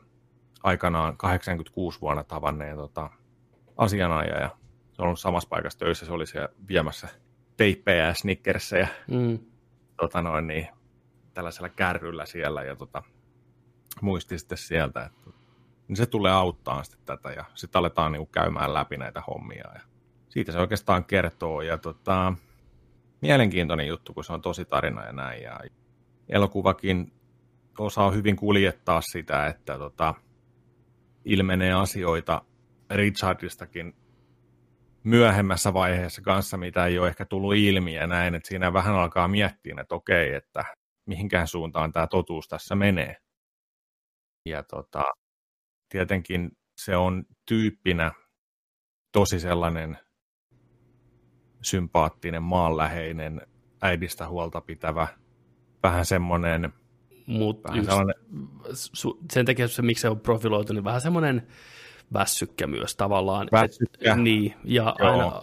aikanaan 0.63 1.17
86 1.17 2.01
vuonna 2.01 2.25
tavanneen 2.25 2.77
tota, 2.77 3.11
asianajaja. 3.77 4.49
Se 4.93 5.03
on 5.03 5.07
ollut 5.07 5.21
samassa 5.21 5.49
paikassa 5.49 5.79
töissä, 5.79 6.07
se 6.07 6.13
oli 6.13 6.27
siellä 6.27 6.49
viemässä 6.69 7.09
teippejä 7.59 8.07
ja 8.07 8.15
snickersejä 8.15 8.89
Mm. 9.09 9.39
tota 9.97 10.23
noin, 10.23 10.47
niin, 10.47 10.69
tällaisella 11.35 11.69
kärryllä 11.69 12.27
siellä 12.27 12.63
ja 12.63 12.77
tota, 12.77 13.03
muisti 14.03 14.39
sitten 14.39 14.59
sieltä, 14.59 15.05
että 15.05 15.31
niin 15.89 15.97
se 15.97 16.07
tulee 16.07 16.33
auttaa 16.33 16.83
sitten 16.85 17.01
tätä 17.07 17.31
ja 17.31 17.45
sitten 17.55 17.79
aletaan 17.79 18.13
niin 18.13 18.27
käymään 18.27 18.75
läpi 18.75 18.97
näitä 18.97 19.23
hommia 19.27 19.65
ja 19.75 19.81
siitä 20.29 20.53
se 20.53 20.59
oikeastaan 20.59 21.05
kertoo 21.05 21.63
ja 21.63 21.79
tota, 21.79 22.33
mielenkiintoinen 23.21 23.87
juttu, 23.87 24.15
kun 24.15 24.25
se 24.25 24.33
on 24.33 24.43
tosi 24.43 24.65
tarina 24.65 25.07
ja 25.07 25.13
näin 25.13 25.43
ja 25.43 25.61
elokuvakin 26.29 27.13
osaa 27.79 28.11
hyvin 28.11 28.37
kuljettaa 28.37 29.01
sitä, 29.01 29.47
että 29.47 29.79
tota, 29.79 30.15
ilmenee 31.25 31.73
asioita 31.73 32.43
Richardistakin 32.91 33.95
myöhemmässä 35.09 35.75
vaiheessa 35.75 36.23
kanssa, 36.23 36.57
mitä 36.57 36.87
ei 36.87 36.99
ole 36.99 37.09
ehkä 37.09 37.25
tullut 37.25 37.55
ilmi 37.55 37.95
ja 37.95 38.07
näin, 38.07 38.35
että 38.35 38.49
siinä 38.49 38.73
vähän 38.73 38.95
alkaa 38.95 39.29
miettiä, 39.29 39.75
että 39.81 39.95
okei, 39.95 40.35
että 40.35 40.65
mihinkään 41.07 41.47
suuntaan 41.47 41.93
tämä 41.93 42.07
totuus 42.07 42.49
tässä 42.49 42.75
menee. 42.75 43.17
Ja 44.45 44.63
tota, 44.63 45.05
tietenkin 45.89 46.51
se 46.77 46.97
on 46.97 47.25
tyyppinä 47.47 48.13
tosi 49.13 49.41
sellainen 49.41 49.99
sympaattinen, 51.63 52.43
maanläheinen, 52.43 53.43
äidistä 53.83 54.29
huolta 54.29 54.61
pitävä, 54.61 55.09
vähän 55.83 56.05
semmoinen, 56.05 56.73
Mutta 57.27 57.69
vähän 57.69 57.85
sellainen, 57.85 58.15
su, 58.73 59.19
sen 59.33 59.47
takia 59.47 59.69
se, 59.69 59.83
miksi 59.83 60.03
se 60.03 60.09
on 60.09 60.21
profiloitu, 60.21 60.73
niin 60.73 60.85
vähän 60.85 61.01
semmoinen 61.01 61.47
väsykkä 62.13 62.67
myös 62.67 62.97
tavallaan. 62.97 63.49
Väsykkä. 63.53 64.13
Et, 64.13 64.19
niin, 64.19 64.55
ja 64.65 64.95
Joo. 64.99 65.11
aina 65.11 65.43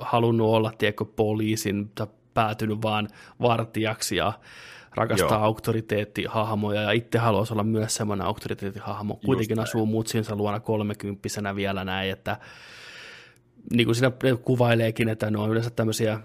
halunnut 0.00 0.48
olla, 0.48 0.72
tiedätkö, 0.78 1.04
poliisin, 1.04 1.90
tai 1.94 2.06
päätynyt 2.34 2.82
vaan 2.82 3.08
vartijaksi 3.40 4.16
ja 4.16 4.32
rakastaa 4.94 5.38
Joo. 5.38 5.44
auktoriteettihahmoja 5.44 6.82
ja 6.82 6.90
itse 6.90 7.18
haluaisi 7.18 7.52
olla 7.52 7.64
myös 7.64 7.94
semmoinen 7.94 8.26
auktoriteettihahmo. 8.26 9.20
Kuitenkin 9.26 9.56
näin. 9.56 9.68
asuu 9.68 9.86
mutsinsa 9.86 10.36
luona 10.36 10.60
kolmekymppisenä 10.60 11.56
vielä 11.56 11.84
näin, 11.84 12.10
että 12.10 12.36
niin 13.72 13.86
kuin 13.86 13.94
siinä 13.94 14.12
kuvaileekin, 14.44 15.08
että 15.08 15.30
ne 15.30 15.38
on 15.38 15.50
yleensä 15.50 15.70
tämmöisiä 15.70 16.20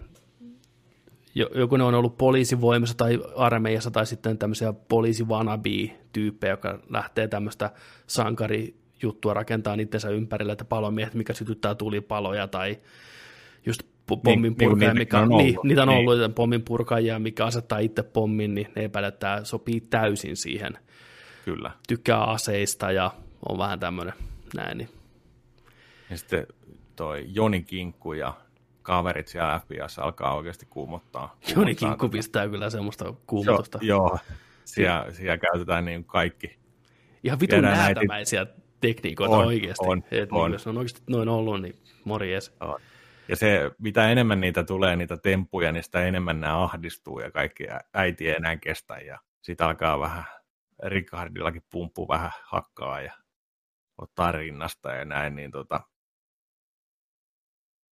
jo- 1.35 1.49
joku 1.55 1.77
ne 1.77 1.83
on 1.83 1.95
ollut 1.95 2.17
poliisivoimassa 2.17 2.97
tai 2.97 3.19
armeijassa 3.35 3.91
tai 3.91 4.05
sitten 4.05 4.37
tämmöisiä 4.37 4.73
poliisi-wannabe-tyyppejä, 4.73 6.51
joka 6.51 6.79
lähtee 6.89 7.27
tämmöistä 7.27 7.71
sankarijuttua 8.97 9.33
rakentaa 9.33 9.73
itsensä 9.79 10.09
ympärille, 10.09 10.51
että 10.51 10.65
palomiehet, 10.65 11.13
mikä 11.13 11.33
sytyttää 11.33 11.75
tulipaloja 11.75 12.47
tai 12.47 12.77
just 13.65 13.81
pommin 14.07 14.41
niin 14.41 14.55
kuin 14.55 14.69
purkaaja, 14.69 14.93
niitä 14.93 14.99
mikä 14.99 15.19
on 15.19 15.29
niin, 15.29 15.57
ollut. 15.57 15.63
niitä 15.63 15.81
on 15.81 15.87
Niin. 15.87 15.97
ollut, 15.99 16.19
niin. 16.19 16.33
pommin 16.33 16.61
purkaajia, 16.63 17.19
mikä 17.19 17.45
asettaa 17.45 17.79
itse 17.79 18.03
pommin, 18.03 18.55
niin 18.55 18.67
ne 18.75 18.83
epäilee, 18.83 19.07
että 19.07 19.19
tämä 19.19 19.43
sopii 19.43 19.81
täysin 19.81 20.35
siihen. 20.37 20.77
kyllä. 21.45 21.71
Tykkää 21.87 22.23
aseista 22.23 22.91
ja 22.91 23.11
on 23.49 23.57
vähän 23.57 23.79
tämmöinen 23.79 24.13
näin. 24.55 24.77
Niin. 24.77 24.89
Ja 26.09 26.17
sitten 26.17 26.47
toi 26.95 27.25
Joni 27.27 27.61
Kinkku 27.63 28.13
ja 28.13 28.33
kaverit 28.81 29.27
siellä 29.27 29.59
FBIssä 29.59 30.01
alkaa 30.03 30.35
oikeasti 30.35 30.65
kuumottaa. 30.69 31.35
Joni 31.41 31.53
kuumottaa 31.55 31.89
Kinkku 31.89 32.05
tätä. 32.07 32.11
pistää 32.17 32.47
kyllä 32.47 32.69
semmoista 32.69 33.13
kuumotusta. 33.27 33.79
Joo, 33.81 34.17
siellä, 34.65 35.05
siellä 35.11 35.37
käytetään 35.37 35.85
niin 35.85 36.05
kaikki. 36.05 36.57
Ihan 37.23 37.39
vitun 37.39 37.61
näätämäisiä 37.61 38.45
tekniikoita 38.79 39.35
On, 39.35 39.45
oikeasti. 39.45 39.85
on, 39.87 40.03
Et 40.11 40.31
on. 40.31 40.51
Niin, 40.51 40.53
jos 40.53 40.67
on 40.67 40.77
oikeasti 40.77 41.01
noin 41.09 41.29
ollut, 41.29 41.61
niin 41.61 41.75
morjes. 42.03 42.55
Joo. 42.61 42.79
Ja 43.27 43.35
se, 43.35 43.71
mitä 43.77 44.09
enemmän 44.11 44.41
niitä 44.41 44.63
tulee, 44.63 44.95
niitä 44.95 45.17
temppuja, 45.17 45.71
niin 45.71 45.83
sitä 45.83 46.05
enemmän 46.05 46.39
nämä 46.39 46.63
ahdistuu 46.63 47.19
ja 47.19 47.31
kaikki 47.31 47.63
äiti 47.93 48.29
ei 48.29 48.35
enää 48.35 48.57
kestä. 48.57 48.97
Ja 48.97 49.19
sitten 49.41 49.67
alkaa 49.67 49.99
vähän, 49.99 50.23
Ricardillakin 50.83 51.63
pumppu 51.71 52.07
vähän 52.07 52.31
hakkaa 52.43 53.01
ja 53.01 53.13
ottaa 53.97 54.31
rinnasta 54.31 54.91
ja 54.91 55.05
näin. 55.05 55.35
Niin 55.35 55.51
tota. 55.51 55.81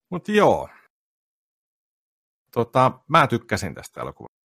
Mutta 0.09 0.31
joo. 0.31 0.69
Tota, 2.51 2.99
mä 3.07 3.27
tykkäsin 3.27 3.75
tästä 3.75 4.01
elokuvasta. 4.01 4.35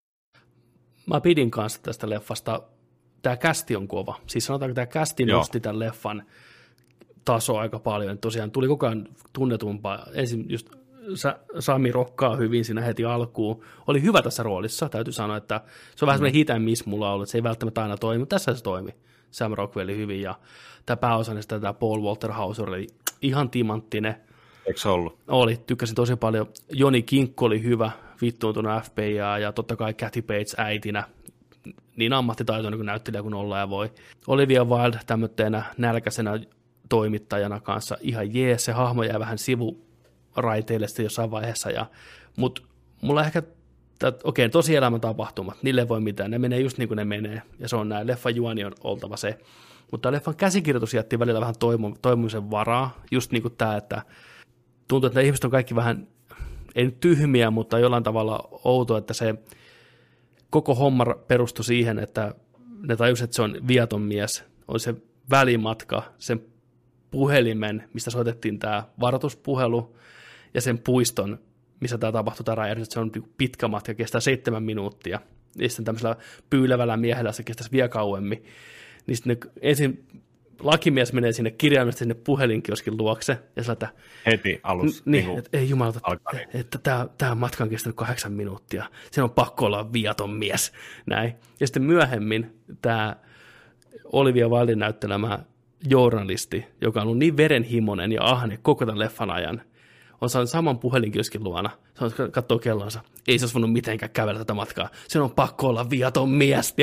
Mä 1.07 1.21
pidin 1.21 1.51
kanssa 1.51 1.83
tästä 1.83 2.11
leffasta. 2.11 2.63
Tämä 3.23 3.37
kästi 3.37 3.77
on 3.77 3.89
kova. 3.89 4.21
Siis 4.27 4.47
sanotaanko, 4.47 4.75
tämä 4.75 4.87
kästi 4.87 5.25
Joo. 5.27 5.39
nosti 5.39 5.61
tämän 5.61 5.79
leffan 5.79 6.23
taso 7.25 7.59
aika 7.59 7.79
paljon. 7.79 8.19
Tosiaan 8.19 8.51
tuli 8.51 8.69
koko 8.69 8.87
ajan 8.87 9.09
tunnetumpaa. 9.33 10.07
Ensin 10.15 10.45
just 10.49 10.71
Sa- 11.15 11.39
Sami 11.59 11.93
rokkaa 11.93 12.37
hyvin 12.37 12.65
siinä 12.65 12.81
heti 12.81 13.05
alkuun. 13.05 13.65
Oli 13.87 14.03
hyvä 14.03 14.23
tässä 14.23 14.43
roolissa, 14.43 14.89
täytyy 14.89 15.13
sanoa, 15.13 15.37
että 15.37 15.61
se 15.97 16.05
on 16.05 16.07
vähän 16.07 16.19
semmoinen 16.19 16.35
hit 16.35 16.51
and 16.51 16.65
miss 16.65 16.87
mulla 16.87 17.13
ollut, 17.13 17.25
että 17.25 17.31
se 17.33 17.39
ei 17.39 17.43
välttämättä 17.43 17.83
aina 17.83 17.97
toimi, 17.97 18.19
mutta 18.19 18.35
tässä 18.35 18.55
se 18.55 18.63
toimi. 18.63 18.95
Sam 19.31 19.53
Rockwell 19.53 19.91
hyvin 19.91 20.23
ja 20.23 20.35
tämä 20.87 20.97
pääosanista 20.97 21.61
tämä 21.61 21.73
Paul 21.73 22.03
Walter 22.03 22.33
Hauser 22.33 22.69
oli 22.69 22.87
ihan 23.23 23.51
timanttinen. 23.51 24.17
Eikö 24.67 24.81
se 24.81 24.89
ollut? 24.89 25.19
Oli, 25.29 25.57
tykkäsin 25.67 25.95
tosi 25.95 26.17
paljon. 26.17 26.47
Joni 26.73 27.03
Kinkku 27.03 27.45
oli 27.45 27.63
hyvä, 27.63 27.91
vittuuntunut 28.23 28.83
FBA 28.85 29.39
ja 29.39 29.53
totta 29.53 29.77
kai 29.77 29.95
Kathy 29.95 30.23
Bates 30.23 30.55
äitinä, 30.59 31.05
niin 31.97 32.13
ammattitaitoinen 32.13 32.79
kuin 32.79 32.87
näyttelijä 32.87 33.23
kuin 33.23 33.35
olla 33.35 33.59
ja 33.59 33.71
voi. 33.71 33.91
Olivia 34.27 34.65
Wilde 34.65 35.01
tämmöisenä 35.07 35.63
nälkäisenä 35.79 36.41
toimittajana 36.89 37.61
kanssa 37.61 37.97
ihan 38.01 38.35
jees, 38.35 38.65
se 38.65 38.73
hahmo 38.73 39.03
jäi 39.03 39.21
vähän 39.21 39.39
sivuraiteille 39.39 40.89
sitten 40.89 41.03
jossain 41.03 41.31
vaiheessa, 41.31 41.71
ja, 41.71 41.87
mutta 42.37 42.63
mulla 43.03 43.25
ehkä 43.25 43.43
okei, 44.25 44.49
tosielämän 44.49 45.01
tapahtumat, 45.01 45.63
niille 45.63 45.89
voi 45.89 46.01
mitään, 46.01 46.31
ne 46.31 46.39
menee 46.39 46.61
just 46.61 46.79
niin 46.79 46.89
kuin 46.89 46.97
ne 46.97 47.05
menee, 47.05 47.43
ja 47.59 47.69
se 47.69 47.77
on 47.77 47.89
näin, 47.89 48.07
leffan 48.07 48.37
juoni 48.37 48.65
on 48.65 48.73
oltava 48.85 49.17
se. 49.17 49.39
Mutta 49.91 50.13
leffan 50.13 50.37
käsikirjoitus 50.37 50.95
jätti 50.95 51.19
välillä 51.19 51.41
vähän 51.41 51.55
toimu, 51.59 51.95
toimumisen 52.03 52.51
varaa, 52.51 53.01
just 53.11 53.33
niin 53.33 53.43
kuin 53.43 53.55
tämä, 53.59 53.77
että 53.77 54.03
tuntuu, 54.89 55.07
että 55.07 55.21
ne 55.21 55.27
ihmiset 55.27 55.45
on 55.45 55.51
kaikki 55.51 55.75
vähän, 55.75 56.09
ei 56.75 56.85
nyt 56.85 57.01
tyhmiä, 57.01 57.51
mutta 57.51 57.79
jollain 57.79 58.03
tavalla 58.03 58.49
outo, 58.65 58.97
että 58.97 59.15
se 59.15 59.35
koko 60.51 60.75
homma 60.75 61.05
perustui 61.29 61.65
siihen, 61.65 61.99
että 61.99 62.35
ne 62.83 62.97
tajusivat, 62.97 63.25
että 63.29 63.37
se 63.37 63.43
on 63.43 63.57
viaton 63.69 64.03
mies, 64.03 64.45
on 64.69 64.81
se 64.81 64.95
välimatka, 65.31 66.03
sen 66.19 66.41
puhelimen, 67.11 67.89
mistä 67.95 68.11
soitettiin 68.11 68.59
tämä 68.59 68.85
varoituspuhelu, 69.01 69.97
ja 70.55 70.61
sen 70.61 70.79
puiston, 70.79 71.39
missä 71.81 71.99
tämä 71.99 72.13
tapahtui, 72.13 72.45
tämä 72.45 72.55
räjähdys, 72.55 72.89
se 72.89 73.01
on 73.01 73.11
niinku 73.15 73.31
pitkä 73.39 73.69
matka, 73.69 73.95
kestää 73.95 74.21
seitsemän 74.21 74.63
minuuttia. 74.63 75.21
Ja 75.59 75.69
sitten 75.69 75.85
tämmöisellä 75.85 76.17
pyylevällä 76.51 76.97
miehellä 76.97 77.33
se 77.33 77.43
kestäisi 77.43 77.73
vielä 77.73 77.89
kauemmin. 77.89 78.45
Niin 79.07 79.17
sitten 79.17 79.37
ne, 79.43 79.51
ensin 79.61 80.07
lakimies 80.61 81.13
menee 81.13 81.33
sinne 81.33 81.51
kirjaimellisesti 81.51 82.03
sinne 82.03 82.15
puhelinkioskin 82.15 82.97
luokse, 82.97 83.39
ja 83.57 83.63
sillä, 83.63 83.73
että 83.73 83.89
Heti 84.27 84.61
alussa. 84.63 85.03
niin, 85.07 85.25
kuin 85.25 85.39
että 85.39 85.59
ei 85.59 85.69
niin. 86.33 86.49
että 86.55 86.79
tämä, 86.79 87.07
tämä 87.19 87.35
matka 87.35 87.65
on 87.65 87.71
kestänyt 87.71 87.97
kahdeksan 87.97 88.33
minuuttia. 88.33 88.85
Se 89.11 89.23
on 89.23 89.31
pakko 89.31 89.67
olla 89.67 89.93
viaton 89.93 90.31
mies. 90.31 90.73
Näin. 91.07 91.35
Ja 91.61 91.67
sitten 91.67 91.83
myöhemmin 91.83 92.61
tämä 92.83 93.17
Olivia 94.05 94.49
Wildin 94.49 94.79
näyttelemä 94.79 95.39
journalisti, 95.89 96.67
joka 96.81 97.01
on 97.01 97.07
ollut 97.07 97.19
niin 97.19 97.37
verenhimoinen 97.37 98.13
ja 98.13 98.25
ahne 98.25 98.59
koko 98.63 98.87
tämän 98.87 98.99
leffan 98.99 99.31
ajan, 99.31 99.63
on 100.21 100.31
saanut 100.31 100.51
saman 100.51 100.79
puhelinkioskin 100.79 101.45
luona. 101.45 101.71
Se 101.95 102.23
on 102.23 102.33
katsoo 102.33 102.59
kellonsa. 102.59 103.01
Ei 103.29 103.39
se 103.39 103.45
olisi 103.45 103.55
voinut 103.55 103.73
mitenkään 103.73 104.11
kävellä 104.11 104.39
tätä 104.39 104.55
matkaa. 104.55 104.89
Sen 105.09 105.23
on 105.23 105.31
pakko 105.31 105.69
olla 105.69 105.91
viaton 105.91 106.31
mies. 106.31 106.75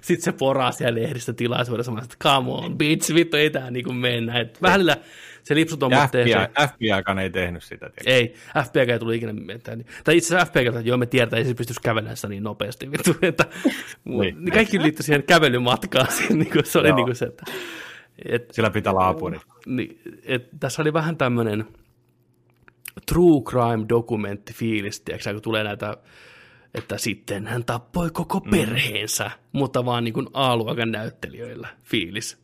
Sitten 0.00 0.24
se 0.24 0.32
poraa 0.32 0.72
siellä 0.72 1.02
lehdistötilaisuudessa. 1.02 1.92
Mä 1.92 1.96
sanoin, 1.96 2.04
että 2.12 2.16
come 2.28 2.52
on, 2.52 2.78
bitch, 2.78 3.14
vittu, 3.14 3.36
ei 3.36 3.50
tää 3.50 3.70
niinku 3.70 3.92
mennä. 3.92 4.40
Et 4.40 4.62
välillä 4.62 4.96
se 5.42 5.54
lipsuton 5.54 5.90
FBI, 5.92 6.32
se, 6.32 6.66
FBIkaan 6.68 7.18
ei 7.18 7.30
tehnyt 7.30 7.62
sitä. 7.62 7.90
tiedätkö? 7.90 8.10
ei, 8.10 8.34
FPG 8.64 8.88
ei 8.90 8.98
tullut 8.98 9.14
ikinä 9.14 9.32
mitään. 9.32 9.84
Tai 10.04 10.16
itse 10.16 10.36
asiassa 10.36 10.52
FPG, 10.52 10.66
että 10.66 10.80
joo 10.80 10.96
me 10.96 11.06
tiedetään, 11.06 11.38
ei 11.38 11.44
se 11.48 11.54
pystyisi 11.54 11.80
kävelemään 11.82 12.16
sitä 12.16 12.28
niin 12.28 12.42
nopeasti. 12.42 12.90
Vittu, 12.92 13.16
että, 13.22 13.44
Niin. 14.04 14.18
niin. 14.44 14.52
Kaikki 14.52 14.82
liittyi 14.82 15.02
siihen 15.04 15.22
kävelymatkaan. 15.22 16.06
Niin 16.30 16.50
kuin, 16.50 16.64
se 16.66 16.78
oli 16.78 16.88
Joo. 16.88 16.96
niin 16.96 17.06
kuin 17.06 17.16
se, 17.16 17.24
että, 17.24 17.44
et, 18.24 18.50
Sillä 18.52 18.70
pitää 18.70 18.92
olla 18.92 19.08
apuri. 19.08 19.40
niin, 19.66 20.00
et, 20.24 20.48
tässä 20.60 20.82
oli 20.82 20.92
vähän 20.92 21.16
tämmöinen 21.16 21.64
true 23.06 23.42
crime 23.42 23.86
dokumentti 23.88 24.52
fiilis, 24.52 25.00
tiedätkö, 25.00 25.32
kun 25.32 25.42
tulee 25.42 25.64
näitä, 25.64 25.96
että 26.74 26.98
sitten 26.98 27.46
hän 27.46 27.64
tappoi 27.64 28.10
koko 28.10 28.40
perheensä, 28.40 29.30
mutta 29.52 29.84
vaan 29.84 30.04
niin 30.04 30.14
kuin 30.14 30.26
A-luokan 30.32 30.92
näyttelijöillä 30.92 31.68
fiilis. 31.84 32.38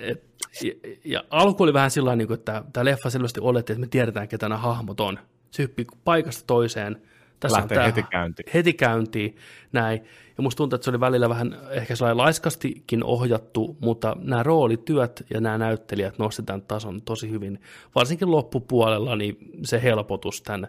Et, 0.00 0.24
ja, 0.62 0.72
ja 1.04 1.24
alku 1.30 1.62
oli 1.62 1.72
vähän 1.72 1.90
sillä 1.90 2.16
niin 2.16 2.32
että 2.32 2.64
tämä 2.72 2.84
leffa 2.84 3.10
selvästi 3.10 3.40
oletti, 3.40 3.72
että 3.72 3.80
me 3.80 3.86
tiedetään, 3.86 4.28
ketä 4.28 4.48
nämä 4.48 4.58
hahmot 4.58 5.00
on. 5.00 5.18
Se 5.50 5.62
hyppii 5.62 5.86
paikasta 6.04 6.44
toiseen. 6.46 7.02
Tässä 7.48 7.58
Lähtee 7.58 7.76
tää- 7.76 7.86
heti 7.86 8.02
käyntiin. 8.02 8.46
Heti 8.54 8.72
käyntiin, 8.72 9.36
näin. 9.72 10.00
Ja 10.36 10.42
musta 10.42 10.56
tuntuu, 10.56 10.74
että 10.74 10.84
se 10.84 10.90
oli 10.90 11.00
välillä 11.00 11.28
vähän 11.28 11.56
ehkä 11.70 11.96
sellainen 11.96 12.16
laiskastikin 12.16 13.04
ohjattu, 13.04 13.76
mutta 13.80 14.16
nämä 14.20 14.42
roolityöt 14.42 15.26
ja 15.34 15.40
nämä 15.40 15.58
näyttelijät 15.58 16.18
nostetaan 16.18 16.62
tason 16.62 17.02
tosi 17.02 17.30
hyvin. 17.30 17.60
Varsinkin 17.94 18.30
loppupuolella 18.30 19.16
niin 19.16 19.38
se 19.62 19.82
helpotus 19.82 20.42
tämän 20.42 20.68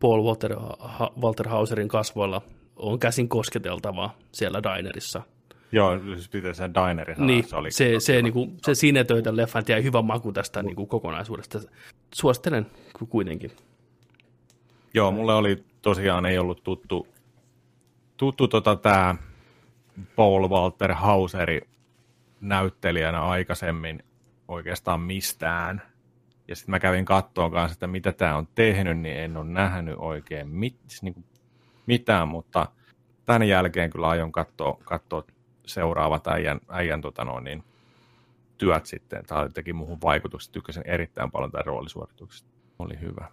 Paul 0.00 0.22
Walter, 0.24 0.56
Walter 1.22 1.48
Hauserin 1.48 1.88
kasvoilla 1.88 2.42
on 2.76 2.98
käsin 2.98 3.28
kosketeltavaa 3.28 4.16
siellä 4.32 4.62
dinerissa. 4.62 5.22
Joo, 5.72 5.98
siis 5.98 6.28
pitää 6.28 6.52
sen 6.52 6.72
dinerin 6.74 7.26
Niin, 7.26 7.44
se 7.48 7.56
oli 7.56 7.70
se, 7.70 7.94
se, 7.98 8.22
niinku, 8.22 8.52
se 8.66 8.74
sinetöi 8.74 9.22
tämän 9.22 9.36
leffan, 9.36 9.62
jäi 9.68 9.82
hyvä 9.82 10.02
maku 10.02 10.32
tästä 10.32 10.62
niinku, 10.62 10.86
kokonaisuudesta. 10.86 11.60
Suosittelen 12.14 12.66
ku- 12.98 13.06
kuitenkin. 13.06 13.50
Joo, 14.96 15.10
mulle 15.10 15.34
oli 15.34 15.64
tosiaan 15.82 16.26
ei 16.26 16.38
ollut 16.38 16.62
tuttu, 16.64 17.06
tuttu 18.16 18.48
tota 18.48 18.76
tämä 18.76 19.14
Paul 20.16 20.48
Walter 20.48 20.94
Hauseri 20.94 21.60
näyttelijänä 22.40 23.22
aikaisemmin 23.22 24.04
oikeastaan 24.48 25.00
mistään. 25.00 25.82
Ja 26.48 26.56
sitten 26.56 26.70
mä 26.70 26.78
kävin 26.78 27.04
kattoon 27.04 27.52
kanssa, 27.52 27.72
että 27.72 27.86
mitä 27.86 28.12
tämä 28.12 28.36
on 28.36 28.48
tehnyt, 28.54 28.98
niin 28.98 29.16
en 29.16 29.36
ole 29.36 29.44
nähnyt 29.44 29.94
oikein 29.98 30.48
mit, 30.48 30.76
niin 31.02 31.14
kuin 31.14 31.24
mitään, 31.86 32.28
mutta 32.28 32.66
tämän 33.24 33.48
jälkeen 33.48 33.90
kyllä 33.90 34.08
aion 34.08 34.32
katsoa, 34.32 34.78
katsoa 34.84 35.24
seuraavat 35.66 36.26
äijän, 36.26 36.60
äijän 36.68 37.00
tota 37.00 37.24
noin, 37.24 37.44
niin, 37.44 37.64
työt 38.58 38.86
sitten. 38.86 39.24
Tämä 39.26 39.48
teki 39.48 39.72
muuhun 39.72 39.98
vaikutukset. 40.02 40.52
Tykkäsin 40.52 40.82
erittäin 40.86 41.30
paljon 41.30 41.50
tämän 41.50 41.66
roolisuorituksesta. 41.66 42.48
Oli 42.78 43.00
hyvä. 43.00 43.28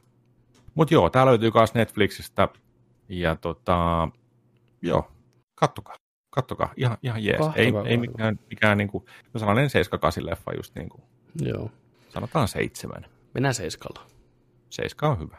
Mutta 0.75 0.93
joo, 0.93 1.09
tämä 1.09 1.25
löytyy 1.25 1.51
myös 1.53 1.73
Netflixistä. 1.73 2.49
Ja 3.09 3.35
tota, 3.35 4.07
joo, 4.81 5.11
kattokaa. 5.55 5.95
Kattokaa, 6.29 6.73
ihan, 6.77 6.97
ihan 7.03 7.23
jees. 7.23 7.37
Kahtava 7.37 7.59
Ei, 7.59 7.73
ei 7.85 7.97
mikään, 7.97 8.39
mikään 8.49 8.77
niinku, 8.77 9.05
no 9.33 9.39
sellainen 9.39 9.69
7-8 10.21 10.25
leffa 10.25 10.53
just 10.55 10.75
niin 10.75 10.89
kuin, 10.89 11.03
Joo. 11.41 11.71
sanotaan 12.09 12.47
seitsemän. 12.47 13.05
Mennään 13.33 13.53
seiskalla. 13.53 14.05
Seiska 14.69 15.09
on 15.09 15.19
hyvä. 15.19 15.37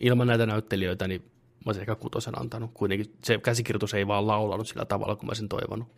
Ilman 0.00 0.26
näitä 0.26 0.46
näyttelijöitä, 0.46 1.08
niin 1.08 1.20
mä 1.22 1.30
olisin 1.66 1.80
ehkä 1.80 1.94
kutosen 1.94 2.40
antanut. 2.40 2.70
Kuitenkin 2.74 3.14
se 3.24 3.38
käsikirjoitus 3.38 3.94
ei 3.94 4.06
vaan 4.06 4.26
laulanut 4.26 4.68
sillä 4.68 4.84
tavalla, 4.84 5.16
kuin 5.16 5.26
mä 5.26 5.30
olisin 5.30 5.48
toivonut. 5.48 5.88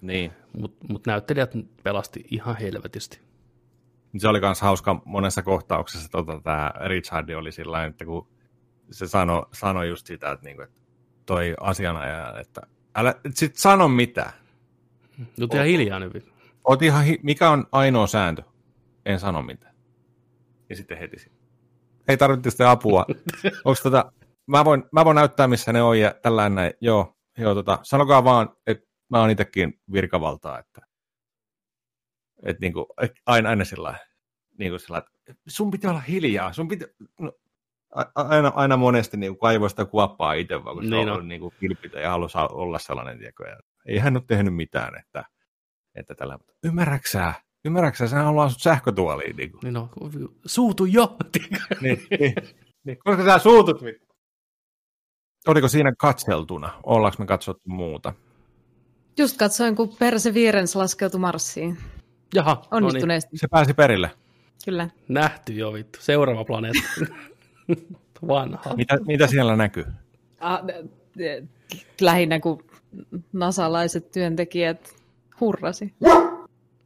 Niin. 0.00 0.32
Mutta 0.58 0.86
mut 0.88 1.06
näyttelijät 1.06 1.52
pelasti 1.82 2.24
ihan 2.30 2.56
helvetisti. 2.56 3.20
Se 4.18 4.28
oli 4.28 4.40
myös 4.40 4.60
hauska 4.60 5.02
monessa 5.04 5.42
kohtauksessa, 5.42 6.08
tota, 6.08 6.40
tämä 6.44 6.72
Richard 6.86 7.30
oli 7.30 7.52
sillä 7.52 7.84
että 7.84 8.04
kun 8.04 8.28
se 8.90 9.06
sanoi 9.06 9.46
sano 9.52 9.82
just 9.82 10.06
sitä, 10.06 10.30
että, 10.30 10.44
niinku, 10.46 10.62
että 10.62 10.80
toi 11.26 11.54
asianajaja, 11.60 12.40
että 12.40 12.60
älä 12.94 13.14
et 13.24 13.36
sit 13.36 13.56
sano 13.56 13.88
mitään. 13.88 14.32
Nyt 15.38 15.54
ihan 15.54 15.66
hiljaa 15.66 15.98
nyt. 15.98 16.32
Oot 16.64 16.82
ihan, 16.82 17.04
hi- 17.04 17.20
mikä 17.22 17.50
on 17.50 17.66
ainoa 17.72 18.06
sääntö? 18.06 18.42
En 19.06 19.20
sano 19.20 19.42
mitään. 19.42 19.74
Ja 20.68 20.76
sitten 20.76 20.98
heti. 20.98 21.16
Ei 22.08 22.16
tarvitse 22.16 22.50
sitä 22.50 22.70
apua. 22.70 23.06
Onks 23.64 23.82
tota, 23.82 24.12
mä, 24.46 24.64
voin, 24.64 24.84
mä 24.92 25.04
voin 25.04 25.14
näyttää, 25.14 25.48
missä 25.48 25.72
ne 25.72 25.82
on 25.82 25.98
ja 26.00 26.14
tällainen 26.22 26.54
näin. 26.54 26.72
Joo, 26.80 27.16
joo 27.38 27.54
tota, 27.54 27.78
sanokaa 27.82 28.24
vaan, 28.24 28.48
että 28.66 28.86
mä 29.10 29.20
oon 29.20 29.30
itsekin 29.30 29.80
virkavaltaa, 29.92 30.58
että 30.58 30.80
et 32.42 32.60
niinku, 32.60 32.86
et 33.02 33.12
aina, 33.26 33.48
aina 33.48 33.64
sillä 33.64 33.94
niinku 34.58 34.78
sillä 34.78 34.98
että 34.98 35.42
sun 35.48 35.70
pitää 35.70 35.90
olla 35.90 36.00
hiljaa, 36.00 36.52
sun 36.52 36.68
pitää, 36.68 36.88
no, 37.20 37.32
aina, 38.14 38.52
aina 38.54 38.76
monesti 38.76 39.16
niinku 39.16 39.38
kaivoi 39.38 39.70
sitä 39.70 39.84
kuoppaa 39.84 40.32
itse, 40.32 40.64
vaan 40.64 40.76
kun 40.76 40.84
se 40.84 40.90
Niin 40.90 41.00
on 41.00 41.08
on. 41.08 41.12
ollut 41.12 41.28
niinku 41.28 41.54
kilpitä 41.60 42.00
ja 42.00 42.10
halusi 42.10 42.38
olla 42.38 42.78
sellainen, 42.78 43.18
tiedätkö, 43.18 43.48
ja 43.48 43.56
ei 43.86 43.98
hän 43.98 44.16
ole 44.16 44.24
tehnyt 44.26 44.54
mitään, 44.54 44.98
että, 44.98 45.24
että 45.94 46.14
tällä, 46.14 46.38
ymmärräksää, 46.64 47.34
ymmärräksää, 47.64 48.06
sehän 48.06 48.24
haluaa 48.24 48.48
sut 48.48 48.62
sähkötuoliin, 48.62 49.36
niinku. 49.36 49.58
Niin 49.62 49.74
no, 49.74 49.88
suutu 50.46 50.84
jo. 50.84 51.16
niin, 51.80 52.06
niin, 52.20 52.34
niin, 52.84 52.98
koska 53.04 53.24
sä 53.24 53.38
suutut 53.38 53.80
mit. 53.82 53.96
Oliko 55.46 55.68
siinä 55.68 55.92
katseltuna? 55.98 56.80
Ollaanko 56.82 57.16
me 57.18 57.26
katsottu 57.26 57.70
muuta? 57.70 58.14
Just 59.18 59.36
katsoin, 59.38 59.76
kun 59.76 59.96
Perseverance 59.98 60.78
laskeutui 60.78 61.20
Marsiin. 61.20 61.78
Jaha, 62.34 62.54
no 62.54 62.78
niin. 62.78 62.86
Onnistuneesti, 62.86 63.38
Se 63.38 63.48
pääsi 63.48 63.74
perille. 63.74 64.10
kyllä. 64.64 64.90
Nähty 65.08 65.52
jo 65.52 65.72
vittu. 65.72 65.98
Seuraava 66.02 66.44
planeetta. 66.44 66.82
Vanha. 68.28 68.74
Mitä, 68.76 68.98
mitä 69.06 69.26
siellä 69.26 69.56
näkyy? 69.56 69.84
Ah, 70.40 70.60
lähinnä 72.00 72.40
kun 72.40 72.64
nasalaiset 73.32 74.10
työntekijät 74.12 74.94
hurrasi. 75.40 75.94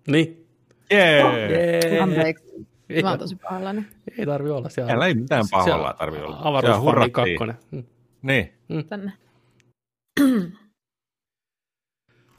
Niin. 0.07 0.47
Jee! 0.91 1.21
Jee. 1.51 2.01
Anteeksi. 2.01 2.45
Ei, 2.89 3.03
Mä 3.03 3.11
oon 3.11 3.19
tosi 3.19 3.37
pahoillani. 3.37 3.85
ei 4.19 4.27
tarvi 4.27 4.51
olla 4.51 4.69
siellä. 4.69 4.91
Siellä 4.91 5.07
ei 5.07 5.15
mitään 5.15 5.45
pahoilla 5.51 5.95
tarvi 5.99 6.19
olla. 6.19 6.39
Avaruusfarmi 6.43 7.11
kakkonen. 7.11 7.55
Mm. 7.71 7.85
Niin. 8.23 8.53
Tänne. 8.89 9.13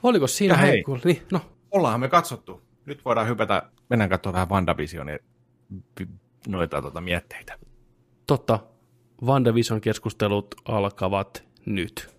Oliko 0.02 0.26
siinä? 0.26 0.54
Ja 0.54 0.58
hei. 0.60 0.82
kun- 0.82 1.00
Niin, 1.04 1.22
no, 1.32 1.40
Ollaan 1.70 2.00
me 2.00 2.08
katsottu. 2.08 2.62
Nyt 2.86 3.04
voidaan 3.04 3.28
hypätä, 3.28 3.62
mennään 3.88 4.10
katsomaan 4.10 4.34
vähän 4.34 4.48
WandaVisionia 4.48 5.18
vi- 6.00 6.08
noita 6.48 6.82
tota, 6.82 7.00
mietteitä. 7.00 7.58
Totta, 8.26 8.58
WandaVision 9.22 9.80
keskustelut 9.80 10.54
alkavat 10.64 11.44
nyt. 11.66 12.16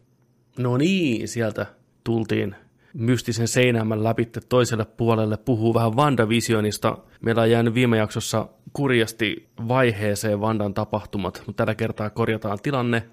No 0.58 0.78
niin, 0.78 1.28
sieltä 1.28 1.66
tultiin 2.04 2.56
mystisen 2.94 3.48
seinämän 3.48 4.04
läpi 4.04 4.30
toiselle 4.50 4.86
puolelle, 4.86 5.38
puhuu 5.38 5.74
vähän 5.74 5.96
WandaVisionista. 5.96 6.98
Meillä 7.22 7.42
on 7.42 7.52
jäänyt 7.52 7.74
viime 7.74 7.98
jaksossa 7.98 8.48
kurjasti 8.74 9.50
vaiheeseen 9.68 10.42
Vandan 10.42 10.74
tapahtumat, 10.74 11.44
mutta 11.46 11.58
tällä 11.64 11.76
kertaa 11.76 12.10
korjataan 12.10 12.60
tilanne. 12.64 13.10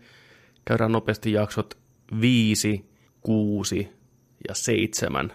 Käydään 0.65 0.93
nopeasti 0.93 1.33
jaksot 1.33 1.79
5, 2.21 2.91
6 3.21 3.89
ja 4.49 4.55
7, 4.55 5.33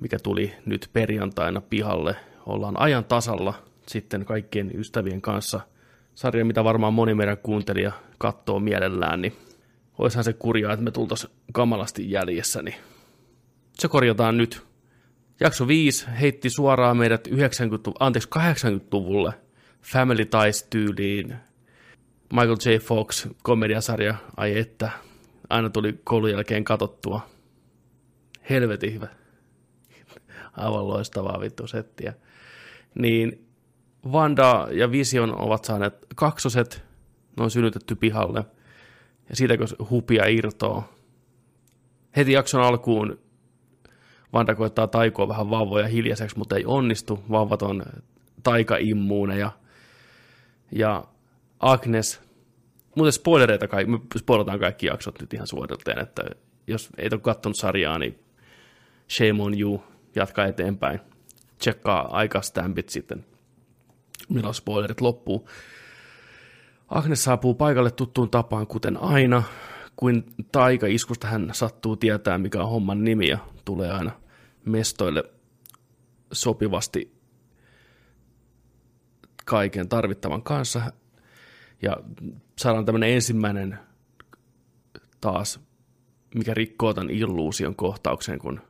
mikä 0.00 0.18
tuli 0.18 0.52
nyt 0.66 0.90
perjantaina 0.92 1.60
pihalle. 1.60 2.16
Ollaan 2.46 2.80
ajan 2.80 3.04
tasalla 3.04 3.54
sitten 3.86 4.24
kaikkien 4.24 4.70
ystävien 4.74 5.20
kanssa. 5.20 5.60
Sarja, 6.14 6.44
mitä 6.44 6.64
varmaan 6.64 6.94
moni 6.94 7.14
meidän 7.14 7.38
kuuntelija 7.38 7.92
katsoo 8.18 8.60
mielellään, 8.60 9.22
niin 9.22 9.32
oishan 9.98 10.24
se 10.24 10.32
kurjaa, 10.32 10.72
että 10.72 10.84
me 10.84 10.90
tultaisiin 10.90 11.32
kamalasti 11.52 12.10
jäljessä, 12.10 12.62
niin 12.62 12.74
se 13.78 13.88
korjataan 13.88 14.36
nyt. 14.36 14.62
Jakso 15.40 15.68
5 15.68 16.06
heitti 16.20 16.50
suoraan 16.50 16.96
meidät 16.96 17.26
90, 17.26 17.90
anteeksi, 18.00 18.28
80-luvulle 18.38 19.32
Family 19.82 20.24
Ties-tyyliin. 20.24 21.34
Michael 22.32 22.56
J. 22.64 22.78
Fox, 22.78 23.26
komediasarja, 23.42 24.14
ai 24.36 24.58
että, 24.58 24.90
aina 25.50 25.70
tuli 25.70 26.00
koulun 26.04 26.30
jälkeen 26.30 26.64
katottua. 26.64 27.20
Helvetin 28.50 28.94
hyvä. 28.94 29.19
Aivan 30.60 30.88
loistavaa 30.88 31.40
vittu 31.40 31.66
settiä. 31.66 32.14
Niin 32.94 33.48
Vanda 34.12 34.68
ja 34.70 34.90
Vision 34.90 35.40
ovat 35.40 35.64
saaneet 35.64 35.94
kaksoset, 36.16 36.84
ne 37.36 37.44
on 37.44 37.50
synnytetty 37.50 37.94
pihalle. 37.94 38.44
Ja 39.28 39.36
siitä 39.36 39.56
kun 39.56 39.88
hupia 39.90 40.26
irtoo. 40.26 40.84
Heti 42.16 42.32
jakson 42.32 42.62
alkuun 42.62 43.18
Vanda 44.32 44.54
koittaa 44.54 44.86
taikoa 44.86 45.28
vähän 45.28 45.50
vauvoja 45.50 45.86
hiljaiseksi, 45.86 46.38
mutta 46.38 46.56
ei 46.56 46.64
onnistu. 46.66 47.22
Vauvat 47.30 47.62
on 47.62 47.82
taikaimmuuneja. 48.42 49.50
Ja 50.72 51.04
Agnes, 51.60 52.20
muuten 52.96 53.12
spoilereita, 53.12 53.68
kaikki, 53.68 53.92
me 53.92 53.98
spoilataan 54.18 54.58
kaikki 54.58 54.86
jaksot 54.86 55.20
nyt 55.20 55.34
ihan 55.34 55.46
suorilteen, 55.46 55.98
että 55.98 56.22
jos 56.66 56.90
ei 56.98 57.08
ole 57.12 57.20
katsonut 57.20 57.56
sarjaa, 57.56 57.98
niin 57.98 58.18
shame 59.10 59.42
on 59.42 59.60
you, 59.60 59.82
jatka 60.14 60.44
eteenpäin. 60.44 61.00
Tsekkaa 61.58 62.16
aikastämpit 62.16 62.88
sitten, 62.88 63.24
milloin 64.28 64.54
spoilerit 64.54 65.00
loppuu. 65.00 65.48
Agnes 66.88 67.24
saapuu 67.24 67.54
paikalle 67.54 67.90
tuttuun 67.90 68.30
tapaan, 68.30 68.66
kuten 68.66 68.96
aina. 68.96 69.42
Kuin 69.96 70.24
taika-iskusta 70.52 71.26
hän 71.26 71.50
sattuu 71.52 71.96
tietää, 71.96 72.38
mikä 72.38 72.62
on 72.62 72.70
homman 72.70 73.04
nimi, 73.04 73.28
ja 73.28 73.38
tulee 73.64 73.90
aina 73.90 74.10
mestoille 74.64 75.24
sopivasti 76.32 77.20
kaiken 79.44 79.88
tarvittavan 79.88 80.42
kanssa. 80.42 80.92
Ja 81.82 81.96
saadaan 82.58 82.84
tämmöinen 82.84 83.10
ensimmäinen 83.10 83.78
taas, 85.20 85.60
mikä 86.34 86.54
rikkoo 86.54 86.94
tämän 86.94 87.10
illuusion 87.10 87.76
kohtauksen, 87.76 88.38
kun 88.38 88.60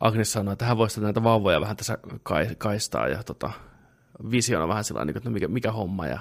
Agnes 0.00 0.32
sanoo, 0.32 0.52
että 0.52 0.64
hän 0.64 0.76
voisi 0.76 1.00
näitä 1.00 1.22
vauvoja 1.22 1.60
vähän 1.60 1.76
tässä 1.76 1.98
kaistaa, 2.58 3.08
ja 3.08 3.22
tota, 3.22 3.50
visiona 4.30 4.68
vähän 4.68 4.84
sellainen, 4.84 5.16
että 5.16 5.28
no 5.28 5.32
mikä, 5.32 5.48
mikä 5.48 5.72
homma, 5.72 6.06
ja 6.06 6.20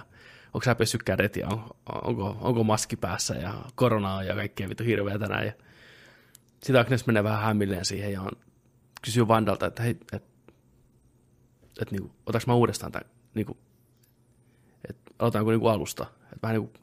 onko 0.53 0.65
sä 0.65 0.75
pessyt 0.75 1.03
kädet, 1.03 1.35
ja 1.35 1.47
on, 1.47 1.69
onko, 2.03 2.37
onko 2.41 2.63
maski 2.63 2.95
päässä, 2.95 3.33
ja 3.33 3.53
koronaa 3.75 4.23
ja 4.23 4.35
kaikkea 4.35 4.69
vittu 4.69 4.83
hirveä 4.83 5.19
tänään, 5.19 5.45
ja 5.45 5.53
sitten 6.63 6.81
Agnes 6.81 7.07
menee 7.07 7.23
vähän 7.23 7.41
hämmilleen 7.41 7.85
siihen, 7.85 8.13
ja 8.13 8.21
on, 8.21 8.31
kysyy 9.01 9.27
Vandalta, 9.27 9.65
että 9.65 9.83
hei, 9.83 9.97
et, 10.13 10.23
et, 11.81 11.91
niinku, 11.91 12.11
otaks 12.25 12.47
mä 12.47 12.53
uudestaan 12.53 12.91
tämän, 12.91 13.09
niinku, 13.33 13.57
että 14.89 15.11
aloitaanko 15.19 15.51
niinku 15.51 15.67
alusta, 15.67 16.05
että 16.23 16.39
vähän 16.41 16.55
niinku 16.55 16.73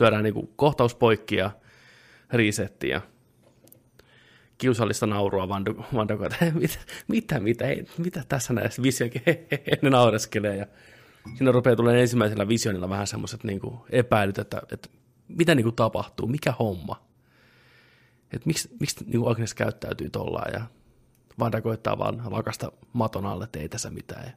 lyödään 0.00 0.24
niinku 0.24 0.52
kohtaus 0.56 0.94
poikki 0.94 1.36
ja 1.36 1.50
resetti 2.32 2.88
ja 2.88 3.00
kiusallista 4.60 5.06
naurua 5.06 5.48
Vando, 5.48 5.74
Vando 5.94 6.24
että 6.24 6.52
mitä, 6.54 6.78
mitä, 7.08 7.40
mitä, 7.40 7.66
ei, 7.66 7.84
mitä 7.98 8.22
tässä 8.28 8.52
näissä 8.52 8.82
visiokin, 8.82 9.22
ne 9.82 9.90
naureskelee 9.90 10.56
ja 10.56 10.66
siinä 11.36 11.52
rupeaa 11.52 11.76
tulee 11.76 12.00
ensimmäisellä 12.00 12.48
visionilla 12.48 12.88
vähän 12.88 13.06
semmoiset 13.06 13.44
niinku 13.44 13.86
epäilyt, 13.90 14.38
että, 14.38 14.62
että 14.72 14.88
mitä 15.28 15.54
niinku 15.54 15.72
tapahtuu, 15.72 16.26
mikä 16.26 16.52
homma, 16.58 17.02
että 18.32 18.46
miksi, 18.46 18.68
miksi 18.80 19.04
niinku 19.04 19.28
Agnes 19.28 19.54
käyttäytyy 19.54 20.10
tollaan 20.10 20.52
ja 20.52 20.60
Vanda 21.38 21.60
koittaa 21.60 21.98
vaan 21.98 22.22
lakasta 22.30 22.72
maton 22.92 23.26
alle, 23.26 23.44
että 23.44 23.58
ei 23.58 23.68
tässä 23.68 23.90
mitään. 23.90 24.24
Ja 24.24 24.32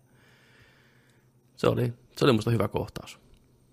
se 1.56 1.68
oli, 1.68 1.94
se 2.18 2.26
oli 2.26 2.34
musta 2.34 2.52
hyvä 2.52 2.68
kohtaus. 2.68 3.20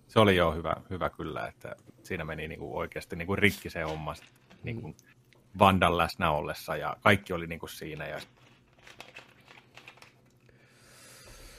Se 0.09 0.21
oli 0.21 0.37
jo 0.37 0.53
hyvä, 0.53 0.77
hyvä 0.91 1.11
kyllä, 1.11 1.47
että 1.47 1.77
siinä 2.03 2.25
meni 2.25 2.49
niinku 2.49 2.79
oikeasti 2.79 3.17
niinku 3.17 3.37
rikki 3.37 3.71
se 3.71 3.83
homma 3.83 4.15
niinku 4.63 4.95
Vandan 5.59 5.99
läsnä 5.99 6.31
ollessa 6.31 6.77
ja 6.77 6.97
kaikki 7.01 7.33
oli 7.33 7.47
niinku 7.47 7.67
siinä. 7.67 8.07
Ja, 8.07 8.21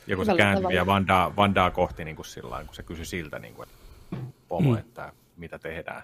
ja 0.08 0.16
kun 0.16 0.26
se 0.26 0.36
kääntyi 0.38 0.68
vielä 0.68 0.86
Vandaa, 0.86 1.36
Vandaa 1.36 1.72
kohti 1.72 2.06
niinku 2.06 2.24
sillä 2.24 2.64
kun 2.66 2.76
se 2.76 2.84
kysyi 2.84 3.06
siltä, 3.06 3.40
niinku, 3.40 3.64
että 3.64 3.76
pomo, 4.48 4.72
mm. 4.72 4.78
että 4.78 5.14
mitä 5.38 5.60
tehdään. 5.60 6.03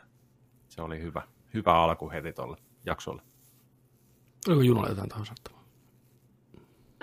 Se 0.69 0.81
oli 0.81 1.01
hyvä, 1.01 1.21
hyvä 1.53 1.73
alku 1.73 2.11
heti 2.11 2.33
tuolle 2.33 2.57
jaksolle. 2.85 3.21
Oliko 4.47 4.61
Junolla 4.61 4.89
jotain 4.89 5.09
tahansa 5.09 5.33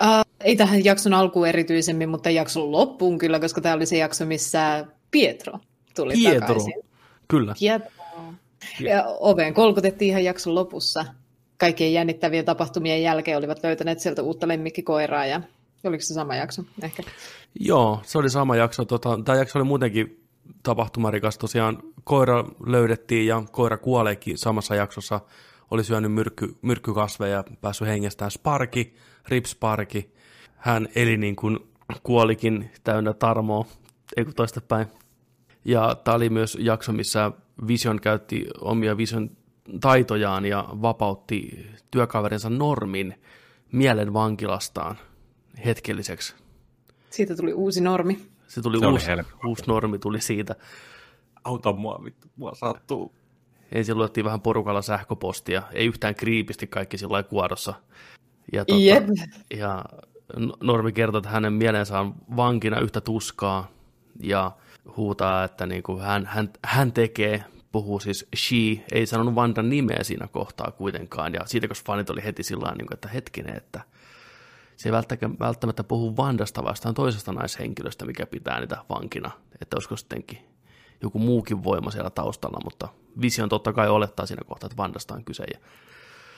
Uh, 0.01 0.25
ei 0.39 0.55
tähän 0.55 0.85
jakson 0.85 1.13
alkuun 1.13 1.47
erityisemmin, 1.47 2.09
mutta 2.09 2.29
jakson 2.29 2.71
loppuun 2.71 3.17
kyllä, 3.17 3.39
koska 3.39 3.61
tämä 3.61 3.75
oli 3.75 3.85
se 3.85 3.97
jakso, 3.97 4.25
missä 4.25 4.85
Pietro 5.11 5.59
tuli 5.95 6.13
Pietro. 6.13 6.39
takaisin. 6.39 6.73
Kyllä. 7.27 7.55
Pietro. 7.59 8.04
Ja 8.79 9.05
oveen 9.07 9.53
kolkutettiin 9.53 10.09
ihan 10.09 10.23
jakson 10.23 10.55
lopussa. 10.55 11.05
Kaikkien 11.57 11.93
jännittävien 11.93 12.45
tapahtumien 12.45 13.03
jälkeen 13.03 13.37
olivat 13.37 13.63
löytäneet 13.63 13.99
sieltä 13.99 14.21
uutta 14.21 14.47
lemmikkikoiraa 14.47 15.25
ja 15.25 15.41
oliko 15.83 16.01
se 16.01 16.13
sama 16.13 16.35
jakso 16.35 16.63
ehkä? 16.83 17.03
Joo, 17.59 17.99
se 18.03 18.17
oli 18.17 18.29
sama 18.29 18.55
jakso. 18.55 18.85
Tota, 18.85 19.19
tämä 19.25 19.37
jakso 19.37 19.59
oli 19.59 19.65
muutenkin 19.65 20.23
tapahtumarikas. 20.63 21.37
Tosiaan 21.37 21.77
koira 22.03 22.45
löydettiin 22.65 23.27
ja 23.27 23.43
koira 23.51 23.77
kuoleekin 23.77 24.37
samassa 24.37 24.75
jaksossa. 24.75 25.19
Oli 25.71 25.83
syönyt 25.83 26.13
myrkky, 26.13 26.55
myrkkykasveja 26.61 27.35
ja 27.35 27.43
päässyt 27.61 27.87
hengestään 27.87 28.31
Sparki, 28.31 28.95
Rip 29.27 29.45
Sparki. 29.45 30.13
Hän 30.55 30.87
eli 30.95 31.17
niin 31.17 31.35
kuin 31.35 31.59
kuolikin 32.03 32.71
täynnä 32.83 33.13
tarmoa, 33.13 33.65
ei 34.17 34.25
kun 34.25 34.33
toistepäin. 34.33 34.87
Ja 35.65 35.95
tämä 36.03 36.15
oli 36.15 36.29
myös 36.29 36.57
jakso, 36.61 36.91
missä 36.91 37.31
Vision 37.67 38.01
käytti 38.01 38.47
omia 38.61 38.97
Vision 38.97 39.29
taitojaan 39.81 40.45
ja 40.45 40.69
vapautti 40.81 41.67
työkaverinsa 41.91 42.49
Normin 42.49 43.15
mielen 43.71 44.13
vankilastaan 44.13 44.97
hetkelliseksi. 45.65 46.35
Siitä 47.09 47.35
tuli 47.35 47.53
uusi 47.53 47.81
normi. 47.81 48.19
Se 48.47 48.61
tuli 48.61 48.79
Se 48.79 48.87
uusi, 48.87 49.11
uusi 49.45 49.63
normi 49.67 49.99
tuli 49.99 50.21
siitä. 50.21 50.55
Auta 51.43 51.73
mua, 51.73 52.01
vittu, 52.03 52.27
mua 52.35 52.55
sattuu. 52.55 53.13
Ensin 53.71 53.97
luettiin 53.97 54.25
vähän 54.25 54.41
porukalla 54.41 54.81
sähköpostia, 54.81 55.63
ei 55.71 55.87
yhtään 55.87 56.15
kriipisti 56.15 56.67
kaikki 56.67 56.97
sillä 56.97 57.11
lailla 57.11 57.29
kuodossa. 57.29 57.73
Ja, 58.53 58.65
tota, 58.65 58.79
Jep. 58.81 59.03
ja 59.57 59.85
Normi 60.61 60.91
kertoo, 60.91 61.17
että 61.17 61.29
hänen 61.29 61.53
mielensä 61.53 61.99
on 61.99 62.15
vankina 62.35 62.79
yhtä 62.79 63.01
tuskaa 63.01 63.71
ja 64.19 64.51
huutaa, 64.97 65.43
että 65.43 65.65
niin 65.65 65.83
kuin 65.83 66.01
hän, 66.01 66.25
hän, 66.25 66.49
hän 66.65 66.91
tekee, 66.91 67.43
puhuu 67.71 67.99
siis 67.99 68.27
she, 68.35 68.85
ei 68.91 69.05
sanonut 69.05 69.35
Vandan 69.35 69.69
nimeä 69.69 70.03
siinä 70.03 70.27
kohtaa 70.27 70.71
kuitenkaan. 70.71 71.33
Ja 71.33 71.41
siitä, 71.45 71.67
koska 71.67 71.85
fanit 71.87 72.09
oli 72.09 72.23
heti 72.23 72.43
sillä 72.43 72.63
lailla, 72.63 72.77
niin 72.77 72.87
kuin, 72.87 72.95
että 72.95 73.07
hetkinen, 73.07 73.57
että 73.57 73.81
se 74.77 74.89
ei 74.89 74.93
välttämättä, 74.93 75.39
välttämättä 75.39 75.83
puhu 75.83 76.17
Vandasta 76.17 76.63
vastaan 76.63 76.95
toisesta 76.95 77.33
naishenkilöstä, 77.33 78.05
mikä 78.05 78.25
pitää 78.25 78.59
niitä 78.59 78.77
vankina. 78.89 79.31
Että 79.61 79.75
olisiko 79.75 79.97
sittenkin 79.97 80.39
joku 81.01 81.19
muukin 81.19 81.63
voima 81.63 81.91
siellä 81.91 82.09
taustalla, 82.09 82.59
mutta 82.63 82.87
Vision 83.21 83.49
totta 83.49 83.73
kai 83.73 83.89
olettaa 83.89 84.25
siinä 84.25 84.43
kohtaa, 84.47 84.67
että 84.67 84.77
Vandasta 84.77 85.13
on 85.13 85.25
kyse. 85.25 85.43
Ja 85.53 85.59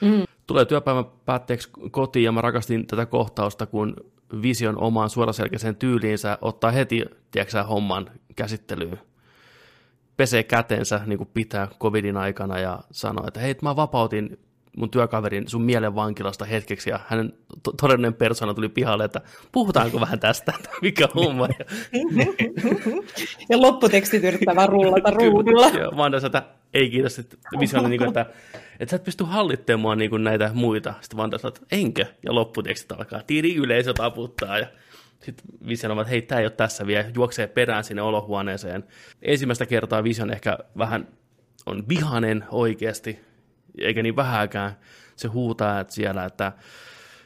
Mm. 0.00 0.24
Tulee 0.48 0.64
työpäivän 0.64 1.04
päätteeksi 1.24 1.70
kotiin 1.90 2.24
ja 2.24 2.32
mä 2.32 2.40
rakastin 2.40 2.86
tätä 2.86 3.06
kohtausta, 3.06 3.66
kun 3.66 3.96
Vision 4.42 4.82
omaan 4.82 5.10
suoraselkäiseen 5.10 5.76
tyyliinsä 5.76 6.38
ottaa 6.40 6.70
heti, 6.70 7.04
tiedätkö 7.30 7.62
homman 7.62 8.10
käsittelyyn. 8.36 8.98
Pesee 10.16 10.42
kätensä 10.42 11.00
niin 11.06 11.18
kuin 11.18 11.30
pitää 11.34 11.68
covidin 11.80 12.16
aikana 12.16 12.58
ja 12.58 12.78
sanoo, 12.90 13.26
että 13.26 13.40
hei, 13.40 13.54
mä 13.62 13.76
vapautin 13.76 14.38
mun 14.76 14.90
työkaverin 14.90 15.48
sun 15.48 15.62
mielen 15.62 15.94
vankilasta 15.94 16.44
hetkeksi, 16.44 16.90
ja 16.90 17.00
hänen 17.06 17.32
to- 17.62 17.72
todellinen 17.80 18.14
persona 18.14 18.54
tuli 18.54 18.68
pihalle, 18.68 19.04
että 19.04 19.20
puhutaanko 19.52 20.00
vähän 20.00 20.20
tästä, 20.20 20.52
että 20.56 20.70
mikä 20.82 21.08
homma. 21.14 21.48
Ja, 21.58 21.64
Ja 23.48 23.62
lopputekstit 23.62 24.24
yrittää 24.24 24.56
vaan 24.56 24.68
rullata 24.68 25.10
ruudulla. 25.10 25.68
ja 25.68 25.90
Vanda 25.96 26.18
että 26.26 26.42
ei 26.74 26.90
kiitos, 26.90 27.18
että 27.18 27.36
Vision 27.60 27.80
oli 27.80 27.88
niin 27.88 27.98
kuin, 27.98 28.08
että, 28.08 28.26
että 28.80 28.90
sä 28.90 28.96
et 28.96 29.04
pysty 29.04 29.24
hallitsemaan 29.24 29.98
niin 29.98 30.10
kuin 30.10 30.24
näitä 30.24 30.50
muita. 30.54 30.94
Sitten 31.00 31.16
Vanda 31.16 31.38
sanoi, 31.38 31.52
että 31.56 31.76
enkö? 31.76 32.06
Ja 32.26 32.34
lopputekstit 32.34 32.92
alkaa, 32.92 33.22
tiri 33.26 33.54
yleisö 33.54 33.94
taputtaa, 33.94 34.58
ja 34.58 34.66
sitten 35.20 35.46
Vision 35.68 35.92
on, 35.92 36.00
että 36.00 36.10
hei, 36.10 36.22
tämä 36.22 36.40
ei 36.40 36.46
ole 36.46 36.50
tässä 36.50 36.86
vielä, 36.86 37.10
juoksee 37.14 37.46
perään 37.46 37.84
sinne 37.84 38.02
olohuoneeseen. 38.02 38.84
Ensimmäistä 39.22 39.66
kertaa 39.66 40.04
Vision 40.04 40.30
ehkä 40.30 40.58
vähän 40.78 41.08
on 41.66 41.88
vihanen 41.88 42.44
oikeasti, 42.50 43.20
eikä 43.78 44.02
niin 44.02 44.16
vähäkään. 44.16 44.72
Se 45.16 45.28
huutaa 45.28 45.80
että 45.80 45.94
siellä, 45.94 46.24
että 46.24 46.52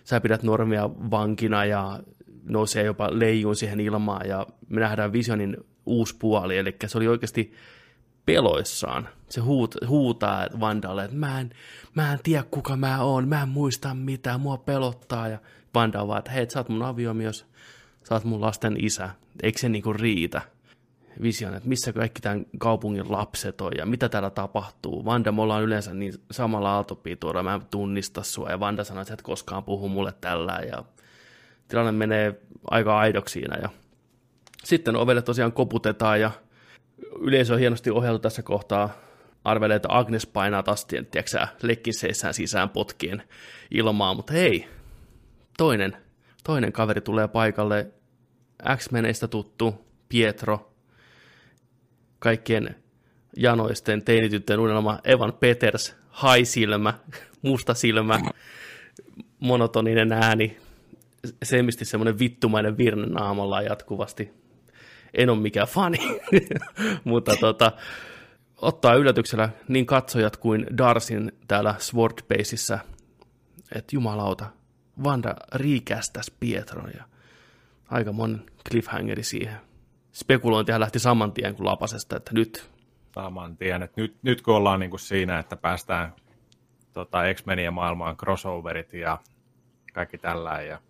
sä 0.05 0.21
pidät 0.21 0.43
normia 0.43 0.91
vankina 0.91 1.65
ja 1.65 2.01
nousee 2.45 2.85
jopa 2.85 3.09
leijuun 3.19 3.57
siihen 3.57 3.81
ilmaan 3.81 4.29
ja 4.29 4.47
me 4.69 4.81
nähdään 4.81 5.13
Visionin 5.13 5.57
uusi 5.87 6.17
puoli, 6.19 6.59
eli 6.59 6.77
se 6.87 6.99
oli 6.99 7.09
oikeasti 7.09 7.53
peloissaan. 8.27 9.09
Se 9.29 9.41
huut, 9.41 9.75
huutaa 9.89 10.47
Vandalle, 10.61 11.05
että 11.05 11.17
mä 11.17 11.41
en, 11.41 11.51
mä 11.95 12.13
en 12.13 12.19
tiedä 12.23 12.45
kuka 12.51 12.77
mä 12.77 13.03
oon, 13.03 13.29
mä 13.29 13.43
en 13.43 13.49
muista 13.49 13.95
mitään, 13.95 14.41
mua 14.41 14.57
pelottaa 14.57 15.29
ja 15.29 15.39
Vanda 15.75 16.03
on 16.03 16.09
vaan, 16.09 16.19
että 16.19 16.31
hei, 16.31 16.51
sä 16.51 16.61
oot 16.61 16.69
mun 16.69 16.83
aviomies, 16.83 17.47
sä 18.05 18.15
oot 18.15 18.25
mun 18.25 18.41
lasten 18.41 18.77
isä, 18.85 19.11
eikö 19.43 19.59
se 19.59 19.69
niinku 19.69 19.93
riitä? 19.93 20.43
Vision, 21.23 21.55
että 21.55 21.69
missä 21.69 21.93
kaikki 21.93 22.21
tämän 22.21 22.47
kaupungin 22.59 23.13
lapset 23.13 23.61
on 23.61 23.73
ja 23.79 23.87
mitä 23.87 24.09
täällä 24.09 24.31
tapahtuu. 24.31 25.05
Vanda, 25.05 25.33
me 25.33 25.43
ollaan 25.43 25.63
yleensä 25.63 25.95
niin 25.95 26.13
samalla 26.31 26.75
aaltopituudella, 26.75 27.43
mä 27.43 27.55
en 27.55 27.63
tunnista 27.71 28.23
sua. 28.23 28.51
Ja 28.51 28.61
Vanda 28.61 28.85
sanoi, 28.85 29.03
että 29.03 29.15
et 29.15 29.23
koskaan 29.23 29.65
puhu 29.65 29.89
mulle 29.89 30.13
tällä 30.21 30.61
ja 30.71 30.85
tilanne 31.69 31.93
menee 31.93 32.41
aika 32.71 32.99
aidoksi 32.99 33.33
siinä. 33.33 33.59
Ja 33.63 33.69
sitten 34.65 34.97
ovelle 34.97 35.23
tosiaan 35.23 35.53
koputetaan 35.53 36.21
ja 36.21 36.31
yleisö 37.21 37.53
on 37.53 37.59
hienosti 37.59 37.91
ohjeltu 37.91 38.19
tässä 38.19 38.43
kohtaa. 38.43 38.91
Arvelee, 39.45 39.77
että 39.77 39.89
Agnes 39.91 40.27
painaa 40.27 40.63
tastien, 40.63 41.07
tiedätkö 41.07 41.47
lekkin 41.63 41.95
seissään 41.95 42.35
sisään 42.35 42.71
potkien 42.71 43.23
ilmaa, 43.71 44.15
mutta 44.15 44.33
hei, 44.33 44.69
toinen, 45.59 45.97
toinen 46.45 46.73
kaveri 46.73 47.01
tulee 47.01 47.29
paikalle, 47.29 47.93
X-Meneistä 48.77 49.29
tuttu, 49.29 49.87
Pietro, 50.09 50.73
kaikkien 52.19 52.77
janoisten 53.37 54.05
teinityttöjen 54.05 54.61
unelma 54.61 54.99
Evan 55.05 55.33
Peters, 55.33 55.97
haisilmä, 56.09 56.95
musta 57.43 57.75
silmä, 57.75 58.21
monotoninen 59.41 60.13
ääni, 60.13 60.57
semmisti 61.43 61.85
semmoinen 61.85 62.19
vittumainen 62.19 62.79
virne 62.79 63.07
naamalla 63.07 63.63
jatkuvasti. 63.63 64.42
En 65.15 65.31
ole 65.31 65.39
mikään 65.39 65.69
fani, 65.69 65.99
mutta 67.05 67.37
tota, 67.41 67.73
ottaa 68.57 68.95
yllätyksellä 68.95 69.49
niin 69.69 69.87
katsojat 69.87 70.37
kuin 70.37 70.67
Darsin 70.79 71.33
täällä 71.49 71.75
Swordbaseissa, 71.79 72.79
että 73.75 73.97
jumalauta, 73.97 74.47
Vanda 75.05 75.35
riikästäs 75.55 76.33
Pietron 76.41 76.91
ja 76.97 77.05
aika 77.89 78.13
monen 78.13 78.43
cliffhangeri 78.69 79.23
siihen 79.23 79.57
spekulointihan 80.13 80.81
lähti 80.81 80.99
saman 80.99 81.33
tien 81.33 81.55
kuin 81.55 81.67
lapasesta, 81.67 82.17
että 82.17 82.31
nyt. 82.35 82.71
Saman 83.15 83.57
tien, 83.57 83.83
että 83.83 84.01
nyt, 84.01 84.17
nyt 84.23 84.43
kun 84.43 84.55
ollaan 84.55 84.81
niin 84.81 84.91
kuin 84.91 85.01
siinä, 85.01 85.39
että 85.39 85.57
päästään 85.57 86.13
tota, 86.93 87.19
X-Menien 87.35 87.75
maailmaan 87.75 88.17
crossoverit 88.17 88.93
ja 88.93 89.19
kaikki 89.93 90.19
tällä 90.19 90.63
ja 90.63 90.81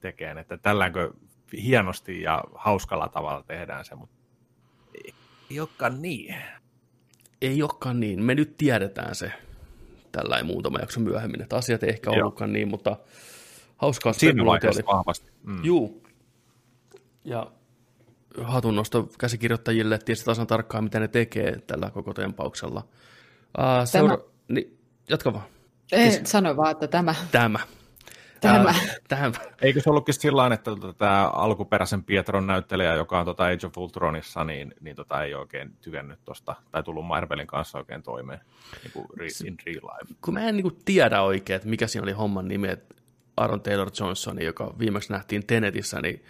tekee, 0.00 0.30
että 0.40 0.56
tälläkö 0.56 1.12
hienosti 1.52 2.22
ja 2.22 2.44
hauskalla 2.54 3.08
tavalla 3.08 3.42
tehdään 3.42 3.84
se, 3.84 3.94
mutta 3.94 4.16
ei, 5.04 5.14
ei 5.50 5.60
olekaan 5.60 6.02
niin. 6.02 6.34
Ei 7.42 7.62
olekaan 7.62 8.00
niin. 8.00 8.22
Me 8.22 8.34
nyt 8.34 8.56
tiedetään 8.56 9.14
se 9.14 9.32
tällä 10.12 10.36
ei 10.36 10.42
muutama 10.42 10.78
jakso 10.78 11.00
myöhemmin, 11.00 11.42
että 11.42 11.56
asiat 11.56 11.82
ei 11.82 11.88
ehkä 11.90 12.10
ollutkaan 12.10 12.52
niin, 12.52 12.68
mutta 12.68 12.96
hauskaa 13.76 14.12
spekulointia 14.12 14.70
oli. 14.70 14.86
vahvasti. 14.86 15.30
Mm. 15.42 15.64
Juu. 15.64 16.02
Ja 17.24 17.46
hatunnosto 18.42 19.08
käsikirjoittajille, 19.18 19.94
että 19.94 20.04
tiesi 20.04 20.24
tasan 20.24 20.46
tarkkaan, 20.46 20.84
mitä 20.84 21.00
ne 21.00 21.08
tekee 21.08 21.60
tällä 21.66 21.90
koko 21.90 22.14
tempauksella. 22.14 22.88
Uh, 23.58 23.88
seura- 23.88 24.16
tämä... 24.16 24.28
niin, 24.48 24.78
jatka 25.08 25.32
vaan. 25.32 25.44
Ei, 25.92 26.04
Kes... 26.04 26.20
sano 26.30 26.56
vaan, 26.56 26.70
että 26.70 26.88
tämä. 26.88 27.14
Tämä. 27.32 27.58
Tämä. 28.40 28.70
Uh, 28.70 28.76
tämä. 29.08 29.32
Eikö 29.62 29.80
se 29.80 29.90
ollutkin 29.90 30.14
sillä 30.14 30.46
että 30.46 30.70
tota, 30.70 30.92
tämä 30.92 31.28
alkuperäisen 31.28 32.04
Pietron 32.04 32.46
näyttelijä, 32.46 32.94
joka 32.94 33.18
on 33.18 33.24
tota 33.24 33.44
Age 33.44 33.66
of 33.66 33.78
Ultronissa, 33.78 34.44
niin, 34.44 34.74
niin 34.80 34.96
tota, 34.96 35.24
ei 35.24 35.34
oikein 35.34 35.76
tykännyt 35.80 36.18
tuosta, 36.24 36.56
tai 36.70 36.82
tullut 36.82 37.06
Marvelin 37.06 37.46
kanssa 37.46 37.78
oikein 37.78 38.02
toimeen 38.02 38.40
niin 38.82 38.92
kuin 38.92 39.06
in 39.46 39.56
real 39.66 39.80
life. 39.82 40.14
Kun 40.24 40.34
mä 40.34 40.48
en 40.48 40.56
niin 40.56 40.62
kuin, 40.62 40.78
tiedä 40.84 41.22
oikein, 41.22 41.56
että 41.56 41.68
mikä 41.68 41.86
siinä 41.86 42.02
oli 42.02 42.12
homman 42.12 42.48
nimi, 42.48 42.68
että 42.68 42.94
Aaron 43.36 43.60
Taylor 43.60 43.90
Johnson, 44.00 44.42
joka 44.42 44.74
viimeksi 44.78 45.12
nähtiin 45.12 45.46
Tenetissä, 45.46 46.00
niin 46.00 46.24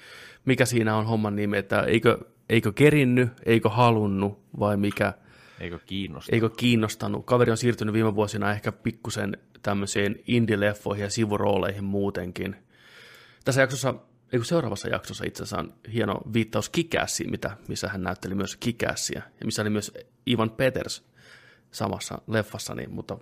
mikä 0.44 0.64
siinä 0.64 0.96
on 0.96 1.06
homman 1.06 1.36
nimi, 1.36 1.56
että 1.56 1.82
eikö, 1.82 2.18
eikö 2.48 2.72
kerinny, 2.72 3.30
eikö 3.46 3.68
halunnut 3.68 4.40
vai 4.58 4.76
mikä. 4.76 5.12
Eikö 5.60 5.78
kiinnostanut. 5.86 6.34
Eikö 6.34 6.50
kiinnostanut. 6.56 7.26
Kaveri 7.26 7.50
on 7.50 7.56
siirtynyt 7.56 7.94
viime 7.94 8.14
vuosina 8.14 8.52
ehkä 8.52 8.72
pikkusen 8.72 9.36
tämmöisiin 9.62 10.22
indie-leffoihin 10.26 11.02
ja 11.02 11.10
sivurooleihin 11.10 11.84
muutenkin. 11.84 12.56
Tässä 13.44 13.60
jaksossa, 13.60 13.94
eikö 14.32 14.44
seuraavassa 14.44 14.88
jaksossa 14.88 15.24
itse 15.26 15.42
asiassa 15.42 15.58
on 15.58 15.74
hieno 15.92 16.20
viittaus 16.32 16.68
Kikässiin, 16.68 17.30
mitä, 17.30 17.56
missä 17.68 17.88
hän 17.88 18.02
näytteli 18.02 18.34
myös 18.34 18.56
Kikässiä, 18.56 19.22
ja 19.40 19.46
missä 19.46 19.62
oli 19.62 19.70
myös 19.70 19.92
Ivan 20.28 20.50
Peters 20.50 21.04
samassa 21.70 22.22
leffassa, 22.26 22.74
niin, 22.74 22.90
mutta 22.90 23.18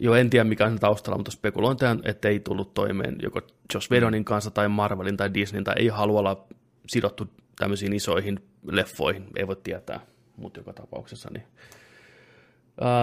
jo 0.00 0.14
en 0.14 0.30
tiedä 0.30 0.44
mikä 0.44 0.66
on 0.66 0.78
taustalla, 0.78 1.18
mutta 1.18 1.30
spekulointia, 1.30 1.96
että 2.04 2.28
ei 2.28 2.40
tullut 2.40 2.74
toimeen 2.74 3.16
joko 3.22 3.40
Joss 3.74 3.90
Whedonin 3.90 4.24
kanssa 4.24 4.50
tai 4.50 4.68
Marvelin 4.68 5.16
tai 5.16 5.34
Disneyn 5.34 5.64
tai 5.64 5.74
ei 5.78 5.88
halua 5.88 6.20
olla 6.20 6.46
sidottu 6.86 7.28
tämmöisiin 7.56 7.92
isoihin 7.92 8.40
leffoihin, 8.66 9.26
ei 9.36 9.46
voi 9.46 9.56
tietää, 9.56 10.00
mutta 10.36 10.60
joka 10.60 10.72
tapauksessa. 10.72 11.28
Niin. 11.32 11.46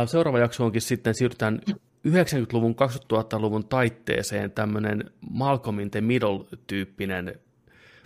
Seuraava 0.05 0.39
jakso 0.39 0.65
onkin 0.65 0.81
sitten, 0.81 1.15
siirrytään 1.15 1.61
90-luvun, 2.07 2.75
2000-luvun 2.75 3.67
taitteeseen 3.67 4.51
tämmöinen 4.51 5.11
Malcolm 5.29 5.79
in 5.79 5.91
the 5.91 6.01
Middle-tyyppinen, 6.01 7.39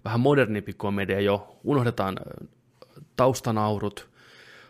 vähän 0.06 0.20
modernimpi 0.20 0.74
komedia 0.74 1.20
jo, 1.20 1.60
unohdetaan 1.64 2.20
taustanaurut, 3.16 4.10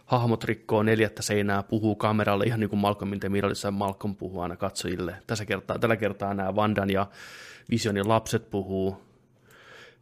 hahmot 0.05 0.43
rikkoo 0.43 0.83
neljättä 0.83 1.21
seinää, 1.21 1.63
puhuu 1.63 1.95
kameralle 1.95 2.45
ihan 2.45 2.59
niin 2.59 2.69
kuin 2.69 2.79
Malcolm 2.79 3.13
in 3.13 3.19
the 3.19 3.29
Middleissa 3.29 3.71
Malcolm 3.71 4.15
puhuu 4.15 4.41
aina 4.41 4.55
katsojille. 4.55 5.15
Tässä 5.27 5.45
kertaa, 5.45 5.79
tällä 5.79 5.95
kertaa 5.95 6.33
nämä 6.33 6.55
Vandan 6.55 6.89
ja 6.89 7.07
Visionin 7.69 8.09
lapset 8.09 8.49
puhuu 8.49 9.01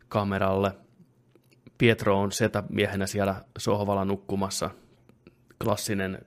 kameralle. 0.07 0.71
Pietro 1.77 2.19
on 2.19 2.31
setä 2.31 2.63
miehenä 2.69 3.07
siellä 3.07 3.35
sohvalla 3.57 4.05
nukkumassa. 4.05 4.69
Klassinen 5.63 6.25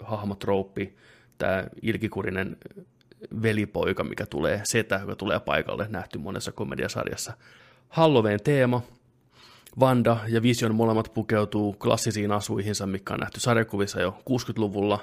hahmotrouppi, 0.00 0.96
tämä 1.38 1.64
ilkikurinen 1.82 2.56
velipoika, 3.42 4.04
mikä 4.04 4.26
tulee, 4.26 4.60
setä, 4.64 4.98
joka 5.00 5.16
tulee 5.16 5.40
paikalle, 5.40 5.86
nähty 5.88 6.18
monessa 6.18 6.52
komediasarjassa. 6.52 7.32
Halloween 7.88 8.40
teema, 8.44 8.82
Vanda 9.80 10.16
ja 10.28 10.42
Vision 10.42 10.74
molemmat 10.74 11.14
pukeutuu 11.14 11.72
klassisiin 11.72 12.32
asuihinsa, 12.32 12.86
mikä 12.86 13.14
on 13.14 13.20
nähty 13.20 13.40
sarjakuvissa 13.40 14.00
jo 14.00 14.18
60-luvulla. 14.30 15.00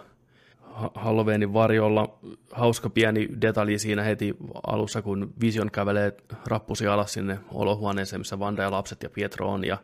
Halloweenin 0.95 1.53
varjolla 1.53 2.19
hauska 2.51 2.89
pieni 2.89 3.30
detalji 3.41 3.80
siinä 3.80 4.03
heti 4.03 4.35
alussa, 4.67 5.01
kun 5.01 5.33
Vision 5.41 5.72
kävelee 5.72 6.14
rappusi 6.47 6.88
alas 6.88 7.14
sinne 7.14 7.39
olohuoneeseen, 7.53 8.19
missä 8.19 8.39
Vanda 8.39 8.61
ja 8.61 8.72
lapset 8.72 9.03
ja 9.03 9.09
Pietro 9.09 9.47
on, 9.51 9.65
ja 9.65 9.77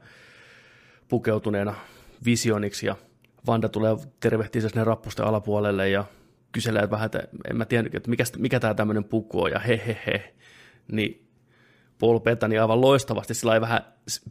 pukeutuneena 1.07 1.73
Visioniksi, 2.25 2.85
ja 2.85 2.95
Vanda 3.47 3.69
tulee 3.69 3.95
tervehtiä 4.19 4.61
sinne 4.61 4.83
rappusten 4.83 5.25
alapuolelle, 5.25 5.89
ja 5.89 6.05
kyselee 6.51 6.89
vähän, 6.89 7.05
että 7.05 7.23
en 7.49 7.57
mä 7.57 7.65
tiedä, 7.65 7.89
että 7.93 8.09
mikä, 8.09 8.23
mikä 8.37 8.59
tämä 8.59 8.73
tämmöinen 8.73 9.03
puku 9.03 9.43
on, 9.43 9.51
ja 9.51 9.59
he 9.59 9.81
he 9.87 9.97
he, 10.07 10.33
niin 10.91 11.27
Paul 11.99 12.19
Bettany 12.19 12.59
aivan 12.59 12.81
loistavasti 12.81 13.33
sillä 13.33 13.61
vähän 13.61 13.81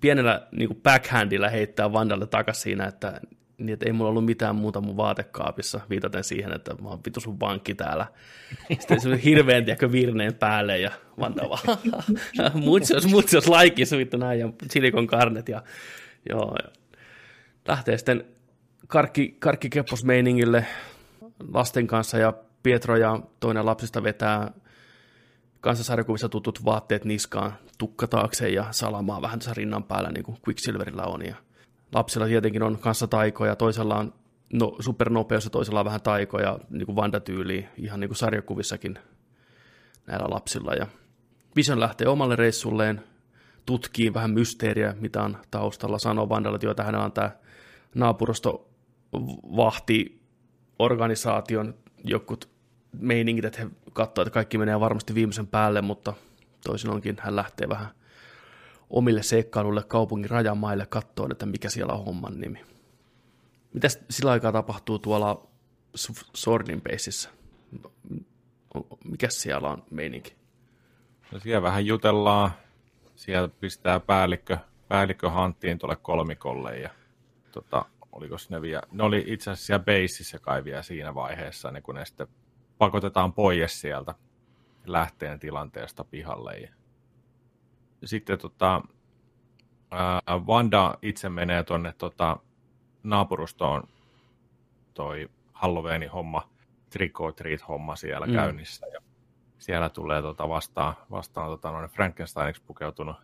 pienellä 0.00 0.46
niin 0.52 0.80
backhandilla 0.82 1.48
heittää 1.48 1.92
Vandalle 1.92 2.26
takaisin 2.26 2.62
siinä, 2.62 2.84
että, 2.84 3.20
niin, 3.58 3.72
että 3.72 3.86
ei 3.86 3.92
mulla 3.92 4.10
ollut 4.10 4.24
mitään 4.24 4.56
muuta 4.56 4.80
mun 4.80 4.96
vaatekaapissa, 4.96 5.80
viitaten 5.90 6.24
siihen, 6.24 6.52
että 6.52 6.74
mä 6.82 6.88
oon 6.88 7.00
vitu 7.06 7.20
sun 7.20 7.40
vankki 7.40 7.74
täällä. 7.74 8.06
Sitten 8.78 9.00
se 9.00 9.20
hirveän 9.24 9.64
tiedäkö 9.64 9.92
virneen 9.92 10.34
päälle 10.34 10.78
ja 10.78 10.90
Vanda 11.20 11.48
vaan, 11.48 11.78
mutsios, 12.64 13.06
mutsios, 13.06 13.48
laikis, 13.48 13.92
vittu 13.92 14.16
näin, 14.16 14.40
ja 14.40 14.48
silikon 14.70 15.06
karnet 15.06 15.48
ja 15.48 15.62
joo. 16.28 16.56
Ja 16.62 16.70
lähtee 17.68 17.98
sitten 17.98 18.24
karkki, 18.88 19.36
karkkikepposmeiningille 19.38 20.66
lasten 21.52 21.86
kanssa 21.86 22.18
ja 22.18 22.32
Pietro 22.62 22.96
ja 22.96 23.20
toinen 23.40 23.66
lapsista 23.66 24.02
vetää 24.02 24.52
kanssa 25.60 25.84
sarjakuvissa 25.84 26.28
tutut 26.28 26.64
vaatteet 26.64 27.04
niskaan 27.04 27.52
tukka 27.78 28.06
taakse 28.06 28.48
ja 28.48 28.66
salamaa 28.70 29.22
vähän 29.22 29.38
tässä 29.38 29.54
rinnan 29.54 29.84
päällä, 29.84 30.10
niin 30.12 30.24
kuin 30.24 30.38
Quicksilverilla 30.48 31.04
on. 31.04 31.26
Ja 31.26 31.34
lapsilla 31.94 32.26
tietenkin 32.26 32.62
on 32.62 32.78
kanssa 32.78 33.06
taikoja, 33.06 33.56
toisella 33.56 33.96
on 33.96 34.14
no, 34.52 34.76
supernopeus 34.80 35.44
ja 35.44 35.50
toisella 35.50 35.80
on 35.80 35.86
vähän 35.86 36.02
taikoja, 36.02 36.58
niin 36.70 36.86
kuin 36.86 36.96
Vanda-tyyliin, 36.96 37.68
ihan 37.76 38.00
niin 38.00 38.08
kuin 38.08 38.16
sarjakuvissakin 38.16 38.98
näillä 40.06 40.26
lapsilla. 40.30 40.74
Ja 40.74 40.86
Vision 41.56 41.80
lähtee 41.80 42.08
omalle 42.08 42.36
reissulleen, 42.36 43.04
tutkii 43.66 44.14
vähän 44.14 44.30
mysteeriä, 44.30 44.94
mitä 45.00 45.22
on 45.22 45.36
taustalla, 45.50 45.98
sanoo 45.98 46.28
Vandalle, 46.28 46.70
että 46.70 46.84
hänellä 46.84 47.04
on 47.04 47.12
tämä 47.12 47.30
naapurusto 47.94 48.70
vahti 49.56 50.19
organisaation 50.80 51.74
jokut 52.04 52.48
meiningit, 52.92 53.44
että 53.44 53.60
he 53.60 53.68
katsovat, 53.92 54.26
että 54.26 54.34
kaikki 54.34 54.58
menee 54.58 54.80
varmasti 54.80 55.14
viimeisen 55.14 55.46
päälle, 55.46 55.80
mutta 55.80 56.14
toisin 56.64 56.90
onkin 56.90 57.16
hän 57.20 57.36
lähtee 57.36 57.68
vähän 57.68 57.88
omille 58.90 59.22
seikkailuille 59.22 59.82
kaupungin 59.82 60.30
rajamaille 60.30 60.86
katsoen, 60.86 61.32
että 61.32 61.46
mikä 61.46 61.70
siellä 61.70 61.92
on 61.92 62.04
homman 62.04 62.40
nimi. 62.40 62.64
Mitäs 63.72 63.98
sillä 64.10 64.30
aikaa 64.30 64.52
tapahtuu 64.52 64.98
tuolla 64.98 65.46
Sordin 66.34 66.80
Basessa? 66.82 67.30
Mikä 69.04 69.30
siellä 69.30 69.68
on 69.68 69.82
meininki? 69.90 70.34
No 71.32 71.38
siellä 71.38 71.62
vähän 71.62 71.86
jutellaan. 71.86 72.50
Siellä 73.16 73.48
pistää 73.48 74.00
päällikkö, 74.00 74.58
päällikkö 74.88 75.30
hanttiin 75.30 75.78
tuolle 75.78 75.96
kolmikolle 75.96 76.78
ja 76.78 76.90
tota, 77.52 77.84
oliko 78.12 78.36
ne 78.48 78.62
vielä, 78.62 78.82
ne 78.92 79.02
oli 79.02 79.24
itse 79.26 79.50
asiassa 79.50 79.66
siellä 79.66 79.84
beississä 79.84 80.38
kai 80.38 80.64
vielä 80.64 80.82
siinä 80.82 81.14
vaiheessa, 81.14 81.70
niin 81.70 81.82
kun 81.82 81.94
ne 81.94 82.04
sitten 82.04 82.26
pakotetaan 82.78 83.32
pois 83.32 83.80
sieltä 83.80 84.14
lähteen 84.86 85.38
tilanteesta 85.38 86.04
pihalle. 86.04 86.70
Ja 88.00 88.08
sitten 88.08 88.38
tota, 88.38 88.82
ää, 89.90 90.20
Vanda 90.46 90.98
itse 91.02 91.28
menee 91.28 91.64
tuonne 91.64 91.92
tota, 91.98 92.36
naapurustoon 93.02 93.82
toi 94.94 95.30
Halloweenin 95.52 96.10
homma, 96.10 96.50
trick 96.90 97.20
or 97.20 97.32
treat 97.32 97.68
homma 97.68 97.96
siellä 97.96 98.26
mm. 98.26 98.32
käynnissä. 98.32 98.86
Ja 98.86 99.00
siellä 99.58 99.88
tulee 99.88 100.22
tota 100.22 100.48
vastaan, 100.48 100.94
vastaan 101.10 101.50
tota 101.50 101.70
noin 101.70 101.90
Frankensteiniksi 101.90 102.62
pukeutunut 102.66 103.16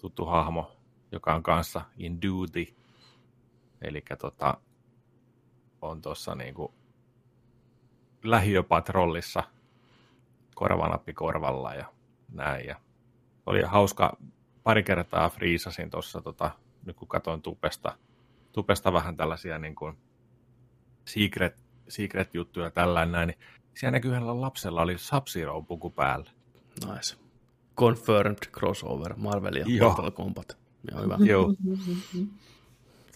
tuttu 0.00 0.24
hahmo, 0.24 0.76
joka 1.12 1.34
on 1.34 1.42
kanssa 1.42 1.82
in 1.96 2.22
duty. 2.22 2.74
Eli 3.82 4.02
tota, 4.18 4.56
on 5.82 6.02
tuossa 6.02 6.34
niinku 6.34 6.74
lähiöpatrollissa 8.22 9.42
korvanappi 10.54 11.12
korvalla 11.12 11.74
ja 11.74 11.92
näin. 12.32 12.66
Ja 12.66 12.76
oli 13.46 13.62
hauska, 13.62 14.16
pari 14.62 14.82
kertaa 14.82 15.30
friisasin 15.30 15.90
tuossa, 15.90 16.20
tota, 16.20 16.50
nyt 16.84 16.96
kun 16.96 17.08
katsoin 17.08 17.42
tupesta, 17.42 17.98
tupesta 18.52 18.92
vähän 18.92 19.16
tällaisia 19.16 19.58
niin 19.58 19.74
kuin 19.74 19.96
secret, 21.04 21.64
secret-juttuja 21.88 22.70
tällä 22.70 23.06
näin, 23.06 23.26
niin 23.26 23.38
siellä 23.74 23.92
näkyy 23.92 24.10
yhdellä 24.10 24.40
lapsella 24.40 24.82
oli 24.82 24.98
sub 24.98 25.24
puku 25.68 25.90
päällä. 25.90 26.30
Nice. 26.92 27.16
Confirmed 27.76 28.38
crossover, 28.52 29.14
Marvel 29.16 29.54
ja 29.54 29.64
Joo. 29.68 29.88
Mortal 29.88 30.10
Kombat. 30.10 30.58
Joo, 30.90 31.02
hyvä. 31.02 31.18
Joo. 31.20 31.54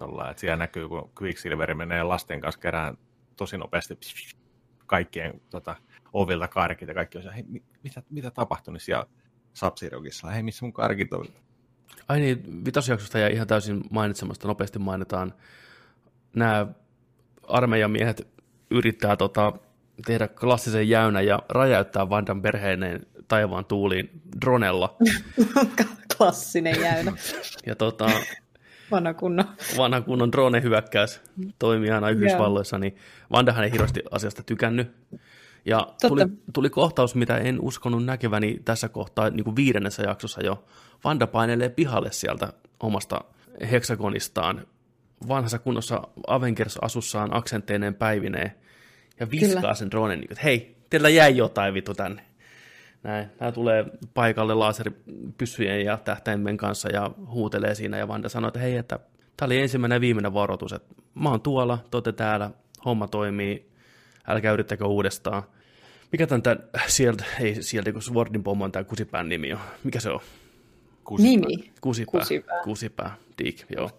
Tällä, 0.00 0.30
että 0.30 0.40
siellä 0.40 0.56
näkyy, 0.56 0.88
kun 0.88 1.10
Quicksilver 1.22 1.74
menee 1.74 2.02
lasten 2.02 2.40
kanssa 2.40 2.60
kerään 2.60 2.98
tosi 3.36 3.58
nopeasti 3.58 3.98
kaikkien 4.86 5.40
tota, 5.50 5.76
ovilta 6.12 6.48
karkit 6.48 6.88
ja 6.88 6.94
kaikki 6.94 7.18
on 7.18 7.22
siellä, 7.22 7.34
hei, 7.34 7.44
mi- 7.48 7.62
mitä, 7.82 8.02
mitä 8.10 8.30
tapahtui, 8.30 8.72
niin 8.72 8.80
siellä 8.80 9.06
Sapsirogissa, 9.54 10.30
hei, 10.30 10.42
missä 10.42 10.64
mun 10.64 10.72
karkit 10.72 11.12
on? 11.12 11.26
Ai 12.08 12.20
niin, 12.20 12.64
vitosjaksosta 12.64 13.18
ja 13.18 13.28
ihan 13.28 13.46
täysin 13.46 13.84
mainitsemasta 13.90 14.48
nopeasti 14.48 14.78
mainitaan. 14.78 15.34
Nämä 16.36 16.66
armeijamiehet 17.48 18.28
yrittää 18.70 19.16
tota, 19.16 19.52
tehdä 20.06 20.28
klassisen 20.28 20.88
jäynä 20.88 21.20
ja 21.20 21.42
räjäyttää 21.48 22.10
Vandan 22.10 22.42
perheineen 22.42 23.06
taivaan 23.28 23.64
tuuliin 23.64 24.22
dronella. 24.40 24.96
Klassinen 26.16 26.80
jäynä. 26.80 27.12
Ja 27.66 27.76
tota, 27.76 28.10
Vanha 28.90 29.14
kunnon. 29.14 29.44
vanha 29.76 30.00
kunnon 30.00 30.32
drone-hyökkäys 30.32 31.20
toimii 31.58 31.90
aina 31.90 32.10
Yhdysvalloissa, 32.10 32.78
niin 32.78 32.96
Vandahan 33.32 33.64
ei 33.64 33.72
hirveästi 33.72 34.02
asiasta 34.10 34.42
tykännyt. 34.42 34.92
Ja 35.64 35.86
tuli, 36.08 36.22
tuli 36.52 36.70
kohtaus, 36.70 37.14
mitä 37.14 37.36
en 37.36 37.60
uskonut 37.60 38.04
näkeväni 38.04 38.60
tässä 38.64 38.88
kohtaa 38.88 39.30
niin 39.30 39.44
kuin 39.44 39.56
viidennessä 39.56 40.02
jaksossa 40.02 40.42
jo. 40.42 40.64
Vanda 41.04 41.26
painelee 41.26 41.68
pihalle 41.68 42.12
sieltä 42.12 42.52
omasta 42.80 43.24
heksagonistaan 43.70 44.66
vanhassa 45.28 45.58
kunnossa 45.58 46.02
Avengers-asussaan 46.26 47.36
aksenteineen 47.36 47.94
päivineen 47.94 48.52
ja 49.20 49.30
viskaa 49.30 49.60
Kyllä. 49.60 49.74
sen 49.74 49.90
dronen, 49.90 50.20
niin 50.20 50.32
että 50.32 50.44
hei, 50.44 50.76
teillä 50.90 51.08
jäi 51.08 51.36
jotain 51.36 51.74
vittu 51.74 51.94
tänne. 51.94 52.29
Näin. 53.02 53.26
Nämä 53.40 53.52
tulee 53.52 53.84
paikalle 54.14 54.54
laseripyssyjen 54.54 55.84
ja 55.84 55.96
tähtäimen 55.96 56.56
kanssa 56.56 56.88
ja 56.88 57.10
huutelee 57.26 57.74
siinä 57.74 57.98
ja 57.98 58.08
Vanda 58.08 58.28
sanoo, 58.28 58.48
että 58.48 58.60
hei, 58.60 58.76
että 58.76 58.98
tämä 59.36 59.46
oli 59.46 59.58
ensimmäinen 59.58 59.96
ja 59.96 60.00
viimeinen 60.00 60.34
varoitus, 60.34 60.72
että 60.72 60.94
mä 61.14 61.30
oon 61.30 61.40
tuolla, 61.40 61.78
te 62.04 62.12
täällä, 62.12 62.50
homma 62.84 63.08
toimii, 63.08 63.70
älkää 64.26 64.52
yrittäkö 64.52 64.86
uudestaan. 64.86 65.42
Mikä 66.12 66.26
tämän, 66.26 66.42
tämän 66.42 66.64
sieltä, 66.86 67.24
ei 67.40 67.62
sieltä, 67.62 67.92
kun 67.92 68.02
Swordin 68.02 68.42
pommo 68.42 68.64
on 68.64 68.72
tämä 68.72 68.84
kusipään 68.84 69.28
nimi 69.28 69.52
on. 69.52 69.60
Mikä 69.84 70.00
se 70.00 70.10
on? 70.10 70.20
Nimi. 71.18 71.72
Kusipää. 71.80 72.20
Kusipää. 72.20 72.62
Kusipää, 72.64 73.16
Dick, 73.38 73.70
joo. 73.76 73.90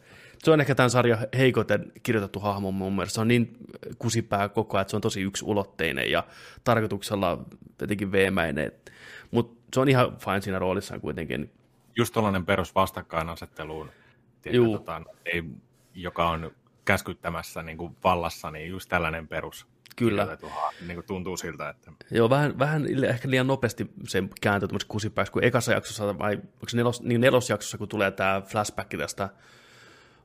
Se 0.43 0.51
on 0.51 0.61
ehkä 0.61 0.75
tämän 0.75 0.89
sarjan 0.89 1.27
heikoiten 1.37 1.91
kirjoitettu 2.03 2.39
hahmo 2.39 2.71
mun 2.71 2.93
mielestä. 2.93 3.13
Se 3.13 3.21
on 3.21 3.27
niin 3.27 3.57
kusipää 3.97 4.49
koko 4.49 4.77
ajan, 4.77 4.81
että 4.81 4.89
se 4.89 4.95
on 4.95 5.01
tosi 5.01 5.21
yksulotteinen 5.21 6.11
ja 6.11 6.23
tarkoituksella 6.63 7.45
jotenkin 7.81 8.11
veemäinen. 8.11 8.71
Mutta 9.31 9.61
se 9.73 9.79
on 9.79 9.89
ihan 9.89 10.17
fine 10.17 10.41
siinä 10.41 10.59
roolissaan 10.59 11.01
kuitenkin. 11.01 11.51
Just 11.95 12.13
tällainen 12.13 12.45
perus 12.45 12.75
vastakkainasetteluun, 12.75 13.91
tota, 14.71 15.01
ei, 15.25 15.43
joka 15.93 16.29
on 16.29 16.51
käskyttämässä 16.85 17.63
niin 17.63 17.77
kuin 17.77 17.95
vallassa, 18.03 18.51
niin 18.51 18.69
just 18.69 18.89
tällainen 18.89 19.27
perus. 19.27 19.67
Kyllä. 19.95 20.37
Niin 20.87 20.95
kuin 20.95 21.05
tuntuu 21.05 21.37
siltä, 21.37 21.69
että 21.69 21.91
Joo, 22.11 22.29
vähän, 22.29 22.59
vähän 22.59 23.05
ehkä 23.05 23.29
liian 23.29 23.47
nopeasti 23.47 23.91
se 24.07 24.23
kääntyy 24.41 24.67
tämmöiseksi 24.67 24.87
kusipääksi, 24.87 25.31
kun 25.31 25.43
ekassa 25.43 25.71
jaksossa, 25.71 26.19
vai 26.19 26.35
onko 26.35 26.69
se 26.69 26.77
nelos, 26.77 27.01
niin 27.01 27.21
nelosjaksossa, 27.21 27.77
kun 27.77 27.87
tulee 27.87 28.11
tämä 28.11 28.41
flashback 28.41 28.89
tästä 28.97 29.29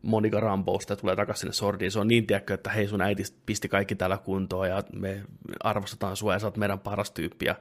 Monica 0.02 0.40
Rambosta 0.40 0.92
ja 0.92 0.96
tulee 0.96 1.16
takaisin 1.16 1.40
sinne 1.40 1.52
sordiin, 1.52 1.90
se 1.90 1.98
on 1.98 2.08
niin 2.08 2.26
tiedätkö, 2.26 2.54
että 2.54 2.70
hei 2.70 2.88
sun 2.88 3.00
äiti 3.00 3.22
pisti 3.46 3.68
kaikki 3.68 3.94
täällä 3.94 4.18
kuntoon 4.18 4.68
ja 4.68 4.82
me 4.92 5.22
arvostetaan 5.60 6.16
sua 6.16 6.32
ja 6.32 6.38
sä 6.38 6.46
oot 6.46 6.56
meidän 6.56 6.78
paras 6.78 7.10
tyyppi 7.10 7.46
ja 7.46 7.54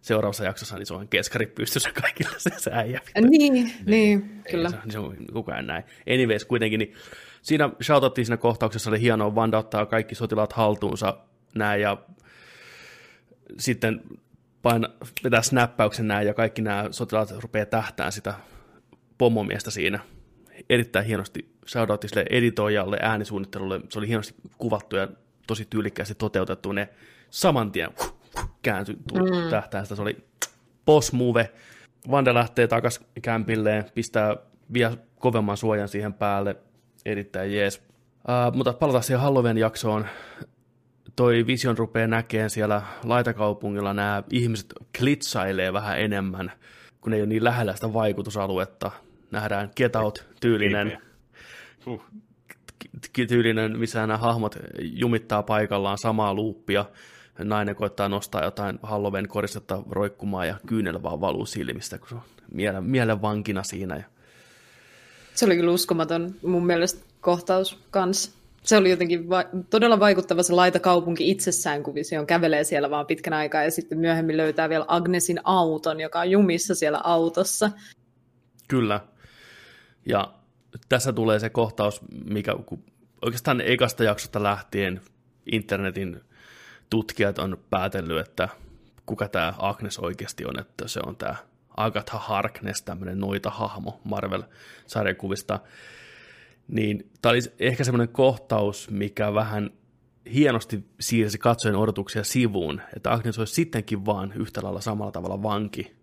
seuraavassa 0.00 0.44
jaksossa 0.44 0.76
niin 0.76 0.86
se 0.86 0.94
on 0.94 1.08
keskari 1.08 1.46
pystyssä 1.46 1.90
kaikilla 2.02 2.38
se, 2.38 2.50
se 2.56 2.70
äijä. 2.74 3.00
Niin, 3.30 3.72
niin, 3.86 4.42
kyllä. 4.50 4.70
Se, 4.70 4.76
se 4.88 4.98
on 4.98 5.16
koko 5.32 5.52
ajan 5.52 5.66
näin. 5.66 5.84
Anyways, 6.12 6.44
kuitenkin, 6.44 6.78
niin 6.78 6.94
siinä 7.42 7.70
shoutattiin 7.82 8.26
siinä 8.26 8.36
kohtauksessa, 8.36 8.90
oli 8.90 9.00
hienoa, 9.00 9.34
Vanda 9.34 9.58
ottaa 9.58 9.86
kaikki 9.86 10.14
sotilaat 10.14 10.52
haltuunsa 10.52 11.18
näin 11.54 11.80
ja 11.82 11.96
sitten 13.58 14.00
paina, 14.62 14.88
vetää 15.24 15.42
snappauksen 15.42 16.08
näin 16.08 16.26
ja 16.26 16.34
kaikki 16.34 16.62
nämä 16.62 16.84
sotilaat 16.90 17.30
rupeaa 17.30 17.66
tähtään 17.66 18.12
sitä 18.12 18.34
pomomiestä 19.18 19.70
siinä. 19.70 20.00
Erittäin 20.70 21.06
hienosti 21.06 21.54
shoutoutti 21.66 22.08
sille 22.08 22.24
editoijalle, 22.30 22.98
äänisuunnittelulle, 23.02 23.80
se 23.88 23.98
oli 23.98 24.08
hienosti 24.08 24.34
kuvattu 24.58 24.96
ja 24.96 25.08
tosi 25.46 25.66
tyylikkäästi 25.70 26.14
toteutettu 26.14 26.72
ne 26.72 26.88
saman 27.30 27.72
tien 27.72 27.90
kääntyi 28.62 28.96
Mm. 29.12 29.50
tähtään 29.50 29.86
sitä, 29.86 29.96
se 29.96 30.02
oli 30.02 30.16
boss 30.86 31.12
move. 31.12 31.50
Vanda 32.10 32.34
lähtee 32.34 32.66
takas 32.66 33.00
kämpilleen, 33.22 33.84
pistää 33.94 34.36
vielä 34.72 34.96
kovemman 35.18 35.56
suojan 35.56 35.88
siihen 35.88 36.14
päälle, 36.14 36.56
erittäin 37.04 37.52
jees. 37.52 37.82
Uh, 38.18 38.56
mutta 38.56 38.72
palataan 38.72 39.04
siihen 39.04 39.20
Halloween 39.20 39.58
jaksoon. 39.58 40.06
Toi 41.16 41.46
Vision 41.46 41.78
rupeaa 41.78 42.06
näkemään 42.06 42.50
siellä 42.50 42.82
laitakaupungilla 43.04 43.94
nämä 43.94 44.22
ihmiset 44.30 44.66
klitsailee 44.98 45.72
vähän 45.72 46.00
enemmän, 46.00 46.52
kun 47.00 47.12
ei 47.12 47.20
ole 47.20 47.28
niin 47.28 47.44
lähellä 47.44 47.74
sitä 47.74 47.92
vaikutusaluetta. 47.92 48.90
Nähdään 49.30 49.70
Get 49.76 49.96
Out-tyylinen, 49.96 50.98
huh. 51.86 52.02
tyylinen, 53.28 53.78
missä 53.78 54.00
nämä 54.00 54.16
hahmot 54.16 54.56
jumittaa 54.80 55.42
paikallaan 55.42 55.98
samaa 55.98 56.34
luuppia. 56.34 56.84
Nainen 57.38 57.76
koittaa 57.76 58.08
nostaa 58.08 58.44
jotain 58.44 58.78
Halloween 58.82 59.28
koristetta 59.28 59.82
roikkumaan 59.90 60.48
ja 60.48 60.56
kyynel 60.66 61.02
vaan 61.02 61.20
valuu 61.20 61.46
silmistä, 61.46 61.98
kun 61.98 62.08
se 62.08 62.14
on 62.14 62.20
mielen, 62.52 62.84
mielen 62.84 63.22
vankina 63.22 63.62
siinä. 63.62 63.96
Ja 63.96 64.04
Se 65.34 65.46
oli 65.46 65.56
kyllä 65.56 65.72
uskomaton 65.72 66.34
mun 66.42 66.66
mielestä 66.66 67.04
kohtaus 67.20 67.78
kans. 67.90 68.38
Se 68.62 68.76
oli 68.76 68.90
jotenkin 68.90 69.28
va- 69.28 69.44
todella 69.70 70.00
vaikuttava 70.00 70.42
se 70.42 70.52
laitakaupunki 70.52 71.30
itsessään, 71.30 71.82
kun 71.82 71.94
Vision 71.94 72.26
kävelee 72.26 72.64
siellä 72.64 72.90
vaan 72.90 73.06
pitkän 73.06 73.32
aikaa 73.32 73.62
ja 73.62 73.70
sitten 73.70 73.98
myöhemmin 73.98 74.36
löytää 74.36 74.68
vielä 74.68 74.84
Agnesin 74.88 75.40
auton, 75.44 76.00
joka 76.00 76.20
on 76.20 76.30
jumissa 76.30 76.74
siellä 76.74 77.00
autossa. 77.04 77.70
Kyllä. 78.68 79.00
Ja 80.08 80.34
tässä 80.88 81.12
tulee 81.12 81.38
se 81.38 81.50
kohtaus, 81.50 82.00
mikä 82.24 82.54
oikeastaan 83.22 83.60
ekasta 83.60 84.04
jaksosta 84.04 84.42
lähtien 84.42 85.00
internetin 85.52 86.20
tutkijat 86.90 87.38
on 87.38 87.58
päätellyt, 87.70 88.28
että 88.28 88.48
kuka 89.06 89.28
tämä 89.28 89.54
Agnes 89.58 89.98
oikeasti 89.98 90.44
on, 90.44 90.60
että 90.60 90.88
se 90.88 91.00
on 91.06 91.16
tämä 91.16 91.36
Agatha 91.76 92.18
Harkness, 92.18 92.82
tämmöinen 92.82 93.18
noita 93.18 93.50
hahmo 93.50 94.00
Marvel-sarjakuvista. 94.04 95.58
Niin 96.68 97.10
tämä 97.22 97.30
oli 97.30 97.40
ehkä 97.58 97.84
semmoinen 97.84 98.08
kohtaus, 98.08 98.90
mikä 98.90 99.34
vähän 99.34 99.70
hienosti 100.32 100.84
siirsi 101.00 101.38
katsojen 101.38 101.76
odotuksia 101.76 102.24
sivuun, 102.24 102.80
että 102.96 103.12
Agnes 103.12 103.38
olisi 103.38 103.54
sittenkin 103.54 104.06
vaan 104.06 104.32
yhtä 104.32 104.60
lailla 104.62 104.80
samalla 104.80 105.12
tavalla 105.12 105.42
vanki 105.42 105.97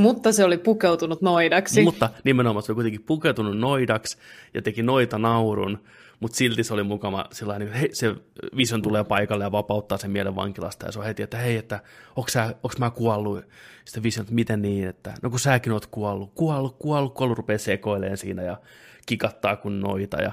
Mutta 0.00 0.32
se 0.32 0.44
oli 0.44 0.58
pukeutunut 0.58 1.22
noidaksi. 1.22 1.82
mutta 1.82 2.10
nimenomaan 2.24 2.62
se 2.62 2.72
oli 2.72 2.74
kuitenkin 2.74 3.02
pukeutunut 3.02 3.58
noidaksi 3.58 4.18
ja 4.54 4.62
teki 4.62 4.82
noita 4.82 5.18
naurun, 5.18 5.78
mutta 6.20 6.36
silti 6.36 6.64
se 6.64 6.74
oli 6.74 6.82
mukava 6.82 7.26
sillä 7.32 7.58
niin 7.58 7.72
he, 7.72 7.88
se 7.92 8.14
Vision 8.56 8.82
tulee 8.82 9.04
paikalle 9.04 9.44
ja 9.44 9.52
vapauttaa 9.52 9.98
sen 9.98 10.10
mielen 10.10 10.36
vankilasta 10.36 10.86
ja 10.86 10.92
se 10.92 10.98
on 10.98 11.04
heti, 11.04 11.22
että 11.22 11.38
hei, 11.38 11.56
että 11.56 11.80
onko, 12.16 12.68
mä 12.78 12.90
kuollut? 12.90 13.44
Sitten 13.84 14.02
Vision, 14.02 14.22
että 14.22 14.34
miten 14.34 14.62
niin, 14.62 14.88
että 14.88 15.14
no 15.22 15.30
kun 15.30 15.40
säkin 15.40 15.72
oot 15.72 15.86
kuollut, 15.86 16.32
kuollut, 16.34 16.76
kuollut, 16.78 17.14
kuollut, 17.14 17.38
rupeaa 17.38 17.58
sekoileen 17.58 18.16
siinä 18.16 18.42
ja 18.42 18.56
kikattaa 19.06 19.56
kuin 19.56 19.80
noita 19.80 20.22
ja 20.22 20.32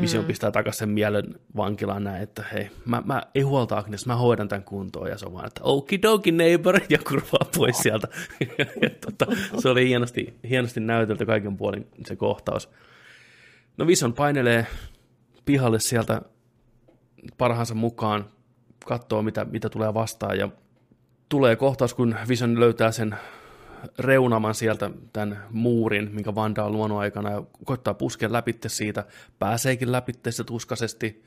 Vision 0.00 0.24
Mm. 0.24 0.26
pistää 0.26 0.50
takaisin 0.50 0.78
sen 0.78 0.88
mielen 0.88 1.34
vankilaan 1.56 2.04
näin, 2.04 2.22
että 2.22 2.44
hei, 2.52 2.70
mä, 2.86 3.02
mä 3.06 3.22
ei 3.34 3.42
huolta 3.42 3.78
Agnes, 3.78 4.06
mä 4.06 4.16
hoidan 4.16 4.48
tämän 4.48 4.64
kuntoon. 4.64 5.10
Ja 5.10 5.18
se 5.18 5.26
on 5.26 5.32
vaan, 5.32 5.46
että 5.46 5.60
okidoki 5.64 6.32
neighbor, 6.32 6.80
ja 6.88 6.98
kurvaa 7.08 7.50
pois 7.56 7.78
sieltä. 7.78 8.08
ja, 8.82 8.90
tota, 8.90 9.26
se 9.58 9.68
oli 9.68 9.88
hienosti, 9.88 10.34
hienosti 10.48 10.80
näytelty 10.80 11.26
kaiken 11.26 11.56
puolin 11.56 11.86
se 12.06 12.16
kohtaus. 12.16 12.70
No 13.76 13.86
Vision 13.86 14.12
painelee 14.12 14.66
pihalle 15.44 15.80
sieltä 15.80 16.22
parhaansa 17.38 17.74
mukaan, 17.74 18.24
katsoo 18.86 19.22
mitä, 19.22 19.44
mitä 19.44 19.68
tulee 19.68 19.94
vastaan 19.94 20.38
ja 20.38 20.48
tulee 21.28 21.56
kohtaus, 21.56 21.94
kun 21.94 22.16
Vision 22.28 22.60
löytää 22.60 22.92
sen 22.92 23.14
reunaman 23.98 24.54
sieltä 24.54 24.90
tämän 25.12 25.44
muurin, 25.50 26.10
minkä 26.12 26.34
Vanda 26.34 26.64
on 26.64 26.72
luonut 26.72 26.98
aikana 26.98 27.30
ja 27.30 27.42
koittaa 27.64 27.94
puskea 27.94 28.32
läpitte 28.32 28.68
siitä, 28.68 29.04
pääseekin 29.38 29.92
läpitte 29.92 30.32
se 30.32 30.44
tuskaisesti. 30.44 31.24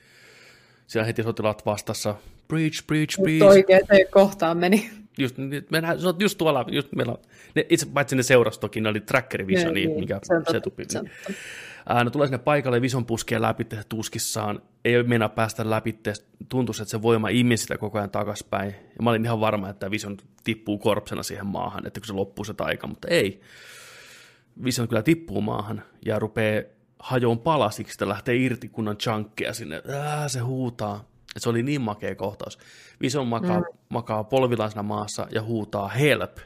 Siellä 0.87 1.05
heti 1.05 1.23
sotilaat 1.23 1.65
vastassa, 1.65 2.15
breach, 2.47 2.83
Mutta 3.17 3.23
breach. 3.23 3.43
oikein 3.45 3.81
kohtaan 4.11 4.57
meni. 4.57 4.89
Just, 5.17 5.35
mennään, 5.71 5.99
se 6.01 6.07
on 6.07 6.15
just 6.19 6.37
tuolla, 6.37 6.65
just 6.71 6.91
meillä, 6.95 7.15
ne, 7.55 7.65
itse 7.69 7.85
paitsi 7.85 8.15
ne 8.15 8.23
seurasi 8.23 8.59
toki, 8.59 8.81
ne 8.81 8.89
oli 8.89 8.99
trackeri 8.99 9.47
Visioni, 9.47 9.73
Niin, 9.73 9.89
niin, 9.89 9.99
mikä 9.99 10.19
se 10.23 10.33
on 10.35 10.43
se 10.51 10.59
tupi. 10.59 10.85
se 10.89 10.99
on 10.99 11.09
Ää, 11.89 12.03
no 12.03 12.09
tulee 12.09 12.27
sinne 12.27 12.37
paikalle, 12.37 12.81
Vision 12.81 13.05
puskee 13.05 13.41
läpi 13.41 13.67
tuskissaan, 13.89 14.61
ei 14.85 15.03
mennä 15.03 15.29
päästä 15.29 15.69
läpi, 15.69 15.99
tuntuu, 16.49 16.73
että 16.81 16.91
se 16.91 17.01
voima 17.01 17.29
imi 17.29 17.57
sitä 17.57 17.77
koko 17.77 17.97
ajan 17.97 18.09
takaspäin. 18.09 18.71
Ja 18.71 19.03
mä 19.03 19.09
olin 19.09 19.25
ihan 19.25 19.39
varma, 19.39 19.69
että 19.69 19.91
Vision 19.91 20.17
tippuu 20.43 20.77
korpsena 20.77 21.23
siihen 21.23 21.45
maahan, 21.47 21.87
että 21.87 21.99
kun 21.99 22.07
se 22.07 22.13
loppuu 22.13 22.45
se 22.45 22.53
taika, 22.53 22.87
mutta 22.87 23.07
ei. 23.07 23.41
Vision 24.63 24.87
kyllä 24.87 25.01
tippuu 25.03 25.41
maahan 25.41 25.83
ja 26.05 26.19
rupeaa 26.19 26.63
hajoon 26.99 27.39
palasiksi, 27.39 27.93
että 27.95 28.07
lähtee 28.09 28.35
irti 28.35 28.69
kunnan 28.69 28.97
chunkkeja 28.97 29.53
sinne. 29.53 29.81
Ää, 29.89 30.27
se 30.27 30.39
huutaa. 30.39 31.12
Se 31.37 31.49
oli 31.49 31.63
niin 31.63 31.81
makea 31.81 32.15
kohtaus. 32.15 32.59
Vision 33.01 33.27
makaa, 33.27 33.59
mm. 33.59 33.65
makaa 33.89 34.23
polvillaan 34.23 34.71
siinä 34.71 34.83
maassa 34.83 35.27
ja 35.31 35.41
huutaa 35.41 35.87
help, 35.87 36.37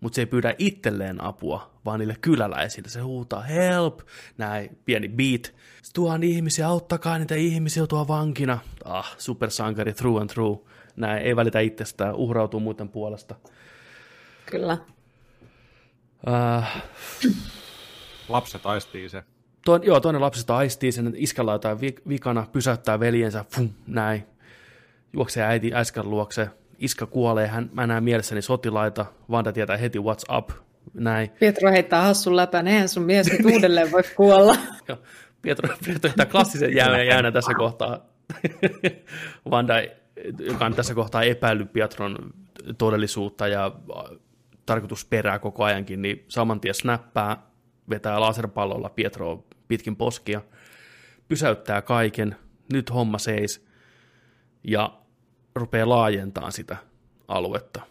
mutta 0.00 0.16
se 0.16 0.22
ei 0.22 0.26
pyydä 0.26 0.54
itselleen 0.58 1.24
apua, 1.24 1.70
vaan 1.84 2.00
niille 2.00 2.16
kyläläisille. 2.20 2.88
Se 2.88 3.00
huutaa 3.00 3.40
help, 3.40 4.00
näin 4.38 4.78
pieni 4.84 5.08
beat. 5.08 5.54
Se 5.82 5.92
tuon 5.92 6.22
ihmisiä, 6.22 6.68
auttakaa 6.68 7.18
niitä 7.18 7.34
ihmisiä 7.34 7.86
tuo 7.86 8.08
vankina. 8.08 8.58
Ah, 8.84 9.14
supersankari 9.18 9.92
through 9.92 10.20
and 10.20 10.30
through. 10.30 10.66
Näin, 10.96 11.22
ei 11.22 11.36
välitä 11.36 11.60
itsestään, 11.60 12.14
uhrautuu 12.14 12.60
muuten 12.60 12.88
puolesta. 12.88 13.34
Kyllä. 14.46 14.78
Äh, 16.28 16.82
Lapset 18.28 18.66
aistii 18.66 19.08
se. 19.08 19.24
Toin, 19.64 19.82
joo, 19.82 20.00
toinen 20.00 20.20
lapsesta 20.20 20.56
aistii 20.56 20.92
sen, 20.92 21.06
että 21.06 21.18
iskällä 21.20 21.52
jotain 21.52 21.80
vi- 21.80 22.02
vikana, 22.08 22.46
pysäyttää 22.52 23.00
veljensä, 23.00 23.44
fum, 23.54 23.70
näin. 23.86 24.26
Juoksee 25.12 25.44
äiti 25.44 25.74
äskän 25.74 26.10
luokse, 26.10 26.48
iskä 26.78 27.06
kuolee, 27.06 27.46
hän, 27.46 27.70
mä 27.72 27.86
näen 27.86 28.04
mielessäni 28.04 28.42
sotilaita, 28.42 29.06
Vanda 29.30 29.52
tietää 29.52 29.76
heti 29.76 29.98
what's 29.98 30.36
up, 30.38 30.50
näin. 30.94 31.30
Pietro 31.40 31.70
heittää 31.70 32.02
hassun 32.02 32.36
läpän, 32.36 32.68
eihän 32.68 32.88
sun 32.88 33.02
mies 33.02 33.32
nyt 33.32 33.44
uudelleen 33.44 33.92
voi 33.92 34.02
kuolla. 34.16 34.56
Pietro, 35.42 35.68
Pietro 35.84 36.08
heittää 36.08 36.26
klassisen 36.26 36.76
jäänä, 36.76 37.02
jäänä 37.02 37.32
tässä 37.32 37.54
kohtaa. 37.54 37.98
Vanda, 39.50 39.74
joka 40.38 40.66
on 40.66 40.74
tässä 40.74 40.94
kohtaa 40.94 41.22
epäillyt 41.22 41.72
Pietron 41.72 42.18
todellisuutta 42.78 43.48
ja 43.48 43.72
tarkoitusperää 44.66 45.38
koko 45.38 45.64
ajankin, 45.64 46.02
niin 46.02 46.24
saman 46.28 46.60
tien 46.60 46.74
snappaa, 46.74 47.50
vetää 47.90 48.20
laserpallolla 48.20 48.88
Pietro 48.88 49.44
pitkin 49.72 49.96
poskia, 49.96 50.40
pysäyttää 51.28 51.82
kaiken, 51.82 52.36
nyt 52.72 52.94
homma 52.94 53.18
seis, 53.18 53.66
ja 54.64 54.98
rupeaa 55.54 55.88
laajentamaan 55.88 56.52
sitä 56.52 56.76
aluetta, 57.28 57.82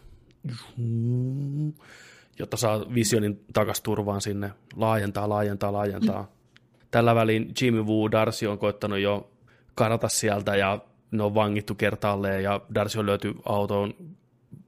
jotta 2.38 2.56
saa 2.56 2.94
visionin 2.94 3.44
takas 3.52 3.80
turvaan 3.80 4.20
sinne, 4.20 4.50
laajentaa, 4.76 5.28
laajentaa, 5.28 5.72
laajentaa. 5.72 6.30
Tällä 6.90 7.14
välin 7.14 7.52
Jimmy 7.60 7.82
Woo 7.82 8.10
Darcy 8.10 8.46
on 8.46 8.58
koittanut 8.58 8.98
jo 8.98 9.30
karata 9.74 10.08
sieltä 10.08 10.56
ja 10.56 10.78
ne 11.10 11.22
on 11.22 11.34
vangittu 11.34 11.74
kertaalleen 11.74 12.42
ja 12.42 12.60
Darcy 12.74 12.98
on 12.98 13.06
löyty 13.06 13.34
autoon, 13.44 13.94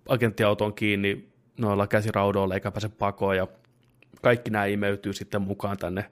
agenttiautoon 0.08 0.74
kiinni 0.74 1.28
noilla 1.58 1.86
käsiraudoilla 1.86 2.54
eikä 2.54 2.70
pääse 2.70 2.88
pakoon 2.88 3.36
ja 3.36 3.46
kaikki 4.22 4.50
nämä 4.50 4.66
imeytyy 4.66 5.12
sitten 5.12 5.42
mukaan 5.42 5.76
tänne 5.76 6.10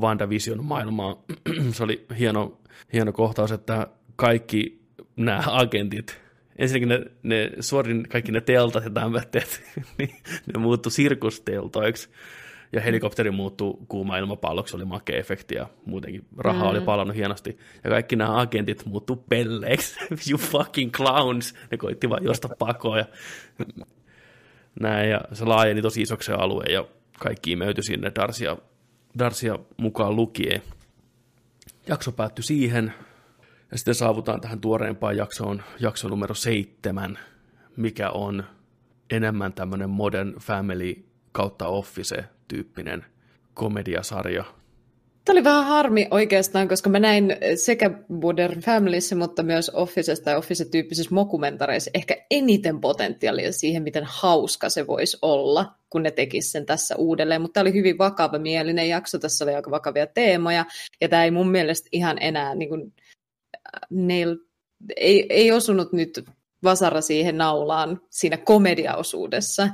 WandaVision 0.00 0.64
maailmaan. 0.64 1.16
Se 1.72 1.84
oli 1.84 2.06
hieno, 2.18 2.58
hieno 2.92 3.12
kohtaus, 3.12 3.52
että 3.52 3.86
kaikki 4.16 4.80
nämä 5.16 5.42
agentit, 5.46 6.20
ensinnäkin 6.58 6.88
ne, 6.88 7.10
ne 7.22 7.50
suorin 7.60 8.08
kaikki 8.08 8.32
ne 8.32 8.40
teltat 8.40 8.84
ja 8.84 8.90
tämmöiset, 8.90 9.62
niin 9.98 10.10
ne 10.54 10.58
muuttui 10.60 10.92
sirkusteltoiksi 10.92 12.08
ja 12.72 12.80
helikopteri 12.80 13.30
muuttui 13.30 13.78
kuuma 13.88 14.18
ilmapalloksi, 14.18 14.76
oli 14.76 14.84
makea 14.84 15.18
efekti 15.18 15.54
ja 15.54 15.66
muutenkin 15.84 16.24
rahaa 16.36 16.64
mm. 16.64 16.70
oli 16.70 16.80
palannut 16.80 17.16
hienosti. 17.16 17.58
Ja 17.84 17.90
kaikki 17.90 18.16
nämä 18.16 18.40
agentit 18.40 18.86
muuttu 18.86 19.16
pelleiksi, 19.16 19.98
you 20.30 20.38
fucking 20.38 20.92
clowns, 20.92 21.54
ne 21.70 21.76
koitti 21.76 22.10
vaan 22.10 22.24
josta 22.24 22.48
pakoon 22.58 22.98
ja 22.98 23.04
näin, 24.80 25.10
ja 25.10 25.20
se 25.32 25.44
laajeni 25.44 25.82
tosi 25.82 26.02
isoksi 26.02 26.32
alue 26.32 26.64
ja 26.64 26.84
kaikki 27.18 27.52
imeytyi 27.52 27.84
sinne 27.84 28.12
Darsia, 28.14 28.56
Darsia 29.18 29.58
mukaan 29.76 30.16
lukien. 30.16 30.62
Jakso 31.88 32.12
päättyi 32.12 32.44
siihen, 32.44 32.92
ja 33.70 33.78
sitten 33.78 33.94
saavutaan 33.94 34.40
tähän 34.40 34.60
tuoreempaan 34.60 35.16
jaksoon, 35.16 35.62
jakso 35.80 36.08
numero 36.08 36.34
seitsemän, 36.34 37.18
mikä 37.76 38.10
on 38.10 38.44
enemmän 39.10 39.52
tämmöinen 39.52 39.90
Modern 39.90 40.34
Family 40.40 40.94
kautta 41.32 41.68
Office-tyyppinen 41.68 43.04
komediasarja. 43.54 44.44
Tämä 45.24 45.34
oli 45.34 45.44
vähän 45.44 45.66
harmi 45.66 46.08
oikeastaan, 46.10 46.68
koska 46.68 46.90
mä 46.90 46.98
näin 46.98 47.36
sekä 47.54 47.90
Modern 48.08 48.60
Familyssä, 48.60 49.16
mutta 49.16 49.42
myös 49.42 49.70
Officessa 49.74 50.24
tai 50.24 50.36
Office-tyyppisissä 50.36 51.14
mokumentareissa 51.14 51.90
ehkä 51.94 52.16
eniten 52.30 52.80
potentiaalia 52.80 53.52
siihen, 53.52 53.82
miten 53.82 54.04
hauska 54.06 54.68
se 54.68 54.86
voisi 54.86 55.18
olla, 55.22 55.77
kun 55.90 56.02
ne 56.02 56.10
tekisivät 56.10 56.52
sen 56.52 56.66
tässä 56.66 56.96
uudelleen. 56.96 57.40
Mutta 57.40 57.52
tämä 57.52 57.62
oli 57.62 57.74
hyvin 57.74 57.98
vakava 57.98 58.38
mielinen 58.38 58.88
jakso, 58.88 59.18
tässä 59.18 59.44
oli 59.44 59.54
aika 59.54 59.70
vakavia 59.70 60.06
teemoja, 60.06 60.64
ja 61.00 61.08
tämä 61.08 61.24
ei 61.24 61.30
mun 61.30 61.50
mielestä 61.50 61.88
ihan 61.92 62.16
enää, 62.20 62.54
niin 62.54 62.68
kuin, 62.68 62.94
nail, 63.90 64.36
ei, 64.96 65.26
ei 65.28 65.52
osunut 65.52 65.92
nyt 65.92 66.24
vasara 66.62 67.00
siihen 67.00 67.38
naulaan 67.38 68.00
siinä 68.10 68.36
komediaosuudessa 68.36 69.68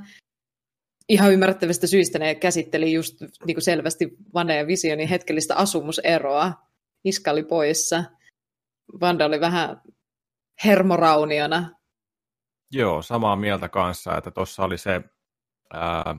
ihan 1.08 1.32
ymmärrettävistä 1.32 1.86
syistä 1.86 2.18
ne 2.18 2.34
käsitteli 2.34 2.92
just 2.92 3.20
niin 3.20 3.54
kuin 3.54 3.62
selvästi 3.62 4.08
Vanda 4.34 4.54
ja 4.54 4.66
Visionin 4.66 5.08
hetkellistä 5.08 5.56
asumuseroa. 5.56 6.52
Iska 7.04 7.30
oli 7.30 7.42
poissa. 7.42 8.04
Vanda 9.00 9.26
oli 9.26 9.40
vähän 9.40 9.80
hermorauniona. 10.64 11.70
Joo, 12.72 13.02
samaa 13.02 13.36
mieltä 13.36 13.68
kanssa, 13.68 14.16
että 14.16 14.30
tuossa 14.30 14.64
oli 14.64 14.78
se, 14.78 15.02
ää, 15.72 16.16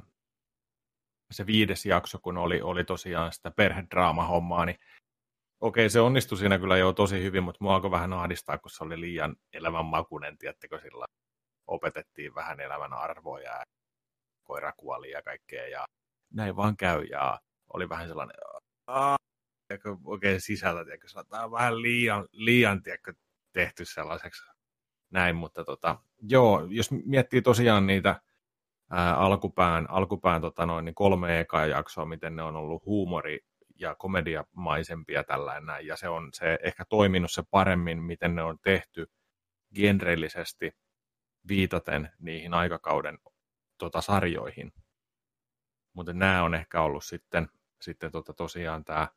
se 1.31 1.45
viides 1.45 1.85
jakso, 1.85 2.19
kun 2.19 2.37
oli, 2.37 2.61
oli 2.61 2.83
tosiaan 2.83 3.33
sitä 3.33 3.51
perhedraama-hommaa, 3.51 4.65
niin 4.65 4.79
okei, 5.61 5.89
se 5.89 5.99
onnistui 5.99 6.37
siinä 6.37 6.59
kyllä 6.59 6.77
jo 6.77 6.93
tosi 6.93 7.23
hyvin, 7.23 7.43
mutta 7.43 7.57
mua 7.61 7.75
alkoi 7.75 7.91
vähän 7.91 8.13
ahdistaa, 8.13 8.57
kun 8.57 8.71
se 8.71 8.83
oli 8.83 8.99
liian 8.99 9.35
elämänmakuinen, 9.53 10.37
tiettekö 10.37 10.81
sillä 10.81 11.05
opetettiin 11.67 12.35
vähän 12.35 12.59
elämän 12.59 12.93
arvoja 12.93 13.51
ja 13.51 13.63
koira 14.43 14.73
kuoli 14.77 15.11
ja 15.11 15.21
kaikkea 15.21 15.67
ja 15.67 15.85
näin 16.33 16.55
vaan 16.55 16.77
käy 16.77 17.03
ja 17.03 17.39
oli 17.73 17.89
vähän 17.89 18.07
sellainen, 18.07 18.35
tiedätkö, 19.67 19.97
oikein 20.03 20.41
sisältä, 20.41 20.85
tiedätkö, 20.85 21.07
tämä 21.29 21.43
on 21.43 21.51
vähän 21.51 21.81
liian, 21.81 22.27
liian 22.31 22.83
tiedätkö, 22.83 23.13
tehty 23.53 23.85
sellaiseksi. 23.85 24.43
Näin, 25.09 25.35
mutta 25.35 25.63
tota, 25.63 25.99
joo, 26.21 26.67
jos 26.69 26.91
miettii 26.91 27.41
tosiaan 27.41 27.87
niitä 27.87 28.21
ää, 28.91 29.17
alkupään, 29.17 29.89
alkupään 29.89 30.41
tota 30.41 30.65
noin, 30.65 30.85
niin 30.85 30.95
kolme 30.95 31.39
ekaa 31.39 31.65
jaksoa, 31.65 32.05
miten 32.05 32.35
ne 32.35 32.43
on 32.43 32.55
ollut 32.55 32.85
huumori 32.85 33.39
ja 33.79 33.95
komediamaisempia 33.95 35.23
tällainen 35.23 35.87
ja 35.87 35.95
se 35.95 36.09
on 36.09 36.29
se 36.33 36.59
ehkä 36.63 36.85
toiminut 36.89 37.31
se 37.31 37.43
paremmin, 37.51 38.03
miten 38.03 38.35
ne 38.35 38.43
on 38.43 38.59
tehty 38.61 39.11
genrellisesti 39.75 40.71
viitaten 41.47 42.11
niihin 42.19 42.53
aikakauden 42.53 43.19
tota, 43.77 44.01
sarjoihin. 44.01 44.73
Mutta 45.93 46.13
nämä 46.13 46.43
on 46.43 46.55
ehkä 46.55 46.81
ollut 46.81 47.03
sitten, 47.03 47.49
sitten 47.81 48.11
tota, 48.11 48.33
tosiaan 48.33 48.85
tämä, 48.85 49.07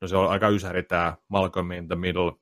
no 0.00 0.08
se 0.08 0.16
on 0.16 0.30
aika 0.30 0.48
ysäri 0.48 0.82
tämä 0.82 1.16
Malcolm 1.28 1.70
in 1.72 1.88
the 1.88 1.96
Middle 1.96 2.32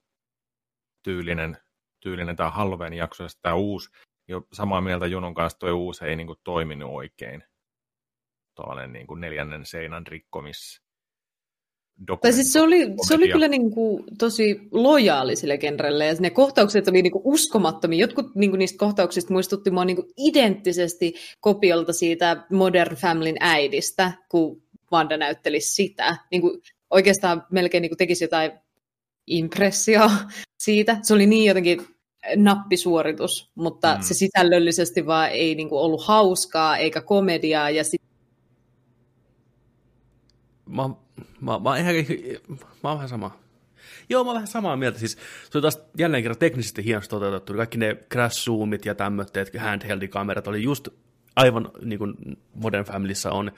tyylinen, 1.03 1.59
tyylinen 2.01 2.37
tämä 2.37 2.51
Halloween 2.51 2.93
jakso, 2.93 3.23
ja 3.23 3.29
tämä 3.43 3.55
uusi, 3.55 3.91
jo 4.29 4.47
samaa 4.53 4.81
mieltä 4.81 5.07
Junon 5.07 5.35
kanssa 5.35 5.59
tuo 5.59 5.73
uusi 5.73 6.05
ei 6.05 6.17
niin 6.17 6.27
kuin, 6.27 6.39
toiminut 6.45 6.91
oikein. 6.93 7.45
Tuollainen 8.55 8.93
niin 8.93 9.07
kuin 9.07 9.21
neljännen 9.21 9.67
seinän 9.67 10.07
rikkomis 10.07 10.83
tai 12.21 12.33
siis 12.33 12.53
se 12.53 12.61
oli, 12.61 12.87
se 13.09 13.15
oli 13.15 13.29
kyllä 13.29 13.49
niin 13.49 13.71
kuin 13.71 14.05
tosi 14.19 14.61
lojaali 14.71 15.37
sille 15.37 15.59
genrelle, 15.59 16.07
ja 16.07 16.15
ne 16.21 16.31
kohtaukset 16.31 16.89
oli 16.89 17.03
niin 17.03 17.13
kuin 17.13 17.23
uskomattomia. 17.25 18.01
Jotkut 18.01 18.35
niin 18.35 18.51
kuin 18.51 18.59
niistä 18.59 18.79
kohtauksista 18.79 19.33
muistutti 19.33 19.71
mua 19.71 19.85
niin 19.85 19.97
kuin 19.97 20.09
identtisesti 20.17 21.15
kopiolta 21.41 21.93
siitä 21.93 22.47
Modern 22.53 22.97
Familyn 22.97 23.37
äidistä, 23.41 24.13
kun 24.29 24.63
Wanda 24.93 25.17
näytteli 25.17 25.61
sitä. 25.61 26.17
Niin 26.31 26.43
kuin 26.43 26.63
oikeastaan 26.91 27.47
melkein 27.51 27.83
niin 27.83 27.91
kuin 27.91 27.99
tekisi 27.99 28.25
jotain 28.25 28.53
impressia 29.27 30.11
siitä. 30.59 30.97
Se 31.03 31.15
oli 31.15 31.27
niin 31.27 31.45
jotenkin 31.45 31.87
nappisuoritus, 32.37 33.51
mutta 33.55 33.95
mm. 33.95 34.03
se 34.03 34.15
sisällöllisesti 34.15 35.07
vaan 35.07 35.31
ei 35.31 35.55
niin 35.55 35.69
kuin 35.69 35.81
ollut 35.81 36.05
hauskaa 36.05 36.77
eikä 36.77 37.01
komediaa. 37.01 37.71
Ja 37.71 37.85
sit... 37.85 38.03
Mä, 40.67 40.89
mä, 41.41 41.59
mä, 41.59 41.77
ihan, 41.77 41.95
mä 42.83 42.89
oon 42.89 42.97
vähän 42.99 43.09
sama. 43.09 43.43
Joo, 44.09 44.25
mä 44.25 44.31
oon 44.31 44.35
vähän 44.35 44.49
samaa 44.49 44.77
mieltä. 44.77 44.99
Siis, 44.99 45.19
se 45.51 45.59
oli 45.59 45.63
taas 45.63 45.81
jälleen 45.99 46.23
kerran 46.23 46.39
teknisesti 46.39 46.85
hienosti 46.85 47.11
toteutettu. 47.11 47.55
Kaikki 47.55 47.79
ne 47.79 47.97
crash 48.13 48.45
zoomit 48.45 48.87
ja 48.87 48.95
tämmöiset 48.95 49.37
handheld-kamerat 49.59 50.49
oli 50.49 50.63
just 50.63 50.89
aivan 51.37 51.71
niin 51.83 51.99
kuin 51.99 52.15
Modern 52.55 52.85
Familyssä 52.85 53.33
on. 53.33 53.53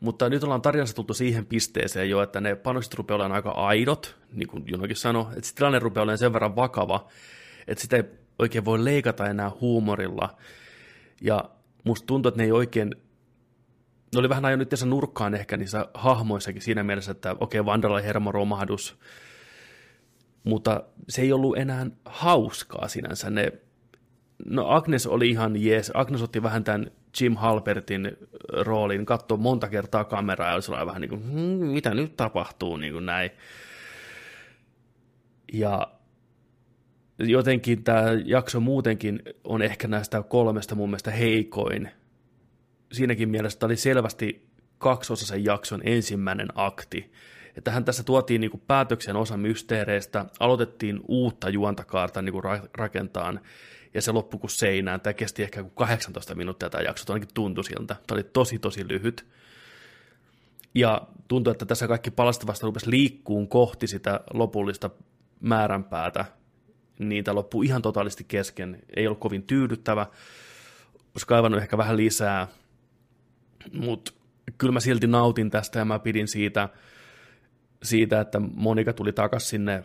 Mutta 0.00 0.28
nyt 0.28 0.44
ollaan 0.44 0.62
tarinassa 0.62 0.96
tultu 0.96 1.14
siihen 1.14 1.46
pisteeseen 1.46 2.10
jo, 2.10 2.22
että 2.22 2.40
ne 2.40 2.54
panokset 2.54 2.94
rupeaa 2.94 3.16
olemaan 3.16 3.36
aika 3.36 3.50
aidot, 3.50 4.16
niin 4.32 4.48
kuin 4.48 4.64
Junokin 4.66 4.96
sanoi, 4.96 5.26
että 5.36 5.48
se 5.48 5.54
tilanne 5.54 5.78
rupeaa 5.78 6.02
olemaan 6.02 6.18
sen 6.18 6.32
verran 6.32 6.56
vakava, 6.56 7.08
että 7.68 7.82
sitä 7.82 7.96
ei 7.96 8.04
oikein 8.38 8.64
voi 8.64 8.84
leikata 8.84 9.26
enää 9.26 9.50
huumorilla. 9.60 10.36
Ja 11.20 11.50
musta 11.84 12.06
tuntuu, 12.06 12.28
että 12.28 12.38
ne 12.38 12.44
ei 12.44 12.52
oikein, 12.52 12.94
ne 14.14 14.18
oli 14.18 14.28
vähän 14.28 14.58
nyt 14.58 14.68
tässä 14.68 14.86
nurkkaan 14.86 15.34
ehkä 15.34 15.56
niissä 15.56 15.86
hahmoissakin 15.94 16.62
siinä 16.62 16.82
mielessä, 16.82 17.10
että 17.10 17.30
okei, 17.30 17.60
okay, 17.60 17.72
Vandalla 17.72 18.00
hermoromahdus, 18.00 18.98
mutta 20.44 20.84
se 21.08 21.22
ei 21.22 21.32
ollut 21.32 21.58
enää 21.58 21.86
hauskaa 22.04 22.88
sinänsä. 22.88 23.30
Ne, 23.30 23.52
no 24.44 24.68
Agnes 24.68 25.06
oli 25.06 25.28
ihan 25.28 25.62
jees, 25.62 25.90
Agnes 25.94 26.22
otti 26.22 26.42
vähän 26.42 26.64
tämän 26.64 26.90
Jim 27.20 27.36
Halpertin 27.36 28.16
roolin, 28.48 29.06
katsoi 29.06 29.38
monta 29.38 29.68
kertaa 29.68 30.04
kameraa 30.04 30.48
ja 30.48 30.54
oli 30.54 30.86
vähän 30.86 31.00
niin 31.00 31.08
kuin, 31.08 31.22
hm, 31.22 31.66
mitä 31.66 31.94
nyt 31.94 32.16
tapahtuu, 32.16 32.76
niin 32.76 32.92
kuin 32.92 33.06
näin. 33.06 33.30
Ja 35.52 35.95
jotenkin 37.18 37.84
tämä 37.84 38.02
jakso 38.24 38.60
muutenkin 38.60 39.22
on 39.44 39.62
ehkä 39.62 39.88
näistä 39.88 40.22
kolmesta 40.22 40.74
mun 40.74 40.88
mielestä 40.88 41.10
heikoin. 41.10 41.90
Siinäkin 42.92 43.28
mielessä 43.28 43.66
oli 43.66 43.76
selvästi 43.76 44.46
kaksosaisen 44.78 45.44
jakson 45.44 45.80
ensimmäinen 45.84 46.48
akti. 46.54 47.12
Että 47.56 47.70
hän 47.70 47.84
tässä 47.84 48.02
tuotiin 48.02 48.40
niin 48.40 48.62
päätöksen 48.66 49.16
osa 49.16 49.36
mysteereistä, 49.36 50.26
aloitettiin 50.40 51.00
uutta 51.08 51.48
juontakaarta 51.48 52.22
niin 52.22 52.34
rakentaan, 52.74 53.40
ja 53.94 54.02
se 54.02 54.12
loppui 54.12 54.40
kuin 54.40 54.50
seinään. 54.50 55.00
Tämä 55.00 55.14
kesti 55.14 55.42
ehkä 55.42 55.64
18 55.74 56.34
minuuttia 56.34 56.70
tämä 56.70 56.82
jakso, 56.82 57.12
ainakin 57.12 57.34
tuntui 57.34 57.64
siltä. 57.64 57.96
Tämä 58.06 58.16
oli 58.16 58.22
tosi, 58.22 58.58
tosi 58.58 58.88
lyhyt. 58.88 59.26
Ja 60.74 61.08
tuntui, 61.28 61.50
että 61.50 61.66
tässä 61.66 61.88
kaikki 61.88 62.10
palastavasta 62.10 62.66
rupesi 62.66 62.90
liikkuun 62.90 63.48
kohti 63.48 63.86
sitä 63.86 64.20
lopullista 64.32 64.90
määränpäätä, 65.40 66.24
niin 66.98 67.24
tämä 67.24 67.36
ihan 67.64 67.82
totaalisti 67.82 68.24
kesken. 68.24 68.82
Ei 68.96 69.06
ollut 69.06 69.20
kovin 69.20 69.42
tyydyttävä, 69.42 70.06
olisi 71.14 71.26
kaivannut 71.26 71.62
ehkä 71.62 71.78
vähän 71.78 71.96
lisää, 71.96 72.48
mutta 73.72 74.12
kyllä 74.58 74.72
mä 74.72 74.80
silti 74.80 75.06
nautin 75.06 75.50
tästä 75.50 75.78
ja 75.78 75.84
mä 75.84 75.98
pidin 75.98 76.28
siitä, 76.28 76.68
siitä 77.82 78.20
että 78.20 78.40
Monika 78.40 78.92
tuli 78.92 79.12
takaisin 79.12 79.48
sinne, 79.48 79.82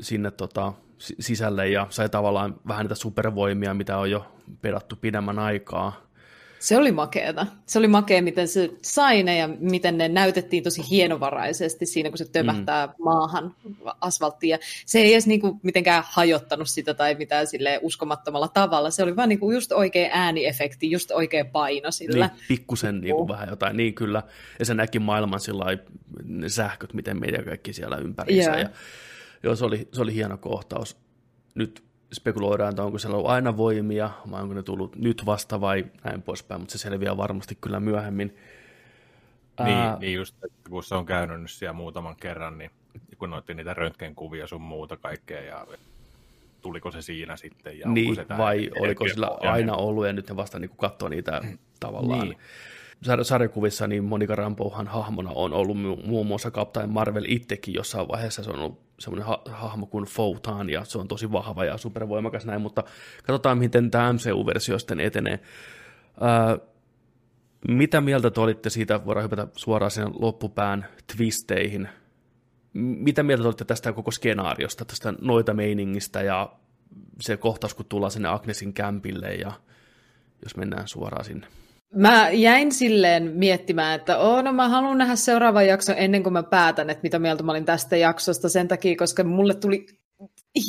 sinne 0.00 0.30
tota, 0.30 0.72
sisälle 0.98 1.68
ja 1.68 1.86
sai 1.90 2.08
tavallaan 2.08 2.60
vähän 2.68 2.84
niitä 2.84 2.94
supervoimia, 2.94 3.74
mitä 3.74 3.98
on 3.98 4.10
jo 4.10 4.32
pedattu 4.62 4.96
pidemmän 4.96 5.38
aikaa. 5.38 6.11
Se 6.62 6.76
oli 6.76 6.92
makeeta. 6.92 7.46
Se 7.66 7.78
oli 7.78 7.88
makea, 7.88 8.22
miten 8.22 8.48
se 8.48 8.70
sai 8.82 9.22
ne 9.22 9.38
ja 9.38 9.48
miten 9.60 9.98
ne 9.98 10.08
näytettiin 10.08 10.62
tosi 10.62 10.82
hienovaraisesti 10.90 11.86
siinä, 11.86 12.08
kun 12.08 12.18
se 12.18 12.24
tömähtää 12.24 12.86
mm. 12.86 12.92
maahan 13.04 13.54
asfalttiin. 14.00 14.58
se 14.86 14.98
ei 14.98 15.12
edes 15.12 15.26
niinku 15.26 15.60
mitenkään 15.62 16.04
hajottanut 16.06 16.68
sitä 16.68 16.94
tai 16.94 17.14
mitään 17.14 17.46
sille 17.46 17.78
uskomattomalla 17.82 18.48
tavalla. 18.48 18.90
Se 18.90 19.02
oli 19.02 19.16
vaan 19.16 19.28
niinku 19.28 19.50
just 19.50 19.72
oikea 19.72 20.08
ääniefekti, 20.12 20.90
just 20.90 21.10
oikea 21.10 21.44
paino 21.44 21.90
sillä. 21.90 22.26
Niin, 22.26 22.44
pikkusen 22.48 23.00
niinku 23.00 23.28
vähän 23.28 23.48
jotain. 23.48 23.76
Niin 23.76 23.94
kyllä. 23.94 24.22
Ja 24.58 24.64
se 24.64 24.74
näki 24.74 24.98
maailman 24.98 25.40
sillä 25.40 25.64
ne 26.24 26.48
sähköt, 26.48 26.94
miten 26.94 27.20
meidän 27.20 27.44
kaikki 27.44 27.72
siellä 27.72 27.96
ympärissä. 27.96 28.50
Yeah. 28.50 28.60
Ja, 28.60 28.70
joo, 29.42 29.56
se 29.56 29.64
oli, 29.64 29.88
se 29.92 30.02
oli 30.02 30.14
hieno 30.14 30.38
kohtaus. 30.38 30.96
Nyt 31.54 31.91
spekuloidaan, 32.12 32.70
että 32.70 32.82
onko 32.82 32.98
siellä 32.98 33.16
ollut 33.16 33.30
aina 33.30 33.56
voimia, 33.56 34.10
vai 34.30 34.42
onko 34.42 34.54
ne 34.54 34.62
tullut 34.62 34.96
nyt 34.96 35.26
vasta 35.26 35.60
vai 35.60 35.84
näin 36.04 36.22
poispäin, 36.22 36.60
mutta 36.60 36.72
se 36.72 36.78
selviää 36.78 37.16
varmasti 37.16 37.58
kyllä 37.60 37.80
myöhemmin. 37.80 38.36
Niin, 39.64 39.78
Ää... 39.78 39.98
niin 40.00 40.14
just, 40.14 40.36
kun 40.70 40.84
se 40.84 40.94
on 40.94 41.06
käynyt 41.06 41.50
siellä 41.50 41.72
muutaman 41.72 42.16
kerran, 42.16 42.58
niin 42.58 42.70
kun 43.18 43.30
noitti 43.30 43.54
niitä 43.54 43.74
röntgenkuvia 43.74 44.46
sun 44.46 44.60
muuta 44.60 44.96
kaikkea, 44.96 45.40
ja 45.40 45.66
tuliko 46.62 46.90
se 46.90 47.02
siinä 47.02 47.36
sitten? 47.36 47.78
Ja 47.78 47.88
niin, 47.88 48.14
se 48.14 48.26
vai 48.38 48.70
oliko 48.80 49.08
sillä 49.08 49.30
aina 49.40 49.74
ollut, 49.74 50.06
ja 50.06 50.12
nyt 50.12 50.28
ne 50.28 50.36
vasta 50.36 50.58
niin 50.58 50.70
katsoo 50.76 51.08
niitä 51.08 51.40
tavallaan. 51.80 52.28
Niin 52.28 52.38
sarjakuvissa 53.22 53.86
niin 53.86 54.04
Monika 54.04 54.34
Rampouhan 54.34 54.86
hahmona 54.86 55.30
on 55.34 55.52
ollut 55.52 55.76
muun 56.04 56.26
muassa 56.26 56.50
Captain 56.50 56.90
Marvel 56.90 57.24
itsekin 57.28 57.74
jossain 57.74 58.08
vaiheessa. 58.08 58.42
Se 58.42 58.50
on 58.50 58.58
ollut 58.58 58.80
semmoinen 58.98 59.26
ha- 59.26 59.42
hahmo 59.50 59.86
kuin 59.86 60.06
Photon 60.14 60.70
ja 60.70 60.84
se 60.84 60.98
on 60.98 61.08
tosi 61.08 61.32
vahva 61.32 61.64
ja 61.64 61.78
supervoimakas 61.78 62.46
näin, 62.46 62.60
mutta 62.60 62.84
katsotaan 63.24 63.58
miten 63.58 63.90
tämä 63.90 64.12
MCU-versio 64.12 64.78
sitten 64.78 65.00
etenee. 65.00 65.40
Ää, 66.20 66.58
mitä 67.68 68.00
mieltä 68.00 68.30
te 68.30 68.40
olitte 68.40 68.70
siitä, 68.70 69.04
voidaan 69.04 69.24
hypätä 69.24 69.46
suoraan 69.56 69.90
sen 69.90 70.08
loppupään 70.18 70.86
twisteihin. 71.16 71.88
Mitä 72.74 73.22
mieltä 73.22 73.42
te 73.42 73.48
olitte 73.48 73.64
tästä 73.64 73.92
koko 73.92 74.10
skenaariosta, 74.10 74.84
tästä 74.84 75.14
noita 75.20 75.54
meiningistä 75.54 76.22
ja 76.22 76.52
se 77.20 77.36
kohtaus, 77.36 77.74
kun 77.74 77.86
tullaan 77.86 78.10
sinne 78.10 78.28
Agnesin 78.28 78.72
kämpille 78.72 79.34
ja 79.34 79.52
jos 80.42 80.56
mennään 80.56 80.88
suoraan 80.88 81.24
sinne? 81.24 81.46
Mä 81.94 82.30
jäin 82.30 82.72
silleen 82.72 83.32
miettimään, 83.34 84.00
että 84.00 84.18
oh, 84.18 84.42
no 84.42 84.52
mä 84.52 84.68
haluan 84.68 84.98
nähdä 84.98 85.16
seuraavan 85.16 85.66
jakson 85.66 85.94
ennen 85.98 86.22
kuin 86.22 86.32
mä 86.32 86.42
päätän, 86.42 86.90
että 86.90 87.02
mitä 87.02 87.18
mieltä 87.18 87.42
mä 87.42 87.52
olin 87.52 87.64
tästä 87.64 87.96
jaksosta 87.96 88.48
sen 88.48 88.68
takia, 88.68 88.96
koska 88.96 89.24
mulle 89.24 89.54
tuli 89.54 89.86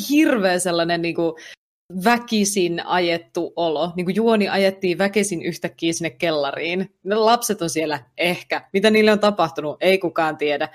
hirveä 0.10 0.60
sellainen 0.60 1.02
niin 1.02 1.16
kuin, 1.16 1.34
väkisin 2.06 2.86
ajettu 2.86 3.54
olo. 3.56 3.92
Niin 3.96 4.06
kuin 4.06 4.16
juoni 4.16 4.50
ajettiin 4.50 4.98
väkisin 4.98 5.42
yhtäkkiä 5.42 5.94
sinne 5.94 6.10
kellariin. 6.10 6.94
Ne 7.04 7.16
lapset 7.16 7.62
on 7.62 7.70
siellä 7.70 8.00
ehkä. 8.18 8.70
Mitä 8.74 8.90
niille 8.90 9.12
on 9.12 9.20
tapahtunut? 9.20 9.78
Ei 9.82 9.98
kukaan 9.98 10.38
tiedä. 10.38 10.70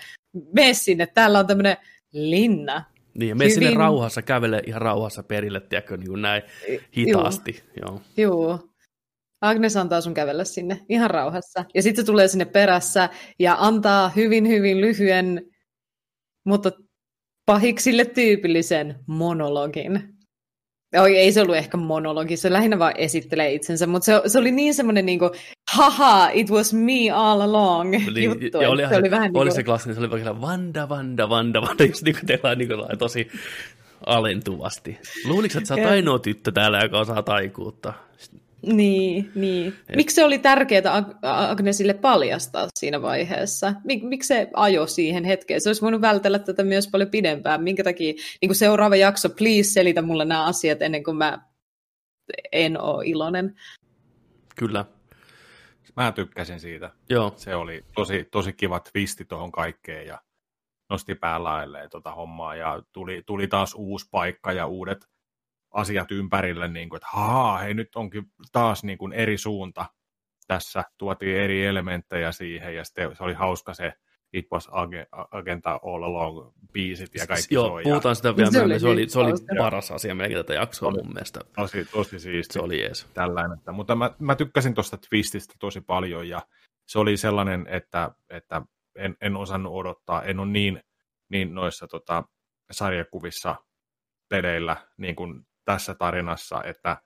Mene 0.53 0.75
sinne. 0.75 1.07
Täällä 1.07 1.39
on 1.39 1.47
tämmöinen 1.47 1.77
linna. 2.13 2.85
Niin, 3.15 3.29
ja 3.29 3.35
mene 3.35 3.51
Hyvin... 3.51 3.69
sinne 3.69 3.79
rauhassa, 3.79 4.23
kävele 4.23 4.63
ihan 4.67 4.83
rauhassa 4.83 5.23
perille, 5.23 5.61
tiedätkö, 5.61 5.97
niin 5.97 6.09
kuin 6.09 6.23
näin 6.23 6.43
hitaasti. 6.97 7.63
Joo. 7.81 8.01
Joo. 8.17 8.68
Agnes 9.41 9.77
antaa 9.77 10.01
sun 10.01 10.15
kävellä 10.15 10.45
sinne 10.45 10.81
ihan 10.89 11.11
rauhassa. 11.11 11.65
Ja 11.75 11.83
sitten 11.83 12.03
se 12.03 12.07
tulee 12.07 12.29
sinne 12.29 12.45
perässä 12.45 13.09
ja 13.39 13.57
antaa 13.59 14.09
hyvin, 14.09 14.49
hyvin 14.49 14.81
lyhyen, 14.81 15.43
mutta 16.47 16.73
pahiksille 17.47 18.05
tyypillisen 18.05 18.99
monologin. 19.07 20.19
Oi, 20.97 21.17
ei 21.17 21.33
se 21.33 21.43
ollut 21.43 21.57
ehkä 21.57 21.77
monologi, 21.77 22.37
se 22.37 22.53
lähinnä 22.53 22.79
vaan 22.79 22.93
esittelee 22.97 23.53
itsensä, 23.53 23.87
mutta 23.87 24.07
se, 24.07 24.23
se 24.27 24.39
oli 24.39 24.53
niin 24.53 24.75
semmoinen 24.75 25.07
niin 25.07 25.19
kuin, 25.19 25.31
haha, 25.71 26.31
it 26.33 26.51
was 26.51 26.75
me 26.75 27.11
all 27.15 27.41
along 27.41 27.91
Niin, 27.91 28.25
juttu. 28.25 28.61
ja 28.61 28.71
oli, 28.71 28.83
että 28.83 28.95
se 28.95 29.01
oli 29.01 29.11
vähän 29.11 29.31
oli 29.35 29.45
niin 29.45 29.55
se 29.55 29.63
klassinen, 29.63 29.95
se 29.95 30.01
oli 30.01 30.11
vaikka 30.11 30.41
Vanda, 30.41 30.89
Vanda, 30.89 31.29
Vanda, 31.29 31.63
Vanda, 31.63 31.85
just 31.85 32.03
niin 32.03 32.15
kuin 32.15 32.27
tehdään 32.27 32.59
niin 32.59 32.69
kuin 32.69 32.99
tosi 32.99 33.29
alentuvasti. 34.07 34.99
Luuliko, 35.25 35.59
että 35.59 35.69
sä 35.69 35.75
oot 35.75 35.87
ainoa 35.87 36.19
tyttö 36.19 36.53
täällä, 36.53 36.81
joka 36.83 36.99
osaa 36.99 37.23
taikuutta? 37.23 37.93
Niin, 38.63 39.31
niin. 39.35 39.75
Miksi 39.97 40.15
se 40.15 40.25
oli 40.25 40.39
tärkeää 40.39 41.01
Ag- 41.01 41.19
Agnesille 41.23 41.95
paljastaa 41.95 42.69
siinä 42.79 43.03
vaiheessa? 43.03 43.75
Mik, 43.85 44.03
miksi 44.03 44.27
se 44.27 44.51
ajo 44.55 44.87
siihen 44.87 45.25
hetkeen? 45.25 45.61
Se 45.61 45.69
olisi 45.69 45.83
voinut 45.83 46.01
vältellä 46.01 46.39
tätä 46.39 46.63
myös 46.65 46.89
paljon 46.89 47.11
pidempään. 47.11 47.63
Minkä 47.63 47.85
takia, 47.85 48.13
niin 48.13 48.49
kuin 48.49 48.57
seuraava 48.57 48.97
jakso, 48.97 49.29
please 49.29 49.71
selitä 49.71 50.03
mulle 50.03 50.25
nämä 50.25 50.45
asiat 50.45 50.83
ennen 50.83 51.05
kuin 51.05 51.17
mä 51.17 51.39
en 52.53 52.81
ole 52.81 53.07
iloinen. 53.07 53.57
Kyllä. 54.57 54.85
Mä 55.97 56.13
tykkäsin 56.13 56.61
siitä. 56.61 56.91
Joo. 57.11 57.33
Se 57.37 57.55
oli 57.55 57.85
tosi, 57.95 58.29
tosi 58.31 58.53
kiva 58.53 58.81
twisti 58.81 59.25
tuohon 59.25 59.53
kaikkeen 59.53 60.07
ja 60.07 60.21
nosti 60.91 61.15
päälailleen 61.15 61.91
tota 61.91 62.15
hommaa 62.15 62.57
ja 62.57 62.83
tuli, 62.93 63.23
tuli 63.27 63.49
taas 63.49 63.75
uusi 63.75 64.07
paikka 64.11 64.53
ja 64.53 64.67
uudet 64.67 65.07
asiat 65.71 66.11
ympärille, 66.13 66.69
niin 66.69 66.89
kuin, 66.89 66.97
että 66.97 67.09
haa, 67.13 67.59
hei 67.59 67.75
nyt 67.75 67.97
onkin 67.97 68.25
taas 68.53 68.85
niin 68.85 68.99
kuin 68.99 69.13
eri 69.13 69.39
suunta 69.39 69.87
tässä, 70.47 70.85
tuotiin 70.99 71.37
eri 71.37 71.67
elementtejä 71.67 72.33
siihen 72.33 72.77
ja 72.77 72.85
sitten 72.85 73.17
se 73.17 73.25
oli 73.25 73.35
hauska 73.35 73.75
se 73.75 73.93
It 74.33 74.47
was 74.53 74.69
Ag- 74.69 75.27
Agenta 75.31 75.81
All 75.85 76.03
Along 76.03 76.53
biisit 76.73 77.15
ja 77.15 77.27
kaikki 77.27 77.55
Joo, 77.55 77.67
soi. 77.69 77.83
puhutaan 77.83 78.17
sitä 78.17 78.37
vielä 78.37 78.51
Se 78.51 78.59
oli 78.59 78.67
myöhemmin. 78.67 79.11
Se 79.11 79.19
oli, 79.19 79.33
se 79.39 79.51
oli 79.53 79.59
paras 79.59 79.91
asia 79.91 80.15
melkein 80.15 80.39
tätä 80.47 80.55
jaksoa 80.55 80.89
Oli. 80.89 81.03
mun 81.03 81.13
mielestä. 81.13 81.41
Tosi, 81.57 81.85
tosi 81.85 82.19
siisti. 82.19 82.53
Se 82.53 82.61
oli 82.61 82.81
jees. 82.81 83.07
tällainen. 83.15 83.59
Että- 83.59 83.73
Mutta 83.73 83.95
mä, 83.95 84.11
mä 84.19 84.35
tykkäsin 84.35 84.75
tuosta 84.75 84.97
twististä 85.09 85.55
tosi 85.61 85.81
paljon 85.81 86.29
ja 86.29 86.43
se 86.87 86.99
oli 86.99 87.17
sellainen, 87.17 87.67
että, 87.71 88.11
että 88.31 88.63
en, 88.97 89.17
en 89.21 89.37
osannut 89.37 89.73
odottaa, 89.75 90.23
en 90.23 90.39
ole 90.41 90.49
niin, 90.49 90.83
niin 91.29 91.55
noissa 91.55 91.87
tota, 91.87 92.25
sarjakuvissa 92.71 93.57
peleillä 94.29 94.77
niin 94.97 95.17
kuin 95.17 95.47
tässä 95.69 95.95
tarinassa, 95.95 96.63
että, 96.65 96.97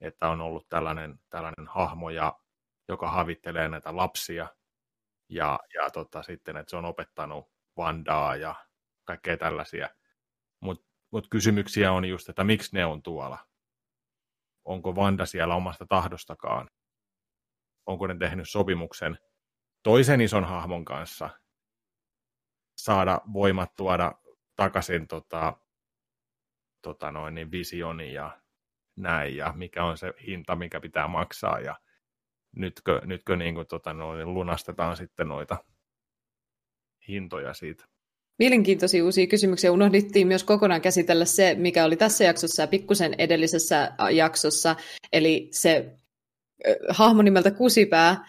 että 0.00 0.28
on 0.28 0.40
ollut 0.40 0.68
tällainen, 0.68 1.20
tällainen 1.30 1.66
hahmo, 1.66 2.10
ja, 2.10 2.38
joka 2.88 3.10
havittelee 3.10 3.68
näitä 3.68 3.96
lapsia 3.96 4.48
ja, 5.28 5.58
ja 5.74 5.90
tota, 5.90 6.22
sitten, 6.22 6.56
että 6.56 6.70
se 6.70 6.76
on 6.76 6.84
opettanut 6.84 7.50
Vandaa 7.76 8.36
ja 8.36 8.54
kaikkea 9.04 9.36
tällaisia. 9.36 9.88
Mutta 10.60 10.86
mut 11.10 11.28
kysymyksiä 11.30 11.92
on 11.92 12.04
just, 12.04 12.28
että 12.28 12.44
miksi 12.44 12.76
ne 12.76 12.86
on 12.86 13.02
tuolla? 13.02 13.50
onko 14.64 14.96
Vanda 14.96 15.26
siellä 15.26 15.54
omasta 15.54 15.86
tahdostakaan. 15.86 16.70
Onko 17.86 18.06
ne 18.06 18.16
tehnyt 18.18 18.48
sopimuksen 18.48 19.18
toisen 19.82 20.20
ison 20.20 20.44
hahmon 20.44 20.84
kanssa 20.84 21.30
saada 22.76 23.20
voimat 23.32 23.76
tuoda 23.76 24.12
takaisin 24.56 25.08
tota, 25.08 25.56
tota 26.82 27.10
noin, 27.10 27.34
niin 27.34 27.50
visioni 27.50 28.12
ja 28.12 28.40
näin, 28.96 29.36
ja 29.36 29.52
mikä 29.56 29.84
on 29.84 29.98
se 29.98 30.12
hinta, 30.26 30.56
mikä 30.56 30.80
pitää 30.80 31.08
maksaa, 31.08 31.60
ja 31.60 31.74
nytkö, 32.56 33.00
nytkö 33.04 33.36
niin 33.36 33.54
kuin, 33.54 33.66
tota 33.66 33.92
noin, 33.92 34.34
lunastetaan 34.34 34.96
sitten 34.96 35.28
noita 35.28 35.64
hintoja 37.08 37.54
siitä. 37.54 37.84
Mielenkiintoisia 38.38 39.04
uusia 39.04 39.26
kysymyksiä. 39.26 39.72
Unohdittiin 39.72 40.26
myös 40.26 40.44
kokonaan 40.44 40.80
käsitellä 40.80 41.24
se, 41.24 41.54
mikä 41.54 41.84
oli 41.84 41.96
tässä 41.96 42.24
jaksossa 42.24 42.62
ja 42.62 42.66
pikkusen 42.66 43.14
edellisessä 43.18 43.92
jaksossa. 44.12 44.76
Eli 45.12 45.48
se 45.50 45.96
hahmo 46.88 47.22
nimeltä 47.22 47.50
Kusipää 47.50 48.28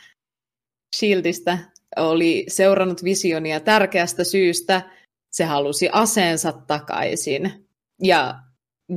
Shieldistä 0.95 1.57
oli 1.97 2.45
seurannut 2.47 3.03
visionia 3.03 3.59
tärkeästä 3.59 4.23
syystä. 4.23 4.81
Se 5.31 5.43
halusi 5.45 5.89
aseensa 5.91 6.51
takaisin. 6.51 7.67
Ja 8.03 8.39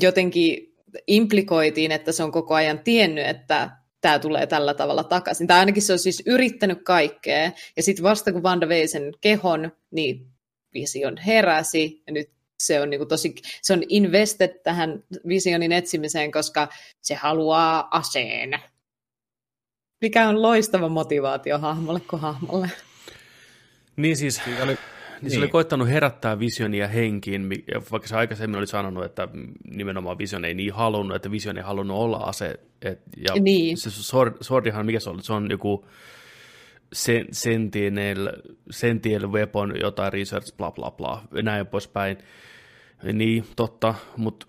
jotenkin 0.00 0.74
implikoitiin, 1.07 1.92
että 1.92 2.12
se 2.12 2.23
on 2.23 2.33
koko 2.33 2.55
ajan 2.55 2.78
tiennyt, 2.78 3.26
että 3.26 3.70
tämä 4.00 4.18
tulee 4.18 4.47
tällä 4.47 4.74
tavalla 4.74 5.05
takaisin. 5.05 5.47
Tai 5.47 5.58
ainakin 5.58 5.83
se 5.83 5.92
on 5.92 5.99
siis 5.99 6.23
yrittänyt 6.26 6.83
kaikkea. 6.84 7.52
Ja 7.76 7.83
sitten 7.83 8.02
vasta 8.02 8.33
kun 8.33 8.42
Vanda 8.42 8.68
vei 8.68 8.89
sen 8.89 9.12
kehon, 9.20 9.73
niin 9.91 10.26
vision 10.74 11.16
heräsi. 11.16 12.02
Ja 12.07 12.12
nyt 12.12 12.31
se 12.60 12.81
on, 12.81 12.91
niinku 12.91 13.07
tosi, 13.07 13.34
se 13.62 13.73
on 13.73 13.83
invested 13.89 14.60
tähän 14.62 15.02
visionin 15.28 15.73
etsimiseen, 15.73 16.33
koska 16.33 16.68
se 17.00 17.15
haluaa 17.15 17.89
aseen. 17.91 18.60
Mikä 20.00 20.28
on 20.28 20.42
loistava 20.42 20.89
motivaatio 20.89 21.58
hahmolle 21.58 22.00
kuin 22.00 22.23
hahmolle. 22.23 22.70
Niin 23.97 24.16
siis, 24.16 24.41
oli, 24.62 24.78
niin 25.23 25.31
se 25.31 25.39
oli 25.39 25.49
koittanut 25.49 25.89
herättää 25.89 26.39
visionia 26.39 26.89
henkiin, 26.89 27.51
vaikka 27.91 28.09
se 28.09 28.17
aikaisemmin 28.17 28.59
oli 28.59 28.67
sanonut, 28.67 29.05
että 29.05 29.28
nimenomaan 29.70 30.18
Vision 30.18 30.44
ei 30.44 30.55
niin 30.55 30.73
halunnut, 30.73 31.17
että 31.17 31.31
Vision 31.31 31.57
ei 31.57 31.62
halunnut 31.62 31.97
olla 31.97 32.17
ase. 32.17 32.60
Et, 32.83 33.02
ja 33.17 33.34
Niin. 33.41 33.76
se 33.76 33.91
Sword, 33.91 34.34
Swordihan, 34.41 34.86
mikä 34.86 35.01
se 35.01 35.10
oli? 35.10 35.23
Se 35.23 35.33
on 35.33 35.51
joku 35.51 35.86
sen, 36.93 37.26
Sentinel, 37.33 38.33
Sentinel 38.70 39.33
Weapon, 39.33 39.81
jotain 39.81 40.12
research, 40.12 40.57
bla 40.57 40.70
bla 40.70 40.91
bla, 40.91 41.23
näin 41.43 41.67
poispäin. 41.67 42.18
Niin, 43.12 43.44
totta, 43.57 43.94
mutta 44.17 44.47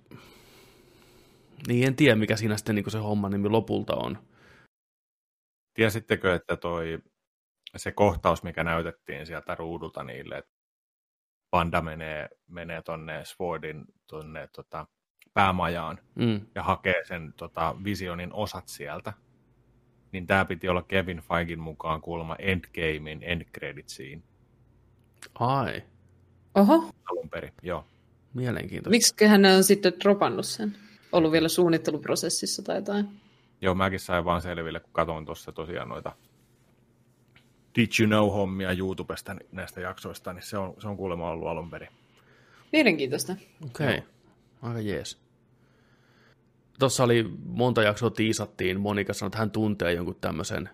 niin 1.67 1.87
en 1.87 1.95
tiedä, 1.95 2.15
mikä 2.15 2.35
siinä 2.35 2.57
sitten 2.57 2.75
niin 2.75 2.91
se 2.91 2.97
homman 2.97 3.31
nimi 3.31 3.49
lopulta 3.49 3.95
on. 3.95 4.17
Tiesittekö, 5.73 6.35
että 6.35 6.57
toi, 6.57 6.99
se 7.75 7.91
kohtaus, 7.91 8.43
mikä 8.43 8.63
näytettiin 8.63 9.25
sieltä 9.25 9.55
ruudulta 9.55 10.03
niille, 10.03 10.37
että 10.37 10.54
Panda 11.55 11.81
menee, 11.81 12.29
menee 12.47 12.81
tonne 12.81 13.25
Swordin 13.25 13.85
tonne 14.07 14.47
tota, 14.55 14.87
päämajaan 15.33 15.99
Mm. 16.15 16.41
ja 16.55 16.63
hakee 16.63 17.05
sen 17.07 17.33
tota, 17.37 17.75
visionin 17.83 18.33
osat 18.33 18.67
sieltä, 18.67 19.13
niin 20.11 20.27
tämä 20.27 20.45
piti 20.45 20.69
olla 20.69 20.81
Kevin 20.81 21.17
Feigin 21.17 21.59
mukaan 21.59 22.01
kuulemma 22.01 22.35
Endgamein 22.39 23.19
end 23.23 23.41
credits'iin 23.41 24.23
Ai, 25.39 25.83
Oho, 26.55 26.89
alun 27.11 27.29
perin. 27.29 27.51
Joo. 27.63 27.85
mielenkiintoista. 28.33 28.89
miksi 28.89 29.25
hän 29.25 29.45
on 29.45 29.63
sitten 29.63 29.93
dropannut 30.03 30.45
sen? 30.45 30.75
Ollut 31.11 31.31
vielä 31.31 31.47
suunnitteluprosessissa 31.47 32.63
tai 32.63 32.75
jotain. 32.75 33.07
Joo, 33.61 33.75
mäkin 33.75 33.99
sain 33.99 34.25
vaan 34.25 34.41
selville, 34.41 34.79
kun 34.79 34.93
katsoin 34.93 35.25
tuossa 35.25 35.51
tosiaan 35.51 35.89
noita 35.89 36.11
Did 37.75 37.87
You 37.99 38.07
Know-hommia 38.07 38.77
YouTubesta 38.77 39.35
näistä 39.51 39.81
jaksoista, 39.81 40.33
niin 40.33 40.43
se 40.43 40.57
on, 40.57 40.73
se 40.79 40.87
on 40.87 40.97
kuulemma 40.97 41.29
ollut 41.29 41.47
alun 41.47 41.69
perin. 41.69 41.89
Mielenkiintoista. 42.71 43.35
Okei, 43.65 43.87
okay. 43.87 44.01
aika 44.61 44.79
jees. 44.79 45.21
Tuossa 46.79 47.03
oli 47.03 47.31
monta 47.45 47.83
jaksoa 47.83 48.09
tiisattiin, 48.09 48.79
Monika 48.79 49.13
sanoi, 49.13 49.27
että 49.27 49.37
hän 49.37 49.51
tuntee 49.51 49.93
jonkun 49.93 50.17
tämmöisen 50.21 50.69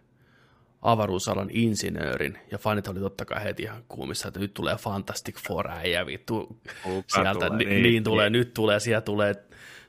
avaruusalan 0.82 1.50
insinöörin, 1.52 2.38
ja 2.52 2.58
fanit 2.58 2.88
oli 2.88 3.00
totta 3.00 3.26
kai 3.26 3.44
heti 3.44 3.64
ihan 3.64 3.84
kuumissa, 3.88 4.28
että 4.28 4.40
nyt 4.40 4.54
tulee 4.54 4.76
Fantastic 4.76 5.40
Four 5.48 5.72
äijä 5.72 6.06
vittu 6.06 6.60
Kuka 6.84 7.04
sieltä, 7.08 7.34
tulee, 7.34 7.50
niin, 7.50 7.70
niin, 7.70 7.84
niin, 7.84 8.04
tulee, 8.04 8.30
niin. 8.30 8.40
nyt 8.40 8.54
tulee, 8.54 8.80
siellä 8.80 9.02
tulee 9.02 9.34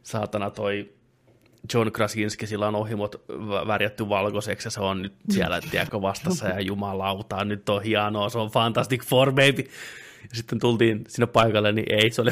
saatana 0.03 0.51
toi 0.51 0.93
John 1.75 1.93
Krasinski, 1.93 2.47
sillä 2.47 2.69
on 2.69 2.75
ohimot 2.75 3.15
vä- 3.31 3.67
värjätty 3.67 4.09
valkoiseksi, 4.09 4.67
ja 4.67 4.71
se 4.71 4.81
on 4.81 5.03
nyt 5.03 5.15
siellä, 5.31 5.61
tiedätkö, 5.71 6.03
vastassa, 6.03 6.49
ja 6.49 6.61
jumalauta, 6.61 7.45
nyt 7.45 7.69
on 7.69 7.83
hienoa, 7.83 8.29
se 8.29 8.39
on 8.39 8.51
Fantastic 8.51 9.05
Four, 9.05 9.31
baby. 9.33 9.71
Ja 10.23 10.37
sitten 10.37 10.59
tultiin 10.61 11.05
sinne 11.09 11.27
paikalle, 11.27 11.73
niin 11.73 11.87
ei, 11.93 12.11
se 12.11 12.23
oli 12.23 12.31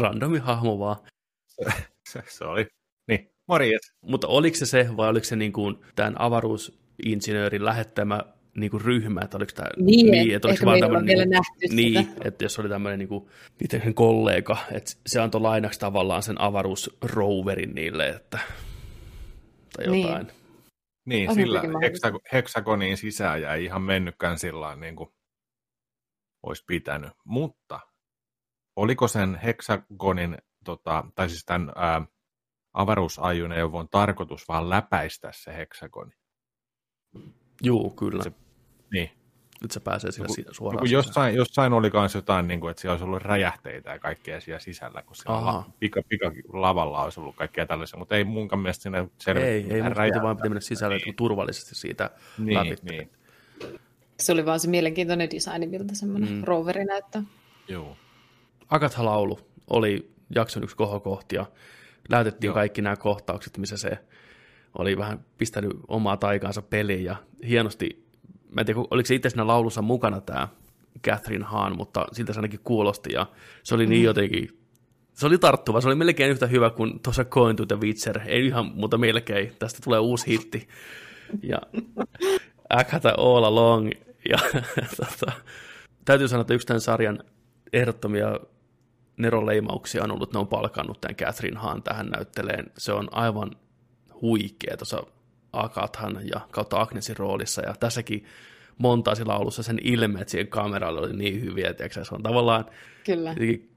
randomi 0.00 0.38
hahmo 0.38 0.78
vaan. 0.78 0.96
Se, 2.08 2.22
se 2.28 2.44
oli, 2.44 2.66
niin, 3.08 3.30
morjes. 3.48 3.92
Mutta 4.02 4.26
oliko 4.26 4.56
se 4.56 4.66
se, 4.66 4.96
vai 4.96 5.08
oliko 5.08 5.24
se 5.24 5.36
niin 5.36 5.52
kuin 5.52 5.76
tämän 5.94 6.20
avaruusinsinöörin 6.20 7.64
lähettämä 7.64 8.20
niin 8.60 8.70
kuin 8.70 8.80
ryhmä, 8.80 9.20
että 9.24 9.36
oliko 9.36 9.52
tämä 9.54 9.68
Niin, 9.76 10.34
että 10.36 10.48
oliko 10.48 10.66
vaan 10.66 10.80
tämmöinen 10.80 11.06
niin, 11.16 11.76
niin, 11.76 12.06
sitä. 12.06 12.20
että 12.24 12.44
jos 12.44 12.58
oli 12.58 12.68
tämmöinen 12.68 12.98
niin 12.98 13.08
kuin, 13.08 13.28
niiden 13.60 13.94
kollega, 13.94 14.56
että 14.72 14.92
se 15.06 15.20
antoi 15.20 15.40
lainaksi 15.40 15.80
tavallaan 15.80 16.22
sen 16.22 16.40
avaruusroverin 16.40 17.74
niille, 17.74 18.08
että 18.08 18.38
tai 19.76 19.86
Niin. 19.86 20.02
jotain. 20.06 20.26
Niin, 21.06 21.28
On 21.28 21.34
sillä 21.34 21.58
hyvinkin 21.60 21.72
mahdollista. 21.78 22.06
heksa, 22.08 22.20
heksagoniin 22.32 22.96
sisään 22.96 23.42
ja 23.42 23.54
ei 23.54 23.64
ihan 23.64 23.82
mennytkään 23.82 24.38
sillä 24.38 24.76
niin 24.76 24.96
kuin 24.96 25.10
olisi 26.42 26.64
pitänyt. 26.66 27.10
Mutta 27.24 27.80
oliko 28.76 29.08
sen 29.08 29.34
heksagonin, 29.44 30.38
tota, 30.64 31.04
tai 31.14 31.28
siis 31.28 31.44
tämän 31.44 31.72
ää, 31.76 32.02
avaruusajoneuvon 32.74 33.88
tarkoitus 33.90 34.48
vaan 34.48 34.70
läpäistä 34.70 35.30
se 35.34 35.56
heksagoni? 35.56 36.12
Juu, 37.62 37.90
kyllä. 37.90 38.22
Se- 38.22 38.32
Niin, 38.92 39.10
että 39.64 39.74
se 39.74 39.80
pääsee 39.80 40.12
sinne 40.12 40.28
si- 40.28 40.44
suoraan 40.50 40.84
Joku 40.84 40.92
jossain, 40.94 41.34
jossain 41.34 41.72
oli 41.72 41.90
myös 41.94 42.14
jotain, 42.14 42.48
niin 42.48 42.60
kuin, 42.60 42.70
että 42.70 42.80
siellä 42.80 42.92
olisi 42.92 43.04
ollut 43.04 43.22
räjähteitä 43.22 43.90
ja 43.90 43.98
kaikkea 43.98 44.40
siellä 44.40 44.58
sisällä, 44.60 45.02
kun 45.02 45.16
siellä 45.16 45.44
la, 45.46 45.70
pika, 45.80 46.02
pika, 46.08 46.32
lavalla 46.52 47.04
olisi 47.04 47.20
ollut 47.20 47.36
kaikkea 47.36 47.66
tällaisia, 47.66 47.98
mutta 47.98 48.16
ei 48.16 48.24
munkaan 48.24 48.60
mielestä 48.62 48.82
sinne 48.82 49.08
selvitä. 49.18 49.46
Ei, 49.46 49.66
ei, 49.70 49.82
mutta 49.82 50.22
vaan 50.22 50.36
pitää 50.36 50.48
mennä 50.48 50.60
sisälle 50.60 50.96
niin. 51.04 51.16
turvallisesti 51.16 51.74
siitä 51.74 52.10
Niin, 52.38 52.54
läpi. 52.54 52.76
niin. 52.82 53.10
Se 54.20 54.32
oli 54.32 54.46
vaan 54.46 54.60
se 54.60 54.68
mielenkiintoinen 54.68 55.30
designi, 55.30 55.66
miltä 55.66 55.94
semmoinen 55.94 56.30
Mm. 56.32 56.44
roveri 56.44 56.84
näyttää. 56.84 57.22
Joo. 57.68 57.96
Agatha-laulu 58.70 59.38
oli 59.70 60.10
jakson 60.34 60.62
yksi 60.64 60.76
kohokohti 60.76 61.36
ja 61.36 61.46
näytettiin 62.10 62.48
Joo. 62.48 62.54
kaikki 62.54 62.82
nämä 62.82 62.96
kohtaukset, 62.96 63.58
missä 63.58 63.76
se 63.76 63.98
oli 64.78 64.96
vähän 64.98 65.24
pistänyt 65.38 65.70
omaa 65.88 66.16
taikaansa 66.16 66.62
peliin 66.62 67.04
ja 67.04 67.16
hienosti, 67.48 68.07
mä 68.54 68.60
en 68.60 68.66
tiedä, 68.66 68.80
oliko 68.90 69.06
se 69.06 69.14
itse 69.14 69.30
siinä 69.30 69.46
laulussa 69.46 69.82
mukana 69.82 70.20
tämä 70.20 70.48
Catherine 71.04 71.44
Hahn, 71.44 71.76
mutta 71.76 72.06
siltä 72.12 72.32
se 72.32 72.38
ainakin 72.38 72.60
kuulosti 72.64 73.12
ja 73.12 73.26
se 73.62 73.74
oli 73.74 73.86
niin 73.86 74.00
Mm. 74.02 74.04
jotenkin, 74.04 74.58
se 75.12 75.26
oli 75.26 75.38
tarttuva, 75.38 75.80
se 75.80 75.88
oli 75.88 75.94
melkein 75.94 76.30
yhtä 76.30 76.46
hyvä 76.46 76.70
kuin 76.70 77.00
tuossa 77.00 77.24
Coin 77.24 77.56
to 77.56 77.66
the 77.66 77.80
Witcher, 77.80 78.20
ei 78.26 78.46
ihan, 78.46 78.72
mutta 78.74 78.98
melkein, 78.98 79.52
tästä 79.58 79.80
tulee 79.84 79.98
uusi 79.98 80.26
hitti 80.26 80.68
ja 81.42 81.58
Agatha 82.68 83.14
All 83.18 83.44
Along 83.44 83.90
ja 84.28 84.38
tota, 84.96 85.32
täytyy 86.04 86.28
sanoa, 86.28 86.40
että 86.40 86.54
yksi 86.54 86.66
tämän 86.66 86.80
sarjan 86.80 87.18
ehdottomia 87.72 88.40
neroleimauksia 89.16 90.04
on 90.04 90.10
ollut, 90.10 90.28
että 90.28 90.38
ne 90.38 90.40
on 90.40 90.48
palkannut 90.48 91.00
tämän 91.00 91.16
Catherine 91.16 91.58
Hahn 91.60 91.82
tähän 91.82 92.06
näytteleen. 92.06 92.66
Se 92.78 92.92
on 92.92 93.08
aivan 93.10 93.50
huikea 94.22 94.76
tuossa 94.76 95.02
Agathan 95.52 96.20
ja 96.32 96.40
kautta 96.50 96.80
Agnesin 96.80 97.16
roolissa, 97.16 97.62
ja 97.62 97.74
tässäkin 97.80 98.24
montaasi 98.78 99.24
laulussa 99.24 99.62
sen 99.62 99.78
ilmeet 99.82 100.28
siihen 100.28 100.48
kameralle 100.48 101.00
oli 101.00 101.16
niin 101.16 101.40
hyviä, 101.40 101.74
tiedätkö, 101.74 102.04
se 102.04 102.14
on 102.14 102.22
tavallaan 102.22 102.64
Kyllä. 103.04 103.30
jotenkin, 103.30 103.70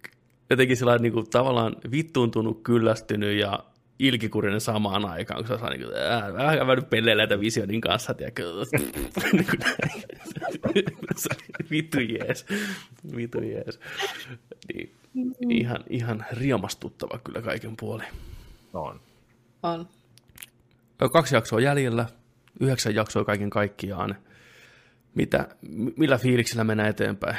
jotenkin 0.49 0.77
sillä 0.77 0.97
niin 0.97 1.13
kuin, 1.13 1.29
tavallaan 1.29 1.75
vittuuntunut, 1.91 2.63
kyllästynyt 2.63 3.39
ja 3.39 3.59
ilkikurinen 3.99 4.61
samaan 4.61 5.05
aikaan, 5.05 5.45
kun 5.45 5.59
se 5.59 5.69
niin 5.69 5.81
kuin, 5.81 5.95
ää, 5.95 6.33
vähän 6.33 6.67
vähän 6.67 6.85
pelleilee 6.85 7.27
tämän 7.27 7.41
visionin 7.41 7.81
kanssa, 7.81 8.13
tiedätkö, 8.13 8.43
vittu 11.71 11.99
jees, 11.99 12.45
vittu 13.15 13.41
jees. 13.41 13.79
Niin, 14.73 14.95
ihan, 15.49 15.83
ihan 15.89 16.25
riemastuttava 16.31 17.19
kyllä 17.23 17.41
kaiken 17.41 17.73
puolin. 17.79 18.07
On. 18.73 18.99
On. 19.63 19.87
Kaksi 21.09 21.35
jaksoa 21.35 21.59
jäljellä, 21.59 22.05
yhdeksän 22.59 22.95
jaksoa 22.95 23.25
kaiken 23.25 23.49
kaikkiaan. 23.49 24.15
Mitä, 25.15 25.47
millä 25.97 26.17
fiiliksellä 26.17 26.63
mennään 26.63 26.89
eteenpäin? 26.89 27.37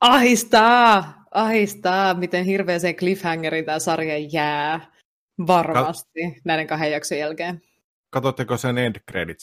Ahistaa! 0.00 1.22
Ahistaa, 1.30 2.14
miten 2.14 2.44
hirveäseen 2.44 2.96
cliffhangeriin 2.96 3.64
tämä 3.64 3.78
sarja 3.78 4.18
jää. 4.32 4.92
Varmasti 5.46 6.40
näiden 6.44 6.66
kahden 6.66 6.92
jakson 6.92 7.18
jälkeen. 7.18 7.62
Katotteko 8.10 8.56
sen 8.56 8.78
end 8.78 8.96
credit 9.10 9.38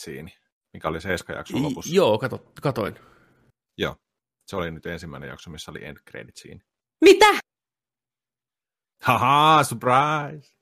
mikä 0.73 0.87
oli 0.87 1.01
se 1.01 1.13
Eska 1.13 1.33
jakson 1.33 1.63
lopussa? 1.63 1.91
I, 1.93 1.95
joo, 1.95 2.17
kato, 2.17 2.51
katoin. 2.61 2.95
Joo. 3.77 3.95
Se 4.47 4.55
oli 4.55 4.71
nyt 4.71 4.85
ensimmäinen 4.85 5.29
jakso, 5.29 5.49
missä 5.49 5.71
oli 5.71 5.85
end 5.85 5.97
credit 6.09 6.35
scene. 6.37 6.59
Mitä? 7.01 7.25
Haha, 9.03 9.63
surprise! 9.63 10.58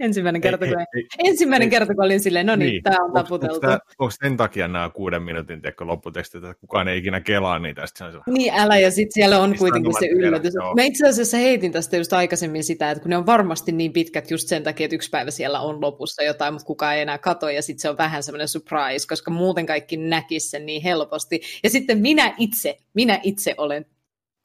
Ensimmäinen 0.00 0.40
kerta, 0.42 0.64
Ei, 0.64 0.70
kun, 0.72 0.80
ei, 0.80 0.86
ei, 0.96 1.28
ensimmäinen 1.30 1.66
ei. 1.66 1.70
kerta, 1.70 1.94
kun 1.94 2.04
olin 2.04 2.20
silleen, 2.20 2.46
no 2.46 2.56
niin, 2.56 2.82
tämä 2.82 3.04
on 3.04 3.12
taputeltu. 3.12 3.54
Onko, 3.54 3.78
onko 3.98 4.12
sen 4.22 4.36
takia 4.36 4.68
nämä 4.68 4.90
kuuden 4.94 5.22
minuutin 5.22 5.62
tiedätkö, 5.62 5.86
lopputekstit, 5.86 6.44
että 6.44 6.60
kukaan 6.60 6.88
ei 6.88 6.98
ikinä 6.98 7.20
kelaa 7.20 7.58
niitä, 7.58 7.86
sitten 7.86 7.98
se 7.98 8.04
on 8.04 8.10
sellainen, 8.12 8.34
Niin, 8.34 8.52
älä, 8.54 8.78
ja 8.78 8.90
sitten 8.90 9.12
siellä 9.14 9.38
on 9.38 9.54
kuitenkin 9.58 9.92
se 9.98 10.06
yllätys. 10.06 10.54
joo. 10.54 10.74
Mä 10.74 10.82
itse 10.82 11.08
asiassa 11.08 11.36
heitin 11.36 11.72
tästä 11.72 11.96
just 11.96 12.12
aikaisemmin 12.12 12.64
sitä, 12.64 12.90
että 12.90 13.02
kun 13.02 13.10
ne 13.10 13.16
on 13.16 13.26
varmasti 13.26 13.72
niin 13.72 13.92
pitkät 13.92 14.30
just 14.30 14.48
sen 14.48 14.62
takia, 14.62 14.84
että 14.84 14.94
yksi 14.94 15.10
päivä 15.10 15.30
siellä 15.30 15.60
on 15.60 15.80
lopussa 15.80 16.22
jotain, 16.22 16.54
mutta 16.54 16.66
kukaan 16.66 16.94
ei 16.94 17.02
enää 17.02 17.18
kato, 17.18 17.48
ja 17.48 17.62
sitten 17.62 17.82
se 17.82 17.90
on 17.90 17.98
vähän 17.98 18.22
semmoinen 18.22 18.48
surprise, 18.48 19.06
koska 19.08 19.30
muuten 19.30 19.66
kaikki 19.66 19.96
näkis 19.96 20.50
sen 20.50 20.66
niin 20.66 20.82
helposti. 20.82 21.40
Ja 21.64 21.70
sitten 21.70 21.98
minä 21.98 22.34
itse, 22.38 22.76
minä 22.94 23.20
itse 23.22 23.54
olen 23.56 23.86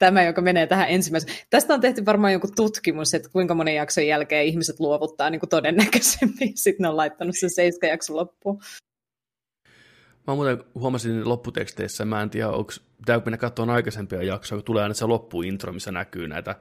tämä, 0.04 0.22
joka 0.22 0.40
menee 0.40 0.66
tähän 0.66 0.88
ensimmäiseen. 0.88 1.36
Tästä 1.50 1.74
on 1.74 1.80
tehty 1.80 2.04
varmaan 2.06 2.32
joku 2.32 2.48
tutkimus, 2.56 3.14
että 3.14 3.28
kuinka 3.28 3.54
monen 3.54 3.74
jakson 3.74 4.06
jälkeen 4.06 4.46
ihmiset 4.46 4.80
luovuttaa 4.80 5.30
niin 5.30 5.40
kuin 5.40 5.50
todennäköisemmin. 5.50 6.52
Sitten 6.64 6.82
ne 6.82 6.88
on 6.88 6.96
laittanut 6.96 7.34
sen 7.38 7.50
seitsemän 7.50 7.90
jakson 7.90 8.16
loppuun. 8.16 8.60
Mä 10.26 10.34
muuten 10.34 10.64
huomasin 10.74 11.28
lopputeksteissä, 11.28 12.04
mä 12.04 12.22
en 12.22 12.30
tiedä, 12.30 12.48
onko, 12.48 12.72
pitääkö 12.98 13.24
mennä 13.24 13.38
katsomaan 13.38 13.76
aikaisempia 13.76 14.22
jaksoja, 14.22 14.56
kun 14.56 14.64
tulee 14.64 14.82
aina 14.82 14.94
se 14.94 15.06
loppuintro, 15.06 15.72
missä 15.72 15.92
näkyy 15.92 16.28
näitä 16.28 16.56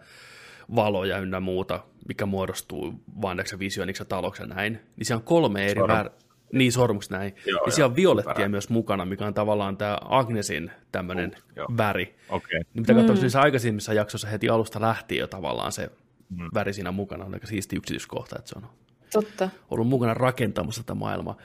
valoja 0.76 1.18
ynnä 1.18 1.40
muuta, 1.40 1.80
mikä 2.08 2.26
muodostuu 2.26 2.94
Vandeksen 3.22 3.60
visioniksi 3.60 4.02
ja 4.02 4.06
taloksi 4.06 4.44
ja 4.44 4.48
näin. 4.48 4.74
Niin 4.96 5.06
siellä 5.06 5.20
on 5.20 5.26
kolme 5.26 5.66
eri 5.66 5.82
väär... 5.82 6.10
Niin, 6.54 6.72
sormuksi 6.72 7.12
näin. 7.12 7.36
Joo, 7.46 7.66
ja 7.66 7.72
siellä 7.72 7.90
on 7.92 7.96
violettia 7.96 8.32
ympärä. 8.32 8.50
myös 8.50 8.70
mukana, 8.70 9.06
mikä 9.06 9.26
on 9.26 9.34
tavallaan 9.34 9.78
tämä 9.78 9.98
Agnesin 10.02 10.72
tämmöinen 10.92 11.36
joo. 11.56 11.68
väri. 11.78 12.16
Okei. 12.30 12.60
Niin 12.60 12.68
mitä 12.82 12.94
katsoa, 12.94 13.16
Mm. 13.16 13.22
niissä 13.22 13.42
aikaisemmissa 13.42 13.94
jaksoissa 13.94 14.28
heti 14.28 14.50
alusta 14.50 14.82
lähtien 14.82 15.20
jo 15.20 15.28
tavallaan 15.28 15.72
se 15.72 15.90
Mm. 16.30 16.50
väri 16.54 16.74
siinä 16.74 16.92
mukana. 16.92 17.26
On 17.26 17.34
aika 17.34 17.48
siisti 17.48 17.76
yksityiskohta, 17.76 18.36
että 18.40 18.50
se 18.50 18.56
on 18.58 18.68
Totta. 19.14 19.50
ollut 19.72 19.88
mukana 19.88 20.14
rakentamassa 20.14 20.84
tätä 20.84 20.96
maailmaa. 20.96 21.38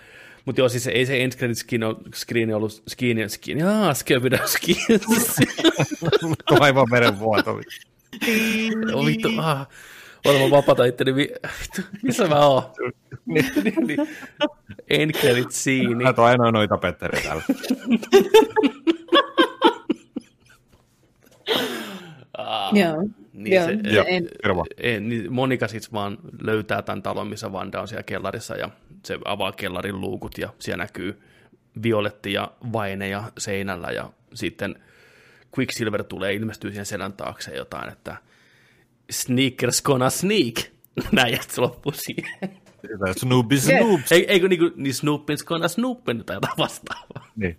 Mutta 0.45 0.61
joo, 0.61 0.69
siis 0.69 0.87
ei 0.87 1.07
se 1.07 1.25
end 1.25 1.33
credit 1.33 1.57
screen, 1.59 1.83
screen 2.15 2.55
ollut 2.57 2.83
skin, 2.89 3.31
skin, 3.31 3.59
jaa, 3.59 3.95
skevida 3.95 4.39
skin. 4.47 4.77
aivan 6.61 6.87
verenvuoto. 6.95 7.61
oh, 8.95 9.07
vittu, 9.07 9.28
ah. 9.39 9.69
Mä 10.25 10.51
vapata 10.51 10.85
itteni, 10.85 11.13
missä 12.03 12.29
mä 12.29 12.47
oon? 12.47 12.63
niin, 13.27 13.47
niin, 13.65 13.87
niin. 13.87 14.09
End 14.91 15.11
credit 15.13 15.51
scene. 15.51 15.95
Mä 16.05 16.15
ainoa 16.25 16.51
noita 16.53 16.79
Petteri 16.79 17.21
täällä. 17.23 17.43
Ah, 22.39 22.71
Joo. 22.77 23.03
Niin 23.33 23.55
Joo, 23.55 23.65
se, 23.67 23.73
Joo, 24.45 24.65
en- 24.79 25.09
niin 25.09 25.33
Monika 25.33 25.69
siis 25.69 25.93
vaan 25.93 26.19
löytää 26.43 26.83
tämän 26.83 27.03
talon, 27.03 27.27
missä 27.29 27.53
Vanda 27.53 27.81
on 27.81 27.89
siellä 27.89 28.03
kellarissa 28.03 28.57
ja 28.57 28.71
se 29.05 29.19
avaa 29.25 29.53
kellarin 29.53 30.01
luukut 30.01 30.39
ja 30.39 30.49
siellä 30.59 30.85
näkyy 30.85 31.21
Violetti 31.83 32.33
ja 32.33 32.51
Vaine 32.73 33.09
ja 33.09 33.25
seinällä 33.39 33.91
ja 33.91 34.11
sitten 34.35 34.83
Quicksilver 35.59 36.05
tulee 36.05 36.35
ilmestyy 36.35 36.71
siihen 36.71 36.87
selän 36.87 37.13
taakse 37.13 37.55
jotain, 37.57 37.93
että 37.93 38.17
sneakers 39.11 39.83
gonna 39.83 40.11
sneak. 40.11 40.55
Näin, 41.12 41.35
että 41.35 41.55
se 41.55 41.61
loppuu 41.61 41.93
siihen. 41.93 42.31
Snoopy 43.17 43.59
Snoops. 43.59 44.12
Ei, 44.12 44.27
eikö 44.33 44.49
niinku, 44.49 44.70
niin 44.77 44.95
Snoopins 44.95 45.45
gonna 45.45 45.69
snoopin 45.69 46.25
tai 46.25 46.37
jotain 46.37 46.59
vastaavaa. 46.59 47.28
Niin. 47.37 47.59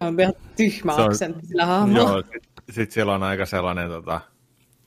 On 0.00 0.20
ihan 0.20 0.34
tyhmä 0.56 0.94
on- 0.94 1.04
aksentti 1.04 1.46
sillä 1.46 1.66
hahmolla. 1.66 1.98
Joo, 2.10 2.22
sitten 2.22 2.74
sit 2.74 2.92
siellä 2.92 3.14
on 3.14 3.22
aika 3.22 3.46
sellainen 3.46 3.88
tota, 3.88 4.20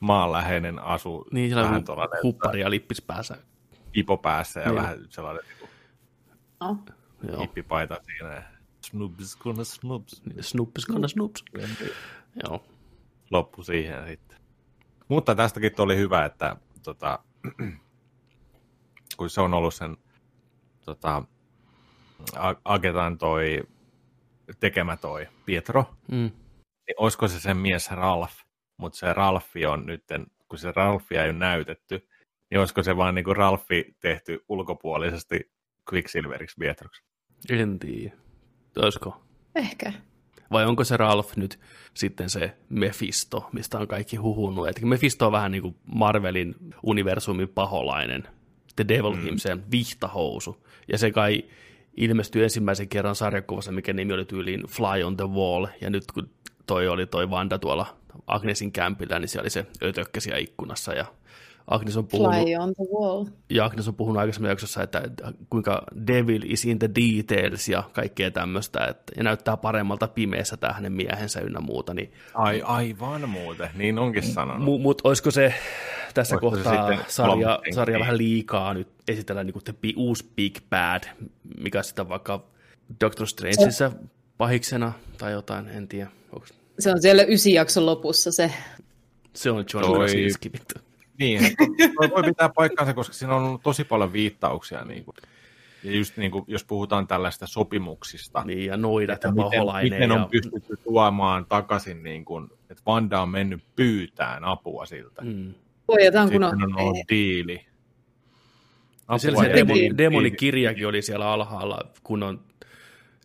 maanläheinen 0.00 0.78
asu. 0.78 1.26
Niin, 1.32 1.48
siellä 1.50 1.62
vähän 1.62 1.76
on 1.76 1.84
tuollainen 1.84 2.22
huppari 2.22 2.60
ja 2.60 2.70
lippis 2.70 3.02
päässä. 3.02 3.36
ipo 3.94 4.16
päässä 4.16 4.60
ja 4.60 4.66
Niin. 4.66 4.76
vähän 4.76 4.98
sellainen 5.08 5.42
niin 5.60 5.70
No. 6.60 6.78
Joo. 7.28 7.40
hippipaita 7.40 8.00
siinä. 8.06 8.34
ja 8.34 8.42
Snoopy's 8.86 9.38
gonna 9.42 9.64
snoops. 9.64 10.22
Snoopis 10.40 10.86
gonna 10.86 11.08
snoops. 11.08 11.44
Joo. 12.44 12.64
Loppu 13.30 13.62
siihen 13.62 14.06
sitten. 14.08 14.29
Mutta 15.10 15.34
tästäkin 15.34 15.72
oli 15.78 15.96
hyvä, 15.96 16.24
että 16.24 16.56
tota, 16.84 17.18
kun 19.16 19.30
se 19.30 19.40
on 19.40 19.54
ollut 19.54 19.74
sen 19.74 19.96
tota, 20.84 21.22
Agetan 22.64 23.18
toi 23.18 23.62
tekemä 24.60 24.96
toi 24.96 25.28
Pietro, 25.46 25.84
Mm. 26.08 26.16
niin 26.86 26.94
olisiko 26.96 27.28
se 27.28 27.40
sen 27.40 27.56
mies 27.56 27.90
Ralf, 27.90 28.32
mutta 28.76 28.98
se 28.98 29.12
Ralfi 29.12 29.66
on 29.66 29.86
nyt, 29.86 30.04
kun 30.48 30.58
se 30.58 30.72
Ralfia 30.76 31.24
ei 31.24 31.30
ole 31.30 31.38
näytetty, 31.38 32.08
niin 32.50 32.58
olisiko 32.58 32.82
se 32.82 32.96
vaan 32.96 33.14
niinku 33.14 33.34
Ralfi 33.34 33.96
tehty 34.00 34.44
ulkopuolisesti 34.48 35.52
Quicksilveriksi 35.92 36.56
Pietroksi? 36.58 37.02
En 37.50 37.78
tiedä. 37.78 38.16
Olisiko? 38.78 39.22
Ehkä. 39.54 39.92
Vai 40.52 40.66
onko 40.66 40.84
se 40.84 40.96
Ralph 40.96 41.36
nyt 41.36 41.58
sitten 41.94 42.30
se 42.30 42.56
Mephisto, 42.68 43.48
mistä 43.52 43.78
on 43.78 43.88
kaikki 43.88 44.16
huhunut? 44.16 44.68
Et 44.68 44.80
Mephisto 44.80 45.26
on 45.26 45.32
vähän 45.32 45.50
niin 45.50 45.62
kuin 45.62 45.76
Marvelin 45.94 46.54
universumin 46.82 47.48
paholainen. 47.48 48.28
The 48.76 48.88
Devil 48.88 49.12
mm. 49.12 49.22
himself, 49.22 49.62
vihtahousu. 49.70 50.66
Ja 50.92 50.98
se 50.98 51.10
kai 51.10 51.44
ilmestyi 51.96 52.42
ensimmäisen 52.42 52.88
kerran 52.88 53.14
sarjakuvassa, 53.14 53.72
mikä 53.72 53.92
nimi 53.92 54.12
oli 54.12 54.24
tyyliin 54.24 54.62
Fly 54.68 55.02
on 55.04 55.16
the 55.16 55.28
Wall. 55.28 55.66
Ja 55.80 55.90
nyt 55.90 56.12
kun 56.12 56.30
toi 56.66 56.88
oli 56.88 57.06
toi 57.06 57.30
Vanda 57.30 57.58
tuolla 57.58 57.96
Agnesin 58.26 58.72
kämpillä, 58.72 59.18
niin 59.18 59.28
siellä 59.28 59.44
oli 59.44 59.50
se 59.50 59.66
ötökkä 59.82 60.20
siellä 60.20 60.38
ikkunassa 60.38 60.94
ja 60.94 61.04
Agnes 61.70 61.96
on 61.96 62.06
puhunut, 62.06 62.34
Fly 62.42 62.54
on 62.56 62.74
the 62.74 62.84
wall. 62.94 63.24
ja 63.50 63.64
Agnes 63.64 63.88
on 63.88 63.94
puhunut 63.94 64.20
aikaisemmin 64.20 64.48
jaksossa, 64.48 64.82
että, 64.82 65.02
kuinka 65.50 65.82
devil 66.06 66.42
is 66.44 66.64
in 66.64 66.78
the 66.78 66.90
details 66.94 67.68
ja 67.68 67.82
kaikkea 67.92 68.30
tämmöistä, 68.30 68.86
että, 68.86 69.12
ja 69.16 69.22
näyttää 69.22 69.56
paremmalta 69.56 70.08
pimeässä 70.08 70.56
tämä 70.56 70.72
hänen 70.72 70.92
miehensä 70.92 71.40
ynnä 71.40 71.60
muuta, 71.60 71.94
niin 71.94 72.12
Ai, 72.34 72.62
aivan 72.64 73.28
muuten, 73.28 73.68
niin 73.74 73.98
onkin 73.98 74.22
sanonut. 74.22 74.68
Mu- 74.68 74.82
Mutta 74.82 75.08
olisiko 75.08 75.30
se 75.30 75.54
tässä 76.14 76.34
Olisiko 76.34 76.56
se 76.56 76.62
kohtaa 76.64 76.88
sitten 76.90 77.10
sarja, 77.12 77.58
sarja 77.74 77.98
vähän 77.98 78.18
liikaa 78.18 78.74
nyt 78.74 78.88
esitellä 79.08 79.44
niin 79.44 79.54
te 79.64 79.72
bi- 79.72 79.94
uusi 79.96 80.24
Big 80.36 80.58
Bad, 80.70 81.02
mikä 81.60 81.82
sitten 81.82 82.08
vaikka 82.08 82.44
Doctor 83.00 83.26
Strangeissa 83.26 83.92
pahiksena 84.38 84.92
tai 85.18 85.32
jotain, 85.32 85.68
en 85.68 85.88
tiedä. 85.88 86.10
Onks... 86.32 86.52
Se 86.78 86.90
on 86.90 87.02
siellä 87.02 87.22
ysi 87.22 87.52
jakson 87.52 87.86
lopussa 87.86 88.32
se. 88.32 88.52
Se 89.34 89.50
on 89.50 89.64
John 89.74 89.84
Toi- 89.86 89.98
Krasinski. 89.98 90.52
vittu. 90.52 90.74
Niin, 91.20 91.40
toi 91.96 92.10
voi 92.10 92.22
pitää 92.22 92.48
paikkansa, 92.48 92.94
koska 92.94 93.14
siinä 93.14 93.36
on 93.36 93.42
ollut 93.42 93.62
tosi 93.62 93.84
paljon 93.84 94.12
viittauksia. 94.12 94.84
Niin 94.84 95.04
kuin. 95.04 95.16
Ja 95.84 95.92
just 95.92 96.16
niin 96.16 96.30
kuin, 96.30 96.44
jos 96.46 96.64
puhutaan 96.64 97.06
tällaista 97.06 97.46
sopimuksista, 97.46 98.44
Niin, 98.44 98.66
ja 98.66 98.76
noidat 98.76 99.14
että 99.14 99.28
ja 99.28 99.32
miten, 99.32 99.50
paholainen. 99.50 99.92
miten 99.92 100.12
on 100.12 100.20
ja... 100.20 100.28
pystytty 100.30 100.76
tuomaan 100.84 101.46
takaisin, 101.46 102.02
niin 102.02 102.24
kuin, 102.24 102.48
että 102.70 102.82
Vanda 102.86 103.20
on 103.20 103.28
mennyt 103.28 103.62
pyytään 103.76 104.44
apua 104.44 104.86
siltä. 104.86 105.22
Mm. 105.22 105.54
On 105.88 105.96
kun 106.12 106.28
Sitten 106.28 106.44
on... 106.44 106.62
on 106.62 106.78
ollut 106.78 107.08
diili. 107.08 107.66
Ja 109.08 109.18
siellä 109.18 109.38
Apua 109.38 109.50
se 109.50 109.56
demoni, 109.56 109.98
demonikirjakin 109.98 110.86
oli 110.86 111.02
siellä 111.02 111.32
alhaalla, 111.32 111.80
kun 112.02 112.22
on 112.22 112.40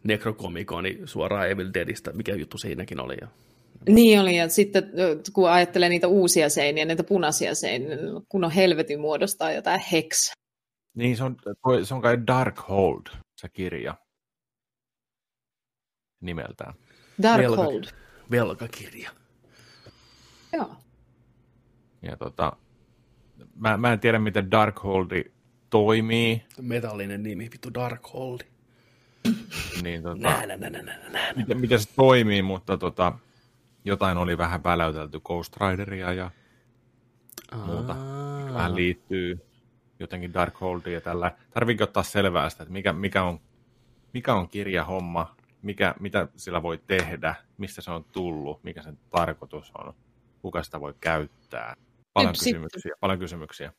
Necrokomikoni 0.04 1.00
suoraan 1.06 1.50
Evil 1.50 1.72
Deadistä, 1.74 2.14
mikä 2.14 2.36
juttu 2.36 2.58
siinäkin 2.58 3.00
oli. 3.00 3.16
Ja... 3.22 3.28
Niin 3.90 4.20
oli, 4.20 4.38
ja 4.38 4.50
sitten 4.50 4.92
kun 5.34 5.50
ajattelee 5.50 5.90
niitä 5.90 6.08
uusia 6.08 6.50
seiniä, 6.50 6.86
niitä 6.86 7.04
punaisia 7.04 7.56
seiniä, 7.56 7.98
kun 8.30 8.44
on 8.44 8.52
helvetin 8.52 9.00
muodostaa 9.00 9.52
jotain 9.52 9.82
hex. 9.92 10.32
Niin, 10.98 11.18
se 11.18 11.24
on, 11.24 11.36
toi- 11.62 11.86
se 11.86 11.94
on 11.94 12.02
kai 12.02 12.28
Darkhold, 12.28 13.02
se 13.42 13.50
kirja 13.50 13.96
nimeltään. 16.22 16.74
Darkhold. 17.22 17.84
Velkakirja. 18.32 19.12
Joo. 20.54 20.76
Ja 22.02 22.18
tota, 22.18 22.54
mä, 23.56 23.78
mä 23.78 23.94
en 23.94 24.00
tiedä, 24.00 24.20
miten 24.20 24.52
Darkholdi 24.52 25.24
toimii, 25.70 26.44
Metallinen 26.62 27.24
nimi, 27.24 27.50
vittu 27.52 27.74
Darkhold. 27.74 28.40
niin 29.84 30.04
tota, 30.04 30.22
nää, 30.22 30.46
nää, 30.46 30.58
nää, 30.58 30.70
nää, 30.82 31.10
nää. 31.10 31.34
miten, 31.36 31.60
miten 31.60 31.80
se 31.80 31.90
toimii, 31.96 32.42
mutta 32.42 32.78
tota, 32.78 33.14
jotain 33.86 34.18
oli 34.18 34.38
vähän 34.38 34.64
väläytelty 34.64 35.20
Ghost 35.20 35.58
Rideria 35.58 36.14
ja 36.14 36.32
muuta. 37.66 37.96
Vähän 38.54 38.76
liittyy 38.76 39.40
jotenkin 40.00 40.34
Darkholdiin 40.34 40.94
ja 40.94 41.02
tällä. 41.02 41.32
Tarviiko 41.54 41.84
ottaa 41.84 42.04
selvää 42.04 42.50
sitä, 42.50 42.64
että 42.64 42.74
mikä, 42.74 42.94
mikä, 42.94 43.24
on, 43.24 43.40
mikä 44.14 44.34
on 44.34 44.50
kirjahomma, 44.50 45.36
mikä, 45.62 45.96
mitä 46.00 46.28
sillä 46.36 46.64
voi 46.64 46.80
tehdä, 46.88 47.36
mistä 47.58 47.82
se 47.82 47.92
on 47.92 48.06
tullut, 48.12 48.64
mikä 48.64 48.82
sen 48.82 48.98
tarkoitus 49.10 49.72
on, 49.78 49.94
kuka 50.42 50.64
sitä 50.64 50.80
voi 50.80 50.94
käyttää. 51.00 51.74
Paljon 52.14 52.32
Nyt 52.32 52.36
sitten. 52.36 52.54
kysymyksiä, 52.54 52.92
paljon 53.00 53.20
kysymyksiä. 53.20 53.74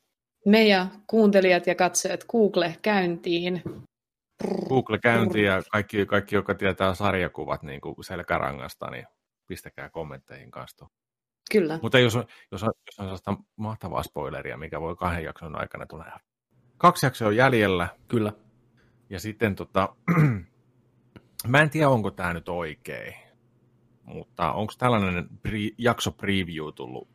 Me 0.47 0.67
ja 0.67 0.87
kuuntelijat 1.07 1.67
ja 1.67 1.75
katsojat 1.75 2.25
Google 2.25 2.77
käyntiin. 2.83 3.63
Google 4.69 4.99
käynti 4.99 5.43
ja 5.43 5.63
kaikki, 5.73 6.07
kaikki, 6.07 6.35
jotka 6.35 6.55
tietää 6.55 6.95
sarjakuvat 6.95 7.63
niin 7.63 7.81
kuin 7.81 7.95
selkärangasta, 8.01 8.91
niin 8.91 9.07
pistäkää 9.47 9.89
kommentteihin 9.89 10.51
kanssa. 10.51 10.87
Kyllä. 11.51 11.79
Mutta 11.83 11.99
jos 11.99 12.17
on, 12.17 12.25
jos, 12.53 12.63
on, 12.63 12.73
jos 12.87 12.99
on 12.99 13.05
sellaista 13.05 13.37
mahtavaa 13.57 14.03
spoileria, 14.03 14.57
mikä 14.57 14.81
voi 14.81 14.97
kahden 14.97 15.25
jakson 15.25 15.61
aikana 15.61 15.87
tulla. 15.87 16.21
Kaksi 16.79 17.07
jaksoa 17.07 17.29
on 17.29 17.37
jäljellä. 17.37 17.89
Kyllä. 18.09 18.33
Ja 19.11 19.21
sitten 19.21 19.55
tota, 19.55 19.97
mä 21.49 21.61
en 21.61 21.71
tiedä, 21.71 21.89
onko 21.89 22.11
tämä 22.11 22.33
nyt 22.33 22.49
oikein, 22.49 23.15
mutta 24.05 24.53
onko 24.53 24.73
tällainen 24.79 25.29
pri, 25.43 25.75
jakso 25.79 26.13
preview 26.13 26.67
tullut 26.75 27.09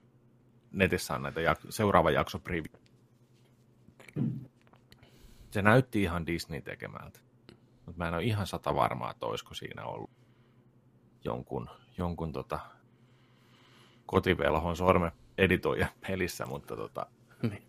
netissä 0.72 1.16
on 1.16 1.24
näitä 1.24 1.40
jak- 1.40 1.68
seuraava 1.70 2.12
jakso 2.12 2.40
preview. 2.40 2.82
Se 5.52 5.62
näytti 5.62 6.02
ihan 6.02 6.26
Disney 6.26 6.62
tekemältä, 6.62 7.20
mutta 7.86 7.98
mä 7.98 8.08
en 8.08 8.14
ole 8.14 8.24
ihan 8.24 8.48
sata 8.48 8.76
varmaa, 8.76 9.12
että 9.12 9.26
olisiko 9.26 9.54
siinä 9.54 9.86
ollut 9.86 10.12
jonkun, 11.26 11.70
jonkun 11.98 12.32
tota, 12.34 12.60
kotivelhon 14.06 14.76
sormen 14.78 15.12
editoija 15.38 15.88
pelissä, 16.08 16.46
mutta 16.46 16.76
tota, 16.76 17.06
Niin. 17.42 17.64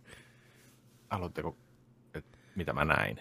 haluatteko, 1.10 1.56
että 2.14 2.38
mitä 2.56 2.72
mä 2.72 2.84
näin? 2.84 3.20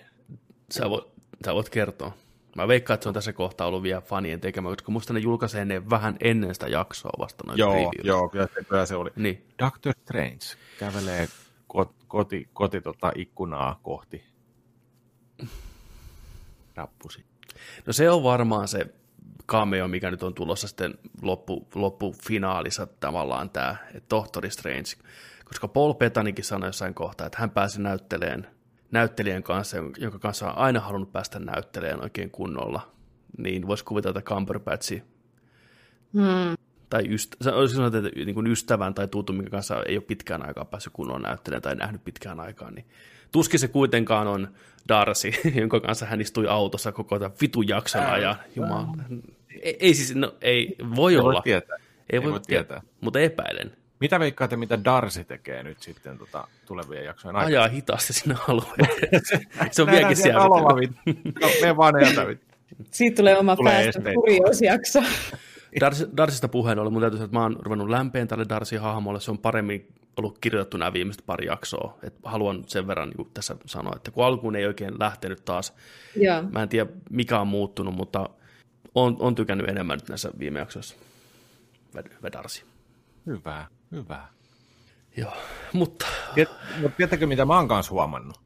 Sä 0.71 0.89
voit, 0.89 1.05
sä 1.45 1.53
voit 1.53 1.69
kertoa. 1.69 2.11
Mä 2.55 2.67
veikkaan, 2.67 2.95
että 2.95 3.03
se 3.03 3.09
on 3.09 3.13
tässä 3.13 3.33
kohtaa 3.33 3.67
ollut 3.67 3.83
vielä 3.83 4.01
fanien 4.01 4.39
tekemä, 4.41 4.69
koska 4.69 4.91
musta 4.91 5.13
ne 5.13 5.19
julkaisee 5.19 5.65
ne 5.65 5.89
vähän 5.89 6.17
ennen 6.19 6.53
sitä 6.53 6.67
jaksoa 6.67 7.11
vasta 7.19 7.43
noin 7.47 7.59
Joo, 7.59 7.71
previewt. 7.71 8.05
joo 8.05 8.29
kyllä, 8.29 8.47
se, 8.55 8.63
kyllä 8.63 8.85
se 8.85 8.95
oli. 8.95 9.09
Niin. 9.15 9.45
Doctor 9.59 9.93
Strange 10.01 10.45
kävelee 10.79 11.27
koti, 11.67 11.93
koti, 12.07 12.49
koti 12.53 12.81
tota 12.81 13.11
ikkunaa 13.15 13.79
kohti. 13.83 14.23
Rappusi. 16.75 17.25
No 17.85 17.93
se 17.93 18.09
on 18.09 18.23
varmaan 18.23 18.67
se 18.67 18.85
cameo, 19.51 19.87
mikä 19.87 20.11
nyt 20.11 20.23
on 20.23 20.33
tulossa 20.33 20.67
sitten 20.67 20.93
loppu, 21.21 21.67
loppufinaalissa 21.75 22.87
tavallaan 22.99 23.49
tämä 23.49 23.75
Tohtori 24.09 24.49
Strange. 24.49 24.89
Koska 25.45 25.67
Paul 25.67 25.93
Petanikin 25.93 26.45
sanoi 26.45 26.69
jossain 26.69 26.93
kohtaa, 26.93 27.27
että 27.27 27.39
hän 27.39 27.49
pääsi 27.49 27.81
näytteleen 27.81 28.47
näyttelijän 28.91 29.43
kanssa, 29.43 29.77
jonka 29.97 30.19
kanssa 30.19 30.51
on 30.51 30.57
aina 30.57 30.79
halunnut 30.79 31.11
päästä 31.11 31.39
näytteleen 31.39 32.03
oikein 32.03 32.31
kunnolla. 32.31 32.91
Niin 33.37 33.67
voisi 33.67 33.85
kuvitella, 33.85 34.19
että 34.19 34.29
Cumberbatchi 34.35 35.03
Hmm. 36.13 36.57
tai 36.89 37.03
ystä, 37.09 37.37
sanottu, 37.43 37.97
että 37.97 38.09
niin 38.25 38.33
kuin 38.33 38.47
ystävän 38.47 38.93
tai 38.93 39.07
tutun, 39.07 39.35
minkä 39.35 39.49
kanssa 39.49 39.83
ei 39.87 39.97
ole 39.97 40.03
pitkään 40.03 40.47
aikaa 40.47 40.65
päässyt 40.65 40.93
kunnolla 40.93 41.27
näyttelemään 41.27 41.61
tai 41.61 41.75
nähnyt 41.75 42.03
pitkään 42.03 42.39
aikaan, 42.39 42.75
niin 42.75 42.85
tuskin 43.31 43.59
se 43.59 43.67
kuitenkaan 43.67 44.27
on 44.27 44.47
Darcy, 44.87 45.31
jonka 45.59 45.79
kanssa 45.79 46.05
hän 46.05 46.21
istui 46.21 46.47
autossa 46.47 46.91
koko 46.91 47.19
tämän 47.19 47.37
vitun 47.41 47.67
jakson 47.67 48.05
ajan. 48.05 48.35
Jumala. 48.55 48.87
Ei, 49.61 49.77
ei 49.79 49.93
siis, 49.93 50.15
no 50.15 50.35
ei, 50.41 50.75
voi 50.95 51.13
Ei 51.13 51.19
olla. 51.19 51.33
voi 51.33 51.41
tietää. 51.41 51.77
Ei, 52.09 52.23
voi, 52.23 52.39
tietää. 52.47 52.81
Mutta 53.01 53.19
epäilen. 53.19 53.71
Mitä 53.99 54.19
veikkaatte, 54.19 54.55
mitä 54.55 54.83
Darcy 54.83 55.23
tekee 55.23 55.63
nyt 55.63 55.81
sitten 55.81 56.17
tota, 56.17 56.47
tulevien 56.65 57.05
jaksojen 57.05 57.35
aikana? 57.35 57.47
Ajaa 57.47 57.67
hitaasti 57.67 58.13
sinne 58.13 58.35
alueelle. 58.47 58.89
se 59.71 59.81
on 59.81 59.91
vieläkin 59.91 60.17
siellä. 60.17 60.43
No, 61.41 61.47
mene 61.61 61.77
vaan 61.77 61.97
edeltä, 61.97 62.27
vittu. 62.27 62.45
Siitä 62.91 63.15
tulee 63.15 63.37
oma 63.37 63.55
Tulee 63.55 63.91
and 63.95 64.13
Furious-jakso. 64.13 65.03
Darcy, 65.79 66.09
Darcysta 66.17 66.47
puheen 66.47 66.79
ollen, 66.79 66.93
mun 66.93 67.01
täytyy 67.01 67.17
sanoa, 67.17 67.25
että 67.25 67.37
mä 67.37 67.43
oon 67.43 67.57
ruvennut 67.59 67.89
lämpeen 67.89 68.27
tälle 68.27 68.45
Darcy-hahmolle. 68.49 69.19
Se 69.19 69.31
on 69.31 69.37
paremmin 69.37 69.87
ollut 70.17 70.37
kirjoitettu 70.39 70.77
nämä 70.77 70.93
viimeiset 70.93 71.25
pari 71.25 71.45
jaksoa. 71.47 71.97
Et 72.03 72.13
haluan 72.23 72.63
sen 72.67 72.87
verran 72.87 73.09
niin 73.17 73.31
tässä 73.33 73.55
sanoa, 73.65 73.93
että 73.95 74.11
kun 74.11 74.25
alkuun 74.25 74.55
ei 74.55 74.65
oikein 74.65 74.99
lähtenyt 74.99 75.45
taas, 75.45 75.73
Joo. 76.15 76.43
mä 76.51 76.63
en 76.63 76.69
tiedä 76.69 76.89
mikä 77.09 77.39
on 77.39 77.47
muuttunut, 77.47 77.95
mutta 77.95 78.29
on, 78.95 79.17
on 79.19 79.35
tykännyt 79.35 79.69
enemmän 79.69 79.97
nyt 79.97 80.09
näissä 80.09 80.31
viime 80.39 80.59
jaksoissa. 80.59 80.95
Hyvä, 81.93 82.03
hyvä. 82.17 82.27
Hyvä, 83.25 83.67
hyvä. 83.91 84.27
Joo, 85.17 85.33
mutta... 85.73 86.05
Tiet, 86.35 86.49
mutta 86.81 86.97
tiedättekö, 86.97 87.27
mitä 87.27 87.45
mä 87.45 87.57
oon 87.57 87.67
kanssa 87.67 87.91
huomannut? 87.91 88.39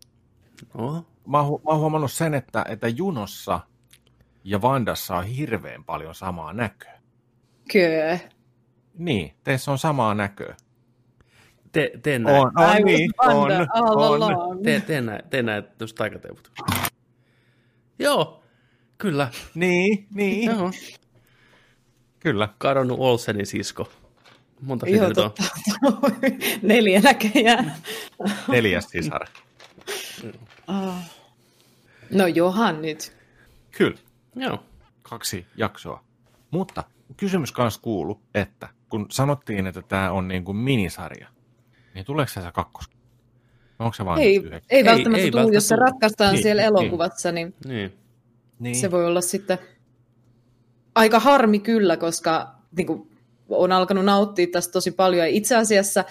No. 0.74 1.06
Mä 1.28 1.42
oon, 1.42 1.62
mä 1.62 1.72
oon 1.72 1.80
huomannut 1.80 2.12
sen, 2.12 2.34
että, 2.34 2.66
että 2.68 2.88
Junossa 2.88 3.60
ja 4.44 4.62
Vandassa 4.62 5.16
on 5.16 5.24
hirveän 5.24 5.84
paljon 5.84 6.16
samaa 6.16 6.54
näköä. 6.54 7.00
Köö. 7.74 8.18
Niin, 8.98 9.36
teissä 9.44 9.72
on 9.72 9.78
samaa 9.78 10.14
näköä. 10.14 10.56
Te, 11.72 11.92
tee 12.04 12.20
näin. 12.20 12.36
On, 12.36 12.52
on, 12.56 12.84
niin, 12.86 13.12
on, 13.18 13.52
on. 13.52 14.04
along. 14.04 14.64
Tee, 14.64 14.80
tee 14.82 15.02
näin, 15.02 15.24
tee 15.30 15.44
näin, 15.44 15.64
just 15.80 15.96
taikateuvut. 15.96 16.52
Joo, 18.00 18.44
kyllä. 18.98 19.30
Niin, 19.56 20.08
niin. 20.14 20.52
Joo. 20.52 20.72
Kyllä. 22.20 22.50
Kadonnut 22.58 23.00
Olsenin 23.00 23.46
sisko. 23.46 23.92
Monta 24.62 24.88
Joo, 24.90 25.10
nyt 25.10 25.18
on? 25.18 25.24
totta. 25.32 25.44
Neljä 26.62 27.00
näköjään. 27.02 27.74
Neljäs 28.48 28.86
sisar. 28.90 29.28
Ah. 30.68 31.12
No 32.12 32.28
johan 32.28 32.82
nyt. 32.82 33.18
Kyllä. 33.78 33.98
Joo. 34.36 34.64
Kaksi 35.02 35.46
jaksoa. 35.58 36.04
Mutta 36.52 36.84
kysymys 37.18 37.52
kanssa 37.52 37.82
kuulu, 37.82 38.22
että 38.34 38.70
kun 38.90 39.06
sanottiin, 39.12 39.68
että 39.68 39.82
tämä 39.82 40.12
on 40.12 40.28
niin 40.28 40.44
kuin 40.46 40.58
minisarja, 40.58 41.28
niin 41.94 42.06
tuleeko 42.06 42.32
se 42.32 42.42
kakkos? 42.54 42.86
Onko 43.80 43.94
se 43.94 44.06
vain 44.06 44.22
Ei, 44.22 44.36
yhdeksän? 44.36 44.62
ei 44.70 44.86
välttämättä 44.86 45.24
ei 45.26 45.32
tule, 45.32 45.54
jos 45.54 45.68
se 45.68 45.76
ratkaistaan 45.76 46.34
Niin, 46.34 46.44
siellä 46.44 46.62
niin. 46.62 46.68
elokuvassa, 46.68 47.32
niin 47.32 47.56
Niin. 47.66 47.94
Niin. 48.60 48.76
se 48.76 48.92
voi 48.92 49.06
olla 49.06 49.22
sitten 49.22 49.58
aika 50.96 51.20
harmi 51.20 51.60
kyllä, 51.60 51.98
koska 51.98 52.56
niin 52.78 52.88
kuin, 52.88 53.10
on 53.50 53.72
alkanut 53.72 54.06
nauttia 54.06 54.48
tästä 54.52 54.72
tosi 54.72 54.92
paljon. 54.92 55.20
Ja 55.28 55.36
itse 55.36 55.56
asiassa 55.56 56.04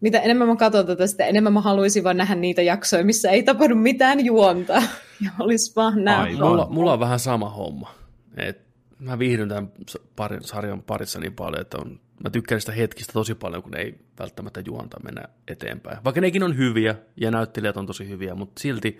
mitä 0.00 0.20
enemmän 0.20 0.48
mä 0.48 0.56
katson 0.56 0.86
tätä, 0.86 1.06
sitä 1.06 1.26
enemmän 1.26 1.52
mä 1.52 1.60
haluaisin 1.60 2.04
vaan 2.04 2.16
nähdä 2.16 2.34
niitä 2.34 2.62
jaksoja, 2.62 3.04
missä 3.04 3.30
ei 3.30 3.42
tapahdu 3.42 3.74
mitään 3.74 4.24
juonta. 4.24 4.82
Ja 5.24 5.30
olisi 5.40 5.72
vaan 5.76 6.04
nämä. 6.04 6.22
Aivan. 6.22 6.48
Mulla, 6.48 6.66
mulla 6.70 6.92
on 6.92 7.00
vähän 7.00 7.18
sama 7.18 7.48
homma. 7.50 7.94
Et 8.36 8.60
mä 8.98 9.18
viihdyn 9.18 9.48
tämän 9.48 9.72
s- 9.90 9.98
pari, 10.16 10.38
sarjan 10.40 10.82
parissa 10.82 11.20
niin 11.20 11.32
paljon, 11.32 11.60
että 11.60 11.78
on, 11.80 12.00
mä 12.24 12.30
tykkään 12.30 12.60
sitä 12.60 12.72
hetkistä 12.72 13.12
tosi 13.12 13.34
paljon, 13.34 13.62
kun 13.62 13.76
ei 13.76 13.94
välttämättä 14.18 14.62
juonta 14.66 15.00
mennä 15.04 15.22
eteenpäin. 15.48 15.98
Vaikka 16.04 16.20
nekin 16.20 16.42
on 16.42 16.56
hyviä 16.56 16.94
ja 17.16 17.30
näyttelijät 17.30 17.76
on 17.76 17.86
tosi 17.86 18.08
hyviä, 18.08 18.34
mutta 18.34 18.60
silti 18.60 18.98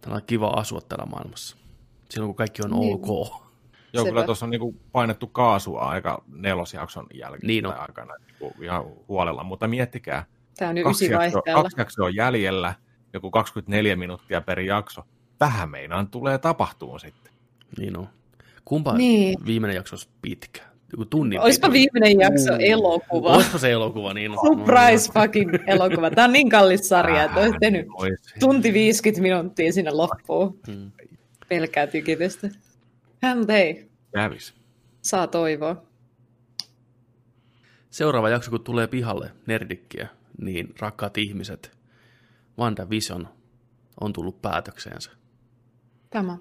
täällä 0.00 0.16
on 0.16 0.22
kiva 0.26 0.48
asua 0.48 0.80
täällä 0.80 1.06
maailmassa. 1.06 1.56
Silloin 2.12 2.28
kun 2.28 2.36
kaikki 2.36 2.62
on 2.64 2.70
Niin. 2.70 2.94
ok. 2.94 3.06
Joo, 3.92 4.04
Sepä. 4.04 4.08
kyllä 4.12 4.24
tuossa 4.24 4.46
on 4.46 4.50
niinku 4.50 4.74
painettu 4.92 5.26
kaasua 5.26 5.80
aika 5.80 6.24
nelosjakson 6.36 7.06
jälkeen 7.14 7.46
Niin 7.46 7.66
on. 7.66 7.72
tai 7.72 7.80
aikana 7.82 8.14
niinku 8.26 8.62
ihan 8.64 8.84
huolella, 9.08 9.44
mutta 9.44 9.68
miettikää, 9.68 10.24
Tämä 10.58 10.68
on 10.70 10.76
jo 10.78 10.84
kaksi 10.84 11.04
jaksoa, 11.04 11.18
vaihteella. 11.18 11.62
kaksi 11.62 11.80
jaksoa 11.80 12.06
on 12.06 12.14
jäljellä, 12.14 12.74
joku 13.12 13.30
24 13.30 13.96
minuuttia 13.96 14.40
per 14.40 14.60
jakso. 14.60 15.02
Vähän 15.40 15.70
meinaan 15.70 16.08
tulee 16.08 16.38
tapahtumaan 16.38 17.00
sitten. 17.00 17.32
Niin 17.78 17.96
on. 17.98 18.08
Kumpa 18.64 18.92
Niin. 18.96 19.38
viimeinen 19.46 19.74
jakso 19.76 19.94
olisi 19.94 20.08
pitkä? 20.22 20.62
Joku 20.92 21.04
tunnin 21.04 21.40
Olisipa 21.40 21.68
pituinen. 21.68 21.92
viimeinen 22.02 22.20
jakso 22.20 22.52
elokuva. 22.60 23.28
Olispa 23.28 23.58
se 23.58 23.70
elokuva, 23.72 24.14
niin 24.14 24.30
on. 24.30 24.38
Surprise 24.46 25.12
fucking 25.12 25.50
elokuva. 25.66 26.10
Tämä 26.10 26.24
on 26.24 26.32
niin 26.32 26.48
kallis 26.48 26.88
sarja, 26.88 27.24
että 27.24 27.40
olisi 27.40 27.54
tehnyt 27.60 27.86
tunti 28.40 28.72
50 28.72 29.22
minuuttia 29.22 29.72
sinne 29.72 29.90
loppuun. 29.90 30.58
Mm. 30.68 30.90
Pelkää 31.52 31.86
tykitystä. 31.86 32.48
Hän, 33.22 33.38
mutta 33.38 33.52
hei, 33.52 33.90
Kävis. 34.14 34.54
saa 35.02 35.26
toivoa. 35.26 35.82
Seuraava 37.90 38.28
jakso, 38.28 38.50
kun 38.50 38.64
tulee 38.64 38.86
pihalle 38.86 39.30
nerdikkiä, 39.46 40.08
niin 40.40 40.74
rakkaat 40.78 41.18
ihmiset, 41.18 41.78
WandaVision 42.58 43.28
on 44.00 44.12
tullut 44.12 44.42
päätökseensä. 44.42 45.10
Tämä. 46.10 46.36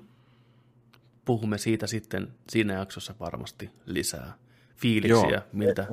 Puhumme 1.25 1.57
siitä 1.57 1.87
sitten 1.87 2.27
siinä 2.49 2.73
jaksossa 2.73 3.15
varmasti 3.19 3.69
lisää. 3.85 4.33
Fiiliksiä, 4.75 5.29
Joo, 5.29 5.41
miltä, 5.53 5.87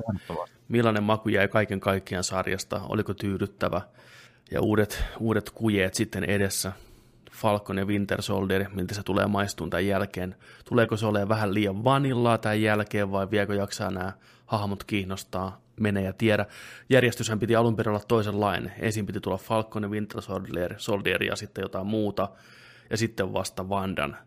millainen 0.67 1.03
maku 1.03 1.29
jäi 1.29 1.47
kaiken 1.47 1.79
kaikkiaan 1.79 2.23
sarjasta, 2.23 2.81
oliko 2.89 3.13
tyydyttävä 3.13 3.81
ja 4.51 4.61
uudet, 4.61 5.03
uudet 5.19 5.49
kujeet 5.49 5.93
sitten 5.93 6.23
edessä. 6.23 6.71
Falcon 7.39 7.77
ja 7.77 7.85
Winter 7.85 8.21
Soldier, 8.21 8.65
miltä 8.73 8.93
se 8.93 9.03
tulee 9.03 9.27
maistuun 9.27 9.69
tämän 9.69 9.85
jälkeen. 9.85 10.35
Tuleeko 10.65 10.97
se 10.97 11.05
olemaan 11.05 11.29
vähän 11.29 11.53
liian 11.53 11.83
vanillaa 11.83 12.37
tämän 12.37 12.61
jälkeen 12.61 13.11
vai 13.11 13.31
viekö 13.31 13.55
jaksaa 13.55 13.91
nämä 13.91 14.11
hahmot 14.45 14.83
kiinnostaa, 14.83 15.61
mene 15.79 16.01
ja 16.01 16.13
tiedä. 16.13 16.45
Järjestyshän 16.89 17.39
piti 17.39 17.55
alun 17.55 17.75
perin 17.75 17.89
olla 17.89 18.03
toisenlainen. 18.07 18.71
Ensin 18.79 19.05
piti 19.05 19.19
tulla 19.19 19.37
Falcon 19.37 19.83
ja 19.83 19.89
Winter 19.89 20.21
Soldier, 20.21 20.73
Soldier 20.77 21.23
ja 21.23 21.35
sitten 21.35 21.61
jotain 21.61 21.87
muuta 21.87 22.29
ja 22.89 22.97
sitten 22.97 23.33
vasta 23.33 23.63
Wandan. 23.63 24.17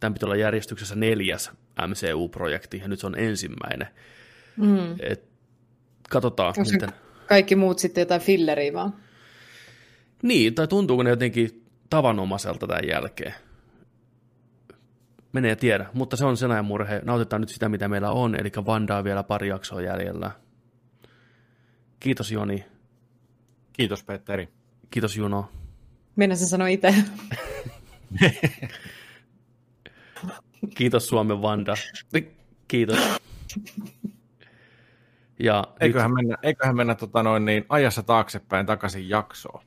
Tämän 0.00 0.14
piti 0.14 0.24
olla 0.24 0.36
järjestyksessä 0.36 0.94
neljäs 0.94 1.50
MCU-projekti 1.86 2.78
ja 2.78 2.88
nyt 2.88 3.00
se 3.00 3.06
on 3.06 3.18
ensimmäinen. 3.18 3.88
Mm. 4.56 4.96
Et 5.00 5.24
katsotaan, 6.10 6.54
miten... 6.72 6.92
kaikki 7.26 7.56
muut 7.56 7.78
sitten 7.78 8.02
jotain 8.02 8.20
filleriä 8.20 8.72
vaan? 8.72 8.94
Niin, 10.22 10.54
tai 10.54 10.68
tuntuuko 10.68 11.02
ne 11.02 11.10
jotenkin 11.10 11.67
tavanomaiselta 11.90 12.66
tämän 12.66 12.88
jälkeen? 12.88 13.34
Menee 15.32 15.56
tiedä, 15.56 15.86
mutta 15.94 16.16
se 16.16 16.24
on 16.24 16.36
sen 16.36 16.50
ajan 16.50 16.64
murhe. 16.64 17.00
Nautitaan 17.04 17.40
nyt 17.40 17.48
sitä, 17.48 17.68
mitä 17.68 17.88
meillä 17.88 18.10
on, 18.10 18.34
eli 18.34 18.50
Vandaa 18.66 19.04
vielä 19.04 19.22
pari 19.22 19.48
jaksoa 19.48 19.82
jäljellä. 19.82 20.30
Kiitos 22.00 22.32
Joni, 22.32 22.64
Kiitos 23.72 24.04
Petteri. 24.04 24.48
kiitos 24.90 25.16
Juno. 25.16 25.50
Minä 26.16 26.34
sen 26.34 26.48
sanoin 26.48 26.72
itse. 26.72 26.94
Kiitos 30.76 31.06
Suomen 31.06 31.42
Vanda. 31.42 31.74
Kiitos. 32.68 32.98
Ja 35.38 35.64
Eiköhän 35.80 36.14
mennä, 36.14 36.36
eiköhän 36.42 36.76
mennä 36.76 36.94
tota 36.94 37.22
noin, 37.22 37.44
niin, 37.44 37.64
ajassa 37.68 38.02
taaksepäin 38.02 38.66
takaisin 38.66 39.08
jaksoon. 39.08 39.64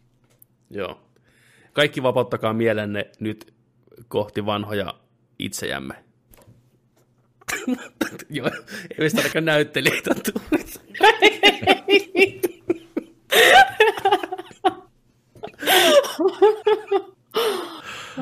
Joo. 0.70 1.11
Kaikki 1.74 2.04
vapauttakaa 2.04 2.54
mielenne 2.54 3.12
nyt 3.20 3.54
kohti 4.08 4.46
vanhoja 4.46 4.94
itsejämme. 5.40 5.94
Joo, 8.30 8.48
ei 8.92 8.98
meistä 9.00 9.20
ainakaan 9.20 9.46
näyttelijöitä. 9.46 10.16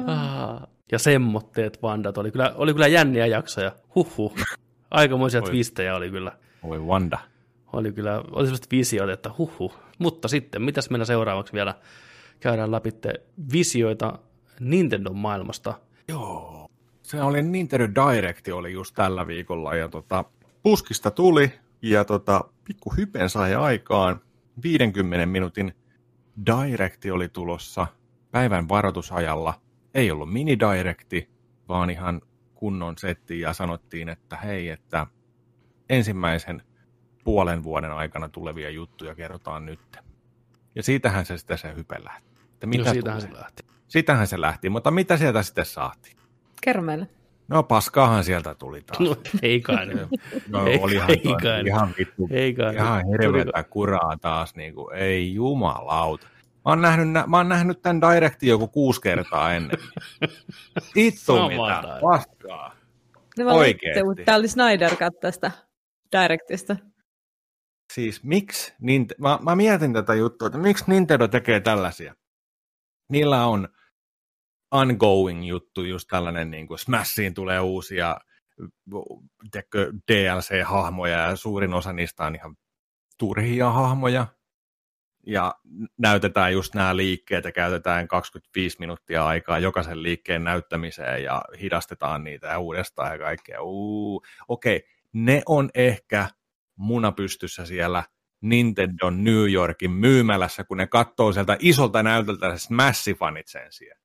Ah, 0.07 0.67
ja 0.91 0.99
semmotteet 0.99 1.81
vandat 1.81 2.17
oli 2.17 2.31
kyllä, 2.31 2.53
oli 2.55 2.73
kyllä 2.73 2.87
jänniä 2.87 3.25
jaksoja. 3.25 3.71
Huhhuh. 3.95 4.35
Aikamoisia 4.91 5.41
Oi. 5.41 5.49
twistejä 5.49 5.95
oli 5.95 6.09
kyllä. 6.09 6.31
Voi 6.63 6.79
Wanda. 6.79 7.19
Oli 7.73 7.91
kyllä, 7.91 8.19
oli 8.19 8.45
sellaiset 8.45 8.71
visiot, 8.71 9.09
että 9.09 9.31
huhhuh. 9.37 9.79
Mutta 9.97 10.27
sitten, 10.27 10.61
mitäs 10.61 10.89
mennä 10.89 11.05
seuraavaksi 11.05 11.53
vielä? 11.53 11.75
Käydään 12.39 12.71
läpi 12.71 12.89
visioita 13.51 14.19
Nintendo 14.59 15.13
maailmasta. 15.13 15.79
Joo. 16.07 16.69
Se 17.01 17.21
oli 17.21 17.41
Nintendo 17.41 17.87
Direct 17.87 18.47
oli 18.47 18.73
just 18.73 18.95
tällä 18.95 19.27
viikolla 19.27 19.75
ja 19.75 19.89
tota, 19.89 20.25
puskista 20.63 21.11
tuli 21.11 21.51
ja 21.81 22.05
tota, 22.05 22.43
pikku 22.63 22.93
hypen 22.97 23.29
sai 23.29 23.55
aikaan. 23.55 24.21
50 24.63 25.25
minuutin 25.25 25.75
Directi 26.45 27.11
oli 27.11 27.29
tulossa 27.29 27.87
päivän 28.31 28.69
varoitusajalla. 28.69 29.61
Ei 29.93 30.11
ollut 30.11 30.33
mini 30.33 30.57
Directi, 30.59 31.29
vaan 31.67 31.89
ihan 31.89 32.21
kunnon 32.55 32.97
setti 32.97 33.39
ja 33.39 33.53
sanottiin, 33.53 34.09
että 34.09 34.37
hei, 34.37 34.69
että 34.69 35.07
ensimmäisen 35.89 36.63
puolen 37.23 37.63
vuoden 37.63 37.91
aikana 37.91 38.29
tulevia 38.29 38.69
juttuja 38.69 39.15
kerrotaan 39.15 39.65
nyt. 39.65 39.97
Ja 40.75 40.83
siitähän 40.83 41.25
se 41.25 41.37
sitten 41.37 41.57
se 41.57 41.75
hype 41.75 42.03
lähti. 42.03 42.28
Että 42.59 42.67
mitä 42.67 42.83
no 42.83 42.91
siitähän 42.91 43.21
tulee? 43.21 43.33
se 43.35 43.39
lähti. 43.41 43.63
Siitähän 43.87 44.27
se 44.27 44.41
lähti, 44.41 44.69
mutta 44.69 44.91
mitä 44.91 45.17
sieltä 45.17 45.43
sitten 45.43 45.65
saatiin? 45.65 46.17
Kerro 46.61 46.81
meille. 46.81 47.07
No 47.47 47.63
paskaahan 47.63 48.23
sieltä 48.23 48.55
tuli 48.55 48.81
taas. 48.81 48.99
No, 48.99 49.15
ei 49.41 49.61
kai 49.61 49.85
nyt. 49.85 49.97
No, 50.47 50.67
ei, 50.67 50.79
olihan 50.81 51.09
ei 51.09 51.17
kai 51.41 51.61
ihan 51.65 51.93
vittu, 51.97 52.27
Ei 52.31 52.53
kai 52.53 52.75
ihan 52.75 53.03
nyt. 53.07 53.21
hirveätä 53.21 53.63
kuraa 53.63 54.17
taas, 54.21 54.55
niin 54.55 54.73
kuin, 54.75 54.95
ei 54.95 55.33
jumalauta. 55.33 56.27
Mä 56.55 56.61
oon, 56.65 56.81
nähnyt, 56.81 57.09
nä- 57.09 57.23
mä 57.27 57.37
oon 57.37 57.49
nähnyt 57.49 57.81
tämän 57.81 58.01
Directin 58.01 58.49
joku 58.49 58.67
kuusi 58.67 59.01
kertaa 59.01 59.53
ennen. 59.53 59.77
Ittu 60.95 61.33
mitä 61.49 61.99
paskaa. 62.01 62.75
Ne 63.37 63.45
vaan 63.45 63.57
Oikeesti. 63.57 64.23
Tää 64.25 64.35
oli 64.35 64.47
Snyder 64.47 64.95
cut 64.95 65.19
tästä 65.19 65.51
Directista. 66.11 66.75
Siis 67.93 68.23
miksi, 68.23 68.73
Nint- 68.81 69.15
mä, 69.17 69.39
mä 69.41 69.55
mietin 69.55 69.93
tätä 69.93 70.13
juttua, 70.13 70.45
että 70.45 70.57
miksi 70.59 70.83
Nintendo 70.87 71.27
tekee 71.27 71.59
tällaisia. 71.59 72.15
Niillä 73.09 73.45
on 73.45 73.69
ongoing 74.71 75.47
juttu, 75.47 75.83
just 75.83 76.07
tällainen 76.09 76.51
niin 76.51 76.67
kuin 76.67 76.79
Smashiin 76.79 77.33
tulee 77.33 77.59
uusia 77.59 78.17
tiedätkö, 79.51 79.93
DLC-hahmoja 80.11 81.17
ja 81.17 81.35
suurin 81.35 81.73
osa 81.73 81.93
niistä 81.93 82.25
on 82.25 82.35
ihan 82.35 82.57
turhia 83.17 83.69
hahmoja. 83.69 84.27
Ja 85.27 85.55
näytetään 85.97 86.53
just 86.53 86.75
nämä 86.75 86.95
liikkeet 86.95 87.45
ja 87.45 87.51
käytetään 87.51 88.07
25 88.07 88.77
minuuttia 88.79 89.25
aikaa 89.25 89.59
jokaisen 89.59 90.03
liikkeen 90.03 90.43
näyttämiseen 90.43 91.23
ja 91.23 91.41
hidastetaan 91.61 92.23
niitä 92.23 92.47
ja 92.47 92.59
uudestaan 92.59 93.11
ja 93.11 93.17
kaikkea. 93.17 93.59
Okei, 94.47 94.87
ne 95.13 95.41
on 95.45 95.69
ehkä 95.73 96.27
munapystyssä 96.75 97.65
siellä 97.65 98.03
Nintendo 98.41 99.09
New 99.09 99.51
Yorkin 99.51 99.91
myymälässä, 99.91 100.63
kun 100.63 100.77
ne 100.77 100.87
katsoo 100.87 101.31
sieltä 101.31 101.57
isolta 101.59 102.03
näytöltä 102.03 102.47
Smash-fanit 102.47 103.43
sen 103.45 103.71
siellä. 103.71 104.01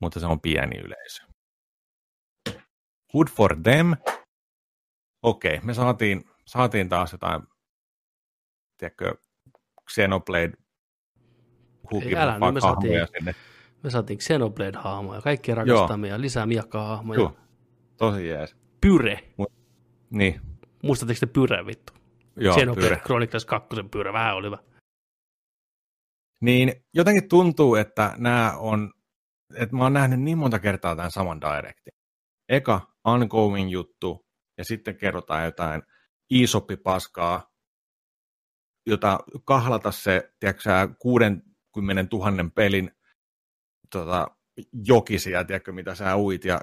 Mutta 0.00 0.20
se 0.20 0.26
on 0.26 0.40
pieni 0.40 0.78
yleisö. 0.78 1.22
Good 3.12 3.28
for 3.28 3.56
them. 3.62 3.92
Okei, 5.22 5.60
me 5.60 5.74
saatiin, 5.74 6.24
saatiin 6.46 6.88
taas 6.88 7.12
jotain, 7.12 7.42
tiedätkö, 8.78 9.14
Xenoblade 9.92 10.52
älä 12.16 12.38
nyt, 12.38 12.54
me 12.54 12.60
saatiin, 12.60 13.08
sinne. 13.18 13.34
me 13.82 13.90
saatiin 13.90 14.18
Xenoblade-hahmoja, 14.18 15.22
kaikkien 15.22 15.56
rakastamia, 15.56 16.20
lisää 16.20 16.46
miakka-hahmoja. 16.46 17.20
Joo, 17.20 17.36
tosi 17.96 18.28
jees. 18.28 18.56
Pyre. 18.80 19.34
Niin, 20.10 20.40
Muistatteko 20.82 21.20
te 21.20 21.26
Pyre 21.26 21.66
vittu? 21.66 21.92
joo, 22.40 22.54
Xenoblade 22.54 22.88
pyre. 22.88 23.00
Chronicles 23.00 23.44
2 23.44 23.68
Pyre, 23.90 24.12
vähän 24.12 24.36
oli 24.36 24.46
hyvä. 24.46 24.58
Niin 26.40 26.72
jotenkin 26.94 27.28
tuntuu, 27.28 27.74
että 27.74 28.14
nämä 28.16 28.54
on, 28.58 28.92
että 29.54 29.76
mä 29.76 29.82
oon 29.82 29.92
nähnyt 29.92 30.20
niin 30.20 30.38
monta 30.38 30.58
kertaa 30.58 30.96
tämän 30.96 31.10
saman 31.10 31.40
directin. 31.40 31.92
Eka 32.48 32.80
ongoing 33.04 33.70
juttu, 33.70 34.26
ja 34.58 34.64
sitten 34.64 34.96
kerrotaan 34.96 35.44
jotain 35.44 35.82
isoppipaskaa, 36.30 37.50
jota 38.86 39.18
kahlata 39.44 39.92
se, 39.92 40.32
tiedätkö 40.40 40.62
sä, 40.62 40.88
60 40.98 42.16
000 42.16 42.50
pelin 42.54 42.90
tota, 43.90 44.28
jokisia, 44.86 45.44
tiedätkö, 45.44 45.72
mitä 45.72 45.94
sä 45.94 46.16
uit, 46.16 46.44
ja 46.44 46.60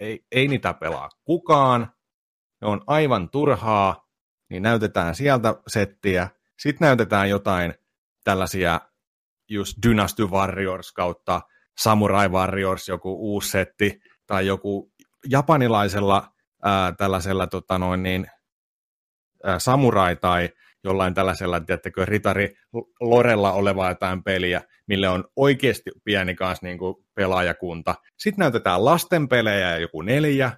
ei, 0.00 0.26
ei 0.32 0.48
niitä 0.48 0.74
pelaa 0.74 1.08
kukaan, 1.24 1.92
ne 2.60 2.68
on 2.68 2.80
aivan 2.86 3.30
turhaa, 3.30 4.08
niin 4.50 4.62
näytetään 4.62 5.14
sieltä 5.14 5.54
settiä, 5.66 6.28
sitten 6.58 6.86
näytetään 6.86 7.30
jotain 7.30 7.74
tällaisia 8.24 8.80
just 9.50 9.76
Dynasty 9.86 10.24
Warriors 10.24 10.92
kautta 10.92 11.40
Samurai 11.78 12.28
Warriors, 12.28 12.88
joku 12.88 13.32
uusi 13.32 13.50
setti, 13.50 14.00
tai 14.26 14.46
joku 14.46 14.92
japanilaisella 15.28 16.28
ää, 16.64 16.92
tällaisella 16.92 17.46
tota 17.46 17.78
noin 17.78 18.02
niin, 18.02 18.26
ää, 19.44 19.58
samurai 19.58 20.16
tai 20.16 20.48
jollain 20.84 21.14
tällaisella, 21.14 21.60
tiedättekö, 21.60 22.04
ritari 22.04 22.54
Lorella 23.00 23.52
olevaa 23.52 23.88
jotain 23.88 24.22
peliä, 24.22 24.62
mille 24.86 25.08
on 25.08 25.24
oikeasti 25.36 25.90
pieni 26.04 26.34
kanssa 26.34 26.66
niin 26.66 26.78
kuin 26.78 26.94
pelaajakunta. 27.14 27.94
Sitten 28.18 28.42
näytetään 28.42 28.84
lasten 28.84 29.28
pelejä 29.28 29.78
joku 29.78 30.02
neljä, 30.02 30.52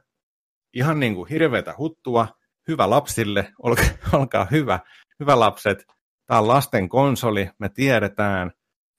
ihan 0.75 1.01
niin 1.01 1.15
kuin 1.15 1.29
hirveätä 1.29 1.75
huttua, 1.79 2.29
hyvä 2.69 2.91
lapsille, 2.91 3.53
olkaa, 3.63 3.85
olkaa 4.21 4.47
hyvä, 4.51 4.81
hyvä 5.21 5.41
lapset, 5.41 5.87
tämä 6.27 6.41
on 6.41 6.49
lasten 6.49 6.89
konsoli, 6.89 7.51
me 7.59 7.69
tiedetään, 7.69 8.51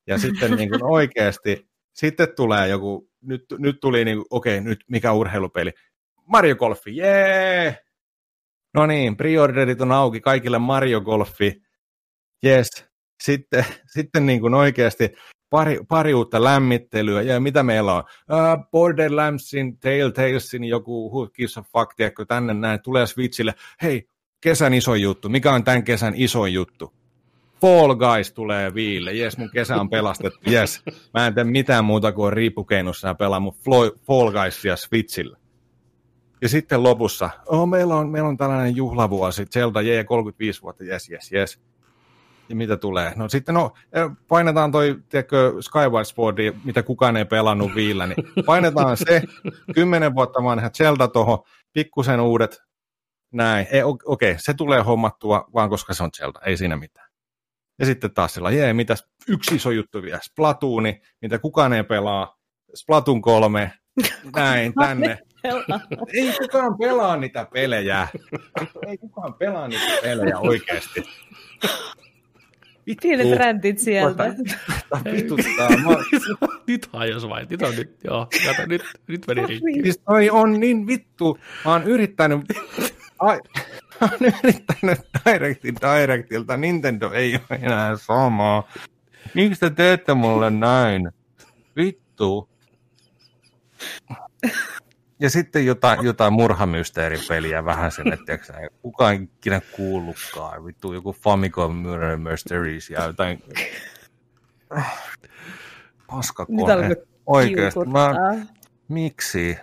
ja 0.07 0.17
sitten 0.17 0.51
niin 0.51 0.69
kuin 0.69 0.83
oikeasti, 0.97 1.69
sitten 1.93 2.35
tulee 2.35 2.67
joku, 2.67 3.09
nyt, 3.21 3.45
nyt 3.57 3.79
tuli 3.79 4.05
niin 4.05 4.17
kuin, 4.17 4.27
okei, 4.29 4.57
okay, 4.57 4.69
nyt 4.69 4.83
mikä 4.87 5.13
urheilupeli, 5.13 5.71
Mario 6.25 6.55
Golfi, 6.55 6.97
jee! 6.97 7.77
No 8.73 8.85
niin, 8.85 9.17
preorderit 9.17 9.81
on 9.81 9.91
auki 9.91 10.21
kaikille 10.21 10.59
Mario 10.59 11.01
Golfi, 11.01 11.61
yes. 12.45 12.85
Sitten, 13.23 13.65
sitten 13.95 14.25
niin 14.25 14.41
kuin 14.41 14.53
oikeasti 14.53 15.13
pari, 15.51 15.79
pari 15.87 16.13
uutta 16.13 16.43
lämmittelyä, 16.43 17.21
ja 17.21 17.39
mitä 17.39 17.63
meillä 17.63 17.93
on? 17.93 18.03
Uh, 18.03 18.69
Borderlandsin, 18.71 19.77
Telltalesin, 19.77 20.63
joku 20.63 21.09
Who 21.09 21.27
Gives 21.27 21.57
a 21.57 21.61
Fuck, 21.61 21.93
tiedätkö, 21.95 22.25
tänne 22.25 22.53
näin, 22.53 22.81
tulee 22.81 23.07
Switchille, 23.07 23.53
hei, 23.81 24.07
kesän 24.41 24.73
iso 24.73 24.95
juttu, 24.95 25.29
mikä 25.29 25.51
on 25.51 25.63
tämän 25.63 25.83
kesän 25.83 26.13
iso 26.15 26.45
juttu? 26.45 26.93
Fall 27.61 27.95
Guys 27.95 28.33
tulee 28.33 28.73
viille, 28.73 29.13
jes, 29.13 29.37
mun 29.37 29.49
kesä 29.53 29.75
on 29.75 29.89
pelastettu, 29.89 30.39
jes, 30.49 30.83
mä 31.13 31.27
en 31.27 31.33
tee 31.33 31.43
mitään 31.43 31.85
muuta 31.85 32.11
kuin 32.11 32.33
riippukeinussa 32.33 33.07
ja 33.07 33.15
pelaa 33.15 33.39
mun 33.39 33.55
Fall 34.05 34.31
Guysia 34.31 34.75
Switchillä. 34.75 35.37
Ja 36.41 36.49
sitten 36.49 36.83
lopussa, 36.83 37.29
oh, 37.47 37.67
meillä, 37.67 37.95
on, 37.95 38.09
meillä 38.09 38.29
on 38.29 38.37
tällainen 38.37 38.75
juhlavuosi, 38.75 39.45
Zelda 39.45 39.81
J 39.81 39.89
35 40.05 40.61
vuotta, 40.61 40.83
jes, 40.83 41.09
jes, 41.09 41.31
jes. 41.31 41.59
Ja 42.51 42.55
mitä 42.55 42.77
tulee? 42.77 43.13
No 43.15 43.29
sitten 43.29 43.55
no, 43.55 43.73
painetaan 44.27 44.71
toi, 44.71 44.99
tiedätkö, 45.09 45.53
Skyward 45.61 46.05
Sporti, 46.05 46.53
mitä 46.63 46.83
kukaan 46.83 47.17
ei 47.17 47.25
pelannut 47.25 47.75
viillä, 47.75 48.07
niin 48.07 48.17
painetaan 48.45 48.97
se, 48.97 49.21
kymmenen 49.75 50.15
vuotta 50.15 50.43
vanha 50.43 50.69
Zelda 50.69 51.07
tuohon, 51.07 51.39
pikkusen 51.73 52.19
uudet, 52.19 52.61
näin. 53.33 53.67
Ei, 53.71 53.83
okei, 53.83 54.01
okay, 54.05 54.35
se 54.37 54.53
tulee 54.53 54.81
hommattua 54.81 55.49
vaan 55.53 55.69
koska 55.69 55.93
se 55.93 56.03
on 56.03 56.09
Zelda, 56.17 56.39
ei 56.45 56.57
siinä 56.57 56.77
mitään. 56.77 57.07
Ja 57.79 57.85
sitten 57.85 58.13
taas 58.13 58.33
sillä, 58.33 58.51
jee, 58.51 58.73
mitäs 58.73 59.07
yksi 59.27 59.55
iso 59.55 59.71
juttu 59.71 60.01
vielä, 60.01 60.19
Splatooni, 60.23 61.01
mitä 61.21 61.39
kukaan 61.39 61.73
ei 61.73 61.83
pelaa, 61.83 62.37
Splatoon 62.75 63.21
3, 63.21 63.71
näin, 64.35 64.73
tänne. 64.73 65.17
Ei 66.13 66.33
kukaan 66.41 66.77
pelaa 66.77 67.17
niitä 67.17 67.47
pelejä. 67.53 68.07
Ei 68.87 68.97
kukaan 68.97 69.33
pelaa 69.33 69.67
niitä 69.67 70.01
pelejä 70.01 70.39
oikeasti. 70.39 71.03
Pienet 73.01 73.37
räntit 73.37 73.79
sieltä. 73.79 74.35
Vituttaa. 75.11 75.69
nyt 76.67 76.89
hajos 76.93 77.29
vai? 77.29 77.45
Nyt 77.49 77.61
on 77.61 77.75
nyt, 77.75 77.95
joo. 78.03 78.27
Kato, 78.47 78.65
nyt, 78.67 78.81
nyt 79.07 79.27
meni 79.27 79.45
rikki. 79.45 79.81
Siis 79.83 79.97
toi 80.05 80.29
on 80.29 80.59
niin 80.59 80.87
vittu. 80.87 81.37
Mä 81.65 81.71
oon 81.71 81.83
yrittänyt... 81.83 82.39
Ai, 83.19 83.39
mä 84.01 84.09
oon 84.11 84.33
yrittänyt 84.43 84.99
Directin 85.25 85.75
Directilta. 85.81 86.57
Nintendo 86.57 87.11
ei 87.11 87.35
ole 87.35 87.59
enää 87.61 87.97
samaa. 87.97 88.71
Miksi 89.33 89.59
te 89.59 89.69
teette 89.69 90.13
mulle 90.13 90.49
näin? 90.49 91.11
Vittu. 91.75 92.49
Ja 95.21 95.29
sitten 95.29 95.65
jotain, 95.65 96.05
jotain 96.05 96.33
murhamysteeripeliä 96.33 97.65
vähän 97.65 97.91
sen, 97.91 98.13
että 98.13 98.33
ei 98.33 98.67
kukaan 98.81 99.15
ikinä 99.23 99.61
kuullutkaan. 99.71 100.65
Vittu 100.65 100.93
joku 100.93 101.13
Famicom 101.13 101.75
Murder 101.75 102.17
Mysteries 102.17 102.89
ja 102.89 103.05
jotain... 103.05 103.43
Paskakone. 106.07 106.95
Oikeesti. 107.25 107.79
Mä... 107.85 108.13
Miksi? 108.87 109.57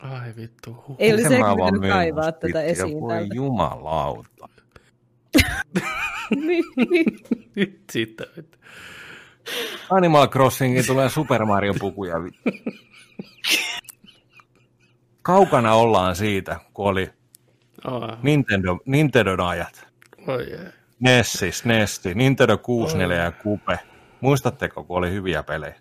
Ai 0.00 0.36
vittu. 0.36 0.84
Huh. 0.88 0.96
Ei 0.98 1.12
olisi 1.12 1.34
ehkä 1.34 1.46
pitänyt 1.56 1.92
kaivaa 1.92 2.32
tätä 2.32 2.62
esiin 2.62 3.00
Voi 3.00 3.12
täältä. 3.12 3.34
jumalauta. 3.34 4.48
Nyt 7.54 7.80
sitten. 7.90 8.26
Animal 9.90 10.28
Crossingin 10.28 10.86
tulee 10.86 11.08
Super 11.08 11.44
Mario 11.44 11.74
pukuja. 11.80 12.14
Kaukana 15.30 15.74
ollaan 15.74 16.16
siitä, 16.16 16.60
kun 16.74 16.86
oli 16.86 17.10
oh. 17.86 18.22
Nintendo, 18.22 18.78
Nintendo 18.84 19.44
ajat. 19.44 19.88
Oh, 20.26 20.40
yeah. 20.40 20.72
Nessi, 21.00 21.50
Nessi, 21.64 22.14
Nintendo 22.14 22.58
64 22.58 23.16
oh. 23.16 23.24
ja 23.24 23.32
Kupe. 23.32 23.78
Muistatteko, 24.20 24.84
kun 24.84 24.98
oli 24.98 25.10
hyviä 25.10 25.42
pelejä? 25.42 25.74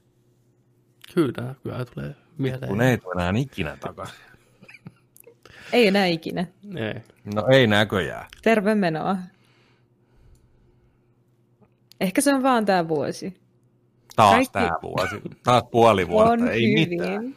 Kyllä, 1.13 1.55
kyllä 1.63 1.85
tulee 1.85 2.15
mieleen. 2.37 2.67
Kun 2.67 2.81
ei 2.81 2.97
tule 2.97 3.13
enää 3.13 3.33
ikinä 3.35 3.77
takaisin. 3.79 4.19
Ei 5.73 5.87
enää 5.87 6.05
ikinä. 6.05 6.47
Ei. 6.75 7.01
No 7.35 7.47
ei 7.51 7.67
näköjään. 7.67 8.25
Terve 8.41 8.75
menoa. 8.75 9.17
Ehkä 12.01 12.21
se 12.21 12.33
on 12.33 12.43
vaan 12.43 12.65
tämä 12.65 12.87
vuosi. 12.87 13.41
Taas 14.15 14.33
Kaikki... 14.33 14.53
tämä 14.53 14.71
vuosi. 14.81 15.21
Taas 15.43 15.63
puoli 15.71 16.07
vuotta. 16.07 16.31
On 16.31 16.47
ei 16.47 16.71
hyvin. 16.71 16.89
mitään. 16.89 17.35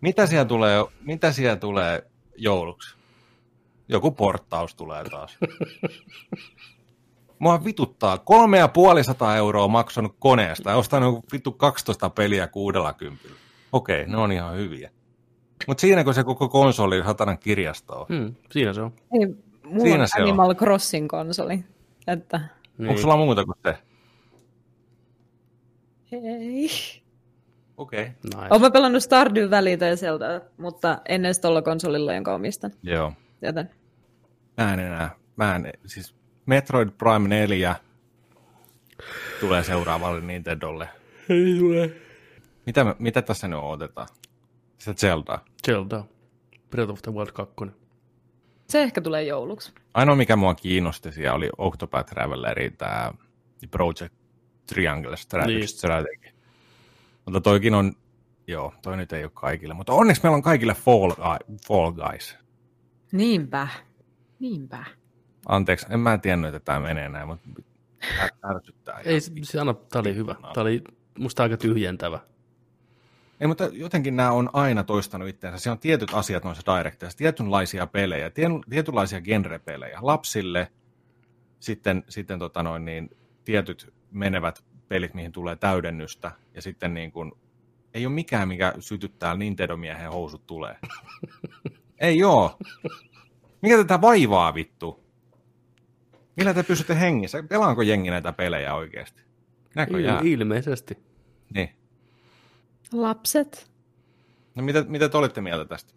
Mitä 0.00 0.26
siellä 0.26 0.44
tulee, 0.44 0.84
mitä 1.00 1.32
siellä 1.32 1.56
tulee 1.56 2.10
jouluksi? 2.36 2.96
Joku 3.88 4.10
porttaus 4.10 4.74
tulee 4.74 5.04
taas. 5.04 5.38
Mua 7.38 7.64
vituttaa. 7.64 8.18
Kolme 8.18 8.58
ja 8.58 8.68
puoli 8.68 9.04
sataa 9.04 9.36
euroa 9.36 9.68
maksanut 9.68 10.16
koneesta 10.18 10.70
ja 10.70 10.76
ostanut 10.76 11.24
vittu 11.32 11.52
12 11.52 12.10
peliä 12.10 12.46
kuudella 12.46 12.92
kympillä. 12.92 13.36
Okei, 13.72 14.06
ne 14.06 14.16
on 14.16 14.32
ihan 14.32 14.56
hyviä. 14.56 14.90
Mutta 15.66 15.80
siinäkö 15.80 16.12
se 16.12 16.24
koko 16.24 16.48
konsoli 16.48 17.02
satanan 17.04 17.38
kirjasto 17.38 18.00
on? 18.00 18.06
Hmm, 18.08 18.34
siinä 18.50 18.72
se 18.72 18.80
on. 18.80 18.92
Ei, 19.20 19.26
mulla 19.64 19.82
Siinä 19.82 20.02
on 20.02 20.08
se 20.08 20.22
on. 20.22 20.28
Animal 20.28 20.54
Crossing 20.54 21.08
konsoli. 21.08 21.64
Että... 22.06 22.40
Niin. 22.78 22.88
Onko 22.88 23.00
sulla 23.00 23.16
muuta 23.16 23.44
kuin 23.44 23.56
se? 23.62 23.78
Ei. 26.12 26.68
Okei. 27.80 28.00
Okay. 28.00 28.42
Nice. 28.42 28.54
Olen 28.54 28.72
pelannut 28.72 29.02
Stardew 29.02 29.50
Valleyta 29.50 29.84
ja 29.84 29.96
Zelda, 29.96 30.40
mutta 30.56 30.98
en 31.08 31.24
edes 31.24 31.40
tuolla 31.40 31.62
konsolilla, 31.62 32.14
jonka 32.14 32.34
omistan. 32.34 32.70
Joo. 32.82 33.12
Joten 33.42 33.70
Mä 34.56 34.74
en 34.74 34.80
enää. 34.80 35.10
Mä 35.36 35.56
en, 35.56 35.72
siis 35.86 36.14
Metroid 36.46 36.90
Prime 36.90 37.28
4 37.28 37.74
tulee 39.40 39.62
seuraavalle 39.62 40.20
Nintendolle. 40.20 40.88
Ei 41.28 41.58
tule. 41.58 41.90
Mitä, 42.66 42.84
me- 42.84 42.96
mitä 42.98 43.22
tässä 43.22 43.48
nyt 43.48 43.58
odotetaan? 43.62 44.08
Se 44.78 44.94
Zelda. 44.94 45.38
Zelda. 45.66 46.04
Breath 46.70 46.92
of 46.92 47.02
the 47.02 47.12
Wild 47.12 47.32
2. 47.32 47.54
se 48.68 48.82
ehkä 48.82 49.00
tulee 49.00 49.22
jouluksi. 49.22 49.72
Ainoa, 49.94 50.16
mikä 50.16 50.36
mua 50.36 50.54
kiinnosti 50.54 51.12
siellä 51.12 51.34
oli 51.34 51.50
Octopath 51.58 52.10
Traveleri, 52.10 52.70
tämä 52.70 53.12
Project 53.70 54.14
Triangle 54.66 55.16
Strategy. 55.16 55.58
Niin. 55.58 56.39
Mutta 57.24 57.40
toikin 57.40 57.74
on, 57.74 57.92
joo, 58.46 58.74
toi 58.82 58.96
nyt 58.96 59.12
ei 59.12 59.24
ole 59.24 59.30
kaikille, 59.34 59.74
mutta 59.74 59.92
onneksi 59.92 60.22
meillä 60.22 60.36
on 60.36 60.42
kaikille 60.42 60.74
Fall, 60.74 61.12
Fall 61.66 61.92
Guys. 61.92 62.36
Niinpä. 63.12 63.68
Niinpä. 64.38 64.84
Anteeksi, 65.46 65.86
en 65.90 66.00
mä 66.00 66.18
tiennyt, 66.18 66.54
että 66.54 66.64
tämä 66.64 66.80
menee 66.80 67.08
näin, 67.08 67.28
mutta 67.28 67.48
är- 68.02 68.56
ärsyttää. 68.56 68.98
Ei, 68.98 69.20
se, 69.20 69.32
se 69.42 69.60
anna, 69.60 69.74
tää 69.74 70.00
oli 70.00 70.14
hyvä. 70.14 70.34
Tää 70.54 70.62
oli 70.62 70.84
musta 71.18 71.42
aika 71.42 71.56
tyhjentävä. 71.56 72.18
Ei, 73.40 73.46
mutta 73.46 73.64
jotenkin 73.72 74.16
nämä 74.16 74.30
on 74.30 74.50
aina 74.52 74.84
toistanut 74.84 75.28
itseänsä. 75.28 75.58
Siellä 75.58 75.74
on 75.74 75.80
tietyt 75.80 76.14
asiat 76.14 76.44
noissa 76.44 76.76
directeissa, 76.78 77.18
tietynlaisia 77.18 77.86
pelejä, 77.86 78.30
tietynlaisia 78.70 79.20
genrepelejä. 79.20 79.98
Lapsille 80.02 80.72
sitten, 81.60 82.04
sitten 82.08 82.38
tota 82.38 82.62
noin, 82.62 82.84
niin, 82.84 83.10
tietyt 83.44 83.92
menevät 84.10 84.64
pelit, 84.88 85.14
mihin 85.14 85.32
tulee 85.32 85.56
täydennystä. 85.56 86.32
Ja 86.60 86.62
sitten 86.62 86.94
niin 86.94 87.12
kuin, 87.12 87.32
ei 87.94 88.06
ole 88.06 88.14
mikään, 88.14 88.48
mikä 88.48 88.74
sytyttää 88.80 89.34
Nintendo-miehen 89.34 90.10
housut 90.10 90.46
tulee. 90.46 90.76
ei 92.00 92.24
oo. 92.24 92.58
Mikä 93.62 93.76
tätä 93.76 94.00
vaivaa 94.00 94.54
vittu? 94.54 95.04
Millä 96.36 96.54
te 96.54 96.62
pysytte 96.62 97.00
hengissä? 97.00 97.42
Pelaanko 97.42 97.82
jengi 97.82 98.10
näitä 98.10 98.32
pelejä 98.32 98.74
oikeasti? 98.74 99.22
Näköjään. 99.74 100.22
Il- 100.22 100.26
ilmeisesti. 100.26 100.98
Niin. 101.54 101.70
Lapset. 102.92 103.70
No 104.54 104.62
mitä, 104.62 104.84
mitä 104.88 105.08
te 105.08 105.18
olitte 105.18 105.40
mieltä 105.40 105.64
tästä? 105.64 105.92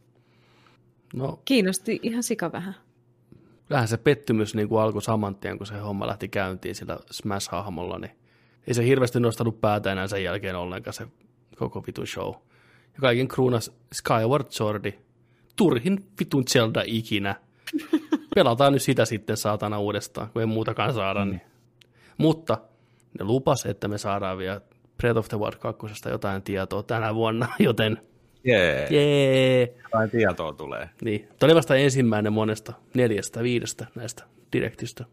No, 1.15 1.41
Kiinnosti 1.45 1.99
ihan 2.03 2.23
sika 2.23 2.51
vähän. 2.51 2.75
vähän 3.69 3.87
se 3.87 3.97
pettymys 3.97 4.55
niin 4.55 4.69
kuin 4.69 4.81
alkoi 4.81 5.01
saman 5.01 5.35
tien, 5.35 5.57
kun 5.57 5.67
se 5.67 5.77
homma 5.77 6.07
lähti 6.07 6.27
käyntiin 6.27 6.75
sillä 6.75 6.99
Smash-hahmolla, 7.11 7.99
niin 7.99 8.22
ei 8.67 8.73
se 8.73 8.85
hirveästi 8.85 9.19
nostanut 9.19 9.61
päätä 9.61 9.91
enää 9.91 10.07
sen 10.07 10.23
jälkeen 10.23 10.55
ollenkaan 10.55 10.93
se 10.93 11.07
koko 11.55 11.83
vitun 11.87 12.07
show. 12.07 12.33
Ja 12.93 12.99
kaiken 13.01 13.27
kruunas 13.27 13.71
Skyward 13.93 14.45
Swordi, 14.49 14.93
turhin 15.55 16.05
vitun 16.19 16.45
Zelda 16.45 16.83
ikinä. 16.85 17.35
Pelataan 18.35 18.73
nyt 18.73 18.81
sitä 18.81 19.05
sitten 19.05 19.37
saatana 19.37 19.79
uudestaan, 19.79 20.29
kun 20.29 20.41
ei 20.41 20.45
muutakaan 20.45 20.93
saada. 20.93 21.25
Niin. 21.25 21.41
Mutta 22.17 22.57
ne 23.19 23.25
lupas, 23.25 23.65
että 23.65 23.87
me 23.87 23.97
saadaan 23.97 24.37
vielä 24.37 24.61
Breath 24.97 25.17
of 25.17 25.27
the 25.27 25.39
Wild 25.39 25.55
2 25.55 26.09
jotain 26.09 26.41
tietoa 26.41 26.83
tänä 26.83 27.15
vuonna, 27.15 27.47
joten 27.59 27.97
Jee. 28.43 28.87
jee. 28.89 29.75
Jotain 29.83 30.09
tietoa 30.09 30.53
tulee. 30.53 30.89
Niin, 31.01 31.27
tämä 31.39 31.47
oli 31.47 31.55
vasta 31.55 31.75
ensimmäinen 31.75 32.33
monesta 32.33 32.73
neljästä, 32.93 33.43
viidestä 33.43 33.87
näistä 33.95 34.23
direktistä. 34.53 35.05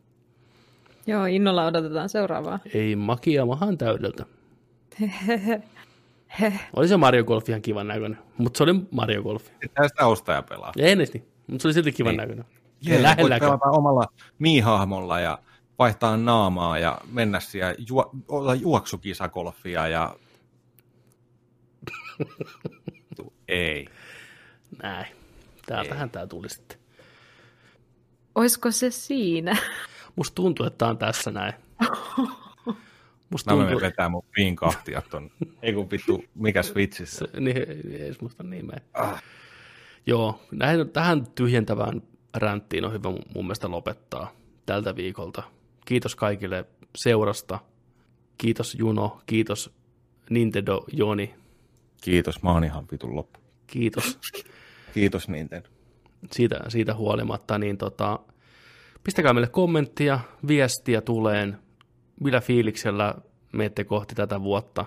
Joo, 1.07 1.25
innolla 1.27 1.67
odotetaan 1.67 2.09
seuraavaa. 2.09 2.59
Ei 2.75 2.97
makia 2.97 3.47
mahan 3.47 3.79
täydeltä. 3.79 4.25
Oli 6.77 6.89
se 6.89 6.97
Mario 6.97 7.25
Golf 7.25 7.49
ihan 7.49 7.63
kivan 7.63 7.89
näköinen, 7.89 8.19
mutta 8.39 8.59
se 8.59 8.63
oli 8.63 8.75
Mario 8.91 9.23
Golf. 9.23 9.47
Sitä 9.87 10.07
ostaa 10.07 10.35
ja 10.35 10.43
pelaa. 10.43 10.73
Ei 10.79 10.91
edes 10.91 11.13
niin, 11.13 11.27
mutta 11.47 11.63
se 11.63 11.69
oli 11.69 11.75
silti 11.75 11.93
kivan 11.93 12.11
Niin. 12.11 12.17
näköinen. 12.21 12.45
Jee, 12.83 13.03
voit 13.03 13.39
pelata 13.41 13.71
omalla 13.71 14.05
miihahmolla 14.39 15.21
ja 15.21 15.39
vaihtaa 15.79 16.17
naamaa 16.17 16.79
ja 16.79 16.99
mennä 17.13 17.41
siellä 17.41 17.75
juo, 17.89 18.11
olla 18.29 18.55
juoksukisakolfia 18.55 19.89
ja... 19.89 20.17
Ei. 23.49 23.87
Näin. 24.83 25.07
Täältähän 25.67 26.11
tämä 26.11 26.27
tuli 26.27 26.49
sitten. 26.49 26.79
Oisko 28.35 28.71
se 28.71 28.91
siinä? 28.91 29.57
Musta 30.21 30.35
tuntuu, 30.35 30.67
että 30.67 30.79
tämä 30.79 30.91
on 30.91 30.99
tässä 30.99 31.31
näin. 31.31 31.53
Musta 33.31 33.57
Mä 33.57 33.65
menen 33.65 33.81
vetää 33.81 34.09
mun 34.09 34.25
viinkahtia 34.37 35.03
ton. 35.11 35.31
Ei 35.63 35.73
kun 35.73 35.91
vittu, 35.91 36.25
mikä 36.35 36.63
Switchissä. 36.63 37.25
niin, 37.41 37.57
ei 37.57 38.05
edes 38.05 38.21
musta 38.21 38.43
nimeä. 38.43 38.81
Ah. 38.95 39.23
Joo, 40.07 40.41
näin, 40.53 40.91
tähän 40.91 41.27
tyhjentävään 41.35 42.03
ränttiin 42.37 42.85
on 42.85 42.93
hyvä 42.93 43.11
mun 43.11 43.45
mielestä 43.45 43.71
lopettaa 43.71 44.33
tältä 44.67 44.97
viikolta. 44.97 45.43
Kiitos 45.85 46.17
kaikille 46.17 46.65
seurasta. 46.97 47.59
Kiitos 48.39 48.75
Juno, 48.75 49.21
kiitos 49.27 49.75
Nintendo 50.31 50.85
Joni, 50.93 51.35
Kiitos, 52.01 52.43
mä 52.43 52.53
oon 52.53 52.65
ihan 52.65 52.85
vitun 52.93 53.17
loppu. 53.17 53.41
kiitos 53.67 54.19
Kiitos 54.95 55.29
Nintendo. 55.29 55.69
siitä, 56.33 56.61
siitä 56.69 56.95
huolimatta. 56.95 57.59
Niin 57.59 57.77
tota, 57.79 58.19
pistäkää 59.05 59.33
meille 59.33 59.49
kommenttia, 59.49 60.21
viestiä 60.49 61.01
tuleen, 61.01 61.59
millä 62.21 62.41
fiiliksellä 62.41 63.15
menette 63.53 63.85
kohti 63.85 64.15
tätä 64.15 64.43
vuotta. 64.43 64.85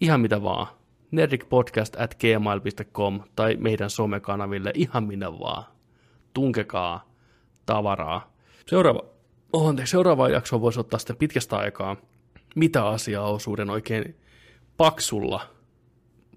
Ihan 0.00 0.20
mitä 0.20 0.42
vaan. 0.42 0.66
nerdicpodcast 1.10 2.00
at 2.00 2.14
gmail.com 2.14 3.20
tai 3.36 3.56
meidän 3.56 3.90
somekanaville 3.90 4.70
ihan 4.74 5.04
minne 5.04 5.38
vaan. 5.38 5.64
Tunkekaa 6.34 7.10
tavaraa. 7.66 8.32
Seuraava, 8.66 9.00
oh, 9.52 9.68
anteeksi, 9.68 9.90
seuraava 9.90 10.28
jakso 10.28 10.60
voisi 10.60 10.80
ottaa 10.80 10.98
sitten 10.98 11.16
pitkästä 11.16 11.56
aikaa. 11.56 11.96
Mitä 12.54 12.86
asiaa 12.86 13.30
osuuden 13.30 13.70
oikein 13.70 14.16
paksulla, 14.76 15.40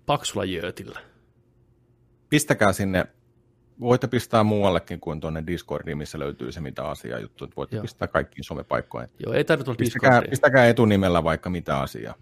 paksulla 0.05 0.45
jöötillä. 0.45 0.99
Pistäkää 2.29 2.73
sinne, 2.73 3.05
voitte 3.81 4.07
pistää 4.07 4.43
muuallekin 4.43 4.99
kuin 4.99 5.19
tuonne 5.19 5.43
Discordiin, 5.47 5.97
missä 5.97 6.19
löytyy 6.19 6.51
se 6.51 6.61
mitä 6.61 6.83
asiaa 6.83 7.19
juttu. 7.19 7.47
Voitte 7.57 7.75
Joo. 7.75 7.81
Pistää 7.81 8.07
kaikkiin 8.07 8.43
somepaikkoihin. 8.43 9.09
Joo, 9.25 9.33
ei 9.33 9.43
tarvitse 9.43 9.71
olla 9.71 9.77
Pistäkää, 9.77 10.11
Discordia. 10.11 10.29
pistäkää 10.29 10.67
etunimellä 10.67 11.23
vaikka 11.23 11.49
mitä 11.49 11.79
asiaa 11.79 12.15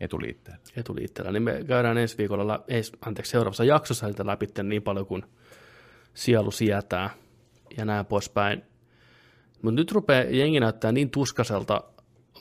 etuliitteellä. 0.00 0.60
etuliitteellä, 0.76 1.32
niin 1.32 1.42
me 1.42 1.64
käydään 1.66 1.98
ensi 1.98 2.18
viikolla, 2.18 2.64
ei, 2.68 2.82
anteeksi, 3.06 3.30
seuraavassa 3.30 3.64
jaksossa 3.64 4.06
niitä 4.06 4.26
läpi 4.26 4.46
niin 4.62 4.82
paljon 4.82 5.06
kuin 5.06 5.22
sielu 6.14 6.50
sietää 6.50 7.10
ja 7.76 7.84
näin 7.84 8.06
poispäin. 8.06 8.62
Mutta 9.62 9.80
nyt 9.80 9.92
rupeaa 9.92 10.22
jengi 10.22 10.60
näyttää 10.60 10.92
niin 10.92 11.10
tuskaselta 11.10 11.84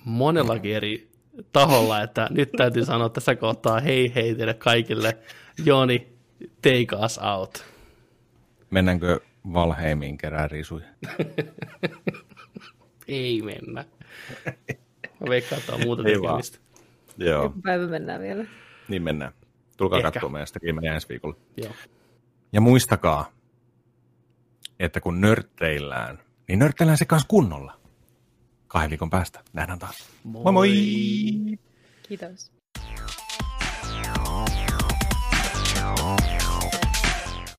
monellakin 0.06 0.76
eri 0.76 1.12
taholla, 1.52 2.02
että 2.02 2.28
nyt 2.32 2.52
täytyy 2.58 2.86
sanoa 2.86 3.10
tässä 3.10 3.36
kohtaa 3.36 3.80
hei 3.80 4.16
hei 4.16 4.36
teille 4.36 4.54
kaikille. 4.54 5.18
Joni, 5.66 6.14
take 6.62 7.06
us 7.06 7.20
out. 7.38 7.73
Mennäänkö 8.74 9.20
Valheimiin 9.54 10.18
kerää 10.18 10.48
risuja? 10.48 10.86
Ei 13.08 13.42
mennä. 13.42 13.86
Mä 15.20 15.30
veikkaan, 15.30 15.60
että 15.60 15.74
on 15.74 15.82
muuta 15.82 16.04
Ei 16.06 16.22
vaan. 16.22 16.42
tekemistä. 16.42 16.58
Joo, 17.18 17.44
Joku 17.44 17.62
päivä 17.62 17.88
mennään 17.88 18.22
vielä. 18.22 18.46
niin 18.88 19.04
mennään. 19.04 19.34
Tulkaa 19.78 20.00
Ehkä. 20.00 20.12
katsomaan 20.12 20.32
meidän 20.32 20.48
streamejä 20.48 20.94
ensi 20.94 21.10
viikolla. 21.10 21.36
Joo. 21.58 21.72
Ja 22.54 22.62
muistakaa, 22.62 23.32
että 24.80 25.00
kun 25.02 25.22
nörtteillään, 25.22 26.20
niin 26.48 26.60
nörtteillään 26.60 26.98
se 26.98 27.06
kanssa 27.06 27.28
kunnolla. 27.28 27.80
Kahden 28.68 28.90
viikon 28.90 29.10
päästä. 29.10 29.42
Nähdään 29.54 29.80
taas. 29.80 30.10
Moi 30.24 30.54
moi! 30.54 30.70
Kiitos. 32.08 32.52